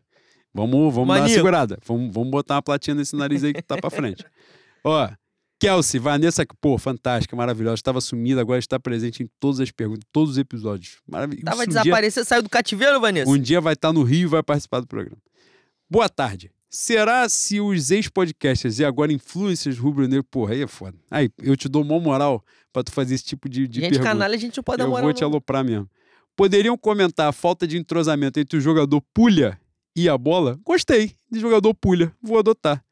Vamos, 0.54 0.94
vamos 0.94 1.16
dar 1.16 1.22
uma 1.22 1.30
segurada. 1.30 1.78
Vamos, 1.86 2.14
vamos 2.14 2.32
botar 2.32 2.56
uma 2.56 2.62
platinha 2.62 2.96
nesse 2.96 3.16
nariz 3.16 3.44
aí 3.44 3.54
que 3.54 3.62
tá 3.62 3.78
pra 3.78 3.90
frente. 3.90 4.26
Ó, 4.84 5.10
Kelsey, 5.60 6.00
Vanessa, 6.00 6.46
pô, 6.62 6.78
fantástica, 6.78 7.36
maravilhosa. 7.36 7.76
Estava 7.76 8.00
sumida, 8.00 8.40
agora 8.40 8.58
está 8.58 8.80
presente 8.80 9.22
em 9.22 9.30
todas 9.40 9.60
as 9.60 9.70
perguntas, 9.70 10.06
todos 10.12 10.32
os 10.32 10.38
episódios. 10.38 11.00
Maravilhoso. 11.06 11.46
Tava 11.46 11.64
um 11.64 11.66
dia, 11.66 11.82
desaparecendo, 11.82 12.26
saiu 12.26 12.42
do 12.42 12.50
cativeiro, 12.50 13.00
Vanessa? 13.02 13.30
um 13.30 13.38
dia 13.38 13.60
vai 13.60 13.74
estar 13.74 13.92
no 13.92 14.04
Rio 14.04 14.28
e 14.28 14.28
vai 14.28 14.42
participar 14.42 14.80
do 14.80 14.88
programa. 14.88 15.18
Boa 15.90 16.08
tarde. 16.08 16.50
Será 16.70 17.28
se 17.28 17.60
os 17.60 17.90
ex-podcasters 17.90 18.78
e 18.80 18.86
agora 18.86 19.12
influencers 19.12 19.78
rubro-negro, 19.80 20.24
porra, 20.24 20.54
aí 20.54 20.62
é 20.62 20.68
foda. 20.68 20.96
Aí, 21.10 21.30
eu 21.42 21.58
te 21.58 21.68
dou 21.68 21.82
uma 21.82 22.00
moral 22.00 22.44
pra 22.72 22.84
tu 22.84 22.92
fazer 22.92 23.16
esse 23.16 23.24
tipo 23.24 23.50
de, 23.50 23.68
de 23.68 23.80
gente 23.80 23.90
pergunta. 23.90 24.10
canalha, 24.10 24.36
a 24.36 24.38
gente 24.38 24.58
não 24.58 24.64
pode 24.64 24.82
Eu 24.82 24.86
namorar. 24.86 25.04
vou 25.06 25.14
te 25.14 25.24
aloprar 25.24 25.64
mesmo. 25.64 25.90
Poderiam 26.36 26.78
comentar 26.78 27.28
a 27.28 27.32
falta 27.32 27.68
de 27.68 27.78
entrosamento 27.78 28.40
entre 28.40 28.58
o 28.58 28.62
jogador 28.62 29.02
Pulha 29.14 29.60
e 29.96 30.08
a 30.08 30.18
bola? 30.18 30.60
Gostei 30.64 31.14
de 31.32 31.40
jogador 31.40 31.74
Pulha, 31.74 32.14
vou 32.22 32.38
adotar. 32.38 32.84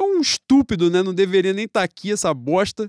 É 0.00 0.02
um 0.04 0.20
estúpido, 0.20 0.88
né? 0.88 1.02
Não 1.02 1.12
deveria 1.12 1.52
nem 1.52 1.64
estar 1.64 1.82
aqui 1.82 2.12
essa 2.12 2.32
bosta. 2.32 2.88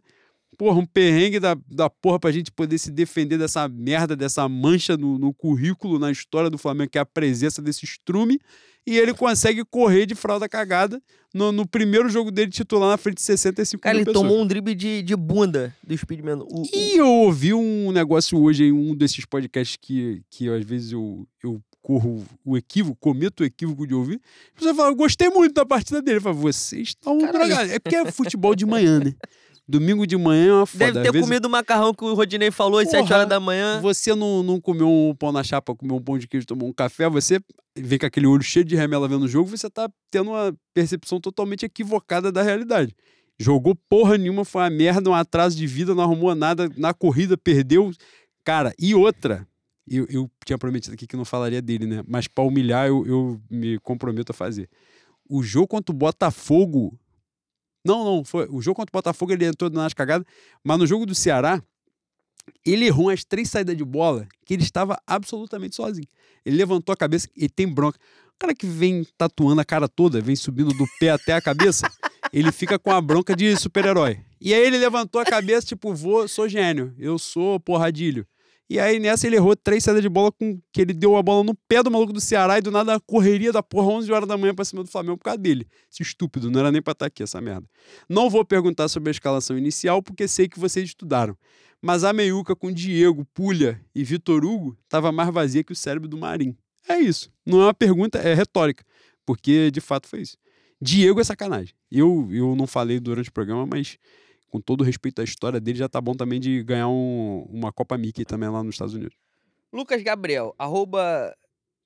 Porra, 0.56 0.78
um 0.80 0.86
perrengue 0.86 1.40
da, 1.40 1.58
da 1.68 1.90
porra 1.90 2.20
pra 2.20 2.32
gente 2.32 2.52
poder 2.52 2.78
se 2.78 2.92
defender 2.92 3.38
dessa 3.40 3.68
merda, 3.68 4.16
dessa 4.16 4.48
mancha 4.48 4.96
no, 4.96 5.18
no 5.18 5.34
currículo, 5.34 5.98
na 5.98 6.12
história 6.12 6.50
do 6.50 6.58
Flamengo, 6.58 6.92
que 6.92 6.98
é 6.98 7.02
a 7.02 7.06
presença 7.06 7.62
desse 7.62 7.86
estrume. 7.86 8.40
E 8.90 8.98
ele 8.98 9.14
consegue 9.14 9.64
correr 9.66 10.06
de 10.06 10.16
fralda 10.16 10.50
cagada 10.50 11.02
no, 11.34 11.52
no 11.52 11.68
primeiro 11.68 12.10
jogo 12.10 12.32
dele 12.32 12.50
titular 12.50 12.90
na 12.90 12.98
frente 12.98 13.18
de 13.18 13.22
65 13.24 13.82
Cara, 13.82 13.94
mil 13.94 14.00
ele 14.02 14.06
pessoas. 14.06 14.28
tomou 14.28 14.42
um 14.44 14.48
drible 14.48 14.74
de, 14.74 15.04
de 15.04 15.16
bunda 15.16 15.76
do 15.84 15.96
Speed 15.96 16.22
Man. 16.22 16.40
O, 16.44 16.64
E 16.74 16.98
eu 16.98 17.08
ouvi 17.08 17.54
um 17.54 17.92
negócio 17.92 18.40
hoje 18.42 18.66
em 18.66 18.72
um 18.72 18.96
desses 18.96 19.26
podcasts 19.26 19.78
que, 19.80 20.24
que 20.30 20.50
às 20.50 20.66
vezes 20.66 20.92
eu, 20.92 21.28
eu 21.44 21.62
corro 21.84 22.26
o 22.44 22.58
equívoco, 22.58 22.98
cometo 23.00 23.42
o 23.42 23.46
equívoco 23.46 23.86
de 23.86 23.94
ouvir. 23.94 24.20
Pessoa 24.56 24.74
fala, 24.74 24.94
gostei 24.94 25.30
muito 25.30 25.54
da 25.54 25.66
partida 25.66 26.02
dele. 26.02 26.18
Eu 26.18 26.22
falo, 26.22 26.36
vocês 26.36 26.90
estão 26.90 27.18
drogados. 27.18 27.72
É 27.72 27.80
porque 27.80 27.96
é 27.96 28.12
futebol 28.12 28.56
de 28.56 28.66
manhã, 28.66 29.00
né? 29.00 29.14
Domingo 29.70 30.08
de 30.08 30.18
manhã 30.18 30.48
é 30.48 30.54
uma 30.54 30.66
foda. 30.66 30.86
Deve 30.92 31.06
ter 31.06 31.12
vezes 31.12 31.28
comido 31.28 31.46
o 31.46 31.50
macarrão 31.50 31.94
que 31.94 32.04
o 32.04 32.16
Rodinei 32.16 32.50
falou 32.50 32.80
às 32.80 32.90
7 32.90 33.02
Porra, 33.02 33.16
horas 33.18 33.30
da 33.30 33.40
manhã. 33.40 33.80
Você 33.82 34.16
não, 34.16 34.42
não 34.42 34.60
comeu 34.60 34.90
um 34.90 35.14
pão 35.14 35.32
na 35.32 35.44
chapa, 35.44 35.76
comeu 35.76 35.98
um 35.98 36.02
pão 36.02 36.18
de 36.18 36.28
queijo, 36.28 36.48
tomou 36.48 36.68
um 36.68 36.74
café, 36.74 37.08
você 37.08 37.40
vê 37.78 38.00
com 38.00 38.08
aquele 38.08 38.26
olho 38.26 38.42
cheio 38.42 38.66
de 38.66 38.76
remela 38.76 39.08
vendo 39.08 39.26
o 39.26 39.28
jogo, 39.28 39.48
você 39.48 39.70
tá 39.70 39.88
tendo 40.10 40.32
uma 40.32 40.52
percepção 40.74 41.22
totalmente 41.22 41.66
equivocada 41.68 42.32
da 42.32 42.42
realidade. 42.42 42.96
Jogou 43.38 43.76
porra 43.88 44.18
nenhuma, 44.18 44.44
foi 44.44 44.64
uma 44.64 44.72
merda, 44.72 45.08
um 45.08 45.14
atraso 45.14 45.56
de 45.56 45.68
vida, 45.68 45.94
não 45.94 46.04
arrumou 46.04 46.34
nada, 46.34 46.68
na 46.76 46.92
corrida 46.92 47.38
perdeu. 47.38 47.92
Cara, 48.44 48.74
e 48.80 48.96
outra, 48.96 49.48
Eu, 49.88 50.08
eu 50.10 50.32
tinha 50.44 50.58
prometido 50.58 50.96
aqui 50.96 51.06
que 51.06 51.16
não 51.16 51.26
falaria 51.26 51.62
dele, 51.62 51.86
né? 51.86 52.04
Mas 52.08 52.28
pra 52.28 52.44
humilhar, 52.44 52.88
eu, 52.88 53.06
eu 53.06 53.42
me 53.50 53.78
comprometo 53.80 54.32
a 54.32 54.36
fazer. 54.36 54.68
O 55.30 55.44
jogo 55.44 55.68
contra 55.68 55.94
o 55.94 55.98
Botafogo. 55.98 56.98
Não, 57.84 58.04
não, 58.04 58.24
foi. 58.24 58.48
O 58.50 58.62
jogo 58.62 58.76
contra 58.76 58.92
o 58.92 58.98
Botafogo 58.98 59.32
ele 59.32 59.46
entrou 59.46 59.70
nas 59.70 59.94
cagadas, 59.94 60.26
mas 60.64 60.78
no 60.78 60.86
jogo 60.86 61.06
do 61.06 61.16
Ceará, 61.16 61.62
ele 62.66 62.86
errou 62.86 63.08
umas 63.08 63.24
três 63.24 63.50
saídas 63.50 63.78
de 63.78 63.86
bola 63.86 64.28
que 64.46 64.54
ele 64.54 64.64
estava 64.64 65.00
absolutamente 65.08 65.76
sozinho. 65.76 66.08
Ele 66.46 66.58
levantou 66.58 66.94
a 66.94 66.98
cabeça 66.98 67.28
e 67.36 67.48
tem 67.48 67.68
bronca. 67.68 67.98
O 68.36 68.40
cara 68.40 68.56
que 68.56 68.66
vem 68.66 69.06
tatuando 69.18 69.62
a 69.62 69.66
cara 69.66 69.88
toda, 69.88 70.22
vem 70.22 70.36
subindo 70.36 70.74
do 70.74 70.86
pé 71.00 71.10
até 71.10 71.34
a 71.34 71.42
cabeça, 71.42 71.92
ele 72.32 72.52
fica 72.52 72.80
com 72.80 72.92
a 72.92 73.02
bronca 73.02 73.36
de 73.36 73.56
super-herói. 73.58 74.20
E 74.40 74.54
aí 74.54 74.66
ele 74.66 74.78
levantou 74.78 75.20
a 75.20 75.26
cabeça, 75.26 75.68
tipo, 75.68 75.94
vou, 75.94 76.28
sou 76.28 76.48
gênio, 76.48 76.94
eu 76.98 77.20
sou 77.20 77.60
porradilho. 77.60 78.26
E 78.70 78.80
aí 78.80 79.00
nessa 79.00 79.26
ele 79.26 79.36
errou 79.36 79.56
três 79.56 79.84
saídas 79.84 80.04
de 80.04 80.10
bola 80.10 80.32
com 80.32 80.60
que 80.72 80.82
ele 80.82 80.94
deu 80.94 81.16
a 81.16 81.24
bola 81.24 81.44
no 81.44 81.56
pé 81.68 81.82
do 81.82 81.90
maluco 81.90 82.14
do 82.14 82.22
Ceará 82.22 82.60
e 82.60 82.62
do 82.62 82.70
nada 82.70 82.96
a 82.96 83.00
correria 83.00 83.52
da 83.52 83.64
porra 83.64 83.88
11 83.88 84.12
horas 84.12 84.28
da 84.28 84.38
manhã 84.38 84.54
pra 84.54 84.64
cima 84.64 84.84
do 84.84 84.90
Flamengo 84.90 85.18
por 85.18 85.24
causa 85.24 85.40
dele. 85.40 85.68
Esse 85.92 86.04
estúpido, 86.04 86.52
não 86.52 86.60
era 86.60 86.72
nem 86.72 86.82
pra 86.82 86.92
estar 86.92 87.08
aqui 87.08 87.24
essa 87.24 87.42
merda. 87.42 87.68
Não 88.08 88.30
vou 88.30 88.46
perguntar 88.46 88.88
sobre 88.88 89.10
a 89.10 89.12
escalação 89.12 89.58
inicial 89.58 90.04
porque 90.04 90.28
sei 90.28 90.48
que 90.48 90.60
vocês 90.60 90.90
estudaram. 90.90 91.36
Mas 91.82 92.04
a 92.04 92.14
meiuca 92.14 92.56
com 92.56 92.72
Diego, 92.72 93.26
Pulha 93.34 93.82
e 93.96 94.04
Vitor 94.04 94.46
Hugo 94.46 94.78
tava 94.88 95.12
mais 95.12 95.34
vazia 95.34 95.64
que 95.64 95.72
o 95.72 95.76
cérebro 95.76 96.08
do 96.08 96.18
Marim. 96.18 96.56
É 96.88 97.00
isso. 97.00 97.32
Não 97.46 97.62
é 97.62 97.66
uma 97.66 97.74
pergunta, 97.74 98.20
é 98.20 98.34
retórica. 98.34 98.84
Porque 99.26 99.72
de 99.72 99.82
fato 99.82 100.08
foi 100.08 100.22
isso. 100.22 100.38
Diego 100.82 101.20
é 101.20 101.24
sacanagem. 101.24 101.74
Eu, 101.92 102.30
eu 102.32 102.56
não 102.56 102.68
falei 102.68 103.00
durante 103.00 103.30
o 103.30 103.34
programa, 103.34 103.66
mas 103.66 103.98
com 104.50 104.60
todo 104.60 104.84
respeito 104.84 105.22
à 105.22 105.24
história 105.24 105.60
dele, 105.60 105.78
já 105.78 105.88
tá 105.90 106.02
bom 106.02 106.14
também 106.14 106.40
de 106.40 106.64
ganhar 106.64 106.88
um- 106.88 107.44
uma 107.50 107.72
Copa 107.72 107.98
Mickey 107.98 108.26
também 108.26 108.50
lá 108.50 108.64
nos 108.64 108.76
Estados 108.76 108.94
Unidos. 108.94 109.16
Lucas 109.72 110.02
Gabriel, 110.02 110.56
arroba 110.58 111.36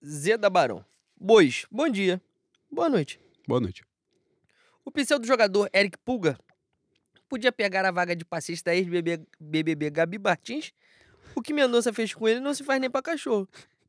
Zeda 0.05 0.49
Barão. 0.49 0.83
Bois, 1.19 1.65
bom 1.71 1.87
dia. 1.89 2.21
Boa 2.71 2.89
noite. 2.89 3.19
Boa 3.47 3.59
noite. 3.59 3.83
O 4.85 4.91
pseudo 4.91 5.25
jogador 5.27 5.69
Eric 5.73 5.97
Pulga 5.99 6.37
podia 7.29 7.51
pegar 7.51 7.85
a 7.85 7.91
vaga 7.91 8.15
de 8.15 8.23
passista 8.25 8.71
da 8.71 8.75
ex-BBB 8.75 9.89
Gabi 9.89 10.17
Martins. 10.19 10.71
O 11.35 11.41
que 11.41 11.53
Mendonça 11.53 11.91
fez 11.93 12.13
com 12.13 12.27
ele 12.27 12.39
não 12.39 12.53
se 12.53 12.63
faz 12.63 12.79
nem 12.79 12.89
pra 12.89 13.01
cachorro. 13.01 13.47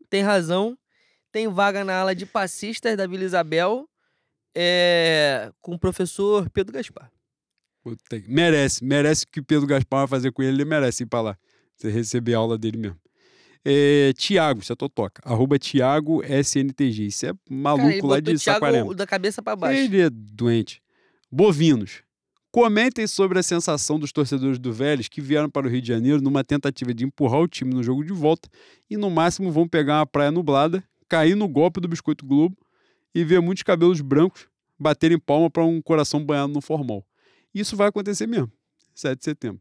Tem 0.09 0.23
razão. 0.23 0.79
Tem 1.33 1.49
vaga 1.49 1.85
na 1.85 1.99
ala 2.01 2.15
de 2.15 2.25
passistas 2.27 2.97
da 2.97 3.07
Vila 3.07 3.25
Isabel 3.25 3.89
é, 4.55 5.53
com 5.61 5.75
o 5.75 5.79
professor 5.79 6.49
Pedro 6.51 6.73
Gaspar. 6.73 7.11
Merece, 8.29 8.85
merece 8.85 9.25
o 9.25 9.29
que 9.29 9.41
o 9.41 9.45
Pedro 9.45 9.67
Gaspar 9.67 10.01
vai 10.01 10.09
fazer 10.09 10.33
com 10.33 10.43
ele, 10.43 10.53
ele 10.57 10.65
merece 10.65 11.03
ir 11.03 11.07
pra 11.07 11.21
lá. 11.21 11.39
Você 11.77 11.91
receber 11.91 12.35
a 12.35 12.39
aula 12.39 12.57
dele 12.57 12.79
mesmo. 12.79 12.99
É, 13.65 14.13
Tiago, 14.17 14.61
isso 14.61 14.73
é 14.73 14.77
Totoca. 14.77 15.23
Arroba 15.25 15.59
Tiago 15.59 16.23
SNTG. 16.23 17.07
Isso 17.07 17.27
é 17.27 17.33
maluco 17.49 17.89
Cara, 17.89 18.07
lá 18.07 18.21
de 18.21 18.39
Saquarema. 18.39 18.95
da 18.95 19.07
cabeça 19.07 19.43
pra 19.43 19.57
baixo. 19.57 19.81
Ele 19.81 20.03
é 20.03 20.11
doente. 20.11 20.83
Bovinos. 21.33 22.03
Comentem 22.53 23.07
sobre 23.07 23.39
a 23.39 23.43
sensação 23.43 23.99
dos 23.99 24.13
torcedores 24.13 24.59
do 24.61 24.73
Vélez 24.73 25.09
que 25.09 25.21
vieram 25.21 25.51
para 25.51 25.67
o 25.67 25.71
Rio 25.71 25.81
de 25.81 25.89
Janeiro 25.89 26.21
numa 26.21 26.45
tentativa 26.45 26.95
de 26.95 27.05
empurrar 27.05 27.41
o 27.41 27.49
time 27.49 27.75
no 27.75 27.83
jogo 27.83 28.05
de 28.05 28.13
volta 28.13 28.49
e 28.89 28.97
no 28.97 29.11
máximo 29.11 29.51
vão 29.51 29.67
pegar 29.67 29.99
uma 29.99 30.07
praia 30.07 30.31
nublada, 30.31 30.85
cair 31.09 31.35
no 31.35 31.49
golpe 31.49 31.81
do 31.81 31.89
Biscoito 31.89 32.25
Globo 32.25 32.57
e 33.13 33.25
ver 33.25 33.41
muitos 33.41 33.65
cabelos 33.65 34.01
brancos 34.01 34.47
baterem 34.79 35.19
palma 35.19 35.51
para 35.51 35.65
um 35.65 35.83
coração 35.83 36.25
banhado 36.25 36.53
no 36.53 36.61
formal. 36.61 37.05
Isso 37.55 37.77
vai 37.77 37.89
acontecer 37.89 38.27
mesmo, 38.27 38.51
7 38.95 39.19
de 39.19 39.25
setembro. 39.25 39.61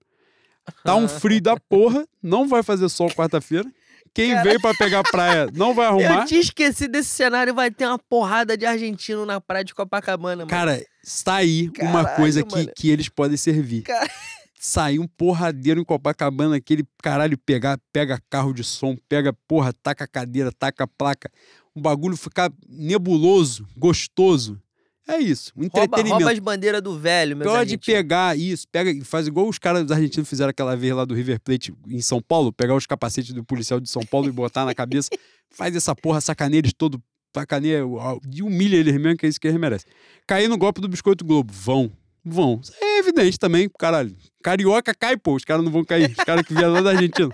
Tá 0.84 0.95
um 0.95 1.10
frio 1.10 1.41
da 1.41 1.60
porra, 1.60 2.07
não 2.22 2.48
vai 2.48 2.64
fazer 2.64 2.88
sol 2.88 3.10
quarta-feira. 3.10 3.70
Quem 4.14 4.32
Cara. 4.32 4.44
veio 4.44 4.61
para 4.61 4.78
pegar 4.78 5.03
praia 5.03 5.49
não 5.53 5.74
vai 5.74 5.88
arrumar. 5.88 6.22
Eu 6.22 6.26
tinha 6.26 6.40
esquecido 6.40 6.91
desse 6.91 7.10
cenário. 7.10 7.53
Vai 7.53 7.72
ter 7.72 7.86
uma 7.86 7.98
porrada 7.98 8.56
de 8.56 8.65
argentino 8.65 9.26
na 9.26 9.41
praia 9.41 9.65
de 9.65 9.74
Copacabana, 9.74 10.38
mano. 10.38 10.49
Cara, 10.49 10.82
está 11.03 11.36
aí 11.36 11.70
uma 11.80 12.03
Caralho, 12.03 12.15
coisa 12.15 12.44
que, 12.44 12.68
que 12.68 12.90
eles 12.90 13.10
podem 13.10 13.36
servir. 13.36 13.82
Cara. 13.82 14.10
Sair 14.57 14.99
um 14.99 15.07
porradeiro 15.07 15.82
em 15.82 15.84
Copacabana, 15.84 16.56
aquele 16.56 16.88
caralho 17.02 17.38
pegar, 17.38 17.78
pega 17.91 18.18
carro 18.30 18.53
de 18.53 18.64
som, 18.64 18.95
pega, 19.10 19.34
porra, 19.45 19.74
taca 19.74 20.07
cadeira, 20.07 20.53
taca 20.53 20.88
placa. 20.88 21.30
Um 21.76 21.82
bagulho 21.82 22.15
ficar 22.15 22.49
nebuloso, 22.70 23.68
gostoso. 23.76 24.61
É 25.07 25.17
isso, 25.17 25.51
um 25.55 25.61
rouba, 25.63 25.80
entretenimento. 25.81 26.15
rouba 26.15 26.31
as 26.31 26.39
bandeiras 26.39 26.81
do 26.81 26.97
velho, 26.97 27.35
meus 27.35 27.51
Pode 27.51 27.77
pegar 27.77 28.38
isso, 28.38 28.65
pega 28.71 28.89
e 28.89 29.01
faz 29.01 29.27
igual 29.27 29.47
os 29.49 29.59
caras 29.59 29.91
argentinos 29.91 30.30
fizeram 30.30 30.49
aquela 30.49 30.77
vez 30.77 30.93
lá 30.93 31.03
do 31.03 31.13
River 31.13 31.41
Plate 31.41 31.73
em 31.88 32.01
São 32.01 32.21
Paulo, 32.21 32.53
pegar 32.53 32.73
os 32.73 32.85
capacetes 32.85 33.34
do 33.34 33.43
policial 33.43 33.80
de 33.81 33.89
São 33.89 34.01
Paulo 34.05 34.30
e 34.30 34.31
botar 34.31 34.63
na 34.65 34.73
cabeça. 34.73 35.09
Faz 35.51 35.75
essa 35.75 35.93
porra, 35.93 36.21
sacaneia 36.21 36.59
eles 36.61 36.73
todo, 36.73 37.01
sacaneia 37.35 37.84
e 38.31 38.41
humilha 38.41 38.77
eles 38.77 38.93
mesmo, 38.95 39.17
que 39.17 39.25
é 39.25 39.30
isso 39.30 39.39
que 39.39 39.47
eles 39.47 39.59
merecem. 39.59 39.91
Cair 40.25 40.47
no 40.47 40.57
golpe 40.57 40.80
do 40.80 40.88
Biscoito 40.88 41.23
Globo, 41.25 41.51
vão, 41.53 41.91
vão. 42.23 42.59
Isso 42.64 42.73
é 42.82 42.99
evidente 42.99 43.38
também, 43.38 43.69
caralho. 43.77 44.15
Carioca 44.41 44.95
cai, 44.95 45.17
pô, 45.17 45.35
os 45.35 45.43
caras 45.43 45.64
não 45.64 45.72
vão 45.72 45.83
cair, 45.83 46.09
os 46.09 46.23
caras 46.23 46.45
que 46.48 46.53
vieram 46.53 46.73
lá 46.73 46.82
da 46.82 46.90
Argentina. 46.91 47.30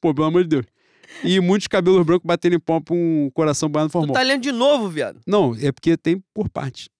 Pô, 0.00 0.12
pelo 0.12 0.26
amor 0.26 0.42
de 0.42 0.48
Deus. 0.48 0.66
E 1.22 1.38
muitos 1.40 1.68
cabelos 1.68 2.04
brancos 2.04 2.26
baterem 2.26 2.58
pau 2.58 2.80
pra 2.80 2.94
um 2.94 3.30
coração 3.32 3.70
Tu 3.70 3.88
formal. 3.88 4.12
tá 4.14 4.22
lendo 4.22 4.42
de 4.42 4.52
novo, 4.52 4.88
viado. 4.88 5.20
Não, 5.26 5.54
é 5.60 5.70
porque 5.70 5.96
tem 5.96 6.22
por 6.34 6.48
parte. 6.48 6.90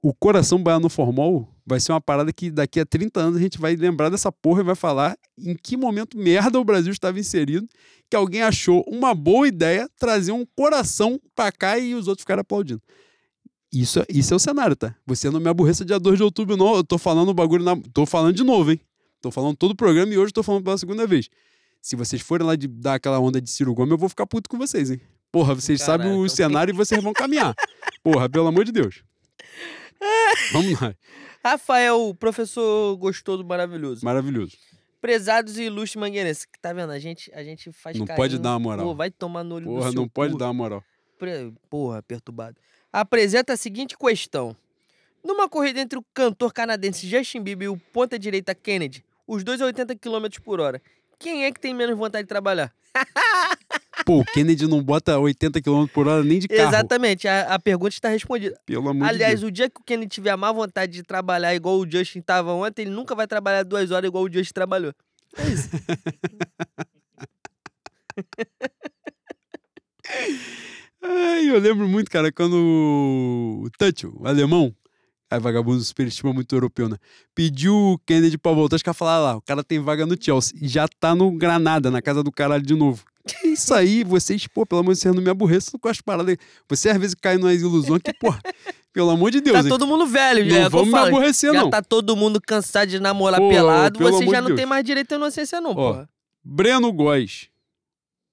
O 0.00 0.14
coração 0.14 0.62
baiano 0.62 0.88
formal 0.88 1.52
vai 1.66 1.80
ser 1.80 1.92
uma 1.92 2.00
parada 2.00 2.32
que 2.32 2.50
daqui 2.50 2.78
a 2.78 2.86
30 2.86 3.20
anos 3.20 3.36
a 3.36 3.42
gente 3.42 3.58
vai 3.58 3.74
lembrar 3.74 4.08
dessa 4.08 4.30
porra 4.30 4.60
e 4.60 4.64
vai 4.64 4.76
falar 4.76 5.18
em 5.36 5.56
que 5.56 5.76
momento 5.76 6.16
merda 6.16 6.58
o 6.58 6.64
Brasil 6.64 6.92
estava 6.92 7.18
inserido, 7.18 7.68
que 8.08 8.16
alguém 8.16 8.42
achou 8.42 8.84
uma 8.86 9.12
boa 9.14 9.48
ideia 9.48 9.88
trazer 9.98 10.32
um 10.32 10.46
coração 10.56 11.20
pra 11.34 11.50
cá 11.50 11.78
e 11.78 11.94
os 11.94 12.06
outros 12.06 12.22
ficaram 12.22 12.42
aplaudindo. 12.42 12.80
Isso, 13.72 14.02
isso 14.08 14.32
é 14.32 14.36
o 14.36 14.40
cenário, 14.40 14.74
tá? 14.74 14.94
Você 15.06 15.28
não 15.30 15.40
me 15.40 15.48
aborreça 15.48 15.84
dia 15.84 15.98
2 15.98 16.16
de 16.16 16.22
outubro, 16.22 16.56
não. 16.56 16.76
Eu 16.76 16.84
tô 16.84 16.96
falando 16.96 17.28
o 17.28 17.34
bagulho 17.34 17.62
na. 17.62 17.76
Tô 17.92 18.06
falando 18.06 18.34
de 18.34 18.42
novo, 18.42 18.70
hein? 18.70 18.80
Tô 19.20 19.30
falando 19.30 19.56
todo 19.56 19.72
o 19.72 19.76
programa 19.76 20.12
e 20.14 20.16
hoje 20.16 20.32
tô 20.32 20.42
falando 20.42 20.64
pela 20.64 20.78
segunda 20.78 21.06
vez. 21.06 21.28
Se 21.82 21.96
vocês 21.96 22.22
forem 22.22 22.46
lá 22.46 22.56
de 22.56 22.66
dar 22.66 22.94
aquela 22.94 23.18
onda 23.18 23.40
de 23.40 23.50
Ciro 23.50 23.74
Gomes, 23.74 23.90
eu 23.90 23.98
vou 23.98 24.08
ficar 24.08 24.26
puto 24.26 24.48
com 24.48 24.56
vocês, 24.56 24.90
hein? 24.90 25.00
Porra, 25.30 25.54
vocês 25.54 25.80
Caralho, 25.80 26.02
sabem 26.02 26.18
o 26.18 26.24
então 26.24 26.34
cenário 26.34 26.72
e 26.72 26.74
vocês 26.74 27.02
vão 27.02 27.12
caminhar. 27.12 27.54
Porra, 28.02 28.28
pelo 28.28 28.46
amor 28.46 28.64
de 28.64 28.72
Deus. 28.72 29.02
Vamos 30.52 30.80
lá. 30.80 30.94
Rafael, 31.44 32.14
professor 32.18 32.96
gostoso, 32.96 33.44
maravilhoso. 33.44 34.04
Maravilhoso. 34.04 34.56
Prezados 35.00 35.56
e 35.58 35.64
ilustres 35.64 36.00
mangueirenses. 36.00 36.44
Que 36.44 36.58
Tá 36.58 36.72
vendo? 36.72 36.90
A 36.90 36.98
gente, 36.98 37.32
a 37.34 37.42
gente 37.44 37.70
faz 37.72 37.96
Não 37.98 38.06
carinho. 38.06 38.22
pode 38.22 38.38
dar 38.38 38.50
uma 38.50 38.58
moral. 38.58 38.86
Pô, 38.86 38.94
vai 38.94 39.10
tomar 39.10 39.44
no 39.44 39.56
olho 39.56 39.64
do 39.66 39.70
Porra, 39.72 39.90
seu 39.92 40.00
não 40.00 40.08
pode 40.08 40.32
cu. 40.32 40.38
dar 40.38 40.46
uma 40.46 40.54
moral. 40.54 40.84
Pre- 41.18 41.52
Porra, 41.70 42.02
perturbado. 42.02 42.56
Apresenta 42.92 43.52
a 43.52 43.56
seguinte 43.56 43.96
questão. 43.96 44.56
Numa 45.24 45.48
corrida 45.48 45.80
entre 45.80 45.98
o 45.98 46.04
cantor 46.14 46.52
canadense 46.52 47.06
Justin 47.08 47.42
Bieber 47.42 47.66
e 47.66 47.68
o 47.68 47.76
ponta-direita 47.92 48.54
Kennedy, 48.54 49.04
os 49.26 49.42
dois 49.44 49.60
a 49.60 49.66
80 49.66 49.94
km 49.96 50.26
por 50.42 50.60
hora, 50.60 50.80
quem 51.18 51.44
é 51.44 51.52
que 51.52 51.60
tem 51.60 51.74
menos 51.74 51.96
vontade 51.98 52.24
de 52.24 52.28
trabalhar? 52.28 52.72
Pô, 54.04 54.20
o 54.20 54.24
Kennedy 54.24 54.66
não 54.66 54.82
bota 54.82 55.18
80 55.18 55.60
km 55.60 55.86
por 55.92 56.06
hora 56.08 56.22
nem 56.24 56.38
de 56.38 56.48
carro. 56.48 56.68
Exatamente, 56.68 57.26
a, 57.28 57.54
a 57.54 57.58
pergunta 57.58 57.90
está 57.90 58.08
respondida. 58.08 58.58
Pelo 58.64 58.88
amor 58.88 59.06
Aliás, 59.06 59.34
de 59.34 59.40
Deus. 59.40 59.48
o 59.48 59.52
dia 59.52 59.68
que 59.68 59.80
o 59.80 59.84
Kennedy 59.84 60.08
tiver 60.08 60.30
a 60.30 60.36
má 60.36 60.50
vontade 60.52 60.92
de 60.92 61.02
trabalhar 61.02 61.54
igual 61.54 61.78
o 61.78 61.90
Justin 61.90 62.20
tava 62.20 62.52
ontem, 62.52 62.82
ele 62.82 62.90
nunca 62.90 63.14
vai 63.14 63.26
trabalhar 63.26 63.62
duas 63.64 63.90
horas 63.90 64.08
igual 64.08 64.24
o 64.24 64.32
Justin 64.32 64.52
trabalhou. 64.54 64.92
É 65.36 65.46
isso. 65.48 65.68
Ai, 71.02 71.48
eu 71.48 71.58
lembro 71.58 71.88
muito, 71.88 72.10
cara, 72.10 72.32
quando 72.32 72.54
o 73.64 73.68
Tuchel, 73.78 74.12
o 74.18 74.26
alemão, 74.26 74.74
aí 75.30 75.38
vagabundo 75.38 75.80
superestima 75.82 76.32
muito 76.32 76.54
europeu, 76.54 76.88
né? 76.88 76.96
Pediu 77.34 77.74
o 77.74 77.98
Kennedy 78.00 78.36
pra 78.36 78.52
voltar, 78.52 78.76
os 78.76 78.82
caras 78.82 78.96
falaram 78.98 79.18
"Ah 79.24 79.30
lá, 79.32 79.36
o 79.36 79.42
cara 79.42 79.62
tem 79.62 79.78
vaga 79.78 80.04
no 80.06 80.16
Chelsea 80.20 80.58
e 80.60 80.66
já 80.66 80.88
tá 80.98 81.14
no 81.14 81.30
Granada, 81.30 81.90
na 81.90 82.02
casa 82.02 82.22
do 82.22 82.32
caralho 82.32 82.64
de 82.64 82.74
novo. 82.74 83.04
Que 83.28 83.48
isso 83.48 83.74
aí, 83.74 84.02
vocês, 84.04 84.46
pô, 84.46 84.64
pelo 84.64 84.80
amor 84.80 84.94
de 84.94 85.02
Deus, 85.02 85.14
não 85.14 85.22
me 85.22 85.30
aborreçam 85.30 85.78
com 85.78 85.88
as 85.88 86.00
paradas. 86.00 86.36
Você 86.68 86.88
às 86.88 86.96
vezes 86.98 87.14
cai 87.14 87.36
nas 87.36 87.60
ilusões 87.60 88.00
que, 88.02 88.12
pô, 88.14 88.28
pelo 88.92 89.10
amor 89.10 89.30
de 89.30 89.40
Deus, 89.40 89.56
tá 89.58 89.62
hein? 89.62 89.68
todo 89.68 89.86
mundo 89.86 90.06
velho, 90.06 90.44
não 90.44 90.50
já. 90.50 90.56
é 90.56 90.66
o 90.66 90.70
que 90.70 90.76
eu 90.76 90.78
vamos 90.80 90.94
me 90.94 91.08
aborrecer, 91.08 91.52
Já 91.52 91.60
não. 91.60 91.70
tá 91.70 91.82
todo 91.82 92.16
mundo 92.16 92.40
cansado 92.40 92.88
de 92.88 92.98
namorar 92.98 93.38
Pô, 93.40 93.48
pelado, 93.48 93.98
você 93.98 94.26
já 94.26 94.40
não 94.40 94.48
Deus. 94.48 94.56
tem 94.58 94.66
mais 94.66 94.84
direito 94.84 95.12
à 95.12 95.16
inocência, 95.16 95.60
não, 95.60 95.74
porra. 95.74 96.08
Breno 96.42 96.92
Góes. 96.92 97.48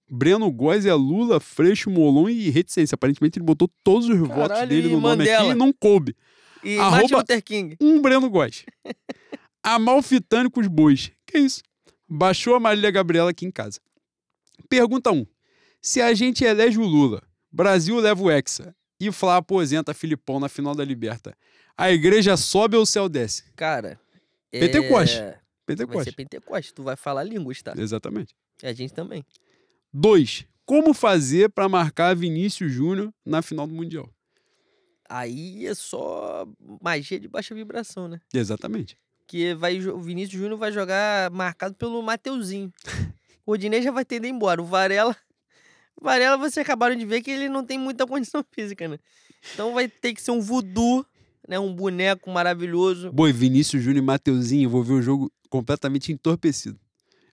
Breno 0.10 0.52
Góes 0.52 0.86
é 0.86 0.94
Lula, 0.94 1.40
Freixo, 1.40 1.90
Molon 1.90 2.30
e 2.30 2.50
reticência. 2.50 2.96
Aparentemente 2.96 3.40
ele 3.40 3.46
botou 3.46 3.70
todos 3.84 4.08
os 4.08 4.18
votos 4.18 4.36
Caralho, 4.36 4.70
dele 4.70 4.88
e 4.88 4.92
no 4.92 5.02
nome 5.02 5.30
aqui 5.30 5.46
e 5.50 5.54
não 5.56 5.74
coube. 5.74 6.16
E 6.64 6.78
arroba- 6.78 6.98
Martin 6.98 7.14
Luther 7.16 7.44
King. 7.44 7.76
Um 7.82 8.02
Breno 8.02 8.30
Góes. 8.30 8.66
Os 10.58 10.68
bois. 10.68 11.12
Que 11.26 11.40
isso? 11.40 11.62
Baixou 12.08 12.56
a 12.56 12.60
Marília 12.60 12.92
Gabriela 12.92 13.32
aqui 13.32 13.46
em 13.46 13.52
casa. 13.52 13.80
Pergunta 14.70 15.12
1. 15.12 15.26
Se 15.82 16.02
a 16.02 16.14
gente 16.14 16.44
elege 16.44 16.80
o 16.80 16.86
Lula, 16.86 17.22
Brasil 17.52 17.98
leva 18.00 18.24
o 18.24 18.32
Hexa 18.32 18.76
e 19.00 19.12
Flá 19.12 19.38
aposenta 19.38 19.94
Filipão 19.94 20.40
na 20.40 20.50
final 20.50 20.74
da 20.74 20.84
Liberta, 20.84 21.38
a 21.78 21.92
igreja 21.92 22.38
sobe 22.38 22.76
ou 22.76 22.84
o 22.84 22.86
céu 22.86 23.08
desce? 23.08 23.44
Cara. 23.56 24.00
Pentecoste. 24.50 25.18
É... 25.18 25.22
Vai 25.22 25.32
ser 25.32 25.42
Pentecoste. 25.66 26.12
Pentecoste. 26.14 26.74
Tu 26.74 26.84
vai 26.84 26.96
falar 26.96 27.24
línguas, 27.24 27.62
tá? 27.62 27.74
Exatamente. 27.78 28.36
E 28.62 28.68
a 28.68 28.74
gente 28.74 28.94
também. 28.94 29.26
2. 29.94 30.46
Como 30.66 30.94
fazer 30.94 31.50
para 31.50 31.68
marcar 31.70 32.16
Vinícius 32.16 32.72
Júnior 32.72 33.14
na 33.26 33.42
final 33.42 33.68
do 33.68 33.74
Mundial? 33.74 34.10
Aí 35.08 35.68
é 35.68 35.76
só 35.76 36.48
magia 36.82 37.20
de 37.20 37.28
baixa 37.28 37.54
vibração, 37.54 38.08
né? 38.08 38.20
Exatamente. 38.34 38.98
Que 39.28 39.54
vai, 39.54 39.80
o 39.80 40.00
Vinícius 40.00 40.40
Júnior 40.42 40.58
vai 40.58 40.72
jogar 40.72 41.30
marcado 41.32 41.76
pelo 41.76 42.02
Mateuzinho. 42.02 42.72
O 43.46 43.52
Odinei 43.54 43.82
já 43.82 43.92
vai 43.92 44.04
ter 44.06 44.16
ido 44.18 44.28
embora. 44.28 44.62
O 44.62 44.66
Varela. 44.66 45.16
O 46.00 46.04
Varela, 46.04 46.38
vocês 46.38 46.58
acabaram 46.64 46.96
de 46.96 47.06
ver 47.06 47.22
que 47.22 47.32
ele 47.32 47.48
não 47.50 47.64
tem 47.66 47.78
muita 47.78 48.06
condição 48.08 48.44
física, 48.52 48.88
né? 48.88 48.98
Então 49.54 49.74
vai 49.74 49.88
ter 49.88 50.14
que 50.14 50.22
ser 50.22 50.32
um 50.32 50.42
voodoo, 50.42 51.06
né? 51.48 51.60
Um 51.60 51.74
boneco 51.74 52.30
maravilhoso. 52.32 53.12
Boi, 53.12 53.32
Vinícius 53.32 53.84
Júnior 53.84 54.04
e 54.04 54.06
Mateuzinho, 54.06 54.66
eu 54.66 54.70
vou 54.70 54.84
ver 54.84 54.94
o 54.94 55.02
jogo 55.02 55.32
completamente 55.50 56.12
entorpecido. 56.12 56.80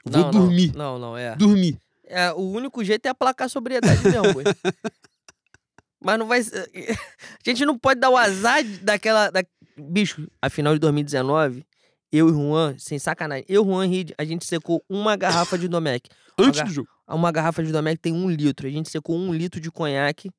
Eu 0.05 0.13
vou 0.13 0.23
Não, 0.23 0.31
dormir. 0.31 0.73
Não, 0.75 0.99
não, 0.99 1.11
não, 1.11 1.17
é. 1.17 1.35
Dormir. 1.37 1.79
É, 2.05 2.31
o 2.33 2.41
único 2.41 2.85
jeito 2.85 3.07
é 3.07 3.09
aplacar 3.09 3.47
a 3.47 3.49
sobriedade 3.49 4.03
mesmo, 4.03 4.35
boi. 4.35 4.45
Mas 6.05 6.19
não 6.19 6.27
vai. 6.27 6.43
ser- 6.43 6.69
A 7.47 7.49
gente 7.51 7.65
não 7.65 7.79
pode 7.79 8.01
dar 8.01 8.11
o 8.11 8.17
azar 8.17 8.63
daquela. 8.83 9.31
Da... 9.31 9.43
Bicho, 9.77 10.29
a 10.41 10.51
final 10.51 10.75
de 10.75 10.81
2019, 10.81 11.65
eu 12.13 12.29
e 12.29 12.33
Juan, 12.33 12.77
sem 12.79 12.99
sacanagem, 12.99 13.45
eu, 13.49 13.65
Juan 13.65 13.87
e 13.87 13.91
Reed, 13.91 14.11
a 14.19 14.25
gente 14.25 14.45
secou 14.47 14.85
uma 14.89 15.17
garrafa 15.17 15.57
de 15.59 15.67
Domec. 15.67 16.11
Antes 16.39 16.61
H- 16.61 16.69
do 16.69 16.73
jogo. 16.75 16.89
Uma 17.09 17.33
garrafa 17.33 17.63
de 17.65 17.73
Domec 17.73 17.99
tem 18.01 18.13
um 18.13 18.31
litro. 18.31 18.67
A 18.67 18.71
gente 18.71 18.89
secou 18.91 19.17
um 19.17 19.33
litro 19.35 19.61
de 19.61 19.71
conhaque. 19.71 20.31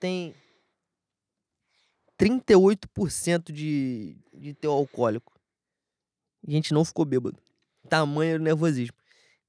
Tem 0.00 0.34
38% 2.20 3.52
de, 3.52 4.16
de 4.34 4.54
teu 4.54 4.72
alcoólico. 4.72 5.32
A 6.46 6.50
gente 6.50 6.72
não 6.72 6.84
ficou 6.84 7.04
bêbado. 7.04 7.38
Tamanho 7.88 8.36
o 8.36 8.38
nervosismo. 8.42 8.96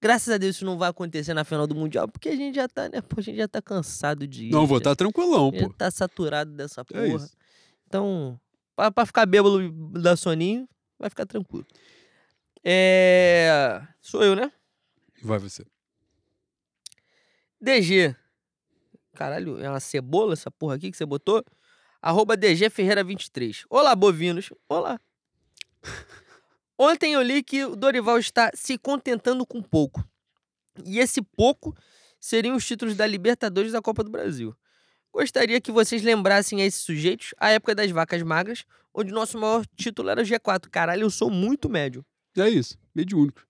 Graças 0.01 0.33
a 0.33 0.37
Deus 0.37 0.55
isso 0.55 0.65
não 0.65 0.77
vai 0.77 0.89
acontecer 0.89 1.33
na 1.33 1.43
final 1.43 1.67
do 1.67 1.75
Mundial, 1.75 2.07
porque 2.07 2.29
a 2.29 2.35
gente 2.35 2.55
já 2.55 2.67
tá, 2.69 2.87
né? 2.87 3.01
Pô, 3.01 3.19
a 3.19 3.23
gente 3.23 3.37
já 3.37 3.47
tá 3.47 3.61
cansado 3.61 4.25
de 4.25 4.45
ir. 4.45 4.51
Não, 4.51 4.65
vou 4.65 4.77
estar 4.77 4.95
tranquilão, 4.95 5.51
já 5.53 5.67
pô. 5.67 5.73
tá 5.73 5.91
saturado 5.91 6.51
dessa 6.53 6.81
É 6.81 6.83
porra. 6.85 7.07
isso. 7.07 7.33
Então, 7.85 8.39
pra, 8.75 8.91
pra 8.91 9.05
ficar 9.05 9.25
bêbado 9.25 9.69
dar 9.99 10.15
soninho, 10.15 10.69
vai 10.99 11.09
ficar 11.09 11.25
tranquilo. 11.25 11.65
É. 12.63 13.81
Sou 14.01 14.23
eu, 14.23 14.35
né? 14.35 14.51
Vai 15.23 15.39
você. 15.39 15.65
DG. 17.59 18.15
Caralho, 19.15 19.59
é 19.59 19.69
uma 19.69 19.79
cebola 19.79 20.33
essa 20.33 20.51
porra 20.51 20.75
aqui 20.75 20.91
que 20.91 20.97
você 20.97 21.05
botou? 21.05 21.43
Arroba 22.01 22.37
DG 22.37 22.69
Ferreira 22.69 23.03
23. 23.03 23.65
Olá, 23.69 23.95
bovinos. 23.95 24.51
Olá. 24.67 24.99
Ontem 26.77 27.13
eu 27.13 27.21
li 27.21 27.43
que 27.43 27.65
o 27.65 27.75
Dorival 27.75 28.17
está 28.17 28.51
se 28.53 28.77
contentando 28.77 29.45
com 29.45 29.61
pouco. 29.61 30.01
E 30.85 30.99
esse 30.99 31.21
pouco 31.21 31.75
seriam 32.19 32.55
os 32.55 32.65
títulos 32.65 32.95
da 32.95 33.05
Libertadores 33.05 33.71
e 33.71 33.73
da 33.73 33.81
Copa 33.81 34.03
do 34.03 34.09
Brasil. 34.09 34.55
Gostaria 35.11 35.59
que 35.59 35.71
vocês 35.71 36.03
lembrassem 36.03 36.61
a 36.61 36.65
esses 36.65 36.81
sujeitos 36.81 37.33
a 37.37 37.49
época 37.49 37.73
das 37.73 37.89
vacas 37.91 38.21
magras, 38.21 38.63
onde 38.93 39.11
nosso 39.11 39.37
maior 39.37 39.65
título 39.75 40.09
era 40.09 40.21
o 40.21 40.25
G4. 40.25 40.69
Caralho, 40.69 41.03
eu 41.03 41.09
sou 41.09 41.29
muito 41.29 41.69
médio. 41.69 42.05
É 42.37 42.47
isso. 42.47 42.77
Mediúnico. 42.93 43.45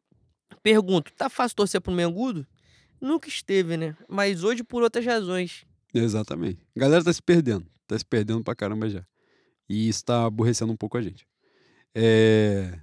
Pergunto, 0.63 1.11
tá 1.13 1.29
fácil 1.29 1.55
torcer 1.55 1.81
pro 1.81 1.91
Mengudo? 1.91 2.45
Nunca 2.99 3.29
esteve, 3.29 3.77
né? 3.77 3.95
Mas 4.07 4.43
hoje 4.43 4.63
por 4.63 4.83
outras 4.83 5.05
razões. 5.05 5.65
Exatamente. 5.93 6.59
A 6.75 6.79
galera 6.79 7.03
tá 7.03 7.13
se 7.13 7.21
perdendo. 7.21 7.65
Tá 7.87 7.97
se 7.97 8.05
perdendo 8.05 8.43
pra 8.43 8.55
caramba 8.55 8.89
já. 8.89 9.05
E 9.67 9.87
isso 9.87 10.03
tá 10.03 10.25
aborrecendo 10.25 10.71
um 10.71 10.77
pouco 10.77 10.97
a 10.97 11.01
gente. 11.01 11.25
É... 11.95 12.79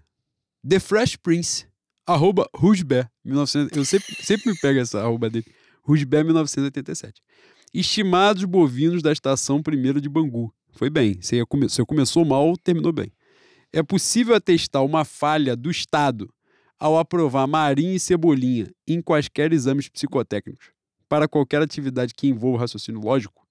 The 0.67 0.81
Fresh 0.81 1.17
Prince. 1.17 1.67
Arroba 2.07 2.49
Rujber. 2.55 3.11
1900... 3.25 3.77
Eu 3.77 3.85
sempre, 3.85 4.15
sempre 4.25 4.53
me 4.53 4.59
pego 4.59 4.81
essa 4.81 5.01
arroba 5.01 5.29
dele. 5.29 5.47
Rujber 5.83 6.25
1987. 6.25 7.23
Estimados 7.79 8.43
bovinos 8.45 9.03
da 9.03 9.13
estação 9.13 9.63
primeira 9.63 10.01
de 10.01 10.09
Bangu. 10.09 10.51
Foi 10.73 10.89
bem. 10.89 11.21
Você, 11.21 11.45
come... 11.45 11.69
Você 11.69 11.85
começou 11.85 12.25
mal, 12.25 12.57
terminou 12.57 12.91
bem. 12.91 13.13
É 13.71 13.83
possível 13.83 14.35
atestar 14.35 14.83
uma 14.83 15.05
falha 15.05 15.55
do 15.55 15.71
Estado 15.71 16.33
ao 16.79 16.97
aprovar 16.99 17.47
Marinho 17.47 17.95
e 17.95 18.01
Cebolinha 18.01 18.73
em 18.89 19.03
quaisquer 19.03 19.53
exames 19.53 19.91
psicotécnicos 19.91 20.71
para 21.07 21.29
qualquer 21.29 21.61
atividade 21.61 22.15
que 22.15 22.27
envolva 22.27 22.61
raciocínio 22.61 23.03
lógico, 23.03 23.47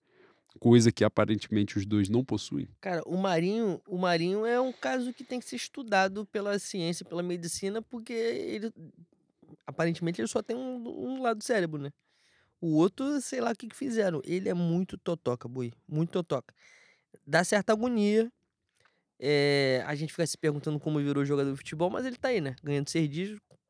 coisa 0.60 0.92
que 0.92 1.04
aparentemente 1.04 1.78
os 1.78 1.86
dois 1.86 2.10
não 2.10 2.26
possuem. 2.26 2.68
Cara, 2.82 3.04
o 3.06 3.18
Marinho, 3.18 3.80
o 3.88 3.96
Marinho 3.96 4.44
é 4.44 4.60
um 4.60 4.74
caso 4.74 5.14
que 5.14 5.24
tem 5.24 5.40
que 5.40 5.46
ser 5.46 5.58
estudado 5.58 6.26
pela 6.26 6.58
ciência, 6.58 7.06
pela 7.06 7.22
medicina, 7.22 7.80
porque 7.80 8.14
ele 8.14 8.74
aparentemente 9.68 10.20
ele 10.20 10.28
só 10.28 10.42
tem 10.42 10.56
um, 10.56 10.88
um 10.88 11.22
lado 11.22 11.38
do 11.38 11.44
cérebro, 11.44 11.80
né? 11.80 11.92
O 12.62 12.76
outro, 12.78 13.22
sei 13.22 13.42
lá 13.42 13.52
o 13.52 13.56
que, 13.56 13.68
que 13.68 13.76
fizeram. 13.76 14.22
Ele 14.24 14.50
é 14.50 14.54
muito 14.54 14.98
totoca, 14.98 15.48
boi. 15.48 15.72
Muito 15.88 16.12
totoca. 16.12 16.54
Dá 17.26 17.44
certa 17.44 17.74
agonia. 17.74 18.32
É, 19.20 19.84
a 19.88 19.96
gente 19.96 20.12
fica 20.12 20.26
se 20.28 20.38
perguntando 20.38 20.80
como 20.80 21.00
virou 21.00 21.24
jogador 21.26 21.52
de 21.52 21.58
futebol, 21.58 21.90
mas 21.90 22.06
ele 22.06 22.18
tá 22.18 22.30
aí, 22.30 22.42
né? 22.42 22.56
Ganhando 22.64 22.90
seis 22.90 23.10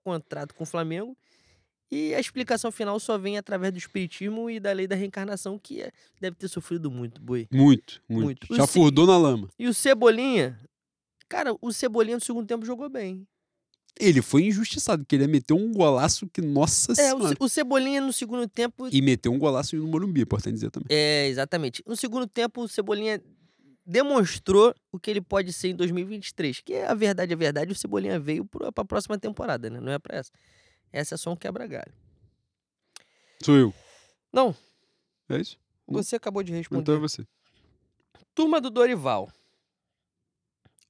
contrato 0.03 0.53
com 0.55 0.63
o 0.63 0.67
Flamengo. 0.67 1.15
E 1.91 2.15
a 2.15 2.19
explicação 2.19 2.71
final 2.71 2.99
só 2.99 3.17
vem 3.17 3.37
através 3.37 3.71
do 3.71 3.77
espiritismo 3.77 4.49
e 4.49 4.59
da 4.59 4.71
lei 4.71 4.87
da 4.87 4.95
reencarnação, 4.95 5.59
que 5.59 5.81
é- 5.81 5.91
deve 6.19 6.35
ter 6.35 6.47
sofrido 6.47 6.89
muito, 6.89 7.21
boi. 7.21 7.47
Muito, 7.51 8.01
muito. 8.09 8.23
Muito. 8.25 8.55
Já 8.55 8.65
furdou 8.65 9.05
na 9.05 9.17
lama. 9.17 9.49
E 9.57 9.67
o 9.67 9.73
Cebolinha, 9.73 10.59
cara, 11.29 11.55
o 11.61 11.71
Cebolinha 11.71 12.17
no 12.17 12.21
segundo 12.21 12.47
tempo 12.47 12.65
jogou 12.65 12.89
bem. 12.89 13.27
Ele 13.99 14.21
foi 14.21 14.43
injustiçado, 14.43 15.05
queria 15.05 15.27
meter 15.27 15.53
um 15.53 15.71
golaço 15.71 16.27
que, 16.27 16.41
nossa 16.41 16.91
É, 16.99 17.13
o, 17.13 17.17
senhora. 17.19 17.37
O 17.39 17.47
Cebolinha 17.47 18.01
no 18.01 18.11
segundo 18.11 18.47
tempo. 18.47 18.89
E 18.91 19.01
meteu 19.01 19.31
um 19.31 19.39
golaço 19.39 19.75
no 19.77 19.87
Morumbi, 19.87 20.21
importante 20.21 20.53
dizer 20.55 20.69
também. 20.69 20.87
É, 20.89 21.27
exatamente. 21.27 21.81
No 21.87 21.95
segundo 21.95 22.27
tempo, 22.27 22.61
o 22.61 22.67
Cebolinha 22.67 23.21
demonstrou 23.85 24.75
o 24.91 24.99
que 24.99 25.09
ele 25.09 25.21
pode 25.21 25.53
ser 25.53 25.69
em 25.69 25.75
2023. 25.75 26.59
Que 26.59 26.73
é 26.73 26.87
a 26.87 26.93
verdade, 26.93 27.33
a 27.33 27.37
verdade, 27.37 27.71
o 27.71 27.75
Cebolinha 27.75 28.19
veio 28.19 28.43
para 28.45 28.69
a 28.75 28.85
próxima 28.85 29.17
temporada, 29.17 29.69
né? 29.69 29.79
Não 29.79 29.91
é 29.93 29.99
pra 29.99 30.17
essa. 30.17 30.31
Essa 30.91 31.15
é 31.15 31.17
só 31.17 31.31
um 31.31 31.35
quebra-galho. 31.35 31.93
Sou 33.43 33.55
eu. 33.55 33.73
Não, 34.33 34.55
É 35.29 35.37
isso? 35.37 35.57
você 35.87 36.15
acabou 36.17 36.43
de 36.43 36.51
responder. 36.51 36.81
Então 36.81 36.95
é 36.95 36.99
você. 36.99 37.25
Turma 38.33 38.59
do 38.59 38.69
Dorival. 38.69 39.31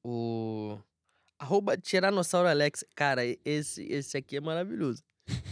O. 0.04 0.78
Arroba 1.40 1.78
Tiranossauro 1.78 2.48
Alex. 2.48 2.84
Cara, 2.96 3.22
esse, 3.44 3.84
esse 3.92 4.18
aqui 4.18 4.38
é 4.38 4.42
maravilhoso. 4.42 5.04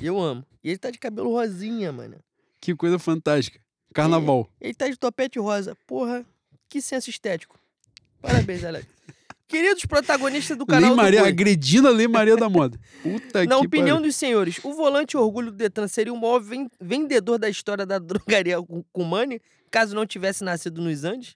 Eu 0.01 0.19
amo. 0.19 0.45
E 0.63 0.69
ele 0.69 0.77
tá 0.77 0.89
de 0.91 0.97
cabelo 0.99 1.31
rosinha, 1.31 1.91
mano. 1.91 2.17
Que 2.61 2.75
coisa 2.75 2.97
fantástica. 2.99 3.59
Carnaval. 3.93 4.49
Ele 4.61 4.73
tá 4.73 4.87
de 4.87 4.97
topete 4.97 5.39
rosa. 5.39 5.75
Porra, 5.85 6.25
que 6.69 6.81
senso 6.81 7.09
estético. 7.09 7.59
Parabéns, 8.21 8.63
Alex. 8.63 8.87
Queridos 9.47 9.85
protagonistas 9.85 10.57
do 10.57 10.65
canal 10.65 10.89
Lei 10.89 10.95
Maria, 10.95 11.19
do 11.19 11.23
Boi, 11.23 11.31
agredindo 11.31 11.87
a 11.87 11.91
Lei 11.91 12.07
Maria 12.07 12.35
da 12.35 12.49
Moda. 12.49 12.79
Puta 13.03 13.45
na 13.45 13.57
opinião 13.59 13.97
pariu. 13.97 14.07
dos 14.09 14.15
senhores, 14.15 14.59
o 14.63 14.73
volante 14.73 15.15
orgulho 15.15 15.51
do 15.51 15.57
Detran 15.57 15.87
seria 15.87 16.11
o 16.13 16.19
maior 16.19 16.39
ven- 16.39 16.69
vendedor 16.81 17.37
da 17.37 17.47
história 17.49 17.85
da 17.85 17.99
drogaria 17.99 18.55
Money, 18.97 19.39
caso 19.69 19.93
não 19.95 20.07
tivesse 20.07 20.43
nascido 20.43 20.81
nos 20.81 21.03
Andes? 21.03 21.35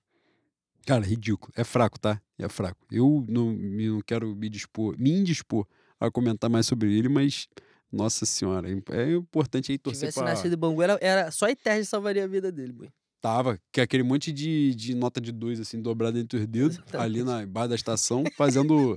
Cara, 0.88 1.06
ridículo. 1.06 1.52
É 1.54 1.66
fraco, 1.66 2.00
tá? 2.00 2.22
É 2.40 2.48
fraco. 2.48 2.80
Eu 2.90 3.26
não, 3.28 3.52
não 3.52 4.02
quero 4.02 4.34
me 4.34 4.48
dispor, 4.48 4.96
me 4.98 5.12
indispor 5.12 5.68
a 6.00 6.10
comentar 6.10 6.50
mais 6.50 6.66
sobre 6.66 6.98
ele, 6.98 7.10
mas, 7.10 7.50
nossa 7.92 8.26
senhora, 8.26 8.70
é 8.70 9.02
é 9.02 9.12
importante 9.12 9.70
aí 9.70 9.76
Se 9.76 9.80
torcer 9.80 10.00
tivesse 10.00 10.20
pra... 10.20 10.30
nascido 10.30 10.56
Bangu, 10.56 10.82
era, 10.82 10.98
era 11.02 11.30
só 11.30 11.48
a 11.48 11.52
Eterno 11.52 11.84
salvaria 11.84 12.24
a 12.24 12.28
vida 12.28 12.54
dele, 12.54 12.72
boi. 12.72 12.90
Tava, 13.20 13.60
que 13.70 13.82
é 13.82 13.84
aquele 13.84 14.04
monte 14.04 14.32
de, 14.32 14.74
de 14.76 14.96
nota 14.96 15.20
de 15.20 15.34
dois, 15.34 15.60
assim, 15.60 15.82
dobrada 15.82 16.18
entre 16.18 16.40
os 16.40 16.48
dedos, 16.48 16.80
ali 16.94 17.22
na 17.22 17.46
barra 17.46 17.68
da 17.68 17.76
estação, 17.76 18.24
fazendo. 18.38 18.96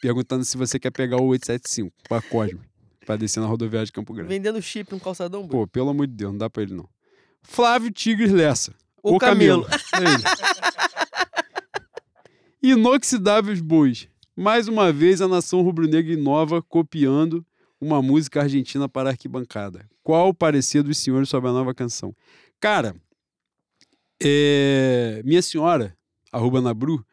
perguntando 0.00 0.42
se 0.42 0.56
você 0.56 0.78
quer 0.78 0.90
pegar 0.90 1.18
o 1.18 1.26
875 1.26 1.92
pra 2.08 2.22
Cosme, 2.22 2.60
pra 3.04 3.16
descer 3.16 3.40
na 3.40 3.46
rodoviária 3.46 3.84
de 3.84 3.92
Campo 3.92 4.14
Grande. 4.14 4.30
Vendendo 4.30 4.62
chip 4.62 4.90
no 4.90 5.00
calçadão, 5.00 5.42
boi. 5.42 5.50
Pô, 5.50 5.66
pelo 5.66 5.90
amor 5.90 6.06
de 6.06 6.14
Deus, 6.14 6.32
não 6.32 6.38
dá 6.38 6.48
pra 6.48 6.62
ele 6.62 6.72
não. 6.72 6.88
Flávio 7.42 7.90
Tigres 7.90 8.32
Lessa. 8.32 8.72
O 9.02 9.18
Camelo. 9.18 9.66
É 9.70 9.98
ele. 9.98 10.22
Inoxidáveis 12.62 13.60
Bois. 13.60 14.08
Mais 14.34 14.66
uma 14.66 14.92
vez 14.92 15.20
a 15.20 15.28
nação 15.28 15.62
rubro-negra 15.62 16.12
inova 16.12 16.62
copiando 16.62 17.44
uma 17.80 18.00
música 18.00 18.40
argentina 18.40 18.88
para 18.88 19.10
a 19.10 19.12
arquibancada. 19.12 19.88
Qual 20.02 20.28
o 20.28 20.34
parecer 20.34 20.82
dos 20.82 20.98
senhores 20.98 21.28
sobre 21.28 21.50
a 21.50 21.52
nova 21.52 21.74
canção? 21.74 22.14
Cara, 22.58 22.96
é, 24.22 25.22
minha 25.24 25.42
senhora, 25.42 25.96
arroba 26.32 26.60
Nabru, 26.60 27.04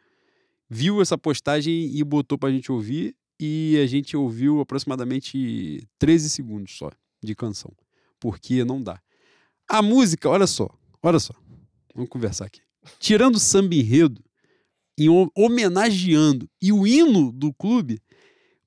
viu 0.69 1.01
essa 1.01 1.17
postagem 1.17 1.93
e 1.93 2.03
botou 2.03 2.37
pra 2.37 2.49
gente 2.49 2.71
ouvir 2.71 3.15
e 3.39 3.77
a 3.83 3.85
gente 3.85 4.15
ouviu 4.15 4.61
aproximadamente 4.61 5.85
13 5.99 6.29
segundos 6.29 6.77
só 6.77 6.89
de 7.21 7.35
canção. 7.35 7.71
Porque 8.19 8.63
não 8.63 8.81
dá. 8.81 9.01
A 9.67 9.81
música, 9.81 10.29
olha 10.29 10.47
só, 10.47 10.69
olha 11.01 11.19
só. 11.19 11.33
Vamos 11.93 12.09
conversar 12.09 12.45
aqui. 12.45 12.61
Tirando 12.99 13.39
samba 13.39 13.75
enredo, 13.75 14.23
ho- 15.09 15.31
homenageando 15.35 16.49
e 16.61 16.71
o 16.71 16.85
hino 16.85 17.31
do 17.31 17.53
clube, 17.53 17.99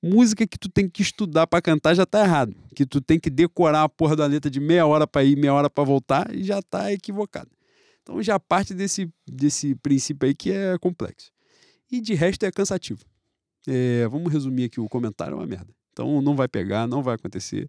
Música 0.02 0.46
que 0.46 0.58
tu 0.58 0.68
tem 0.68 0.88
que 0.88 1.02
estudar 1.02 1.46
pra 1.46 1.60
cantar 1.60 1.94
já 1.94 2.06
tá 2.06 2.20
errado. 2.22 2.54
Que 2.76 2.86
tu 2.86 3.00
tem 3.00 3.18
que 3.18 3.30
decorar 3.30 3.82
a 3.82 3.88
porra 3.88 4.14
da 4.14 4.26
letra 4.26 4.50
de 4.50 4.60
meia 4.60 4.86
hora 4.86 5.06
pra 5.06 5.24
ir, 5.24 5.36
meia 5.36 5.52
hora 5.52 5.68
pra 5.70 5.82
voltar 5.82 6.32
e 6.34 6.44
já 6.44 6.62
tá 6.62 6.92
equivocado. 6.92 7.50
Então 8.02 8.22
já 8.22 8.38
parte 8.38 8.72
desse, 8.72 9.10
desse 9.26 9.74
princípio 9.74 10.28
aí 10.28 10.34
que 10.34 10.52
é 10.52 10.78
complexo. 10.78 11.32
E 11.90 12.00
de 12.00 12.14
resto 12.14 12.44
é 12.44 12.52
cansativo. 12.52 13.00
É, 13.66 14.06
vamos 14.06 14.32
resumir 14.32 14.64
aqui, 14.64 14.78
o 14.80 14.88
comentário 14.88 15.32
é 15.32 15.36
uma 15.36 15.46
merda. 15.46 15.74
Então 15.92 16.20
não 16.20 16.36
vai 16.36 16.46
pegar, 16.46 16.86
não 16.86 17.02
vai 17.02 17.16
acontecer. 17.16 17.66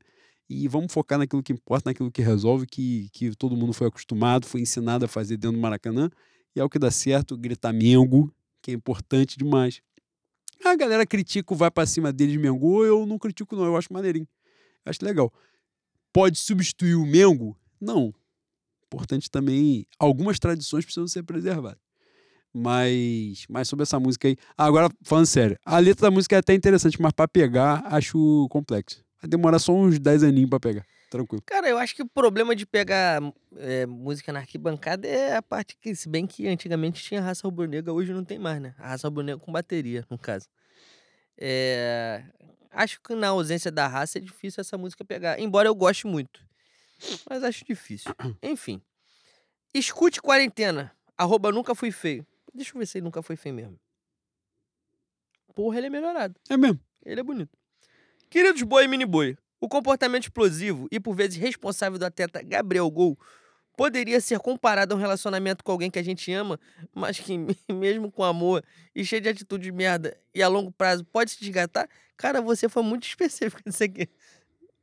E 0.50 0.68
vamos 0.68 0.94
focar 0.94 1.18
naquilo 1.18 1.42
que 1.42 1.54
importa, 1.54 1.90
naquilo 1.90 2.12
que 2.12 2.22
resolve, 2.22 2.68
que, 2.68 3.10
que 3.14 3.36
todo 3.36 3.58
mundo 3.58 3.74
foi 3.74 3.88
acostumado, 3.88 4.46
foi 4.46 4.62
ensinado 4.62 5.06
a 5.06 5.08
fazer 5.08 5.38
dentro 5.38 5.58
do 5.58 5.62
Maracanã. 5.62 6.10
E 6.56 6.60
é 6.60 6.64
o 6.64 6.70
que 6.70 6.78
dá 6.78 6.92
certo, 6.92 7.36
gritar 7.38 7.74
Mengo, 7.74 8.32
que 8.68 8.72
é 8.72 8.74
importante 8.74 9.38
demais. 9.38 9.82
A 10.64 10.76
galera 10.76 11.06
critica 11.06 11.56
vai 11.56 11.72
pra 11.72 11.86
cima 11.86 12.12
deles 12.12 12.36
Mengo, 12.36 12.84
eu 12.84 13.06
não 13.06 13.18
critico 13.18 13.56
não, 13.56 13.64
eu 13.64 13.78
acho 13.78 13.94
maneirinho. 13.94 14.28
Acho 14.84 15.06
legal. 15.06 15.32
Pode 16.12 16.38
substituir 16.38 16.96
o 16.96 17.06
Mengo? 17.06 17.58
Não. 17.80 18.14
Importante 18.86 19.32
também, 19.32 19.86
algumas 19.98 20.38
tradições 20.38 20.84
precisam 20.84 21.08
ser 21.08 21.24
preservadas. 21.24 21.80
Mas, 22.54 23.46
mas 23.50 23.70
sobre 23.70 23.84
essa 23.84 24.00
música 24.00 24.28
aí. 24.28 24.36
Ah, 24.58 24.66
agora, 24.66 24.90
falando 25.04 25.28
sério, 25.28 25.58
a 25.64 25.78
letra 25.80 26.10
da 26.10 26.12
música 26.12 26.36
é 26.36 26.40
até 26.40 26.54
interessante, 26.54 27.02
mas 27.02 27.14
pra 27.14 27.28
pegar, 27.28 27.84
acho 27.86 28.48
complexo. 28.50 29.04
Vai 29.22 29.30
demorar 29.30 29.60
só 29.60 29.74
uns 29.74 30.00
10 30.00 30.24
aninhos 30.24 30.50
pra 30.50 30.60
pegar. 30.60 30.86
Tranquilo. 31.10 31.42
Cara, 31.46 31.70
eu 31.70 31.78
acho 31.78 31.96
que 31.96 32.02
o 32.02 32.08
problema 32.08 32.56
de 32.56 32.66
pegar 32.66 33.22
é, 33.56 33.86
música 33.86 34.34
na 34.34 34.40
arquibancada 34.40 35.08
é 35.08 35.36
a 35.36 35.42
parte 35.42 35.78
que, 35.78 35.96
se 35.96 36.10
bem 36.10 36.28
que 36.28 36.48
antigamente 36.48 37.02
tinha 37.02 37.22
raça 37.22 37.48
rubro-negra, 37.48 37.94
hoje 37.94 38.14
não 38.14 38.26
tem 38.26 38.38
mais, 38.38 38.62
né? 38.62 38.76
A 38.78 38.90
raça 38.90 39.08
rubro-negra 39.08 39.44
com 39.44 39.52
bateria, 39.52 40.06
no 40.10 40.18
caso. 40.18 40.50
É, 41.38 42.24
acho 42.72 43.00
que 43.02 43.16
na 43.16 43.30
ausência 43.30 43.72
da 43.72 43.88
raça 43.88 44.18
é 44.18 44.22
difícil 44.22 44.60
essa 44.60 44.78
música 44.78 45.06
pegar, 45.06 45.40
embora 45.40 45.70
eu 45.70 45.76
goste 45.76 46.06
muito. 46.08 46.46
Mas 47.30 47.44
acho 47.44 47.64
difícil. 47.64 48.12
Enfim. 48.42 48.82
Escute 49.74 50.22
quarentena. 50.22 50.92
Arroba 51.18 51.52
nunca 51.52 51.74
fui 51.74 51.92
feio. 51.92 52.26
Deixa 52.54 52.74
eu 52.74 52.80
ver 52.80 52.86
se 52.86 52.98
ele 52.98 53.06
nunca 53.06 53.22
foi 53.22 53.36
feio 53.36 53.56
mesmo. 53.56 53.80
Porra, 55.54 55.78
ele 55.78 55.88
é 55.88 55.90
melhorado. 55.90 56.36
É 56.50 56.58
mesmo. 56.58 56.80
Ele 57.06 57.20
é 57.20 57.24
bonito. 57.24 57.58
Queridos 58.30 58.62
boi 58.64 58.84
e 58.84 58.88
mini 58.88 59.06
boi, 59.06 59.38
o 59.60 59.68
comportamento 59.68 60.24
explosivo 60.24 60.88
e 60.92 61.00
por 61.00 61.16
vezes 61.16 61.38
responsável 61.38 61.98
do 61.98 62.06
atleta 62.06 62.42
Gabriel 62.44 62.90
Gol 62.90 63.18
poderia 63.76 64.20
ser 64.20 64.40
comparado 64.40 64.94
a 64.94 64.98
um 64.98 65.00
relacionamento 65.00 65.64
com 65.64 65.72
alguém 65.72 65.90
que 65.92 66.00
a 66.00 66.04
gente 66.04 66.32
ama, 66.32 66.60
mas 66.96 67.20
que 67.20 67.38
mesmo 67.72 68.12
com 68.12 68.24
amor 68.24 68.64
e 68.96 69.06
cheio 69.06 69.22
de 69.22 69.30
atitude 69.30 69.64
de 69.66 69.72
merda 69.72 70.18
e 70.34 70.42
a 70.42 70.48
longo 70.48 70.72
prazo 70.72 71.04
pode 71.06 71.32
se 71.32 71.40
desgastar? 71.40 71.88
Cara, 72.16 72.42
você 72.42 72.68
foi 72.68 72.82
muito 72.82 73.08
específico 73.08 73.62
nisso 73.66 73.84
aqui. 73.84 74.10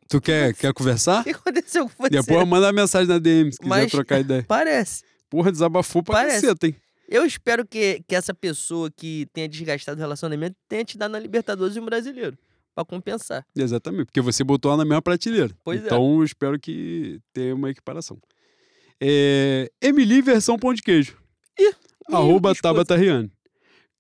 Tu 0.09 0.21
quer, 0.21 0.55
quer 0.55 0.73
conversar? 0.73 1.23
O 1.23 1.25
que 1.25 1.31
aconteceu 1.31 1.89
com 1.89 2.05
você? 2.05 2.11
Depois 2.11 2.47
manda 2.47 2.73
mensagem 2.73 3.09
na 3.09 3.19
DM 3.19 3.51
se 3.51 3.59
quiser 3.59 3.69
Mas- 3.69 3.91
trocar 3.91 4.21
ideia. 4.21 4.45
Parece. 4.47 5.03
Porra, 5.29 5.51
desabafou 5.51 6.03
pra 6.03 6.15
Parece. 6.17 6.43
caceta, 6.43 6.67
hein? 6.69 6.77
Eu 7.09 7.25
espero 7.27 7.67
que, 7.67 8.03
que 8.07 8.15
essa 8.15 8.33
pessoa 8.33 8.91
que 8.91 9.27
tenha 9.33 9.49
desgastado 9.49 9.99
o 9.99 10.01
relacionamento 10.01 10.57
tenha 10.69 10.85
te 10.85 10.97
dado 10.97 11.11
na 11.13 11.19
Libertadores 11.19 11.75
e 11.77 11.81
um 11.81 11.85
brasileiro. 11.85 12.39
Pra 12.75 12.85
compensar. 12.85 13.47
Exatamente, 13.55 14.07
porque 14.07 14.21
você 14.21 14.43
botou 14.43 14.71
ela 14.71 14.79
na 14.79 14.85
mesma 14.85 15.03
prateleira. 15.03 15.57
Pois 15.63 15.81
é. 15.81 15.87
então 15.87 16.19
eu 16.19 16.25
espero 16.25 16.59
que 16.59 17.21
tenha 17.33 17.55
uma 17.55 17.71
equiparação. 17.71 18.19
É... 19.01 19.71
Emily 19.81 20.21
versão 20.21 20.59
pão 20.59 20.75
de 20.75 20.83
queijo. 20.83 21.17
Ih, 21.59 21.75
Arroba. 22.11 22.55
Tabata 22.55 22.97
Riane. 22.97 23.33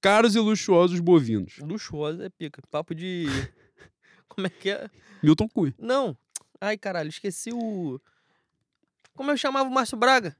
Caros 0.00 0.34
e 0.34 0.38
luxuosos 0.38 1.00
bovinos. 1.00 1.58
Luxuosa 1.58 2.26
é 2.26 2.28
pica. 2.28 2.60
Papo 2.70 2.94
de. 2.94 3.26
Como 4.28 4.46
é 4.46 4.50
que 4.50 4.70
é? 4.70 4.90
Milton 5.22 5.48
Cui. 5.48 5.74
Não. 5.78 6.16
Ai, 6.60 6.76
caralho, 6.76 7.08
esqueci 7.08 7.50
o. 7.52 8.00
Como 9.14 9.30
eu 9.30 9.36
chamava 9.36 9.68
o 9.68 9.72
Márcio 9.72 9.96
Braga? 9.96 10.36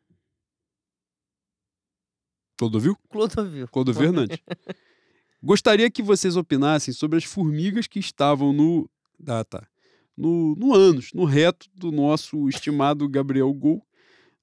Clodovil? 2.59 2.97
Clodovil. 3.09 3.69
Clodovil 3.69 4.05
Hernandes. 4.05 4.39
Gostaria 5.45 5.91
que 5.91 6.03
vocês 6.03 6.37
opinassem 6.37 6.95
sobre 6.95 7.19
as 7.19 7.25
formigas 7.25 7.87
que 7.87 7.99
estavam 7.99 8.51
no. 8.51 8.89
Ah, 9.27 9.45
tá. 9.45 9.67
No, 10.17 10.55
no 10.55 10.75
ânus, 10.75 11.13
no 11.13 11.25
reto 11.25 11.69
do 11.75 11.93
nosso 11.93 12.49
estimado 12.49 13.07
Gabriel 13.09 13.53
Gol 13.53 13.85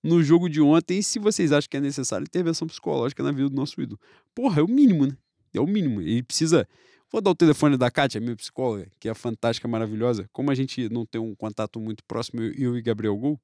no 0.04 0.22
jogo 0.22 0.50
de 0.50 0.62
ontem 0.62 1.00
e 1.00 1.04
se 1.04 1.18
vocês 1.20 1.52
acham 1.52 1.70
que 1.70 1.78
é 1.78 1.80
necessário 1.80 2.24
intervenção 2.24 2.68
psicológica 2.68 3.24
na 3.24 3.32
vida 3.32 3.50
do 3.50 3.56
nosso 3.56 3.82
ídolo. 3.82 4.00
Porra, 4.36 4.62
é 4.62 4.64
o 4.64 4.68
mínimo, 4.68 5.08
né? 5.08 5.18
É 5.54 5.60
o 5.60 5.68
mínimo. 5.68 6.02
Ele 6.02 6.24
precisa. 6.24 6.68
Vou 7.12 7.20
dar 7.20 7.32
o 7.32 7.36
telefone 7.36 7.78
da 7.78 7.90
Kátia, 7.92 8.22
minha 8.22 8.36
psicóloga, 8.36 8.88
que 9.00 9.10
é 9.10 9.14
fantástica, 9.14 9.68
maravilhosa. 9.68 10.30
Como 10.32 10.50
a 10.50 10.56
gente 10.56 10.88
não 10.90 11.06
tem 11.06 11.20
um 11.20 11.36
contato 11.36 11.80
muito 11.80 12.04
próximo, 12.06 12.42
eu 12.42 12.78
e 12.78 12.82
Gabriel 12.82 13.18
Gol, 13.18 13.40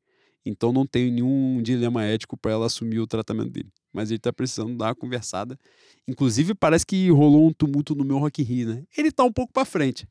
então 0.48 0.72
não 0.72 0.85
tenho 0.85 1.11
nenhum 1.11 1.61
dilema 1.61 2.03
ético 2.06 2.38
para 2.38 2.51
ela 2.51 2.66
assumir 2.66 3.00
o 3.00 3.08
tratamento 3.08 3.50
dele. 3.51 3.69
Mas 3.93 4.11
ele 4.11 4.19
tá 4.19 4.32
precisando 4.32 4.76
dar 4.77 4.88
uma 4.88 4.95
conversada. 4.95 5.58
Inclusive, 6.08 6.53
parece 6.53 6.85
que 6.85 7.09
rolou 7.09 7.48
um 7.48 7.53
tumulto 7.53 7.95
no 7.95 8.03
meu 8.06 8.17
Rock 8.17 8.43
Rio, 8.43 8.69
né? 8.76 8.84
Ele 8.98 9.11
tá 9.11 9.24
um 9.24 9.32
pouco 9.32 9.51
para 9.53 9.66
frente. 9.66 10.08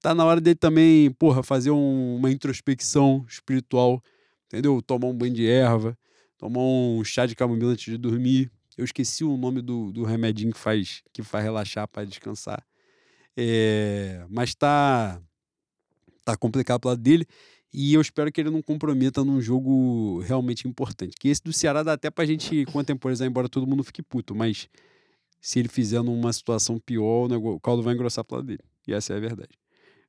Tá 0.00 0.14
na 0.14 0.24
hora 0.24 0.40
dele 0.40 0.56
também, 0.56 1.10
porra, 1.12 1.42
fazer 1.42 1.70
um- 1.70 2.16
uma 2.16 2.30
introspecção 2.30 3.24
espiritual, 3.28 4.02
entendeu? 4.46 4.80
Tomar 4.82 5.08
um 5.08 5.14
banho 5.16 5.34
de 5.34 5.46
erva, 5.46 5.96
tomar 6.36 6.60
um 6.60 7.02
chá 7.04 7.26
de 7.26 7.34
camomila 7.34 7.72
antes 7.72 7.84
de 7.86 7.98
dormir. 7.98 8.50
Eu 8.76 8.84
esqueci 8.84 9.24
o 9.24 9.36
nome 9.36 9.60
do, 9.60 9.90
do 9.92 10.04
remedinho 10.04 10.52
que 10.52 10.58
faz, 10.58 11.02
que 11.12 11.22
faz 11.22 11.44
relaxar 11.44 11.88
para 11.88 12.04
descansar. 12.04 12.64
É, 13.36 14.24
mas 14.30 14.54
tá, 14.54 15.20
tá 16.24 16.36
complicado 16.36 16.80
pro 16.80 16.90
lado 16.90 17.00
dele. 17.00 17.26
E 17.72 17.92
eu 17.92 18.00
espero 18.00 18.32
que 18.32 18.40
ele 18.40 18.50
não 18.50 18.62
comprometa 18.62 19.22
num 19.22 19.40
jogo 19.40 20.20
realmente 20.20 20.66
importante. 20.66 21.14
Que 21.18 21.28
esse 21.28 21.42
do 21.42 21.52
Ceará 21.52 21.82
dá 21.82 21.92
até 21.92 22.10
pra 22.10 22.24
gente 22.24 22.64
contemporizar, 22.66 23.28
embora 23.28 23.48
todo 23.48 23.66
mundo 23.66 23.84
fique 23.84 24.02
puto. 24.02 24.34
Mas 24.34 24.68
se 25.40 25.58
ele 25.58 25.68
fizer 25.68 26.02
numa 26.02 26.32
situação 26.32 26.78
pior, 26.78 27.30
o, 27.30 27.60
caldo 27.60 27.82
vai 27.82 27.94
engrossar 27.94 28.24
pro 28.24 28.36
lado 28.36 28.46
dele. 28.46 28.64
E 28.86 28.94
essa 28.94 29.12
é 29.12 29.16
a 29.16 29.20
verdade. 29.20 29.58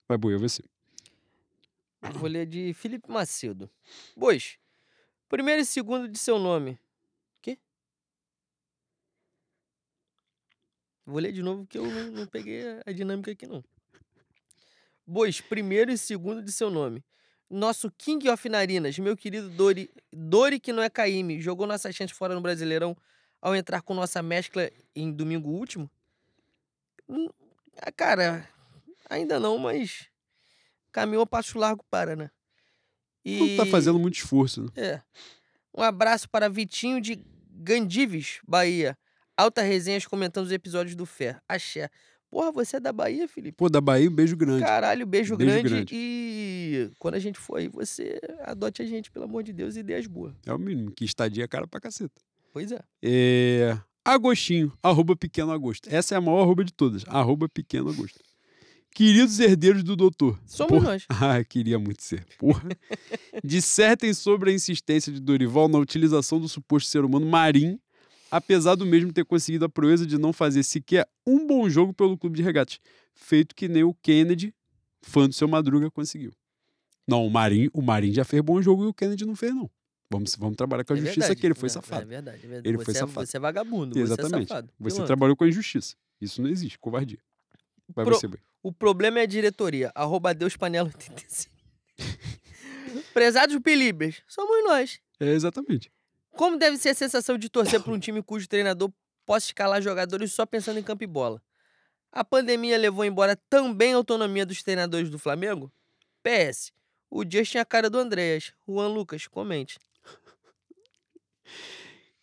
Vai, 0.07 0.17
Boi, 0.17 0.37
você. 0.37 0.63
Vou 2.13 2.29
ler 2.29 2.45
de 2.45 2.73
Felipe 2.73 3.11
Macedo. 3.11 3.69
Bois, 4.15 4.57
primeiro 5.27 5.61
e 5.61 5.65
segundo 5.65 6.07
de 6.07 6.17
seu 6.17 6.39
nome. 6.39 6.79
Quê? 7.41 7.59
Vou 11.05 11.19
ler 11.19 11.33
de 11.33 11.43
novo 11.43 11.63
porque 11.63 11.77
eu 11.77 11.85
não, 11.85 12.11
não 12.11 12.25
peguei 12.25 12.61
a 12.85 12.91
dinâmica 12.93 13.31
aqui, 13.31 13.45
não. 13.45 13.61
Bois, 15.05 15.41
primeiro 15.41 15.91
e 15.91 15.97
segundo 15.97 16.41
de 16.41 16.53
seu 16.53 16.69
nome. 16.69 17.03
Nosso 17.49 17.91
King 17.97 18.29
of 18.29 18.47
Narinas, 18.47 18.99
meu 18.99 19.17
querido 19.17 19.49
Dori, 19.49 19.89
Dori 20.13 20.59
que 20.59 20.71
não 20.71 20.83
é 20.83 20.89
Caíme, 20.89 21.41
jogou 21.41 21.65
nossa 21.65 21.91
chance 21.91 22.13
fora 22.13 22.35
no 22.35 22.41
Brasileirão 22.41 22.95
ao 23.41 23.55
entrar 23.55 23.81
com 23.81 23.93
nossa 23.93 24.21
mescla 24.21 24.69
em 24.95 25.11
domingo 25.11 25.49
último? 25.49 25.89
Hum, 27.07 27.27
ah, 27.77 27.91
Cara, 27.91 28.47
ainda 29.09 29.39
não, 29.39 29.57
mas 29.57 30.07
caminhou 30.91 31.23
a 31.23 31.27
passo 31.27 31.57
largo 31.57 31.83
para, 31.89 32.15
né? 32.15 32.29
Não 33.25 33.57
tá 33.57 33.65
fazendo 33.65 33.99
muito 33.99 34.15
esforço, 34.15 34.63
né? 34.63 34.69
É. 34.75 35.01
Um 35.75 35.81
abraço 35.81 36.29
para 36.29 36.49
Vitinho 36.49 37.01
de 37.01 37.23
Gandives, 37.49 38.39
Bahia. 38.47 38.97
Alta 39.35 39.61
resenhas 39.61 40.05
comentando 40.05 40.45
os 40.45 40.51
episódios 40.51 40.95
do 40.95 41.05
Fé. 41.05 41.39
Axé. 41.47 41.89
Porra, 42.29 42.51
você 42.51 42.77
é 42.77 42.79
da 42.79 42.93
Bahia, 42.93 43.27
Felipe? 43.27 43.57
Pô, 43.57 43.69
da 43.69 43.81
Bahia, 43.81 44.09
um 44.09 44.13
beijo 44.13 44.37
grande. 44.37 44.63
Caralho, 44.63 45.05
beijo, 45.05 45.35
Beijo 45.35 45.51
grande. 45.53 45.69
grande. 45.69 45.89
E 45.95 46.91
quando 46.99 47.15
a 47.15 47.19
gente 47.19 47.39
for 47.39 47.57
aí, 47.57 47.67
você 47.67 48.19
adote 48.43 48.81
a 48.81 48.85
gente, 48.85 49.09
pelo 49.09 49.25
amor 49.25 49.41
de 49.43 49.51
Deus, 49.51 49.75
ideias 49.75 50.05
boas. 50.05 50.33
É 50.45 50.53
o 50.53 50.59
mínimo, 50.59 50.91
que 50.91 51.03
estadia 51.05 51.43
é 51.43 51.47
cara 51.47 51.65
pra 51.67 51.79
caceta. 51.79 52.21
Pois 52.53 52.71
é. 52.71 52.79
É... 53.01 53.77
Agostinho, 54.05 54.71
arroba 54.81 55.15
pequeno 55.15 55.51
agosto. 55.51 55.89
Essa 55.91 56.15
é 56.15 56.17
a 56.17 56.21
maior 56.21 56.41
arroba 56.41 56.63
de 56.63 56.71
todas, 56.73 57.03
arroba 57.07 57.49
pequeno 57.49 57.89
agosto. 57.89 58.19
Queridos 58.93 59.39
herdeiros 59.39 59.83
do 59.83 59.95
doutor. 59.95 60.39
Somos 60.45 60.71
Porra. 60.73 60.91
nós. 60.93 61.05
Ah, 61.09 61.43
queria 61.43 61.77
muito 61.79 62.03
ser. 62.03 62.25
Porra. 62.37 62.69
Dissertem 63.43 64.13
sobre 64.13 64.51
a 64.51 64.53
insistência 64.53 65.11
de 65.11 65.19
Dorival 65.19 65.67
na 65.67 65.77
utilização 65.77 66.39
do 66.39 66.49
suposto 66.49 66.89
ser 66.89 67.03
humano 67.05 67.25
marim, 67.25 67.79
apesar 68.31 68.75
do 68.75 68.85
mesmo 68.85 69.11
ter 69.13 69.25
conseguido 69.25 69.65
a 69.65 69.69
proeza 69.69 70.05
de 70.05 70.17
não 70.17 70.31
fazer 70.33 70.63
sequer 70.63 71.07
um 71.25 71.45
bom 71.47 71.69
jogo 71.69 71.93
pelo 71.93 72.17
clube 72.17 72.37
de 72.37 72.43
regatas, 72.43 72.79
feito 73.13 73.55
que 73.55 73.67
nem 73.67 73.83
o 73.83 73.93
Kennedy, 73.93 74.53
fã 75.01 75.27
do 75.27 75.33
seu 75.33 75.47
Madruga, 75.47 75.89
conseguiu. 75.91 76.31
Não, 77.07 77.25
o 77.25 77.29
Marim, 77.29 77.69
o 77.73 77.81
Marim 77.81 78.13
já 78.13 78.23
fez 78.23 78.41
bom 78.41 78.61
jogo 78.61 78.83
e 78.83 78.87
o 78.87 78.93
Kennedy 78.93 79.25
não 79.25 79.35
fez, 79.35 79.53
não. 79.53 79.69
Vamos, 80.11 80.35
vamos 80.35 80.55
trabalhar 80.55 80.83
com 80.83 80.93
a 80.93 80.95
É 80.95 80.99
justiça 80.99 81.19
verdade. 81.21 81.37
aqui, 81.39 81.47
ele 81.47 81.53
foi 81.53 81.67
Não, 81.67 81.73
safado. 81.73 82.01
É 82.01 82.05
verdade, 82.05 82.37
é 82.37 82.47
verdade. 82.47 82.67
Ele 82.67 82.77
você 82.77 82.85
foi 82.85 82.93
é, 82.93 82.97
safado. 82.97 83.27
Você 83.27 83.37
é 83.37 83.39
vagabundo, 83.39 83.93
você 83.93 83.99
é 83.99 84.03
Exatamente. 84.03 84.47
safado. 84.47 84.67
Você 84.79 84.83
Pilantra. 84.95 85.05
trabalhou 85.07 85.35
com 85.35 85.43
a 85.43 85.47
injustiça. 85.47 85.95
Isso 86.19 86.41
não 86.41 86.49
existe, 86.49 86.77
covardia. 86.79 87.19
Vai 87.95 88.05
Pro- 88.05 88.15
você, 88.15 88.27
Boi. 88.27 88.39
O 88.61 88.71
problema 88.73 89.19
é 89.19 89.23
a 89.23 89.25
diretoria. 89.27 89.91
Arroba 89.95 90.33
Deus 90.33 90.57
Panela 90.57 90.87
85. 90.87 91.51
Prezados 93.13 93.57
Pilibers, 93.59 94.21
somos 94.27 94.63
nós. 94.63 94.99
É, 95.19 95.31
exatamente. 95.33 95.91
Como 96.31 96.57
deve 96.57 96.77
ser 96.77 96.89
a 96.89 96.95
sensação 96.95 97.37
de 97.37 97.49
torcer 97.49 97.81
para 97.81 97.93
um 97.93 97.99
time 97.99 98.21
cujo 98.21 98.47
treinador 98.47 98.91
possa 99.25 99.47
escalar 99.47 99.81
jogadores 99.81 100.31
só 100.31 100.45
pensando 100.45 100.79
em 100.79 100.83
campo 100.83 101.03
e 101.03 101.07
bola? 101.07 101.41
A 102.11 102.23
pandemia 102.23 102.77
levou 102.77 103.05
embora 103.05 103.35
também 103.49 103.93
a 103.93 103.97
autonomia 103.97 104.45
dos 104.45 104.63
treinadores 104.63 105.09
do 105.09 105.19
Flamengo? 105.19 105.71
PS. 106.23 106.71
O 107.09 107.23
Justin 107.23 107.57
é 107.57 107.61
a 107.61 107.65
cara 107.65 107.89
do 107.89 107.97
Andréas. 107.97 108.53
Juan 108.67 108.87
Lucas, 108.87 109.27
comente. 109.27 109.79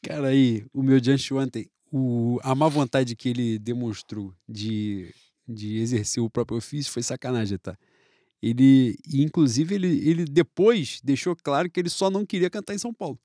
Cara, 0.03 0.29
aí, 0.29 0.65
o 0.73 0.83
meu 0.83 1.01
diante 1.01 1.33
ontem, 1.35 1.69
o, 1.93 2.39
a 2.43 2.55
má 2.55 2.69
vontade 2.69 3.17
que 3.17 3.29
ele 3.29 3.59
demonstrou 3.59 4.33
de, 4.49 5.13
de 5.49 5.79
exercer 5.79 6.23
o 6.23 6.31
próprio 6.31 6.59
ofício 6.59 6.93
foi 6.93 7.03
sacanagem, 7.03 7.59
tá? 7.59 7.77
Ele, 8.41 8.97
inclusive, 9.13 9.75
ele, 9.75 10.09
ele 10.09 10.25
depois 10.25 11.01
deixou 11.03 11.35
claro 11.35 11.71
que 11.71 11.81
ele 11.81 11.89
só 11.89 12.11
não 12.11 12.25
queria 12.25 12.51
cantar 12.51 12.75
em 12.75 12.79
São 12.79 12.93
Paulo. 12.93 13.19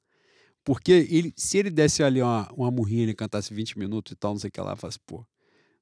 Porque 0.64 0.92
ele, 1.10 1.34
se 1.36 1.58
ele 1.58 1.70
desse 1.70 2.04
ali 2.04 2.22
uma, 2.22 2.48
uma 2.56 2.70
murrinha, 2.72 3.04
ele 3.04 3.14
cantasse 3.14 3.54
20 3.54 3.80
minutos 3.80 4.12
e 4.12 4.16
tal, 4.16 4.32
não 4.34 4.40
sei 4.40 4.50
o 4.50 4.52
que 4.52 4.62
lá, 4.62 4.76
falasse, 4.76 5.00
pô, 5.06 5.26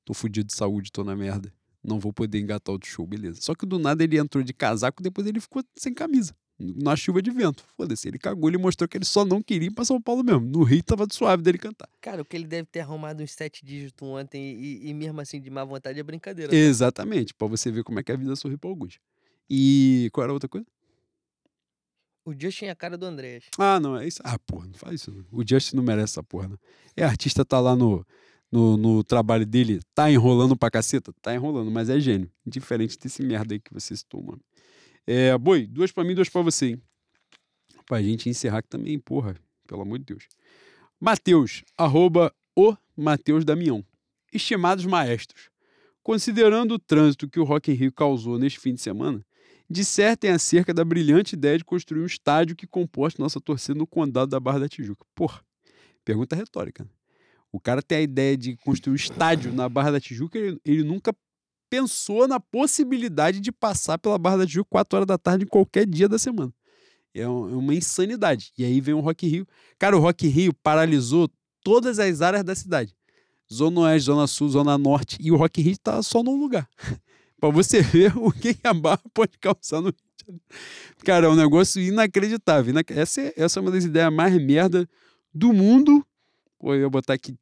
tô 0.05 0.13
fudido 0.13 0.47
de 0.47 0.55
saúde, 0.55 0.91
tô 0.91 1.03
na 1.03 1.15
merda, 1.15 1.53
não 1.83 1.99
vou 1.99 2.13
poder 2.13 2.39
engatar 2.39 2.71
outro 2.71 2.89
show, 2.89 3.05
beleza. 3.05 3.41
Só 3.41 3.53
que 3.53 3.65
do 3.65 3.77
nada 3.77 4.03
ele 4.03 4.17
entrou 4.17 4.43
de 4.43 4.53
casaco, 4.53 5.03
depois 5.03 5.27
ele 5.27 5.41
ficou 5.41 5.61
sem 5.77 5.93
camisa, 5.93 6.33
na 6.57 6.95
chuva 6.95 7.21
de 7.21 7.29
vento. 7.29 7.63
Foda-se, 7.75 8.07
ele 8.07 8.17
cagou, 8.17 8.49
ele 8.49 8.57
mostrou 8.57 8.87
que 8.87 8.97
ele 8.97 9.05
só 9.05 9.25
não 9.25 9.41
queria 9.41 9.67
ir 9.67 9.71
pra 9.71 9.83
São 9.83 10.01
Paulo 10.01 10.23
mesmo. 10.23 10.41
No 10.45 10.63
Rio 10.63 10.81
tava 10.81 11.05
suave 11.11 11.43
dele 11.43 11.57
cantar. 11.57 11.89
Cara, 11.99 12.21
o 12.21 12.25
que 12.25 12.37
ele 12.37 12.47
deve 12.47 12.67
ter 12.71 12.79
arrumado 12.79 13.21
uns 13.21 13.31
sete 13.31 13.65
dígitos 13.65 14.07
ontem 14.07 14.57
e, 14.59 14.89
e 14.89 14.93
mesmo 14.93 15.19
assim 15.19 15.41
de 15.41 15.49
má 15.49 15.63
vontade 15.65 15.99
é 15.99 16.03
brincadeira. 16.03 16.51
tá? 16.51 16.57
Exatamente, 16.57 17.33
pra 17.33 17.47
você 17.47 17.69
ver 17.69 17.83
como 17.83 17.99
é 17.99 18.03
que 18.03 18.11
a 18.13 18.15
vida 18.17 18.33
sorri 18.37 18.55
pra 18.57 18.69
alguns. 18.69 18.97
E 19.49 20.09
qual 20.13 20.23
era 20.23 20.31
a 20.31 20.33
outra 20.33 20.47
coisa? 20.47 20.65
O 22.29 22.35
Justin 22.39 22.65
é 22.65 22.69
a 22.69 22.75
cara 22.75 22.95
do 22.95 23.07
Andréas. 23.07 23.45
Ah, 23.57 23.79
não, 23.79 23.97
é 23.97 24.07
isso. 24.07 24.21
Ah, 24.23 24.37
porra, 24.37 24.67
não 24.67 24.73
faz 24.75 25.01
isso. 25.01 25.11
Não. 25.11 25.25
O 25.31 25.43
Justin 25.43 25.77
não 25.77 25.83
merece 25.83 26.13
essa 26.13 26.21
porra, 26.21 26.47
não. 26.47 26.59
É, 26.95 27.03
artista 27.03 27.43
tá 27.43 27.59
lá 27.59 27.75
no, 27.75 28.05
no, 28.51 28.77
no 28.77 29.03
trabalho 29.03 29.47
dele, 29.47 29.81
tá 29.95 30.11
enrolando 30.11 30.55
pra 30.55 30.69
caceta? 30.69 31.11
Tá 31.23 31.33
enrolando, 31.33 31.71
mas 31.71 31.89
é 31.89 31.99
gênio. 31.99 32.29
Diferente 32.45 32.99
desse 32.99 33.23
merda 33.23 33.55
aí 33.55 33.59
que 33.59 33.73
você 33.73 33.95
citou, 33.95 34.21
mano. 34.21 34.39
É, 35.07 35.35
boi, 35.39 35.65
duas 35.65 35.91
pra 35.91 36.03
mim, 36.03 36.13
duas 36.13 36.29
pra 36.29 36.43
você, 36.43 36.67
hein? 36.67 36.81
Pra 37.87 37.99
gente 37.99 38.29
encerrar 38.29 38.59
aqui 38.59 38.69
também, 38.69 38.99
porra. 38.99 39.35
Pelo 39.65 39.81
amor 39.81 39.97
de 39.97 40.05
Deus. 40.05 40.27
Mateus, 40.99 41.63
arroba 41.75 42.31
o 42.55 42.77
Mateus 42.95 43.43
Damião. 43.43 43.83
Estimados 44.31 44.85
maestros, 44.85 45.49
considerando 46.03 46.75
o 46.75 46.79
trânsito 46.79 47.27
que 47.27 47.39
o 47.39 47.43
Rock 47.43 47.71
in 47.71 47.73
Rio 47.73 47.91
causou 47.91 48.37
neste 48.37 48.59
fim 48.59 48.75
de 48.75 48.81
semana, 48.81 49.25
dissertem 49.69 50.31
acerca 50.31 50.73
da 50.73 50.83
brilhante 50.83 51.35
ideia 51.35 51.57
de 51.57 51.63
construir 51.63 52.01
um 52.01 52.05
estádio 52.05 52.55
que 52.55 52.65
composte 52.65 53.19
nossa 53.19 53.39
torcida 53.39 53.77
no 53.77 53.85
condado 53.85 54.29
da 54.29 54.39
Barra 54.39 54.59
da 54.59 54.69
Tijuca. 54.69 55.05
Porra, 55.13 55.41
pergunta 56.03 56.35
retórica. 56.35 56.89
O 57.51 57.59
cara 57.59 57.81
tem 57.81 57.99
a 57.99 58.01
ideia 58.01 58.35
de 58.35 58.57
construir 58.57 58.93
um 58.93 58.95
estádio 58.95 59.53
na 59.53 59.69
Barra 59.69 59.91
da 59.91 59.99
Tijuca, 59.99 60.37
ele, 60.37 60.59
ele 60.65 60.83
nunca 60.83 61.15
pensou 61.69 62.27
na 62.27 62.39
possibilidade 62.39 63.39
de 63.39 63.51
passar 63.51 63.97
pela 63.99 64.17
Barra 64.17 64.37
da 64.37 64.47
Tijuca 64.47 64.69
4 64.69 64.97
horas 64.97 65.07
da 65.07 65.17
tarde 65.17 65.45
em 65.45 65.47
qualquer 65.47 65.85
dia 65.85 66.09
da 66.09 66.17
semana. 66.17 66.53
É 67.13 67.21
é 67.21 67.27
uma 67.27 67.73
insanidade. 67.73 68.51
E 68.57 68.63
aí 68.63 68.79
vem 68.79 68.93
o 68.93 68.99
Rock 68.99 69.27
Rio. 69.27 69.47
Cara, 69.77 69.97
o 69.97 69.99
Rock 69.99 70.27
Rio 70.27 70.53
paralisou 70.53 71.29
todas 71.63 71.99
as 71.99 72.21
áreas 72.21 72.43
da 72.43 72.55
cidade. 72.55 72.95
Zona 73.51 73.81
Oeste, 73.81 74.05
Zona 74.05 74.27
Sul, 74.27 74.49
Zona 74.49 74.77
Norte. 74.77 75.17
E 75.19 75.31
o 75.31 75.35
Rock 75.35 75.61
Rio 75.61 75.77
tá 75.79 76.01
só 76.03 76.23
num 76.23 76.39
lugar. 76.39 76.69
pra 77.39 77.49
você 77.49 77.81
ver 77.83 78.15
o 78.17 78.31
que 78.31 78.55
a 78.63 78.73
barra 78.73 79.01
pode 79.13 79.37
causar 79.37 79.81
no. 79.81 79.93
Cara, 81.03 81.25
é 81.27 81.29
um 81.29 81.35
negócio 81.35 81.81
inacreditável. 81.81 82.71
inac- 82.71 82.91
Essa 82.91 83.21
é, 83.21 83.33
essa 83.35 83.59
é 83.59 83.61
uma 83.61 83.71
das 83.71 83.85
ideias 83.85 84.13
mais 84.13 84.33
merda 84.43 84.87
do 85.33 85.51
mundo. 85.53 86.05
Pô, 86.59 86.73
eu 86.75 86.81
ia 86.81 86.89
botar 86.89 87.13
aqui 87.13 87.35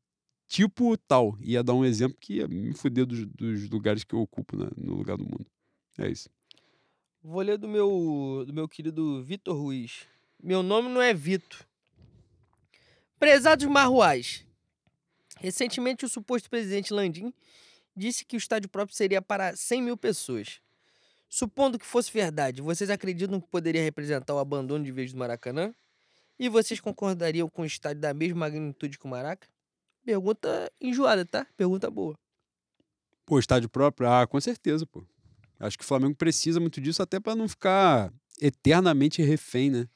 tipo 0.47 0.95
tal. 0.97 1.37
Ia 1.41 1.63
dar 1.63 1.73
um 1.73 1.83
exemplo 1.83 2.17
que 2.19 2.35
ia 2.35 2.47
me 2.47 2.73
fuder 2.73 3.05
dos, 3.05 3.25
dos 3.25 3.69
lugares 3.69 4.03
que 4.03 4.13
eu 4.15 4.19
ocupo 4.19 4.55
né, 4.55 4.69
no 4.77 4.93
lugar 4.95 5.17
do 5.17 5.23
mundo. 5.25 5.45
É 5.97 6.07
isso. 6.09 6.29
Vou 7.23 7.41
ler 7.41 7.57
do 7.57 7.67
meu, 7.67 8.45
do 8.47 8.53
meu 8.53 8.67
querido 8.69 9.21
Vitor 9.23 9.57
Ruiz. 9.57 10.03
Meu 10.41 10.63
nome 10.63 10.87
não 10.87 11.01
é 11.01 11.13
Vito. 11.13 11.65
Prezados 13.19 13.65
marruais. 13.65 14.45
Recentemente, 15.39 16.05
o 16.05 16.09
suposto 16.09 16.49
presidente 16.49 16.93
Landim 16.93 17.33
disse 17.97 18.23
que 18.23 18.35
o 18.35 18.37
estádio 18.37 18.69
próprio 18.69 18.95
seria 18.95 19.21
para 19.21 19.55
100 19.55 19.81
mil 19.81 19.97
pessoas. 19.97 20.61
Supondo 21.29 21.77
que 21.77 21.85
fosse 21.85 22.11
verdade, 22.11 22.61
vocês 22.61 22.89
acreditam 22.89 23.41
que 23.41 23.47
poderia 23.47 23.83
representar 23.83 24.33
o 24.33 24.39
abandono 24.39 24.85
de 24.85 24.91
vez 24.91 25.11
do 25.11 25.19
Maracanã? 25.19 25.73
E 26.39 26.47
vocês 26.47 26.79
concordariam 26.79 27.49
com 27.49 27.63
o 27.63 27.65
estádio 27.65 27.99
da 27.99 28.13
mesma 28.13 28.41
magnitude 28.41 28.97
que 28.97 29.05
o 29.05 29.09
Maraca? 29.09 29.47
Pergunta 30.05 30.71
enjoada, 30.79 31.25
tá? 31.25 31.45
Pergunta 31.57 31.89
boa. 31.89 32.15
Pô, 33.25 33.39
estádio 33.39 33.67
próprio? 33.67 34.09
Ah, 34.09 34.25
com 34.25 34.39
certeza, 34.39 34.85
pô. 34.85 35.03
Acho 35.59 35.77
que 35.77 35.83
o 35.83 35.87
Flamengo 35.87 36.15
precisa 36.15 36.59
muito 36.59 36.79
disso 36.79 37.01
até 37.01 37.19
para 37.19 37.35
não 37.35 37.47
ficar 37.49 38.13
eternamente 38.39 39.21
refém, 39.21 39.69
né? 39.69 39.89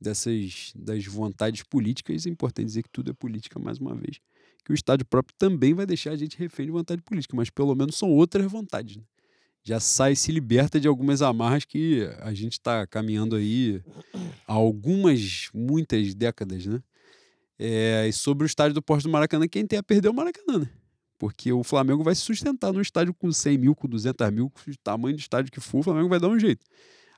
Dessas 0.00 0.72
das 0.74 1.04
vontades 1.04 1.62
políticas. 1.62 2.26
É 2.26 2.30
importante 2.30 2.66
dizer 2.66 2.82
que 2.82 2.90
tudo 2.90 3.10
é 3.10 3.14
política 3.14 3.60
mais 3.60 3.78
uma 3.78 3.94
vez. 3.94 4.18
Que 4.64 4.72
o 4.72 4.74
estádio 4.74 5.06
próprio 5.06 5.34
também 5.38 5.74
vai 5.74 5.84
deixar 5.84 6.12
a 6.12 6.16
gente 6.16 6.38
refém 6.38 6.66
de 6.66 6.72
vontade 6.72 7.02
política, 7.02 7.36
mas 7.36 7.50
pelo 7.50 7.74
menos 7.74 7.96
são 7.96 8.10
outras 8.10 8.50
vontades. 8.50 8.96
Né? 8.96 9.02
Já 9.62 9.80
sai, 9.80 10.14
se 10.14 10.30
liberta 10.30 10.78
de 10.78 10.88
algumas 10.88 11.22
amarras 11.22 11.64
que 11.64 12.08
a 12.20 12.34
gente 12.34 12.52
está 12.52 12.86
caminhando 12.86 13.36
aí 13.36 13.82
há 14.46 14.52
algumas, 14.52 15.48
muitas 15.54 16.14
décadas, 16.14 16.66
né? 16.66 16.82
É, 17.58 18.06
e 18.08 18.12
sobre 18.12 18.44
o 18.44 18.46
estádio 18.46 18.74
do 18.74 18.82
Porto 18.82 19.04
do 19.04 19.10
Maracanã, 19.10 19.46
quem 19.46 19.66
tem 19.66 19.78
a 19.78 19.82
perder 19.82 20.08
é 20.08 20.10
o 20.10 20.14
Maracanã, 20.14 20.58
né? 20.58 20.68
Porque 21.18 21.52
o 21.52 21.62
Flamengo 21.62 22.02
vai 22.02 22.14
se 22.14 22.20
sustentar 22.20 22.72
no 22.72 22.80
estádio 22.80 23.14
com 23.14 23.32
100 23.32 23.56
mil, 23.56 23.74
com 23.74 23.88
200 23.88 24.30
mil, 24.30 24.50
com 24.50 24.70
o 24.70 24.76
tamanho 24.82 25.16
do 25.16 25.20
estádio 25.20 25.50
que 25.52 25.60
for, 25.60 25.78
o 25.78 25.82
Flamengo 25.82 26.08
vai 26.08 26.20
dar 26.20 26.28
um 26.28 26.38
jeito. 26.38 26.66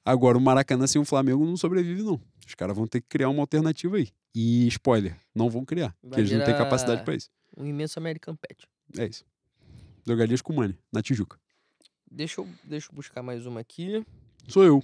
Agora, 0.05 0.39
o 0.39 0.41
Maracanã 0.41 0.87
sem 0.87 1.01
o 1.01 1.05
Flamengo 1.05 1.45
não 1.45 1.57
sobrevive, 1.57 2.03
não. 2.03 2.21
Os 2.47 2.55
caras 2.55 2.77
vão 2.77 2.87
ter 2.87 3.01
que 3.01 3.09
criar 3.09 3.29
uma 3.29 3.43
alternativa 3.43 3.97
aí. 3.97 4.09
E, 4.33 4.69
spoiler, 4.69 5.17
não 5.35 5.51
vão 5.51 5.65
criar, 5.65 5.97
porque 6.01 6.21
eles 6.21 6.31
não 6.31 6.45
têm 6.45 6.57
capacidade 6.57 7.03
para 7.03 7.17
isso. 7.17 7.29
Um 7.57 7.65
imenso 7.65 7.99
American 7.99 8.37
Pet. 8.37 8.69
É 8.99 9.07
isso. 9.07 9.25
Drogadias 10.05 10.43
com 10.43 10.53
money, 10.53 10.79
na 10.93 11.03
Tijuca. 11.03 11.39
Deixa 12.11 12.41
eu, 12.41 12.49
deixa 12.65 12.91
eu 12.91 12.95
buscar 12.95 13.23
mais 13.23 13.47
uma 13.47 13.61
aqui. 13.61 14.05
Sou 14.47 14.63
eu. 14.63 14.83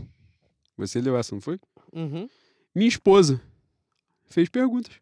Você 0.76 1.00
leu 1.00 1.16
essa, 1.16 1.34
não 1.34 1.40
foi? 1.40 1.60
Uhum. 1.92 2.28
Minha 2.74 2.88
esposa 2.88 3.40
fez 4.26 4.48
perguntas. 4.48 4.94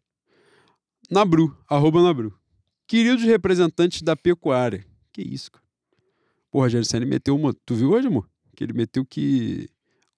Nabru, 1.09 1.57
arroba 1.67 2.01
Nabru. 2.03 2.37
Queridos 2.85 3.23
representantes 3.23 4.01
da 4.01 4.15
pecuária. 4.15 4.85
Que 5.11 5.21
isso, 5.21 5.51
cara? 5.51 5.65
Pô, 6.51 6.59
Rogério 6.59 6.85
Senna 6.85 7.05
meteu 7.05 7.35
uma. 7.35 7.53
Tu 7.65 7.75
viu 7.75 7.91
hoje, 7.91 8.07
amor? 8.07 8.29
Que 8.55 8.63
ele 8.65 8.73
meteu 8.73 9.05
que 9.05 9.69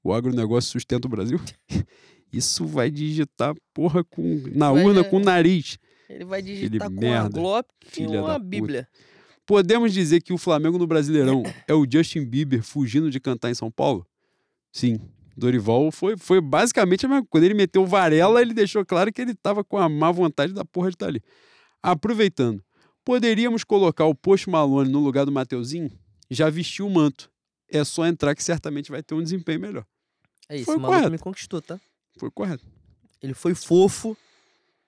o 0.03 0.11
agronegócio 0.11 0.71
sustenta 0.71 1.07
o 1.07 1.09
Brasil. 1.09 1.39
Isso 2.33 2.65
vai 2.65 2.89
digitar, 2.89 3.55
porra, 3.71 4.03
com, 4.03 4.41
na 4.55 4.71
Vai, 4.71 4.83
urna 4.83 5.03
com 5.03 5.17
o 5.17 5.19
nariz. 5.19 5.77
Ele 6.13 6.25
vai 6.25 6.41
digitar 6.41 6.89
com 6.89 6.99
merda, 6.99 7.29
Glock 7.29 7.67
e 7.85 7.89
filha 7.89 8.21
da 8.21 8.23
uma. 8.23 8.39
Bíblia. 8.39 8.87
Podemos 9.45 9.91
dizer 9.91 10.21
que 10.21 10.31
o 10.31 10.37
Flamengo 10.37 10.77
no 10.77 10.87
Brasileirão 10.87 11.43
é 11.67 11.73
o 11.73 11.85
Justin 11.89 12.23
Bieber 12.25 12.61
fugindo 12.61 13.09
de 13.09 13.19
cantar 13.19 13.49
em 13.49 13.55
São 13.55 13.71
Paulo? 13.71 14.05
Sim. 14.71 14.99
Dorival 15.35 15.91
foi, 15.91 16.15
foi 16.15 16.39
basicamente 16.39 17.05
a 17.05 17.09
mesma 17.09 17.21
coisa. 17.21 17.29
Quando 17.31 17.43
ele 17.45 17.53
meteu 17.55 17.81
o 17.81 17.87
Varela, 17.87 18.41
ele 18.41 18.53
deixou 18.53 18.85
claro 18.85 19.11
que 19.11 19.21
ele 19.21 19.31
estava 19.31 19.63
com 19.63 19.77
a 19.77 19.89
má 19.89 20.11
vontade 20.11 20.53
da 20.53 20.63
porra 20.63 20.89
de 20.89 20.95
estar 20.95 21.07
ali. 21.07 21.21
Aproveitando, 21.81 22.63
poderíamos 23.03 23.63
colocar 23.63 24.05
o 24.05 24.13
Post 24.13 24.49
Malone 24.49 24.91
no 24.91 24.99
lugar 24.99 25.25
do 25.25 25.31
Mateuzinho? 25.31 25.91
Já 26.29 26.49
vestiu 26.49 26.85
o 26.85 26.89
manto. 26.89 27.31
É 27.69 27.83
só 27.83 28.05
entrar 28.05 28.35
que 28.35 28.43
certamente 28.43 28.91
vai 28.91 29.01
ter 29.01 29.15
um 29.15 29.23
desempenho 29.23 29.59
melhor. 29.59 29.85
É 30.47 30.57
isso, 30.57 30.65
Foi 30.65 30.75
o 30.75 30.79
maluco 30.79 30.97
correto. 30.99 31.11
me 31.11 31.17
conquistou, 31.17 31.61
tá? 31.61 31.79
Foi 32.19 32.29
correto. 32.29 32.63
Ele 33.21 33.33
foi 33.33 33.55
fofo, 33.55 34.15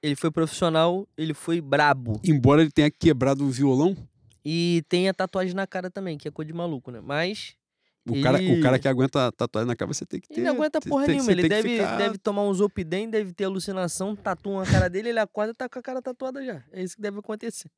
ele 0.01 0.15
foi 0.15 0.29
profissional, 0.31 1.07
ele 1.17 1.33
foi 1.33 1.59
brabo. 1.61 2.19
Embora 2.23 2.61
ele 2.61 2.71
tenha 2.71 2.89
quebrado 2.91 3.43
o 3.45 3.49
violão, 3.49 3.95
E 4.47 4.83
tem 4.87 5.09
a 5.09 5.13
tatuagem 5.13 5.55
na 5.55 5.65
cara 5.65 5.89
também, 5.89 6.17
que 6.19 6.27
é 6.27 6.31
coisa 6.31 6.45
de 6.51 6.53
maluco, 6.57 6.91
né? 6.91 7.01
Mas 7.03 7.55
o, 8.07 8.21
cara, 8.21 8.37
o 8.37 8.61
cara 8.61 8.75
Ele- 8.75 8.79
que 8.79 8.87
aguenta 8.87 9.25
a 9.27 9.31
tatuagem 9.31 9.67
na 9.67 9.75
cara, 9.75 9.91
você 9.91 10.05
tem 10.05 10.19
que 10.19 10.27
ter. 10.27 10.35
ele 10.35 10.45
não 10.45 10.53
aguenta 10.53 10.79
porra 10.79 11.05
tem- 11.07 11.15
nenhuma. 11.15 11.31
Ele 11.31 11.49
deve, 11.49 11.69
ficar- 11.77 11.97
deve 11.97 12.17
tomar 12.19 12.43
um 12.43 12.53
Zopidem, 12.53 13.09
deve 13.09 13.33
ter 13.33 13.45
alucinação, 13.45 14.15
tatua 14.15 14.63
na 14.63 14.71
cara 14.71 14.87
dele, 14.87 15.09
ele 15.09 15.17
acorda 15.19 15.51
e 15.51 15.55
tá 15.55 15.67
com 15.67 15.79
a 15.79 15.81
cara 15.81 15.99
tatuada 16.01 16.45
já. 16.45 16.63
É 16.71 16.83
isso 16.83 16.95
que 16.95 17.01
deve 17.01 17.17
acontecer. 17.17 17.71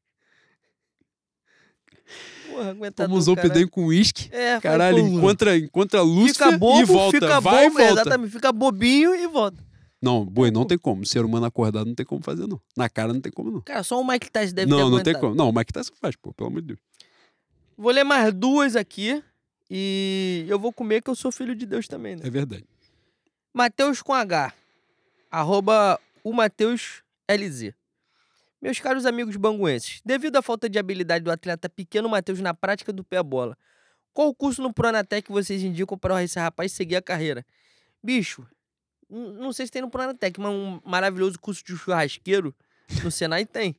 Porra, 2.49 2.69
aguentador, 2.71 3.09
Toma 3.09 3.17
um 3.17 3.21
Zolpidem 3.21 3.67
com 3.67 3.85
uísque. 3.87 4.29
É, 4.33 4.59
Caralho, 4.61 4.99
encontra, 4.99 5.57
encontra 5.57 6.01
Lúcifer 6.01 6.57
bobo, 6.57 6.81
e 6.81 6.85
volta. 6.85 7.11
fica 7.19 7.39
Vai 7.41 7.69
bobo, 7.69 7.79
e 7.79 7.83
volta. 7.85 8.01
exatamente, 8.01 8.31
fica 8.31 8.51
bobinho 8.51 9.15
e 9.15 9.27
volta. 9.27 9.63
Não, 10.01 10.25
boi, 10.25 10.51
não 10.51 10.65
tem 10.65 10.77
como. 10.77 11.05
Ser 11.05 11.25
humano 11.25 11.45
acordado 11.45 11.87
não 11.87 11.95
tem 11.95 12.05
como 12.05 12.21
fazer, 12.21 12.47
não. 12.47 12.61
Na 12.75 12.87
cara 12.87 13.13
não 13.13 13.21
tem 13.21 13.31
como, 13.31 13.51
não. 13.51 13.61
Cara, 13.61 13.83
só 13.83 13.99
o 13.99 14.07
Mike 14.07 14.29
Tyson 14.29 14.53
deve 14.53 14.71
ter 14.71 14.77
não, 14.77 14.89
não 14.89 15.01
tem 15.01 15.13
como. 15.13 15.33
Não, 15.33 15.49
o 15.49 15.53
Mike 15.53 15.73
Tyson 15.73 15.93
faz, 15.99 16.15
pô, 16.15 16.33
pelo 16.33 16.49
amor 16.49 16.61
de 16.61 16.67
Deus. 16.67 16.79
Vou 17.77 17.91
ler 17.91 18.03
mais 18.03 18.33
duas 18.33 18.75
aqui 18.75 19.23
e 19.69 20.45
eu 20.47 20.59
vou 20.59 20.71
comer 20.71 21.01
que 21.01 21.09
eu 21.09 21.15
sou 21.15 21.31
filho 21.31 21.55
de 21.55 21.65
Deus 21.65 21.87
também, 21.87 22.15
né? 22.15 22.21
É 22.25 22.29
verdade. 22.29 22.65
Mateus 23.53 24.01
com 24.01 24.13
H. 24.13 24.53
Arroba 25.31 25.99
o 26.23 26.31
Mateus 26.31 27.03
LZ. 27.29 27.73
Meus 28.61 28.79
caros 28.79 29.05
amigos 29.05 29.35
banguenses, 29.35 30.01
devido 30.03 30.37
à 30.37 30.41
falta 30.41 30.67
de 30.67 30.79
habilidade 30.79 31.23
do 31.23 31.31
atleta 31.31 31.69
pequeno 31.69 32.09
Matheus 32.09 32.39
na 32.39 32.53
prática 32.53 32.91
do 32.91 33.03
pé 33.03 33.17
a 33.17 33.23
bola, 33.23 33.55
qual 34.13 34.33
curso 34.33 34.63
no 34.63 34.73
Pronatec 34.73 35.31
vocês 35.31 35.61
indicam 35.61 35.95
para 35.95 36.23
esse 36.23 36.39
rapaz 36.39 36.71
seguir 36.71 36.95
a 36.95 37.01
carreira? 37.01 37.45
Bicho, 38.03 38.47
não 39.09 39.53
sei 39.53 39.65
se 39.65 39.71
tem 39.71 39.81
no 39.81 39.89
Pronatec, 39.89 40.39
mas 40.39 40.51
um 40.51 40.79
maravilhoso 40.85 41.39
curso 41.39 41.63
de 41.63 41.75
churrasqueiro 41.77 42.53
no 43.03 43.11
Senai 43.11 43.45
tem. 43.45 43.75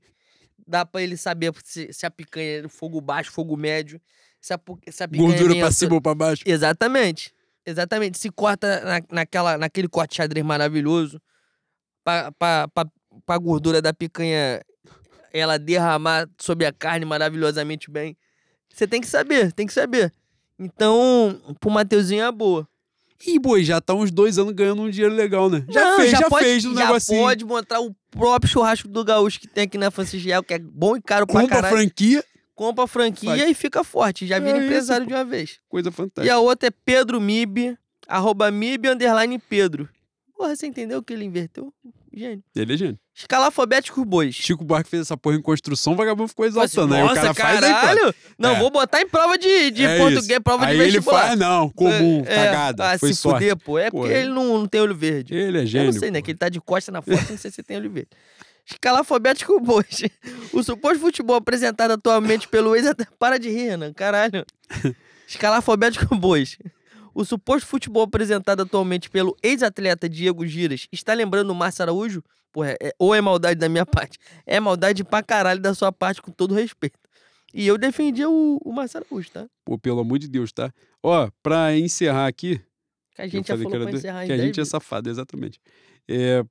Dá 0.66 0.84
pra 0.84 1.02
ele 1.02 1.16
saber 1.16 1.52
se, 1.64 1.92
se 1.92 2.04
a 2.04 2.10
picanha 2.10 2.64
é 2.64 2.68
fogo 2.68 3.00
baixo, 3.00 3.30
fogo 3.30 3.56
médio, 3.56 4.00
se 4.40 4.52
a, 4.52 4.60
se 4.90 5.02
a 5.02 5.08
picanha 5.08 5.28
Gordura 5.30 5.52
vem 5.52 5.60
pra 5.60 5.72
cima 5.72 5.94
ou 5.94 6.00
pra 6.00 6.14
baixo. 6.14 6.42
Exatamente. 6.46 7.32
Exatamente. 7.64 8.18
Se 8.18 8.30
corta 8.30 8.80
na, 8.80 9.00
naquela, 9.10 9.58
naquele 9.58 9.88
corte 9.88 10.16
xadrez 10.16 10.44
maravilhoso, 10.44 11.20
pra, 12.02 12.32
pra, 12.32 12.68
pra, 12.68 12.86
pra 13.24 13.38
gordura 13.38 13.82
da 13.82 13.92
picanha 13.92 14.62
ela 15.32 15.58
derramar 15.58 16.28
sobre 16.38 16.66
a 16.66 16.72
carne 16.72 17.04
maravilhosamente 17.04 17.90
bem. 17.90 18.16
Você 18.72 18.86
tem 18.86 19.00
que 19.00 19.06
saber, 19.06 19.52
tem 19.52 19.66
que 19.66 19.72
saber. 19.72 20.12
Então, 20.58 21.40
pro 21.60 21.70
Mateuzinho 21.70 22.24
é 22.24 22.32
boa. 22.32 22.68
Ih, 23.26 23.38
boi, 23.38 23.64
já 23.64 23.80
tá 23.80 23.94
uns 23.94 24.10
dois 24.10 24.38
anos 24.38 24.52
ganhando 24.52 24.82
um 24.82 24.90
dinheiro 24.90 25.14
legal, 25.14 25.50
né? 25.50 25.64
Já 25.68 25.84
Não, 25.84 25.96
fez, 25.96 26.10
já, 26.12 26.28
pode, 26.28 26.44
fez 26.44 26.64
no 26.64 26.74
já 26.74 26.86
negocinho. 26.86 27.20
pode 27.22 27.44
montar 27.44 27.80
o 27.80 27.94
próprio 28.10 28.50
churrasco 28.50 28.86
do 28.88 29.04
gaúcho 29.04 29.40
que 29.40 29.48
tem 29.48 29.64
aqui 29.64 29.76
na 29.76 29.90
Francis 29.90 30.20
Giel, 30.22 30.42
que 30.42 30.54
é 30.54 30.58
bom 30.58 30.96
e 30.96 31.02
caro 31.02 31.26
pra 31.26 31.40
Compra 31.40 31.58
a 31.58 31.62
caralho. 31.62 31.76
franquia, 31.76 32.24
Compra 32.54 32.84
a 32.84 32.86
franquia 32.86 33.36
Faz. 33.36 33.50
e 33.50 33.54
fica 33.54 33.82
forte. 33.84 34.26
Já 34.26 34.38
vira 34.38 34.52
É 34.52 34.58
isso, 34.58 34.66
empresário 34.66 35.04
pô. 35.04 35.08
de 35.10 35.14
uma 35.14 35.24
vez. 35.24 35.58
coisa 35.68 35.88
E 35.88 35.92
fantástica. 35.92 36.34
a 36.34 36.38
outra 36.38 36.68
é 36.68 36.70
Pedro 36.70 37.20
Mib, 37.20 37.76
arroba 38.06 38.50
Mib, 38.50 38.86
underline 38.86 39.38
Pedro. 39.38 39.88
Porra, 40.36 40.54
você 40.54 40.66
entendeu 40.68 41.02
que 41.02 41.12
ele 41.12 41.24
inverteu? 41.24 41.72
Gênio. 42.14 42.42
Ele 42.56 42.72
é 42.72 42.76
gênio. 42.76 42.98
Escalafobéticos 43.14 44.02
bois. 44.04 44.34
Chico 44.34 44.64
Buarque 44.64 44.88
fez 44.88 45.02
essa 45.02 45.16
porra 45.16 45.36
em 45.36 45.42
construção, 45.42 45.92
o 45.92 45.96
vagabundo 45.96 46.28
ficou 46.28 46.44
assim, 46.46 46.58
exaltando. 46.58 46.94
Aí 46.94 47.02
o 47.02 47.08
cara 47.14 47.34
faz 47.34 47.60
caralho! 47.60 48.00
pode. 48.00 48.16
Não, 48.38 48.50
É. 48.56 48.58
vou 48.58 48.70
botar 48.70 49.00
em 49.02 49.08
prova 49.08 49.36
de, 49.36 49.70
de 49.70 49.84
É 49.84 49.98
português, 49.98 50.28
isso. 50.30 50.40
prova 50.40 50.66
aí 50.66 50.76
de 50.76 50.82
ele 50.82 50.92
vestibular. 50.92 51.26
faz, 51.28 51.38
não, 51.38 51.68
comum, 51.70 52.22
É, 52.26 52.34
cagada. 52.46 52.90
Ah, 52.92 52.98
foi 52.98 53.10
se 53.12 53.16
sorte. 53.20 53.40
fuder, 53.44 53.56
pô. 53.56 53.78
É 53.78 53.90
Pô, 53.90 53.98
porque 53.98 54.12
é. 54.14 54.20
ele 54.20 54.30
não, 54.30 54.58
não 54.58 54.66
tem 54.66 54.80
olho 54.80 54.94
verde. 54.96 55.34
Ele 55.34 55.58
é 55.58 55.62
Eu 55.62 55.66
gênio. 55.66 55.92
não 55.92 56.00
sei, 56.00 56.10
né? 56.10 56.20
pô. 56.20 56.24
Que 56.24 56.30
ele 56.30 56.38
tá 56.38 56.48
de 56.48 56.60
costa 56.60 56.90
na 56.92 57.02
foto, 57.02 57.30
não 57.30 57.38
sei 57.38 57.50
se 57.50 57.62
tem 57.62 57.76
olho 57.76 57.90
verde. 57.90 58.08
Escalafobético 58.70 59.58
bois. 59.60 60.02
O 60.52 60.62
suposto 60.62 60.98
futebol 61.00 61.36
apresentado 61.36 61.90
atualmente 61.92 62.46
pelo 62.48 62.74
ex... 62.76 62.86
Para 63.18 63.38
de 63.38 63.48
rir, 63.50 63.68
Renan, 63.70 63.92
caralho. 63.92 64.44
Escalafobético 65.28 66.14
bois. 66.16 66.56
O 67.18 67.24
suposto 67.24 67.66
futebol 67.66 68.04
apresentado 68.04 68.60
atualmente 68.62 69.10
pelo 69.10 69.36
ex-atleta 69.42 70.08
Diego 70.08 70.46
Giras 70.46 70.86
está 70.92 71.12
lembrando 71.14 71.50
o 71.50 71.54
Márcio 71.54 71.82
Araújo? 71.82 72.22
Porra, 72.52 72.76
é- 72.80 72.94
ou 72.96 73.12
é 73.12 73.20
maldade 73.20 73.58
da 73.58 73.68
minha 73.68 73.84
parte? 73.84 74.18
É 74.46 74.60
maldade 74.60 75.02
pra 75.02 75.20
caralho 75.20 75.60
da 75.60 75.74
sua 75.74 75.90
parte, 75.90 76.22
com 76.22 76.30
todo 76.30 76.54
respeito. 76.54 76.96
E 77.52 77.66
eu 77.66 77.76
defendia 77.76 78.30
o, 78.30 78.60
o 78.64 78.72
Márcio 78.72 78.98
Araújo, 79.00 79.32
tá? 79.32 79.48
Pô, 79.64 79.76
pelo 79.76 79.98
amor 79.98 80.20
de 80.20 80.28
Deus, 80.28 80.52
tá? 80.52 80.72
Ó, 81.02 81.28
pra 81.42 81.76
encerrar 81.76 82.28
aqui, 82.28 82.60
Que 83.16 83.22
a 83.22 83.26
gente 83.26 83.48
já 83.48 83.56
falou 83.56 83.72
que, 83.72 83.78
pra 83.78 83.90
encerrar 83.90 84.24
que 84.24 84.32
a 84.32 84.36
10 84.36 84.46
gente 84.46 84.60
é 84.60 84.64
safado, 84.64 85.10
exatamente. 85.10 85.60
É, 86.06 86.44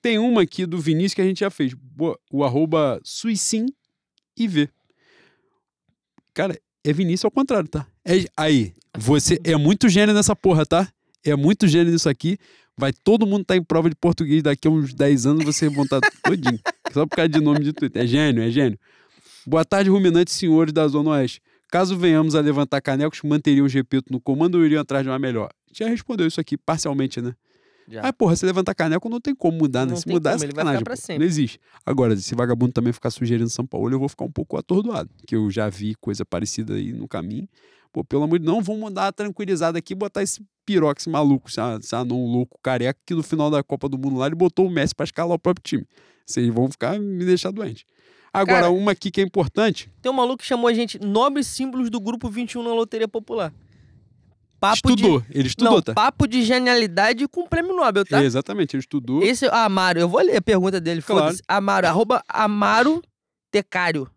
tem 0.00 0.20
uma 0.20 0.42
aqui 0.42 0.64
do 0.66 0.78
Vinícius 0.78 1.14
que 1.14 1.20
a 1.20 1.24
gente 1.24 1.40
já 1.40 1.50
fez. 1.50 1.74
Boa, 1.74 2.16
O 2.30 2.44
arroba 2.44 3.00
Suicim 3.02 3.66
IV. 4.38 4.68
Cara, 6.32 6.56
é 6.84 6.92
Vinícius 6.92 7.24
ao 7.24 7.30
contrário, 7.32 7.68
tá? 7.68 7.88
É, 8.04 8.24
aí, 8.36 8.74
você 8.96 9.40
é 9.44 9.56
muito 9.56 9.88
gênio 9.88 10.14
nessa 10.14 10.34
porra, 10.34 10.66
tá? 10.66 10.88
É 11.24 11.36
muito 11.36 11.66
gênio 11.68 11.92
nisso 11.92 12.08
aqui. 12.08 12.36
Vai 12.76 12.92
todo 12.92 13.26
mundo 13.26 13.42
estar 13.42 13.56
em 13.56 13.62
prova 13.62 13.88
de 13.88 13.94
português 13.94 14.42
daqui 14.42 14.66
a 14.66 14.70
uns 14.70 14.92
10 14.92 15.26
anos, 15.26 15.44
você 15.44 15.68
montar 15.68 16.00
todinho. 16.24 16.58
Só 16.92 17.06
por 17.06 17.16
causa 17.16 17.28
de 17.28 17.40
nome 17.40 17.60
de 17.60 17.72
Twitter. 17.72 18.02
É 18.02 18.06
gênio, 18.06 18.42
é 18.42 18.50
gênio. 18.50 18.78
Boa 19.46 19.64
tarde, 19.64 19.90
ruminantes 19.90 20.34
senhores 20.34 20.72
da 20.72 20.86
Zona 20.88 21.10
Oeste. 21.10 21.40
Caso 21.70 21.96
venhamos 21.96 22.34
a 22.34 22.40
levantar 22.40 22.80
canecos, 22.80 23.20
manteriam 23.22 23.66
o 23.66 23.68
Gepeto 23.68 24.12
no 24.12 24.20
comando 24.20 24.56
ou 24.56 24.64
iriam 24.64 24.80
atrás 24.82 25.02
de 25.04 25.08
uma 25.08 25.18
melhor? 25.18 25.50
Já 25.72 25.88
respondeu 25.88 26.26
isso 26.26 26.40
aqui 26.40 26.56
parcialmente, 26.56 27.20
né? 27.20 27.34
Já. 27.88 28.00
Ah, 28.02 28.12
porra, 28.12 28.36
se 28.36 28.46
levantar 28.46 28.74
caneco 28.74 29.08
não 29.08 29.20
tem 29.20 29.34
como 29.34 29.58
mudar, 29.58 29.86
né? 29.86 29.92
Não 29.92 29.96
Se 29.96 30.08
mudar, 30.08 30.32
como, 30.32 30.44
ele 30.44 30.52
vai 30.52 30.64
ficar 30.66 30.84
pra 30.84 30.96
sempre. 30.96 31.18
Não 31.20 31.26
existe. 31.26 31.58
Agora, 31.84 32.16
se 32.16 32.34
vagabundo 32.34 32.72
também 32.72 32.92
ficar 32.92 33.10
sugerindo 33.10 33.48
São 33.50 33.66
Paulo, 33.66 33.92
eu 33.92 33.98
vou 33.98 34.08
ficar 34.08 34.24
um 34.24 34.30
pouco 34.30 34.56
atordoado. 34.56 35.10
Que 35.26 35.34
eu 35.34 35.50
já 35.50 35.68
vi 35.68 35.94
coisa 35.96 36.24
parecida 36.24 36.74
aí 36.74 36.92
no 36.92 37.08
caminho. 37.08 37.48
Pô, 37.92 38.02
pelo 38.02 38.24
amor 38.24 38.38
de 38.38 38.44
Deus, 38.46 38.56
não, 38.56 38.62
vamos 38.62 38.92
dar 38.92 39.04
uma 39.04 39.12
tranquilizada 39.12 39.78
aqui 39.78 39.92
e 39.92 39.96
botar 39.96 40.22
esse 40.22 40.42
pirox 40.64 41.06
maluco, 41.06 41.48
esse, 41.48 41.60
ah, 41.60 41.78
esse 41.80 41.94
anão 41.94 42.24
louco 42.24 42.58
careca, 42.62 42.98
que 43.04 43.14
no 43.14 43.22
final 43.22 43.50
da 43.50 43.62
Copa 43.62 43.88
do 43.88 43.98
Mundo 43.98 44.16
lá 44.18 44.26
ele 44.26 44.34
botou 44.34 44.66
o 44.66 44.70
Messi 44.70 44.94
pra 44.94 45.04
escalar 45.04 45.34
o 45.34 45.38
próprio 45.38 45.62
time. 45.62 45.86
Vocês 46.24 46.48
vão 46.52 46.70
ficar 46.70 46.98
me 46.98 47.24
deixar 47.24 47.50
doente. 47.50 47.84
Agora, 48.32 48.62
Cara, 48.62 48.70
uma 48.70 48.92
aqui 48.92 49.10
que 49.10 49.20
é 49.20 49.24
importante. 49.24 49.90
Tem 50.00 50.10
um 50.10 50.14
maluco 50.14 50.38
que 50.38 50.46
chamou 50.46 50.68
a 50.68 50.72
gente 50.72 50.98
nobres 50.98 51.46
símbolos 51.46 51.90
do 51.90 52.00
grupo 52.00 52.30
21 52.30 52.62
na 52.62 52.72
Loteria 52.72 53.06
Popular. 53.06 53.52
Papo 54.58 54.76
estudou. 54.76 55.20
de. 55.20 55.26
Ele 55.38 55.48
estudou, 55.48 55.72
não, 55.74 55.82
tá? 55.82 55.92
papo 55.92 56.26
de 56.26 56.42
genialidade 56.42 57.26
com 57.28 57.46
prêmio 57.46 57.74
Nobel, 57.74 58.06
tá? 58.06 58.22
Exatamente, 58.22 58.76
ele 58.76 58.80
estudou. 58.80 59.22
Esse 59.22 59.44
Amaro, 59.46 59.98
eu 59.98 60.08
vou 60.08 60.22
ler 60.22 60.36
a 60.36 60.40
pergunta 60.40 60.80
dele, 60.80 61.02
Claro. 61.02 61.24
foda-se. 61.24 61.42
Amaro, 61.48 61.86
arroba 61.86 62.22
Amaro 62.28 63.02
Tecário. 63.50 64.08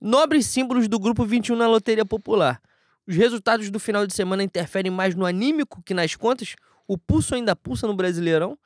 Nobres 0.00 0.46
símbolos 0.46 0.88
do 0.88 0.98
grupo 0.98 1.24
21 1.24 1.54
na 1.56 1.68
Loteria 1.68 2.04
Popular. 2.04 2.60
Os 3.06 3.16
resultados 3.16 3.70
do 3.70 3.78
final 3.80 4.06
de 4.06 4.14
semana 4.14 4.42
interferem 4.42 4.90
mais 4.90 5.14
no 5.14 5.26
anímico 5.26 5.82
que 5.82 5.92
nas 5.94 6.14
contas? 6.14 6.54
O 6.86 6.96
pulso 6.96 7.34
ainda 7.34 7.54
pulsa 7.56 7.86
no 7.86 7.94
Brasileirão? 7.94 8.56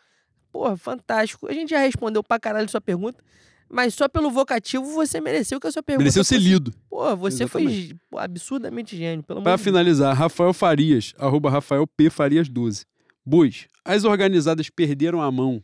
Porra, 0.52 0.76
fantástico. 0.76 1.46
A 1.48 1.52
gente 1.52 1.70
já 1.70 1.78
respondeu 1.78 2.22
pra 2.22 2.38
caralho 2.40 2.68
sua 2.68 2.80
pergunta, 2.80 3.22
mas 3.68 3.94
só 3.94 4.08
pelo 4.08 4.30
vocativo 4.30 4.84
você 4.84 5.20
mereceu 5.20 5.58
que 5.60 5.66
a 5.66 5.72
sua 5.72 5.82
pergunta 5.82 6.02
Mereceu 6.04 6.24
ser 6.24 6.36
fosse- 6.36 6.46
lido. 6.48 6.74
Porra, 6.88 7.14
você 7.16 7.46
foi 7.46 7.62
Exatamente. 7.64 7.96
pô, 8.10 8.18
absurdamente 8.18 8.96
gênio, 8.96 9.22
pelo 9.22 9.42
Para 9.42 9.58
finalizar, 9.58 10.14
Rafael 10.16 10.52
Farias, 10.52 11.12
arroba 11.18 11.50
Rafael 11.50 11.86
P. 11.86 12.08
Farias 12.10 12.48
12. 12.48 12.84
Bois, 13.24 13.66
as 13.84 14.04
organizadas 14.04 14.70
perderam 14.70 15.20
a 15.20 15.30
mão 15.32 15.62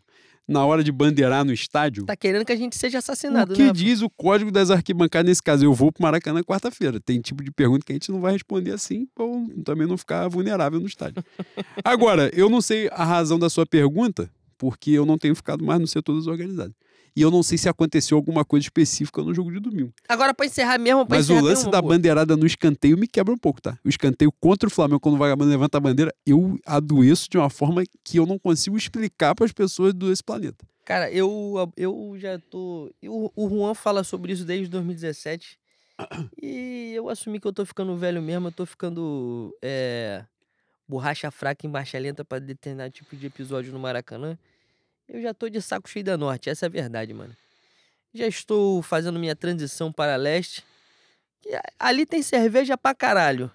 na 0.52 0.64
hora 0.64 0.84
de 0.84 0.92
bandeirar 0.92 1.44
no 1.44 1.52
estádio? 1.52 2.05
Tá 2.05 2.14
querendo 2.14 2.44
que 2.44 2.52
a 2.52 2.56
gente 2.56 2.76
seja 2.76 2.98
assassinado, 2.98 3.55
o 3.55 3.56
que 3.56 3.64
né? 3.64 3.72
diz 3.72 4.02
o 4.02 4.10
código 4.10 4.52
das 4.52 4.70
arquibancadas 4.70 5.28
nesse 5.28 5.42
caso? 5.42 5.64
Eu 5.64 5.72
vou 5.72 5.90
pro 5.90 6.02
Maracanã 6.02 6.42
quarta-feira. 6.42 7.00
Tem 7.00 7.20
tipo 7.20 7.42
de 7.42 7.50
pergunta 7.50 7.84
que 7.84 7.92
a 7.92 7.94
gente 7.94 8.12
não 8.12 8.20
vai 8.20 8.32
responder 8.32 8.72
assim, 8.72 9.08
pra 9.14 9.24
eu 9.24 9.50
também 9.64 9.86
não 9.86 9.97
ficar 9.97 10.28
vulnerável 10.28 10.78
no 10.78 10.86
estádio. 10.86 11.24
Agora, 11.82 12.31
eu 12.34 12.48
não 12.48 12.60
sei 12.60 12.89
a 12.92 13.05
razão 13.05 13.39
da 13.39 13.48
sua 13.48 13.66
pergunta, 13.66 14.31
porque 14.58 14.90
eu 14.90 15.05
não 15.06 15.18
tenho 15.18 15.34
ficado 15.34 15.64
mais 15.64 15.81
no 15.81 15.86
setor 15.86 16.14
das 16.14 16.26
organizadas. 16.26 16.74
E 17.15 17.20
eu 17.23 17.31
não 17.31 17.42
sei 17.42 17.58
se 17.58 17.68
aconteceu 17.68 18.16
alguma 18.16 18.44
coisa 18.44 18.65
específica 18.65 19.23
no 19.23 19.34
jogo 19.34 19.52
de 19.52 19.60
domingo. 19.60 19.92
Agora, 20.08 20.32
pra 20.32 20.47
encerrar 20.47 20.78
mesmo, 20.78 21.07
pra 21.07 21.16
Mas 21.18 21.28
o 21.28 21.32
encerrar 21.34 21.49
lance 21.49 21.60
tem 21.62 21.66
uma, 21.66 21.73
da 21.73 21.82
pô. 21.82 21.89
bandeirada 21.89 22.36
no 22.36 22.47
escanteio 22.47 22.97
me 22.97 23.07
quebra 23.07 23.34
um 23.34 23.39
pouco, 23.39 23.60
tá? 23.60 23.78
O 23.84 23.89
escanteio 23.89 24.32
contra 24.41 24.66
o 24.66 24.70
Flamengo, 24.70 24.99
quando 25.00 25.16
o 25.16 25.18
vagabundo 25.18 25.50
levanta 25.50 25.76
a 25.76 25.81
bandeira, 25.81 26.12
eu 26.26 26.58
adoeço 26.66 27.28
de 27.31 27.36
uma 27.36 27.50
forma 27.50 27.82
que 28.02 28.18
eu 28.18 28.24
não 28.26 28.39
consigo 28.39 28.76
explicar 28.76 29.34
para 29.34 29.44
as 29.44 29.52
pessoas 29.52 29.92
desse 29.92 30.23
planeta. 30.24 30.65
Cara, 30.84 31.10
eu, 31.12 31.70
eu 31.76 32.15
já 32.18 32.39
tô. 32.50 32.91
eu- 33.02 33.31
o 33.36 33.49
Juan 33.49 33.74
fala 33.74 34.02
sobre 34.02 34.32
isso 34.32 34.44
desde 34.44 34.68
2017. 34.68 35.58
E 36.42 36.92
eu 36.94 37.08
assumi 37.08 37.39
que 37.39 37.47
eu 37.47 37.52
tô 37.52 37.65
ficando 37.66 37.97
velho 37.97 38.20
mesmo, 38.23 38.49
eu 38.49 38.52
tô 38.52 38.65
ficando. 38.66 39.55
é, 39.62 40.24
borracha 40.89 41.31
fraca 41.31 41.66
em 41.66 41.70
marcha 41.70 41.99
lenta 41.99 42.24
pra 42.24 42.39
determinado 42.39 42.91
tipo 42.91 43.15
de 43.16 43.26
episódio 43.26 43.73
no 43.73 43.78
Maracanã. 43.78 44.36
Eu 45.12 45.20
já 45.20 45.34
tô 45.34 45.47
de 45.50 45.60
saco 45.60 45.91
cheio 45.91 46.02
da 46.02 46.16
norte, 46.16 46.49
essa 46.49 46.65
é 46.65 46.68
a 46.68 46.70
verdade, 46.70 47.12
mano. 47.12 47.36
Já 48.15 48.26
estou 48.26 48.81
fazendo 48.81 49.18
minha 49.18 49.36
transição 49.36 49.92
para 49.92 50.16
leste. 50.16 50.65
Ali 51.78 52.07
tem 52.07 52.23
cerveja 52.23 52.78
pra 52.78 52.94
caralho. 52.94 53.50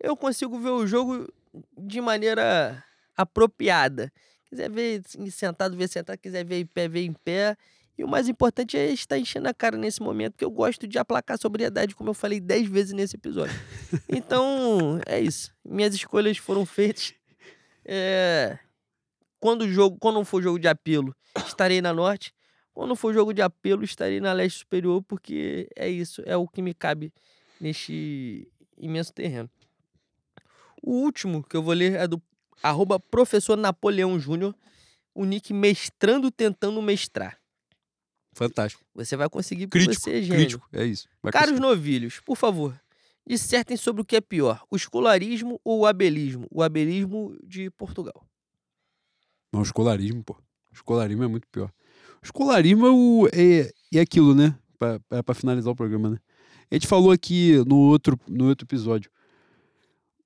Eu 0.00 0.16
consigo 0.16 0.58
ver 0.58 0.70
o 0.70 0.86
jogo 0.86 1.30
de 1.76 2.00
maneira 2.00 2.82
apropriada. 3.14 4.10
Quiser 4.48 4.70
ver 4.70 5.02
sentado, 5.30 5.76
ver 5.76 5.88
sentado. 5.88 6.16
Quiser 6.16 6.42
ver 6.42 6.60
em 6.60 6.66
pé, 6.66 6.88
ver 6.88 7.04
em 7.04 7.12
pé. 7.12 7.54
E 7.98 8.02
o 8.02 8.08
mais 8.08 8.26
importante 8.26 8.78
é 8.78 8.90
estar 8.90 9.18
enchendo 9.18 9.46
a 9.46 9.52
cara 9.52 9.76
nesse 9.76 10.00
momento, 10.00 10.38
que 10.38 10.44
eu 10.44 10.50
gosto 10.50 10.86
de 10.86 10.98
aplacar 10.98 11.34
a 11.34 11.38
sobriedade, 11.38 11.94
como 11.94 12.10
eu 12.10 12.14
falei 12.14 12.40
dez 12.40 12.66
vezes 12.66 12.94
nesse 12.94 13.16
episódio. 13.16 13.54
Então, 14.08 15.00
é 15.04 15.20
isso. 15.20 15.52
Minhas 15.62 15.94
escolhas 15.94 16.38
foram 16.38 16.64
feitas. 16.64 17.12
É, 17.84 18.58
Quando 19.40 19.62
o 19.62 19.68
jogo, 19.68 19.96
quando 20.00 20.16
não 20.16 20.24
for 20.24 20.42
jogo 20.42 20.58
de 20.58 20.68
apelo, 20.68 21.14
estarei 21.46 21.80
na 21.80 21.92
norte. 21.92 22.32
Quando 22.74 22.94
for 22.94 23.12
jogo 23.12 23.32
de 23.32 23.42
apelo, 23.42 23.84
estarei 23.84 24.20
na 24.20 24.32
leste 24.32 24.60
superior, 24.60 25.02
porque 25.02 25.68
é 25.76 25.88
isso, 25.88 26.22
é 26.24 26.36
o 26.36 26.46
que 26.46 26.62
me 26.62 26.72
cabe 26.74 27.12
neste 27.60 28.48
imenso 28.76 29.12
terreno. 29.12 29.50
O 30.82 30.92
último 30.92 31.42
que 31.42 31.56
eu 31.56 31.62
vou 31.62 31.74
ler 31.74 31.94
é 31.94 32.06
do 32.06 32.22
arroba 32.62 32.98
professor 33.00 33.56
Napoleão 33.56 34.18
Júnior, 34.18 34.54
o 35.14 35.24
nick 35.24 35.52
mestrando 35.52 36.30
tentando 36.30 36.80
mestrar. 36.80 37.38
Fantástico. 38.32 38.84
Você 38.94 39.16
vai 39.16 39.28
conseguir 39.28 39.66
porque 39.66 39.84
Crítico, 39.86 40.04
você 40.04 40.18
é 40.18 40.22
gênio. 40.22 40.36
crítico. 40.36 40.68
É 40.72 40.84
isso. 40.84 41.08
Vai 41.20 41.32
Caros 41.32 41.50
conseguir. 41.50 41.66
novilhos, 41.66 42.20
por 42.20 42.36
favor, 42.36 42.80
dissertem 43.26 43.76
sobre 43.76 44.02
o 44.02 44.04
que 44.04 44.14
é 44.14 44.20
pior, 44.20 44.62
o 44.70 44.76
escolarismo 44.76 45.60
ou 45.64 45.80
o 45.80 45.86
abelismo? 45.86 46.46
O 46.50 46.62
abelismo 46.62 47.36
de 47.42 47.70
Portugal. 47.70 48.24
Não, 49.52 49.60
o 49.60 49.62
escolarismo, 49.62 50.22
pô. 50.22 50.36
Escolarismo 50.72 51.24
é 51.24 51.28
muito 51.28 51.46
pior. 51.48 51.70
Escolarismo 52.22 52.86
é, 52.86 52.90
o, 52.90 53.28
é, 53.32 53.70
é 53.94 54.00
aquilo, 54.00 54.34
né? 54.34 54.54
Pra, 54.78 55.22
pra 55.22 55.34
finalizar 55.34 55.72
o 55.72 55.76
programa, 55.76 56.10
né? 56.10 56.18
A 56.70 56.74
gente 56.74 56.86
falou 56.86 57.10
aqui 57.10 57.62
no 57.66 57.76
outro, 57.76 58.18
no 58.28 58.48
outro 58.48 58.66
episódio. 58.66 59.10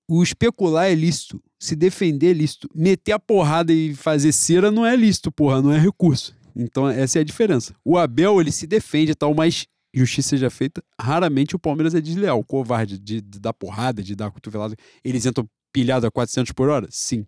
O 0.09 0.23
especular 0.23 0.87
é 0.87 0.95
lícito. 0.95 1.43
Se 1.59 1.77
defender 1.77 2.31
é 2.31 2.33
lícito. 2.33 2.69
Meter 2.75 3.13
a 3.13 3.19
porrada 3.19 3.73
e 3.73 3.95
fazer 3.95 4.33
cera 4.33 4.71
não 4.71 4.85
é 4.85 4.97
lícito, 4.97 5.31
porra, 5.31 5.63
não 5.63 5.73
é 5.73 5.79
recurso. 5.79 6.35
Então 6.55 6.89
essa 6.89 7.19
é 7.19 7.23
a 7.23 7.25
diferença. 7.25 7.75
O 7.85 7.97
Abel, 7.97 8.41
ele 8.41 8.51
se 8.51 8.67
defende 8.67 9.13
e 9.13 9.15
tal, 9.15 9.33
mas 9.35 9.67
justiça 9.95 10.31
seja 10.31 10.51
feita, 10.51 10.83
raramente 11.01 11.55
o 11.55 11.59
Palmeiras 11.59 11.95
é 11.95 12.01
desleal, 12.01 12.43
covarde, 12.45 12.99
de, 12.99 13.21
de 13.21 13.39
dar 13.39 13.53
porrada, 13.53 14.03
de 14.03 14.15
dar 14.15 14.31
cotovelada. 14.31 14.75
Eles 15.05 15.27
entram 15.27 15.49
pilhado 15.73 16.07
a 16.07 16.11
400 16.11 16.53
por 16.53 16.69
hora? 16.69 16.89
Sim. 16.91 17.27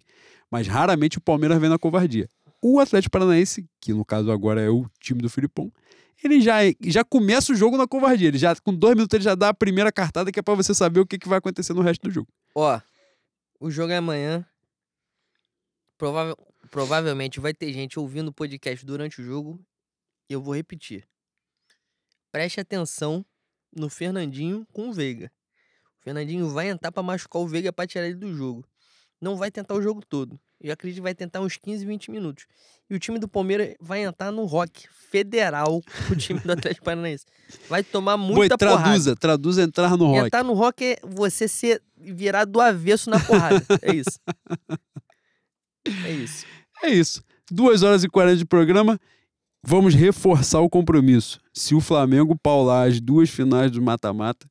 Mas 0.54 0.68
raramente 0.68 1.18
o 1.18 1.20
Palmeiras 1.20 1.60
vem 1.60 1.68
na 1.68 1.80
covardia. 1.80 2.28
O 2.62 2.78
Atlético 2.78 3.10
Paranaense, 3.10 3.68
que 3.80 3.92
no 3.92 4.04
caso 4.04 4.30
agora 4.30 4.60
é 4.60 4.70
o 4.70 4.88
time 5.00 5.20
do 5.20 5.28
Filipão, 5.28 5.72
ele 6.22 6.40
já, 6.40 6.58
já 6.80 7.02
começa 7.02 7.52
o 7.52 7.56
jogo 7.56 7.76
na 7.76 7.88
covardia. 7.88 8.28
Ele 8.28 8.38
já, 8.38 8.54
com 8.54 8.72
dois 8.72 8.94
minutos, 8.94 9.12
ele 9.16 9.24
já 9.24 9.34
dá 9.34 9.48
a 9.48 9.52
primeira 9.52 9.90
cartada 9.90 10.30
que 10.30 10.38
é 10.38 10.42
pra 10.44 10.54
você 10.54 10.72
saber 10.72 11.00
o 11.00 11.06
que, 11.06 11.18
que 11.18 11.28
vai 11.28 11.38
acontecer 11.38 11.74
no 11.74 11.82
resto 11.82 12.02
do 12.02 12.10
jogo. 12.12 12.28
Ó, 12.54 12.80
o 13.58 13.68
jogo 13.68 13.90
é 13.90 13.96
amanhã. 13.96 14.46
Provável, 15.98 16.38
provavelmente 16.70 17.40
vai 17.40 17.52
ter 17.52 17.72
gente 17.72 17.98
ouvindo 17.98 18.28
o 18.28 18.32
podcast 18.32 18.86
durante 18.86 19.20
o 19.20 19.24
jogo. 19.24 19.58
E 20.30 20.34
eu 20.34 20.40
vou 20.40 20.54
repetir. 20.54 21.04
Preste 22.30 22.60
atenção 22.60 23.26
no 23.76 23.90
Fernandinho 23.90 24.64
com 24.72 24.88
o 24.88 24.92
Veiga. 24.92 25.32
O 25.98 26.04
Fernandinho 26.04 26.48
vai 26.48 26.68
entrar 26.68 26.92
pra 26.92 27.02
machucar 27.02 27.42
o 27.42 27.48
Veiga 27.48 27.72
pra 27.72 27.88
tirar 27.88 28.06
ele 28.06 28.14
do 28.14 28.32
jogo. 28.32 28.64
Não 29.20 29.36
vai 29.36 29.50
tentar 29.50 29.74
o 29.74 29.82
jogo 29.82 30.00
todo. 30.06 30.38
Eu 30.64 30.72
acredito 30.72 30.96
que 30.96 31.02
vai 31.02 31.14
tentar 31.14 31.40
uns 31.40 31.58
15, 31.58 31.84
20 31.84 32.10
minutos. 32.10 32.46
E 32.88 32.94
o 32.94 32.98
time 32.98 33.18
do 33.18 33.28
Palmeiras 33.28 33.74
vai 33.78 34.02
entrar 34.02 34.32
no 34.32 34.46
rock 34.46 34.88
federal 35.10 35.82
o 36.10 36.16
time 36.16 36.40
do 36.40 36.50
Atlético 36.52 36.86
Paranaense. 36.86 37.26
Vai 37.68 37.82
tomar 37.82 38.16
Boi, 38.16 38.34
muita 38.34 38.56
porrada. 38.56 38.82
traduza, 38.82 39.16
traduza 39.16 39.62
entrar 39.62 39.96
no 39.96 40.06
rock. 40.06 40.26
Entrar 40.26 40.42
no 40.42 40.54
rock 40.54 40.84
é 40.84 40.98
você 41.02 41.46
ser 41.46 41.82
virado 41.96 42.52
do 42.52 42.60
avesso 42.62 43.10
na 43.10 43.20
porrada. 43.20 43.62
é 43.82 43.94
isso. 43.94 44.18
É 46.04 46.12
isso. 46.12 46.46
É 46.82 46.88
isso. 46.88 47.22
Duas 47.50 47.82
horas 47.82 48.02
e 48.02 48.08
40 48.08 48.38
de 48.38 48.46
programa. 48.46 48.98
Vamos 49.62 49.94
reforçar 49.94 50.60
o 50.60 50.70
compromisso. 50.70 51.40
Se 51.52 51.74
o 51.74 51.80
Flamengo 51.80 52.36
paular 52.36 52.88
as 52.88 53.00
duas 53.00 53.28
finais 53.28 53.70
do 53.70 53.82
mata-mata, 53.82 54.46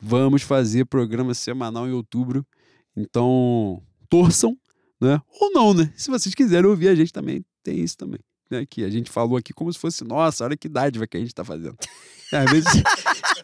vamos 0.00 0.42
fazer 0.42 0.86
programa 0.86 1.34
semanal 1.34 1.88
em 1.88 1.92
outubro. 1.92 2.46
Então, 2.96 3.82
torçam, 4.08 4.56
né? 5.00 5.20
Ou 5.40 5.50
não, 5.52 5.74
né? 5.74 5.92
Se 5.96 6.10
vocês 6.10 6.34
quiserem 6.34 6.68
ouvir 6.68 6.88
a 6.88 6.94
gente 6.94 7.12
também, 7.12 7.44
tem 7.62 7.80
isso 7.80 7.96
também. 7.96 8.20
Né? 8.50 8.64
Que 8.64 8.84
a 8.84 8.90
gente 8.90 9.10
falou 9.10 9.36
aqui 9.36 9.52
como 9.52 9.72
se 9.72 9.78
fosse, 9.78 10.04
nossa, 10.04 10.44
olha 10.44 10.56
que 10.56 10.68
dádiva 10.68 11.06
que 11.06 11.16
a 11.16 11.20
gente 11.20 11.34
tá 11.34 11.44
fazendo. 11.44 11.76
É, 12.32 12.38
às, 12.38 12.50
vezes, 12.50 12.82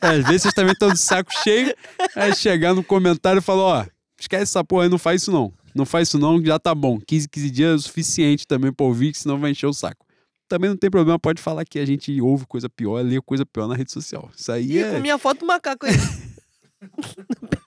é, 0.00 0.06
às 0.06 0.24
vezes 0.26 0.42
vocês 0.42 0.54
também 0.54 0.72
estão 0.72 0.92
de 0.92 0.98
saco 0.98 1.30
cheio, 1.42 1.74
aí 2.16 2.34
chegar 2.34 2.74
no 2.74 2.82
comentário 2.82 3.38
e 3.38 3.42
falar, 3.42 3.62
ó, 3.62 3.86
esquece 4.18 4.42
essa 4.44 4.64
porra 4.64 4.84
aí, 4.84 4.88
não 4.88 4.98
faz 4.98 5.22
isso 5.22 5.32
não. 5.32 5.52
Não 5.74 5.86
faz 5.86 6.08
isso 6.08 6.18
não, 6.18 6.44
já 6.44 6.58
tá 6.58 6.74
bom. 6.74 7.00
15, 7.00 7.28
15 7.28 7.50
dias 7.50 7.70
é 7.70 7.74
o 7.74 7.78
suficiente 7.78 8.46
também 8.46 8.72
pra 8.72 8.86
ouvir, 8.86 9.12
que 9.12 9.18
senão 9.18 9.38
vai 9.38 9.50
encher 9.50 9.66
o 9.66 9.72
saco. 9.72 10.06
Também 10.48 10.68
não 10.68 10.76
tem 10.76 10.90
problema, 10.90 11.18
pode 11.18 11.40
falar 11.40 11.64
que 11.64 11.78
a 11.78 11.86
gente 11.86 12.20
ouve 12.20 12.44
coisa 12.46 12.68
pior, 12.68 13.02
lê 13.02 13.20
coisa 13.22 13.46
pior 13.46 13.66
na 13.66 13.74
rede 13.74 13.90
social. 13.90 14.30
Isso 14.36 14.52
aí 14.52 14.72
E 14.72 14.78
é... 14.78 14.92
com 14.92 15.00
minha 15.00 15.18
foto 15.18 15.40
do 15.40 15.46
macaco 15.46 15.86
aí. 15.86 15.92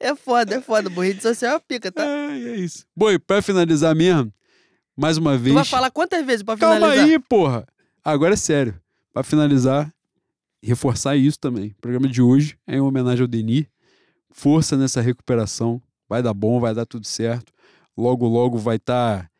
é 0.00 0.14
foda, 0.14 0.56
é 0.56 0.60
foda. 0.60 0.88
Rede 0.90 1.22
social 1.22 1.56
é 1.56 1.60
pica, 1.60 1.90
tá? 1.92 2.04
Ai, 2.04 2.48
é 2.48 2.56
isso. 2.56 2.84
Boi, 2.96 3.18
pra 3.18 3.42
finalizar 3.42 3.94
mesmo, 3.94 4.32
mais 4.96 5.16
uma 5.16 5.36
vez... 5.36 5.52
Tu 5.52 5.56
vai 5.56 5.64
falar 5.64 5.90
quantas 5.90 6.24
vezes 6.24 6.42
pra 6.42 6.56
Calma 6.56 6.76
finalizar? 6.76 7.04
aí, 7.04 7.18
porra. 7.18 7.66
Agora 8.04 8.34
é 8.34 8.36
sério. 8.36 8.80
Pra 9.12 9.22
finalizar, 9.22 9.92
reforçar 10.62 11.16
isso 11.16 11.38
também. 11.38 11.68
O 11.68 11.80
programa 11.80 12.08
de 12.08 12.20
hoje 12.20 12.58
é 12.66 12.76
em 12.76 12.80
homenagem 12.80 13.22
ao 13.22 13.28
Denis. 13.28 13.66
Força 14.30 14.76
nessa 14.76 15.00
recuperação. 15.00 15.80
Vai 16.08 16.22
dar 16.22 16.34
bom, 16.34 16.60
vai 16.60 16.74
dar 16.74 16.86
tudo 16.86 17.06
certo. 17.06 17.52
Logo, 17.96 18.26
logo 18.26 18.58
vai 18.58 18.76
estar 18.76 19.30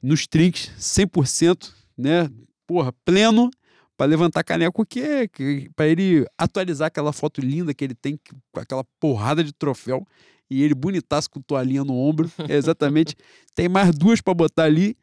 nos 0.00 0.26
trinks, 0.26 0.70
100%, 0.78 1.72
né? 1.98 2.30
Porra, 2.66 2.92
pleno 3.04 3.50
pra 3.96 4.06
levantar 4.06 4.44
caneco 4.44 4.84
que 4.84 5.00
é 5.00 5.26
que, 5.26 5.70
pra 5.74 5.86
ele 5.86 6.26
atualizar 6.36 6.88
aquela 6.88 7.12
foto 7.12 7.40
linda 7.40 7.72
que 7.72 7.84
ele 7.84 7.94
tem 7.94 8.18
com 8.52 8.60
aquela 8.60 8.84
porrada 9.00 9.42
de 9.42 9.52
troféu 9.52 10.06
e 10.50 10.62
ele 10.62 10.74
bonitaço 10.74 11.30
com 11.30 11.40
toalhinha 11.40 11.84
no 11.84 11.94
ombro. 11.94 12.30
É 12.48 12.56
exatamente. 12.56 13.16
tem 13.54 13.68
mais 13.68 13.90
duas 13.94 14.20
pra 14.20 14.34
botar 14.34 14.64
ali. 14.64 14.96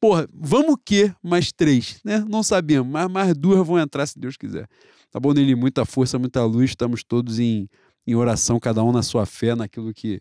Porra, 0.00 0.28
vamos 0.32 0.74
o 0.74 0.76
quê? 0.76 1.12
Mais 1.22 1.52
três, 1.52 2.00
né? 2.04 2.24
Não 2.28 2.42
sabemos, 2.42 2.90
mas 2.90 3.10
mais 3.10 3.36
duas 3.36 3.66
vão 3.66 3.78
entrar 3.78 4.06
se 4.06 4.18
Deus 4.18 4.36
quiser. 4.36 4.68
Tá 5.10 5.18
bom, 5.18 5.32
Nelly? 5.32 5.54
Muita 5.54 5.84
força, 5.84 6.18
muita 6.18 6.44
luz. 6.44 6.70
Estamos 6.70 7.02
todos 7.02 7.38
em, 7.38 7.68
em 8.06 8.14
oração, 8.14 8.60
cada 8.60 8.82
um 8.84 8.92
na 8.92 9.02
sua 9.02 9.26
fé, 9.26 9.54
naquilo 9.56 9.92
que, 9.92 10.20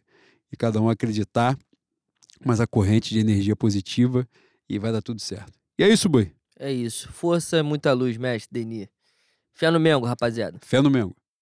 que 0.49 0.57
cada 0.57 0.81
um 0.81 0.89
acreditar. 0.89 1.57
Mas 2.43 2.59
a 2.59 2.67
corrente 2.67 3.13
de 3.13 3.19
energia 3.19 3.55
positiva 3.55 4.27
e 4.69 4.79
vai 4.79 4.91
dar 4.91 5.01
tudo 5.01 5.19
certo. 5.21 5.53
E 5.77 5.83
é 5.83 5.89
isso, 5.89 6.09
boi. 6.09 6.36
É 6.59 6.71
isso. 6.71 7.11
Força, 7.11 7.63
muita 7.63 7.93
luz, 7.93 8.17
mestre 8.17 8.49
Denis. 8.51 8.87
Fé 9.53 9.71
no 9.71 9.79
Mengo, 9.79 10.05
rapaziada. 10.05 10.59
Fé 10.61 10.81
no 10.81 10.89
Mengo. 10.89 11.15